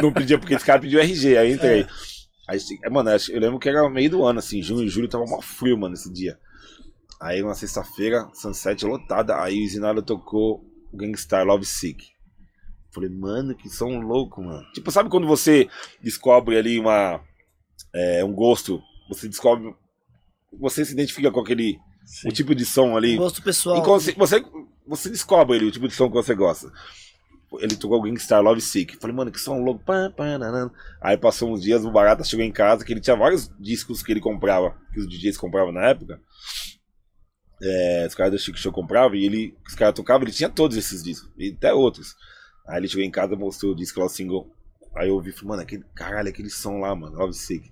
Não 0.01 0.11
pedia 0.11 0.37
porque 0.37 0.53
esse 0.53 0.65
cara 0.65 0.81
pediu 0.81 0.99
RG, 0.99 1.37
aí 1.37 1.53
entrei. 1.53 1.87
Aí, 2.47 2.59
é, 2.83 2.89
mano, 2.89 3.09
eu 3.09 3.39
lembro 3.39 3.59
que 3.59 3.69
era 3.69 3.89
meio 3.89 4.09
do 4.09 4.23
ano, 4.23 4.39
assim, 4.39 4.61
junho 4.61 4.83
e 4.83 4.89
julho 4.89 5.07
tava 5.07 5.25
mó 5.25 5.41
frio, 5.41 5.77
mano, 5.77 5.93
esse 5.93 6.11
dia. 6.11 6.37
Aí 7.19 7.41
uma 7.41 7.55
sexta-feira, 7.55 8.29
Sunset 8.33 8.85
lotada, 8.85 9.41
aí 9.41 9.63
o 9.63 9.67
Zinara 9.67 10.01
tocou 10.01 10.63
Gangstar 10.93 11.45
Love 11.45 11.65
Sick. 11.65 12.05
Falei, 12.91 13.09
mano, 13.09 13.55
que 13.55 13.69
som 13.69 13.99
louco, 13.99 14.41
mano. 14.41 14.65
Tipo, 14.73 14.91
sabe 14.91 15.09
quando 15.09 15.27
você 15.27 15.69
descobre 16.01 16.57
ali 16.57 16.79
uma. 16.79 17.21
é, 17.93 18.23
um 18.23 18.33
gosto, 18.33 18.81
você 19.09 19.27
descobre. 19.27 19.75
Você 20.59 20.83
se 20.85 20.93
identifica 20.93 21.31
com 21.31 21.39
aquele. 21.39 21.77
O 22.25 22.31
tipo 22.31 22.55
de 22.55 22.65
som 22.65 22.95
ali. 22.95 23.17
Gosto 23.17 23.43
pessoal. 23.43 23.77
Inconsci- 23.77 24.15
você, 24.17 24.43
você 24.87 25.09
descobre 25.09 25.57
ali 25.57 25.65
o 25.65 25.71
tipo 25.71 25.87
de 25.87 25.93
som 25.93 26.07
que 26.07 26.15
você 26.15 26.33
gosta. 26.33 26.71
Ele 27.59 27.75
tocou 27.75 28.01
Gangstar 28.01 28.41
Love 28.41 28.61
Sick. 28.61 28.97
Falei, 28.97 29.15
mano, 29.15 29.31
que 29.31 29.39
som 29.39 29.59
louco. 29.61 29.83
Pá, 29.83 30.09
pá, 30.15 30.37
nanana. 30.37 30.71
Aí 31.01 31.17
passou 31.17 31.51
uns 31.53 31.61
dias, 31.61 31.85
o 31.85 31.91
Barata 31.91 32.23
chegou 32.23 32.45
em 32.45 32.51
casa, 32.51 32.83
que 32.83 32.91
ele 32.93 32.99
tinha 33.01 33.15
vários 33.15 33.49
discos 33.59 34.01
que 34.01 34.11
ele 34.11 34.19
comprava, 34.21 34.75
que 34.93 34.99
os 34.99 35.07
DJs 35.07 35.37
compravam 35.37 35.71
na 35.71 35.85
época. 35.85 36.19
É, 37.61 38.05
os 38.07 38.13
caras 38.13 38.31
do 38.31 38.39
Chico 38.39 38.57
Show 38.57 38.71
compravam 38.71 39.15
e 39.15 39.25
ele, 39.25 39.57
os 39.67 39.75
caras 39.75 39.95
tocavam, 39.95 40.23
ele 40.23 40.31
tinha 40.31 40.49
todos 40.49 40.77
esses 40.77 41.03
discos, 41.03 41.29
e 41.37 41.49
até 41.49 41.73
outros. 41.73 42.15
Aí 42.67 42.77
ele 42.77 42.87
chegou 42.87 43.03
em 43.03 43.11
casa, 43.11 43.35
mostrou 43.35 43.71
o 43.71 43.75
disco 43.75 43.99
lá, 43.99 44.09
single. 44.09 44.51
Aí 44.95 45.09
eu 45.09 45.15
ouvi, 45.15 45.31
falei, 45.31 45.49
mano, 45.49 45.61
aquele, 45.61 45.83
caralho, 45.95 46.29
aquele 46.29 46.49
som 46.49 46.79
lá, 46.79 46.95
mano, 46.95 47.17
Love 47.17 47.33
Sick. 47.33 47.71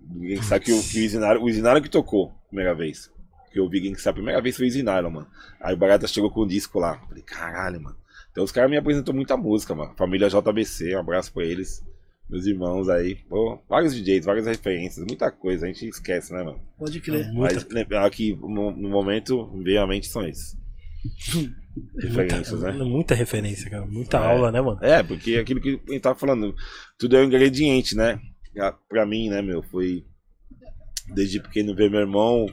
Ninguém 0.00 0.42
sabe 0.42 0.64
que, 0.64 0.82
que 0.82 0.98
o 0.98 1.02
Isinaro, 1.02 1.42
o 1.42 1.48
Isinaro 1.48 1.82
que 1.82 1.88
tocou 1.88 2.28
a 2.28 2.48
primeira 2.48 2.74
vez. 2.74 3.10
Que 3.52 3.58
eu 3.58 3.68
vi 3.68 3.80
Gangstar 3.80 4.12
a 4.12 4.14
primeira 4.14 4.40
vez 4.40 4.56
foi 4.56 4.66
o 4.66 4.68
Isinaro, 4.68 5.10
mano. 5.10 5.26
Aí 5.60 5.74
o 5.74 5.76
Barata 5.76 6.06
chegou 6.06 6.30
com 6.30 6.40
o 6.40 6.48
disco 6.48 6.78
lá. 6.78 6.98
Falei, 7.08 7.22
caralho, 7.22 7.80
mano. 7.80 7.96
Então 8.30 8.44
os 8.44 8.52
caras 8.52 8.70
me 8.70 8.76
apresentou 8.76 9.14
muita 9.14 9.36
música, 9.36 9.74
mano. 9.74 9.94
Família 9.96 10.28
JBC, 10.28 10.96
um 10.96 11.00
abraço 11.00 11.32
pra 11.32 11.44
eles. 11.44 11.82
Meus 12.30 12.46
irmãos 12.46 12.88
aí. 12.88 13.16
Pô, 13.28 13.58
vários 13.68 13.94
DJs, 13.94 14.24
várias 14.24 14.46
referências, 14.46 15.04
muita 15.04 15.30
coisa. 15.32 15.64
A 15.66 15.68
gente 15.68 15.88
esquece, 15.88 16.32
né, 16.32 16.42
mano? 16.44 16.60
Pode 16.78 17.00
crer. 17.00 17.32
Mas 17.32 17.66
lembrar 17.68 18.08
que 18.10 18.36
no, 18.36 18.70
momento, 18.72 19.50
me 19.52 19.64
veio 19.64 19.82
à 19.82 19.86
mente 19.86 20.06
são 20.06 20.24
esses. 20.26 20.56
Referências, 21.98 22.60
muita, 22.60 22.72
né? 22.72 22.84
muita 22.84 23.14
referência, 23.14 23.70
cara. 23.70 23.86
Muita 23.86 24.18
É. 24.18 24.26
aula, 24.26 24.50
né, 24.52 24.60
mano? 24.60 24.78
É, 24.82 25.02
porque 25.02 25.36
aquilo 25.36 25.60
que 25.60 25.80
a 25.88 25.92
gente 25.92 26.00
tava 26.02 26.18
falando, 26.18 26.54
tudo 26.98 27.16
é 27.16 27.20
um 27.20 27.24
ingrediente, 27.24 27.96
né? 27.96 28.20
Pra- 28.52 28.72
Pra 28.72 29.06
mim, 29.06 29.28
né, 29.28 29.40
meu, 29.40 29.62
foi 29.62 30.04
desde 31.14 31.40
pequeno 31.40 31.74
ver 31.74 31.90
meu 31.90 32.00
irmão 32.00 32.46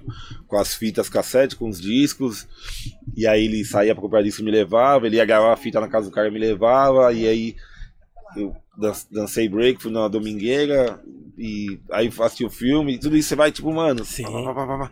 com 0.47 0.57
as 0.57 0.73
fitas 0.73 1.09
cassete, 1.09 1.55
com 1.55 1.67
os 1.69 1.79
discos, 1.79 2.47
e 3.15 3.27
aí 3.27 3.45
ele 3.45 3.63
saía 3.65 3.93
pra 3.93 4.01
comprar 4.01 4.23
disco 4.23 4.41
e 4.41 4.45
me 4.45 4.49
levava, 4.51 5.05
ele 5.05 5.17
ia 5.17 5.25
gravar 5.25 5.53
a 5.53 5.57
fita 5.57 5.79
na 5.79 5.87
casa 5.87 6.09
do 6.09 6.13
cara 6.13 6.27
e 6.27 6.31
me 6.31 6.39
levava, 6.39 7.11
e 7.13 7.27
aí 7.27 7.55
eu 8.35 8.55
dancei 9.11 9.49
break, 9.49 9.81
fui 9.81 9.91
na 9.91 10.07
domingueira, 10.07 11.01
e 11.37 11.79
aí 11.91 12.11
assisti 12.19 12.45
o 12.45 12.49
filme, 12.49 12.93
e 12.93 12.99
tudo 12.99 13.17
isso 13.17 13.29
você 13.29 13.35
vai, 13.35 13.51
tipo, 13.51 13.71
mano, 13.71 14.05
Sim. 14.05 14.23
pá, 14.23 14.31
pá, 14.31 14.53
pá, 14.53 14.67
pá, 14.67 14.77
pá. 14.77 14.91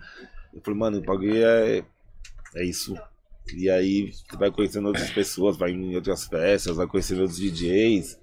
eu 0.54 0.62
falei, 0.62 0.80
mano, 0.80 0.98
o 0.98 1.02
bagulho 1.02 1.46
é, 1.46 1.84
é 2.56 2.64
isso. 2.64 2.98
E 3.54 3.70
aí 3.70 4.12
você 4.12 4.38
vai 4.38 4.52
conhecendo 4.52 4.88
outras 4.88 5.12
pessoas, 5.12 5.58
vai 5.58 5.72
em 5.72 5.96
outras 5.96 6.26
festas, 6.26 6.78
vai 6.78 6.88
conhecendo 6.88 7.22
outros 7.22 7.40
DJs. 7.40 8.20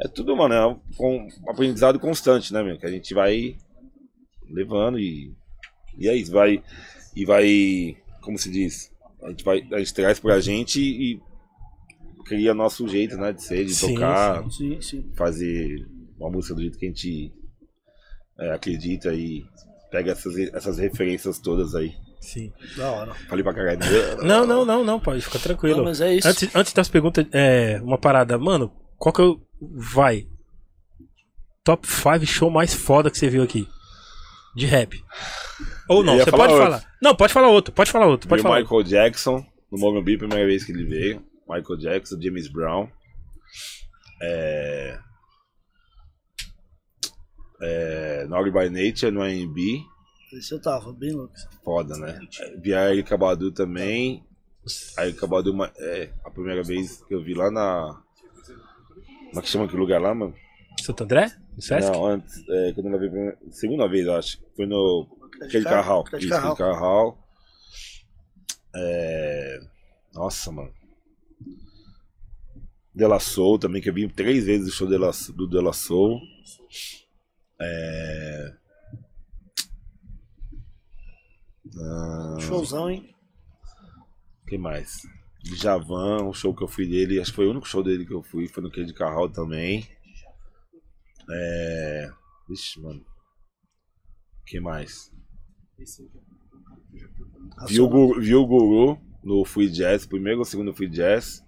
É 0.00 0.08
tudo, 0.08 0.36
mano, 0.36 0.54
é 0.54 0.66
um, 0.66 0.80
um 1.00 1.28
aprendizado 1.50 1.98
constante, 1.98 2.52
né, 2.52 2.62
meu? 2.62 2.78
Que 2.78 2.86
a 2.86 2.90
gente 2.90 3.12
vai 3.12 3.56
levando 4.48 4.98
e. 4.98 5.32
E 5.98 6.08
é 6.08 6.14
isso, 6.14 6.32
vai. 6.32 6.62
E 7.14 7.24
vai. 7.24 7.96
Como 8.22 8.38
se 8.38 8.50
diz? 8.50 8.92
A 9.22 9.30
gente, 9.30 9.44
vai, 9.44 9.66
a 9.72 9.78
gente 9.78 9.94
traz 9.94 10.20
pra 10.20 10.40
gente 10.40 10.80
e 10.80 11.20
cria 12.24 12.54
nosso 12.54 12.86
jeito, 12.88 13.16
né? 13.16 13.32
De 13.32 13.42
ser, 13.42 13.64
de 13.64 13.74
Sim, 13.74 13.94
tocar, 13.94 14.50
Sim, 14.50 14.80
sim. 14.80 15.10
fazer 15.16 15.86
uma 16.18 16.30
música 16.30 16.54
do 16.54 16.60
jeito 16.62 16.78
que 16.78 16.86
a 16.86 16.88
gente 16.88 17.32
é, 18.38 18.52
acredita 18.52 19.12
e 19.14 19.44
pega 19.90 20.12
essas, 20.12 20.36
essas 20.54 20.78
referências 20.78 21.38
todas 21.38 21.74
aí. 21.74 21.92
Sim. 22.20 22.52
Da 22.76 22.90
hora. 22.90 23.14
Falei 23.28 23.42
pra 23.42 23.52
caralho. 23.52 23.80
Não, 24.22 24.46
não, 24.46 24.64
não, 24.64 24.84
não, 24.84 25.00
pode 25.00 25.20
ficar 25.22 25.40
tranquilo. 25.40 25.78
Não, 25.78 25.84
mas 25.84 26.00
é 26.00 26.14
isso. 26.14 26.28
Antes, 26.28 26.54
antes 26.54 26.72
das 26.72 26.88
perguntas, 26.88 27.26
é, 27.32 27.80
uma 27.82 27.98
parada, 27.98 28.38
mano, 28.38 28.72
qual 28.96 29.12
que 29.12 29.20
eu. 29.20 29.42
Vai. 29.60 30.26
Top 31.64 31.86
5 31.86 32.24
show 32.24 32.50
mais 32.50 32.72
foda 32.74 33.10
que 33.10 33.18
você 33.18 33.28
viu 33.28 33.42
aqui? 33.42 33.68
De 34.54 34.66
rap. 34.66 35.02
Ou 35.88 36.04
não, 36.04 36.16
você 36.16 36.30
falar 36.30 36.44
pode 36.44 36.52
outro. 36.54 36.66
falar. 36.70 36.84
Não, 37.02 37.14
pode 37.16 37.32
falar 37.32 37.48
outro, 37.48 37.72
pode 37.74 37.90
falar 37.90 38.06
outro, 38.06 38.28
pode 38.28 38.42
falar. 38.42 38.60
Michael 38.60 38.82
Jackson 38.84 39.44
no 39.70 39.78
Morumbi, 39.78 40.18
primeira 40.18 40.46
vez 40.46 40.64
que 40.64 40.70
ele 40.72 40.84
veio. 40.84 41.24
Michael 41.52 41.78
Jackson, 41.78 42.20
James 42.20 42.48
Brown. 42.48 42.88
É... 44.22 44.98
É... 47.60 48.24
Naughty 48.26 48.50
by 48.50 48.68
Nature 48.70 49.10
no 49.10 49.22
AMB. 49.22 49.58
Esse 50.32 50.52
eu 50.54 50.60
tava, 50.60 50.92
bem 50.92 51.12
louco. 51.12 51.34
Foda, 51.62 51.96
né? 51.98 52.18
Via 52.58 52.90
Erika 52.90 53.16
Badu 53.16 53.52
também. 53.52 54.24
A 54.96 55.04
Erika 55.06 55.26
Badu, 55.26 55.52
uma- 55.52 55.72
é, 55.76 56.10
a 56.24 56.30
primeira 56.30 56.62
vez 56.62 57.02
que 57.04 57.14
eu 57.14 57.22
vi 57.22 57.34
lá 57.34 57.50
na. 57.50 58.02
Como 59.28 59.38
é 59.38 59.42
que 59.42 59.48
chama 59.48 59.64
aquele 59.64 59.80
lugar 59.80 60.00
lá, 60.00 60.14
mano? 60.14 60.34
Santo 60.80 61.04
André? 61.04 61.30
No 61.54 61.60
Sesc? 61.60 61.90
Não, 61.90 62.06
antes, 62.06 62.48
é, 62.48 62.72
quando 62.72 62.88
ela 62.88 62.98
veio. 62.98 63.10
primeira- 63.10 63.38
Segunda 63.50 63.86
vez, 63.88 64.08
acho. 64.08 64.38
Foi 64.56 64.64
no. 64.66 65.06
Aquele 65.42 65.64
Carral. 65.64 66.04
aquele 66.06 66.28
Carral. 66.30 67.18
É... 68.74 69.60
Nossa, 70.14 70.50
mano. 70.50 70.72
De 72.94 73.06
La 73.06 73.18
Soul 73.18 73.58
também, 73.58 73.80
que 73.80 73.88
eu 73.88 73.94
vi 73.94 74.08
três 74.08 74.44
vezes 74.44 74.68
o 74.68 74.72
show 74.76 74.86
de 74.88 74.98
La- 74.98 75.10
do 75.34 75.46
De 75.48 75.60
La 75.60 75.72
Soul. 75.72 76.20
É... 77.60 78.54
Ah, 81.80 82.36
Showzão, 82.40 82.90
hein? 82.90 83.14
que 84.46 84.58
mais? 84.58 85.02
Javan, 85.44 86.24
o 86.24 86.32
show 86.34 86.54
que 86.54 86.62
eu 86.62 86.68
fui 86.68 86.86
dele, 86.86 87.18
acho 87.20 87.30
que 87.30 87.36
foi 87.36 87.46
o 87.46 87.50
único 87.50 87.66
show 87.66 87.82
dele 87.82 88.04
que 88.04 88.12
eu 88.12 88.22
fui, 88.22 88.46
foi 88.46 88.62
no 88.62 88.70
que 88.70 88.84
de 88.84 88.92
Carral 88.92 89.28
também. 89.30 89.88
É. 91.30 92.10
Vixe, 92.48 92.78
mano. 92.80 93.04
que 94.46 94.60
mais? 94.60 95.10
Vi 97.68 97.80
o, 97.80 97.88
Guru, 97.88 98.20
vi 98.20 98.34
o 98.34 98.46
Guru 98.46 99.00
no 99.22 99.44
Free 99.44 99.70
Jazz, 99.70 100.06
primeiro 100.06 100.40
ou 100.40 100.44
segundo 100.44 100.74
Free 100.74 100.88
Jazz. 100.88 101.44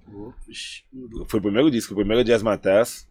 Vixe, 0.46 0.84
Foi 1.26 1.40
o 1.40 1.42
primeiro 1.42 1.70
disco, 1.70 1.92
o 1.92 1.96
primeiro 1.96 2.24
Jazz 2.24 2.42
Matas. 2.42 3.09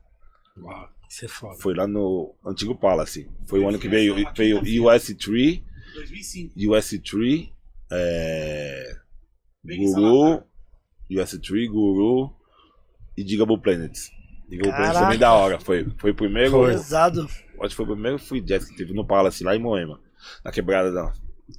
Uau, 0.57 0.89
isso 1.09 1.25
é 1.25 1.27
foda. 1.27 1.59
Foi 1.61 1.73
lá 1.73 1.87
no 1.87 2.33
antigo 2.45 2.75
Palace. 2.75 3.29
Foi 3.45 3.59
o 3.59 3.67
ano 3.67 3.79
que 3.79 3.87
veio, 3.87 4.15
veio 4.35 4.61
US3, 4.61 5.63
2005. 5.95 6.59
US3, 6.59 7.51
é, 7.91 8.97
Guru, 9.65 10.43
US3, 11.11 11.69
Guru 11.69 12.33
e 13.17 13.23
Digable 13.23 13.59
Planets. 13.59 14.11
Digable 14.49 14.71
Planets 14.71 14.99
também 14.99 15.19
da 15.19 15.33
hora. 15.33 15.59
Foi, 15.59 15.87
foi 15.97 16.11
o 16.11 16.15
primeiro. 16.15 16.65
Pesado. 16.65 17.27
Acho 17.61 17.69
que 17.69 17.75
foi 17.75 17.85
o 17.85 17.93
primeiro 17.93 18.19
free 18.19 18.41
jazz 18.41 18.65
que 18.65 18.75
teve 18.75 18.93
no 18.93 19.05
Palace 19.05 19.43
lá 19.43 19.55
em 19.55 19.59
Moema. 19.59 19.99
Na 20.43 20.51
quebrada 20.51 20.91
da. 20.91 21.13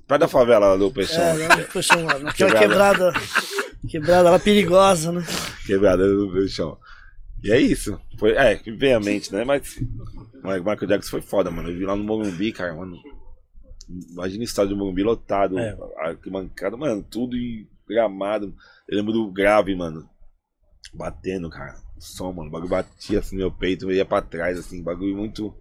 Perto 0.07 0.21
da 0.21 0.29
favela 0.29 0.69
lá 0.69 0.77
do 0.77 0.91
Peixão. 0.91 1.23
É, 1.23 1.49
não, 1.49 1.65
poxa, 1.65 1.97
mano, 1.97 2.25
naquela 2.25 2.59
Quebrada. 2.59 3.13
quebrada. 3.89 4.31
Lá 4.31 4.39
perigosa, 4.39 5.13
né? 5.13 5.25
Quebrada 5.67 6.07
do 6.07 6.33
Peixão. 6.33 6.79
E 7.43 7.53
é 7.53 7.61
isso. 7.61 8.01
Foi, 8.19 8.33
é, 8.33 8.55
vem 8.57 8.95
à 8.95 9.01
mente, 9.01 9.33
né? 9.33 9.45
Mas. 9.45 9.79
Mas 10.43 10.61
o 10.61 10.65
Michael 10.65 10.87
Jackson 10.89 11.11
foi 11.11 11.21
foda, 11.23 11.51
mano. 11.51 11.71
Eu 11.71 11.77
vi 11.77 11.85
lá 11.85 11.97
no 11.97 12.05
Morumbi, 12.05 12.53
cara, 12.53 12.75
mano. 12.75 12.97
Imagina 14.11 14.41
o 14.41 14.45
estádio 14.45 14.71
do 14.71 14.79
Morumbi 14.79 15.03
lotado. 15.03 15.59
É. 15.59 15.77
Arquibancada, 15.99 16.77
mano, 16.77 17.03
tudo 17.03 17.37
em 17.37 17.67
gramado. 17.89 18.55
Eu 18.89 18.97
lembro 18.97 19.13
do 19.13 19.31
grave, 19.31 19.75
mano. 19.75 20.09
Batendo, 20.93 21.51
cara. 21.51 21.77
O 21.97 22.01
som, 22.01 22.33
mano. 22.33 22.49
O 22.49 22.53
bagulho 22.53 22.71
batia 22.71 23.19
assim 23.19 23.37
no 23.37 23.43
meu 23.43 23.51
peito, 23.51 23.91
eu 23.91 23.95
ia 23.95 24.05
pra 24.05 24.23
trás, 24.23 24.59
assim, 24.59 24.83
bagulho 24.83 25.17
muito. 25.17 25.55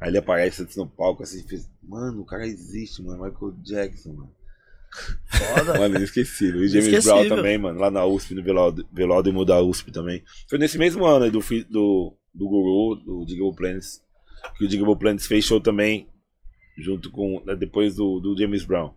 Aí 0.00 0.10
ele 0.10 0.18
aparece 0.18 0.62
assim 0.62 0.80
no 0.80 0.86
palco, 0.86 1.22
assim, 1.22 1.42
fez. 1.46 1.68
Mano, 1.82 2.22
o 2.22 2.24
cara 2.24 2.46
existe, 2.46 3.02
mano. 3.02 3.24
Michael 3.24 3.52
Jackson, 3.62 4.12
mano. 4.12 4.30
Foda. 5.26 5.78
Mano, 5.78 5.96
inesquecível. 5.96 6.62
E 6.64 6.68
James. 6.68 7.04
Brown 7.04 7.28
também, 7.28 7.58
mano. 7.58 7.78
Lá 7.78 7.90
na 7.90 8.04
USP, 8.06 8.34
no 8.34 8.42
velódromo 8.92 9.44
da 9.44 9.60
USP 9.62 9.90
também. 9.90 10.22
Foi 10.48 10.58
nesse 10.58 10.78
mesmo 10.78 11.04
ano 11.04 11.24
aí 11.24 11.30
do, 11.30 11.40
do, 11.70 12.16
do 12.34 12.48
Guru, 12.48 12.96
do 12.96 13.24
Digable 13.26 13.54
Planets. 13.54 14.02
Que 14.56 14.64
o 14.64 14.68
Digable 14.68 14.96
Planets 14.98 15.26
fez 15.26 15.44
show 15.44 15.60
também. 15.60 16.08
Junto 16.78 17.10
com. 17.10 17.42
né, 17.44 17.56
Depois 17.56 17.96
do, 17.96 18.20
do 18.20 18.36
James 18.38 18.64
Brown. 18.64 18.94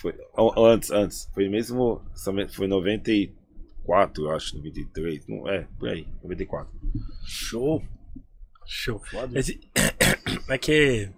Foi, 0.00 0.12
an- 0.36 0.72
antes, 0.74 0.90
antes. 0.90 1.28
Foi 1.34 1.48
mesmo. 1.48 2.02
Foi 2.50 2.68
94, 2.68 4.24
eu 4.24 4.30
acho. 4.30 4.56
93. 4.56 5.26
Não, 5.26 5.48
é, 5.48 5.66
por 5.78 5.88
aí. 5.88 6.06
94. 6.22 6.70
Show. 7.26 7.82
Show. 8.68 9.00
Foda. 9.10 9.38
Esse- 9.38 9.58
É 10.50 10.56
que, 10.58 11.10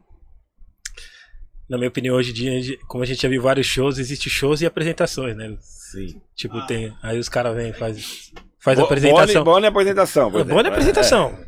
na 1.68 1.77
minha 1.78 1.89
opinião, 1.89 2.16
hoje 2.16 2.31
em 2.31 2.35
dia, 2.35 2.77
como 2.89 3.02
a 3.02 3.06
gente 3.06 3.22
já 3.22 3.28
viu 3.28 3.40
vários 3.43 3.66
shows, 3.66 3.98
existe 3.98 4.28
shows 4.31 4.60
e 4.60 4.66
apresentações, 4.66 5.36
né? 5.36 5.56
Sim. 5.60 6.20
Tipo, 6.35 6.64
tem. 6.66 6.93
Aí 7.02 7.18
os 7.18 7.28
caras 7.28 7.55
vêm 7.55 7.70
e 7.70 7.72
faz, 7.72 8.32
faz 8.60 8.78
Bo- 8.78 8.85
apresentação. 8.86 9.44
Boni, 9.44 9.44
Boni 9.44 9.66
apresentação. 9.66 10.31
por 10.31 10.39
É, 10.39 10.40
exemplo. 10.40 10.55
Boa 10.55 10.62
na 10.64 10.68
apresentação. 10.70 11.39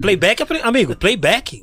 Playback, 0.00 0.42
é 0.42 0.46
pre- 0.46 0.62
amigo, 0.62 0.94
playback? 0.96 1.60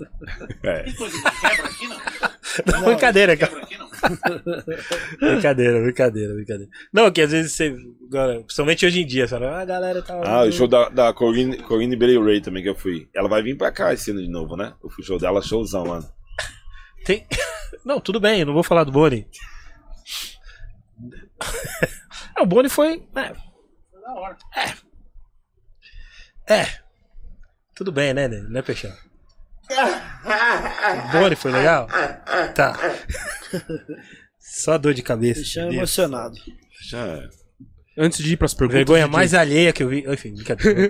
É. 0.63 0.83
Tem 0.83 0.93
coisa 0.95 1.15
que 1.21 1.41
quebra 1.41 1.65
aqui, 1.67 1.87
não? 1.87 1.99
Não, 2.73 2.83
brincadeira, 2.85 3.37
cara. 3.37 3.51
Quebra 3.51 3.65
aqui, 3.65 3.77
não? 3.77 3.88
Brincadeira, 5.19 5.81
brincadeira, 5.81 6.33
brincadeira. 6.33 6.71
Não, 6.91 7.11
que 7.11 7.21
às 7.21 7.31
vezes 7.31 7.51
você. 7.53 7.75
Agora, 8.07 8.39
principalmente 8.41 8.85
hoje 8.85 9.01
em 9.01 9.05
dia, 9.05 9.27
você 9.27 9.35
fala, 9.35 9.57
ah, 9.57 9.61
a 9.61 9.65
galera 9.65 10.01
tá. 10.01 10.21
Ah, 10.23 10.43
o 10.43 10.51
show 10.51 10.67
da, 10.67 10.89
da 10.89 11.13
Corinne, 11.13 11.57
Corinne 11.57 11.95
Bailey 11.95 12.23
Ray 12.23 12.41
também 12.41 12.63
que 12.63 12.69
eu 12.69 12.75
fui. 12.75 13.09
Ela 13.15 13.29
vai 13.29 13.41
vir 13.41 13.57
pra 13.57 13.71
cá 13.71 13.93
esse 13.93 14.11
ano 14.11 14.21
de 14.21 14.29
novo, 14.29 14.55
né? 14.55 14.73
Eu 14.83 14.89
fui 14.89 15.03
show 15.03 15.19
dela, 15.19 15.41
showzão, 15.41 15.85
mano. 15.85 16.07
Tem... 17.05 17.25
Não, 17.85 17.99
tudo 17.99 18.19
bem, 18.19 18.41
eu 18.41 18.45
não 18.45 18.53
vou 18.53 18.63
falar 18.63 18.83
do 18.83 18.91
Boni. 18.91 19.27
É, 22.37 22.41
o 22.41 22.45
Boni 22.45 22.69
foi. 22.69 23.03
É, 23.15 23.33
Da 24.01 24.13
hora. 24.13 24.37
é. 26.47 26.65
Tudo 27.75 27.91
bem, 27.91 28.13
né, 28.13 28.27
né, 28.27 28.39
né 28.49 28.61
Peixão? 28.61 28.91
O 29.69 31.11
Boni 31.11 31.35
foi 31.35 31.51
legal? 31.51 31.87
Tá. 32.55 32.77
Só 34.39 34.77
dor 34.77 34.93
de 34.93 35.01
cabeça. 35.03 35.41
Deixa 35.41 35.61
Deus. 35.63 35.75
emocionado. 35.75 36.35
Já 36.89 37.05
é. 37.05 37.29
Antes 38.01 38.23
de 38.23 38.31
ir 38.33 38.37
pras 38.37 38.53
perguntas. 38.53 38.77
Vergonha 38.77 39.03
DJ, 39.05 39.11
mais 39.11 39.33
alheia 39.33 39.73
que 39.73 39.83
eu 39.83 39.89
vi. 39.89 40.05
Enfim, 40.07 40.33
brincadeira. 40.33 40.89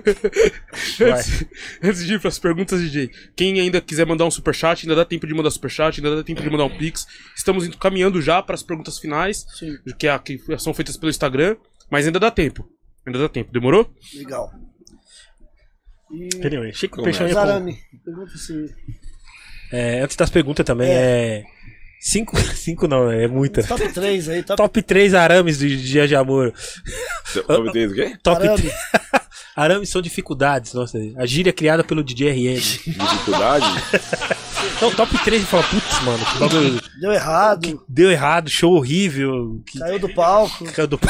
Antes, 1.00 1.44
antes 1.82 2.06
de 2.06 2.14
ir 2.14 2.20
pras 2.20 2.38
perguntas, 2.38 2.80
DJ, 2.80 3.10
quem 3.36 3.58
ainda 3.60 3.80
quiser 3.80 4.06
mandar 4.06 4.24
um 4.26 4.30
superchat, 4.30 4.84
ainda 4.84 4.94
dá 4.94 5.04
tempo 5.04 5.26
de 5.26 5.34
mandar 5.34 5.50
superchat, 5.50 5.98
ainda 6.00 6.14
dá 6.16 6.22
tempo 6.22 6.40
de 6.40 6.48
mandar 6.48 6.64
um 6.66 6.78
pix. 6.78 7.06
Estamos 7.36 7.66
indo- 7.66 7.76
caminhando 7.78 8.22
já 8.22 8.40
pras 8.40 8.62
perguntas 8.62 8.98
finais, 8.98 9.44
Sim, 9.58 9.76
que, 9.98 10.06
é 10.06 10.10
a- 10.10 10.18
que 10.20 10.38
são 10.58 10.72
feitas 10.72 10.96
pelo 10.96 11.10
Instagram, 11.10 11.56
mas 11.90 12.06
ainda 12.06 12.20
dá 12.20 12.30
tempo. 12.30 12.68
Ainda 13.04 13.18
dá 13.18 13.28
tempo. 13.28 13.50
Demorou? 13.52 13.92
legal. 14.14 14.52
E 16.12 16.46
Anyway, 16.46 16.72
Chico. 16.72 17.02
Peixão 17.02 17.26
ia 17.26 17.34
Zarame, 17.34 17.78
pergunta 18.04 18.36
se. 18.36 18.74
É, 19.72 20.00
antes 20.00 20.16
das 20.16 20.30
perguntas 20.30 20.64
também, 20.66 20.90
é. 20.90 21.44
Cinco, 22.00 22.36
cinco 22.56 22.88
não, 22.88 23.10
é 23.10 23.28
muita. 23.28 23.62
Top 23.62 23.86
3 23.92 24.28
aí, 24.28 24.42
top, 24.42 24.56
Top 24.56 24.82
3 24.82 25.14
arames 25.14 25.58
do 25.58 25.68
Dia 25.68 26.08
de 26.08 26.16
Amor. 26.16 26.52
Top 27.46 27.70
3 27.70 27.92
o 27.92 27.94
quê? 27.94 28.16
Top 28.22 28.42
arame. 28.42 28.62
3. 28.62 28.74
Arames 29.56 29.90
são 29.90 30.00
dificuldades, 30.00 30.72
nossa. 30.72 30.96
A 31.18 31.26
gíria 31.26 31.52
criada 31.52 31.84
pelo 31.84 32.02
DJ 32.04 32.30
RM. 32.30 32.54
Dificuldade? 32.86 33.66
Então, 34.76 34.90
top 34.94 35.18
3 35.22 35.42
e 35.42 35.44
fala, 35.44 35.62
putz, 35.64 36.00
mano, 36.02 36.24
que 36.24 36.38
bagulho 36.38 36.80
Deu 37.00 37.12
errado, 37.12 37.84
deu 37.86 38.10
errado, 38.10 38.48
show 38.48 38.72
horrível. 38.72 39.60
Que, 39.66 39.78
caiu 39.78 39.98
do 39.98 40.08
palco. 40.14 40.64
caiu 40.72 40.86
do- 40.86 41.00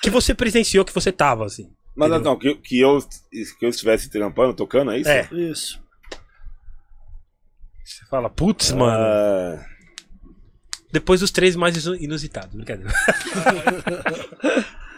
que 0.00 0.10
você 0.10 0.34
presenciou, 0.34 0.84
que 0.84 0.94
você 0.94 1.10
tava, 1.10 1.46
assim. 1.46 1.68
Mas 1.96 2.10
não, 2.22 2.38
que, 2.38 2.54
que, 2.56 2.80
eu, 2.80 2.98
que 3.58 3.64
eu 3.66 3.68
estivesse 3.68 4.08
trampando, 4.10 4.54
tocando, 4.54 4.90
é 4.92 4.98
isso? 4.98 5.10
É. 5.10 5.28
Isso. 5.32 5.82
Você 7.84 8.04
fala, 8.06 8.30
putz, 8.30 8.70
mano. 8.72 9.02
Ah, 9.04 9.64
Depois 10.92 11.20
dos 11.20 11.30
três 11.30 11.56
mais 11.56 11.84
inu- 11.84 11.96
inusitados, 11.96 12.54
brincadeira. 12.54 12.92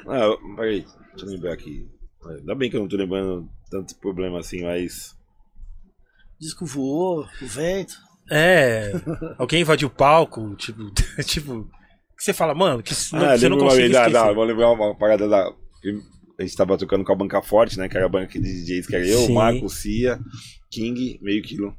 ah, 0.06 0.36
peraí, 0.56 0.84
deixa 1.10 1.26
eu 1.26 1.30
lembrar 1.30 1.54
aqui. 1.54 1.88
Ainda 2.24 2.54
bem 2.54 2.70
que 2.70 2.76
eu 2.76 2.80
não 2.80 2.88
tô 2.88 2.96
lembrando 2.96 3.48
tanto 3.70 3.96
problema 3.96 4.38
assim, 4.40 4.62
mas. 4.62 5.16
Disco 6.38 6.66
voou, 6.66 7.26
o 7.40 7.46
vento. 7.46 7.94
É. 8.30 8.92
Alguém 9.38 9.62
invadiu 9.62 9.88
o 9.88 9.90
palco, 9.90 10.54
tipo. 10.56 10.90
tipo. 11.24 11.64
Que 12.16 12.24
você 12.24 12.32
fala, 12.32 12.54
mano, 12.54 12.82
que 12.82 12.94
não, 13.12 13.24
ah, 13.24 13.36
você 13.36 13.48
não 13.48 13.58
consegue 13.58 13.96
ah, 13.96 14.08
não, 14.08 14.34
vou 14.34 14.44
lembrar 14.44 14.70
uma 14.70 14.94
parada 14.96 15.28
da. 15.28 15.52
A 16.42 16.44
gente 16.44 16.56
tava 16.56 16.76
tocando 16.76 17.04
com 17.04 17.12
a 17.12 17.16
banca 17.16 17.40
forte, 17.40 17.78
né? 17.78 17.88
Que 17.88 17.96
era 17.96 18.06
a 18.06 18.08
banca 18.08 18.32
de 18.32 18.40
DJs, 18.40 18.88
que 18.88 18.96
era 18.96 19.06
eu, 19.06 19.26
Sim. 19.26 19.34
Marco, 19.34 19.68
Cia, 19.68 20.18
King, 20.68 21.16
meio 21.22 21.40
quilo. 21.40 21.72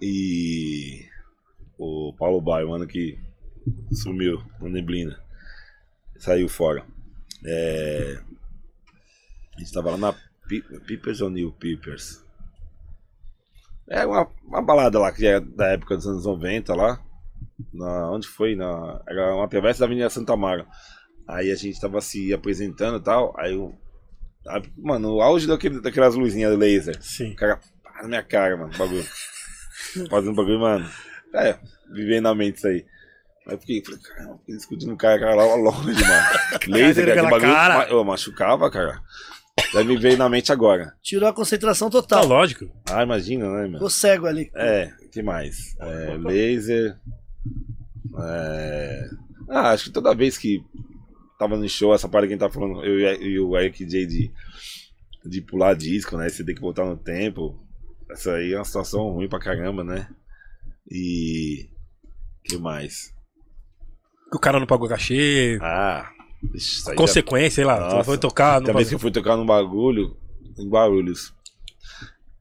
E 0.00 1.04
o 1.76 2.14
Paulo 2.18 2.40
Baio, 2.40 2.70
mano, 2.70 2.86
que 2.86 3.18
sumiu 3.92 4.42
na 4.58 4.70
neblina. 4.70 5.22
Saiu 6.16 6.48
fora. 6.48 6.82
É, 7.44 8.22
A 9.54 9.60
gente 9.60 9.72
tava 9.72 9.90
lá 9.90 9.98
na 9.98 10.14
Peepers 10.86 11.20
ou 11.20 11.28
New 11.28 11.52
Peepers? 11.52 12.24
É 13.86 14.06
uma, 14.06 14.26
uma 14.44 14.62
balada 14.62 14.98
lá 14.98 15.12
que 15.12 15.26
é 15.26 15.38
da 15.38 15.72
época 15.72 15.94
dos 15.94 16.06
anos 16.06 16.24
90 16.24 16.74
lá. 16.74 17.04
Na, 17.70 18.10
onde 18.10 18.26
foi? 18.26 18.56
Na, 18.56 19.02
era 19.06 19.34
uma 19.36 19.46
travessa 19.46 19.80
da 19.80 19.84
Avenida 19.84 20.08
Santa 20.08 20.34
Mara. 20.34 20.66
Aí 21.28 21.50
a 21.52 21.54
gente 21.56 21.80
tava 21.80 22.00
se 22.00 22.32
apresentando 22.32 22.98
e 22.98 23.02
tal. 23.02 23.34
Aí 23.38 23.54
o. 23.56 23.72
a- 24.46 24.62
Mano, 24.76 25.14
o 25.16 25.22
auge 25.22 25.46
daquele, 25.46 25.80
daquelas 25.80 26.14
luzinhas 26.14 26.56
laser. 26.58 26.96
Sim. 27.02 27.32
O 27.32 27.36
cara 27.36 27.60
pá 27.82 28.02
na 28.02 28.08
minha 28.08 28.22
cara, 28.22 28.56
mano, 28.56 28.76
bagulho. 28.76 29.04
Fazendo 30.10 30.34
bagulho, 30.34 30.60
mano. 30.60 30.88
É, 31.34 31.58
vivendo 31.92 32.24
na 32.24 32.34
mente 32.34 32.56
isso 32.58 32.66
aí. 32.66 32.84
Aí 33.46 33.54
eu 33.54 33.58
fiquei, 33.58 33.82
falei, 33.84 34.00
caramba, 34.00 34.38
fiquei 34.38 34.56
discutindo 34.56 34.92
o 34.92 34.96
cara, 34.96 35.18
cara 35.18 35.34
lá 35.34 35.54
longe, 35.54 36.00
mano. 36.00 36.26
Laser, 36.68 37.06
cara, 37.06 37.20
aquele 37.20 37.30
bagulho. 37.30 37.52
cara. 37.52 37.88
Eu 37.90 38.04
machucava, 38.04 38.70
cara. 38.70 39.00
Daí 39.74 39.84
me 39.84 39.96
veio 39.98 40.16
na 40.16 40.28
mente 40.28 40.52
agora. 40.52 40.94
Tirou 41.02 41.28
a 41.28 41.32
concentração 41.32 41.90
Tá 41.90 42.00
total. 42.00 42.26
lógico. 42.26 42.66
Ah, 42.90 43.02
imagina, 43.02 43.46
né, 43.48 43.62
mano? 43.62 43.72
Ficou 43.74 43.90
cego 43.90 44.26
ali. 44.26 44.50
É, 44.54 44.90
o 45.04 45.08
que 45.10 45.22
mais? 45.22 45.74
É, 45.80 46.16
laser. 46.18 46.96
É... 48.18 49.08
Ah, 49.48 49.70
acho 49.70 49.84
que 49.84 49.90
toda 49.90 50.14
vez 50.14 50.38
que 50.38 50.62
tava 51.42 51.56
no 51.56 51.68
show, 51.68 51.94
essa 51.94 52.08
parte 52.08 52.26
que 52.28 52.34
a 52.34 52.36
gente 52.36 52.40
tá 52.40 52.50
falando, 52.50 52.84
eu 52.84 52.98
e- 53.22 53.40
o 53.40 53.56
Eric 53.58 53.84
J 53.84 54.06
de, 54.06 54.30
de 55.24 55.40
pular 55.42 55.74
disco, 55.74 56.16
né? 56.16 56.28
Você 56.28 56.44
tem 56.44 56.54
que 56.54 56.60
voltar 56.60 56.84
no 56.84 56.96
tempo. 56.96 57.58
Essa 58.10 58.34
aí 58.34 58.52
é 58.52 58.58
uma 58.58 58.64
situação 58.64 59.10
ruim 59.10 59.28
pra 59.28 59.38
caramba, 59.40 59.82
né? 59.82 60.08
E. 60.90 61.68
que 62.44 62.56
mais? 62.58 63.14
Que 64.30 64.36
o 64.36 64.40
cara 64.40 64.58
não 64.60 64.66
pagou 64.66 64.88
cachê. 64.88 65.58
Ah, 65.62 66.10
consequência, 66.96 67.50
sei 67.56 67.64
lá. 67.64 67.78
Nossa. 67.80 67.96
Você 67.98 68.04
foi 68.04 68.18
tocar. 68.18 68.60
Também 68.60 68.66
que 68.66 68.72
pagou- 68.84 68.92
eu 68.92 68.98
fui 68.98 69.10
tocar 69.10 69.36
num 69.36 69.46
bagulho, 69.46 70.16
em 70.58 70.68
Guarulhos. 70.68 71.34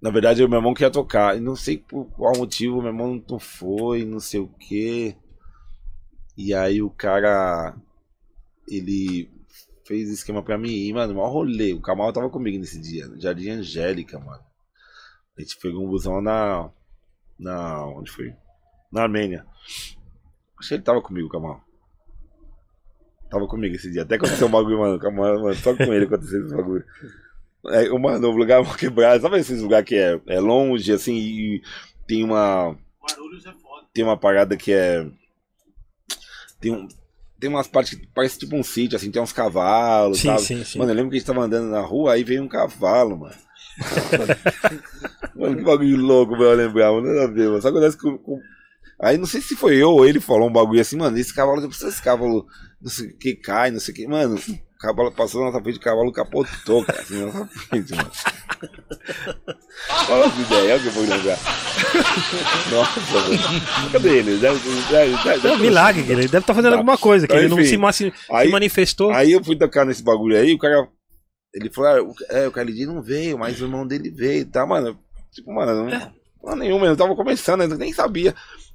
Na 0.01 0.09
verdade, 0.09 0.43
o 0.43 0.49
meu 0.49 0.57
irmão 0.59 0.73
queria 0.73 0.89
tocar. 0.89 1.37
E 1.37 1.39
não 1.39 1.55
sei 1.55 1.77
por 1.77 2.05
qual 2.05 2.35
motivo, 2.35 2.77
meu 2.81 2.87
irmão 2.91 3.23
não 3.29 3.39
foi, 3.39 4.03
não 4.03 4.19
sei 4.19 4.39
o 4.39 4.47
quê. 4.47 5.15
E 6.37 6.53
aí 6.53 6.81
o 6.81 6.89
cara. 6.89 7.75
Ele 8.71 9.29
fez 9.85 10.09
esquema 10.09 10.41
pra 10.41 10.57
mim 10.57 10.69
ir, 10.71 10.93
mano. 10.93 11.13
Maior 11.13 11.31
rolê. 11.31 11.73
O 11.73 11.81
Kamal 11.81 12.13
tava 12.13 12.29
comigo 12.29 12.57
nesse 12.57 12.79
dia. 12.79 13.07
no 13.07 13.19
Jardim 13.19 13.49
Angélica, 13.49 14.17
mano. 14.17 14.43
A 15.37 15.41
gente 15.41 15.57
pegou 15.57 15.85
um 15.85 15.89
busão 15.89 16.21
na. 16.21 16.69
Na. 17.37 17.85
Onde 17.87 18.09
foi? 18.09 18.33
Na 18.91 19.03
Armênia. 19.03 19.45
Acho 20.57 20.69
que 20.69 20.73
ele 20.75 20.83
tava 20.83 21.01
comigo, 21.01 21.27
Kamal. 21.27 21.61
Tava 23.29 23.47
comigo 23.47 23.75
esse 23.75 23.91
dia. 23.91 24.03
Até 24.03 24.15
aconteceu 24.15 24.47
um 24.47 24.51
bagulho, 24.51 24.79
mano. 24.79 24.99
Kamal, 24.99 25.41
mano 25.41 25.55
só 25.55 25.75
com 25.75 25.93
ele 25.93 26.05
aconteceu 26.05 26.45
esse 26.45 26.55
bagulho. 26.55 26.85
É, 27.67 27.89
mano, 27.89 28.27
o 28.27 28.31
lugar 28.31 28.63
mal 28.63 28.75
quebrado. 28.75 29.21
Sabe 29.21 29.39
esses 29.39 29.61
lugares 29.61 29.87
que 29.87 29.95
é, 29.95 30.19
é 30.27 30.39
longe, 30.39 30.91
assim, 30.91 31.15
e 31.15 31.61
tem 32.07 32.23
uma. 32.23 32.77
É 33.03 33.51
foda. 33.53 33.87
Tem 33.93 34.03
uma 34.03 34.17
parada 34.17 34.57
que 34.57 34.71
é. 34.71 35.05
Tem 36.59 36.71
um. 36.71 36.87
Tem 37.41 37.49
umas 37.49 37.67
partes 37.67 37.97
que 37.97 38.07
parece 38.13 38.37
tipo 38.37 38.55
um 38.55 38.61
sítio, 38.63 38.95
assim, 38.95 39.09
tem 39.11 39.19
uns 39.21 39.33
cavalos, 39.33 40.19
Sim, 40.19 40.27
sabe? 40.27 40.41
sim, 40.41 40.63
sim. 40.63 40.77
Mano, 40.79 40.91
eu 40.91 40.95
lembro 40.95 41.09
que 41.09 41.17
a 41.17 41.19
gente 41.19 41.27
tava 41.27 41.41
andando 41.41 41.69
na 41.71 41.81
rua, 41.81 42.13
aí 42.13 42.23
veio 42.23 42.43
um 42.43 42.47
cavalo, 42.47 43.17
mano. 43.17 43.35
mano, 45.35 45.57
que 45.57 45.63
bagulho 45.63 45.97
louco 45.97 46.35
eu 46.35 46.53
lembrar, 46.53 46.91
mano. 46.91 47.07
Nada 47.07 47.23
a 47.23 47.27
ver, 47.27 47.47
mano. 47.49 47.61
Só 47.61 47.69
acontece 47.69 47.97
com, 47.97 48.17
com- 48.17 48.39
Aí 49.01 49.17
não 49.17 49.25
sei 49.25 49.41
se 49.41 49.55
foi 49.55 49.75
eu 49.77 49.89
ou 49.89 50.05
ele 50.05 50.19
falou 50.19 50.47
um 50.47 50.53
bagulho 50.53 50.79
assim, 50.79 50.95
mano. 50.95 51.17
Esse 51.17 51.33
cavalo, 51.33 51.65
esse 51.65 52.01
cavalo, 52.03 52.45
não 52.79 52.89
sei 52.91 53.07
o 53.07 53.17
que 53.17 53.35
cai, 53.35 53.71
não 53.71 53.79
sei 53.79 53.91
o 53.93 53.97
que. 53.97 54.07
Mano, 54.07 54.39
cavalo 54.81 55.11
passou 55.11 55.41
na 55.41 55.51
nossa 55.51 55.63
frente, 55.63 55.77
o 55.77 55.81
cavalo 55.81 56.11
capotou, 56.11 56.83
cara, 56.85 57.01
assim, 57.01 57.19
na 57.19 57.25
nossa 57.27 57.45
frente, 57.47 57.95
mano. 57.95 58.11
Olha 60.09 60.27
o 60.27 60.79
que 60.79 60.87
eu 60.87 60.91
vou 60.91 61.03
lembrar. 61.03 61.37
Nossa, 62.71 62.99
mano. 62.99 63.91
Cadê 63.91 64.09
ele? 64.17 64.37
Deve, 64.37 64.59
deve, 64.89 65.23
deve, 65.23 65.47
É 65.47 65.51
um 65.51 65.57
milagre, 65.59 66.03
que 66.03 66.11
ele 66.11 66.21
deve 66.23 66.37
estar 66.39 66.53
fazendo 66.53 66.71
Tá. 66.71 66.77
alguma 66.77 66.97
coisa, 66.97 67.27
que 67.27 67.33
Então, 67.33 67.43
ele 67.43 67.49
não 67.53 67.59
enfim, 67.59 67.69
se, 67.69 67.77
ma- 67.77 67.91
se 67.93 68.13
aí- 68.31 68.49
manifestou. 68.49 69.11
Aí 69.11 69.31
eu 69.31 69.43
fui 69.43 69.55
tocar 69.55 69.85
nesse 69.85 70.03
bagulho 70.03 70.37
aí, 70.37 70.53
o 70.53 70.57
cara. 70.59 70.87
Ele 71.53 71.69
falou, 71.69 71.89
ah, 71.89 72.01
o, 72.01 72.13
é, 72.37 72.47
o 72.47 72.51
Khalid 72.51 72.85
não 72.85 73.01
veio, 73.01 73.37
mas 73.37 73.59
o 73.59 73.65
irmão 73.65 73.85
dele 73.85 74.09
veio, 74.09 74.45
tá, 74.45 74.65
mano? 74.65 74.97
Tipo, 75.33 75.53
mano, 75.53 75.89
não, 75.89 76.11
não 76.43 76.55
nenhuma, 76.55 76.85
eu 76.85 76.95
tava 76.95 77.13
começando, 77.15 77.61
eu 77.61 77.77
nem 77.77 77.91
sabia. 77.91 78.33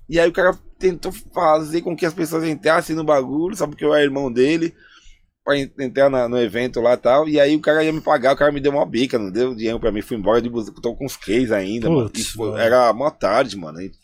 E 0.09 0.21
aí 0.21 0.29
o 0.29 0.33
cara 0.33 0.57
tentou 0.79 1.11
fazer 1.35 1.81
com 1.81 1.97
que 1.97 2.05
as 2.05 2.13
pessoas 2.13 2.45
entrassem 2.45 2.95
no 2.95 3.03
bagulho, 3.03 3.57
sabe 3.57 3.75
que 3.77 3.85
eu 3.85 3.95
era 3.95 4.05
irmão 4.05 4.31
dele, 4.31 4.75
pra 5.47 5.57
en- 5.57 5.71
entrar 5.79 6.11
na- 6.11 6.29
no 6.29 6.37
evento 6.39 6.81
lá 6.81 6.95
e 6.95 6.97
tal. 6.99 7.29
E 7.29 7.39
aí 7.41 7.55
o 7.57 7.61
cara 7.61 7.83
ia 7.85 7.93
me 7.93 8.01
pagar, 8.01 8.35
o 8.35 8.37
cara 8.37 8.51
me 8.53 8.61
deu 8.61 8.73
uma 8.73 8.85
bica, 8.85 9.19
não 9.19 9.31
deu 9.31 9.55
dinheiro 9.55 9.79
pra 9.81 9.93
mim, 9.93 10.03
fui 10.03 10.17
embora 10.17 10.43
de 10.43 10.51
bus- 10.51 10.71
tô 10.83 10.95
com 10.95 11.07
os 11.07 11.17
case 11.17 11.55
ainda, 11.55 11.89
mano. 11.89 12.11
E 12.15 12.23
foi- 12.25 12.61
era 12.61 12.91
uma 12.91 13.11
tarde, 13.11 13.57
mano. 13.57 13.81
Gente 13.81 13.97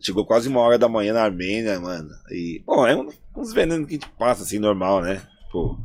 chegou 0.00 0.26
quase 0.26 0.48
uma 0.48 0.60
hora 0.60 0.78
da 0.78 0.88
manhã 0.88 1.12
na 1.14 1.22
Armênia, 1.24 1.80
mano. 1.80 2.08
E, 2.30 2.62
bom, 2.66 2.86
é 2.86 2.94
um- 2.94 3.08
uns 3.36 3.52
venenos 3.52 3.86
que 3.88 3.94
a 3.94 3.98
gente 3.98 4.08
passa 4.18 4.42
assim, 4.42 4.58
normal, 4.58 5.00
né? 5.00 5.22
Pô. 5.50 5.78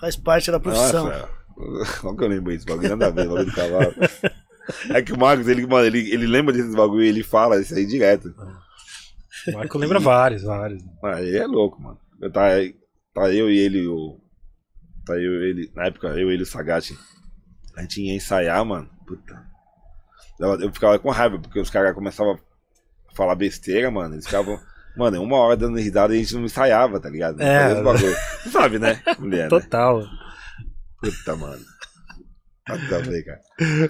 Faz 0.00 0.16
parte 0.16 0.50
da 0.50 0.58
profissão. 0.58 1.04
Nossa, 1.06 1.28
Não 2.02 2.16
que 2.16 2.24
eu 2.24 2.28
lembro 2.28 2.52
isso, 2.52 2.66
bagulho 2.66 2.88
nada 2.88 3.06
a 3.06 3.10
ver, 3.10 3.28
bagulho 3.28 3.44
do 3.44 3.52
cavalo. 3.52 3.94
É 4.90 5.02
que 5.02 5.12
o 5.12 5.18
Marcos, 5.18 5.46
ele, 5.48 5.66
mano, 5.66 5.86
ele, 5.86 6.10
ele 6.12 6.26
lembra 6.26 6.52
desses 6.52 6.74
bagulho 6.74 7.04
e 7.04 7.08
ele 7.08 7.22
fala 7.22 7.60
isso 7.60 7.74
aí 7.74 7.84
direto. 7.86 8.34
O 9.48 9.52
Marco 9.52 9.76
lembra 9.78 9.98
vários, 10.00 10.42
vários. 10.44 10.82
Aí 11.04 11.36
é 11.36 11.46
louco, 11.46 11.80
mano. 11.82 11.98
Tá, 12.32 12.48
tá 13.14 13.30
eu 13.32 13.50
e 13.50 13.58
ele, 13.58 13.86
o. 13.86 14.18
Tá 15.06 15.14
eu 15.14 15.42
ele. 15.42 15.70
Na 15.74 15.86
época, 15.86 16.08
eu 16.08 16.30
e 16.30 16.34
ele 16.34 16.42
e 16.42 16.44
o 16.44 16.46
Sagat. 16.46 16.96
A 17.76 17.82
gente 17.82 18.02
ia 18.02 18.14
ensaiar, 18.14 18.64
mano. 18.64 18.88
Puta. 19.06 19.42
Eu, 20.38 20.72
ficava 20.72 20.98
com 20.98 21.10
raiva, 21.10 21.38
porque 21.38 21.60
os 21.60 21.70
caras 21.70 21.94
começavam 21.94 22.34
a 22.34 23.14
falar 23.14 23.34
besteira, 23.34 23.90
mano. 23.90 24.14
Eles 24.14 24.26
ficavam. 24.26 24.58
Mano, 24.94 25.22
uma 25.22 25.38
hora 25.38 25.56
dando 25.56 25.78
risada 25.78 26.14
e 26.14 26.18
a 26.18 26.20
gente 26.22 26.34
não 26.34 26.44
ensaiava, 26.44 27.00
tá 27.00 27.08
ligado? 27.08 27.38
Não 27.38 27.46
É. 27.46 27.82
Tu 28.42 28.50
sabe, 28.50 28.78
né? 28.78 29.02
Mulher, 29.18 29.44
né? 29.44 29.48
Total. 29.48 30.02
Puta, 31.00 31.34
mano. 31.34 31.64
Nada 32.68 32.96
a 32.96 33.00
ver, 33.00 33.24
cara. 33.24 33.40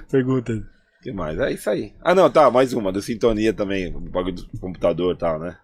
Pergunta. 0.09 0.53
O 0.53 1.03
que 1.03 1.13
mais? 1.13 1.37
É 1.41 1.51
isso 1.51 1.69
aí. 1.69 1.93
Ah, 2.01 2.15
não, 2.15 2.31
tá, 2.31 2.49
mais 2.53 2.73
uma. 2.73 2.93
Do 2.93 3.03
Sintonia 3.03 3.53
também. 3.53 3.93
O 3.93 3.99
bagulho 3.99 4.37
do 4.37 4.61
computador 4.61 5.17
e 5.17 5.19
tal, 5.19 5.41
né? 5.41 5.59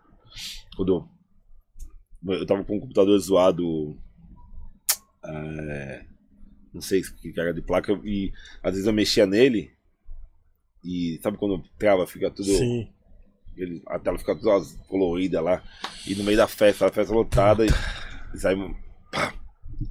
Quando 0.76 1.08
eu 2.26 2.44
tava 2.44 2.64
com 2.64 2.76
um 2.76 2.80
computador 2.80 3.16
zoado. 3.20 3.96
É, 5.28 6.04
não 6.72 6.80
sei 6.80 7.02
que 7.02 7.38
era 7.38 7.52
de 7.52 7.62
placa. 7.62 7.92
E 8.04 8.32
às 8.62 8.72
vezes 8.72 8.86
eu 8.86 8.92
mexia 8.92 9.26
nele. 9.26 9.70
E 10.84 11.18
sabe 11.22 11.36
quando 11.36 11.62
trava, 11.78 12.06
fica 12.06 12.30
tudo. 12.30 12.48
Sim. 12.48 12.88
Ele, 13.56 13.82
a 13.88 13.98
tela 13.98 14.18
fica 14.18 14.36
toda 14.36 14.64
colorida 14.86 15.40
lá. 15.40 15.62
E 16.06 16.14
no 16.14 16.24
meio 16.24 16.36
da 16.36 16.46
festa, 16.46 16.86
a 16.86 16.92
festa 16.92 17.12
lotada. 17.12 17.66
E, 17.66 17.68
e 18.34 18.38
sai. 18.38 18.54
Pá, 19.10 19.34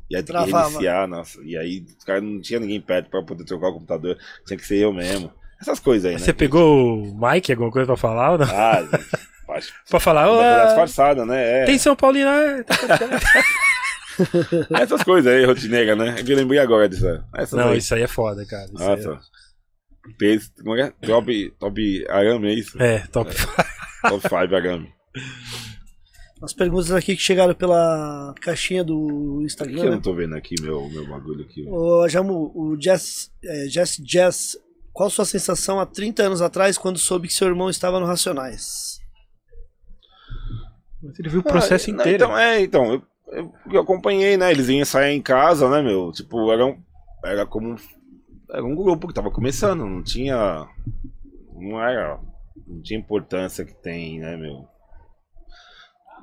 e 0.09 0.15
aí 0.15 0.23
tem 0.23 0.35
que 0.35 0.51
reiniciar, 0.51 1.07
nossa. 1.07 1.41
E 1.43 1.57
aí 1.57 1.85
os 1.97 2.03
caras 2.03 2.23
não 2.23 2.39
tinha 2.39 2.59
ninguém 2.59 2.81
perto 2.81 3.09
pra 3.09 3.23
poder 3.23 3.43
trocar 3.45 3.69
o 3.69 3.73
computador. 3.73 4.17
Tinha 4.45 4.57
que 4.57 4.65
ser 4.65 4.77
eu 4.77 4.93
mesmo. 4.93 5.31
Essas 5.59 5.79
coisas 5.79 6.05
aí, 6.05 6.13
né? 6.13 6.19
Você 6.19 6.33
pegou 6.33 7.01
o 7.01 7.19
Mike, 7.19 7.51
alguma 7.51 7.71
coisa 7.71 7.87
pra 7.87 7.97
falar 7.97 8.33
ou 8.33 8.37
não? 8.37 8.45
Ah, 8.45 8.81
gente, 8.83 9.27
Pra 9.89 9.99
falar, 9.99 10.27
é 10.27 10.61
ah, 10.61 10.65
disfarçada, 10.65 11.25
né? 11.25 11.63
É. 11.63 11.65
tem 11.65 11.77
São 11.77 11.95
Paulino, 11.95 12.29
é. 12.29 12.65
Essas 14.71 15.03
coisas 15.03 15.31
aí, 15.31 15.45
rotineira, 15.45 15.95
né? 15.95 16.15
É 16.19 16.23
que 16.23 16.31
eu 16.31 16.37
lembrei 16.37 16.59
agora 16.59 16.87
disso. 16.89 17.05
Essas 17.35 17.57
Não, 17.57 17.69
aí. 17.69 17.77
isso 17.77 17.93
aí 17.95 18.01
é 18.03 18.07
foda, 18.07 18.45
cara. 18.45 18.65
Isso 18.65 18.81
aí 18.83 19.03
Nossa. 19.05 19.19
Fez- 20.19 20.51
Como 20.63 20.75
é? 20.75 20.91
que 20.91 21.05
é? 21.05 21.07
Top, 21.07 21.51
top 21.59 22.05
arame, 22.09 22.47
é 22.47 22.53
isso? 22.53 22.81
é... 22.81 22.95
é, 22.95 22.99
top. 23.07 23.31
Top 24.01 24.21
5 24.21 24.35
arame. 24.55 24.93
As 26.41 26.53
perguntas 26.53 26.91
aqui 26.91 27.15
que 27.15 27.21
chegaram 27.21 27.53
pela 27.55 28.33
caixinha 28.41 28.83
do 28.83 28.95
Por 29.07 29.39
que 29.39 29.45
Instagram. 29.45 29.77
eu 29.79 29.85
não 29.85 29.91
né? 29.97 30.01
tô 30.03 30.13
vendo 30.13 30.35
aqui 30.35 30.53
meu, 30.61 30.87
meu 30.89 31.05
bagulho 31.07 31.43
aqui? 31.43 31.65
Ô, 31.67 32.07
Jamu, 32.07 32.51
o 32.55 32.77
Jess, 32.79 33.31
é, 33.43 33.65
Jess 33.67 33.99
Jess, 34.05 34.55
qual 34.93 35.09
sua 35.09 35.25
sensação 35.25 35.79
há 35.79 35.85
30 35.85 36.23
anos 36.23 36.41
atrás 36.41 36.77
quando 36.77 36.99
soube 36.99 37.27
que 37.27 37.33
seu 37.33 37.47
irmão 37.47 37.69
estava 37.71 37.99
no 37.99 38.05
Racionais? 38.05 38.99
Ele 41.19 41.29
viu 41.29 41.39
o 41.39 41.43
processo 41.43 41.89
Ah, 41.89 41.93
não, 41.93 41.99
inteiro. 42.01 42.23
Então, 42.25 42.37
é, 42.37 42.61
então, 42.61 42.93
eu, 42.93 43.03
eu, 43.31 43.53
eu 43.71 43.81
acompanhei, 43.81 44.37
né? 44.37 44.51
Eles 44.51 44.67
iam 44.69 44.81
ensaiar 44.81 45.11
em 45.11 45.21
casa, 45.21 45.69
né, 45.69 45.81
meu? 45.81 46.11
Tipo, 46.11 46.51
era, 46.51 46.65
um, 46.65 46.81
era 47.23 47.45
como. 47.45 47.69
um- 47.73 47.77
Era 48.49 48.63
um 48.63 48.75
grupo 48.75 49.07
que 49.07 49.13
tava 49.13 49.29
começando, 49.31 49.85
não 49.85 50.01
tinha. 50.03 50.67
Não 51.53 51.81
era. 51.81 52.19
Não 52.65 52.81
tinha 52.81 52.99
importância 52.99 53.65
que 53.65 53.73
tem, 53.73 54.19
né, 54.19 54.35
meu? 54.37 54.67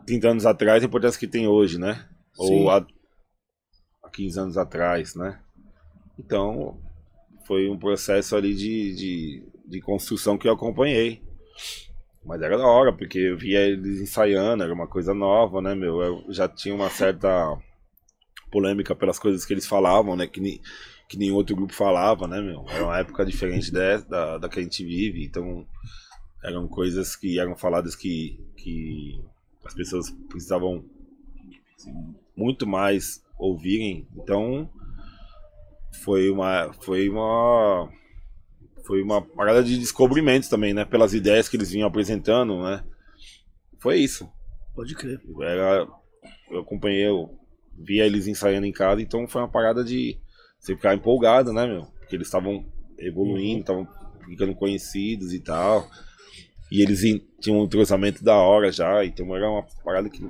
30 0.06 0.28
anos 0.28 0.46
atrás, 0.46 0.82
a 0.82 0.86
importância 0.86 1.18
que 1.18 1.26
tem 1.26 1.46
hoje, 1.46 1.78
né? 1.78 2.06
Sim. 2.34 2.62
Ou 2.64 2.70
há, 2.70 2.86
há 4.02 4.10
15 4.10 4.38
anos 4.40 4.56
atrás, 4.58 5.14
né? 5.14 5.38
Então, 6.18 6.78
foi 7.46 7.68
um 7.68 7.78
processo 7.78 8.36
ali 8.36 8.54
de, 8.54 8.94
de, 8.94 9.48
de 9.66 9.80
construção 9.80 10.36
que 10.38 10.46
eu 10.48 10.52
acompanhei. 10.52 11.22
Mas 12.24 12.40
era 12.40 12.56
da 12.56 12.66
hora, 12.66 12.92
porque 12.92 13.18
eu 13.18 13.36
via 13.36 13.60
eles 13.60 14.00
ensaiando, 14.00 14.62
era 14.62 14.72
uma 14.72 14.86
coisa 14.86 15.12
nova, 15.12 15.60
né, 15.60 15.74
meu? 15.74 16.00
Eu 16.00 16.24
já 16.28 16.48
tinha 16.48 16.74
uma 16.74 16.88
certa 16.88 17.28
polêmica 18.50 18.94
pelas 18.94 19.18
coisas 19.18 19.44
que 19.44 19.52
eles 19.52 19.66
falavam, 19.66 20.16
né? 20.16 20.26
Que, 20.26 20.40
ni, 20.40 20.60
que 21.08 21.18
nenhum 21.18 21.34
outro 21.34 21.54
grupo 21.54 21.74
falava, 21.74 22.26
né, 22.26 22.40
meu? 22.40 22.64
Era 22.68 22.84
uma 22.84 22.98
época 22.98 23.26
diferente 23.26 23.70
da, 23.70 24.38
da 24.38 24.48
que 24.48 24.58
a 24.58 24.62
gente 24.62 24.84
vive, 24.84 25.24
então 25.24 25.66
eram 26.42 26.66
coisas 26.66 27.14
que 27.16 27.38
eram 27.38 27.56
faladas 27.56 27.94
que, 27.94 28.38
que 28.56 29.22
as 29.64 29.74
pessoas 29.74 30.10
precisavam 30.28 30.84
muito 32.36 32.66
mais 32.66 33.22
ouvirem. 33.38 34.06
Então 34.16 34.70
foi 36.02 36.30
uma 36.30 36.72
foi 36.80 37.08
uma 37.08 37.90
foi 38.86 39.02
uma 39.02 39.22
parada 39.22 39.62
de 39.62 39.78
descobrimentos 39.78 40.48
também, 40.48 40.74
né? 40.74 40.84
Pelas 40.84 41.14
ideias 41.14 41.48
que 41.48 41.56
eles 41.56 41.70
vinham 41.70 41.88
apresentando, 41.88 42.62
né? 42.62 42.84
Foi 43.80 43.98
isso. 43.98 44.28
Pode 44.74 44.94
crer. 44.94 45.20
Era, 45.40 45.86
eu 46.50 46.60
acompanhei, 46.60 47.06
eu 47.06 47.30
via 47.78 48.04
eles 48.06 48.26
ensaiando 48.26 48.66
em 48.66 48.72
casa, 48.72 49.00
então 49.02 49.26
foi 49.28 49.40
uma 49.42 49.48
parada 49.50 49.82
de 49.84 50.18
você 50.58 50.74
ficar 50.74 50.94
empolgado, 50.94 51.52
né, 51.52 51.66
meu? 51.66 51.84
Porque 52.00 52.16
eles 52.16 52.26
estavam 52.26 52.64
evoluindo, 52.98 53.60
estavam 53.60 53.86
ficando 54.26 54.54
conhecidos 54.54 55.32
e 55.32 55.40
tal. 55.40 55.88
E 56.70 56.82
eles 56.82 57.04
in- 57.04 57.20
tinham 57.40 57.60
um 57.60 57.64
entrosamento 57.64 58.24
da 58.24 58.36
hora 58.36 58.72
já, 58.72 59.04
então 59.04 59.34
era 59.36 59.48
uma 59.50 59.62
parada 59.84 60.08
que 60.08 60.24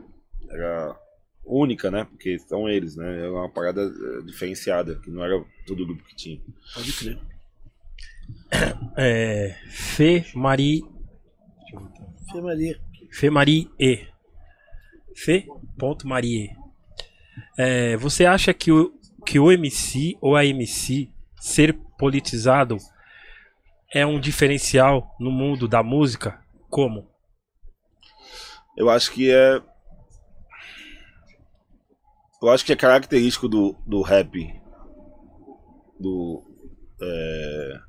era 0.51 0.97
única, 1.45 1.91
né? 1.91 2.05
Porque 2.05 2.39
são 2.41 2.69
eles, 2.69 2.97
né? 2.97 3.19
Era 3.21 3.33
uma 3.33 3.49
parada 3.51 3.83
eh, 3.83 4.23
diferenciada, 4.27 4.97
que 4.97 5.11
não 5.11 5.25
era 5.25 5.43
todo 5.67 5.87
grupo 5.87 6.05
que 6.05 6.17
tinha. 6.17 6.41
Pode 6.75 6.93
crer. 6.95 7.19
É. 8.97 9.57
Fê 9.69 10.25
Marie. 10.35 10.83
Fê 12.31 12.41
Maria. 12.41 12.81
Fê 13.11 13.31
Marie 13.31 13.71
E. 13.79 14.07
Fê. 15.15 15.47
Ponto 15.79 16.07
Marie. 16.07 16.51
É, 17.59 17.97
você 17.97 18.25
acha 18.25 18.55
que 18.55 18.71
o, 18.71 18.93
que 19.25 19.39
o 19.39 19.51
MC 19.51 20.17
ou 20.21 20.37
a 20.37 20.45
MC 20.45 21.11
ser 21.41 21.75
politizado 21.99 22.77
é 23.93 24.05
um 24.05 24.21
diferencial 24.21 25.15
no 25.19 25.31
mundo 25.31 25.67
da 25.67 25.83
música? 25.83 26.41
Como? 26.69 27.09
Eu 28.77 28.91
acho 28.91 29.13
que 29.13 29.31
é. 29.31 29.63
Eu 32.43 32.51
acho 32.51 32.65
que 32.65 32.73
é 32.73 32.77
característico 32.77 33.49
do, 33.49 33.75
do 33.87 34.03
rap. 34.03 34.61
Do. 35.99 36.43
é, 37.01 37.81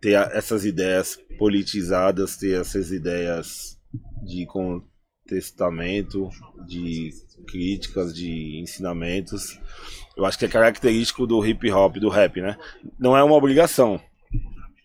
ter 0.00 0.12
essas 0.32 0.64
ideias 0.64 1.18
politizadas, 1.38 2.36
ter 2.36 2.60
essas 2.60 2.90
ideias 2.90 3.78
de 4.24 4.46
contestamento, 4.46 6.28
de 6.66 7.10
críticas, 7.46 8.14
de 8.14 8.58
ensinamentos. 8.60 9.58
Eu 10.16 10.24
acho 10.24 10.38
que 10.38 10.44
é 10.44 10.48
característico 10.48 11.26
do 11.26 11.44
hip 11.44 11.70
hop, 11.70 11.96
do 11.96 12.08
rap, 12.08 12.40
né? 12.40 12.56
Não 12.98 13.16
é 13.16 13.22
uma 13.22 13.36
obrigação, 13.36 14.00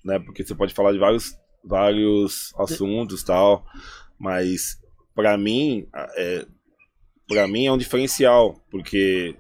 né? 0.03 0.19
Porque 0.19 0.43
você 0.43 0.53
pode 0.53 0.73
falar 0.73 0.91
de 0.91 0.99
vários, 0.99 1.37
vários 1.63 2.53
assuntos 2.57 3.23
tal, 3.23 3.65
mas 4.19 4.79
para 5.13 5.37
mim, 5.37 5.87
é, 6.17 6.45
para 7.27 7.47
mim 7.47 7.65
é 7.65 7.71
um 7.71 7.77
diferencial, 7.77 8.61
porque 8.69 9.35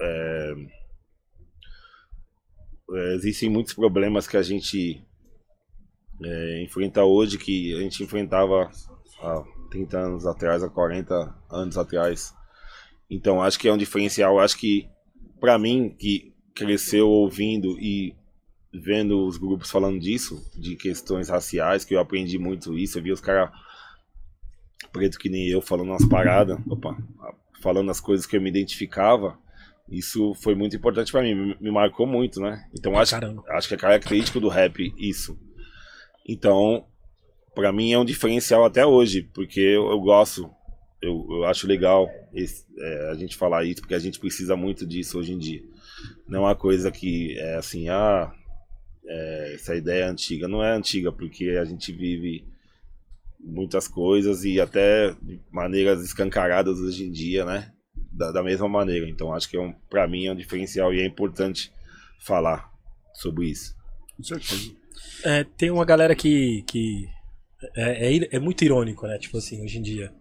é, 0.00 0.54
é, 2.92 3.14
existem 3.14 3.48
muitos 3.48 3.72
problemas 3.72 4.26
que 4.28 4.36
a 4.36 4.42
gente 4.42 5.02
é, 6.22 6.62
enfrenta 6.62 7.04
hoje 7.04 7.38
que 7.38 7.74
a 7.74 7.80
gente 7.80 8.02
enfrentava 8.02 8.70
há 9.20 9.44
30 9.70 9.98
anos 9.98 10.26
atrás, 10.26 10.62
há 10.62 10.68
40 10.68 11.34
anos 11.50 11.76
atrás. 11.76 12.34
Então 13.10 13.42
acho 13.42 13.58
que 13.58 13.68
é 13.68 13.72
um 13.72 13.78
diferencial. 13.78 14.38
Acho 14.38 14.56
que 14.56 14.88
para 15.40 15.58
mim 15.58 15.94
que 15.98 16.34
cresceu 16.54 17.08
ouvindo 17.08 17.78
e 17.80 18.14
vendo 18.72 19.26
os 19.26 19.36
grupos 19.36 19.70
falando 19.70 20.00
disso, 20.00 20.42
de 20.54 20.76
questões 20.76 21.28
raciais, 21.28 21.84
que 21.84 21.94
eu 21.94 22.00
aprendi 22.00 22.38
muito 22.38 22.76
isso, 22.76 22.98
eu 22.98 23.02
vi 23.02 23.12
os 23.12 23.20
caras 23.20 23.50
preto 24.92 25.18
que 25.18 25.28
nem 25.28 25.48
eu 25.48 25.60
falando 25.60 25.90
umas 25.90 26.06
paradas, 26.06 26.58
opa, 26.68 26.96
falando 27.60 27.90
as 27.90 28.00
coisas 28.00 28.26
que 28.26 28.36
eu 28.36 28.40
me 28.40 28.48
identificava, 28.48 29.38
isso 29.88 30.34
foi 30.34 30.54
muito 30.54 30.76
importante 30.76 31.12
pra 31.12 31.22
mim, 31.22 31.34
me, 31.34 31.56
me 31.60 31.70
marcou 31.70 32.06
muito, 32.06 32.40
né? 32.40 32.64
Então 32.76 32.96
acho, 32.98 33.12
Caramba. 33.12 33.42
acho 33.50 33.68
que 33.68 33.74
é 33.74 33.78
característico 33.78 34.40
do 34.40 34.48
rap 34.48 34.92
isso. 34.96 35.38
Então, 36.26 36.86
pra 37.54 37.72
mim 37.72 37.92
é 37.92 37.98
um 37.98 38.04
diferencial 38.04 38.64
até 38.64 38.84
hoje, 38.84 39.22
porque 39.34 39.60
eu, 39.60 39.90
eu 39.90 40.00
gosto, 40.00 40.50
eu, 41.02 41.26
eu 41.30 41.44
acho 41.44 41.66
legal 41.66 42.08
esse- 42.32 42.64
é, 42.78 43.10
a 43.10 43.14
gente 43.14 43.36
falar 43.36 43.64
isso, 43.64 43.80
porque 43.80 43.94
a 43.94 43.98
gente 43.98 44.18
precisa 44.18 44.56
muito 44.56 44.86
disso 44.86 45.18
hoje 45.18 45.32
em 45.32 45.38
dia. 45.38 45.62
Não 46.28 46.40
é 46.40 46.42
uma 46.42 46.54
coisa 46.56 46.90
que 46.90 47.38
é 47.38 47.56
assim, 47.56 47.88
ah, 47.88 48.32
é, 49.06 49.52
essa 49.54 49.74
ideia 49.76 50.04
é 50.04 50.08
antiga. 50.08 50.48
Não 50.48 50.64
é 50.64 50.72
antiga, 50.74 51.12
porque 51.12 51.50
a 51.50 51.64
gente 51.64 51.92
vive 51.92 52.44
muitas 53.38 53.86
coisas 53.86 54.44
e 54.44 54.60
até 54.60 55.12
de 55.22 55.40
maneiras 55.52 56.02
escancaradas 56.02 56.78
hoje 56.78 57.04
em 57.04 57.10
dia, 57.12 57.44
né? 57.44 57.70
da, 58.14 58.30
da 58.30 58.42
mesma 58.42 58.68
maneira. 58.68 59.08
Então 59.08 59.34
acho 59.34 59.48
que 59.48 59.56
é 59.56 59.60
um, 59.60 59.72
pra 59.90 60.06
mim 60.06 60.26
é 60.26 60.32
um 60.32 60.36
diferencial 60.36 60.94
e 60.94 61.00
é 61.00 61.06
importante 61.06 61.72
falar 62.20 62.70
sobre 63.12 63.46
isso. 63.46 63.74
Com 64.16 64.22
certeza. 64.22 64.72
É, 65.22 65.44
tem 65.44 65.70
uma 65.70 65.84
galera 65.84 66.14
que. 66.14 66.62
que 66.66 67.06
é, 67.76 68.16
é, 68.16 68.36
é 68.36 68.38
muito 68.38 68.64
irônico, 68.64 69.06
né? 69.06 69.18
Tipo 69.18 69.38
assim, 69.38 69.62
hoje 69.62 69.78
em 69.78 69.82
dia. 69.82 70.12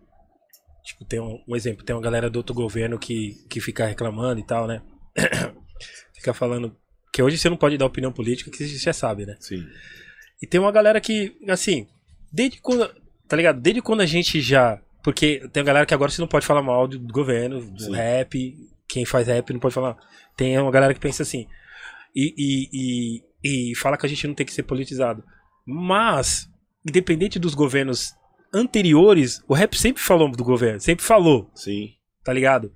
Tipo, 0.83 1.05
tem 1.05 1.19
um, 1.19 1.41
um 1.47 1.55
exemplo, 1.55 1.83
tem 1.83 1.95
uma 1.95 2.01
galera 2.01 2.29
do 2.29 2.35
outro 2.37 2.53
governo 2.53 2.99
que, 2.99 3.35
que 3.49 3.61
fica 3.61 3.85
reclamando 3.85 4.39
e 4.39 4.45
tal, 4.45 4.67
né? 4.67 4.81
fica 6.13 6.33
falando. 6.33 6.75
Que 7.11 7.21
hoje 7.21 7.37
você 7.37 7.49
não 7.49 7.57
pode 7.57 7.77
dar 7.77 7.85
opinião 7.85 8.11
política, 8.11 8.51
que 8.51 8.57
você 8.57 8.67
já 8.67 8.91
sabe, 8.91 9.25
né? 9.25 9.37
Sim. 9.39 9.63
E 10.41 10.47
tem 10.47 10.59
uma 10.59 10.71
galera 10.71 10.99
que, 10.99 11.37
assim, 11.47 11.87
desde 12.31 12.59
quando. 12.59 12.89
Tá 13.27 13.37
ligado? 13.37 13.61
Desde 13.61 13.81
quando 13.81 14.01
a 14.01 14.05
gente 14.05 14.41
já. 14.41 14.81
Porque 15.03 15.47
tem 15.51 15.61
uma 15.61 15.67
galera 15.67 15.85
que 15.85 15.93
agora 15.93 16.11
você 16.11 16.21
não 16.21 16.27
pode 16.27 16.45
falar 16.45 16.61
mal 16.61 16.87
do 16.87 16.99
governo, 16.99 17.61
do 17.61 17.83
Sim. 17.83 17.95
rap. 17.95 18.55
Quem 18.87 19.05
faz 19.05 19.27
rap 19.27 19.51
não 19.53 19.59
pode 19.59 19.73
falar. 19.73 19.97
Tem 20.35 20.57
uma 20.57 20.71
galera 20.71 20.93
que 20.93 20.99
pensa 20.99 21.23
assim. 21.23 21.47
E, 22.15 22.33
e, 22.37 22.69
e, 22.73 23.23
e 23.43 23.73
fala 23.75 23.97
que 23.97 24.05
a 24.05 24.09
gente 24.09 24.27
não 24.27 24.33
tem 24.33 24.45
que 24.45 24.53
ser 24.53 24.63
politizado. 24.63 25.23
Mas, 25.65 26.47
independente 26.87 27.39
dos 27.39 27.53
governos 27.55 28.13
anteriores, 28.53 29.41
o 29.47 29.53
rap 29.53 29.77
sempre 29.77 30.01
falou 30.01 30.29
do 30.31 30.43
governo. 30.43 30.79
Sempre 30.79 31.03
falou, 31.03 31.49
Sim. 31.55 31.89
tá 32.23 32.31
ligado? 32.31 32.71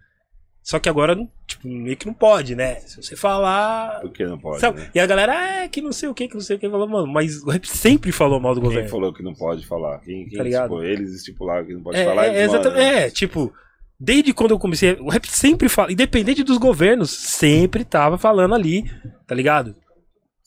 Só 0.63 0.79
que 0.79 0.89
agora, 0.89 1.15
tipo, 1.47 1.65
meio 1.65 1.95
que 1.95 2.05
não 2.05 2.13
pode, 2.13 2.53
né? 2.53 2.75
Se 2.81 3.01
você 3.01 3.15
falar. 3.15 4.01
Por 4.01 4.11
que 4.11 4.25
não 4.25 4.37
pode? 4.37 4.61
Né? 4.61 4.91
E 4.93 4.99
a 4.99 5.05
galera, 5.05 5.63
ah, 5.63 5.67
que 5.69 5.79
não 5.79 5.93
sei 5.93 6.09
o 6.09 6.13
que, 6.13 6.27
que 6.27 6.33
não 6.33 6.41
sei 6.41 6.57
o 6.57 6.59
que, 6.59 6.69
falou, 6.69 6.87
mano, 6.89 7.07
mas 7.07 7.41
o 7.41 7.49
rap 7.49 7.65
sempre 7.65 8.11
falou 8.11 8.37
mal 8.39 8.53
do 8.53 8.59
Quem 8.59 8.69
governo. 8.69 8.89
falou 8.89 9.13
que 9.13 9.23
não 9.23 9.33
pode 9.33 9.65
falar? 9.65 9.99
Quem, 9.99 10.27
quem 10.27 10.37
Tá 10.37 10.43
ligado? 10.43 10.71
tipo, 10.71 10.83
eles 10.83 11.13
estipularam 11.13 11.65
que 11.65 11.73
não 11.73 11.81
pode 11.83 11.97
É, 11.97 12.03
falar? 12.05 12.25
é, 12.25 12.43
exatamente. 12.43 12.73
mandam. 12.83 12.99
É, 12.99 13.09
tipo, 13.09 13.53
desde 13.97 14.33
quando 14.33 14.51
eu 14.51 14.59
comecei, 14.59 14.91
o 14.99 15.07
rap 15.09 15.25
sempre 15.29 15.69
fala, 15.69 15.89
independente 15.91 16.43
dos 16.43 16.57
governos, 16.57 17.11
sempre 17.11 17.85
tava 17.85 18.17
falando 18.17 18.53
ali, 18.53 18.83
tá 19.25 19.33
ligado? 19.33 19.73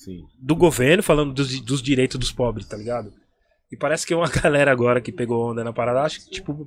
Sim. 0.01 0.27
Do 0.39 0.57
governo, 0.57 1.03
falando 1.03 1.35
dos, 1.35 1.61
dos 1.61 1.83
direitos 1.83 2.19
dos 2.19 2.33
pobres, 2.33 2.67
tá 2.67 2.75
ligado? 2.75 3.13
E 3.71 3.77
parece 3.77 4.07
que 4.07 4.15
uma 4.15 4.29
galera 4.33 4.73
agora 4.73 4.99
que 4.99 5.13
pegou 5.13 5.51
onda 5.51 5.63
na 5.63 5.75
parada 5.75 6.01
acha 6.01 6.19
que, 6.21 6.31
tipo, 6.31 6.67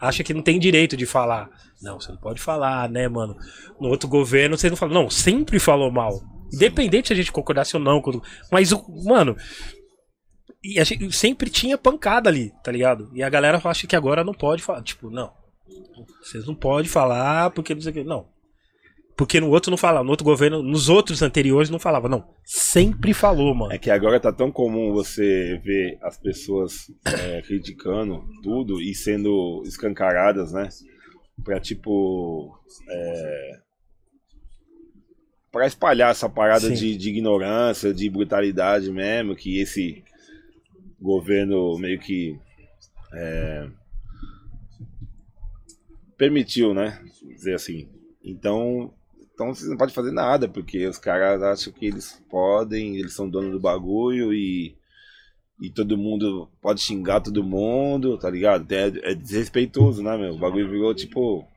acha 0.00 0.24
que 0.24 0.32
não 0.32 0.40
tem 0.40 0.58
direito 0.58 0.96
de 0.96 1.04
falar. 1.04 1.50
Não, 1.82 2.00
você 2.00 2.10
não 2.10 2.18
pode 2.18 2.40
falar, 2.40 2.88
né, 2.88 3.06
mano? 3.06 3.36
No 3.78 3.88
outro 3.88 4.08
governo 4.08 4.56
você 4.56 4.70
não 4.70 4.76
fala. 4.76 4.94
Não, 4.94 5.10
sempre 5.10 5.58
falou 5.58 5.90
mal. 5.90 6.22
Independente 6.52 7.08
se 7.08 7.12
a 7.12 7.16
gente 7.16 7.30
concordasse 7.30 7.76
ou 7.76 7.82
não. 7.82 8.02
Mas, 8.50 8.70
mano. 9.04 9.36
E 10.64 10.80
a 10.80 10.84
gente 10.84 11.12
sempre 11.12 11.50
tinha 11.50 11.76
pancada 11.76 12.30
ali, 12.30 12.50
tá 12.64 12.72
ligado? 12.72 13.10
E 13.14 13.22
a 13.22 13.28
galera 13.28 13.60
acha 13.62 13.86
que 13.86 13.96
agora 13.96 14.24
não 14.24 14.32
pode 14.32 14.62
falar. 14.62 14.82
Tipo, 14.82 15.10
não. 15.10 15.32
Vocês 16.22 16.46
não 16.46 16.54
podem 16.54 16.90
falar 16.90 17.50
porque 17.50 17.74
não 17.74 17.82
sei 17.82 17.90
o 17.90 17.94
que. 17.94 18.04
Não. 18.04 18.26
Porque 19.20 19.38
no 19.38 19.50
outro 19.50 19.70
não 19.70 19.76
falava. 19.76 20.02
No 20.02 20.12
outro 20.12 20.24
governo, 20.24 20.62
nos 20.62 20.88
outros 20.88 21.20
anteriores 21.20 21.68
não 21.68 21.78
falava. 21.78 22.08
Não. 22.08 22.26
Sempre 22.42 23.12
falou, 23.12 23.54
mano. 23.54 23.70
É 23.70 23.76
que 23.76 23.90
agora 23.90 24.18
tá 24.18 24.32
tão 24.32 24.50
comum 24.50 24.94
você 24.94 25.60
ver 25.62 25.98
as 26.00 26.16
pessoas 26.16 26.90
é, 27.04 27.42
criticando 27.42 28.24
tudo 28.42 28.80
e 28.80 28.94
sendo 28.94 29.62
escancaradas, 29.66 30.54
né? 30.54 30.70
Pra 31.44 31.60
tipo. 31.60 32.58
É... 32.88 33.50
Pra 35.52 35.66
espalhar 35.66 36.12
essa 36.12 36.26
parada 36.26 36.70
de, 36.70 36.96
de 36.96 37.10
ignorância, 37.10 37.92
de 37.92 38.08
brutalidade 38.08 38.90
mesmo, 38.90 39.36
que 39.36 39.60
esse 39.60 40.02
governo 40.98 41.76
meio 41.76 42.00
que. 42.00 42.38
é, 43.12 43.68
permitiu, 46.16 46.72
né? 46.72 46.98
Dizer 47.34 47.52
assim. 47.52 47.86
Então, 48.24 48.94
então 49.40 49.54
você 49.54 49.66
não 49.66 49.76
pode 49.78 49.94
fazer 49.94 50.10
nada, 50.10 50.46
porque 50.46 50.86
os 50.86 50.98
caras 50.98 51.42
acham 51.42 51.72
que 51.72 51.86
eles 51.86 52.22
podem, 52.28 52.98
eles 52.98 53.14
são 53.14 53.26
donos 53.26 53.52
do 53.52 53.58
bagulho 53.58 54.34
e, 54.34 54.76
e 55.62 55.70
todo 55.70 55.96
mundo 55.96 56.46
pode 56.60 56.82
xingar 56.82 57.22
todo 57.22 57.42
mundo, 57.42 58.18
tá 58.18 58.28
ligado? 58.28 58.70
É, 58.70 58.88
é 59.12 59.14
desrespeitoso, 59.14 60.02
né, 60.02 60.14
meu? 60.18 60.34
O 60.34 60.38
bagulho 60.38 60.68
virou 60.68 60.94
tipo. 60.94 61.48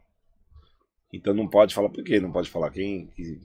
Então 1.12 1.34
não 1.34 1.46
pode 1.46 1.76
falar 1.76 1.90
por 1.90 2.02
quê? 2.06 2.22
Não 2.22 2.32
pode 2.32 2.50
falar 2.50 2.72
quem. 2.72 3.08
que- 3.08 3.42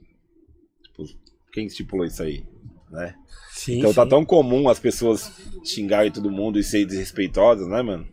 tipo, 0.83 1.03
quem 1.51 1.65
estipulou 1.65 2.05
isso 2.05 2.23
aí, 2.23 2.45
né? 2.89 3.15
Sim, 3.51 3.79
Então 3.79 3.93
tá 3.93 4.03
sim. 4.03 4.09
tão 4.09 4.23
comum 4.23 4.69
as 4.69 4.79
pessoas 4.79 5.29
xingarem 5.65 6.13
todo 6.13 6.31
mundo 6.31 6.57
e 6.57 6.63
serem 6.63 6.87
desrespeitosas, 6.87 7.67
né, 7.67 7.81
mano? 7.81 8.07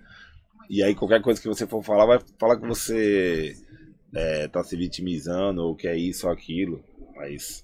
E 0.69 0.83
aí 0.83 0.93
qualquer 0.93 1.23
coisa 1.23 1.41
que 1.41 1.47
você 1.47 1.69
for 1.69 1.85
falar, 1.85 2.05
vai 2.05 2.19
falar 2.37 2.59
que 2.59 2.67
você 2.67 3.57
é, 4.17 4.49
tá 4.49 4.65
se 4.65 4.77
vitimizando 4.77 5.63
ou 5.63 5.77
que 5.77 5.87
é 5.87 5.97
isso 5.97 6.27
ou 6.27 6.33
aquilo. 6.33 6.83
Mas 7.15 7.63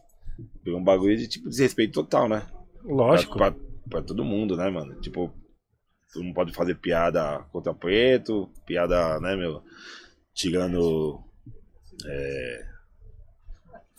é 0.66 0.70
um 0.70 0.82
bagulho 0.84 1.16
de 1.16 1.26
tipo 1.26 1.48
desrespeito 1.48 1.94
total, 1.94 2.28
né? 2.28 2.46
Lógico. 2.84 3.36
Pra, 3.38 3.52
pra, 3.52 3.60
pra 3.88 4.02
todo 4.02 4.24
mundo, 4.24 4.56
né, 4.56 4.68
mano? 4.70 4.94
Tipo, 5.00 5.32
tu 6.12 6.22
não 6.22 6.32
pode 6.32 6.52
fazer 6.52 6.74
piada 6.76 7.38
contra 7.52 7.72
preto, 7.72 8.50
piada, 8.66 9.18
né, 9.20 9.34
meu? 9.36 9.62
Tirando. 10.34 11.20
É, 12.06 12.66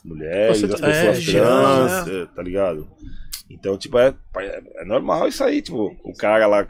mulheres, 0.03 0.59
Você- 0.61 0.65
as 0.65 0.81
pessoas 0.81 0.95
é, 0.95 1.03
trans, 1.03 1.23
tirando, 1.23 2.23
é, 2.23 2.25
tá 2.35 2.43
ligado? 2.43 2.87
Então, 3.49 3.77
tipo, 3.77 3.97
é, 3.99 4.13
é, 4.37 4.63
é 4.81 4.85
normal 4.85 5.27
isso 5.27 5.43
aí, 5.43 5.61
tipo, 5.61 5.95
o 6.03 6.13
cara 6.13 6.47
lá, 6.47 6.67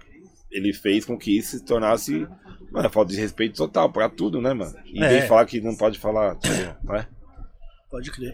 ele 0.52 0.74
fez 0.74 1.06
com 1.06 1.18
que 1.18 1.38
isso 1.38 1.58
se 1.58 1.66
tornasse. 1.66 2.28
Mano, 2.74 2.88
é 2.88 2.90
falta 2.90 3.12
de 3.14 3.20
respeito 3.20 3.56
total 3.56 3.92
pra 3.92 4.10
tudo, 4.10 4.42
né, 4.42 4.52
mano? 4.52 4.74
E 4.86 5.02
É. 5.04 5.28
falar 5.28 5.46
que 5.46 5.62
não 5.62 5.76
pode 5.76 6.00
falar, 6.00 6.36
tipo, 6.38 6.92
né? 6.92 7.08
Pode 7.90 8.10
crer. 8.12 8.34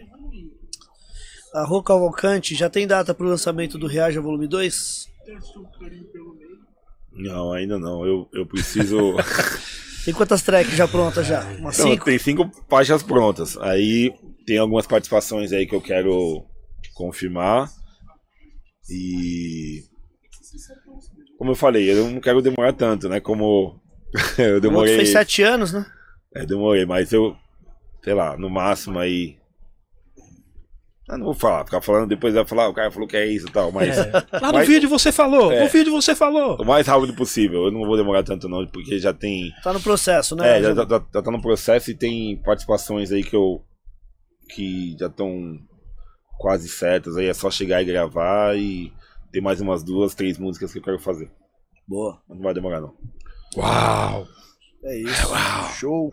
A 1.54 1.62
Rô 1.64 1.82
Cavalcante 1.82 2.54
já 2.54 2.70
tem 2.70 2.86
data 2.86 3.12
pro 3.12 3.28
lançamento 3.28 3.76
do 3.76 3.86
Reaja 3.86 4.20
Volume 4.20 4.46
2? 4.48 5.06
Não, 7.12 7.52
ainda 7.52 7.78
não. 7.78 8.06
Eu, 8.06 8.28
eu 8.32 8.46
preciso. 8.46 9.14
Tem 10.04 10.14
quantas 10.14 10.40
tracks 10.42 10.74
já 10.74 10.88
prontas 10.88 11.26
já? 11.26 11.42
Umas 11.58 11.76
cinco? 11.76 12.06
tem 12.06 12.18
cinco 12.18 12.50
faixas 12.70 13.02
prontas. 13.02 13.58
Aí 13.58 14.10
tem 14.46 14.56
algumas 14.56 14.86
participações 14.86 15.52
aí 15.52 15.66
que 15.66 15.74
eu 15.74 15.80
quero 15.82 16.42
confirmar. 16.94 17.70
E. 18.88 19.82
Como 21.36 21.50
eu 21.50 21.54
falei, 21.54 21.90
eu 21.90 22.10
não 22.10 22.18
quero 22.20 22.40
demorar 22.40 22.72
tanto, 22.72 23.10
né? 23.10 23.20
Como 23.20 23.79
eu 24.38 24.44
O 24.44 24.54
outro 24.54 24.60
demorei. 24.60 24.96
fez 24.96 25.10
sete 25.10 25.42
anos, 25.42 25.72
né? 25.72 25.84
É, 26.34 26.44
demorei, 26.46 26.84
mas 26.86 27.12
eu. 27.12 27.36
Sei 28.02 28.14
lá, 28.14 28.36
no 28.36 28.48
máximo 28.48 28.98
aí. 28.98 29.36
Eu 31.08 31.18
não 31.18 31.24
vou 31.26 31.34
falar, 31.34 31.64
ficar 31.64 31.80
falando 31.80 32.08
depois 32.08 32.32
vai 32.34 32.46
falar, 32.46 32.68
o 32.68 32.72
cara 32.74 32.88
falou 32.90 33.08
que 33.08 33.16
é 33.16 33.26
isso 33.26 33.48
e 33.48 33.50
tal, 33.50 33.72
mas. 33.72 33.98
É. 33.98 34.12
Lá 34.40 34.52
no 34.52 34.58
Mas- 34.58 34.68
vídeo 34.68 34.88
você 34.88 35.10
falou, 35.10 35.50
É. 35.50 35.64
no 35.64 35.68
vídeo 35.68 35.90
você 35.92 36.14
falou. 36.14 36.56
O 36.62 36.64
mais 36.64 36.86
rápido 36.86 37.12
possível. 37.14 37.64
Eu 37.64 37.72
não 37.72 37.84
vou 37.84 37.96
demorar 37.96 38.22
tanto, 38.22 38.48
não, 38.48 38.64
porque 38.68 38.96
já 38.98 39.12
tem. 39.12 39.50
Tá 39.62 39.72
no 39.72 39.80
processo, 39.80 40.36
né? 40.36 40.58
É, 40.58 40.62
já, 40.62 40.68
já, 40.74 40.86
já- 40.88 41.04
já 41.12 41.22
tá 41.22 41.30
no 41.32 41.42
processo 41.42 41.90
e 41.90 41.94
tem 41.96 42.36
participações 42.42 43.10
aí 43.10 43.24
que 43.24 43.34
eu. 43.34 43.60
que 44.54 44.96
já 45.00 45.06
estão 45.08 45.58
quase 46.38 46.68
certas. 46.68 47.16
Aí 47.16 47.26
é 47.26 47.34
só 47.34 47.50
chegar 47.50 47.82
e 47.82 47.86
gravar 47.86 48.56
e 48.56 48.92
tem 49.32 49.42
mais 49.42 49.60
umas 49.60 49.82
duas, 49.82 50.14
três 50.14 50.38
músicas 50.38 50.72
que 50.72 50.78
eu 50.78 50.82
quero 50.82 50.98
fazer. 51.00 51.28
Boa. 51.88 52.20
Mas 52.28 52.36
não 52.38 52.44
vai 52.44 52.54
demorar, 52.54 52.80
não. 52.80 52.94
Uau! 53.56 54.26
É 54.84 54.98
isso. 54.98 55.28
Show. 55.78 56.12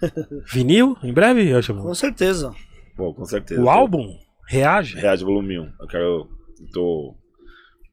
Vinil, 0.52 0.96
em 1.02 1.12
breve, 1.12 1.48
eu 1.48 1.62
chamo. 1.62 1.82
Com 1.82 1.94
certeza. 1.94 2.54
Bom, 2.96 3.12
com 3.14 3.24
certeza. 3.24 3.60
O 3.60 3.64
Tô- 3.64 3.70
álbum 3.70 4.18
reage. 4.48 4.96
Reage 4.96 5.24
Volume 5.24 5.58
1. 5.60 5.72
Eu 5.80 5.86
quero. 5.86 6.28
tô. 6.72 7.16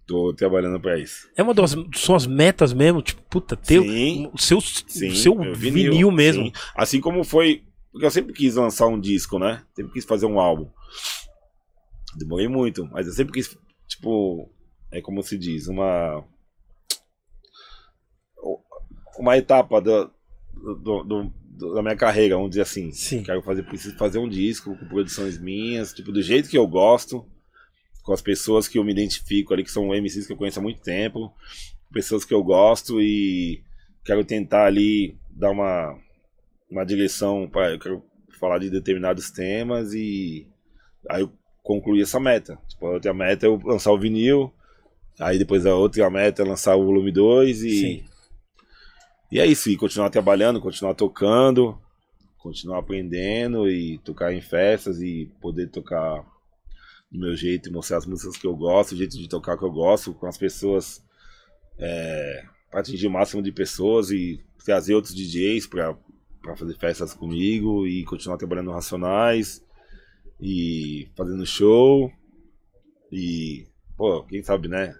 tô 0.06 0.34
trabalhando 0.34 0.80
pra 0.80 0.98
isso. 1.00 1.30
É 1.36 1.44
uma 1.44 1.54
das 1.54 1.76
suas 1.96 2.26
metas 2.26 2.74
mesmo, 2.74 3.02
tipo, 3.02 3.22
puta, 3.24 3.56
ter 3.56 3.82
Sim. 3.82 4.30
o 4.34 4.38
seu, 4.38 4.60
Sim, 4.62 5.10
o 5.10 5.16
seu 5.16 5.36
meu 5.36 5.54
vinil, 5.56 6.12
mesmo. 6.12 6.46
sim. 6.46 6.52
Assim 6.76 7.00
como 7.02 7.24
foi. 7.24 7.64
Porque 7.92 8.06
eu 8.06 8.12
sempre 8.12 8.34
quis 8.34 8.56
lançar 8.56 8.88
um 8.88 9.00
disco, 9.00 9.40
né? 9.40 9.64
Sempre 9.76 9.94
quis 9.94 10.06
fazer 10.06 10.26
um 10.28 10.40
álbum. 10.40 10.70
Demorei 12.16 12.48
muito, 12.48 12.86
mas 12.92 13.08
eu 13.08 13.14
sempre 13.14 13.34
quis, 13.34 13.56
tipo. 13.88 14.52
É 14.92 15.02
como 15.02 15.22
se 15.22 15.38
diz, 15.38 15.68
uma. 15.68 16.24
Uma 19.18 19.38
etapa 19.38 19.82
do, 19.82 20.10
do- 20.82 21.04
do- 21.04 21.74
da 21.74 21.82
minha 21.82 21.96
carreira, 21.96 22.36
vamos 22.36 22.52
dizer 22.52 22.62
assim. 22.62 22.92
Sim. 22.92 23.24
Quero 23.24 23.42
fazer, 23.42 23.64
preciso 23.64 23.98
fazer 23.98 24.20
um 24.20 24.30
disco 24.30 24.76
com 24.78 24.86
produções 24.88 25.40
minhas, 25.40 25.92
tipo, 25.94 26.12
do 26.12 26.22
jeito 26.22 26.50
que 26.50 26.58
eu 26.58 26.68
gosto, 26.68 27.26
com 28.04 28.14
as 28.14 28.22
pessoas 28.22 28.68
que 28.68 28.78
eu 28.78 28.84
me 28.84 28.92
identifico 28.92 29.54
ali, 29.54 29.64
que 29.64 29.72
são 29.72 29.94
MCs 29.94 30.28
que 30.28 30.34
eu 30.34 30.38
conheço 30.38 30.60
há 30.60 30.62
muito 30.62 30.82
tempo, 30.82 31.34
pessoas 31.92 32.24
que 32.24 32.34
eu 32.34 32.44
gosto 32.44 33.02
e 33.02 33.62
quero 34.06 34.24
tentar 34.24 34.66
ali 34.66 35.18
dar 35.32 35.50
uma, 35.52 35.98
uma 36.70 36.86
direção 36.86 37.50
para 37.52 37.72
eu 37.72 37.80
quero 37.80 38.04
falar 38.40 38.60
de 38.60 38.70
determinados 38.70 39.32
temas 39.32 39.94
e 39.94 40.48
aí 41.10 41.22
eu 41.22 41.32
concluí 41.64 42.02
essa 42.02 42.20
meta. 42.20 42.58
Tipo, 42.68 42.86
a 42.88 42.92
outra 42.92 43.14
meta 43.14 43.46
é 43.46 43.50
eu 43.50 43.60
lançar 43.66 43.92
o 43.92 44.00
vinil, 44.00 44.54
aí 45.20 45.38
depois 45.40 45.66
a 45.66 45.76
outra 45.76 46.10
meta 46.10 46.44
é 46.44 46.46
lançar 46.46 46.76
o 46.76 46.86
volume 46.86 47.12
2 47.12 47.64
e 47.64 47.70
Sim. 47.72 48.04
E 49.32 49.40
é 49.40 49.46
isso, 49.46 49.70
e 49.70 49.78
continuar 49.78 50.10
trabalhando, 50.10 50.62
continuar 50.62 50.94
tocando, 50.94 51.80
continuar 52.38 52.80
aprendendo 52.80 53.70
e 53.70 53.98
tocar 54.00 54.34
em 54.34 54.42
festas 54.42 55.02
e 55.02 55.30
poder 55.42 55.68
tocar 55.68 56.26
do 57.12 57.20
meu 57.20 57.36
jeito 57.36 57.72
mostrar 57.72 57.98
as 57.98 58.06
músicas 58.06 58.38
que 58.38 58.46
eu 58.46 58.56
gosto, 58.56 58.92
o 58.92 58.98
jeito 58.98 59.18
de 59.18 59.28
tocar 59.28 59.58
que 59.58 59.64
eu 59.64 59.72
gosto, 59.72 60.14
com 60.14 60.28
as 60.28 60.38
pessoas, 60.38 61.04
é, 61.78 62.44
para 62.70 62.82
atingir 62.82 63.08
o 63.08 63.12
máximo 63.12 63.42
de 63.42 63.52
pessoas 63.52 64.12
e 64.12 64.44
trazer 64.66 64.94
outros 64.94 65.16
DJs 65.16 65.68
para 65.68 65.96
fazer 66.58 66.78
festas 66.78 67.14
comigo 67.14 67.88
e 67.88 68.04
continuar 68.04 68.38
trabalhando 68.38 68.72
Racionais 68.72 69.64
e 70.42 71.08
fazendo 71.16 71.46
show 71.46 72.12
e, 73.12 73.66
pô, 73.96 74.24
quem 74.24 74.44
sabe, 74.44 74.68
né? 74.68 74.94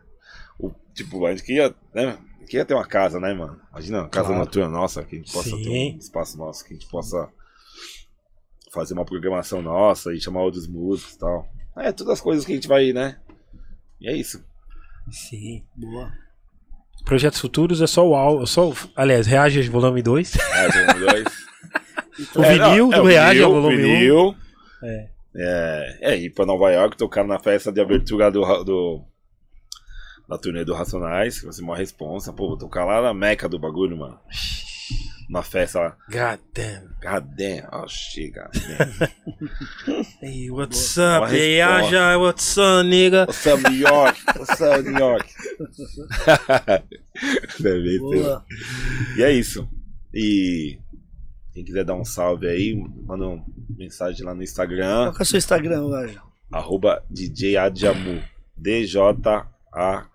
O, 0.58 0.72
tipo, 0.94 1.26
a 1.26 1.32
gente 1.32 1.44
queria, 1.44 1.76
né? 1.94 2.18
Queria 2.48 2.66
ter 2.66 2.74
uma 2.74 2.86
casa, 2.86 3.20
né, 3.20 3.34
mano? 3.34 3.60
Imagina 3.72 4.00
uma 4.02 4.10
casa 4.10 4.28
Claro. 4.28 4.40
noturna 4.44 4.70
nossa, 4.70 5.04
que 5.04 5.16
a 5.16 5.20
gente 5.20 5.32
possa 5.34 5.50
ter 5.52 5.64
Sim. 5.64 5.96
um 5.96 5.98
espaço 5.98 6.38
nosso, 6.38 6.64
que 6.66 6.74
a 6.74 6.78
gente 6.78 6.88
possa 6.90 7.30
fazer 8.72 8.94
uma 8.94 9.06
programação 9.06 9.62
nossa 9.62 10.14
e 10.14 10.22
chamar 10.22 10.42
outros 10.44 10.68
músicos 10.68 11.16
e 11.16 11.20
tal. 11.20 11.48
É, 11.78 11.92
todas 11.92 12.14
as 12.14 12.22
coisas 12.22 12.46
que 12.46 12.52
a 12.52 12.56
gente 12.56 12.68
vai, 12.68 12.92
né? 12.94 13.18
E 14.00 14.10
é 14.10 14.16
isso. 14.16 14.44
Sim. 15.12 15.64
Boa. 15.76 16.12
Projetos 17.06 17.40
futuros 17.40 17.82
é 17.82 17.88
só 17.88 18.06
o 18.08 18.16
álbum. 18.16 18.46
Só, 18.46 18.70
o- 18.70 18.76
aliás, 18.96 19.26
Reage 19.28 19.62
volume 19.70 20.02
2. 20.02 20.36
É, 20.36 20.68
volume 20.86 21.06
dois. 21.06 21.48
O 22.36 22.42
É, 22.44 22.54
vinil 22.54 22.88
não, 22.90 23.04
do 23.04 23.10
é, 23.10 23.14
Reage 23.14 23.42
é 23.42 23.46
o 23.46 23.50
vinil, 23.50 23.62
volume 23.62 23.76
1. 23.76 23.78
vinil. 24.00 24.36
É. 24.84 25.10
É, 25.40 25.98
é, 26.14 26.18
ir 26.18 26.32
pra 26.32 26.46
Nova 26.48 26.72
York, 26.72 26.98
tocar 26.98 27.24
na 27.24 27.38
festa 27.40 27.72
de 27.72 27.80
abertura 27.80 28.32
do, 28.32 28.42
do 28.64 29.04
da 30.28 30.38
turnê 30.38 30.66
do 30.66 30.74
Racionais, 30.74 31.40
que 31.40 31.46
vai 31.46 31.54
ser 31.54 31.62
uma 31.62 31.78
responsa. 31.78 32.34
Pô, 32.34 32.50
vou 32.50 32.58
tocar 32.58 32.86
lá 32.86 33.02
na 33.02 33.14
meca 33.14 33.48
do 33.48 33.58
bagulho, 33.60 33.98
mano. 33.98 34.20
Na 35.30 35.42
festa 35.44 35.80
lá. 35.80 35.98
God 36.10 36.40
damn. 36.54 36.88
God 37.02 37.36
damn. 37.36 37.68
Oh, 37.74 37.88
shit, 37.88 38.32
God 38.32 38.50
damn. 38.54 39.12
Hey, 40.22 40.50
what's 40.50 40.98
Uma 40.98 41.18
up? 41.18 41.34
Hey. 41.36 41.62
Aja, 41.62 42.18
what's 42.18 42.58
up, 42.58 42.88
nigga? 42.88 43.26
What's 43.28 43.46
up, 43.46 43.62
New 43.70 43.80
York? 43.80 44.18
What's 44.38 44.62
up, 44.62 44.84
New 44.84 44.98
York? 44.98 45.28
Deve. 47.60 48.00
Boa. 48.00 48.46
E 49.18 49.24
é 49.24 49.32
isso. 49.32 49.68
E 50.14 50.80
quem 51.54 51.64
quiser 51.64 51.84
dar 51.84 51.96
um 51.96 52.06
salve 52.06 52.48
aí, 52.48 52.76
manda 53.06 53.28
uma 53.28 53.46
mensagem 53.78 54.26
lá 54.26 54.34
no 54.34 54.44
Instagram. 54.44 55.06
Qual 55.06 55.14
que 55.14 55.22
é 55.22 55.24
o 55.24 55.26
seu 55.26 55.38
Instagram, 55.38 55.84
hoje? 55.84 56.18
arroba 56.52 57.04
DJ 57.10 57.58
Adjamu. 57.58 58.24
D-J-A. 58.56 60.10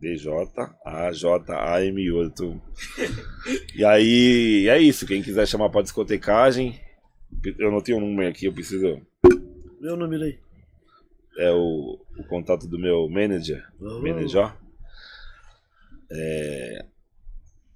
D-J-A-J-A-M-U. 0.00 2.30
Tu- 2.30 2.60
E 3.76 3.84
aí, 3.84 4.68
é 4.68 4.78
isso. 4.78 5.06
Quem 5.06 5.22
quiser 5.22 5.46
chamar 5.46 5.70
pra 5.70 5.82
discotecagem, 5.82 6.78
eu 7.58 7.70
não 7.70 7.80
tenho 7.80 7.98
um 7.98 8.00
número 8.00 8.28
aqui, 8.28 8.46
eu 8.46 8.52
preciso. 8.52 9.00
Meu 9.80 9.96
número 9.96 10.24
aí. 10.24 10.38
É 11.38 11.50
o, 11.50 11.98
o 12.18 12.24
contato 12.28 12.66
do 12.68 12.78
meu 12.78 13.08
manager, 13.08 13.64
Oh. 13.80 14.00
manager. 14.00 14.52
É 16.10 16.84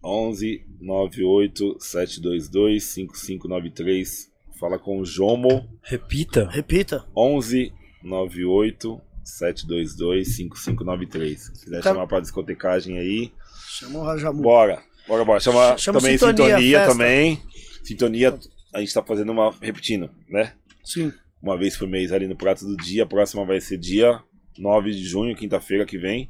11 0.05 0.65
98 0.81 1.77
722 1.81 2.85
5593. 2.85 4.31
Fala 4.61 4.79
com 4.79 5.01
o 5.01 5.05
Jomo. 5.05 5.69
Repita. 5.83 6.49
Repita. 6.49 7.05
11 7.17 7.73
98 8.03 9.01
722 9.31 10.37
5593. 10.37 11.41
Se 11.41 11.65
quiser 11.65 11.83
Cara- 11.83 11.95
chamar 11.95 12.07
pra 12.07 12.21
discotecagem 12.21 12.99
aí, 12.99 13.33
Chama 13.69 13.99
o 14.01 14.03
Rajamu. 14.05 14.43
bora. 14.43 14.83
Bora, 15.07 15.25
bora. 15.25 15.41
Chama, 15.41 15.77
Chama 15.79 16.01
também 16.01 16.19
Sintonia, 16.19 16.45
Sintonia, 16.59 16.87
também. 16.87 17.43
Sintonia, 17.85 18.39
a 18.75 18.81
gente 18.81 18.93
tá 18.93 19.03
fazendo 19.03 19.33
uma. 19.33 19.55
repetindo, 19.61 20.11
né? 20.29 20.53
Sim. 20.85 21.13
Uma 21.43 21.57
vez 21.57 21.77
por 21.77 21.87
mês 21.89 22.13
ali 22.13 22.27
no 22.27 22.37
Prato 22.37 22.67
do 22.67 22.77
Dia. 22.77 23.05
A 23.05 23.07
próxima 23.07 23.45
vai 23.47 23.61
ser 23.61 23.79
dia 23.79 24.21
9 24.59 24.91
de 24.91 25.05
junho, 25.05 25.37
quinta-feira 25.37 25.87
que 25.87 25.97
vem. 25.99 26.29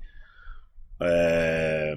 É, 1.00 1.96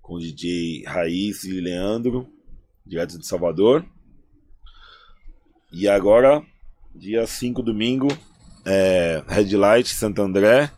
Com 0.00 0.14
o 0.14 0.18
DJ 0.18 0.84
Raiz 0.86 1.44
e 1.44 1.60
Leandro, 1.60 2.26
direto 2.86 3.18
de 3.18 3.26
Salvador. 3.26 3.84
E 5.72 5.86
agora, 5.86 6.42
dia 6.94 7.26
5, 7.26 7.62
domingo, 7.62 8.08
é, 8.68 9.22
Red 9.26 9.56
Light, 9.56 9.88
Santo 9.94 10.20
André. 10.22 10.70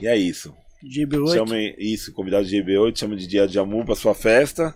E 0.00 0.06
é 0.06 0.16
isso. 0.16 0.54
GB8. 0.84 1.34
Chamem 1.34 1.74
isso, 1.78 2.12
convidado 2.12 2.46
de 2.46 2.56
GB8, 2.56 2.98
chama 2.98 3.16
de 3.16 3.26
Dia 3.26 3.46
de 3.46 3.58
Amor 3.58 3.84
pra 3.84 3.94
sua 3.94 4.14
festa. 4.14 4.74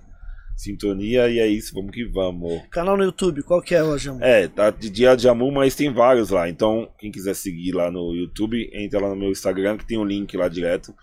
Sintonia, 0.57 1.29
e 1.29 1.41
é 1.41 1.49
isso, 1.49 1.75
vamos 1.75 1.91
que 1.93 2.05
vamos. 2.05 2.63
Canal 2.71 2.97
no 2.97 3.03
YouTube, 3.03 3.43
qual 3.43 3.61
que 3.61 3.75
é, 3.75 3.81
Rajamu? 3.83 4.23
É, 4.23 4.47
tá 4.47 4.71
de 4.71 4.89
Dia 4.89 5.17
de 5.17 5.29
Amor, 5.29 5.51
mas 5.51 5.75
tem 5.75 5.93
vários 5.93 6.31
lá. 6.31 6.49
Então, 6.49 6.89
quem 6.99 7.11
quiser 7.11 7.35
seguir 7.35 7.73
lá 7.73 7.91
no 7.91 8.15
YouTube, 8.15 8.71
entra 8.73 9.01
lá 9.01 9.09
no 9.09 9.17
meu 9.17 9.31
Instagram, 9.31 9.77
que 9.79 9.85
tem 9.87 9.99
um 9.99 10.05
link 10.05 10.37
lá 10.37 10.47
direto. 10.47 10.95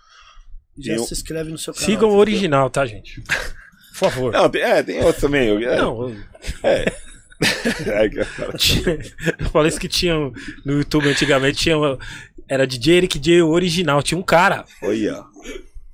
Já 0.78 0.94
eu- 0.94 1.04
se 1.04 1.12
inscreve 1.12 1.50
no 1.50 1.58
seu 1.58 1.74
canal. 1.74 1.86
Sigam 1.86 2.10
o 2.10 2.16
original, 2.16 2.70
tá, 2.70 2.86
gente? 2.86 3.20
Por 3.20 3.94
favor. 4.10 4.32
Não, 4.32 4.48
tem, 4.48 4.62
é, 4.62 4.82
tem 4.82 4.98
outros 5.02 5.20
também. 5.20 5.48
eu- 5.48 5.58
É, 5.58 5.76
Não, 5.76 6.08
eu- 6.08 6.16
é. 6.62 6.84
É 7.86 8.06
eu 9.42 9.50
falei 9.50 9.68
isso 9.68 9.80
que 9.80 9.88
tinha 9.88 10.14
no 10.14 10.72
YouTube 10.78 11.08
antigamente, 11.08 11.58
tinha 11.58 11.76
uma- 11.76 11.98
era 12.48 12.66
DJ 12.66 12.96
Eric 12.98 13.18
J 13.18 13.42
original, 13.42 14.02
tinha 14.02 14.18
um 14.18 14.22
cara, 14.22 14.64
Olha, 14.82 15.22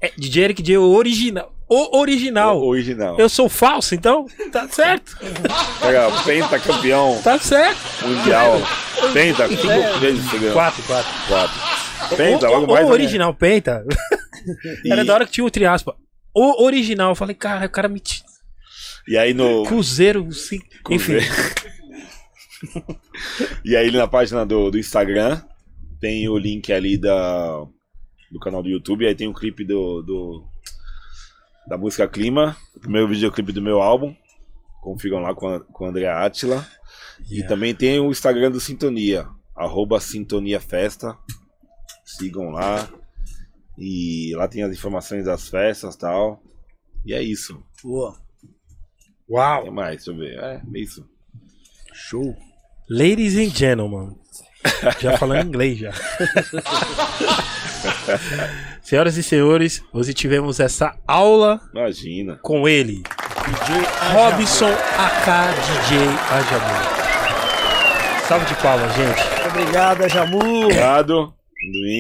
é, 0.01 0.11
DJ 0.17 0.45
Eric 0.45 0.63
J 0.63 0.77
original, 0.79 1.53
o 1.69 1.99
original. 1.99 2.59
o 2.61 2.67
original. 2.69 3.17
Eu 3.19 3.29
sou 3.29 3.49
falso, 3.49 3.95
então 3.95 4.27
tá 4.51 4.67
certo, 4.69 5.17
Pega 5.81 6.11
penta 6.25 6.59
campeão 6.59 7.21
tá 7.23 7.39
certo. 7.39 7.79
mundial. 8.07 8.61
Penta, 9.13 9.47
cinco 9.49 9.99
vezes 10.01 10.25
você. 10.25 10.51
Quatro, 10.53 10.83
quatro. 10.83 11.13
Quatro. 11.29 12.17
Penta, 12.17 12.49
o, 12.49 12.53
logo 12.53 12.65
o- 12.65 12.69
mais. 12.75 12.85
o 12.85 12.89
né? 12.89 12.93
original, 12.95 13.33
Penta. 13.35 13.85
Era 14.91 15.05
da 15.05 15.15
hora 15.15 15.27
que 15.27 15.33
tinha 15.33 15.45
o 15.47 15.51
triaspa. 15.51 15.95
O 16.35 16.65
original, 16.65 17.11
eu 17.11 17.15
falei, 17.15 17.35
cara, 17.35 17.67
o 17.67 17.71
cara 17.71 17.89
me. 17.89 18.01
E 19.09 19.17
aí 19.17 19.33
no. 19.33 19.65
Cruzeiro, 19.65 20.31
sim. 20.33 20.61
Enfim. 20.91 21.15
e 23.65 23.75
aí 23.75 23.91
na 23.91 24.07
página 24.07 24.45
do, 24.45 24.71
do 24.71 24.79
Instagram 24.79 25.43
tem 25.99 26.29
o 26.29 26.37
link 26.37 26.71
ali 26.73 26.99
da, 26.99 27.65
do 28.31 28.39
canal 28.39 28.63
do 28.63 28.69
YouTube. 28.69 29.07
Aí 29.07 29.15
tem 29.15 29.27
o 29.27 29.33
clipe 29.33 29.65
do, 29.65 30.03
do 30.03 30.45
da 31.67 31.79
música 31.79 32.07
Clima, 32.07 32.55
o 32.77 32.81
primeiro 32.81 33.09
videoclipe 33.09 33.53
do 33.53 33.63
meu 33.63 33.81
álbum. 33.81 34.15
Confiram 34.83 35.21
lá 35.21 35.35
com, 35.35 35.49
a, 35.49 35.61
com 35.61 35.85
o 35.85 35.89
André 35.89 36.07
Atila. 36.07 36.67
E 37.31 37.37
Yeah. 37.37 37.49
também 37.49 37.75
tem 37.75 37.99
o 37.99 38.11
Instagram 38.11 38.51
do 38.51 38.61
Sintonia, 38.61 39.27
arroba 39.57 40.01
Sintonia 40.01 40.61
Festa. 40.61 41.17
Sigam 42.05 42.51
lá. 42.51 42.89
E 43.77 44.35
lá 44.37 44.49
tem 44.49 44.63
as 44.63 44.73
informações 44.73 45.25
das 45.25 45.49
festas 45.49 45.95
e 45.95 45.99
tal. 45.99 46.43
E 47.05 47.13
é 47.13 47.23
isso. 47.23 47.63
Boa. 47.83 48.17
O 49.29 49.37
Uau. 49.37 49.65
que 49.65 49.71
mais? 49.71 49.97
Deixa 50.05 50.11
eu 50.11 50.17
ver. 50.17 50.39
É, 50.39 50.61
é 50.75 50.79
isso. 50.81 51.05
Show. 51.93 52.37
Ladies 52.89 53.37
and 53.37 53.55
gentlemen. 53.55 54.17
Já 55.01 55.17
falando 55.19 55.47
inglês 55.49 55.79
já. 55.79 55.93
Senhoras 58.83 59.17
e 59.17 59.23
senhores, 59.23 59.83
hoje 59.93 60.15
tivemos 60.15 60.59
essa 60.61 60.97
aula 61.07 61.61
Imagina. 61.75 62.37
com 62.43 62.67
ele, 62.67 63.03
Robson 64.13 64.67
AK 64.67 65.29
DJ 65.67 65.99
Ajamu. 66.33 66.75
Salve 68.27 68.47
de 68.47 68.55
palmas, 68.63 68.93
gente. 68.95 69.21
Muito 69.43 69.49
obrigado, 69.61 70.01
Rajamu. 70.01 70.39
Obrigado. 70.65 71.35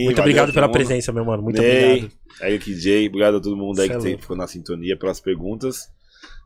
Muito 0.05 0.21
obrigado 0.21 0.53
pela 0.53 0.67
mundo. 0.67 0.75
presença, 0.77 1.13
meu 1.13 1.25
mano. 1.25 1.43
Muito 1.43 1.61
Ney, 1.61 1.85
obrigado. 1.99 2.13
Eric 2.43 2.75
J, 2.75 3.07
obrigado 3.09 3.37
a 3.37 3.41
todo 3.41 3.57
mundo 3.57 3.81
aí 3.81 3.89
Cê 3.89 3.95
que 3.97 4.03
tem- 4.03 4.19
ficou 4.19 4.37
na 4.37 4.47
sintonia 4.47 4.97
pelas 4.97 5.21
perguntas. 5.21 5.89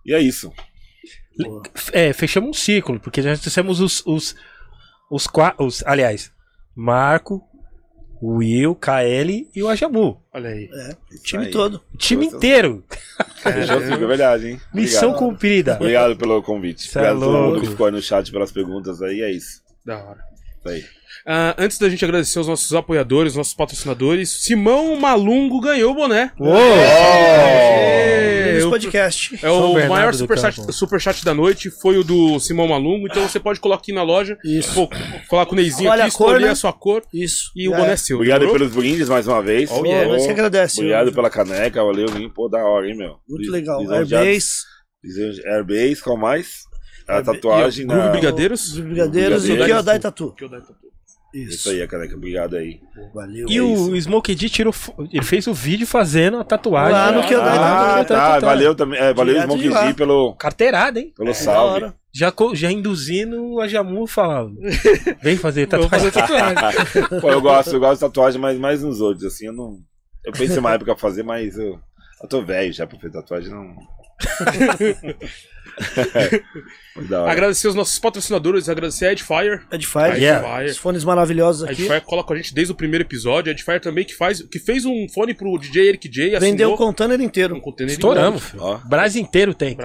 E 0.05 0.13
é 0.15 0.21
isso. 0.21 0.53
É, 1.93 2.13
fechamos 2.13 2.51
um 2.51 2.53
ciclo, 2.53 3.01
porque 3.01 3.23
já 3.23 3.35
dissemos 3.35 3.81
os, 3.81 4.03
os, 4.07 4.35
os, 5.11 5.27
os 5.59 5.83
aliás, 5.87 6.31
Marco, 6.75 7.43
Will, 8.23 8.75
KL 8.77 9.49
e 9.55 9.63
o 9.63 9.69
Ajamu. 9.69 10.23
Olha 10.33 10.51
aí. 10.51 10.69
O 11.13 11.23
time 11.23 11.47
aí. 11.47 11.51
todo. 11.51 11.83
O 11.93 11.97
time 11.97 12.27
inteiro. 12.27 12.85
Fechou 13.37 13.79
o 13.79 13.83
ciclo, 13.83 14.05
é 14.05 14.07
verdade, 14.07 14.49
hein? 14.49 14.61
Missão 14.73 15.11
Obrigado. 15.11 15.31
cumprida. 15.31 15.75
Obrigado 15.75 16.17
pelo 16.17 16.43
convite. 16.43 16.89
Cê 16.89 16.99
é 16.99 17.11
obrigado 17.13 17.17
a 17.17 17.27
todo 17.27 17.43
mundo 17.43 17.61
que 17.61 17.67
ficou 17.67 17.87
aí 17.87 17.93
no 17.93 18.01
chat 18.01 18.31
pelas 18.31 18.53
perguntas 18.53 19.03
aí. 19.03 19.23
É 19.23 19.31
isso. 19.33 19.61
Da 19.85 19.99
hora. 19.99 20.21
Isso 20.61 20.69
aí. 20.69 20.85
Ah, 21.27 21.55
antes 21.59 21.79
da 21.79 21.89
gente 21.89 22.05
agradecer 22.05 22.39
os 22.41 22.49
nossos 22.49 22.73
apoiadores, 22.75 23.37
nossos 23.37 23.55
patrocinadores, 23.55 24.29
Simão 24.45 24.97
Malungo 24.97 25.61
ganhou 25.61 25.93
o 25.93 25.95
boné. 25.95 26.33
Uou! 26.39 26.57
É, 26.57 28.07
Esse 28.07 28.11
o- 28.11 28.12
podcast. 28.73 29.35
É 29.35 29.39
São 29.39 29.71
o 29.71 29.75
Bernardo 29.75 29.89
maior 29.95 30.15
superchat, 30.15 30.73
superchat 30.73 31.25
da 31.25 31.35
noite, 31.35 31.71
foi 31.71 31.97
o 31.99 32.05
do 32.05 32.39
Simão 32.41 32.69
Malungo, 32.69 33.07
então 33.07 33.23
você 33.29 33.39
pode 33.41 33.61
colocar 33.61 33.81
aqui 33.83 33.93
na 33.93 34.03
loja, 34.03 34.37
Isso. 34.45 34.75
pô, 34.75 34.89
falar 35.29 35.47
com 35.47 35.53
o 35.53 35.57
Neizinho 35.57 35.91
Olha 35.91 36.05
aqui, 36.05 36.15
a 36.15 36.19
cor, 36.19 36.27
escolher 36.29 36.45
né? 36.47 36.51
a 36.53 36.55
sua 36.55 36.73
cor 36.73 37.03
Isso. 37.13 37.51
e 37.55 37.69
o 37.69 37.75
É. 37.75 37.77
boné 37.77 37.93
é 37.93 37.97
seu. 37.97 38.17
Obrigado 38.17 38.51
pelos 38.51 38.73
brindes 38.73 39.09
mais 39.09 39.27
uma 39.27 39.43
vez. 39.43 39.71
Oh, 39.71 39.85
yeah. 39.85 40.17
Que 40.25 40.31
agradece. 40.31 40.81
Obrigado 40.81 41.13
pela 41.13 41.31
caneca, 41.31 41.83
valeu, 41.85 42.07
hein? 42.17 42.31
Pô, 42.35 42.49
da 42.49 42.65
hora, 42.65 42.87
hein, 42.89 42.97
meu? 42.97 43.17
Muito 43.29 43.43
Lis- 43.43 43.51
legal. 43.51 43.81
Airbase. 43.91 44.49
Airbase, 45.47 46.03
qual 46.03 46.17
mais? 46.17 46.63
A 47.09 47.21
tatuagem 47.21 47.85
na... 47.85 48.09
Brigadeiros. 48.11 48.73
Os 48.73 48.79
brigadeiros 48.79 49.49
e 49.49 49.53
o. 49.53 49.65
Kyodai 49.65 49.99
Tatu. 49.99 50.33
Que 50.35 50.45
eu 50.45 50.49
dei 50.49 50.61
tatu. 50.61 50.92
Isso 51.35 51.55
Isso. 51.55 51.71
aí, 51.71 51.87
caneca. 51.89 52.15
Obrigado 52.15 52.57
aí. 52.57 52.81
Valeu. 53.15 53.47
E 53.49 53.57
é 53.57 53.63
o 53.63 53.95
isso. 53.95 54.03
Smoke 54.09 54.35
D 54.35 54.49
tirou. 54.51 54.75
Ele 55.11 55.25
fez 55.25 55.47
o 55.47 55.55
vídeo 55.55 55.87
fazendo 55.87 56.39
a 56.39 56.45
tatuagem. 56.45 56.93
Lá 56.93 57.11
no 57.11 57.27
que 57.27 57.35
eu 57.35 57.41
dei, 57.43 57.51
Ah, 57.53 57.57
tá, 57.57 58.05
tá. 58.05 58.05
tá, 58.05 58.41
tá. 58.41 58.47
Valeu 58.47 58.75
também. 58.75 59.01
É, 59.01 59.15
valeu, 59.15 59.35
Direto 59.35 59.51
Smoke 59.53 59.69
lá. 59.71 59.87
D, 59.87 59.95
pelo, 59.95 60.35
Carteirada, 60.37 61.01
hein? 61.01 61.13
pelo 61.17 61.29
Da 61.29 61.35
salve. 61.35 61.93
Já, 62.15 62.31
já 62.53 62.71
induzindo 62.71 63.59
a 63.61 63.67
Jamu 63.67 64.07
falando. 64.07 64.57
Vem 65.23 65.39
fazer 65.39 65.67
tatuagem. 65.67 66.11
Pô, 67.21 67.31
eu 67.31 67.41
gosto, 67.41 67.73
eu 67.75 67.81
gosto 67.81 67.95
de 67.95 68.01
tatuagem, 68.01 68.39
mas 68.39 68.59
mais 68.59 68.83
nos 68.83 69.01
outros, 69.01 69.25
assim, 69.25 69.47
eu 69.47 69.53
não. 69.55 69.79
Eu 70.23 70.33
pensei 70.33 70.59
uma 70.59 70.75
época 70.75 70.93
pra 70.95 71.01
fazer, 71.01 71.23
mas 71.23 71.57
eu, 71.57 71.79
eu 72.23 72.29
tô 72.29 72.43
velho 72.45 72.73
já 72.73 72.87
pra 72.87 72.99
fazer 72.99 73.13
tatuagem, 73.13 73.51
não. 73.51 73.75
Agradecer 77.27 77.69
os 77.69 77.75
nossos 77.75 77.99
patrocinadores, 77.99 78.69
agradecer 78.69 79.07
a 79.07 79.13
Edfire. 79.13 79.61
Edifier. 79.71 80.17
Yeah. 80.17 80.65
Os 80.67 80.77
fones 80.77 81.05
maravilhosos 81.05 81.63
A 81.63 81.71
aqui. 81.71 81.83
Edfire 81.83 82.01
cola 82.03 82.23
com 82.23 82.35
a 82.35 82.37
gente 82.37 82.55
desde 82.55 82.73
o 82.73 82.77
primeiro 82.77 83.03
episódio. 83.05 83.51
A 83.51 83.53
Edfire 83.53 83.81
também 83.81 84.05
que 84.05 84.15
faz, 84.15 84.43
que 84.43 84.59
fez 84.59 84.85
um 84.85 85.09
fone 85.09 85.33
pro 85.33 85.57
DJ 85.59 85.89
Eric 85.89 86.09
J. 86.09 86.39
Vendeu 86.39 86.73
o 86.73 86.77
container 86.77 87.19
um 87.19 87.23
inteiro. 87.23 87.59
container 87.61 87.93
Estouramos. 87.93 88.43
Brasil 88.85 89.23
inteiro 89.23 89.55
tem. 89.55 89.77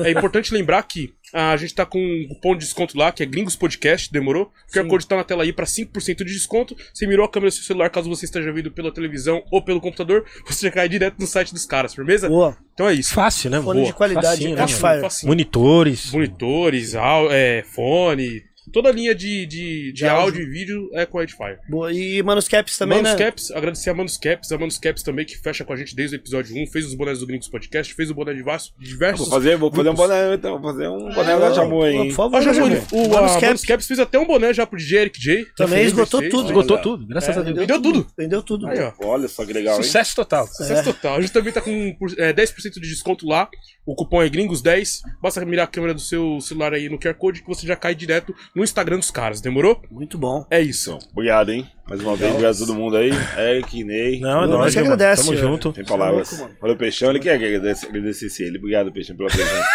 É 0.00 0.10
importante 0.10 0.52
lembrar 0.52 0.82
que 0.82 1.14
a 1.32 1.56
gente 1.56 1.74
tá 1.74 1.84
com 1.84 1.98
um 1.98 2.26
cupom 2.28 2.54
de 2.54 2.60
desconto 2.60 2.96
lá, 2.96 3.12
que 3.12 3.22
é 3.22 3.26
Gringos 3.26 3.54
Podcast, 3.56 4.10
demorou? 4.10 4.50
O 4.68 4.72
QR 4.72 4.86
Code 4.86 5.06
tá 5.06 5.16
na 5.16 5.24
tela 5.24 5.42
aí 5.42 5.52
pra 5.52 5.66
5% 5.66 6.18
de 6.18 6.24
desconto. 6.24 6.76
Você 6.92 7.06
mirou 7.06 7.24
a 7.24 7.28
câmera 7.28 7.50
do 7.50 7.54
seu 7.54 7.64
celular, 7.64 7.90
caso 7.90 8.08
você 8.08 8.24
esteja 8.24 8.50
vendo 8.52 8.70
pela 8.70 8.92
televisão 8.92 9.42
ou 9.50 9.62
pelo 9.62 9.80
computador, 9.80 10.24
você 10.46 10.66
já 10.66 10.72
cai 10.72 10.88
direto 10.88 11.16
no 11.18 11.26
site 11.26 11.52
dos 11.52 11.66
caras, 11.66 11.94
firmeza? 11.94 12.28
Boa. 12.28 12.56
Então 12.72 12.88
é 12.88 12.94
isso. 12.94 13.12
Fácil, 13.12 13.50
né? 13.50 13.60
Fone 13.60 13.80
Boa. 13.80 13.86
de 13.86 13.92
qualidade. 13.92 14.26
Facinho, 14.26 14.56
né, 14.56 14.62
Edifier. 14.62 14.97
Mano? 14.98 15.10
Facinho. 15.10 15.28
Monitores. 15.30 16.12
Monitores, 16.12 16.94
au- 16.94 17.30
é, 17.30 17.62
fone, 17.62 18.42
toda 18.70 18.90
a 18.90 18.92
linha 18.92 19.14
de, 19.14 19.46
de, 19.46 19.86
de 19.86 19.92
De 19.92 20.06
áudio. 20.06 20.42
e 20.42 20.46
vídeo 20.46 20.90
é 20.92 21.06
com 21.06 21.18
a 21.18 21.22
Edfire. 21.22 21.56
Boa. 21.70 21.90
E 21.90 22.22
Manuscaps 22.22 22.76
também, 22.76 22.98
né? 23.00 23.10
Manuscaps, 23.10 23.50
agradecer 23.50 23.88
a 23.88 23.94
Manuscaps, 23.94 24.52
a 24.52 24.58
Manuscaps 24.58 25.02
também 25.02 25.24
que 25.24 25.38
fecha 25.38 25.64
com 25.64 25.72
a 25.72 25.76
gente 25.76 25.96
desde 25.96 26.16
o 26.16 26.18
episódio 26.18 26.54
1, 26.54 26.66
fez 26.66 26.84
os 26.84 26.94
bonés 26.94 27.18
do 27.20 27.26
Gringos 27.26 27.48
Podcast, 27.48 27.94
fez 27.94 28.10
o 28.10 28.14
boné 28.14 28.32
de 28.32 28.38
diversos, 28.38 28.74
diversos 28.78 29.26
Vou 29.26 29.38
fazer, 29.38 29.56
vou 29.56 29.72
fazer 29.72 29.88
um 29.88 29.94
boné, 29.94 30.34
então, 30.34 30.60
vou 30.60 30.70
fazer 30.70 30.86
um 30.86 30.98
boné 31.14 31.38
da 31.38 31.52
Jamu 31.54 31.82
aí? 31.82 31.96
Por 32.08 32.12
favor, 32.12 32.36
Ah, 32.36 32.40
já, 32.42 32.52
já. 32.52 32.62
o, 32.62 32.68
Manuscaps 33.08 33.42
Manuscaps 33.42 33.86
fez 33.86 34.00
até 34.00 34.18
um 34.18 34.26
boné 34.26 34.52
já 34.52 34.66
pro 34.66 34.78
DJ 34.78 34.98
Eric 35.00 35.18
J. 35.18 35.46
Também 35.56 35.84
esgotou 35.86 36.20
tudo. 36.28 36.48
Esgotou 36.48 36.76
É, 36.76 36.80
tudo, 36.82 37.06
graças 37.06 37.38
a 37.38 37.40
Deus. 37.42 37.56
Vendeu 37.56 37.80
tudo. 37.80 38.06
Vendeu 38.18 38.42
tudo. 38.42 38.66
Aí, 38.68 38.78
ó. 38.80 38.92
Olha 39.02 39.28
só 39.28 39.46
que 39.46 39.52
legal, 39.54 39.78
hein? 39.78 39.82
Sucesso 39.82 40.14
total. 40.14 40.46
Sucesso 40.46 40.84
total. 40.84 41.16
A 41.16 41.20
gente 41.22 41.32
também 41.32 41.52
tá 41.54 41.62
com 41.62 41.94
por- 41.98 42.12
é, 42.18 42.34
10% 42.34 42.74
de 42.74 42.80
desconto 42.88 43.26
lá. 43.26 43.48
O 43.90 43.94
cupom 43.94 44.22
é 44.22 44.28
gringos10. 44.28 45.00
Basta 45.22 45.42
mirar 45.46 45.64
a 45.64 45.66
câmera 45.66 45.94
do 45.94 46.00
seu 46.00 46.38
celular 46.42 46.74
aí 46.74 46.90
no 46.90 46.98
QR 46.98 47.14
Code 47.14 47.40
que 47.40 47.48
você 47.48 47.66
já 47.66 47.74
cai 47.74 47.94
direto 47.94 48.34
no 48.54 48.62
Instagram 48.62 48.98
dos 48.98 49.10
caras, 49.10 49.40
demorou? 49.40 49.80
Muito 49.90 50.18
bom. 50.18 50.46
É 50.50 50.60
isso. 50.60 50.98
Obrigado, 51.10 51.50
hein? 51.50 51.66
Mais 51.88 52.02
uma 52.02 52.14
vez, 52.14 52.30
obrigado 52.30 52.54
a 52.54 52.58
todo 52.58 52.74
mundo 52.74 52.98
aí. 52.98 53.10
Eric, 53.38 53.82
Ney. 53.82 54.20
Não, 54.20 54.44
é 54.44 54.46
Nós 54.46 54.50
nóis, 54.50 54.74
que 54.74 54.80
agradece, 54.80 55.22
Tamo 55.24 55.32
é. 55.32 55.40
junto. 55.40 55.74
Sem 55.74 55.86
palavras. 55.86 56.30
Louco, 56.32 56.44
mano. 56.44 56.56
Valeu, 56.60 56.76
Peixão. 56.76 57.08
Ele 57.08 57.18
quer 57.18 57.38
que 57.38 57.44
agradece- 57.46 57.86
agradecesse 57.86 58.42
ele. 58.42 58.58
Obrigado, 58.58 58.92
Peixão, 58.92 59.16
pela 59.16 59.30
presença. 59.30 59.66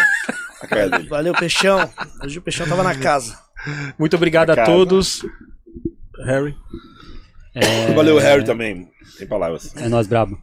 A 0.62 0.66
cara 0.68 0.88
dele. 0.90 1.08
Valeu, 1.08 1.34
Peixão. 1.34 1.90
Hoje 2.22 2.38
o 2.38 2.42
Peixão 2.42 2.68
tava 2.68 2.84
na 2.84 2.94
casa. 2.96 3.36
Muito 3.98 4.14
obrigado 4.14 4.50
a 4.50 4.64
todos. 4.64 5.26
Harry. 6.24 6.54
Valeu, 7.96 8.18
Harry, 8.18 8.44
também. 8.44 8.88
Sem 9.18 9.26
palavras. 9.26 9.74
É 9.76 9.88
nós, 9.88 10.06
brabo. 10.06 10.38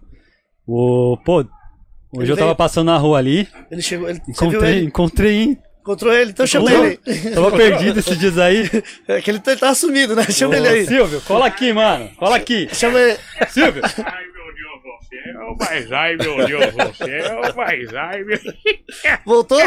O, 0.67 1.17
pô, 1.25 1.45
hoje 2.14 2.23
Ele 2.25 2.31
eu 2.31 2.35
tava 2.35 2.48
veio- 2.49 2.56
passando 2.57 2.88
na 2.88 2.98
rua 2.98 3.17
ali, 3.17 3.48
Ele 3.69 3.81
chegou. 3.81 4.09
Ele, 4.09 4.19
você 4.25 4.31
encontrei, 4.31 4.72
ele? 4.77 4.85
encontrei, 4.85 5.38
hein? 5.38 5.57
Encontrou 5.81 6.14
ele? 6.14 6.30
Então 6.30 6.45
chama 6.45 6.72
ele. 6.72 6.98
Tava 7.33 7.51
perdido 7.53 7.99
esses 7.99 8.17
dias 8.19 8.38
aí. 8.38 8.69
É 9.07 9.19
que 9.19 9.31
ele 9.31 9.40
tá, 9.40 9.56
tá 9.56 9.73
sumido, 9.73 10.15
né? 10.15 10.23
Chama 10.30 10.56
ele 10.56 10.67
Ô, 10.67 10.72
aí. 10.72 10.85
Silvio, 10.85 11.22
cola 11.22 11.48
aqui, 11.48 11.73
mano. 11.73 12.09
Cola 12.17 12.35
aqui. 12.35 12.67
Chama 12.72 12.99
ele. 12.99 13.17
Silvio. 13.49 13.81
Ai, 13.83 14.23
meu 14.23 14.53
Deus 14.53 14.81
do 14.83 14.90
mas 15.60 15.92
ai, 15.92 16.16
meu 16.18 16.45
Deus 16.45 16.74
do 16.74 16.95
céu, 16.95 17.42
mas 17.56 17.94
ai, 17.94 18.24
meu... 18.24 18.40
Voltou? 19.26 19.60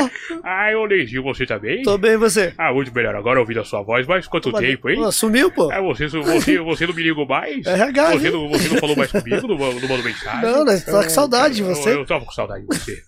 Ai, 0.42 0.74
Leizinho, 0.74 1.22
você 1.22 1.46
tá 1.46 1.58
bem? 1.58 1.82
Tô 1.82 1.96
bem, 1.98 2.12
e 2.12 2.16
você? 2.16 2.52
Ah, 2.58 2.72
muito 2.72 2.92
melhor 2.94 3.14
agora 3.14 3.40
ouvindo 3.40 3.60
a 3.60 3.64
sua 3.64 3.82
voz, 3.82 4.06
mas 4.06 4.26
quanto 4.26 4.52
tempo, 4.52 4.88
hein? 4.90 5.10
Sumiu, 5.12 5.50
pô. 5.50 5.70
Ah, 5.72 5.80
você, 5.80 6.06
você, 6.08 6.58
você 6.58 6.86
não 6.86 6.94
me 6.94 7.02
ligou 7.02 7.26
mais? 7.26 7.64
RH, 7.66 8.10
você, 8.12 8.18
viu? 8.18 8.32
não, 8.32 8.48
você 8.50 8.68
não 8.68 8.78
falou 8.78 8.96
mais 8.96 9.10
comigo, 9.12 9.46
não, 9.46 9.56
não 9.56 9.80
mandou 9.88 10.02
mensagem? 10.02 10.42
Não, 10.42 10.64
né? 10.64 10.78
Tá 10.84 11.02
com 11.02 11.10
saudade 11.10 11.54
de 11.56 11.62
Eu, 11.62 11.66
você. 11.74 11.94
eu 11.94 12.04
tava 12.06 12.24
com 12.24 12.32
saudade 12.32 12.66
de 12.66 12.66
você. 12.66 13.02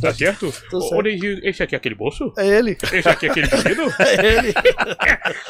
Tá 0.00 0.12
certo? 0.14 0.52
Tô 0.70 0.80
certo. 0.80 0.94
Ô, 1.06 1.08
esse 1.42 1.62
aqui 1.62 1.74
é 1.74 1.78
aquele 1.78 1.94
moço? 1.94 2.32
É 2.38 2.46
ele. 2.46 2.76
Esse 2.92 3.08
aqui 3.08 3.26
é 3.26 3.30
aquele 3.30 3.48
menino? 3.48 3.92
É 3.98 4.26
ele. 4.26 4.54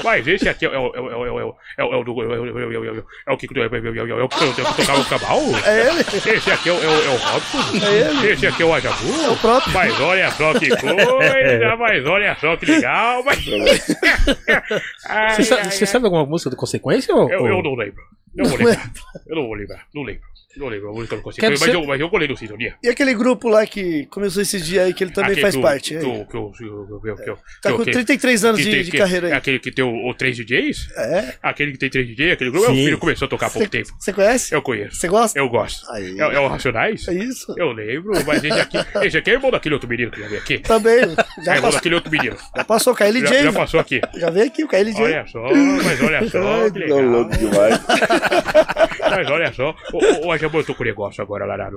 Mas 0.05 0.27
esse 0.27 0.49
aqui 0.49 0.67
é 0.67 0.69
o. 0.69 0.73
É 0.75 0.79
o. 0.79 0.95
É 0.97 1.01
o. 1.01 1.25
É 1.27 1.31
o. 1.31 1.39
É 1.39 1.45
o. 1.45 1.55
É 1.79 1.85
o. 1.85 1.93
É 1.93 1.97
o. 1.97 2.05
do- 2.05 2.23
é 2.23 2.27
o- 2.27 2.35
é 2.35 2.39
o- 2.41 2.47
é 2.59 2.65
o- 2.67 2.73
é 2.73 2.91
o- 2.91 3.05
é 3.29 3.33
o 3.33 3.37
que. 3.37 3.47
É 3.47 3.61
o 3.61 3.63
é 3.63 3.69
o- 3.69 4.11
é 4.11 4.15
o- 4.15 4.21
é 4.21 4.25
o 4.25 4.29
que 4.29 4.77
tocava 4.77 5.01
o 5.01 5.05
cabal? 5.05 5.41
É 5.67 5.89
ele. 5.89 6.01
Esse 6.01 6.52
aqui 6.53 6.69
é 6.69 6.73
o. 6.73 6.77
É 6.83 6.87
o, 6.87 6.91
é 6.91 7.09
o 7.09 7.17
Robson? 7.17 7.59
É 7.87 8.01
ele. 8.11 8.33
Esse 8.33 8.47
aqui 8.47 8.63
é 8.63 8.67
o 8.67 8.75
Ajabu? 8.75 9.23
É 9.25 9.29
o 9.31 9.37
próprio. 9.37 9.73
Mas 9.73 10.01
olha 10.01 10.31
só 10.31 10.53
que 10.59 10.69
coisa, 10.69 11.77
mas 11.79 12.07
olha 12.07 12.37
só 12.41 12.57
que 12.57 12.67
legal. 12.67 13.23
Mas... 13.25 13.39
Ai, 15.09 15.35
Você 15.35 15.43
sabe, 15.45 15.63
ai, 15.65 15.71
você 15.71 15.85
ai. 15.85 15.87
sabe 15.87 16.05
alguma 16.07 16.25
música 16.27 16.51
do 16.51 16.57
Consequência? 16.57 17.15
Ou, 17.15 17.31
Eu, 17.31 17.47
eu 17.47 17.63
não 17.63 17.75
lembro. 17.75 18.03
Eu 18.37 18.47
vou 18.47 18.57
lembrar. 18.59 18.91
Eu 19.27 19.37
não 19.37 19.43
vou 19.47 19.55
lembrar. 19.55 19.83
Não 19.95 20.03
lembro. 20.03 20.23
Não 20.57 20.69
lembro 20.69 20.91
a 20.91 20.93
música 20.93 21.17
do 21.17 21.23
Consequência. 21.23 21.41
Quer 21.41 21.61
Mas 21.61 21.61
dizer- 21.71 21.83
eu, 21.83 21.87
mas 21.89 22.01
eu 22.01 22.11
colei 22.11 22.29
no 22.29 22.37
Sintonia. 22.37 22.75
E 22.83 22.89
aquele 22.89 23.15
grupo 23.15 23.49
lá 23.49 23.65
que 23.67 24.05
começou 24.07 24.43
esses 24.43 24.65
dias 24.67 24.85
aí, 24.87 24.93
que 24.95 25.03
ele 25.05 25.11
também 25.13 25.31
Aquele 25.33 25.41
faz 25.43 25.55
que 25.55 25.59
o- 25.61 25.63
parte. 25.63 25.91
Que, 25.95 26.05
o- 26.05 26.27
que, 26.27 26.37
o- 26.37 26.51
que, 26.53 26.65
o- 26.65 27.01
que, 27.01 27.11
o- 27.11 27.17
que, 27.17 27.31
o- 27.31 27.37
Tá 27.37 27.69
que 27.69 27.73
o- 27.73 27.77
com 27.79 27.85
que- 27.85 27.91
33 27.91 28.45
anos 28.45 28.59
que 28.61 28.65
de, 28.67 28.71
tem- 28.71 28.83
de 28.85 28.91
que- 28.91 28.99
carreira 28.99 29.27
aí. 29.29 29.33
Aquele 29.33 29.59
que 29.59 29.71
tem 29.73 29.85
o, 29.85 30.09
o 30.11 30.15
3 30.15 30.37
DJs? 30.37 30.89
É? 30.97 31.35
Aquele 31.43 31.73
que 31.73 31.79
tem 31.79 31.89
3 31.89 32.07
DJs, 32.07 32.33
aquele 32.33 32.51
grupo. 32.51 32.67
Meu 32.67 32.77
Sim. 32.77 32.85
filho 32.85 32.99
começou 32.99 33.27
a 33.27 33.29
tocar 33.29 33.47
há 33.47 33.51
pouco 33.51 33.69
tempo. 33.69 33.89
Você 33.99 34.13
conhece? 34.13 34.55
Eu 34.55 34.61
conheço. 34.63 34.97
Você 34.97 35.09
gosta? 35.09 35.39
Eu 35.39 35.49
gosto. 35.49 35.91
Aí. 35.91 36.21
É, 36.21 36.23
é 36.35 36.41
o 36.41 36.49
Racionais? 36.49 37.09
É 37.09 37.15
isso. 37.15 37.55
Eu 37.57 37.73
lembro, 37.73 38.13
mas 38.27 38.45
esse 38.45 38.61
aqui, 38.61 38.77
esse 39.07 39.17
aqui 39.17 39.31
é 39.31 39.33
irmão 39.35 39.51
daquele 39.51 39.75
outro 39.75 39.89
menino 39.89 40.11
que 40.11 40.21
já 40.21 40.29
veio 40.29 40.41
aqui. 40.41 40.59
Também. 40.59 40.99
É 40.99 41.07
Já 41.45 41.55
irmão 41.55 41.63
passou, 41.63 41.73
daquele 41.73 41.95
outro 41.95 42.11
menino. 42.11 42.37
já 42.57 42.65
passou 42.65 42.93
o 42.93 42.97
KLJ. 42.97 43.27
Já, 43.27 43.43
já 43.45 43.53
passou 43.53 43.81
aqui. 43.81 44.01
já 44.17 44.29
veio 44.31 44.47
aqui 44.47 44.65
o 44.65 44.69
KLJ. 44.69 45.03
Olha 45.03 45.27
só, 45.27 45.43
mas 45.83 46.03
olha 46.03 46.29
só, 46.29 46.65
que 46.71 46.73
Tô 46.73 46.79
legal. 46.79 47.01
louco 47.03 47.37
demais. 47.39 47.81
Mas 49.15 49.29
olha 49.31 49.53
só, 49.53 49.75
ô, 49.93 50.27
ô, 50.29 50.33
eu 50.43 50.65
tô 50.65 50.75
com 50.75 50.83
um 50.83 50.87
negócio 50.87 51.23
agora 51.23 51.45
lá 51.45 51.69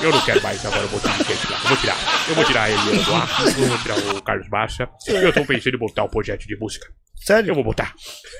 Eu 0.00 0.12
não 0.12 0.20
quero 0.24 0.42
mais 0.42 0.64
agora, 0.64 0.82
eu 0.82 0.88
vou 0.88 1.00
tirar, 1.00 1.18
eu 1.18 1.24
vou 1.68 1.76
tirar. 1.76 1.96
Eu 2.28 2.34
vou 2.34 2.44
tirar 2.44 2.70
ele 2.70 3.04
do 3.04 3.14
ar, 3.14 3.28
eu 3.58 3.66
vou 3.66 3.78
tirar 3.78 3.98
o 3.98 4.22
Carlos 4.22 4.48
Massa. 4.48 4.88
Eu 5.06 5.32
tô 5.32 5.44
pensando 5.44 5.74
em 5.74 5.78
botar 5.78 6.04
um 6.04 6.08
projeto 6.08 6.46
de 6.46 6.56
música. 6.56 6.86
Eu 6.86 6.92
Sério? 7.26 7.54
vou 7.54 7.64
botar. 7.64 7.94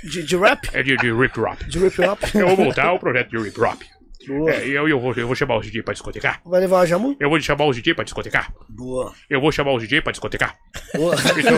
De, 0.04 0.22
de 0.22 0.36
rap? 0.36 0.70
É 0.72 0.82
de, 0.82 0.96
de 0.96 1.12
rip 1.12 1.38
rap. 1.38 1.64
De 1.64 1.78
rip 1.78 2.00
rap? 2.00 2.18
Eu 2.34 2.48
vou 2.48 2.64
montar 2.64 2.92
um 2.94 2.98
projeto 2.98 3.30
de 3.30 3.38
rip 3.38 3.60
rap. 3.60 3.78
Boa. 4.26 4.50
É, 4.50 4.66
eu, 4.68 4.86
eu, 4.89 5.00
vou, 5.00 5.15
eu 5.16 5.26
vou 5.26 5.34
chamar 5.34 5.57
os 5.58 5.65
DJ 5.66 5.82
pra 5.82 5.94
discotecar. 5.94 6.40
Vai 6.44 6.60
levar 6.60 6.82
o 6.82 6.86
Jamu? 6.86 7.16
Eu 7.18 7.31
vou 7.31 7.40
chamar 7.40 7.65
os 7.66 7.74
DJ 7.76 7.94
pra 7.94 8.05
discotecar. 8.05 8.52
Boa. 8.68 9.12
Eu 9.31 9.40
vou 9.40 9.50
chamar 9.50 9.73
os 9.73 9.82
DJ 9.82 10.02
pra 10.02 10.12
discotecar. 10.12 10.57
Boa. 10.94 11.15
Então, 11.40 11.57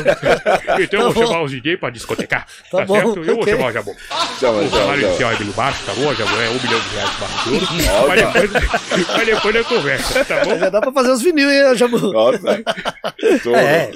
então 0.80 1.00
eu 1.00 1.06
Tá 1.08 1.12
vou 1.12 1.22
bom. 1.24 1.26
chamar 1.26 1.42
os 1.42 1.50
DJ 1.50 1.76
pra 1.76 1.90
discotecar. 1.90 2.46
Tá 2.70 2.78
Tá, 2.78 2.84
bom, 2.84 2.94
certo? 2.94 3.18
Eu 3.18 3.24
vou 3.34 3.42
ok. 3.42 3.52
chamar 3.54 3.66
o 3.68 3.72
Jabu. 3.72 3.96
Chama, 4.38 4.58
O 4.60 4.70
salário 4.70 5.06
inicial 5.08 5.32
é 5.32 5.38
meio 5.40 5.52
baixo, 5.52 5.84
tá 5.84 5.92
bom? 5.94 6.14
Jabu 6.14 6.32
é 6.36 6.48
um 6.50 6.62
milhão 6.62 6.80
de 6.80 6.88
reais 6.94 7.10
de 7.10 7.20
barra 7.20 7.42
de 7.44 7.50
ouro. 7.50 8.08
Mas 8.08 8.20
depois, 8.50 9.08
mas 9.16 9.26
depois 9.26 9.54
eu 9.56 9.64
conversa, 9.64 10.24
tá 10.24 10.44
bom? 10.44 10.58
Já 10.58 10.70
dá 10.70 10.80
pra 10.80 10.92
fazer 10.92 11.10
os 11.10 11.22
vinil, 11.22 11.50
hein, 11.50 11.76
Jamu? 11.76 11.98
Nossa. 11.98 12.62
Tô- 13.42 13.54
É. 13.56 13.90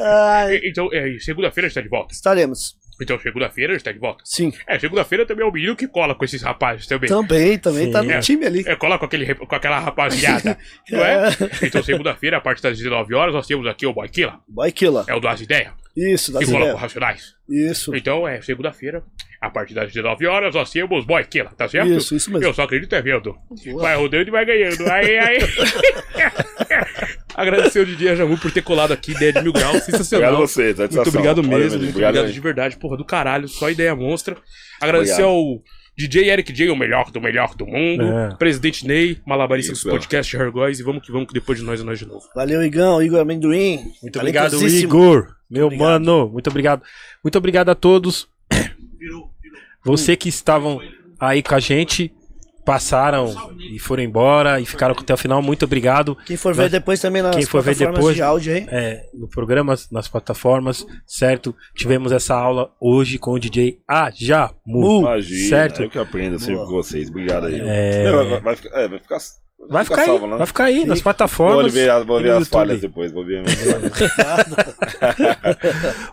Ai, 0.00 0.60
Então, 0.64 0.88
é, 0.92 1.16
segunda-feira 1.20 1.66
a 1.66 1.68
gente 1.68 1.74
tá 1.76 1.80
de 1.82 1.88
volta. 1.88 2.12
estaremos. 2.14 2.74
Então, 3.02 3.18
segunda-feira 3.18 3.72
a 3.72 3.76
gente 3.76 3.84
tá 3.84 3.92
de 3.92 3.98
volta. 3.98 4.22
Sim. 4.24 4.52
É, 4.66 4.78
segunda-feira 4.78 5.26
também 5.26 5.44
é 5.44 5.48
o 5.48 5.52
menino 5.52 5.74
que 5.76 5.86
cola 5.88 6.14
com 6.14 6.24
esses 6.24 6.42
rapazes 6.42 6.86
também. 6.86 7.08
Também, 7.08 7.58
também 7.58 7.90
tá 7.90 8.02
no 8.02 8.10
É. 8.10 8.20
time 8.20 8.46
ali. 8.46 8.62
É, 8.66 8.76
cola 8.76 8.98
com, 8.98 9.04
aquele, 9.04 9.34
com 9.34 9.54
aquela 9.54 9.78
rapaziada, 9.78 10.58
não 10.90 11.04
é? 11.04 11.28
Então, 11.62 11.82
segunda-feira, 11.82 12.36
a 12.36 12.40
partir 12.40 12.62
das 12.62 12.78
19 12.78 13.14
horas, 13.14 13.34
nós 13.34 13.46
temos 13.46 13.66
aqui 13.66 13.86
o 13.86 13.92
Boiquila, 13.92 14.40
Boy 14.48 14.70
Killer. 14.72 15.04
é 15.08 15.14
o 15.14 15.20
do 15.20 15.28
As 15.28 15.40
Ideias, 15.40 15.72
Isso, 15.96 16.32
das 16.32 16.44
que 16.44 16.50
ideias. 16.50 16.78
Racionais. 16.78 17.34
Isso. 17.48 17.94
Então, 17.94 18.26
é 18.26 18.40
segunda-feira, 18.40 19.02
a 19.40 19.50
partir 19.50 19.74
das 19.74 19.92
19 19.92 20.26
horas, 20.26 20.54
nós 20.54 20.70
temos 20.70 21.04
Boiquila, 21.04 21.50
tá 21.56 21.68
certo? 21.68 21.90
Isso, 21.90 22.14
isso 22.14 22.30
mesmo. 22.30 22.46
Eu 22.46 22.54
só 22.54 22.62
acredito 22.62 22.94
é 22.94 23.02
vendo. 23.02 23.36
Vai 23.78 23.96
rodando 23.96 24.28
e 24.28 24.30
vai 24.30 24.44
ganhando. 24.44 24.90
Aí, 24.90 25.18
aí. 25.18 25.38
Agradecer 27.34 27.80
o 27.80 27.86
Didi 27.86 28.14
Jamu 28.14 28.38
por 28.38 28.50
ter 28.50 28.62
colado 28.62 28.92
aqui, 28.92 29.12
ideia 29.12 29.32
de 29.32 29.42
mil 29.42 29.52
graus, 29.52 29.82
sensacional. 29.82 30.34
Obrigado 30.34 30.42
a 30.42 30.46
você, 30.46 30.74
satisfação. 30.74 30.96
Muito 30.96 31.08
obrigado 31.08 31.42
mesmo, 31.42 31.78
muito 31.78 31.90
Obrigado 31.90 32.10
obrigado 32.16 32.32
de 32.32 32.40
verdade, 32.40 32.76
porra, 32.76 32.96
do 32.96 33.04
caralho, 33.04 33.48
só 33.48 33.70
ideia 33.70 33.94
monstra. 33.96 34.36
Agradecer 34.80 35.22
Obrigado. 35.22 35.30
ao 35.30 35.62
DJ 36.08 36.30
Eric 36.30 36.52
J, 36.52 36.70
o 36.70 36.76
melhor 36.76 37.10
do 37.10 37.20
melhor 37.20 37.54
do 37.54 37.66
mundo. 37.66 38.04
É. 38.04 38.34
Presidente 38.36 38.86
Ney, 38.86 39.18
malabarista 39.26 39.72
Isso, 39.72 39.84
dos 39.84 39.92
podcasts 39.92 40.38
Hergóis, 40.38 40.80
e 40.80 40.82
vamos 40.82 41.04
que 41.04 41.12
vamos, 41.12 41.28
que 41.28 41.34
depois 41.34 41.58
de 41.58 41.64
nós 41.64 41.80
é 41.80 41.84
nós 41.84 41.98
de 41.98 42.06
novo. 42.06 42.24
Valeu, 42.34 42.62
Igão, 42.62 43.02
Igor 43.02 43.20
Amendoim. 43.20 43.92
Muito 44.02 44.18
obrigado. 44.18 44.56
Igor. 44.66 45.34
Meu 45.50 45.66
Obrigado. 45.66 45.86
mano, 45.86 46.28
muito 46.30 46.48
obrigado. 46.48 46.82
Muito 47.22 47.36
obrigado 47.36 47.68
a 47.68 47.74
todos. 47.74 48.26
Você 49.84 50.16
que 50.16 50.28
estavam 50.28 50.80
aí 51.20 51.42
com 51.42 51.54
a 51.54 51.60
gente. 51.60 52.12
Passaram 52.64 53.34
e 53.72 53.78
foram 53.78 54.02
embora 54.02 54.60
e 54.60 54.64
ficaram 54.66 54.94
até 54.98 55.12
o 55.12 55.16
final, 55.16 55.42
muito 55.42 55.64
obrigado. 55.64 56.16
Quem 56.26 56.36
for 56.36 56.54
ver 56.54 56.62
Nós- 56.62 56.70
depois 56.72 57.00
também 57.00 57.20
nas 57.22 57.34
Quem 57.34 57.44
for 57.44 57.60
ver 57.62 57.70
plataformas 57.76 57.96
depois- 57.98 58.16
de 58.16 58.22
áudio 58.22 58.54
aí. 58.54 58.66
É, 58.70 59.02
no 59.14 59.28
programa, 59.28 59.74
nas 59.90 60.08
plataformas, 60.08 60.86
certo? 61.06 61.54
Tivemos 61.74 62.12
essa 62.12 62.34
aula 62.34 62.70
hoje 62.80 63.18
com 63.18 63.32
o 63.32 63.38
DJ 63.38 63.78
Ajamu. 63.88 65.00
Imagina, 65.00 65.48
certo? 65.48 65.82
eu 65.82 65.90
que 65.90 65.98
aprendo 65.98 66.38
sempre 66.38 66.54
Boa. 66.56 66.66
com 66.66 66.72
vocês. 66.74 67.08
Obrigado 67.08 67.46
aí. 67.46 67.60
É. 67.60 68.04
Não, 68.10 68.28
vai, 68.28 68.40
vai 68.40 68.56
ficar, 68.56 68.78
é, 68.80 68.88
vai 68.88 68.98
ficar. 68.98 69.18
Vai 69.70 69.84
ficar 69.84 70.00
aí, 70.00 70.06
salvo, 70.06 70.26
né? 70.26 70.36
vai 70.38 70.46
ficar 70.46 70.64
aí 70.64 70.84
nas 70.84 70.98
Vou 70.98 71.02
plataformas. 71.04 71.72
ver, 71.72 72.04
vou 72.04 72.18
e 72.18 72.22
ver 72.24 72.30
as 72.30 72.38
YouTube. 72.40 72.50
falhas 72.52 72.80
depois, 72.80 73.12
vou 73.12 73.24
ver. 73.24 73.44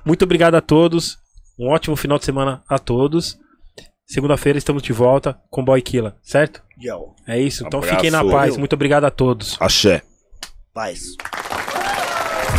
Muito 0.06 0.24
obrigado 0.24 0.56
a 0.56 0.61
todos. 0.61 1.18
Um 1.60 1.68
ótimo 1.69 1.95
final 1.95 2.18
de 2.19 2.26
semana 2.26 2.64
a 2.69 2.78
todos. 2.80 3.38
Segunda-feira 4.09 4.57
estamos 4.57 4.81
de 4.81 4.91
volta 4.91 5.39
com 5.51 5.63
Boy 5.63 5.83
Killa, 5.83 6.17
certo? 6.23 6.63
Tchau. 6.79 7.15
É 7.27 7.39
isso. 7.39 7.63
Então 7.63 7.79
Abraço. 7.79 7.95
fiquem 7.97 8.09
na 8.09 8.25
paz. 8.25 8.57
Muito 8.57 8.73
obrigado 8.73 9.03
a 9.03 9.11
todos. 9.11 9.55
Axé. 9.59 10.01
Paz. 10.73 11.15